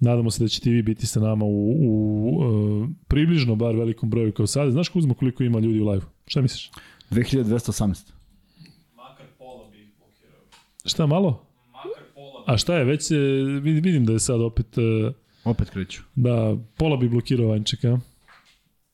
Nadamo 0.00 0.30
se 0.30 0.44
da 0.44 0.48
ćete 0.48 0.70
vi 0.70 0.82
biti 0.82 1.06
sa 1.06 1.20
nama 1.20 1.44
u, 1.44 1.70
u 1.70 2.38
uh, 2.38 2.88
približno 3.08 3.54
bar 3.56 3.76
velikom 3.76 4.10
broju 4.10 4.32
kao 4.32 4.46
sada. 4.46 4.70
Znaš 4.70 4.88
Kuzma 4.88 5.14
koliko 5.14 5.42
ima 5.42 5.58
ljudi 5.58 5.80
u 5.80 5.88
live? 5.90 6.04
Šta 6.26 6.40
misliš? 6.40 6.70
2218. 7.10 8.12
Makar 8.96 9.26
pola 9.38 9.70
bi 9.70 9.82
ih 9.82 9.88
blokirao. 9.98 10.40
Šta 10.84 11.06
malo? 11.06 11.46
A 12.46 12.56
šta 12.56 12.76
je, 12.76 12.84
već 12.84 13.02
se, 13.02 13.14
vid- 13.14 13.82
vidim 13.82 14.04
da 14.04 14.12
je 14.12 14.18
sad 14.18 14.40
opet, 14.40 14.66
uh, 14.78 15.12
Opet 15.44 15.70
kreću. 15.70 16.02
da 16.14 16.56
pola 16.76 16.96
bi 16.96 17.08
blokirao 17.08 17.48
Vanjčeka. 17.48 17.98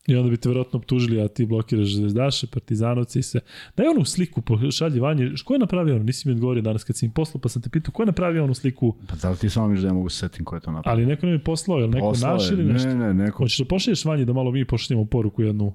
I 0.06 0.16
onda 0.16 0.30
bi 0.30 0.36
te 0.36 0.48
verovatno 0.48 0.78
optužili, 0.78 1.20
a 1.20 1.28
ti 1.28 1.46
blokiraš 1.46 1.88
zvezdaše, 1.88 2.46
partizanovce 2.46 3.18
i 3.18 3.22
sve. 3.22 3.40
Daj 3.76 3.86
onu 3.86 4.04
sliku, 4.04 4.42
šalji 4.70 5.00
Vanje. 5.00 5.32
Ko 5.44 5.54
je 5.54 5.58
napravio 5.58 5.94
ono? 5.94 6.04
Nisi 6.04 6.28
mi 6.28 6.34
odgovorio 6.34 6.62
danas 6.62 6.84
kad 6.84 6.96
si 6.96 7.06
mi 7.06 7.14
poslao, 7.14 7.40
pa 7.40 7.48
sam 7.48 7.62
te 7.62 7.70
pitao 7.70 7.92
ko 7.92 8.02
je 8.02 8.06
napravio 8.06 8.44
onu 8.44 8.54
sliku? 8.54 8.94
Pa 9.08 9.16
da 9.16 9.30
li 9.30 9.36
ti 9.36 9.50
samo 9.50 9.68
misliš 9.68 9.82
da 9.82 9.88
ja 9.88 9.94
mogu 9.94 10.08
se 10.08 10.18
setim 10.18 10.44
ko 10.44 10.54
je 10.54 10.60
to 10.60 10.70
napravio? 10.70 10.94
Ali 10.96 11.06
neko 11.06 11.26
nam 11.26 11.34
je 11.34 11.38
poslao, 11.40 11.78
jel 11.78 11.90
neko 11.90 12.08
Poslao 12.08 12.32
naš 12.32 12.42
je. 12.44 12.52
ili 12.52 12.64
nešto? 12.64 12.88
Ne, 12.88 12.94
ne, 12.96 13.14
neko. 13.14 13.38
Hoćeš 13.38 13.58
da 13.58 13.64
pošalješ 13.64 14.04
Vanji 14.04 14.24
da 14.24 14.32
malo 14.32 14.50
mi 14.50 14.64
pošaljemo 14.64 15.04
poruku 15.04 15.42
jednu, 15.42 15.74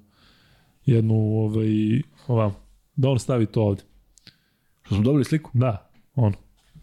jednu 0.86 1.16
ovaj, 1.16 2.02
ovam, 2.28 2.54
da 2.96 3.10
on 3.10 3.20
stavi 3.20 3.46
to 3.46 3.62
ovde. 3.64 3.84
Što 4.84 4.96
smo 4.96 5.04
dobili 5.04 5.24
sliku? 5.26 5.52
Da, 5.54 5.90
on. 6.16 6.34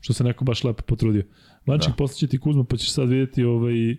Što 0.01 0.13
se 0.13 0.25
neko 0.25 0.45
baš 0.45 0.65
lepo 0.65 0.83
potrudio. 0.83 1.23
Vanček, 1.67 1.91
Da. 1.91 1.97
poslaće 1.97 2.27
ti 2.27 2.39
Kuzma, 2.39 2.65
pa 2.65 2.77
ćeš 2.77 2.93
sad 2.93 3.09
vidjeti 3.09 3.45
ovaj, 3.45 3.97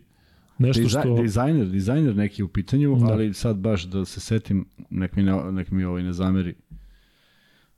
nešto 0.57 0.83
Dizaj, 0.83 1.01
što... 1.01 1.21
Dizajner, 1.21 1.67
dizajner 1.67 2.15
neki 2.15 2.43
u 2.43 2.47
pitanju, 2.47 2.95
Da. 2.99 3.05
ali 3.05 3.33
sad 3.33 3.57
baš 3.57 3.83
da 3.83 4.05
se 4.05 4.19
setim, 4.19 4.65
nek 4.89 5.15
mi, 5.15 5.23
ne, 5.23 5.51
nek 5.51 5.71
mi 5.71 5.83
ovaj 5.83 6.03
ne 6.03 6.13
zameri. 6.13 6.55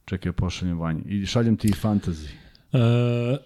Čekaj, 0.06 0.32
pošaljem 0.32 0.80
vanji. 0.80 1.02
I 1.06 1.26
šaljem 1.26 1.58
ti 1.58 1.68
i 1.68 1.72
fantasy. 1.72 2.30
E, 2.74 3.38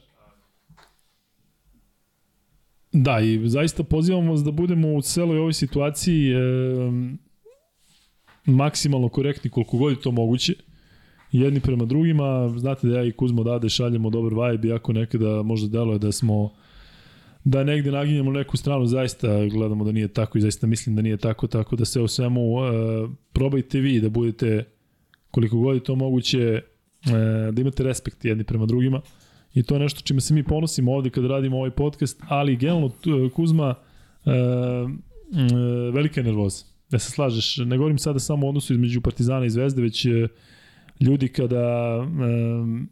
da, 2.91 3.19
i 3.19 3.49
zaista 3.49 3.83
pozivamo 3.83 4.31
vas 4.31 4.43
da 4.43 4.51
budemo 4.51 4.93
u 4.93 5.01
celoj 5.01 5.37
ovoj 5.39 5.53
situaciji 5.53 6.31
e, 6.31 6.37
maksimalno 8.45 9.09
korektni 9.09 9.49
koliko 9.49 9.77
god 9.77 9.91
je 9.91 10.01
to 10.01 10.11
moguće. 10.11 10.53
Jedni 11.31 11.59
prema 11.59 11.85
drugima, 11.85 12.53
znate 12.57 12.87
da 12.87 12.97
ja 12.97 13.03
i 13.03 13.11
Kuzmo 13.11 13.43
dade 13.43 13.69
šaljemo 13.69 14.09
dobar 14.09 14.51
vibe, 14.51 14.67
iako 14.67 14.93
nekada 14.93 15.41
možda 15.43 15.67
deluje 15.67 15.99
da 15.99 16.11
smo 16.11 16.51
da 17.43 17.63
negde 17.63 17.91
naginjemo 17.91 18.31
na 18.31 18.39
neku 18.39 18.57
stranu, 18.57 18.85
zaista 18.85 19.45
gledamo 19.45 19.83
da 19.83 19.91
nije 19.91 20.07
tako 20.07 20.37
i 20.37 20.41
zaista 20.41 20.67
mislim 20.67 20.95
da 20.95 21.01
nije 21.01 21.17
tako, 21.17 21.47
tako 21.47 21.75
da 21.75 21.85
sve 21.85 22.01
u 22.01 22.07
svemu 22.07 22.41
e, 22.41 22.71
probajte 23.33 23.79
vi 23.79 24.01
da 24.01 24.09
budete 24.09 24.63
koliko 25.31 25.57
god 25.57 25.75
je 25.75 25.83
to 25.83 25.95
moguće 25.95 26.39
e, 26.41 26.61
da 27.51 27.61
imate 27.61 27.83
respekt 27.83 28.25
jedni 28.25 28.43
prema 28.43 28.65
drugima 28.65 29.01
i 29.55 29.63
to 29.63 29.75
je 29.75 29.79
nešto 29.79 30.01
čime 30.01 30.21
se 30.21 30.33
mi 30.33 30.43
ponosimo 30.43 30.93
ovde 30.93 31.09
kada 31.09 31.27
radimo 31.27 31.57
ovaj 31.57 31.71
podcast, 31.71 32.21
ali 32.27 32.55
generalno 32.55 32.89
t- 32.89 33.29
Kuzma 33.35 33.75
e, 34.25 34.31
e, 34.31 34.35
velika 35.93 36.19
je 36.19 36.23
nervoza. 36.23 36.65
Da 36.89 36.99
se 36.99 37.11
slažeš, 37.11 37.57
ne 37.57 37.77
govorim 37.77 37.97
sada 37.97 38.19
samo 38.19 38.45
o 38.45 38.49
odnosu 38.49 38.73
između 38.73 39.01
Partizana 39.01 39.45
i 39.45 39.49
Zvezde, 39.49 39.81
već 39.81 40.05
e, 40.05 40.27
ljudi 40.99 41.27
kada 41.27 41.59
e, 42.03 42.85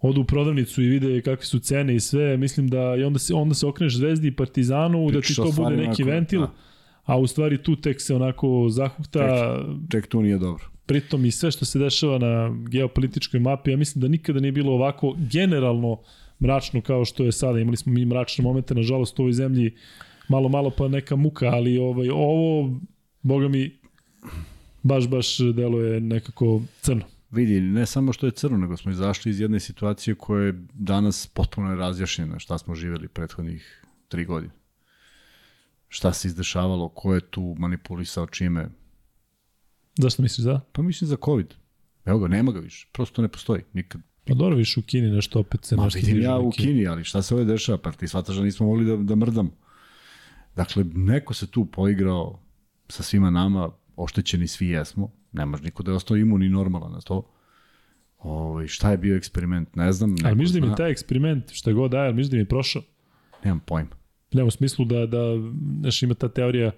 odu 0.00 0.20
u 0.20 0.24
prodavnicu 0.24 0.82
i 0.82 0.88
vide 0.88 1.20
kakve 1.20 1.44
su 1.44 1.58
cene 1.58 1.94
i 1.94 2.00
sve, 2.00 2.36
mislim 2.36 2.68
da 2.68 2.96
i 2.98 3.04
onda 3.04 3.18
se, 3.18 3.34
onda 3.34 3.54
se 3.54 3.66
okreneš 3.66 3.96
Zvezdi 3.96 4.28
i 4.28 4.32
Partizanu, 4.32 5.06
da 5.06 5.12
ti 5.12 5.18
Pričaš 5.18 5.36
to 5.36 5.52
bude 5.54 5.76
neki 5.78 6.02
koje- 6.02 6.14
ventil, 6.14 6.40
da. 6.40 6.50
a 7.04 7.18
u 7.18 7.26
stvari 7.26 7.62
tu 7.62 7.76
tek 7.76 8.00
se 8.00 8.14
onako 8.14 8.66
zahukta, 8.70 9.56
Ček, 9.90 10.06
tu 10.06 10.22
nije 10.22 10.38
dobro. 10.38 10.64
pritom 10.86 11.24
i 11.24 11.30
sve 11.30 11.50
što 11.50 11.64
se 11.64 11.78
dešava 11.78 12.18
na 12.18 12.56
geopolitičkoj 12.68 13.40
mapi, 13.40 13.70
ja 13.70 13.76
mislim 13.76 14.00
da 14.00 14.08
nikada 14.08 14.40
nije 14.40 14.52
bilo 14.52 14.72
ovako 14.72 15.14
generalno 15.32 16.00
mračno 16.42 16.80
kao 16.80 17.04
što 17.04 17.24
je 17.24 17.32
sada. 17.32 17.60
Imali 17.60 17.76
smo 17.76 17.92
mi 17.92 18.04
mračne 18.04 18.42
momente, 18.44 18.74
nažalost, 18.74 19.18
u 19.18 19.22
ovoj 19.22 19.32
zemlji 19.32 19.74
malo, 20.28 20.48
malo 20.48 20.70
pa 20.70 20.88
neka 20.88 21.16
muka, 21.16 21.46
ali 21.46 21.78
ovaj, 21.78 22.08
ovo, 22.10 22.80
boga 23.22 23.48
mi, 23.48 23.78
baš, 24.82 25.08
baš 25.08 25.38
deluje 25.38 26.00
nekako 26.00 26.62
crno. 26.80 27.04
Vidi, 27.30 27.60
ne 27.60 27.86
samo 27.86 28.12
što 28.12 28.26
je 28.26 28.32
crno, 28.32 28.58
nego 28.58 28.76
smo 28.76 28.92
izašli 28.92 29.30
iz 29.30 29.40
jedne 29.40 29.60
situacije 29.60 30.14
koja 30.14 30.44
je 30.44 30.66
danas 30.74 31.26
potpuno 31.26 31.74
razjašnjena 31.74 32.38
šta 32.38 32.58
smo 32.58 32.74
živeli 32.74 33.08
prethodnih 33.08 33.84
tri 34.08 34.24
godine. 34.24 34.52
Šta 35.88 36.12
se 36.12 36.28
izdešavalo, 36.28 36.88
ko 36.88 37.14
je 37.14 37.20
tu 37.20 37.54
manipulisao 37.58 38.26
čime. 38.26 38.68
Zašto 39.98 40.22
misliš 40.22 40.44
da? 40.44 40.60
Pa 40.72 40.82
mislim 40.82 41.08
za 41.08 41.16
COVID. 41.24 41.54
Evo 42.04 42.18
ga, 42.18 42.28
nema 42.28 42.52
ga 42.52 42.60
više. 42.60 42.88
Prosto 42.92 43.22
ne 43.22 43.28
postoji. 43.28 43.62
Nikad. 43.72 44.00
Pa 44.26 44.34
dobro, 44.34 44.56
više 44.56 44.80
u 44.80 44.82
Kini 44.82 45.10
nešto 45.10 45.40
opet 45.40 45.64
se 45.64 45.76
Ma 45.76 45.84
nešto 45.84 45.98
vidim 45.98 46.22
ja 46.22 46.38
u 46.38 46.50
Kini, 46.50 46.86
ali 46.86 47.04
šta 47.04 47.22
se 47.22 47.34
ovde 47.34 47.52
dešava? 47.52 47.78
Pa 47.78 47.92
ti 47.92 48.08
shvataš 48.08 48.36
da 48.36 48.42
nismo 48.42 48.66
mogli 48.66 48.84
da, 48.84 48.96
da 48.96 49.14
mrdamo. 49.14 49.50
Dakle, 50.56 50.84
neko 50.84 51.34
se 51.34 51.46
tu 51.46 51.66
poigrao 51.66 52.40
sa 52.88 53.02
svima 53.02 53.30
nama, 53.30 53.70
oštećeni 54.02 54.46
svi 54.46 54.68
jesmo. 54.68 55.10
Nemaš 55.32 55.62
niko 55.62 55.82
da 55.82 55.90
je 55.90 55.96
ostao 55.96 56.16
imun 56.16 56.42
i 56.42 56.48
normalan 56.48 56.92
na 56.92 57.00
to. 57.00 57.30
Ovo, 58.18 58.66
šta 58.66 58.90
je 58.90 58.98
bio 58.98 59.16
eksperiment? 59.16 59.76
Ne 59.76 59.92
znam. 59.92 60.10
Ali 60.10 60.18
neko 60.22 60.34
misliš 60.34 60.62
da 60.62 60.68
mi 60.68 60.76
taj 60.76 60.90
eksperiment, 60.90 61.52
šta 61.52 61.72
god 61.72 61.90
daje, 61.90 62.06
ali 62.06 62.14
misliš 62.14 62.30
da 62.30 62.36
mi 62.36 62.40
je 62.40 62.44
prošao? 62.48 62.82
Nemam 63.44 63.60
pojma. 63.60 63.90
Ne, 64.32 64.42
u 64.44 64.50
smislu 64.50 64.84
da, 64.84 65.06
da 65.06 65.18
znaš, 65.80 66.02
ima 66.02 66.14
ta 66.14 66.28
teorija 66.28 66.70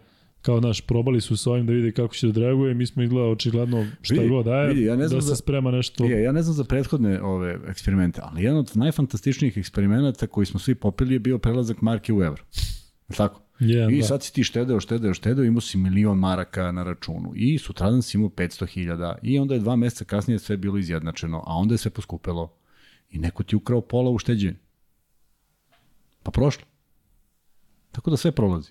kao 0.42 0.60
naš, 0.60 0.80
probali 0.80 1.20
su 1.20 1.36
sa 1.36 1.50
ovim 1.50 1.66
da 1.66 1.72
vide 1.72 1.92
kako 1.92 2.14
će 2.14 2.26
da 2.28 2.40
reaguje, 2.40 2.74
mi 2.74 2.86
smo 2.86 3.02
izgleda 3.02 3.26
očigledno 3.28 3.86
šta 4.00 4.14
Vidi, 4.14 4.28
god 4.28 4.44
daje, 4.44 4.68
vidi, 4.68 4.82
ja 4.84 4.96
ne 4.96 5.08
znam 5.08 5.18
da 5.18 5.22
se 5.22 5.28
za- 5.28 5.36
sprema 5.36 5.70
nešto. 5.70 6.04
Je, 6.04 6.22
ja 6.22 6.32
ne 6.32 6.42
znam 6.42 6.54
za 6.54 6.64
prethodne 6.64 7.22
ove 7.22 7.58
eksperimente, 7.68 8.20
ali 8.24 8.42
jedan 8.42 8.58
od 8.58 8.70
najfantastičnijih 8.74 9.56
eksperimenata 9.56 10.26
koji 10.26 10.46
smo 10.46 10.60
svi 10.60 10.74
popili 10.74 11.14
je 11.14 11.18
bio 11.18 11.38
prelazak 11.38 11.80
marke 11.82 12.12
u 12.12 12.22
evro. 12.22 12.42
Tako? 13.16 13.41
Jedan, 13.64 13.94
I 13.94 13.98
da. 13.98 14.04
sad 14.04 14.22
si 14.22 14.32
ti 14.32 14.44
štedeo, 14.44 14.80
štedeo, 14.80 15.14
štedeo, 15.14 15.44
imao 15.44 15.60
si 15.60 15.78
milion 15.78 16.18
maraka 16.18 16.72
na 16.72 16.82
računu 16.82 17.32
i 17.34 17.58
sutradan 17.58 18.02
si 18.02 18.16
imao 18.16 18.28
500 18.28 18.66
hiljada 18.66 19.18
i 19.22 19.38
onda 19.38 19.54
je 19.54 19.60
dva 19.60 19.76
meseca 19.76 20.04
kasnije 20.04 20.38
sve 20.38 20.56
bilo 20.56 20.78
izjednačeno, 20.78 21.42
a 21.46 21.56
onda 21.56 21.74
je 21.74 21.78
sve 21.78 21.90
poskupelo 21.90 22.52
i 23.10 23.18
neko 23.18 23.42
ti 23.42 23.56
ukrao 23.56 23.80
pola 23.80 24.10
u 24.10 24.18
šteđenju. 24.18 24.56
Pa 26.22 26.30
prošlo. 26.30 26.64
Tako 27.92 28.10
da 28.10 28.16
sve 28.16 28.32
prolazi. 28.32 28.70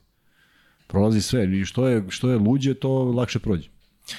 Prolazi 0.87 1.21
sve 1.21 1.59
i 1.59 1.65
što 1.65 1.87
je, 1.87 2.03
što 2.09 2.29
je 2.29 2.37
luđe, 2.37 2.73
to 2.73 3.03
lakše 3.03 3.39
prođe. 3.39 3.69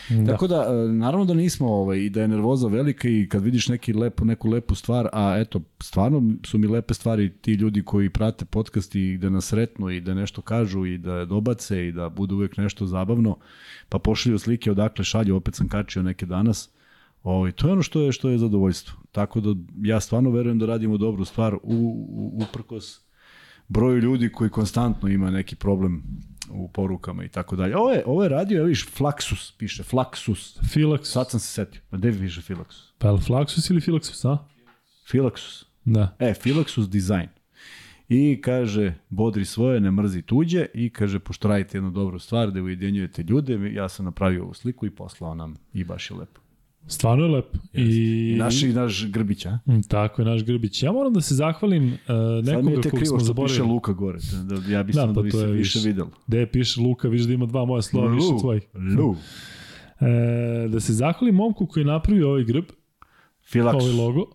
Da. 0.09 0.33
Tako 0.33 0.47
da, 0.47 0.67
e, 0.69 0.93
naravno 0.93 1.25
da 1.25 1.35
nismo 1.35 1.69
ovaj, 1.69 1.99
i 1.99 2.11
da 2.11 2.23
je 2.23 2.29
nervoza 2.29 2.69
velika 2.69 3.09
i 3.09 3.29
kad 3.29 3.43
vidiš 3.43 3.69
neki 3.69 3.93
lepo, 3.93 4.25
neku 4.25 4.49
lepu 4.49 4.75
stvar, 4.75 5.09
a 5.13 5.39
eto, 5.39 5.61
stvarno 5.81 6.35
su 6.47 6.59
mi 6.59 6.67
lepe 6.67 6.95
stvari 6.95 7.33
ti 7.41 7.53
ljudi 7.53 7.83
koji 7.85 8.11
prate 8.11 8.45
podcast 8.45 8.95
i 8.95 9.19
da 9.19 9.31
nas 9.31 9.47
sretnu 9.47 9.91
i 9.91 10.01
da 10.01 10.15
nešto 10.15 10.43
kažu 10.43 10.87
i 10.87 10.99
da 10.99 11.25
dobace 11.25 11.89
i 11.89 11.93
da 11.93 12.09
bude 12.09 12.35
uvek 12.35 12.57
nešto 12.57 12.87
zabavno, 12.87 13.37
pa 13.89 13.99
pošalju 13.99 14.39
slike 14.39 14.71
odakle 14.71 15.05
šalju, 15.05 15.37
opet 15.37 15.55
sam 15.55 15.69
kačio 15.69 16.03
neke 16.03 16.27
danas. 16.27 16.71
Ovaj, 17.23 17.53
to 17.53 17.67
je 17.67 17.73
ono 17.73 17.83
što 17.83 18.01
je 18.01 18.13
što 18.13 18.29
je 18.29 18.39
zadovoljstvo. 18.39 18.99
Tako 19.13 19.41
da 19.41 19.55
ja 19.83 20.01
stvarno 20.01 20.31
verujem 20.31 20.59
da 20.59 20.67
radimo 20.67 20.97
dobru 20.99 21.25
stvar 21.25 21.55
u, 21.55 21.59
u, 21.63 22.43
uprkos 22.43 23.01
broju 23.69 23.99
ljudi 23.99 24.33
koji 24.33 24.51
konstantno 24.51 25.09
ima 25.09 25.31
neki 25.31 25.57
problem 25.57 26.03
u 26.53 26.69
porukama 26.69 27.25
i 27.25 27.29
tako 27.29 27.57
dalje. 27.57 27.77
Ovo 27.77 27.91
je, 27.91 28.03
ovo 28.07 28.23
je 28.23 28.29
radio, 28.29 28.59
evo 28.59 28.67
viš, 28.67 28.87
Flaxus, 28.89 29.53
piše, 29.59 29.83
Flaxus. 29.83 30.61
Filax, 30.73 31.05
Sad 31.05 31.31
sam 31.31 31.41
se 31.41 31.47
setio. 31.47 31.81
A 31.91 31.97
gde 31.97 32.13
piše 32.13 32.41
Filaxus? 32.41 32.93
pa 32.99 33.09
je 33.09 33.15
Flaxus 33.15 33.71
ili 33.71 33.81
Filaxus, 33.81 34.29
a? 34.29 34.39
Filaxus. 35.13 35.65
Da. 35.85 36.17
E, 36.19 36.35
Filaxus 36.35 36.89
Design. 36.89 37.29
I 38.09 38.41
kaže, 38.41 38.95
bodri 39.09 39.45
svoje, 39.45 39.81
ne 39.81 39.91
mrzi 39.91 40.23
tuđe 40.23 40.67
i 40.75 40.91
kaže, 40.91 41.19
pošto 41.19 41.49
radite 41.49 41.77
jednu 41.77 41.91
dobru 41.91 42.19
stvar 42.19 42.51
da 42.51 42.63
ujedinjujete 42.63 43.23
ljude, 43.23 43.73
ja 43.73 43.89
sam 43.89 44.05
napravio 44.05 44.43
ovu 44.43 44.55
sliku 44.55 44.87
i 44.87 44.91
poslao 44.91 45.35
nam 45.35 45.57
i 45.73 45.85
baš 45.85 46.11
je 46.11 46.17
lepo. 46.17 46.41
Stvarno 46.87 47.25
je 47.25 47.31
lep. 47.31 47.45
I, 47.73 47.83
I 48.33 48.37
naš, 48.39 48.63
i 48.63 48.69
naš 48.69 49.07
Grbić, 49.07 49.47
a? 49.47 49.59
Mm, 49.67 49.81
Tako 49.89 50.23
je, 50.23 50.27
naš 50.27 50.45
Grbić. 50.45 50.83
Ja 50.83 50.93
moram 50.93 51.13
da 51.13 51.21
se 51.21 51.35
zahvalim 51.35 51.85
uh, 51.87 51.97
Sad 51.97 52.45
mi 52.45 52.51
je 52.51 52.55
nekoga 52.55 52.81
te 52.83 52.91
kog 52.91 52.99
krivo 52.99 53.09
smo 53.09 53.25
što 53.25 53.35
piše 53.35 53.55
zaboravili. 53.55 53.69
Luka 53.69 53.93
gore, 53.93 54.19
da, 54.45 54.73
ja 54.73 54.83
bi 54.83 54.93
sam 54.93 55.03
Da, 55.03 55.07
da, 55.07 55.15
pa 55.15 55.23
bi 55.23 55.31
to 55.31 55.39
se 55.39 55.45
je 55.45 55.53
više 55.53 55.79
više. 55.79 55.89
videlo. 55.89 56.11
Gde 56.27 56.47
piše 56.47 56.81
Luka, 56.81 57.09
vidiš 57.09 57.27
da 57.27 57.33
ima 57.33 57.47
dva 57.47 57.65
moja 57.65 57.83
slova 57.83 58.13
više 58.13 58.27
od 58.35 58.41
svojih. 58.41 58.63
Lu. 58.99 59.17
E, 60.01 60.69
da 60.69 60.81
se 60.81 60.93
zahvalim 60.93 61.35
momku 61.35 61.67
koji 61.67 61.83
je 61.83 61.87
napravio 61.87 62.29
ovaj 62.29 62.45
grb, 62.45 62.65
Filaxus. 63.45 63.75
ovaj 63.75 63.93
logo. 63.93 64.27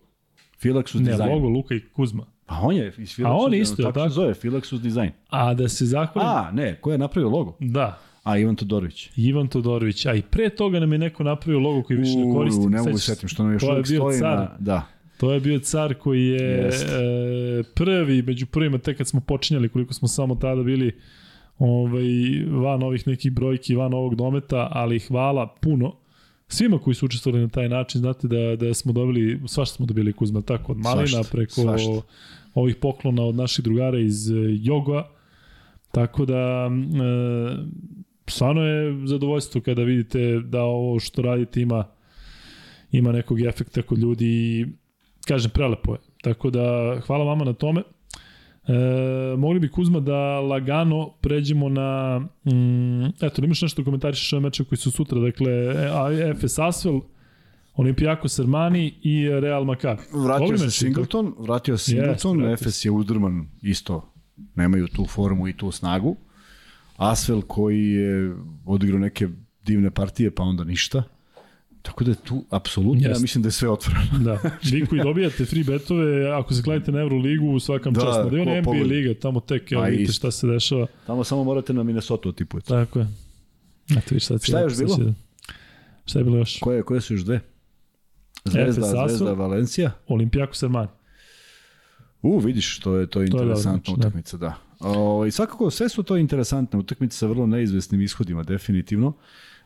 Filaxus 0.62 0.94
Ne, 0.94 1.10
Design. 1.10 1.28
logo 1.28 1.48
Luka 1.48 1.74
i 1.74 1.80
Kuzma. 1.86 2.26
Pa 2.46 2.58
on 2.62 2.76
je 2.76 2.92
iz 2.98 3.08
Filaxus. 3.10 3.26
A 3.26 3.36
on 3.36 3.54
isto, 3.54 3.76
tako, 3.76 3.92
tako? 3.92 4.08
se 4.08 4.14
zove, 4.14 4.34
Filaxus 4.34 4.80
Design. 4.80 5.10
A 5.28 5.54
da 5.54 5.68
se 5.68 5.86
zahvalim... 5.86 6.28
A, 6.30 6.50
ne, 6.52 6.80
ko 6.80 6.92
je 6.92 6.98
napravio 6.98 7.28
logo? 7.30 7.56
Da, 7.60 7.98
A, 8.28 8.38
Ivan 8.38 8.56
Todorović. 8.56 9.10
Ivan 9.16 9.48
Todorović. 9.48 10.06
A 10.06 10.14
i 10.14 10.22
pre 10.22 10.50
toga 10.50 10.80
nam 10.80 10.92
je 10.92 10.98
neko 10.98 11.22
napravio 11.24 11.60
logo 11.60 11.82
koji 11.82 11.96
više 11.96 12.16
ne 12.16 12.34
koristi. 12.34 12.66
U, 12.66 12.70
ne 12.70 12.78
mogu 12.78 12.98
se? 12.98 13.14
setim 13.14 13.28
što 13.28 13.42
nam 13.42 13.52
još 13.52 13.62
uvijek 13.62 13.86
stoji 13.86 14.18
car. 14.18 14.38
na... 14.38 14.56
Da. 14.58 14.86
To 15.20 15.32
je 15.32 15.40
bio 15.40 15.58
car 15.58 15.94
koji 15.94 16.26
je 16.26 16.68
e, 16.68 16.72
prvi, 17.74 18.22
među 18.22 18.46
prvima, 18.46 18.78
tek 18.78 18.96
kad 18.96 19.08
smo 19.08 19.20
počinjali, 19.20 19.68
koliko 19.68 19.94
smo 19.94 20.08
samo 20.08 20.34
tada 20.34 20.62
bili 20.62 20.96
ovaj, 21.58 22.04
van 22.50 22.82
ovih 22.82 23.06
nekih 23.06 23.32
brojki, 23.32 23.74
van 23.74 23.94
ovog 23.94 24.14
dometa, 24.14 24.68
ali 24.70 24.98
hvala 24.98 25.54
puno 25.60 25.96
svima 26.48 26.78
koji 26.78 26.94
su 26.94 27.06
učestvovali 27.06 27.42
na 27.42 27.48
taj 27.48 27.68
način. 27.68 28.00
Znate 28.00 28.28
da, 28.28 28.56
da 28.56 28.74
smo 28.74 28.92
dobili, 28.92 29.40
svašta 29.46 29.76
smo 29.76 29.86
dobili 29.86 30.12
Kuzma, 30.12 30.42
tako 30.42 30.72
od 30.72 30.78
Malina, 30.78 31.06
Svašta, 31.06 31.30
preko 31.32 31.52
svašta. 31.52 31.90
ovih 32.54 32.76
poklona 32.76 33.22
od 33.22 33.34
naših 33.34 33.64
drugara 33.64 33.98
iz 33.98 34.30
e, 34.30 34.34
Joga. 34.62 35.08
Tako 35.90 36.24
da, 36.24 36.70
e, 36.70 37.88
stvarno 38.30 38.62
je 38.62 39.06
zadovoljstvo 39.06 39.60
kada 39.60 39.82
vidite 39.82 40.40
da 40.44 40.62
ovo 40.62 41.00
što 41.00 41.22
radite 41.22 41.60
ima 41.60 41.84
ima 42.92 43.12
nekog 43.12 43.40
efekta 43.40 43.82
kod 43.82 43.98
ljudi 43.98 44.26
i 44.26 44.66
kažem 45.26 45.50
prelepo 45.50 45.92
je. 45.92 45.98
Tako 46.22 46.50
da 46.50 46.96
hvala 47.06 47.24
vama 47.24 47.44
na 47.44 47.52
tome. 47.52 47.82
E, 48.68 49.36
mogli 49.36 49.60
bi 49.60 49.70
Kuzma 49.70 50.00
da 50.00 50.40
lagano 50.40 51.10
pređemo 51.20 51.68
na 51.68 52.18
mm, 52.44 53.04
eto, 53.20 53.44
imaš 53.44 53.62
nešto 53.62 53.82
da 53.82 53.84
komentarišeš 53.84 54.32
ove 54.32 54.42
meče 54.42 54.64
koji 54.64 54.78
su 54.78 54.90
sutra, 54.90 55.20
dakle 55.20 55.52
e, 55.52 56.34
FS 56.34 56.58
Asvel, 56.58 57.00
Olimpijakos 57.74 58.38
Armani 58.38 58.94
i 59.02 59.28
Real 59.28 59.64
Maccabi. 59.64 60.02
Vratio 60.12 60.46
Dobri 60.46 60.58
se 60.58 60.70
Singleton, 60.70 61.34
vratio 61.38 61.78
se 61.78 61.84
Singleton, 61.84 62.38
vratio 62.38 62.52
Efes 62.52 62.84
je 62.84 62.90
uzdrman 62.90 63.46
isto, 63.62 64.12
nemaju 64.54 64.86
tu 64.86 65.06
formu 65.06 65.48
i 65.48 65.56
tu 65.56 65.70
snagu. 65.70 66.16
Asvel 66.98 67.42
koji 67.42 67.90
je 67.90 68.34
odigrao 68.64 68.98
neke 68.98 69.28
divne 69.64 69.90
partije, 69.90 70.30
pa 70.30 70.42
onda 70.42 70.64
ništa. 70.64 71.02
Tako 71.82 72.04
da 72.04 72.10
je 72.10 72.14
tu, 72.24 72.44
apsolutno, 72.50 73.08
ja 73.08 73.18
mislim 73.18 73.42
da 73.42 73.46
je 73.46 73.52
sve 73.52 73.68
otvoreno. 73.68 74.18
Da, 74.18 74.38
vi 74.72 74.86
koji 74.86 75.02
dobijate 75.02 75.44
free 75.44 75.64
betove, 75.64 76.30
ako 76.30 76.54
se 76.54 76.62
kladite 76.62 76.92
na 76.92 77.00
Euroligu, 77.00 77.60
svakam 77.60 77.92
Da, 77.92 78.00
da, 78.00 78.06
čast. 78.06 78.30
Da 78.30 78.36
je 78.36 78.44
NBA 78.44 78.62
pogodi. 78.62 78.84
liga, 78.84 79.20
tamo 79.20 79.40
tek, 79.40 79.72
evo 79.72 79.82
vidite 79.82 80.12
šta 80.12 80.30
se 80.30 80.46
dešava. 80.46 80.86
Tamo 81.06 81.24
samo 81.24 81.44
morate 81.44 81.72
na 81.72 81.82
Minnesota 81.82 82.28
otipujete. 82.28 82.68
Tako 82.68 82.98
je. 82.98 83.06
Eto, 83.90 84.14
viš 84.14 84.24
sad 84.24 84.42
Šta 84.42 84.58
je 84.58 84.64
još 84.64 84.78
bilo? 84.78 84.98
Šta 86.04 86.18
je 86.18 86.24
bilo 86.24 86.36
još? 86.36 86.58
Koje, 86.58 86.82
koje 86.82 87.00
su 87.00 87.14
još 87.14 87.22
dve? 87.22 87.40
Zvezda, 88.44 88.86
Efes. 88.86 89.08
Zvezda, 89.08 89.32
Valencija. 89.32 89.90
Olimpijakos 90.06 90.62
Armani. 90.62 90.88
U, 92.22 92.38
vidiš, 92.38 92.78
to 92.78 92.96
je 92.96 93.06
to 93.06 93.22
je 93.22 93.30
To 93.30 93.38
je 93.38 93.42
interesantna 93.42 93.72
meč, 93.72 93.86
da. 93.86 93.92
utakmica, 93.92 94.36
da. 94.36 94.67
O, 94.80 95.26
I 95.26 95.30
svakako, 95.30 95.70
sve 95.70 95.88
su 95.88 96.02
to 96.02 96.16
interesantne 96.16 96.78
utakmice 96.78 97.16
sa 97.16 97.26
vrlo 97.26 97.46
neizvesnim 97.46 98.00
ishodima, 98.00 98.42
definitivno. 98.42 99.12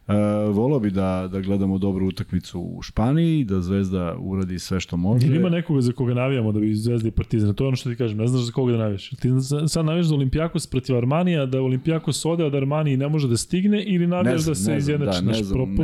E, 0.08 0.14
volao 0.52 0.80
bi 0.80 0.90
da, 0.90 1.28
da 1.32 1.40
gledamo 1.40 1.78
dobru 1.78 2.06
utakmicu 2.06 2.60
u 2.60 2.82
Španiji, 2.82 3.44
da 3.44 3.60
Zvezda 3.60 4.16
uradi 4.18 4.58
sve 4.58 4.80
što 4.80 4.96
može. 4.96 5.26
Ili 5.26 5.36
ima 5.36 5.48
nekoga 5.48 5.80
za 5.80 5.92
koga 5.92 6.14
navijamo 6.14 6.52
da 6.52 6.60
bi 6.60 6.74
Zvezda 6.74 7.08
i 7.08 7.10
Partizan? 7.10 7.54
To 7.54 7.64
je 7.64 7.68
ono 7.68 7.76
što 7.76 7.90
ti 7.90 7.96
kažem, 7.96 8.18
ne 8.18 8.26
znaš 8.26 8.42
za 8.42 8.52
koga 8.52 8.72
da 8.72 8.78
navijaš. 8.78 9.10
Ti 9.10 9.28
sad 9.68 9.84
navijaš 9.84 10.06
za 10.06 10.14
Olimpijakos 10.14 10.66
protiv 10.66 10.96
Armanija, 10.96 11.46
da 11.46 11.62
Olimpijakos 11.62 12.24
ode, 12.24 12.46
a 12.46 12.48
da 12.48 12.56
Armani 12.56 12.96
ne 12.96 13.08
može 13.08 13.28
da 13.28 13.36
stigne, 13.36 13.84
ili 13.84 14.06
navijaš 14.06 14.40
znam, 14.40 14.50
da 14.50 14.54
se 14.54 14.76
izjednači? 14.76 15.24
da, 15.24 15.30
je 15.32 15.44
znam, 15.44 15.76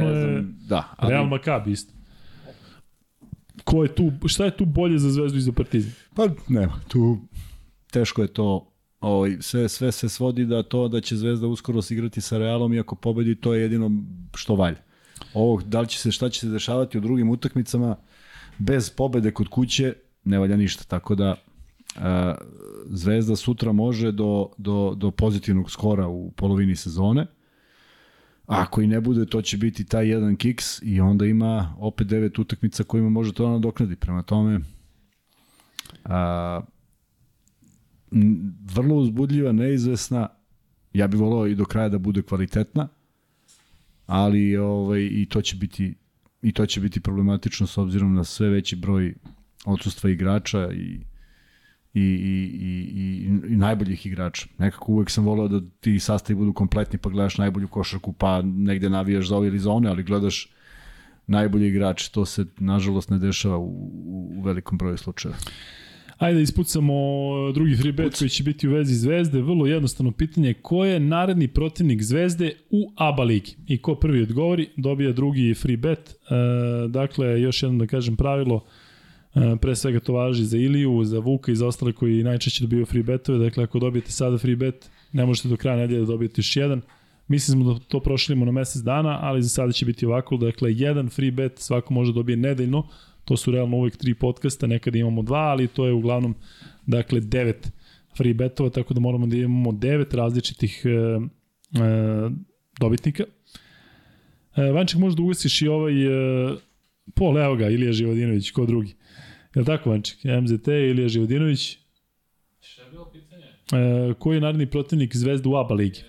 da, 0.68 0.94
ali, 0.96 1.10
Real 1.10 1.26
Maccabi 1.26 1.70
isto. 1.70 1.92
Ko 3.64 3.82
je 3.82 3.94
tu, 3.94 4.12
šta 4.26 4.44
je 4.44 4.56
tu 4.56 4.64
bolje 4.64 4.98
za 4.98 5.10
Zvezdu 5.10 5.38
i 5.38 5.40
za 5.40 5.52
Partizan? 5.52 5.92
Pa 6.14 6.28
nema, 6.48 6.80
tu 6.88 7.18
teško 7.90 8.22
je 8.22 8.28
to 8.28 8.72
Ovaj, 9.00 9.36
sve, 9.40 9.68
sve 9.68 9.92
se 9.92 10.08
svodi 10.08 10.44
da 10.44 10.62
to 10.62 10.88
da 10.88 11.00
će 11.00 11.16
Zvezda 11.16 11.46
uskoro 11.46 11.82
se 11.82 11.94
igrati 11.94 12.20
sa 12.20 12.38
Realom 12.38 12.72
i 12.74 12.80
ako 12.80 12.94
pobedi 12.94 13.34
to 13.34 13.54
je 13.54 13.62
jedino 13.62 13.90
što 14.34 14.54
valja. 14.54 14.82
Ovo, 15.34 15.62
da 15.62 15.80
li 15.80 15.88
će 15.88 15.98
se, 15.98 16.12
šta 16.12 16.28
će 16.28 16.40
se 16.40 16.48
dešavati 16.48 16.98
u 16.98 17.00
drugim 17.00 17.30
utakmicama 17.30 17.96
bez 18.58 18.90
pobede 18.90 19.30
kod 19.30 19.48
kuće 19.48 19.94
ne 20.24 20.38
valja 20.38 20.56
ništa, 20.56 20.84
tako 20.84 21.14
da 21.14 21.34
a, 21.96 22.34
Zvezda 22.90 23.36
sutra 23.36 23.72
može 23.72 24.12
do, 24.12 24.50
do, 24.58 24.94
do 24.96 25.10
pozitivnog 25.10 25.70
skora 25.70 26.08
u 26.08 26.30
polovini 26.30 26.76
sezone. 26.76 27.26
A 28.46 28.62
ako 28.62 28.82
i 28.82 28.86
ne 28.86 29.00
bude, 29.00 29.26
to 29.26 29.42
će 29.42 29.56
biti 29.56 29.84
taj 29.84 30.08
jedan 30.08 30.36
kiks 30.36 30.82
i 30.82 31.00
onda 31.00 31.26
ima 31.26 31.74
opet 31.78 32.06
devet 32.06 32.38
utakmica 32.38 32.84
kojima 32.84 33.08
može 33.08 33.32
to 33.32 33.48
nadoknadi. 33.48 33.96
Prema 33.96 34.22
tome, 34.22 34.60
a, 36.04 36.60
vrlo 38.74 38.94
uzbudljiva, 38.94 39.52
neizvesna. 39.52 40.28
Ja 40.92 41.06
bih 41.06 41.20
volao 41.20 41.46
i 41.46 41.54
do 41.54 41.64
kraja 41.64 41.88
da 41.88 41.98
bude 41.98 42.22
kvalitetna, 42.22 42.88
ali 44.06 44.56
ovaj, 44.56 45.08
i 45.12 45.26
to 45.30 45.42
će 45.42 45.56
biti 45.56 45.94
i 46.42 46.52
to 46.52 46.66
će 46.66 46.80
biti 46.80 47.00
problematično 47.00 47.66
s 47.66 47.78
obzirom 47.78 48.14
na 48.14 48.24
sve 48.24 48.48
veći 48.48 48.76
broj 48.76 49.14
odsustva 49.64 50.10
igrača 50.10 50.72
i 50.72 51.00
i, 51.94 52.00
i, 52.00 52.58
i, 52.60 53.00
i, 53.00 53.52
i 53.52 53.56
najboljih 53.56 54.06
igrača. 54.06 54.46
Nekako 54.58 54.92
uvek 54.92 55.10
sam 55.10 55.24
volao 55.24 55.48
da 55.48 55.60
ti 55.80 56.00
sastavi 56.00 56.36
budu 56.36 56.52
kompletni 56.52 56.98
pa 56.98 57.10
gledaš 57.10 57.38
najbolju 57.38 57.68
košarku 57.68 58.12
pa 58.12 58.42
negde 58.42 58.90
navijaš 58.90 59.28
za 59.28 59.36
ove 59.36 59.48
ili 59.48 59.58
za 59.58 59.70
one, 59.70 59.88
ali 59.88 60.02
gledaš 60.02 60.52
najbolji 61.26 61.68
igrač, 61.68 62.08
to 62.08 62.26
se 62.26 62.46
nažalost 62.58 63.10
ne 63.10 63.18
dešava 63.18 63.58
u, 63.58 63.90
u 64.36 64.42
velikom 64.42 64.78
broju 64.78 64.96
slučajeva. 64.96 65.38
Ajde 66.18 66.34
da 66.34 66.42
ispucamo 66.42 66.94
drugi 67.54 67.76
free 67.76 67.92
bet 67.92 68.18
koji 68.18 68.28
će 68.28 68.42
biti 68.42 68.68
u 68.68 68.72
vezi 68.72 68.94
Zvezde. 68.94 69.40
Vrlo 69.40 69.66
jednostavno 69.66 70.12
pitanje, 70.12 70.54
ko 70.54 70.84
je 70.84 71.00
naredni 71.00 71.48
protivnik 71.48 72.02
Zvezde 72.02 72.52
u 72.70 72.92
ABA 72.96 73.22
ligi? 73.22 73.56
I 73.66 73.78
ko 73.78 73.94
prvi 73.94 74.22
odgovori, 74.22 74.68
dobija 74.76 75.12
drugi 75.12 75.54
free 75.54 75.76
bet. 75.76 76.10
E, 76.10 76.34
dakle, 76.88 77.40
još 77.40 77.62
jednom 77.62 77.78
da 77.78 77.86
kažem 77.86 78.16
pravilo, 78.16 78.64
e, 79.34 79.56
pre 79.60 79.76
svega 79.76 80.00
to 80.00 80.12
važi 80.12 80.44
za 80.44 80.56
Iliju, 80.56 81.04
za 81.04 81.18
Vuka 81.18 81.52
i 81.52 81.56
za 81.56 81.66
ostale 81.66 81.92
koji 81.92 82.22
najčešće 82.22 82.64
dobiju 82.64 82.86
free 82.86 83.02
betove. 83.02 83.38
Dakle, 83.38 83.64
ako 83.64 83.78
dobijete 83.78 84.12
sada 84.12 84.38
free 84.38 84.56
bet, 84.56 84.90
ne 85.12 85.26
možete 85.26 85.48
do 85.48 85.56
kraja 85.56 85.76
nedelje 85.76 86.00
da 86.00 86.06
dobijete 86.06 86.38
još 86.38 86.56
jedan. 86.56 86.80
Mislim 87.28 87.64
da 87.64 87.78
to 87.88 88.00
prošlimo 88.00 88.44
na 88.44 88.52
mesec 88.52 88.82
dana, 88.82 89.18
ali 89.22 89.42
za 89.42 89.48
sada 89.48 89.72
će 89.72 89.86
biti 89.86 90.06
ovako. 90.06 90.36
Dakle, 90.36 90.72
jedan 90.72 91.08
free 91.08 91.30
bet 91.30 91.58
svako 91.58 91.94
može 91.94 92.12
dobije 92.12 92.36
nedeljno. 92.36 92.88
To 93.28 93.36
su 93.36 93.50
realno 93.50 93.76
uvek 93.76 93.96
tri 93.96 94.14
podcasta, 94.14 94.66
nekad 94.66 94.96
imamo 94.96 95.22
dva, 95.22 95.38
ali 95.38 95.68
to 95.68 95.86
je 95.86 95.92
uglavnom 95.92 96.34
dakle 96.86 97.20
devet 97.20 97.72
free 98.16 98.34
betova, 98.34 98.70
tako 98.70 98.94
da 98.94 99.00
moramo 99.00 99.26
da 99.26 99.36
imamo 99.36 99.72
devet 99.72 100.14
različitih 100.14 100.82
e, 100.84 100.88
e, 100.88 102.30
dobitnika. 102.80 103.24
E, 104.56 104.62
Vanček, 104.62 105.00
možda 105.00 105.22
ugasiš 105.22 105.62
i 105.62 105.68
ovaj 105.68 105.92
e, 105.92 106.56
pol, 107.14 107.38
evo 107.38 107.56
ga, 107.56 107.68
Ilija 107.68 107.92
Živodinović, 107.92 108.50
ko 108.50 108.66
drugi. 108.66 108.94
Je 109.54 109.60
li 109.60 109.66
tako, 109.66 109.90
Vanček? 109.90 110.18
MZT, 110.24 110.68
Ilija 110.68 111.08
Živodinović. 111.08 111.78
Šta 112.60 112.82
je 112.82 112.90
bilo 112.90 113.10
pitanje? 113.12 113.44
E, 113.72 114.14
koji 114.14 114.36
je 114.36 114.40
naredni 114.40 114.70
protivnik 114.70 115.16
Zvezda 115.16 115.48
u 115.48 115.56
ABA 115.56 115.74
ligi? 115.74 116.00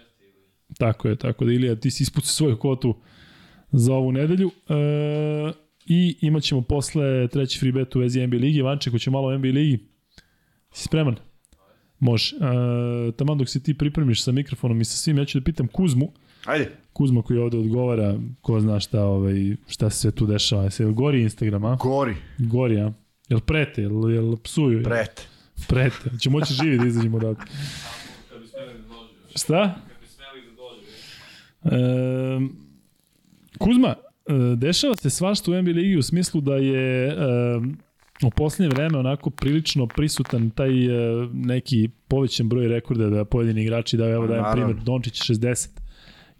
Tako 0.77 1.07
je, 1.07 1.15
tako 1.15 1.45
da 1.45 1.51
Ilija, 1.51 1.75
ti 1.75 1.91
si 1.91 2.03
ispucao 2.03 2.27
svoju 2.27 2.57
kvotu 2.57 2.95
za 3.71 3.93
ovu 3.93 4.11
nedelju. 4.11 4.51
E, 4.69 5.68
I 5.85 6.17
imat 6.21 6.43
ćemo 6.43 6.61
posle 6.61 7.27
treći 7.27 7.59
free 7.59 7.71
bet 7.71 7.95
u 7.95 7.99
vezi 7.99 8.27
NBA 8.27 8.37
ligi. 8.37 8.61
Vanček, 8.61 8.93
hoće 8.93 9.11
malo 9.11 9.27
o 9.27 9.37
NBA 9.37 9.47
ligi? 9.47 9.79
Si 10.71 10.83
spreman? 10.83 11.15
Može. 11.99 12.35
E, 12.35 13.11
taman 13.11 13.37
dok 13.37 13.49
se 13.49 13.63
ti 13.63 13.73
pripremiš 13.73 14.23
sa 14.23 14.31
mikrofonom 14.31 14.81
i 14.81 14.85
sa 14.85 14.97
svim, 14.97 15.17
ja 15.17 15.25
ću 15.25 15.39
da 15.39 15.43
pitam 15.43 15.67
Kuzmu. 15.67 16.11
Ajde. 16.45 16.71
Kuzma 16.93 17.21
koji 17.21 17.39
ovde 17.39 17.57
odgovara, 17.57 18.19
ko 18.41 18.59
zna 18.59 18.79
šta, 18.79 19.03
ovaj, 19.03 19.55
šta 19.67 19.89
se 19.89 19.99
sve 19.99 20.11
tu 20.11 20.25
dešava. 20.25 20.69
Se 20.69 20.85
gori 20.85 21.21
Instagram, 21.21 21.65
a? 21.65 21.75
Gori. 21.75 22.15
Gori, 22.37 22.79
a? 22.81 22.91
Jel 23.29 23.39
prete, 23.39 23.81
jel, 23.81 24.11
jel 24.11 24.37
psuju? 24.37 24.83
Prete. 24.83 25.21
Prete. 25.67 26.17
Će 26.19 26.29
moći 26.29 26.53
živi 26.53 26.77
da 26.77 26.87
izađemo 26.87 27.17
odatle. 27.17 27.45
Kad 28.29 28.41
bi 28.41 28.47
smeli 28.47 28.73
da 28.73 28.87
dođu, 28.87 29.13
već. 29.27 29.41
Šta? 29.41 29.75
Kad 29.87 30.01
bi 30.01 30.07
smeli 30.07 30.41
da 30.41 30.51
dođu, 30.55 30.81
već. 30.81 32.51
E, 33.53 33.57
Kuzma, 33.57 33.95
dešava 34.55 34.95
se 34.95 35.09
svašta 35.09 35.51
u 35.51 35.61
NBA 35.61 35.71
ligi 35.71 35.97
u 35.97 36.01
smislu 36.01 36.41
da 36.41 36.55
je 36.55 37.07
e, 37.07 37.15
u 38.23 38.29
poslednje 38.29 38.69
vreme 38.69 38.97
onako 38.97 39.29
prilično 39.29 39.87
prisutan 39.87 40.49
taj 40.49 40.85
e, 40.85 41.27
neki 41.33 41.89
povećan 42.07 42.49
broj 42.49 42.67
rekorda 42.67 43.09
da 43.09 43.25
pojedini 43.25 43.61
igrači 43.61 43.97
daju, 43.97 44.13
evo 44.13 44.27
dajem 44.27 44.43
Naravno. 44.43 44.65
primjer, 44.65 44.85
Dončić 44.85 45.21
60, 45.21 45.67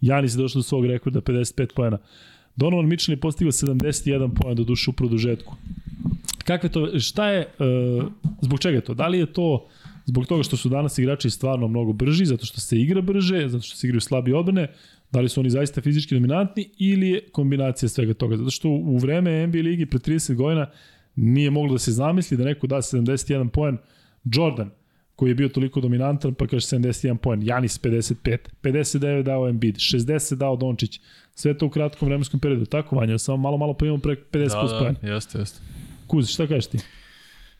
Janis 0.00 0.34
je 0.34 0.38
došao 0.38 0.58
do 0.58 0.62
svog 0.62 0.86
rekorda 0.86 1.20
55 1.20 1.74
pojena. 1.74 1.98
Donovan 2.56 2.86
Mitchell 2.86 3.12
je 3.12 3.20
postigao 3.20 3.52
71 3.52 4.34
poena 4.34 4.54
do 4.54 4.64
duše 4.64 4.90
u 4.90 4.92
produžetku. 4.92 5.54
Kakve 6.44 6.68
to, 6.68 6.98
šta 6.98 7.30
je, 7.30 7.46
zbog 8.40 8.60
čega 8.60 8.76
je 8.76 8.80
to? 8.80 8.94
Da 8.94 9.08
li 9.08 9.18
je 9.18 9.26
to 9.26 9.66
zbog 10.04 10.26
toga 10.26 10.42
što 10.42 10.56
su 10.56 10.68
danas 10.68 10.98
igrači 10.98 11.30
stvarno 11.30 11.68
mnogo 11.68 11.92
brži, 11.92 12.24
zato 12.24 12.46
što 12.46 12.60
se 12.60 12.76
igra 12.76 13.00
brže, 13.00 13.48
zato 13.48 13.62
što 13.62 13.76
se 13.76 13.86
igraju 13.86 14.00
slabije 14.00 14.36
odbrane, 14.36 14.68
da 15.12 15.20
li 15.20 15.28
su 15.28 15.40
oni 15.40 15.50
zaista 15.50 15.80
fizički 15.80 16.14
dominantni 16.14 16.68
ili 16.78 17.08
je 17.08 17.20
kombinacija 17.32 17.88
svega 17.88 18.14
toga? 18.14 18.36
Zato 18.36 18.50
što 18.50 18.68
u 18.68 18.98
vreme 18.98 19.46
NBA 19.46 19.58
ligi 19.58 19.86
pre 19.86 19.98
30 19.98 20.34
godina 20.34 20.70
nije 21.16 21.50
moglo 21.50 21.72
da 21.72 21.78
se 21.78 21.92
zamisli 21.92 22.36
da 22.36 22.44
neko 22.44 22.66
da 22.66 22.76
71 22.76 23.48
poen 23.48 23.78
Jordan, 24.24 24.70
koji 25.16 25.30
je 25.30 25.34
bio 25.34 25.48
toliko 25.48 25.80
dominantan, 25.80 26.34
pa 26.34 26.46
kaže 26.46 26.66
71 26.66 27.16
poen, 27.16 27.42
Janis 27.42 27.80
55, 27.80 28.38
59 28.62 29.22
dao 29.22 29.48
Embiid, 29.48 29.74
60 29.76 30.34
dao 30.34 30.56
Dončić, 30.56 31.00
sve 31.34 31.58
to 31.58 31.66
u 31.66 31.70
kratkom 31.70 32.08
vremenskom 32.08 32.40
periodu, 32.40 32.64
tako 32.66 32.96
Vanja, 32.96 33.18
samo 33.18 33.36
malo, 33.36 33.56
malo 33.56 33.74
pa 33.74 33.86
imamo 33.86 34.00
pre 34.02 34.16
50 34.32 34.48
Da, 34.48 34.60
plus 34.60 34.72
poen. 34.80 34.96
da, 35.02 35.12
jeste, 35.14 35.38
jeste. 35.38 35.60
Kuz, 36.06 36.28
šta 36.28 36.46
kažeš 36.46 36.66
ti? 36.66 36.78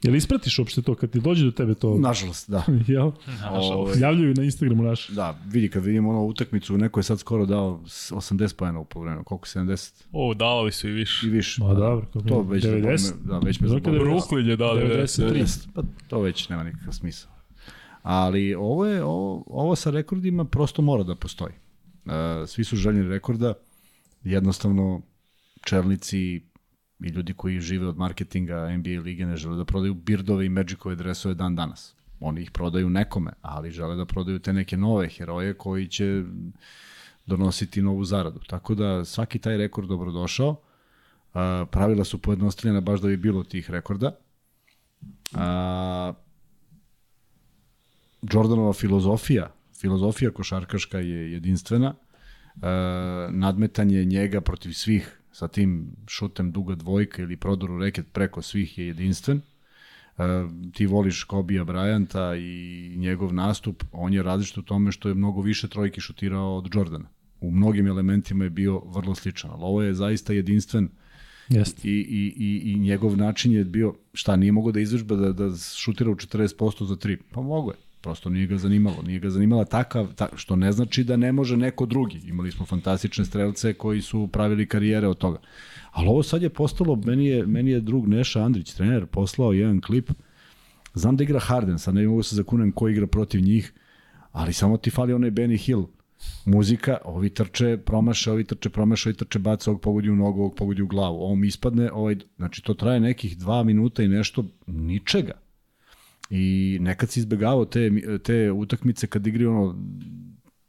Jel 0.02 0.14
ispratiš 0.16 0.59
uopšte 0.59 0.82
to 0.82 0.94
kad 0.94 1.10
ti 1.10 1.20
dođe 1.20 1.44
do 1.44 1.51
tebe 1.51 1.74
to? 1.74 1.94
Nažalost, 1.94 2.51
da. 2.51 2.64
Jel? 2.86 3.10
Ovaj, 3.51 3.98
Javljaju 3.98 4.35
na 4.35 4.43
Instagramu 4.44 4.82
naš. 4.82 5.09
Da, 5.09 5.39
vidi 5.47 5.68
kad 5.68 5.85
vidimo 5.85 6.10
ono 6.10 6.22
utakmicu, 6.22 6.78
neko 6.78 7.01
je 7.01 7.05
sad 7.05 7.18
skoro 7.20 7.47
dao 7.47 7.81
s- 7.86 8.12
80 8.12 8.55
pojena 8.55 8.81
u 8.81 8.85
polovremenu, 8.85 9.24
koliko 9.24 9.47
70 9.48 10.05
O, 10.12 10.35
davali 10.35 10.72
su 10.72 10.89
i 10.89 10.93
više. 10.93 11.27
i 11.27 11.31
više. 11.31 11.62
Ma 11.62 11.74
dobro, 11.74 12.06
kako 12.06 12.20
To 12.20 12.43
već 12.43 12.64
90? 12.64 13.12
Da, 13.18 13.39
već 13.39 13.60
me 13.60 13.68
da 13.68 13.74
je 13.74 13.81
Brooklyn 13.81 14.47
je 14.47 14.56
dao 14.56 14.74
93. 14.77 15.22
90. 15.24 15.66
Pa 15.74 15.82
to 16.09 16.20
već 16.20 16.48
nema 16.48 16.62
nikakav 16.62 16.93
smisla. 16.93 17.31
Ali 18.02 18.55
ovo, 18.55 18.86
je, 18.86 19.05
ovo, 19.05 19.44
ovo 19.47 19.77
sa 19.77 19.90
rekordima 19.90 20.44
prosto 20.44 20.82
mora 20.82 21.02
da 21.02 21.14
postoji. 21.14 21.52
E, 22.06 22.47
svi 22.47 22.64
su 22.64 22.77
željni 22.77 23.02
rekorda, 23.02 23.55
jednostavno 24.24 25.01
čelnici 25.64 26.40
i 27.01 27.09
ljudi 27.09 27.35
koji 27.35 27.60
žive 27.60 27.86
od 27.86 27.98
marketinga 27.98 28.77
NBA 28.77 29.01
lige 29.01 29.27
ne 29.27 29.36
žele 29.36 29.56
da 29.56 29.64
prodaju 29.64 29.94
birdove 29.94 30.47
i 30.47 30.48
magicove 30.48 30.97
dresove 30.97 31.35
dan 31.35 31.56
danas. 31.56 31.94
Oni 32.20 32.43
ih 32.43 32.51
prodaju 32.51 32.90
nekome, 32.90 33.32
ali 33.43 33.70
žele 33.70 33.97
da 33.97 34.05
prodaju 34.05 34.39
te 34.39 34.52
neke 34.52 34.77
nove 34.77 35.09
heroje 35.09 35.55
koji 35.55 35.89
će 35.89 36.24
donositi 37.27 37.82
novu 37.82 38.05
zaradu. 38.05 38.40
Tako 38.47 38.74
da 38.74 39.05
svaki 39.05 39.39
taj 39.39 39.56
rekord 39.56 39.89
dobrodošao. 39.89 40.56
A, 41.35 41.64
pravila 41.70 42.05
su 42.05 42.18
pojednostavljena 42.18 42.81
baš 42.81 43.01
da 43.01 43.09
bi 43.09 43.16
bilo 43.16 43.44
tih 43.44 43.70
rekorda. 43.70 44.16
A, 45.35 46.12
Jordanova 48.32 48.72
filozofija, 48.72 49.52
filozofija 49.81 50.31
košarkaška 50.31 50.98
je 50.98 51.32
jedinstvena. 51.32 51.94
E, 51.94 52.66
nadmetanje 53.31 54.05
njega 54.05 54.40
protiv 54.40 54.72
svih 54.72 55.19
sa 55.40 55.48
tim 55.48 55.96
šutem 56.06 56.52
duga 56.52 56.74
dvojka 56.74 57.22
ili 57.22 57.36
prodoru 57.36 57.78
reket 57.78 58.12
preko 58.12 58.42
svih 58.42 58.78
je 58.78 58.86
jedinstven. 58.86 59.40
E, 59.40 60.22
ti 60.74 60.86
voliš 60.86 61.24
Kobija 61.24 61.64
Bryanta 61.64 62.34
i 62.36 62.96
njegov 62.98 63.32
nastup, 63.34 63.84
on 63.92 64.12
je 64.14 64.22
različit 64.22 64.58
u 64.58 64.62
tome 64.62 64.92
što 64.92 65.08
je 65.08 65.14
mnogo 65.14 65.40
više 65.40 65.68
trojki 65.68 66.00
šutirao 66.00 66.56
od 66.56 66.74
Jordana. 66.74 67.08
U 67.40 67.50
mnogim 67.50 67.86
elementima 67.86 68.44
je 68.44 68.50
bio 68.50 68.82
vrlo 68.84 69.14
sličan, 69.14 69.50
ali 69.50 69.62
ovo 69.62 69.82
je 69.82 69.94
zaista 69.94 70.32
jedinstven 70.32 70.88
Jeste. 71.48 71.88
i, 71.88 71.92
i, 71.92 72.34
i, 72.36 72.72
i 72.72 72.78
njegov 72.78 73.16
način 73.16 73.52
je 73.52 73.64
bio, 73.64 73.94
šta, 74.12 74.36
nije 74.36 74.52
mogao 74.52 74.72
da 74.72 74.80
izvežba 74.80 75.16
da, 75.16 75.32
da 75.32 75.56
šutira 75.56 76.10
u 76.10 76.14
40% 76.14 76.84
za 76.84 76.96
3. 76.96 77.16
Pa 77.30 77.40
mogo 77.40 77.70
je. 77.70 77.76
Prosto 78.01 78.31
nije 78.31 78.47
ga 78.47 78.56
zanimalo. 78.56 79.02
Nije 79.02 79.18
ga 79.20 79.31
zanimala 79.31 79.64
takav, 79.64 80.14
ta, 80.14 80.28
što 80.36 80.56
ne 80.56 80.72
znači 80.72 81.05
da 81.05 81.16
ne 81.16 81.32
može 81.32 81.56
neko 81.56 81.86
drugi. 81.86 82.20
Imali 82.24 82.52
smo 82.52 82.66
fantastične 82.66 83.24
strelce 83.24 83.74
koji 83.74 84.02
su 84.02 84.28
pravili 84.32 84.66
karijere 84.66 85.09
od 85.09 85.18
toga. 85.18 85.39
Ali 85.90 86.09
ovo 86.09 86.22
sad 86.22 86.43
je 86.43 86.48
postalo, 86.48 86.97
meni 86.97 87.27
je, 87.27 87.47
meni 87.47 87.70
je 87.70 87.81
drug 87.81 88.09
Neša 88.09 88.43
Andrić, 88.43 88.72
trener, 88.72 89.06
poslao 89.06 89.52
jedan 89.52 89.81
klip. 89.81 90.10
Znam 90.94 91.16
da 91.16 91.24
igra 91.24 91.40
Harden, 91.40 91.78
sad 91.78 91.94
ne 91.94 92.09
mogu 92.09 92.22
se 92.22 92.36
zakunem 92.36 92.72
ko 92.72 92.89
igra 92.89 93.06
protiv 93.06 93.40
njih, 93.40 93.72
ali 94.32 94.52
samo 94.52 94.77
ti 94.77 94.90
fali 94.90 95.12
onaj 95.12 95.31
Benny 95.31 95.59
Hill 95.59 95.86
muzika, 96.44 96.98
ovi 97.05 97.31
trče, 97.31 97.77
promaše, 97.77 98.31
ovi 98.31 98.44
trče, 98.44 98.70
promaše, 98.70 99.09
ovi 99.09 99.16
trče, 99.16 99.39
baca, 99.39 99.70
ovog 99.70 99.82
pogodi 99.82 100.10
u 100.10 100.16
nogu, 100.16 100.40
ovog 100.40 100.55
pogodi 100.55 100.82
u 100.82 100.86
glavu. 100.86 101.22
Ovo 101.22 101.35
mi 101.35 101.47
ispadne, 101.47 101.93
ovaj, 101.93 102.16
znači 102.36 102.62
to 102.62 102.74
traje 102.74 103.01
nekih 103.01 103.39
dva 103.39 103.62
minuta 103.62 104.02
i 104.02 104.09
nešto, 104.09 104.44
ničega. 104.66 105.32
I 106.31 106.78
nekad 106.81 107.11
si 107.11 107.20
izbegavao 107.20 107.65
te, 107.65 107.90
te 108.24 108.52
utakmice 108.52 109.07
kad 109.07 109.27
igri 109.27 109.47
ono 109.47 109.77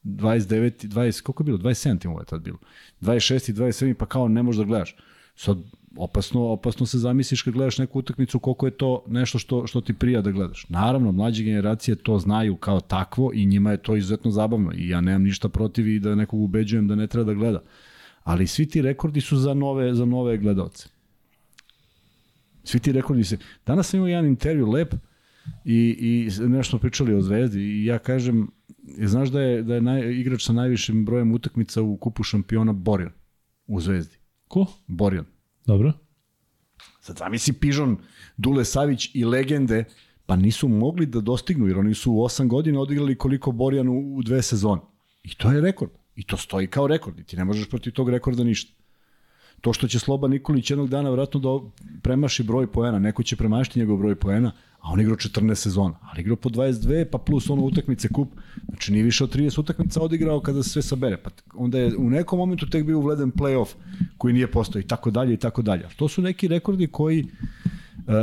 29, 0.04 0.88
20, 0.88 1.22
koliko 1.22 1.44
je 1.44 1.46
bilo? 1.46 1.58
27 1.58 2.00
timova 2.00 2.22
je 2.22 2.26
tad 2.26 2.42
bilo. 2.42 2.58
26 3.02 3.50
i 3.50 3.54
27 3.54 3.94
pa 3.94 4.06
kao 4.06 4.28
ne 4.28 4.44
možeš 4.44 4.58
da 4.58 4.66
gledaš. 4.66 4.96
Sad 5.36 5.58
opasno, 5.96 6.42
opasno 6.42 6.86
se 6.86 6.98
zamisliš 6.98 7.42
kad 7.42 7.54
gledaš 7.54 7.78
neku 7.78 8.00
utakmicu 8.00 8.40
koliko 8.40 8.66
je 8.66 8.72
to 8.72 9.04
nešto 9.08 9.40
što, 9.40 9.68
što 9.68 9.82
ti 9.82 9.94
prija 9.94 10.22
da 10.22 10.32
gledaš. 10.32 10.66
Naravno, 10.70 11.12
mlađe 11.12 11.44
generacije 11.44 11.96
to 11.96 12.20
znaju 12.20 12.56
kao 12.56 12.80
takvo 12.80 13.32
i 13.34 13.46
njima 13.46 13.72
je 13.72 13.78
to 13.78 13.96
izuzetno 13.96 14.32
zabavno 14.32 14.72
i 14.76 14.90
ja 14.90 15.02
nemam 15.02 15.24
ništa 15.24 15.50
protiv 15.50 15.88
i 15.88 16.00
da 16.00 16.16
nekog 16.16 16.42
ubeđujem 16.42 16.88
da 16.88 16.96
ne 16.96 17.08
treba 17.08 17.26
da 17.26 17.34
gleda. 17.34 17.62
Ali 18.24 18.48
svi 18.48 18.66
ti 18.66 18.82
rekordi 18.82 19.22
su 19.22 19.38
za 19.38 19.54
nove, 19.54 19.94
za 19.94 20.06
nove 20.06 20.38
gledalce. 20.38 20.88
Svi 22.64 22.80
ti 22.80 22.92
rekordi 22.92 23.24
se... 23.24 23.38
Danas 23.66 23.90
sam 23.90 23.98
imao 23.98 24.08
jedan 24.08 24.26
intervju 24.26 24.70
lep 24.70 24.94
i, 25.66 25.98
i 26.00 26.30
nešto 26.48 26.78
pričali 26.78 27.14
o 27.14 27.22
Zvezdi 27.22 27.60
i 27.60 27.86
ja 27.86 28.00
kažem, 28.00 28.48
znaš 28.84 29.30
da 29.30 29.42
je, 29.42 29.64
da 29.64 29.76
je 29.76 29.82
naj, 29.82 30.14
igrač 30.14 30.46
sa 30.46 30.54
najvišim 30.54 31.06
brojem 31.06 31.32
utakmica 31.32 31.82
u 31.82 31.98
kupu 31.98 32.24
šampiona 32.24 32.74
Borjan 32.74 33.12
u 33.68 33.82
Zvezdi. 33.82 34.18
Ko? 34.48 34.66
Borjan. 34.88 35.26
Dobro. 35.66 35.94
Sad 37.02 37.18
zamisli 37.18 37.54
Pižon, 37.54 37.98
Dule 38.38 38.66
Savić 38.66 39.16
i 39.16 39.26
legende, 39.26 39.84
pa 40.26 40.36
nisu 40.36 40.68
mogli 40.68 41.06
da 41.06 41.22
dostignu, 41.22 41.68
jer 41.68 41.78
oni 41.78 41.94
su 41.94 42.12
u 42.12 42.16
8 42.16 42.48
godina 42.48 42.80
odigrali 42.80 43.18
koliko 43.18 43.52
Borjan 43.52 43.90
u, 43.90 44.16
u 44.16 44.24
dve 44.24 44.42
sezone. 44.42 44.82
I 45.24 45.36
to 45.36 45.52
je 45.52 45.62
rekord. 45.62 45.92
I 46.16 46.24
to 46.24 46.38
stoji 46.38 46.68
kao 46.68 46.88
rekord. 46.88 47.20
I 47.20 47.24
ti 47.24 47.38
ne 47.38 47.46
možeš 47.46 47.70
protiv 47.70 47.94
tog 47.94 48.10
rekorda 48.10 48.44
ništa. 48.44 48.74
To 49.62 49.74
što 49.74 49.88
će 49.88 50.00
Sloba 50.00 50.28
Nikolić 50.28 50.70
jednog 50.70 50.90
dana 50.90 51.10
vratno 51.10 51.40
da 51.40 51.50
premaši 52.02 52.44
broj 52.44 52.72
poena, 52.72 53.00
neko 53.00 53.24
će 53.24 53.36
premašiti 53.36 53.80
njegov 53.80 53.98
broj 53.98 54.16
poena, 54.16 54.52
a 54.82 54.92
on 54.92 55.02
igrao 55.02 55.16
14 55.16 55.56
sezona, 55.56 55.96
ali 56.02 56.22
igrao 56.22 56.36
po 56.36 56.50
22, 56.50 57.06
pa 57.06 57.18
plus 57.18 57.50
ono 57.50 57.62
utakmice 57.62 58.08
kup, 58.08 58.30
znači 58.70 58.92
nije 58.92 59.04
više 59.04 59.24
od 59.24 59.36
30 59.36 59.60
utakmica 59.60 60.02
odigrao 60.02 60.40
kada 60.40 60.64
se 60.64 60.70
sve 60.70 60.82
sabere, 60.82 61.18
pa 61.18 61.30
onda 61.54 61.80
je 61.80 61.98
u 61.98 62.10
nekom 62.10 62.40
momentu 62.40 62.70
tek 62.70 62.86
bio 62.86 62.98
uvleden 62.98 63.32
playoff 63.32 63.68
koji 64.18 64.34
nije 64.34 64.52
postao 64.52 64.80
i 64.80 64.88
tako 64.88 65.12
dalje 65.12 65.34
i 65.34 65.38
tako 65.38 65.62
dalje. 65.62 65.86
To 65.96 66.08
su 66.08 66.22
neki 66.22 66.48
rekordi 66.48 66.88
koji 66.88 67.24
uh, 67.24 68.14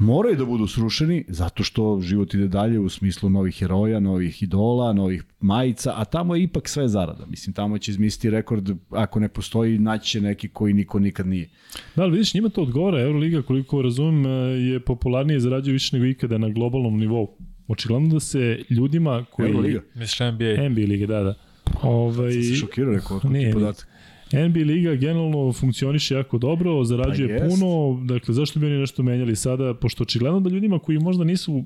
moraju 0.00 0.36
da 0.36 0.44
budu 0.44 0.66
srušeni 0.66 1.24
zato 1.28 1.64
što 1.64 2.00
život 2.02 2.34
ide 2.34 2.48
dalje 2.48 2.78
u 2.78 2.88
smislu 2.88 3.30
novih 3.30 3.56
heroja, 3.58 4.00
novih 4.00 4.42
idola, 4.42 4.92
novih 4.92 5.24
majica, 5.40 5.92
a 5.96 6.04
tamo 6.04 6.36
je 6.36 6.42
ipak 6.42 6.68
sve 6.68 6.88
zarada. 6.88 7.26
Mislim, 7.26 7.54
tamo 7.54 7.78
će 7.78 7.90
izmisliti 7.90 8.30
rekord, 8.30 8.70
ako 8.90 9.20
ne 9.20 9.28
postoji, 9.28 9.78
naći 9.78 10.10
će 10.10 10.20
neki 10.20 10.48
koji 10.48 10.74
niko 10.74 10.98
nikad 10.98 11.26
nije. 11.26 11.48
Da, 11.96 12.02
ali 12.02 12.12
vidiš, 12.12 12.34
njima 12.34 12.48
to 12.48 12.62
odgovara. 12.62 13.00
Euroliga, 13.00 13.42
koliko 13.42 13.82
razumem, 13.82 14.26
e, 14.26 14.30
je 14.58 14.80
popularnije 14.80 15.36
i 15.36 15.40
zarađuje 15.40 15.72
više 15.72 15.96
nego 15.96 16.06
ikada 16.06 16.38
na 16.38 16.48
globalnom 16.48 16.98
nivou. 16.98 17.36
Očigledno 17.68 18.08
da 18.08 18.20
se 18.20 18.62
ljudima 18.70 19.24
koji... 19.30 19.50
Euroliga. 19.50 19.80
Misliš 19.94 20.20
NBA? 20.20 20.68
NBA 20.68 20.80
liga, 20.80 21.06
da, 21.06 21.22
da. 21.22 21.34
Ovaj, 21.82 22.32
Sam 22.32 22.42
se 22.42 22.54
šokirao, 22.54 22.92
rekao, 22.92 23.16
otkud 23.16 23.32
ti 23.32 23.50
podatak. 23.52 23.88
NBA 24.32 24.60
liga 24.60 24.94
generalno 24.94 25.52
funkcioniše 25.52 26.14
jako 26.14 26.38
dobro, 26.38 26.84
zarađuje 26.84 27.38
Pa 27.38 27.44
jest. 27.44 27.60
puno, 27.60 28.00
dakle 28.04 28.34
zašto 28.34 28.60
bi 28.60 28.66
oni 28.66 28.76
nešto 28.76 29.02
menjali 29.02 29.36
sada, 29.36 29.74
pošto 29.74 30.02
očigledno 30.02 30.40
da 30.40 30.50
ljudima 30.50 30.78
koji 30.78 30.98
možda 30.98 31.24
nisu 31.24 31.64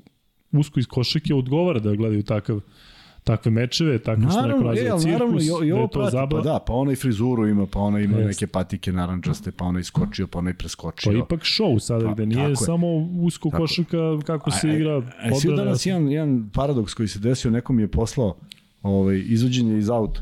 usko 0.51 0.79
iz 0.79 0.87
košake 0.87 1.33
odgovara 1.35 1.79
da 1.79 1.95
gledaju 1.95 2.23
takav 2.23 2.59
takve 3.23 3.51
mečeve, 3.51 3.99
tako 3.99 4.21
što 4.21 4.41
neko 4.43 4.59
e, 4.59 4.67
ali 4.67 4.77
cirkus, 4.77 5.05
naravno, 5.05 5.37
i, 5.37 5.51
o- 5.51 5.63
i 5.63 5.69
da 5.69 5.75
je 5.75 5.81
to 5.81 5.87
prati, 5.89 6.11
zabava. 6.11 6.43
pa 6.43 6.49
da, 6.49 6.59
pa 6.59 6.73
ona 6.73 6.91
i 6.91 6.95
frizuru 6.95 7.47
ima, 7.47 7.65
pa 7.65 7.79
ona 7.79 7.99
ima 7.99 8.17
Jeste. 8.17 8.27
neke 8.27 8.47
patike 8.47 8.91
narančaste, 8.91 9.51
pa 9.51 9.65
ona 9.65 9.79
iskočio, 9.79 10.27
pa 10.27 10.39
ona 10.39 10.49
i 10.49 10.53
preskočio. 10.53 11.11
Je 11.11 11.19
ipak 11.19 11.41
show 11.41 11.79
sada, 11.79 12.05
Pa, 12.05 12.13
gde 12.13 12.25
nije 12.25 12.49
je. 12.49 12.55
samo 12.55 12.87
usko 13.17 13.49
Tako. 13.49 13.63
košarka 13.63 13.97
kako 14.19 14.51
se 14.51 14.69
igra 14.69 14.91
A, 14.91 14.97
a, 14.97 15.01
odbrana. 15.35 15.57
danas 15.57 15.85
jedan, 15.85 16.11
jedan 16.11 16.49
paradoks 16.49 16.93
koji 16.93 17.07
se 17.07 17.19
desio, 17.19 17.51
neko 17.51 17.73
mi 17.73 17.81
je 17.81 17.87
poslao 17.87 18.35
ovaj, 18.83 19.23
izvođenje 19.25 19.77
iz 19.77 19.89
auta. 19.89 20.21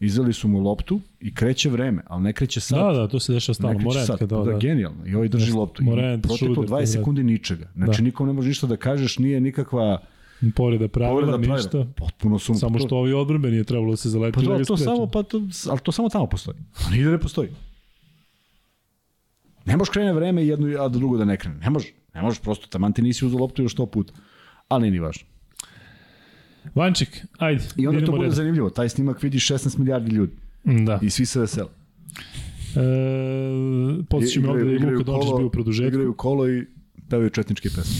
Izveli 0.00 0.32
su 0.32 0.48
mu 0.48 0.60
loptu 0.60 1.00
i 1.20 1.34
kreće 1.34 1.70
vreme, 1.70 2.02
ali 2.06 2.22
ne 2.22 2.32
kreće 2.32 2.60
sad. 2.60 2.78
Da, 2.78 2.92
da, 2.92 3.08
to 3.08 3.20
se 3.20 3.32
dešava 3.32 3.54
stalno. 3.54 3.78
Morant 3.78 4.06
sad. 4.06 4.18
kada 4.18 4.36
da, 4.36 4.44
da, 4.44 4.52
da. 4.52 4.58
genijalno. 4.58 5.06
I 5.06 5.14
ovaj 5.14 5.28
drži 5.28 5.44
Jeste. 5.44 5.58
loptu. 5.58 5.82
I 5.82 5.84
Morant, 5.84 6.22
proteklo 6.22 6.54
Schroeder, 6.54 6.70
20 6.70 6.80
da. 6.80 6.86
sekundi 6.86 7.22
ničega. 7.22 7.68
Znači, 7.74 7.98
Da. 7.98 8.04
nikom 8.04 8.26
ne 8.26 8.32
može 8.32 8.48
ništa 8.48 8.66
da 8.66 8.76
kažeš, 8.76 9.18
nije 9.18 9.40
nikakva 9.40 10.02
Povreda 10.54 10.88
pravila, 10.88 11.10
povreda 11.12 11.32
pravila. 11.32 11.56
ništa. 11.56 11.86
Potpuno 11.96 12.38
sum. 12.38 12.54
Samo 12.54 12.78
što 12.78 12.96
ovi 12.96 13.12
odbrambeni 13.12 13.56
je 13.56 13.64
trebalo 13.64 13.90
da 13.90 13.96
se 13.96 14.08
zaleti. 14.10 14.34
Pa 14.34 14.40
da 14.42 14.48
da, 14.48 14.58
to 14.58 14.76
spreče. 14.76 14.84
samo, 14.84 15.06
pa 15.06 15.22
to, 15.22 15.40
ali 15.68 15.80
to 15.80 15.92
samo 15.92 16.08
tamo 16.08 16.26
postoji. 16.26 16.56
A 16.78 16.90
nigde 16.90 17.10
ne 17.10 17.18
postoji. 17.18 17.48
Ne 19.64 19.76
možeš 19.76 19.90
krene 19.90 20.12
vreme 20.12 20.46
jedno, 20.46 20.82
a 20.82 20.88
drugo 20.88 21.16
da 21.16 21.24
ne 21.24 21.36
krene. 21.36 21.56
Ne 21.58 21.70
može. 21.70 21.88
Ne 22.14 22.22
možeš 22.22 22.40
prosto, 22.40 22.66
taman 22.66 22.92
ti 22.92 23.02
nisi 23.02 23.26
uzao 23.26 23.40
loptu 23.40 23.62
još 23.62 23.72
sto 23.72 23.86
puta. 23.86 24.12
Ali 24.68 24.80
nije 24.82 24.90
ni 24.90 24.98
važno. 24.98 25.26
Vanček, 26.74 27.08
ajde, 27.38 27.64
I 27.76 27.86
onda 27.86 28.04
to 28.04 28.12
bude 28.12 28.24
red. 28.24 28.32
zanimljivo. 28.32 28.70
Taj 28.70 28.88
snimak 28.88 29.22
vidi 29.22 29.38
16 29.38 29.78
milijardi 29.78 30.10
ljudi. 30.10 30.32
Da. 30.64 30.98
I 31.02 31.10
svi 31.10 31.26
se 31.26 31.40
vesele. 31.40 31.68
E, 32.76 32.80
Podsjećam 34.04 34.42
me 34.42 34.48
ovde 34.50 34.64
da 34.64 34.70
je 34.70 34.78
Luka 34.88 35.04
Dončić 35.04 35.30
bio 35.36 35.46
u 35.46 35.50
produžetku. 35.50 35.88
Igraju 35.88 36.14
kolo 36.14 36.48
i 36.48 36.64
pevaju 37.08 37.30
četničke 37.30 37.68
pesme. 37.68 37.94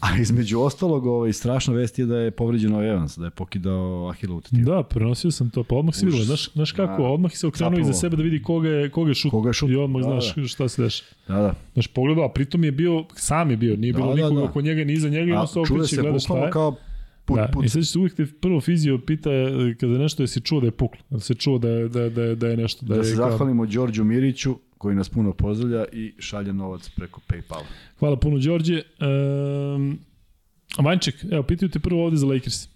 A 0.00 0.18
između 0.18 0.60
ostalog, 0.60 1.06
ovaj, 1.06 1.32
strašna 1.32 1.74
vest 1.74 1.98
je 1.98 2.06
da 2.06 2.16
je 2.16 2.30
povređeno 2.30 2.84
Evans, 2.84 3.18
da 3.18 3.24
je 3.24 3.30
pokidao 3.30 4.08
Ahilovu 4.08 4.40
tetivu. 4.40 4.62
Da, 4.62 4.82
prenosio 4.82 5.30
sam 5.30 5.50
to, 5.50 5.64
pa 5.64 5.74
odmah 5.76 5.94
si 5.94 6.06
vidio, 6.06 6.24
znaš, 6.24 6.52
znaš 6.52 6.72
kako, 6.72 7.02
Da. 7.02 7.08
odmah 7.08 7.32
se 7.32 7.46
okrenuo 7.46 7.80
iza 7.80 7.92
sebe 7.92 8.16
da 8.16 8.22
vidi 8.22 8.42
koga 8.42 8.68
je, 8.68 8.90
koga 8.90 9.10
je 9.10 9.14
šut, 9.14 9.30
Koga 9.30 9.48
je 9.48 9.52
šut. 9.52 9.70
i 9.70 9.76
odmah 9.76 10.02
Da, 10.02 10.20
znaš 10.20 10.50
šta 10.50 10.68
se 10.68 10.82
dešava. 10.82 11.10
Da, 11.28 11.34
da. 11.36 11.54
Znaš, 11.72 11.86
pogledao, 11.86 12.24
a 12.24 12.30
pritom 12.30 12.64
je 12.64 12.72
bio, 12.72 13.04
sam 13.14 13.50
je 13.50 13.56
bio, 13.56 13.76
nije 13.76 13.92
bilo 13.92 14.06
Da, 14.06 14.10
da, 14.12 14.16
nikoga 14.18 14.34
da. 14.36 14.44
oko 14.44 14.60
njega, 14.60 14.84
ni 14.84 14.92
iza 14.92 15.08
njega, 15.08 15.44
čuje 15.54 15.62
okreće 15.62 15.96
i 15.96 15.98
gleda 15.98 16.18
šta 16.18 16.38
je. 16.38 16.50
kao 16.50 16.76
put, 17.28 17.36
da, 17.38 17.48
put. 17.48 17.64
i 17.64 17.68
sad 17.68 17.86
se 17.86 17.98
uvijek 17.98 18.14
te 18.14 18.26
prvo 18.34 18.60
fizio 18.60 18.98
pita 18.98 19.30
e, 19.30 19.46
kada 19.74 19.98
nešto 19.98 20.22
jesi 20.22 20.40
čuo 20.40 20.60
da 20.60 20.66
je 20.66 20.72
puklo, 20.72 21.00
da 21.10 21.20
se 21.20 21.34
čuo 21.34 21.58
da 21.58 21.68
je, 21.68 21.88
da, 21.88 22.08
da, 22.10 22.34
da 22.34 22.48
je 22.48 22.56
nešto, 22.56 22.86
da, 22.86 22.94
Da 22.94 23.00
je 23.00 23.04
se 23.04 23.16
kao- 23.16 23.30
zahvalimo 23.30 23.66
Đorđu 23.66 24.04
Miriću, 24.04 24.56
koji 24.78 24.96
nas 24.96 25.08
puno 25.08 25.32
pozdravlja 25.32 25.84
i 25.92 26.14
šalje 26.18 26.52
novac 26.52 26.88
preko 26.88 27.20
Paypala. 27.22 27.64
Hvala 27.98 28.16
puno, 28.16 28.38
Đorđe. 28.38 28.82
Um, 29.00 29.98
Vanček, 30.78 31.24
evo, 31.30 31.42
pitaju 31.42 31.68
te 31.68 31.78
prvo 31.78 32.04
ovde 32.04 32.16
za 32.16 32.26
Lakers. 32.26 32.68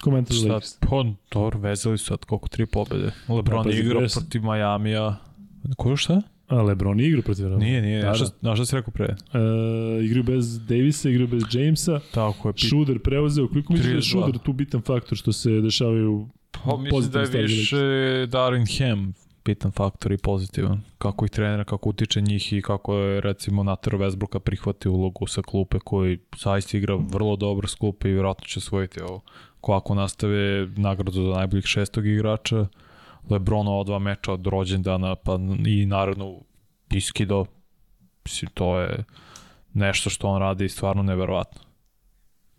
Komentar 0.00 0.36
za 0.36 0.40
Šta, 0.40 0.52
Lakers. 0.52 0.76
pa, 0.80 1.04
dobro, 1.32 1.58
vezali 1.60 1.98
su 1.98 2.04
sad 2.04 2.18
koliko, 2.20 2.48
tri 2.48 2.66
pobede. 2.66 3.10
LeBron 3.28 3.44
Da, 3.58 3.62
da, 3.62 3.62
pazi, 3.64 3.80
igrao 3.80 4.00
dres- 4.00 4.14
protiv 4.14 4.42
Majamija. 4.42 5.16
Ko 5.76 5.96
šta? 5.96 6.22
A 6.48 6.62
Lebron 6.62 7.00
je 7.00 7.08
igrao 7.08 7.22
protiv 7.22 7.44
Lebron. 7.44 7.60
Nije, 7.60 7.82
nije, 7.82 8.02
Da, 8.02 8.14
šta, 8.14 8.26
da. 8.40 8.54
šta 8.54 8.64
si 8.64 8.76
rekao 8.76 8.92
pre? 8.92 9.04
E, 9.04 9.38
igraju 10.04 10.22
bez 10.22 10.66
Davisa, 10.66 11.10
igraju 11.10 11.28
bez 11.28 11.42
Jamesa. 11.52 12.00
Tako 12.14 12.48
je. 12.48 12.52
Pi... 12.52 12.60
Šuder 12.60 12.98
preuzeo. 12.98 13.48
Koliko 13.48 13.72
misliš 13.72 13.90
da 13.90 13.96
je 13.96 14.02
32. 14.02 14.10
Šuder 14.10 14.38
tu 14.38 14.52
bitan 14.52 14.80
faktor 14.80 15.18
što 15.18 15.32
se 15.32 15.50
dešavaju 15.50 16.28
Pa 16.64 16.76
mislim 16.76 17.10
da 17.10 17.20
je 17.20 17.42
više 17.42 18.26
Darin 18.26 18.66
Ham 18.78 19.14
bitan 19.48 19.70
faktor 19.70 20.12
i 20.12 20.18
pozitivan. 20.18 20.80
Kako 20.98 21.24
ih 21.24 21.30
trenera, 21.30 21.64
kako 21.64 21.88
utiče 21.88 22.20
njih 22.20 22.52
i 22.52 22.62
kako 22.62 22.94
je 22.94 23.20
recimo 23.20 23.62
Natar 23.62 23.94
Westbrooka 23.94 24.38
prihvatio 24.38 24.92
ulogu 24.92 25.26
sa 25.26 25.42
klupe 25.42 25.78
koji 25.78 26.18
zaista 26.36 26.76
igra 26.76 26.94
vrlo 26.94 27.36
dobro 27.36 27.68
s 27.68 27.74
klupe 27.74 28.08
i 28.08 28.12
vjerojatno 28.12 28.46
će 28.46 28.58
osvojiti 28.58 29.00
ovo. 29.00 29.20
Ko 29.60 29.72
ako 29.72 29.94
nastave 29.94 30.68
nagradu 30.76 31.12
za 31.12 31.20
najboljih 31.20 31.64
šestog 31.64 32.06
igrača, 32.06 32.66
Lebron 33.30 33.68
ova 33.68 33.84
dva 33.84 33.98
meča 33.98 34.32
od 34.32 34.46
rođendana 34.46 35.16
pa 35.16 35.38
i 35.66 35.86
naravno 35.86 36.40
iskido, 36.90 37.44
mislim 38.24 38.50
to 38.54 38.78
je 38.80 39.04
nešto 39.74 40.10
što 40.10 40.28
on 40.28 40.40
radi 40.40 40.68
stvarno 40.68 41.02
neverovatno. 41.02 41.67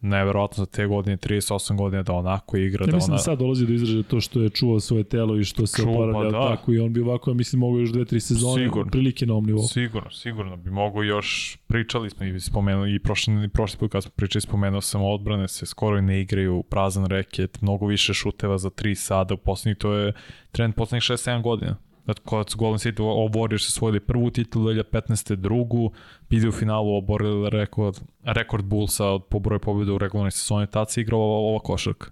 Neverovatno 0.01 0.63
za 0.63 0.65
te 0.65 0.85
godine, 0.85 1.17
38 1.17 1.77
godina 1.77 2.03
da 2.03 2.13
onako 2.13 2.57
igra, 2.57 2.83
Ja 2.83 2.87
da 2.91 2.95
mislim 2.95 3.11
ona... 3.11 3.17
da 3.17 3.23
sad 3.23 3.39
dolazi 3.39 3.67
do 3.67 3.73
izražaja 3.73 4.03
to 4.03 4.21
što 4.21 4.41
je 4.41 4.49
čuvao 4.49 4.79
svoje 4.79 5.03
telo 5.03 5.39
i 5.39 5.43
što 5.43 5.67
se 5.67 5.81
Čuva, 5.81 5.91
oporavlja 5.91 6.31
da. 6.31 6.47
tako 6.47 6.73
i 6.73 6.79
on 6.79 6.93
bi 6.93 7.01
ovako, 7.01 7.31
ja 7.31 7.33
mislim, 7.33 7.59
mogao 7.59 7.79
još 7.79 7.89
dve, 7.91 8.05
tri 8.05 8.19
sezone 8.19 8.63
Sigurno. 8.65 8.91
prilike 8.91 9.25
na 9.25 9.33
ovom 9.33 9.45
nivou. 9.45 9.63
Sigurno, 9.63 10.11
sigurno 10.11 10.57
bi 10.57 10.71
mogu 10.71 11.03
još, 11.03 11.57
pričali 11.67 12.09
smo 12.09 12.25
i 12.25 12.39
spomenuli 12.39 12.95
i 12.95 12.99
prošli, 12.99 13.45
i 13.45 13.49
prošli 13.49 13.79
put 13.79 13.91
kad 13.91 14.03
smo 14.03 14.11
pričali 14.15 14.41
spomenuo 14.41 14.81
sam 14.81 15.01
odbrane 15.03 15.47
se 15.47 15.65
skoro 15.65 15.97
i 15.97 16.01
ne 16.01 16.21
igraju 16.21 16.63
prazan 16.63 17.05
reket, 17.05 17.61
mnogo 17.61 17.85
više 17.85 18.13
šuteva 18.13 18.57
za 18.57 18.69
3 18.69 18.95
sada, 18.95 19.33
u 19.33 19.37
poslednjih 19.37 19.77
to 19.77 19.93
je 19.93 20.13
trend 20.51 20.75
poslednjih 20.75 21.03
6-7 21.03 21.41
godina. 21.41 21.75
Znači, 22.09 22.21
Kad 22.29 22.49
su 22.49 22.57
Golden 22.57 22.79
State 22.79 23.03
Warriors 23.03 23.67
osvojili 23.67 23.99
prvu 23.99 24.29
titulu 24.29 24.65
2015. 24.65 25.35
drugu, 25.35 25.91
bili 26.29 26.49
u 26.49 26.51
finalu 26.51 26.95
oborili 26.95 27.49
rekord, 27.49 27.99
rekord 28.23 28.65
Bullsa 28.65 29.05
od 29.05 29.25
po 29.25 29.39
broju 29.39 29.59
pobjeda 29.59 29.93
u 29.93 29.97
regularnoj 29.97 30.31
sezoni, 30.31 30.67
tad 30.67 30.91
se 30.91 31.01
igrala 31.01 31.23
ova, 31.23 31.49
ova 31.49 31.59
košarka. 31.59 32.11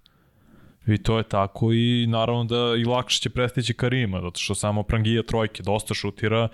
I 0.87 0.97
to 0.97 1.17
je 1.17 1.23
tako 1.23 1.73
i 1.73 2.05
naravno 2.07 2.43
da 2.43 2.75
i 2.77 2.85
lakše 2.85 3.21
će 3.21 3.29
prestići 3.29 3.73
Karima, 3.73 4.21
zato 4.21 4.39
što 4.39 4.55
samo 4.55 4.83
Prangija 4.83 5.23
trojke 5.23 5.63
dosta 5.63 5.93
šutira, 5.93 6.47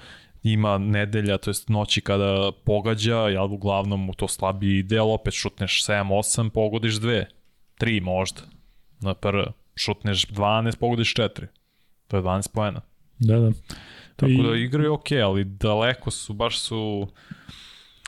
ima 0.43 0.77
nedelja, 0.77 1.37
to 1.37 1.49
jest 1.49 1.69
noći 1.69 2.01
kada 2.01 2.51
pogađa, 2.65 3.29
ja 3.29 3.43
uglavnom 3.43 4.05
mu 4.05 4.13
to 4.13 4.27
slabiji 4.27 4.87
ali 4.91 5.11
opet 5.11 5.33
šutneš 5.33 5.85
7-8, 5.85 6.49
pogodiš 6.49 6.93
2, 6.93 7.25
3 7.79 8.01
možda. 8.01 8.41
Na 8.99 9.13
prv, 9.13 9.43
šutneš 9.75 10.27
12, 10.27 10.79
pogodiš 10.79 11.13
4. 11.15 11.47
To 12.07 12.17
je 12.17 12.23
12 12.23 12.53
poena. 12.53 12.81
Da, 13.27 13.39
da. 13.39 13.51
Tako 14.15 14.31
I- 14.31 14.43
da 14.43 14.55
igraju 14.55 14.93
ok, 14.93 15.11
ali 15.23 15.43
daleko 15.43 16.11
su, 16.11 16.33
baš 16.33 16.59
su 16.59 17.07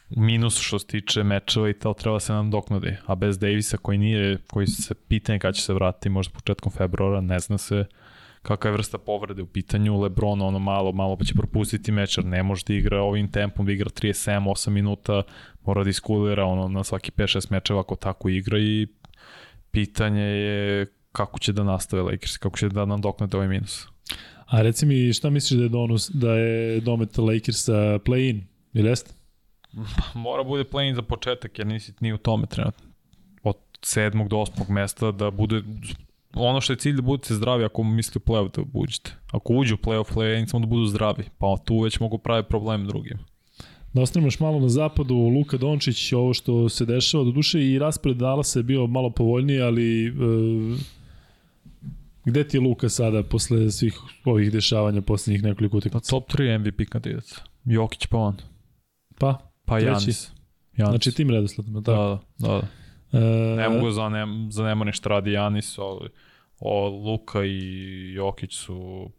u 0.10 0.22
minusu 0.22 0.64
što 0.64 0.80
se 0.80 0.88
tiče 0.88 1.24
mečeva 1.24 1.70
i 1.70 1.74
to 1.74 1.94
treba 1.94 2.20
se 2.20 2.34
nam 2.34 2.52
doknadi. 2.52 2.96
A 3.06 3.16
bez 3.16 3.40
Davisa 3.40 3.78
koji 3.78 3.98
nije, 3.98 4.38
koji 4.48 4.68
se 4.68 4.96
pitanje 4.96 5.40
kada 5.40 5.54
će 5.54 5.62
se 5.62 5.74
vratiti, 5.74 6.10
možda 6.10 6.34
početkom 6.34 6.72
februara, 6.72 7.22
ne 7.22 7.40
zna 7.40 7.58
se 7.58 7.86
kakva 8.42 8.70
je 8.70 8.74
vrsta 8.74 8.98
povrede 8.98 9.42
u 9.42 9.46
pitanju. 9.46 10.02
Lebron 10.02 10.42
ono 10.42 10.60
malo, 10.60 10.92
malo 10.92 11.18
pa 11.18 11.24
će 11.26 11.34
propustiti 11.34 11.92
meč, 11.92 12.18
jer 12.18 12.26
ne 12.26 12.44
može 12.44 12.64
da 12.68 12.74
igra 12.74 13.02
ovim 13.02 13.32
tempom, 13.32 13.66
da 13.66 13.72
igra 13.72 13.90
37-8 13.90 14.70
minuta, 14.70 15.24
mora 15.66 15.84
da 15.84 15.90
iskulira 15.90 16.46
ono, 16.46 16.68
na 16.68 16.84
svaki 16.84 17.12
5-6 17.12 17.52
mečeva 17.52 17.80
ako 17.80 17.96
tako 17.96 18.30
igra 18.30 18.60
i 18.60 18.88
pitanje 19.72 20.22
je 20.22 20.86
kako 21.12 21.40
će 21.40 21.54
da 21.54 21.64
nastave 21.64 22.02
Lakers, 22.04 22.38
kako 22.38 22.58
će 22.58 22.70
da 22.70 22.86
nam 22.86 23.02
doknade 23.02 23.38
ovaj 23.38 23.48
minus. 23.48 23.88
A 24.46 24.62
reci 24.62 24.86
mi 24.86 25.14
šta 25.14 25.30
misliš 25.30 25.58
da 25.58 25.64
je 25.64 25.70
donus, 25.70 26.10
da 26.14 26.34
je 26.34 26.80
domet 26.80 27.18
Lakersa 27.18 28.00
play-in, 28.00 28.42
ili 28.74 28.90
jeste? 28.90 29.14
Mora 30.14 30.44
bude 30.44 30.64
play 30.64 30.96
za 30.96 31.02
početak, 31.02 31.60
jer 31.60 31.68
nisi 31.68 31.94
ni 32.00 32.14
u 32.14 32.18
tome 32.18 32.46
trenutno. 32.48 32.86
Od 33.44 33.56
sedmog 33.82 34.28
do 34.28 34.38
osmog 34.38 34.70
mesta 34.70 35.12
da 35.12 35.32
bude 35.32 35.62
ono 36.34 36.62
što 36.62 36.74
je 36.74 36.78
cilj 36.78 36.96
da 36.96 37.02
budete 37.02 37.34
zdravi 37.34 37.66
ako 37.66 37.84
mislite 37.84 38.20
u 38.20 38.32
play-off 38.32 38.56
da 38.56 38.64
buđete. 38.64 39.12
Ako 39.32 39.54
uđu 39.54 39.76
u 39.76 39.78
play-off, 39.78 40.14
play 40.14 40.48
samo 40.48 40.66
da 40.66 40.70
budu 40.70 40.86
zdravi, 40.86 41.24
pa 41.38 41.58
tu 41.66 41.80
već 41.80 42.00
mogu 42.00 42.18
pravi 42.18 42.44
problem 42.44 42.88
drugim. 42.88 43.18
Da 43.94 44.02
ostanemo 44.02 44.28
još 44.28 44.40
malo 44.40 44.60
na 44.60 44.70
zapadu, 44.70 45.16
Luka 45.16 45.58
Dončić, 45.58 46.14
ovo 46.14 46.34
što 46.34 46.70
se 46.70 46.86
dešava, 46.86 47.24
do 47.24 47.32
duše 47.32 47.72
i 47.72 47.80
raspored 47.80 48.18
Dalasa 48.18 48.60
je 48.60 48.64
bio 48.64 48.88
malo 48.88 49.10
povoljniji, 49.10 49.62
ali 49.62 50.08
e, 50.08 50.12
gde 52.26 52.48
ti 52.48 52.58
je 52.58 52.62
Luka 52.62 52.90
sada 52.90 53.24
posle 53.24 53.72
svih 53.72 54.00
ovih 54.26 54.52
dešavanja 54.52 55.02
poslednjih 55.02 55.44
nekoliko 55.44 55.78
utakmica? 55.78 56.10
top 56.10 56.32
3 56.32 56.58
MVP 56.58 56.90
kandidat. 56.90 57.26
Jokić 57.66 58.06
pa 58.06 58.18
on. 58.18 58.38
Pa, 59.20 59.40
Pa 59.66 59.76
Treći. 59.76 59.88
Janis. 59.88 60.32
Janis. 60.78 60.90
znači 60.90 61.12
tim 61.12 61.30
redosledom, 61.30 61.74
da, 61.74 61.82
tako? 61.82 62.20
da, 62.38 62.48
da. 62.48 62.68
E, 63.20 63.56
Ne 63.56 63.70
mogu 63.70 63.92
za, 63.92 64.10
ne, 64.10 64.26
za 64.50 64.64
nema 64.64 64.86
ništa 64.86 65.10
radi 65.10 65.32
Janis, 65.32 65.78
ali 65.78 66.10
o, 66.60 66.90
Luka 66.90 67.44
i 67.46 68.14
Jokić 68.14 68.54
su 68.54 69.10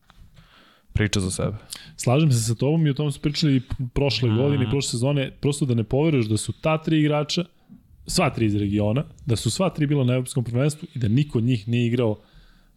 priča 0.92 1.20
za 1.20 1.30
sebe. 1.30 1.56
Slažem 1.96 2.32
se 2.32 2.40
sa 2.40 2.54
tobom 2.54 2.86
i 2.86 2.90
o 2.90 2.94
tom 2.94 3.12
smo 3.12 3.22
pričali 3.22 3.56
i 3.56 3.62
prošle 3.94 4.28
godine 4.28 4.64
i 4.64 4.70
prošle 4.70 4.90
sezone, 4.90 5.30
prosto 5.40 5.64
da 5.66 5.74
ne 5.74 5.84
poveruješ 5.84 6.26
da 6.26 6.36
su 6.36 6.52
ta 6.52 6.78
tri 6.78 7.00
igrača, 7.00 7.44
sva 8.06 8.30
tri 8.30 8.46
iz 8.46 8.56
regiona, 8.56 9.04
da 9.26 9.36
su 9.36 9.50
sva 9.50 9.70
tri 9.70 9.86
bila 9.86 10.04
na 10.04 10.14
evropskom 10.14 10.44
prvenstvu 10.44 10.88
i 10.94 10.98
da 10.98 11.08
niko 11.08 11.38
od 11.38 11.44
njih 11.44 11.68
nije 11.68 11.86
igrao 11.86 12.16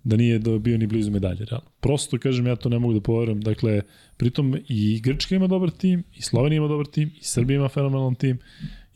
da 0.03 0.15
nije 0.15 0.39
dobio 0.39 0.77
ni 0.77 0.87
blizu 0.87 1.11
medalje, 1.11 1.45
realno. 1.45 1.69
Prosto, 1.79 2.19
kažem, 2.19 2.47
ja 2.47 2.55
to 2.55 2.69
ne 2.69 2.79
mogu 2.79 2.93
da 2.93 3.01
poverujem. 3.01 3.41
Dakle, 3.41 3.81
pritom 4.17 4.57
i 4.67 4.99
Grčka 5.03 5.35
ima 5.35 5.47
dobar 5.47 5.69
tim, 5.69 6.03
i 6.15 6.21
Slovenija 6.21 6.57
ima 6.57 6.67
dobar 6.67 6.85
tim, 6.85 7.11
i 7.19 7.23
Srbija 7.23 7.57
ima 7.57 7.69
fenomenalan 7.69 8.15
tim, 8.15 8.39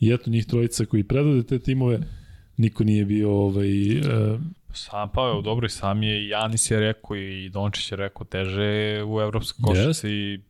i 0.00 0.12
eto 0.12 0.30
njih 0.30 0.46
trojica 0.46 0.84
koji 0.84 1.04
predvode 1.04 1.42
te 1.42 1.58
timove, 1.58 2.00
niko 2.56 2.84
nije 2.84 3.04
bio 3.04 3.30
ovaj, 3.30 3.98
uh, 3.98 4.40
Sam 4.74 5.08
pa 5.14 5.28
je 5.28 5.42
dobro 5.42 5.66
i 5.66 5.70
sam 5.70 6.02
je 6.02 6.24
i 6.24 6.28
Janis 6.28 6.70
je 6.70 6.80
rekao 6.80 7.16
i 7.16 7.48
Dončić 7.48 7.90
je 7.90 7.96
rekao 7.96 8.26
teže 8.26 9.02
u 9.04 9.20
evropskoj 9.20 9.62
košarci 9.62 10.06
yes. 10.06 10.40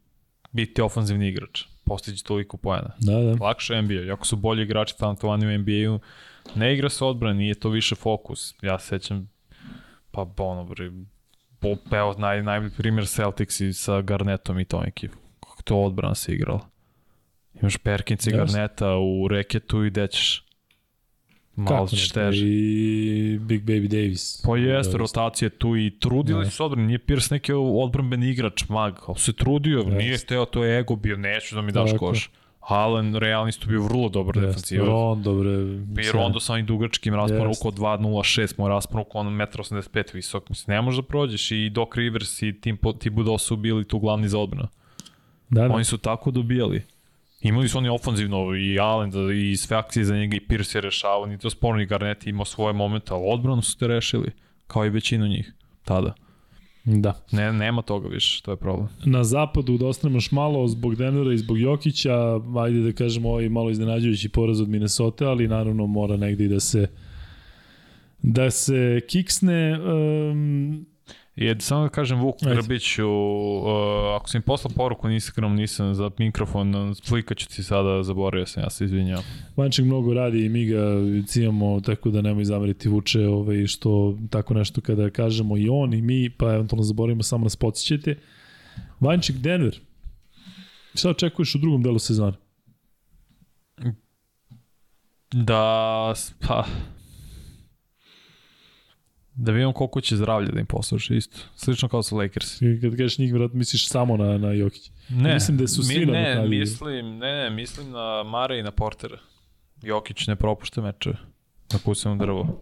biti 0.53 0.83
ofanzivni 0.83 1.29
igrač, 1.29 1.63
postići 1.85 2.25
toliko 2.25 2.57
poena. 2.57 2.91
da, 3.01 3.13
da. 3.13 3.45
Lakše 3.45 3.75
je 3.75 3.83
NBA, 3.83 3.95
jako 3.95 4.27
su 4.27 4.37
bolji 4.37 4.63
igrači 4.63 4.99
talentovani 4.99 5.47
u 5.47 5.59
NBA-u, 5.59 6.01
ne 6.55 6.75
igra 6.75 6.89
se 6.89 7.05
odbrana, 7.05 7.35
nije 7.35 7.55
to 7.55 7.69
više 7.69 7.95
fokus. 7.95 8.55
Ja 8.63 8.79
se 8.79 8.87
sećam, 8.87 9.29
pa 10.15 10.45
ono, 10.45 10.65
bre, 10.65 10.91
po, 11.59 11.97
evo, 11.97 12.15
naj, 12.19 12.43
najbolji 12.43 12.73
primjer 12.77 13.07
Celtics 13.07 13.61
i 13.61 13.73
sa 13.73 14.01
Garnetom 14.01 14.61
i 14.61 14.65
tom 14.65 14.85
ekipu. 14.85 15.17
Kako 15.41 15.63
to 15.63 15.77
odbrana 15.77 16.15
se 16.15 16.33
igrala. 16.33 16.69
Imaš 17.61 17.77
Perkins 17.77 18.27
i 18.27 18.31
Jasne. 18.31 18.39
Garneta 18.39 18.97
u 18.97 19.29
reketu 19.29 19.85
i 19.85 19.91
gde 19.91 20.07
ćeš 20.07 20.45
malo 21.57 21.87
ćeš 21.87 22.09
teže. 22.09 22.47
I 22.47 23.39
Big 23.41 23.63
Baby 23.63 23.89
Davis. 23.89 24.43
Pa 24.47 24.57
jeste, 24.57 24.97
rotacije 24.97 25.49
tu 25.49 25.77
i 25.77 25.99
trudili 25.99 26.51
su 26.51 26.65
odbrani, 26.65 26.87
nije 26.87 26.99
Pierce 26.99 27.35
neki 27.35 27.53
odbranbeni 27.53 28.31
igrač, 28.31 28.69
mag, 28.69 28.95
ali 29.07 29.19
se 29.19 29.33
trudio, 29.33 29.79
Jeste. 29.79 29.95
nije 29.95 30.19
hteo, 30.19 30.45
to 30.45 30.65
je 30.65 30.79
ego 30.79 30.97
bio, 30.97 31.17
neću 31.17 31.55
da 31.55 31.63
mi 31.63 31.73
daš 31.73 31.91
Tako. 31.91 32.07
koš. 32.07 32.31
Allen, 32.69 33.15
realno 33.15 33.49
isto 33.49 33.67
bio 33.67 33.83
vrlo 33.83 34.09
dobar 34.09 34.37
Jeste, 34.37 34.47
defensivac. 34.47 34.87
Rondo, 34.87 35.35
bre. 35.35 36.05
I. 36.05 36.13
Rondo 36.13 36.41
sa 36.41 36.53
onim 36.53 36.67
dugačkim 36.67 37.15
rasponom 37.15 37.47
ruku 37.47 37.69
od 37.69 37.75
2.06, 37.75 38.55
moj 38.59 38.69
raspon 38.69 39.05
on 39.15 39.27
1,85 39.27 40.15
visok. 40.15 40.49
Mislim, 40.49 40.75
ne 40.75 40.83
možeš 40.83 41.03
da 41.03 41.09
prođeš 41.09 41.51
i 41.51 41.71
Doc 41.71 41.89
Rivers 41.95 42.43
i 42.43 42.61
Tim, 42.61 42.79
ti 42.99 43.11
Budo 43.11 43.39
su 43.39 43.57
bili 43.57 43.85
tu 43.85 43.99
glavni 43.99 44.29
za 44.29 44.39
odbranu. 44.39 44.69
Da, 45.49 45.69
da. 45.69 45.75
Oni 45.75 45.85
su 45.85 45.99
tako 45.99 46.31
dobijali. 46.31 46.83
Imali 47.41 47.69
su 47.69 47.79
oni 47.79 47.89
ofanzivno 47.89 48.55
i 48.57 48.79
Allen 48.79 49.13
i 49.35 49.57
sve 49.57 49.77
akcije 49.77 50.05
za 50.05 50.17
njega 50.17 50.37
i 50.37 50.41
Pierce 50.41 50.79
je 50.79 50.83
rešavao, 50.83 51.27
ni 51.27 51.39
to 51.39 51.51
sporno 51.51 51.83
i 51.83 51.87
Garnett 51.87 52.27
je 52.27 52.31
imao 52.31 52.45
svoje 52.45 52.73
momente, 52.73 53.15
ali 53.15 53.23
odbranu 53.27 53.63
su 53.63 53.79
te 53.79 53.87
rešili, 53.87 54.31
kao 54.67 54.87
i 54.87 54.91
većinu 54.91 55.27
njih 55.27 55.53
tada. 55.85 56.15
Da. 56.85 57.25
Ne, 57.33 57.53
nema 57.53 57.83
toga 57.83 58.09
više, 58.09 58.43
to 58.43 58.51
je 58.51 58.57
problem. 58.57 58.89
Na 59.05 59.25
zapadu 59.25 59.79
da 59.79 59.87
ostanemo 59.87 60.17
još 60.17 60.33
malo 60.33 60.69
zbog 60.69 60.97
Denvera 60.97 61.33
i 61.33 61.39
zbog 61.39 61.59
Jokića, 61.59 62.41
ajde 62.57 62.81
da 62.81 62.93
kažemo 62.93 63.29
ovaj 63.29 63.49
malo 63.49 63.71
iznenađujući 63.71 64.29
poraz 64.29 64.61
od 64.61 64.69
Minnesota, 64.69 65.29
ali 65.29 65.49
naravno 65.49 65.87
mora 65.87 66.17
negde 66.17 66.45
i 66.45 66.49
da 66.49 66.61
se 66.61 66.87
da 68.23 68.51
se 68.51 69.01
kiksne 69.09 69.81
um, 69.81 70.87
I 71.37 71.55
samo 71.61 71.83
da 71.83 71.89
kažem 71.89 72.21
Vuku 72.21 72.39
Ajde. 72.43 72.55
Grbiću, 72.55 73.09
uh, 73.09 73.67
ako 74.17 74.29
sam 74.29 74.39
im 74.39 74.43
poslao 74.43 74.73
poruku 74.77 75.09
na 75.09 75.15
Instagram, 75.15 75.55
nisam 75.55 75.95
za 75.95 76.11
mikrofon, 76.19 76.95
slikaću 77.03 77.49
ti 77.49 77.63
sada, 77.63 78.03
zaboravio 78.03 78.47
sam, 78.47 78.63
ja 78.63 78.71
se 78.71 78.85
izvinjam. 78.85 79.23
Vanček 79.57 79.85
mnogo 79.85 80.15
radi 80.15 80.45
i 80.45 80.49
mi 80.49 80.67
ga 80.67 80.81
cijamo, 81.27 81.81
tako 81.81 82.11
da 82.11 82.23
nemoj 82.23 82.45
zameriti 82.45 82.89
Vuče 82.89 83.27
ovaj, 83.27 83.67
što 83.67 84.19
tako 84.31 84.55
nešto 84.55 84.81
kada 84.81 85.11
kažemo 85.11 85.57
i 85.57 85.69
on 85.69 85.95
i 85.95 86.03
mi, 86.03 86.31
pa 86.31 86.55
eventualno 86.55 86.83
zaboravimo, 86.83 87.23
samo 87.23 87.45
nas 87.45 87.57
podsjećajte. 87.57 88.19
Vanček 89.01 89.37
Denver. 89.37 89.81
Šta 90.95 91.11
očekuješ 91.11 91.55
u 91.55 91.59
drugom 91.59 91.83
delu 91.83 91.99
sezona? 91.99 92.37
Da, 95.33 96.15
pa... 96.47 96.65
Da 99.35 99.53
vidimo 99.53 99.73
koliko 99.73 100.01
će 100.01 100.17
zdravlje 100.17 100.53
da 100.53 100.61
im 100.61 100.67
posluša 100.67 101.15
isto. 101.15 101.39
Slično 101.57 101.89
kao 101.89 102.03
sa 102.03 102.17
Lakers. 102.17 102.63
I 102.63 102.79
Kad 102.81 102.97
kažeš 102.97 103.19
njih, 103.19 103.33
vjerojatno 103.33 103.59
misliš 103.59 103.89
samo 103.89 104.17
na, 104.17 104.39
na 104.39 104.53
Jokić. 104.53 104.91
Ne, 105.09 105.35
Mislim 105.35 105.57
da 105.57 105.67
su 105.69 105.83
svi 105.83 105.99
mi, 106.07 106.13
ne, 106.13 106.21
nadoknadili. 106.23 106.59
mislim, 106.59 107.19
ne, 107.19 107.33
ne, 107.35 107.51
mislim 107.51 107.91
na 107.91 108.23
Mare 108.23 108.59
i 108.59 108.63
na 108.63 108.71
Portera. 108.71 109.19
Jokić 109.83 110.27
ne 110.27 110.37
propušta 110.37 110.83
mečeve 110.83 111.17
na 111.73 111.79
kusenom 111.85 112.19
drvu. 112.19 112.61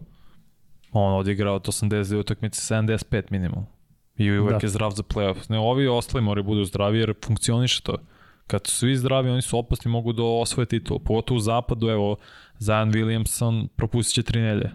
On 0.91 1.13
odigrao 1.13 1.55
od 1.55 1.65
80 1.67 2.19
utakmice 2.19 2.73
75 2.75 3.23
minimum. 3.29 3.65
I 4.17 4.31
uvek 4.31 4.51
da. 4.53 4.59
je 4.63 4.69
zdrav 4.69 4.91
za 4.91 5.03
playoff. 5.03 5.49
Ne, 5.49 5.59
ovi 5.59 5.87
ostali 5.87 6.23
moraju 6.23 6.43
budu 6.43 6.65
zdravi 6.65 6.99
jer 6.99 7.13
funkcioniše 7.25 7.81
to. 7.81 7.97
Kad 8.47 8.67
su 8.67 8.75
svi 8.75 8.95
zdravi, 8.97 9.29
oni 9.29 9.41
su 9.41 9.57
opasni, 9.57 9.91
mogu 9.91 10.13
da 10.13 10.23
osvoje 10.23 10.65
titul. 10.65 10.99
Pogotovo 10.99 11.37
u 11.37 11.39
zapadu, 11.39 11.87
evo, 11.89 12.15
Zion 12.59 12.91
Williamson 12.91 13.67
propustit 13.75 14.15
će 14.15 14.23
tri 14.23 14.41
nelje. 14.41 14.71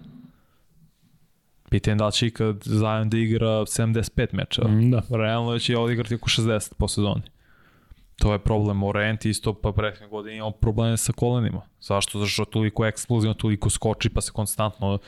Pitanje 1.70 1.96
da 1.96 2.06
li 2.06 2.12
će 2.12 2.26
ikad 2.26 2.62
Zion 2.64 3.10
da 3.10 3.18
igra 3.18 3.46
75 3.46 4.26
mečeva. 4.32 4.68
Mm, 4.68 4.90
Da. 4.90 5.02
Realno 5.10 5.58
će 5.58 5.78
odigrati 5.78 6.14
oko 6.14 6.28
60 6.28 6.74
po 6.74 6.88
sezoni. 6.88 7.22
To 8.18 8.32
je 8.32 8.38
problem. 8.38 8.82
Orient 8.82 9.24
isto 9.24 9.54
pa 9.54 9.72
prethodne 9.72 10.08
godine 10.08 10.36
imao 10.36 10.50
probleme 10.50 10.96
sa 10.96 11.12
kolenima. 11.12 11.62
Zašto? 11.80 12.18
Zato 12.18 12.28
što 12.28 12.44
toliko 12.44 12.86
eksplozivno, 12.86 13.34
toliko 13.34 13.70
skoči 13.70 14.10
pa 14.10 14.20
se 14.20 14.32
konstantno 14.32 14.98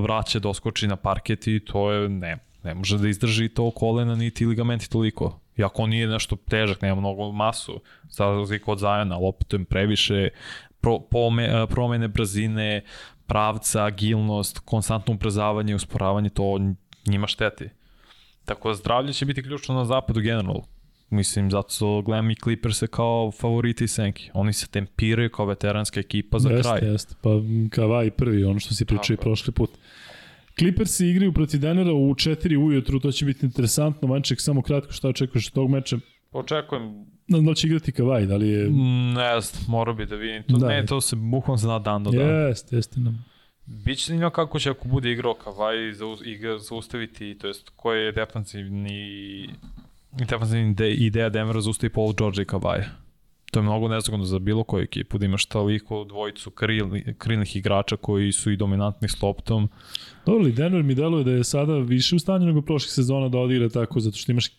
vraća, 0.00 0.38
doskoči 0.38 0.86
na 0.86 0.96
parket 0.96 1.46
i 1.46 1.60
to 1.60 1.92
je, 1.92 2.08
ne, 2.08 2.38
ne 2.64 2.74
može 2.74 2.98
da 2.98 3.08
izdrži 3.08 3.48
to 3.48 3.70
kolena 3.70 4.14
niti 4.14 4.46
ligamenti 4.46 4.90
toliko. 4.90 5.40
Iako 5.56 5.82
on 5.82 5.90
nije 5.90 6.06
nešto 6.06 6.36
težak, 6.36 6.82
nema 6.82 6.94
mnogo 6.94 7.32
masu, 7.32 7.80
za 8.10 8.24
razliku 8.24 8.72
od 8.72 8.78
Zajana, 8.78 9.16
ali 9.16 9.26
opet 9.26 9.48
to 9.48 9.56
im 9.56 9.64
previše 9.64 10.28
pro, 10.80 10.98
pome, 10.98 11.66
promene 11.70 12.08
brzine, 12.08 12.84
pravca, 13.30 13.84
agilnost, 13.84 14.58
konstantno 14.58 15.14
ubrzavanje, 15.14 15.74
usporavanje, 15.74 16.30
to 16.30 16.58
njima 17.06 17.26
šteti. 17.26 17.68
Tako 18.44 18.68
da 18.68 18.74
zdravlje 18.74 19.12
će 19.12 19.26
biti 19.26 19.42
ključno 19.42 19.74
na 19.74 19.84
zapadu 19.84 20.20
generalno. 20.20 20.62
Mislim, 21.10 21.50
zato 21.50 22.02
gledam 22.02 22.30
i 22.30 22.34
Clippers 22.34 22.82
kao 22.90 23.30
favoriti 23.30 23.88
senki. 23.88 24.30
Oni 24.34 24.52
se 24.52 24.66
tempiraju 24.66 25.30
kao 25.30 25.46
veteranska 25.46 26.00
ekipa 26.00 26.38
za 26.38 26.50
jeste, 26.50 26.62
kraj. 26.62 26.90
Jeste, 26.90 27.14
pa 27.22 27.30
Kavaj 27.70 28.10
prvi, 28.10 28.44
ono 28.44 28.60
što 28.60 28.74
si 28.74 28.84
pričao 28.84 29.14
i 29.14 29.16
prošli 29.16 29.52
put. 29.52 29.70
Clippersi 30.58 31.06
igraju 31.06 31.32
protiv 31.32 31.60
Denvera 31.60 31.92
u 31.92 32.14
4 32.14 32.56
ujutru, 32.56 33.00
to 33.00 33.12
će 33.12 33.24
biti 33.24 33.46
interesantno. 33.46 34.08
Vanček, 34.08 34.40
samo 34.40 34.62
kratko, 34.62 34.92
šta 34.92 35.08
očekuješ 35.08 35.46
od 35.46 35.52
tog 35.52 35.70
meča? 35.70 35.98
Očekujem, 36.32 37.06
Da 37.28 37.50
li 37.50 37.56
će 37.56 37.66
igrati 37.66 37.92
Kavaj, 37.92 38.26
da 38.26 38.36
li 38.36 38.48
je... 38.48 38.70
ne 39.14 39.40
znam, 39.40 39.64
mora 39.68 39.92
bi 39.92 40.06
da 40.06 40.16
vidim. 40.16 40.42
To, 40.42 40.56
Da. 40.56 40.68
Ne, 40.68 40.86
to 40.86 41.00
se 41.00 41.16
bukvalno 41.16 41.56
zna 41.56 41.78
dan 41.78 42.04
do 42.04 42.10
dana. 42.10 42.32
Jeste, 42.32 42.76
jeste 42.76 43.00
nam. 43.00 43.24
Biće 43.66 44.06
zanimljivo 44.06 44.30
kako 44.30 44.58
će 44.58 44.70
ako 44.70 44.88
bude 44.88 45.12
igrao 45.12 45.34
Kavaj 45.34 45.92
zauz, 45.92 46.20
igra, 46.24 46.58
zaustaviti, 46.58 47.38
to 47.38 47.46
jest 47.46 47.70
koji 47.76 48.04
je 48.04 48.12
defanzivni 48.12 49.48
ide, 50.70 50.90
ideja 50.90 51.28
Denvera 51.28 51.60
zaustavi 51.60 51.92
Paul 51.92 52.14
George 52.18 52.42
i 52.42 52.44
Kavaja. 52.44 52.84
To 53.50 53.58
je 53.58 53.62
mnogo 53.62 53.88
nezgodno 53.88 54.24
za 54.24 54.38
bilo 54.38 54.64
koju 54.64 54.82
ekipu, 54.82 55.18
da 55.18 55.26
imaš 55.26 55.46
toliko 55.46 56.04
dvojicu 56.04 56.50
krilni, 56.50 57.14
krilnih 57.18 57.56
igrača 57.56 57.96
koji 57.96 58.32
su 58.32 58.50
i 58.50 58.56
dominantni 58.56 59.08
s 59.08 59.22
loptom. 59.22 59.68
Dobro, 60.26 60.40
ali 60.40 60.52
Denver 60.52 60.82
mi 60.82 60.94
deluje 60.94 61.24
da 61.24 61.30
je 61.30 61.44
sada 61.44 61.78
više 61.78 62.16
u 62.16 62.18
stanju 62.18 62.46
nego 62.46 62.62
prošlih 62.62 62.92
sezona 62.92 63.28
da 63.28 63.38
odigra 63.38 63.68
tako, 63.68 64.00
zato 64.00 64.16
što 64.16 64.32
imaš 64.32 64.46
e, 64.46 64.50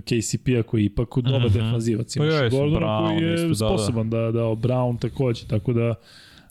KCP-a 0.00 0.62
koji 0.62 0.80
je 0.80 0.86
ipak 0.86 1.08
dobar 1.16 1.40
mm. 1.40 1.44
-hmm. 1.44 1.52
defanzivac. 1.52 2.16
Pa 2.16 2.24
Imaš 2.24 2.42
jesu, 2.42 2.56
Gordona 2.56 2.86
Brown 2.86 3.08
koji 3.08 3.28
je 3.28 3.34
isto, 3.34 3.46
da, 3.46 3.48
da. 3.48 3.78
sposoban 3.78 4.10
da, 4.10 4.18
da, 4.18 4.30
da 4.30 4.42
Brown 4.42 4.98
takođe, 5.00 5.46
tako 5.46 5.72
da... 5.72 5.94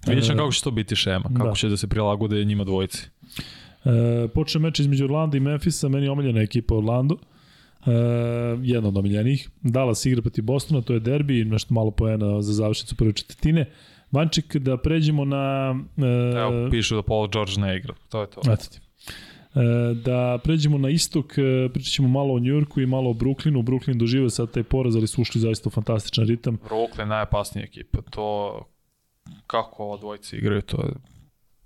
Vidjet 0.08 0.24
e, 0.24 0.28
ćemo 0.28 0.38
kako 0.38 0.52
će 0.52 0.64
to 0.64 0.72
biti 0.72 0.96
šema, 0.96 1.30
kako 1.38 1.50
da. 1.50 1.56
će 1.56 1.70
da 1.70 1.78
se 1.78 1.88
prilagode 1.88 2.46
njima 2.46 2.64
dvojici. 2.64 3.10
E, 3.86 4.28
počne 4.28 4.62
meč 4.62 4.80
između 4.80 5.04
Orlanda 5.04 5.38
i 5.38 5.40
Memphisa, 5.40 5.90
meni 5.90 6.06
je 6.06 6.12
omiljena 6.12 6.42
ekipa 6.42 6.76
Orlando. 6.76 7.16
E, 7.16 7.31
jedna 8.62 8.90
od 8.90 8.98
omiljenih. 8.98 9.50
Dallas 9.62 10.06
igra 10.06 10.22
protiv 10.22 10.44
Bostona, 10.44 10.82
to 10.82 10.94
je 10.94 11.00
derbi, 11.00 11.46
nešto 11.46 11.74
malo 11.74 11.92
poena 11.92 12.42
za 12.42 12.54
završnicu 12.54 12.96
prve 12.96 13.14
četvrtine. 13.14 13.70
Vanček, 14.12 14.58
da 14.58 14.78
pređemo 14.78 15.26
na... 15.26 15.76
E, 15.98 16.40
Evo, 16.40 16.70
pišu 16.72 16.96
da 16.96 17.02
Paul 17.02 17.28
George 17.28 17.52
ne 17.58 17.78
igra, 17.78 17.94
to 18.10 18.22
je 18.22 18.28
to. 18.28 18.42
Eto 18.42 18.66
ti. 18.72 18.80
E, 19.56 19.94
da 19.94 20.40
pređemo 20.44 20.78
na 20.78 20.90
istok, 20.90 21.38
e, 21.38 21.70
pričat 21.74 21.94
ćemo 21.94 22.08
malo 22.08 22.34
o 22.34 22.40
Njurku 22.40 22.82
i 22.82 22.86
malo 22.86 23.10
o 23.10 23.14
Brooklynu. 23.14 23.64
Brooklyn 23.64 23.98
doživio 23.98 24.30
sad 24.30 24.52
taj 24.52 24.64
poraz, 24.64 24.96
ali 24.96 25.08
su 25.08 25.22
ušli 25.22 25.42
zaista 25.42 25.70
u 25.70 25.72
fantastičan 25.72 26.26
ritam. 26.28 26.58
Brooklyn 26.70 27.06
najopasnija 27.06 27.66
ekipa, 27.66 28.02
to 28.02 28.60
kako 29.48 29.84
ova 29.84 29.98
dvojica 29.98 30.38
igraju, 30.38 30.62
to 30.62 30.78
je 30.78 30.92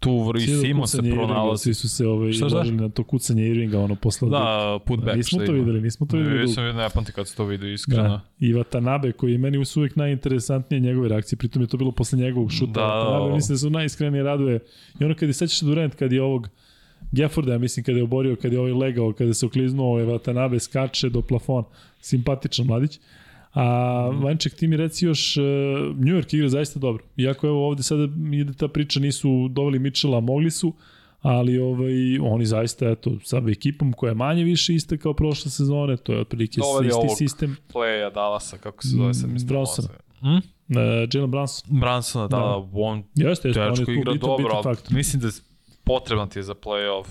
tu 0.06 0.38
i 0.38 0.48
Simon 0.48 0.88
se 0.88 1.02
pronalazi. 1.02 1.64
Svi 1.64 1.74
su 1.74 1.90
se 1.90 2.08
ovaj, 2.08 2.34
Šta, 2.34 2.50
šta? 2.50 2.64
na 2.64 2.90
to 2.90 3.04
kucanje 3.04 3.48
Irvinga, 3.48 3.80
ono 3.80 3.96
posle... 3.96 4.30
Da, 4.30 4.80
putback 4.86 5.18
nismo 5.18 5.40
što 5.40 5.46
to 5.46 5.52
videli, 5.52 5.82
nismo 5.82 6.06
to 6.06 6.18
videli. 6.18 6.36
Ne, 6.36 6.42
dugo. 6.42 6.54
sam 6.54 6.66
vidio, 6.66 6.82
ne 6.82 6.90
pamti 6.94 7.12
kad 7.12 7.28
se 7.28 7.36
to 7.36 7.46
vidio, 7.46 7.74
iskreno. 7.74 8.04
Da. 8.04 8.22
I 8.40 8.54
Watanabe 8.54 9.12
koji 9.12 9.32
je 9.32 9.38
meni 9.38 9.58
uvijek 9.76 9.96
najinteresantnije 9.96 10.80
njegove 10.82 11.10
reakcije, 11.10 11.38
pritom 11.38 11.62
je 11.62 11.68
to 11.68 11.78
bilo 11.78 11.92
posle 11.92 12.20
njegovog 12.20 12.52
šuta. 12.52 12.72
Da, 12.72 12.82
Watanabe 12.82 13.26
ovo. 13.26 13.36
mislim 13.36 13.54
da 13.54 13.60
su 13.60 13.70
najiskrenije 13.70 14.24
raduje. 14.24 14.60
I 15.00 15.06
ono 15.06 15.16
kad 15.16 15.30
je 15.30 15.34
sećaš 15.34 15.62
Durant 15.62 15.96
kad 15.96 16.12
je 16.12 16.22
ovog 16.22 16.50
Gefforda, 17.12 17.52
ja 17.52 17.58
mislim, 17.58 17.84
kada 17.84 17.98
je 17.98 18.04
oborio, 18.04 18.36
kada 18.36 18.56
je 18.56 18.60
ovaj 18.60 18.72
legao, 18.72 19.14
kada 19.14 19.34
se 19.34 19.46
okliznuo, 19.46 19.88
ovaj 19.88 20.06
Watanabe 20.06 20.60
skače 20.60 21.10
do 21.10 21.22
plafona. 21.22 21.68
Simpatičan 22.02 22.66
mladić. 22.66 23.00
A. 23.56 24.10
Vanček, 24.24 24.54
ti 24.54 24.68
mi 24.68 24.78
reci 24.78 25.06
još, 25.06 25.38
uh, 25.38 25.44
New 25.96 26.16
York 26.16 26.36
igra 26.36 26.50
zaista 26.50 26.80
dobro. 26.80 27.04
Iako 27.18 27.48
evo 27.48 27.68
ovde 27.68 27.84
sada 27.84 28.08
ide 28.34 28.54
ta 28.54 28.68
priča, 28.68 29.00
nisu 29.00 29.48
doveli 29.48 29.80
Mitchella, 29.80 30.20
mogli 30.20 30.52
su, 30.52 30.74
ali 31.22 31.60
ovaj, 31.60 32.20
oni 32.22 32.46
zaista, 32.46 32.90
eto, 32.90 33.12
sa 33.24 33.42
ekipom 33.52 33.94
koja 33.94 34.12
je 34.12 34.16
manje 34.16 34.44
više 34.44 34.76
ista 34.76 34.98
kao 34.98 35.14
prošle 35.14 35.52
sezone, 35.52 35.98
to 35.98 36.14
je 36.14 36.20
otprilike 36.20 36.62
Doveli 36.62 36.88
isti 36.88 36.98
ovog 36.98 37.18
sistem. 37.18 37.58
Playa 37.74 38.14
Dallasa, 38.14 38.58
kako 38.58 38.84
se 38.84 38.90
zove 38.90 39.14
sad 39.14 39.30
mislim. 39.30 39.48
Bronsona. 39.48 39.88
Hm? 40.20 40.28
Uh, 40.28 40.76
Jalen 41.14 41.32
Brunson. 41.32 41.80
Bransona, 41.80 42.28
da, 42.28 42.38
Da. 42.38 42.44
da, 42.44 42.70
on 42.74 43.04
Jeste, 43.16 43.48
jeste, 43.48 43.62
on 43.62 43.70
je 43.70 43.76
tečko 43.76 43.92
igra 43.92 44.14
bitan, 44.14 44.30
dobro, 44.30 44.58
bitan 44.58 44.76
mislim 44.90 45.22
da 45.22 45.28
je 45.28 45.34
potreban 45.84 46.30
ti 46.30 46.40
je 46.40 46.44
za 46.44 46.54
playoff 46.54 47.06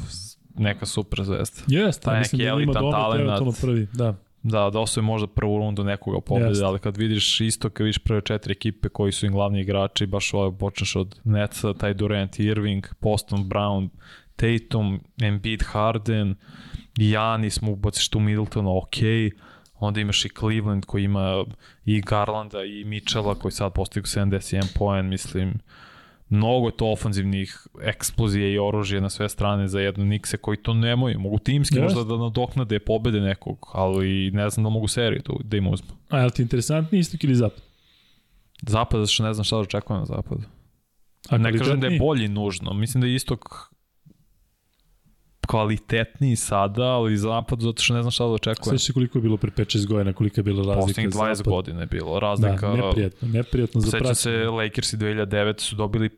neka 0.58 0.86
super 0.86 1.24
zvezda. 1.24 1.60
Jeste, 1.66 2.04
Taj 2.04 2.18
mislim 2.18 2.38
da 2.38 2.62
ima 2.62 2.72
domet 2.72 3.14
eventualno 3.14 3.52
prvi, 3.60 3.86
da. 3.92 4.14
Da, 4.44 4.70
da 4.70 4.80
osvoje 4.80 5.04
možda 5.04 5.26
prvu 5.26 5.58
rundu 5.58 5.84
nekoga 5.84 6.20
pobjede, 6.20 6.50
Jeste. 6.50 6.64
ali 6.64 6.78
kad 6.78 6.96
vidiš 6.96 7.40
isto, 7.40 7.70
kad 7.70 7.84
vidiš 7.84 7.98
prve 7.98 8.20
četiri 8.20 8.52
ekipe 8.52 8.88
koji 8.88 9.12
su 9.12 9.26
im 9.26 9.32
glavni 9.32 9.60
igrači, 9.60 10.06
baš 10.06 10.34
ovo 10.34 10.52
počneš 10.52 10.96
od 10.96 11.20
Netsa, 11.24 11.74
taj 11.74 11.94
Durant, 11.94 12.38
Irving, 12.38 12.86
Poston, 13.00 13.44
Brown, 13.44 13.88
Tatum, 14.36 15.00
Embiid, 15.22 15.62
Harden, 15.62 16.34
Janis 16.96 17.60
mu 17.60 17.72
ubaciš 17.72 18.08
tu 18.08 18.20
Middletona, 18.20 18.76
ok, 18.76 18.96
onda 19.78 20.00
imaš 20.00 20.24
i 20.24 20.28
Cleveland 20.38 20.84
koji 20.84 21.04
ima 21.04 21.44
i 21.84 22.00
Garlanda 22.00 22.64
i 22.64 22.84
Mitchella 22.84 23.34
koji 23.34 23.52
sad 23.52 23.72
postigu 23.72 24.06
71 24.06 24.78
poen, 24.78 25.08
mislim, 25.08 25.54
mnogo 26.28 26.68
je 26.68 26.76
to 26.76 26.92
ofanzivnih 26.92 27.66
eksplozija 27.82 28.48
i 28.48 28.58
oružja 28.58 29.00
na 29.00 29.10
sve 29.10 29.28
strane 29.28 29.68
za 29.68 29.80
jednu 29.80 30.04
Nikse 30.04 30.36
koji 30.36 30.56
to 30.56 30.74
nemaju. 30.74 31.20
Mogu 31.20 31.38
timski 31.38 31.78
Jeste. 31.78 31.84
možda 31.84 32.16
da 32.16 32.22
nadoknade 32.22 32.78
pobede 32.78 33.20
nekog, 33.20 33.70
ali 33.72 34.30
ne 34.30 34.50
znam 34.50 34.64
da 34.64 34.70
mogu 34.70 34.88
seriju 34.88 35.22
tu 35.22 35.40
da 35.44 35.56
im 35.56 35.66
uzmu. 35.66 35.90
A 36.08 36.18
je 36.18 36.24
li 36.24 36.30
ti 36.30 36.42
interesantni 36.42 36.98
istok 36.98 37.24
ili 37.24 37.34
zapad? 37.34 37.62
Zapad, 38.62 39.00
zato 39.00 39.12
što 39.12 39.24
ne 39.24 39.34
znam 39.34 39.44
šta 39.44 39.56
da 39.56 39.62
očekujem 39.62 40.00
na 40.00 40.06
zapadu. 40.06 40.42
A 41.28 41.38
Ne 41.38 41.58
kažem 41.58 41.80
da 41.80 41.86
je 41.86 41.98
bolji 41.98 42.28
nužno, 42.28 42.72
mislim 42.72 43.00
da 43.00 43.06
je 43.06 43.14
istok 43.14 43.73
kvalitetniji 45.46 46.36
sada, 46.36 46.82
ali 46.84 47.16
zapad 47.16 47.60
zato 47.60 47.82
što 47.82 47.94
ne 47.94 48.02
znam 48.02 48.10
šta 48.10 48.24
da 48.24 48.30
očekujem. 48.30 48.78
Sveći 48.78 48.92
koliko 48.92 49.18
je 49.18 49.22
bilo 49.22 49.36
pre 49.36 49.50
5-6 49.52 49.86
godina, 49.86 50.12
kolika 50.12 50.38
je 50.38 50.44
bila 50.44 50.58
razlika. 50.64 50.80
Poslednjih 50.80 51.08
20 51.10 51.34
zapad. 51.34 51.52
godina 51.52 51.80
je 51.80 51.86
bilo 51.86 52.14
Da, 52.14 52.20
razlika. 52.20 52.68
neprijatno, 52.70 53.28
neprijatno 53.28 53.80
za 53.80 53.90
praćenje. 53.90 54.14
se, 54.14 54.48
Lakersi 54.48 54.96
2009 54.96 55.60
su 55.60 55.76
dobili 55.76 56.10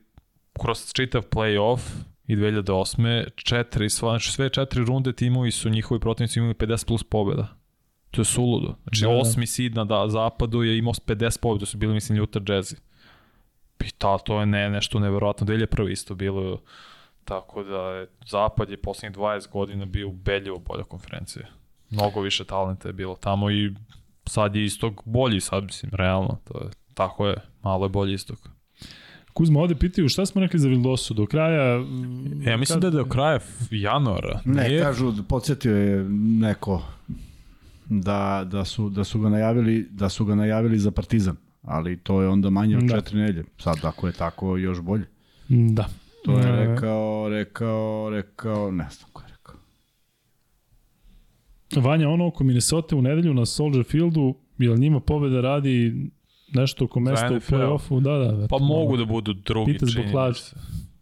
kroz 0.55 0.93
čitav 0.93 1.23
play-off 1.25 1.81
i 2.27 2.37
2008. 2.37 3.05
četiri, 3.37 3.85
sva- 3.87 4.11
znači 4.11 4.33
sve 4.33 4.49
četiri 4.49 4.85
runde 4.85 5.13
timovi 5.13 5.51
su 5.51 5.69
njihovi 5.69 6.01
protivnici 6.01 6.39
imali 6.39 6.55
50 6.55 6.87
plus 6.87 7.03
pobjeda. 7.03 7.49
To 8.11 8.21
je 8.21 8.25
suludo. 8.25 8.75
Znači 8.83 9.03
Da, 9.03 9.09
da. 9.09 9.15
osmi 9.15 9.47
seed 9.47 9.75
na 9.75 9.85
da, 9.85 10.09
zapadu 10.09 10.63
je 10.63 10.79
imao 10.79 10.93
50 10.97 11.41
pobjeda, 11.41 11.61
to 11.61 11.67
su 11.67 11.77
bili 11.79 11.95
mislim 11.95 12.23
Utah 12.23 12.43
Jazzy. 12.43 12.75
I 13.81 13.91
ta, 13.91 14.19
to 14.19 14.41
je 14.41 14.47
ne, 14.47 14.71
nešto 14.71 14.99
neverovatno. 14.99 15.47
2001 15.47 15.91
isto 15.91 16.15
bilo. 16.15 16.61
Tako 17.27 17.63
da 17.63 17.77
je, 17.81 18.07
zapad 18.27 18.71
je 18.71 18.77
poslednjih 18.77 19.19
20 19.19 19.51
godina 19.51 19.85
bio 19.85 20.09
ubedljivo 20.09 20.59
bolja 20.59 20.85
konferencija. 20.85 21.47
Mnogo 21.91 22.21
više 22.21 22.45
talenta 22.45 22.89
je 22.89 22.93
bilo 22.93 23.17
tamo 23.17 23.51
i 23.51 23.75
sad 24.27 24.57
je 24.57 24.65
istog 24.65 25.03
bolji, 25.05 25.41
sad 25.41 25.65
mislim, 25.65 25.91
realno. 25.95 26.39
To 26.45 26.59
je, 26.59 26.71
tako 26.95 27.27
je, 27.27 27.37
malo 27.63 27.85
je 27.85 27.91
bolji 27.91 28.15
istok. 28.15 28.39
Kuzma, 29.33 29.61
ovde 29.61 29.75
pitaju 29.75 30.09
šta 30.09 30.27
smo 30.27 30.41
rekli 30.41 30.59
za 30.61 30.69
Vildosu, 30.69 31.15
do 31.15 31.27
kraja... 31.27 31.63
Ja 32.41 32.53
E, 32.53 32.57
mislim 32.57 32.81
da 32.81 32.87
je 32.87 32.91
do 32.91 33.05
kraja 33.05 33.39
januara. 33.71 34.41
Ne, 34.45 34.69
Nije- 34.69 34.83
kažu, 34.83 35.13
podsjetio 35.29 35.77
je 35.77 36.05
neko 36.41 36.83
da, 37.87 38.47
da, 38.47 38.65
su, 38.65 38.89
da 38.91 39.05
su 39.05 39.21
ga 39.21 39.29
najavili 39.29 39.89
da 39.91 40.09
su 40.09 40.25
ga 40.25 40.35
najavili 40.35 40.79
za 40.79 40.91
Partizan, 40.91 41.37
ali 41.63 41.97
to 41.97 42.23
je 42.23 42.29
onda 42.29 42.51
manje 42.51 42.77
od 42.77 42.83
Da. 42.83 42.95
četiri 42.95 43.19
nedelje. 43.19 43.45
Sad 43.59 43.77
ako 43.83 44.07
je 44.07 44.13
tako 44.13 44.57
još 44.57 44.81
bolje. 44.81 45.05
Da. 45.49 45.89
To 46.27 46.39
je 46.39 46.49
E, 46.49 46.67
rekao, 46.67 47.29
rekao, 47.29 48.11
rekao, 48.11 48.71
ne 48.71 48.87
znam 48.91 49.11
ko 49.13 49.23
je 49.23 49.29
rekao. 49.29 49.55
Vanja, 51.83 52.09
ono 52.09 52.27
oko 52.27 52.45
Minnesota 52.45 52.97
u 52.97 53.03
nedelju 53.03 53.35
na 53.35 53.47
Soldier 53.47 53.85
Fieldu, 53.85 54.35
jel 54.59 54.77
njima 54.77 55.01
pobeda 55.01 55.41
radi 55.41 55.95
nešto 56.55 56.85
oko 56.85 57.01
mesta 57.01 57.27
u 57.27 57.41
play-offu? 57.41 58.01
Da, 58.01 58.19
da. 58.19 58.49
Pa 58.49 58.59
mogu 58.59 58.97
da 58.97 59.05
budu 59.05 59.33
drugi, 59.33 59.73
Pita 59.73 59.87
zbog 59.87 60.05
čini 60.05 60.35
se. 60.35 60.57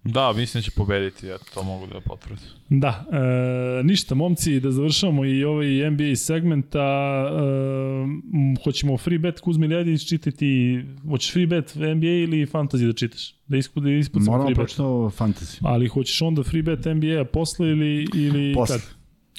Da, 0.04 0.32
mislim 0.32 0.60
da 0.60 0.64
će 0.64 0.70
pobediti, 0.70 1.26
ja 1.26 1.38
to 1.54 1.62
mogu 1.62 1.86
da 1.86 2.00
potvrdim. 2.00 2.46
Da, 2.68 3.04
e, 3.12 3.82
ništa, 3.82 4.14
momci, 4.14 4.60
da 4.60 4.70
završamo 4.70 5.24
i 5.24 5.44
ovaj 5.44 5.90
NBA 5.90 6.16
segment, 6.16 6.74
a 6.74 7.28
e, 7.30 8.62
hoćemo 8.64 8.98
free 8.98 9.18
bet, 9.18 9.40
Kuzmi 9.40 9.66
Ljadić, 9.66 10.08
čitaj 10.08 10.32
ti, 10.32 10.82
hoćeš 11.08 11.32
free 11.32 11.46
bet 11.46 11.74
NBA 11.74 12.06
ili 12.06 12.46
fantasy 12.46 12.86
da 12.86 12.92
čitaš? 12.92 13.34
Da, 13.46 13.56
ispu, 13.56 13.80
da 13.80 13.90
ispucamo 13.90 14.30
Moramo 14.30 14.48
free 14.48 14.54
bet. 14.54 14.64
početi 14.64 14.82
o 14.82 15.10
fantasy. 15.18 15.58
Ali 15.62 15.88
hoćeš 15.88 16.22
onda 16.22 16.42
free 16.42 16.62
bet 16.62 16.84
NBA 16.84 17.24
posle 17.24 17.68
ili, 17.68 18.06
ili 18.14 18.54
Posle. 18.54 18.78
kad? 18.78 18.88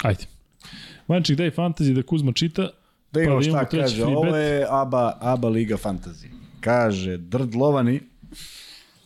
Ajde. 0.03 0.23
Vanček, 1.07 1.37
daj 1.37 1.51
fantasy 1.51 1.93
da 1.93 2.03
Kuzma 2.03 2.31
čita. 2.31 2.61
Da 2.61 2.71
Pa 3.11 3.19
da 3.19 3.23
imamo 3.23 3.41
šta 3.41 3.65
treći 3.65 3.83
kaže, 3.83 4.03
free 4.03 4.15
ovo 4.15 4.35
je 4.35 4.65
ABA, 4.69 5.17
ABA 5.21 5.49
Liga 5.49 5.75
Fantasy. 5.77 6.27
Kaže, 6.59 7.17
Drdlovani 7.17 7.99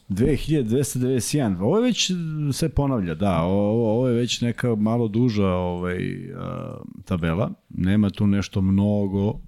2291. 0.10 1.62
Ovo 1.62 1.78
je 1.78 1.84
već 1.84 2.12
se 2.54 2.70
ponavlja, 2.70 3.16
da, 3.16 3.42
ovo, 3.42 3.92
ovo 3.92 4.08
je 4.08 4.16
već 4.16 4.42
neka 4.42 4.76
malo 4.76 5.08
duža 5.08 5.48
ovaj, 5.48 5.98
a, 6.36 6.78
tabela. 7.06 7.52
Nema 7.70 8.10
tu 8.10 8.28
nešto 8.28 8.62
mnogo 8.62 9.40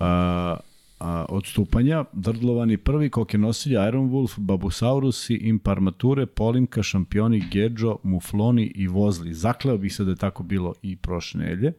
a, 0.00 0.56
a, 1.00 1.24
odstupanja. 1.28 2.04
Drdlovani 2.12 2.76
prvi, 2.76 3.10
koke 3.10 3.38
nosilja, 3.38 3.88
Iron 3.88 4.10
Wolf, 4.10 4.38
Babusaurusi, 4.38 5.34
Imparmature, 5.34 6.26
Polimka, 6.26 6.82
Šampioni, 6.82 7.44
Gedžo, 7.52 7.96
Mufloni 8.02 8.72
i 8.74 8.86
Vozli. 8.86 9.34
Zakleo 9.34 9.78
bih 9.78 9.94
se 9.94 10.04
da 10.04 10.10
je 10.10 10.16
tako 10.16 10.42
bilo 10.42 10.74
i 10.82 10.96
prošle 10.96 11.40
nedelje. 11.40 11.72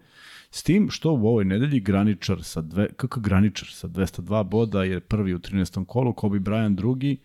S 0.52 0.64
tim 0.64 0.90
što 0.90 1.12
u 1.12 1.28
ovoj 1.28 1.46
nedelji 1.46 1.80
graničar 1.80 2.44
sa 2.44 2.62
dve, 2.62 2.88
kako 2.94 3.20
graničar 3.20 3.68
sa 3.72 3.88
202 3.88 4.44
boda 4.44 4.84
je 4.84 5.00
prvi 5.00 5.34
u 5.34 5.40
13. 5.40 5.86
kolu, 5.86 6.14
Kobe 6.14 6.40
Bryant 6.40 6.76
drugi, 6.76 7.18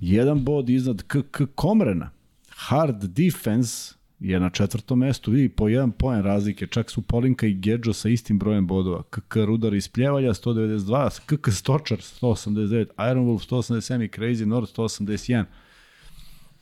jedan 0.00 0.44
bod 0.44 0.68
iznad 0.68 1.02
KK 1.02 1.42
Komrena. 1.54 2.10
Hard 2.48 3.04
defense 3.04 3.94
je 4.20 4.40
na 4.40 4.50
četvrtom 4.50 4.98
mestu, 4.98 5.30
vidi 5.30 5.48
po 5.48 5.68
jedan 5.68 5.92
poen 5.92 6.22
razlike, 6.22 6.66
čak 6.66 6.90
su 6.90 7.02
Polinka 7.02 7.46
i 7.46 7.54
Gedžo 7.54 7.92
sa 7.92 8.08
istim 8.08 8.38
brojem 8.38 8.66
bodova. 8.66 9.02
KK 9.02 9.36
Rudar 9.36 9.74
iz 9.74 9.88
Pljevalja 9.88 10.34
192, 10.34 11.20
KK 11.26 11.52
Stočar 11.52 11.98
189, 11.98 13.10
Iron 13.10 13.26
Wolf 13.26 13.50
187 13.50 14.04
i 14.04 14.08
Crazy 14.08 14.44
North 14.44 14.78
181. 14.78 15.44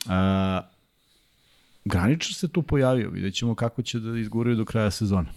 A, 0.09 0.61
Graničar 1.85 2.35
se 2.35 2.49
tu 2.49 2.63
pojavio, 2.63 3.11
vidjet 3.11 3.35
ćemo 3.35 3.55
kako 3.55 3.83
će 3.83 4.01
da 4.01 4.19
izguraju 4.19 4.57
do 4.57 4.65
kraja 4.65 4.91
sezone. 4.91 5.29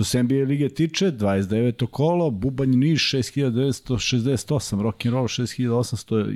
Što 0.00 0.04
se 0.04 0.22
NBA 0.22 0.34
lige 0.34 0.68
tiče, 0.68 1.12
29. 1.12 1.86
kolo, 1.86 2.30
Bubanj 2.30 2.70
Niš 2.70 3.12
6968, 3.12 4.80
Rock'n'Roll 4.80 5.28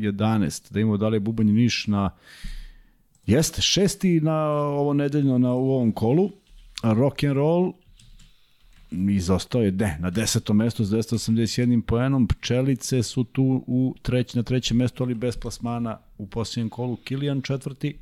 6811. 0.08 0.72
Da 0.72 0.80
imamo 0.80 0.96
da 0.96 1.18
Bubanj 1.18 1.52
Niš 1.52 1.86
na... 1.86 2.10
Jeste, 3.26 3.62
šesti 3.62 4.20
na 4.20 4.50
ovo 4.52 4.92
nedeljno 4.92 5.38
na, 5.38 5.54
u 5.54 5.70
ovom 5.70 5.92
kolu. 5.92 6.30
Rock'n'Roll 6.82 7.72
izostao 8.90 9.62
je, 9.62 9.72
ne, 9.72 9.98
na 10.00 10.10
desetom 10.10 10.56
mestu 10.56 10.84
s 10.84 10.90
281 10.90 11.80
poenom, 11.80 12.28
Pčelice 12.28 13.02
su 13.02 13.24
tu 13.24 13.64
u 13.66 13.94
treć, 14.02 14.34
na 14.34 14.42
trećem 14.42 14.76
mestu, 14.76 15.02
ali 15.02 15.14
bez 15.14 15.36
plasmana 15.36 15.98
u 16.18 16.26
posljednjem 16.26 16.68
kolu, 16.68 16.96
Kilijan 16.96 17.42
četvrti, 17.42 17.98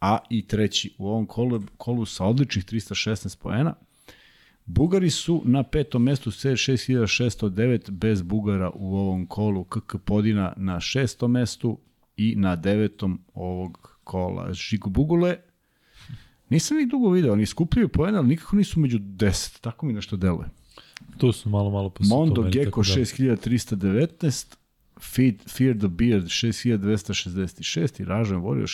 a 0.00 0.18
i 0.30 0.46
treći 0.46 0.94
u 0.98 1.08
ovom 1.08 1.26
kolu, 1.26 1.62
kolu 1.76 2.06
sa 2.06 2.24
odličnih 2.24 2.64
316 2.64 3.38
poena. 3.38 3.74
Bugari 4.66 5.10
su 5.10 5.42
na 5.44 5.62
petom 5.62 6.02
mestu 6.02 6.30
s 6.30 6.44
6609 6.44 7.90
bez 7.90 8.22
Bugara 8.22 8.70
u 8.74 8.96
ovom 8.96 9.26
kolu, 9.26 9.64
KK 9.64 9.96
Podina 10.04 10.52
na 10.56 10.80
šestom 10.80 11.32
mestu 11.32 11.78
i 12.16 12.34
na 12.36 12.56
devetom 12.56 13.20
ovog 13.34 13.98
kola. 14.04 14.52
Žigo 14.52 14.90
Bugule, 14.90 15.36
nisam 16.48 16.80
ih 16.80 16.88
dugo 16.88 17.10
video, 17.10 17.32
oni 17.32 17.46
skupljaju 17.46 17.88
poena, 17.88 18.18
ali 18.18 18.28
nikako 18.28 18.56
nisu 18.56 18.80
među 18.80 18.98
10, 18.98 19.60
tako 19.60 19.86
mi 19.86 19.92
nešto 19.92 20.16
deluje. 20.16 20.48
Tu 21.18 21.32
su 21.32 21.48
malo, 21.48 21.70
malo 21.70 21.90
po 21.90 22.04
Mondo 22.04 22.42
Gecko 22.42 22.64
tako 22.64 22.82
da. 22.82 23.04
6319, 23.04 24.56
Feed, 25.00 25.34
Fear 25.48 25.78
the 25.78 25.88
Beard 25.88 26.24
6266 26.24 28.00
i 28.00 28.04
Ražan 28.04 28.42
Warrior 28.42 28.66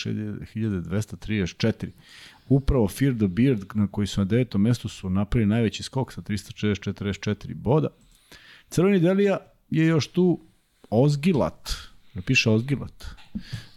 6234. 0.55 1.89
Upravo 2.53 2.87
Fear 2.87 3.13
the 3.15 3.27
Beard 3.27 3.63
na 3.73 3.87
koji 3.87 4.07
su 4.07 4.21
na 4.21 4.25
devetom 4.25 4.61
mestu 4.61 4.89
su 4.89 5.09
napravili 5.09 5.49
najveći 5.49 5.83
skok 5.83 6.13
sa 6.13 6.21
344 6.21 7.53
boda. 7.53 7.87
Crveni 8.69 8.99
Delija 8.99 9.37
je 9.69 9.85
još 9.85 10.07
tu 10.07 10.39
Ozgilat, 10.89 11.69
ne 12.13 12.21
piše 12.21 12.49
Ozgilat, 12.49 13.05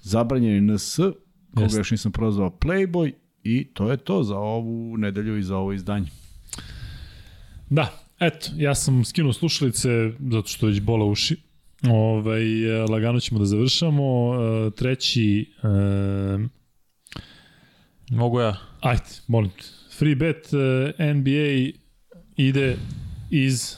zabranjeni 0.02 0.60
NS 0.60 0.96
koga 0.96 1.62
Jeste. 1.62 1.78
još 1.78 1.90
nisam 1.90 2.12
prozvao 2.12 2.50
Playboy 2.50 3.12
i 3.42 3.64
to 3.74 3.90
je 3.90 3.96
to 3.96 4.22
za 4.22 4.38
ovu 4.38 4.96
nedelju 4.96 5.38
i 5.38 5.42
za 5.42 5.56
ovo 5.56 5.72
izdanje. 5.72 6.08
Da, 7.70 8.06
eto, 8.20 8.48
ja 8.56 8.74
sam 8.74 9.04
skinuo 9.04 9.32
slušalice 9.32 9.88
zato 10.30 10.48
što 10.48 10.66
već 10.66 10.80
bola 10.80 11.04
uši. 11.04 11.36
Ovaj, 11.90 12.64
e, 12.64 12.82
lagano 12.82 13.20
ćemo 13.20 13.38
da 13.38 13.46
završamo. 13.46 14.34
E, 14.34 14.70
Treći, 14.70 15.50
e, 15.62 16.56
Mogu 18.10 18.40
ja? 18.40 18.56
ajde, 18.80 19.02
molim 19.28 19.50
te. 19.50 19.64
Free 19.98 20.14
bet 20.14 20.48
e, 20.98 21.14
NBA 21.14 21.72
ide 22.36 22.76
iz 23.30 23.76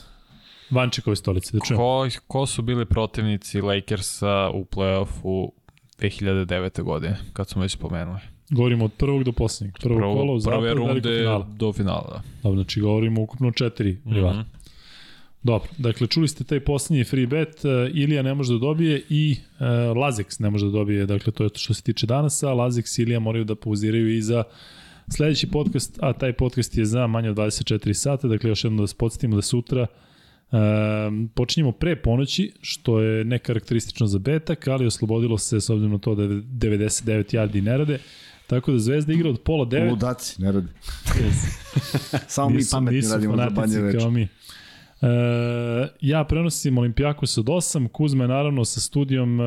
Vančekove 0.71 1.15
stolice. 1.15 1.57
Da 1.57 1.59
čujem. 1.65 1.77
Ko, 1.77 2.07
ko 2.27 2.45
su 2.45 2.61
bili 2.61 2.85
protivnici 2.85 3.61
Lakersa 3.61 4.49
u 4.53 4.65
play-offu 4.65 5.49
2009. 5.99 6.81
godine, 6.83 7.17
kad 7.33 7.49
smo 7.49 7.61
već 7.61 7.71
spomenuli? 7.71 8.19
Govorimo 8.49 8.85
od 8.85 8.91
prvog 8.93 9.23
do 9.23 9.31
poslednjeg. 9.31 9.75
Prvo, 9.81 9.97
Prvo 9.97 10.13
kolo, 10.13 10.27
prve 10.33 10.39
zapad, 10.39 10.63
veliko 10.63 10.87
runde 10.87 11.25
do 11.57 11.73
finala. 11.73 12.09
Da. 12.09 12.21
Dobro, 12.43 12.63
znači 12.63 12.81
govorimo 12.81 13.21
ukupno 13.21 13.51
četiri 13.51 13.97
rivala. 14.05 14.33
Mhm. 14.33 14.49
Dobro, 15.43 15.69
dakle 15.77 16.07
čuli 16.07 16.27
ste 16.27 16.43
taj 16.43 16.59
poslednji 16.59 17.03
free 17.03 17.27
bet, 17.27 17.65
uh, 17.65 17.95
Ilija 17.95 18.21
ne 18.21 18.33
može 18.33 18.53
da 18.53 18.59
dobije 18.59 19.03
i 19.09 19.35
uh, 19.59 19.65
Lazex 19.97 20.41
ne 20.41 20.49
može 20.49 20.65
da 20.65 20.71
dobije, 20.71 21.05
dakle 21.05 21.33
to 21.33 21.43
je 21.43 21.49
to 21.49 21.59
što 21.59 21.73
se 21.73 21.81
tiče 21.81 22.07
danasa, 22.07 22.47
Lazex 22.47 22.99
i 22.99 23.03
Ilija 23.03 23.19
moraju 23.19 23.43
da 23.43 23.55
pauziraju 23.55 24.17
i 24.17 24.21
za 24.21 24.43
sledeći 25.11 25.47
podcast, 25.47 25.99
a 26.01 26.13
taj 26.13 26.33
podcast 26.33 26.77
je 26.77 26.85
za 26.85 27.07
manje 27.07 27.29
od 27.29 27.37
24 27.37 27.93
sata, 27.93 28.27
dakle 28.27 28.49
još 28.49 28.63
jednom 28.63 28.77
da 28.77 28.83
vas 28.83 28.93
podsjetimo 28.93 29.35
da 29.35 29.41
sutra 29.41 29.87
Um, 30.51 31.29
počinjemo 31.35 31.71
pre 31.71 31.95
ponoći, 31.95 32.51
što 32.61 33.01
je 33.01 33.25
nekarakteristično 33.25 34.07
za 34.07 34.19
betak, 34.19 34.67
ali 34.67 34.85
oslobodilo 34.85 35.37
se 35.37 35.61
s 35.61 35.69
obzirom 35.69 35.91
na 35.91 35.97
to 35.97 36.15
da 36.15 36.23
99 36.23 37.35
yardi 37.35 37.61
ne 37.61 37.77
rade. 37.77 37.99
Tako 38.47 38.71
da 38.71 38.79
Zvezda 38.79 39.13
igra 39.13 39.29
od 39.29 39.41
pola 39.41 39.65
9. 39.65 39.89
Ludaci, 39.89 40.41
ne 40.41 40.51
radi. 40.51 40.67
Samo 42.27 42.49
mi 42.49 42.57
Nisu- 42.57 42.71
pametni 42.71 42.97
nisu 42.97 43.13
radimo 43.13 43.37
za 43.37 43.49
banje 43.49 43.79
večer. 43.79 44.01
kao 44.01 44.11
mi. 44.11 44.27
E, 45.01 45.07
ja 46.01 46.23
prenosim 46.23 46.77
Olimpijakos 46.77 47.37
od 47.37 47.45
8, 47.45 47.87
Kuzma 47.87 48.23
je 48.23 48.27
naravno 48.27 48.65
sa 48.65 48.79
studijom 48.79 49.41
e, 49.41 49.43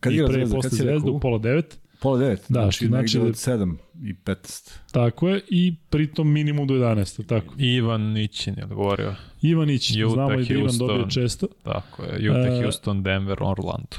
Kad 0.00 0.12
i 0.12 0.16
igra 0.16 0.28
pre 0.28 0.42
i 0.42 0.50
posle? 0.50 0.70
Zvezda 0.70 1.10
u 1.10 1.20
pola 1.20 1.38
9. 1.38 1.62
Pola 2.00 2.18
devet, 2.18 2.44
Da, 2.48 2.60
znači, 2.60 2.86
znači 2.86 3.12
negde 3.14 3.26
da- 3.26 3.30
od 3.30 3.36
sedam 3.36 3.78
i 4.02 4.14
15. 4.14 4.70
Tako 4.92 5.28
je, 5.28 5.40
i 5.48 5.74
pritom 5.90 6.32
minimum 6.32 6.66
do 6.66 6.74
11. 6.74 7.26
Tako. 7.26 7.54
Ivan 7.58 8.00
Nićin 8.02 8.54
je 8.58 8.64
odgovorio. 8.64 9.14
Ivanić, 9.42 9.90
Utah, 9.96 10.12
znamo 10.12 10.32
i 10.32 10.44
da 10.44 10.54
Ivan 10.54 10.78
dobije 10.78 11.10
često. 11.10 11.46
Tako 11.62 12.02
je. 12.02 12.30
Utah, 12.30 12.52
E, 12.52 12.62
Houston, 12.62 13.02
Denver, 13.02 13.38
Orlando. 13.42 13.96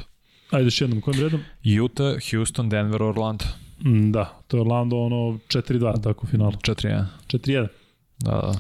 Ajde 0.51 0.65
još 0.65 0.81
jednom, 0.81 1.01
kojim 1.01 1.21
redom? 1.21 1.41
Utah, 1.83 2.15
Houston, 2.31 2.69
Denver, 2.69 3.03
Orlando. 3.03 3.45
Mm, 3.85 4.11
da, 4.11 4.39
to 4.47 4.57
je 4.57 4.61
Orlando 4.61 4.97
ono 4.97 5.15
4-2, 5.47 6.03
tako 6.03 6.25
u 6.25 6.29
finalu. 6.29 6.51
4-1. 6.51 7.05
4-1. 7.27 7.67
Da, 8.19 8.31
da. 8.31 8.59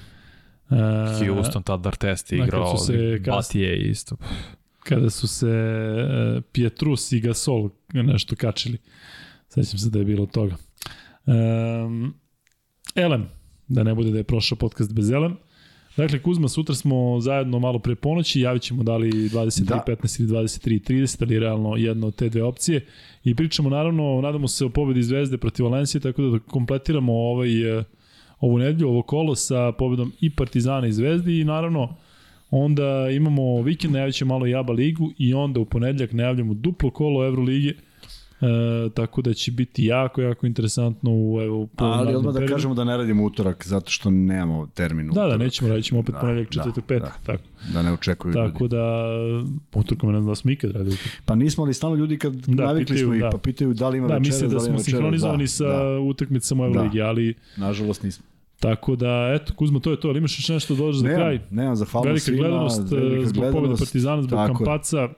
E, 1.21 1.27
Houston, 1.27 1.63
tad 1.63 1.87
Artest 1.87 2.29
da, 2.31 2.37
kad 2.37 2.47
igrao, 2.47 2.77
se 2.77 3.19
Batije 3.25 3.89
isto. 3.89 4.15
kada 4.83 5.09
su 5.09 5.27
se 5.27 5.49
e, 5.49 6.41
Pietrus 6.51 7.11
i 7.11 7.19
Gasol 7.19 7.69
nešto 7.93 8.35
kačili. 8.35 8.77
Sećam 9.49 9.79
se 9.79 9.89
da 9.89 9.99
je 9.99 10.05
bilo 10.05 10.25
toga. 10.25 10.55
Um, 11.25 12.13
Elem, 12.95 13.29
da 13.67 13.83
ne 13.83 13.95
bude 13.95 14.11
da 14.11 14.17
je 14.17 14.23
prošao 14.23 14.57
podcast 14.57 14.93
bez 14.93 15.11
Elem. 15.11 15.37
Dakle, 15.97 16.19
Kuzma, 16.21 16.47
sutra 16.47 16.75
smo 16.75 17.19
zajedno 17.19 17.59
malo 17.59 17.79
pre 17.79 17.95
ponoći, 17.95 18.41
javit 18.41 18.61
ćemo 18.61 18.83
da 18.83 18.97
li 18.97 19.11
23.15 19.11 20.25
Da. 20.25 20.39
ili 20.39 20.47
23.30, 20.47 21.23
ali 21.23 21.39
realno 21.39 21.75
jedna 21.75 22.07
od 22.07 22.15
te 22.15 22.29
dve 22.29 22.43
opcije. 22.43 22.85
I 23.23 23.35
pričamo, 23.35 23.69
naravno, 23.69 24.21
nadamo 24.23 24.47
se 24.47 24.65
o 24.65 24.69
pobedi 24.69 25.03
Zvezde 25.03 25.37
protiv 25.37 25.65
Valencije, 25.65 26.01
tako 26.01 26.21
da 26.21 26.39
kompletiramo 26.39 27.13
ovaj, 27.13 27.79
e, 27.79 27.83
ovu 28.43 28.57
nedelju, 28.57 28.89
ovo 28.89 29.01
kolo 29.01 29.35
sa 29.35 29.71
pobedom 29.71 30.11
i 30.21 30.29
Partizana 30.29 30.87
i 30.87 30.93
Zvezde 30.93 31.39
i 31.39 31.43
naravno 31.43 31.95
onda 32.51 33.09
imamo 33.09 33.61
vikend, 33.61 33.93
najavit 33.93 34.21
malo 34.21 34.47
i 34.47 34.55
ABA 34.55 34.73
ligu 34.73 35.11
i 35.17 35.33
onda 35.33 35.59
u 35.59 35.65
ponedljak 35.65 36.11
najavljamo 36.11 36.53
duplo 36.53 36.89
kolo 36.89 37.25
Evrolige, 37.27 37.73
E, 38.43 38.89
tako 38.89 39.21
da 39.21 39.33
će 39.33 39.51
biti 39.51 39.85
jako, 39.85 40.21
jako 40.21 40.45
interesantno 40.45 41.11
u, 41.11 41.39
evo, 41.41 41.67
Ali 41.75 42.15
odmah 42.15 42.33
da 42.33 42.39
periodu. 42.39 42.53
kažemo 42.53 42.73
da 42.73 42.83
ne 42.83 42.97
radimo 42.97 43.23
utorak, 43.23 43.65
zato 43.65 43.91
što 43.91 44.09
nemamo 44.09 44.67
termin 44.67 45.07
Da, 45.07 45.13
da, 45.13 45.21
utorak. 45.21 45.39
nećemo, 45.39 45.69
radit 45.69 45.85
ćemo 45.85 45.99
opet 45.99 46.13
Da, 46.13 46.19
ponedljak, 46.19 46.47
da, 46.47 46.51
četvrtak, 46.53 46.85
petak. 46.85 47.19
da. 47.19 47.25
Tako, 47.27 47.43
Da 47.73 47.81
ne 47.81 47.93
očekuju 47.93 48.33
ljudi. 48.33 48.47
tako 48.47 48.67
da, 48.67 49.05
utorkom 49.75 50.11
ne 50.11 50.17
znam 50.17 50.27
da 50.27 50.35
smo 50.35 50.51
ikad 50.51 50.71
radili 50.71 50.93
utorak. 50.93 51.21
Pa 51.25 51.35
nismo, 51.35 51.63
ali 51.63 51.73
stalno 51.73 51.95
ljudi 51.95 52.17
kad 52.17 52.33
Da, 52.35 52.65
navikli 52.65 52.85
pitaju, 52.85 53.05
smo 53.05 53.15
ih, 53.15 53.21
da. 53.21 53.29
pa 53.29 53.37
pitaju 53.37 53.73
da 53.73 53.89
li 53.89 53.97
ima 53.97 54.07
Da, 54.07 54.13
večeras, 54.13 54.27
mislim 54.31 54.49
da 54.49 54.55
li 54.55 54.59
ima 54.59 54.61
smo 54.61 54.71
večeras, 54.73 54.85
sinhronizovani 54.87 55.43
da, 55.43 55.47
sa 55.47 55.63
Da, 55.65 55.99
utakmicama 55.99 56.65
Euroligi, 56.65 57.01
ali 57.01 57.33
nažalost 57.57 58.03
nismo. 58.03 58.25
tako 58.59 58.95
da, 58.95 59.07
eto, 59.33 59.53
Kuzma, 59.53 59.79
to 59.79 59.91
je 59.91 59.99
to, 59.99 60.07
ali 60.07 60.17
imaš 60.17 60.39
još 60.39 60.49
nešto 60.49 60.75
da 60.75 60.79
dođeš 60.79 61.01
za 61.01 61.07
kraj? 61.07 61.33
Nemam, 61.33 61.47
nemam, 61.51 61.75
zahvalno 61.75 62.07
Velika 62.07 62.21
svima. 62.21 62.37
gledanost 62.39 62.91
velika 62.91 63.25
zbog 63.25 63.41
pobjede 63.41 63.51
gledanost. 63.51 63.83
Partizana, 63.83 64.21
zbog 64.21 64.37
Tako. 64.37 64.53
Kampaca. 64.55 65.09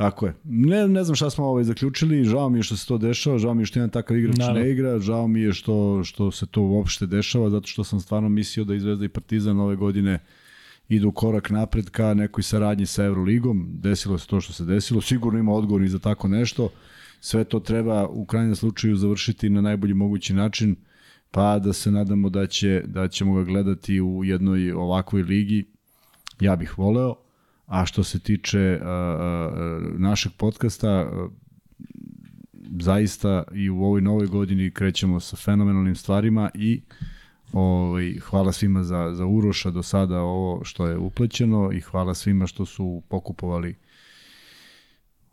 Tako 0.00 0.26
je. 0.26 0.34
Ne, 0.44 0.88
ne 0.88 1.04
znam 1.04 1.16
šta 1.16 1.30
smo 1.30 1.44
ovaj 1.44 1.64
zaključili, 1.64 2.24
žao 2.24 2.48
mi 2.48 2.58
je 2.58 2.62
što 2.62 2.76
se 2.76 2.86
to 2.86 2.98
dešava, 2.98 3.38
žao 3.38 3.54
mi 3.54 3.62
je 3.62 3.66
što 3.66 3.78
jedan 3.78 3.90
takav 3.90 4.16
igrač 4.16 4.36
Naravno. 4.38 4.60
ne 4.60 4.70
igra, 4.70 4.98
žao 4.98 5.28
mi 5.28 5.40
je 5.40 5.52
što, 5.52 6.04
što 6.04 6.30
se 6.30 6.46
to 6.46 6.62
uopšte 6.62 7.06
dešava, 7.06 7.50
zato 7.50 7.68
što 7.68 7.84
sam 7.84 8.00
stvarno 8.00 8.28
mislio 8.28 8.64
da 8.64 8.74
i 8.74 8.80
Zvezda 8.80 9.04
i 9.04 9.08
Partizan 9.08 9.60
ove 9.60 9.76
godine 9.76 10.18
idu 10.88 11.12
korak 11.12 11.50
napred 11.50 11.90
ka 11.90 12.14
nekoj 12.14 12.42
saradnji 12.42 12.86
sa 12.86 13.04
Euroligom. 13.04 13.68
Desilo 13.72 14.18
se 14.18 14.26
to 14.26 14.40
što 14.40 14.52
se 14.52 14.64
desilo. 14.64 15.00
Sigurno 15.00 15.38
ima 15.38 15.52
odgovor 15.52 15.82
i 15.82 15.88
za 15.88 15.98
tako 15.98 16.28
nešto. 16.28 16.68
Sve 17.20 17.44
to 17.44 17.60
treba 17.60 18.06
u 18.08 18.24
krajnjem 18.24 18.56
slučaju 18.56 18.96
završiti 18.96 19.50
na 19.50 19.60
najbolji 19.60 19.94
mogući 19.94 20.34
način, 20.34 20.76
pa 21.30 21.58
da 21.58 21.72
se 21.72 21.90
nadamo 21.90 22.30
da, 22.30 22.46
će, 22.46 22.82
da 22.86 23.08
ćemo 23.08 23.34
ga 23.34 23.44
gledati 23.44 24.00
u 24.00 24.24
jednoj 24.24 24.72
ovakvoj 24.72 25.22
ligi. 25.22 25.66
Ja 26.40 26.56
bih 26.56 26.78
voleo. 26.78 27.14
A 27.70 27.86
što 27.86 28.04
se 28.04 28.18
tiče 28.18 28.80
uh, 28.80 30.00
našeg 30.00 30.32
podcasta, 30.36 31.10
uh, 31.12 31.30
zaista 32.80 33.44
i 33.54 33.70
u 33.70 33.82
ovoj 33.84 34.00
novoj 34.00 34.26
godini 34.26 34.70
krećemo 34.70 35.20
sa 35.20 35.36
fenomenalnim 35.36 35.94
stvarima 35.94 36.50
i 36.54 36.80
ovaj, 37.52 38.14
hvala 38.22 38.52
svima 38.52 38.82
za, 38.82 39.14
za 39.14 39.26
Uroša 39.26 39.70
do 39.70 39.82
sada 39.82 40.20
ovo 40.20 40.64
što 40.64 40.86
je 40.86 40.98
uplećeno 40.98 41.72
i 41.72 41.80
hvala 41.80 42.14
svima 42.14 42.46
što 42.46 42.66
su 42.66 43.02
pokupovali 43.08 43.74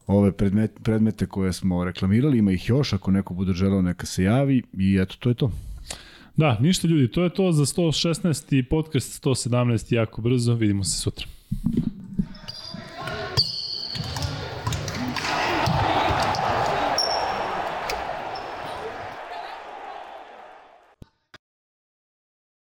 ove 0.07 0.31
predmet, 0.31 0.71
predmete 0.83 1.25
koje 1.25 1.53
smo 1.53 1.83
reklamirali, 1.83 2.37
ima 2.37 2.51
ih 2.51 2.69
još, 2.69 2.93
ako 2.93 3.11
neko 3.11 3.33
bude 3.33 3.53
želeo 3.53 3.81
neka 3.81 4.05
se 4.05 4.23
javi 4.23 4.63
i 4.73 4.97
eto, 5.01 5.15
to 5.19 5.29
je 5.29 5.35
to. 5.35 5.51
Da, 6.35 6.59
ništa 6.59 6.87
ljudi, 6.87 7.11
to 7.11 7.23
je 7.23 7.29
to 7.29 7.51
za 7.51 7.65
116. 7.65 8.69
podcast 8.69 9.25
117 9.25 9.93
jako 9.93 10.21
brzo, 10.21 10.53
vidimo 10.53 10.83
se 10.83 10.99
sutra. 10.99 11.27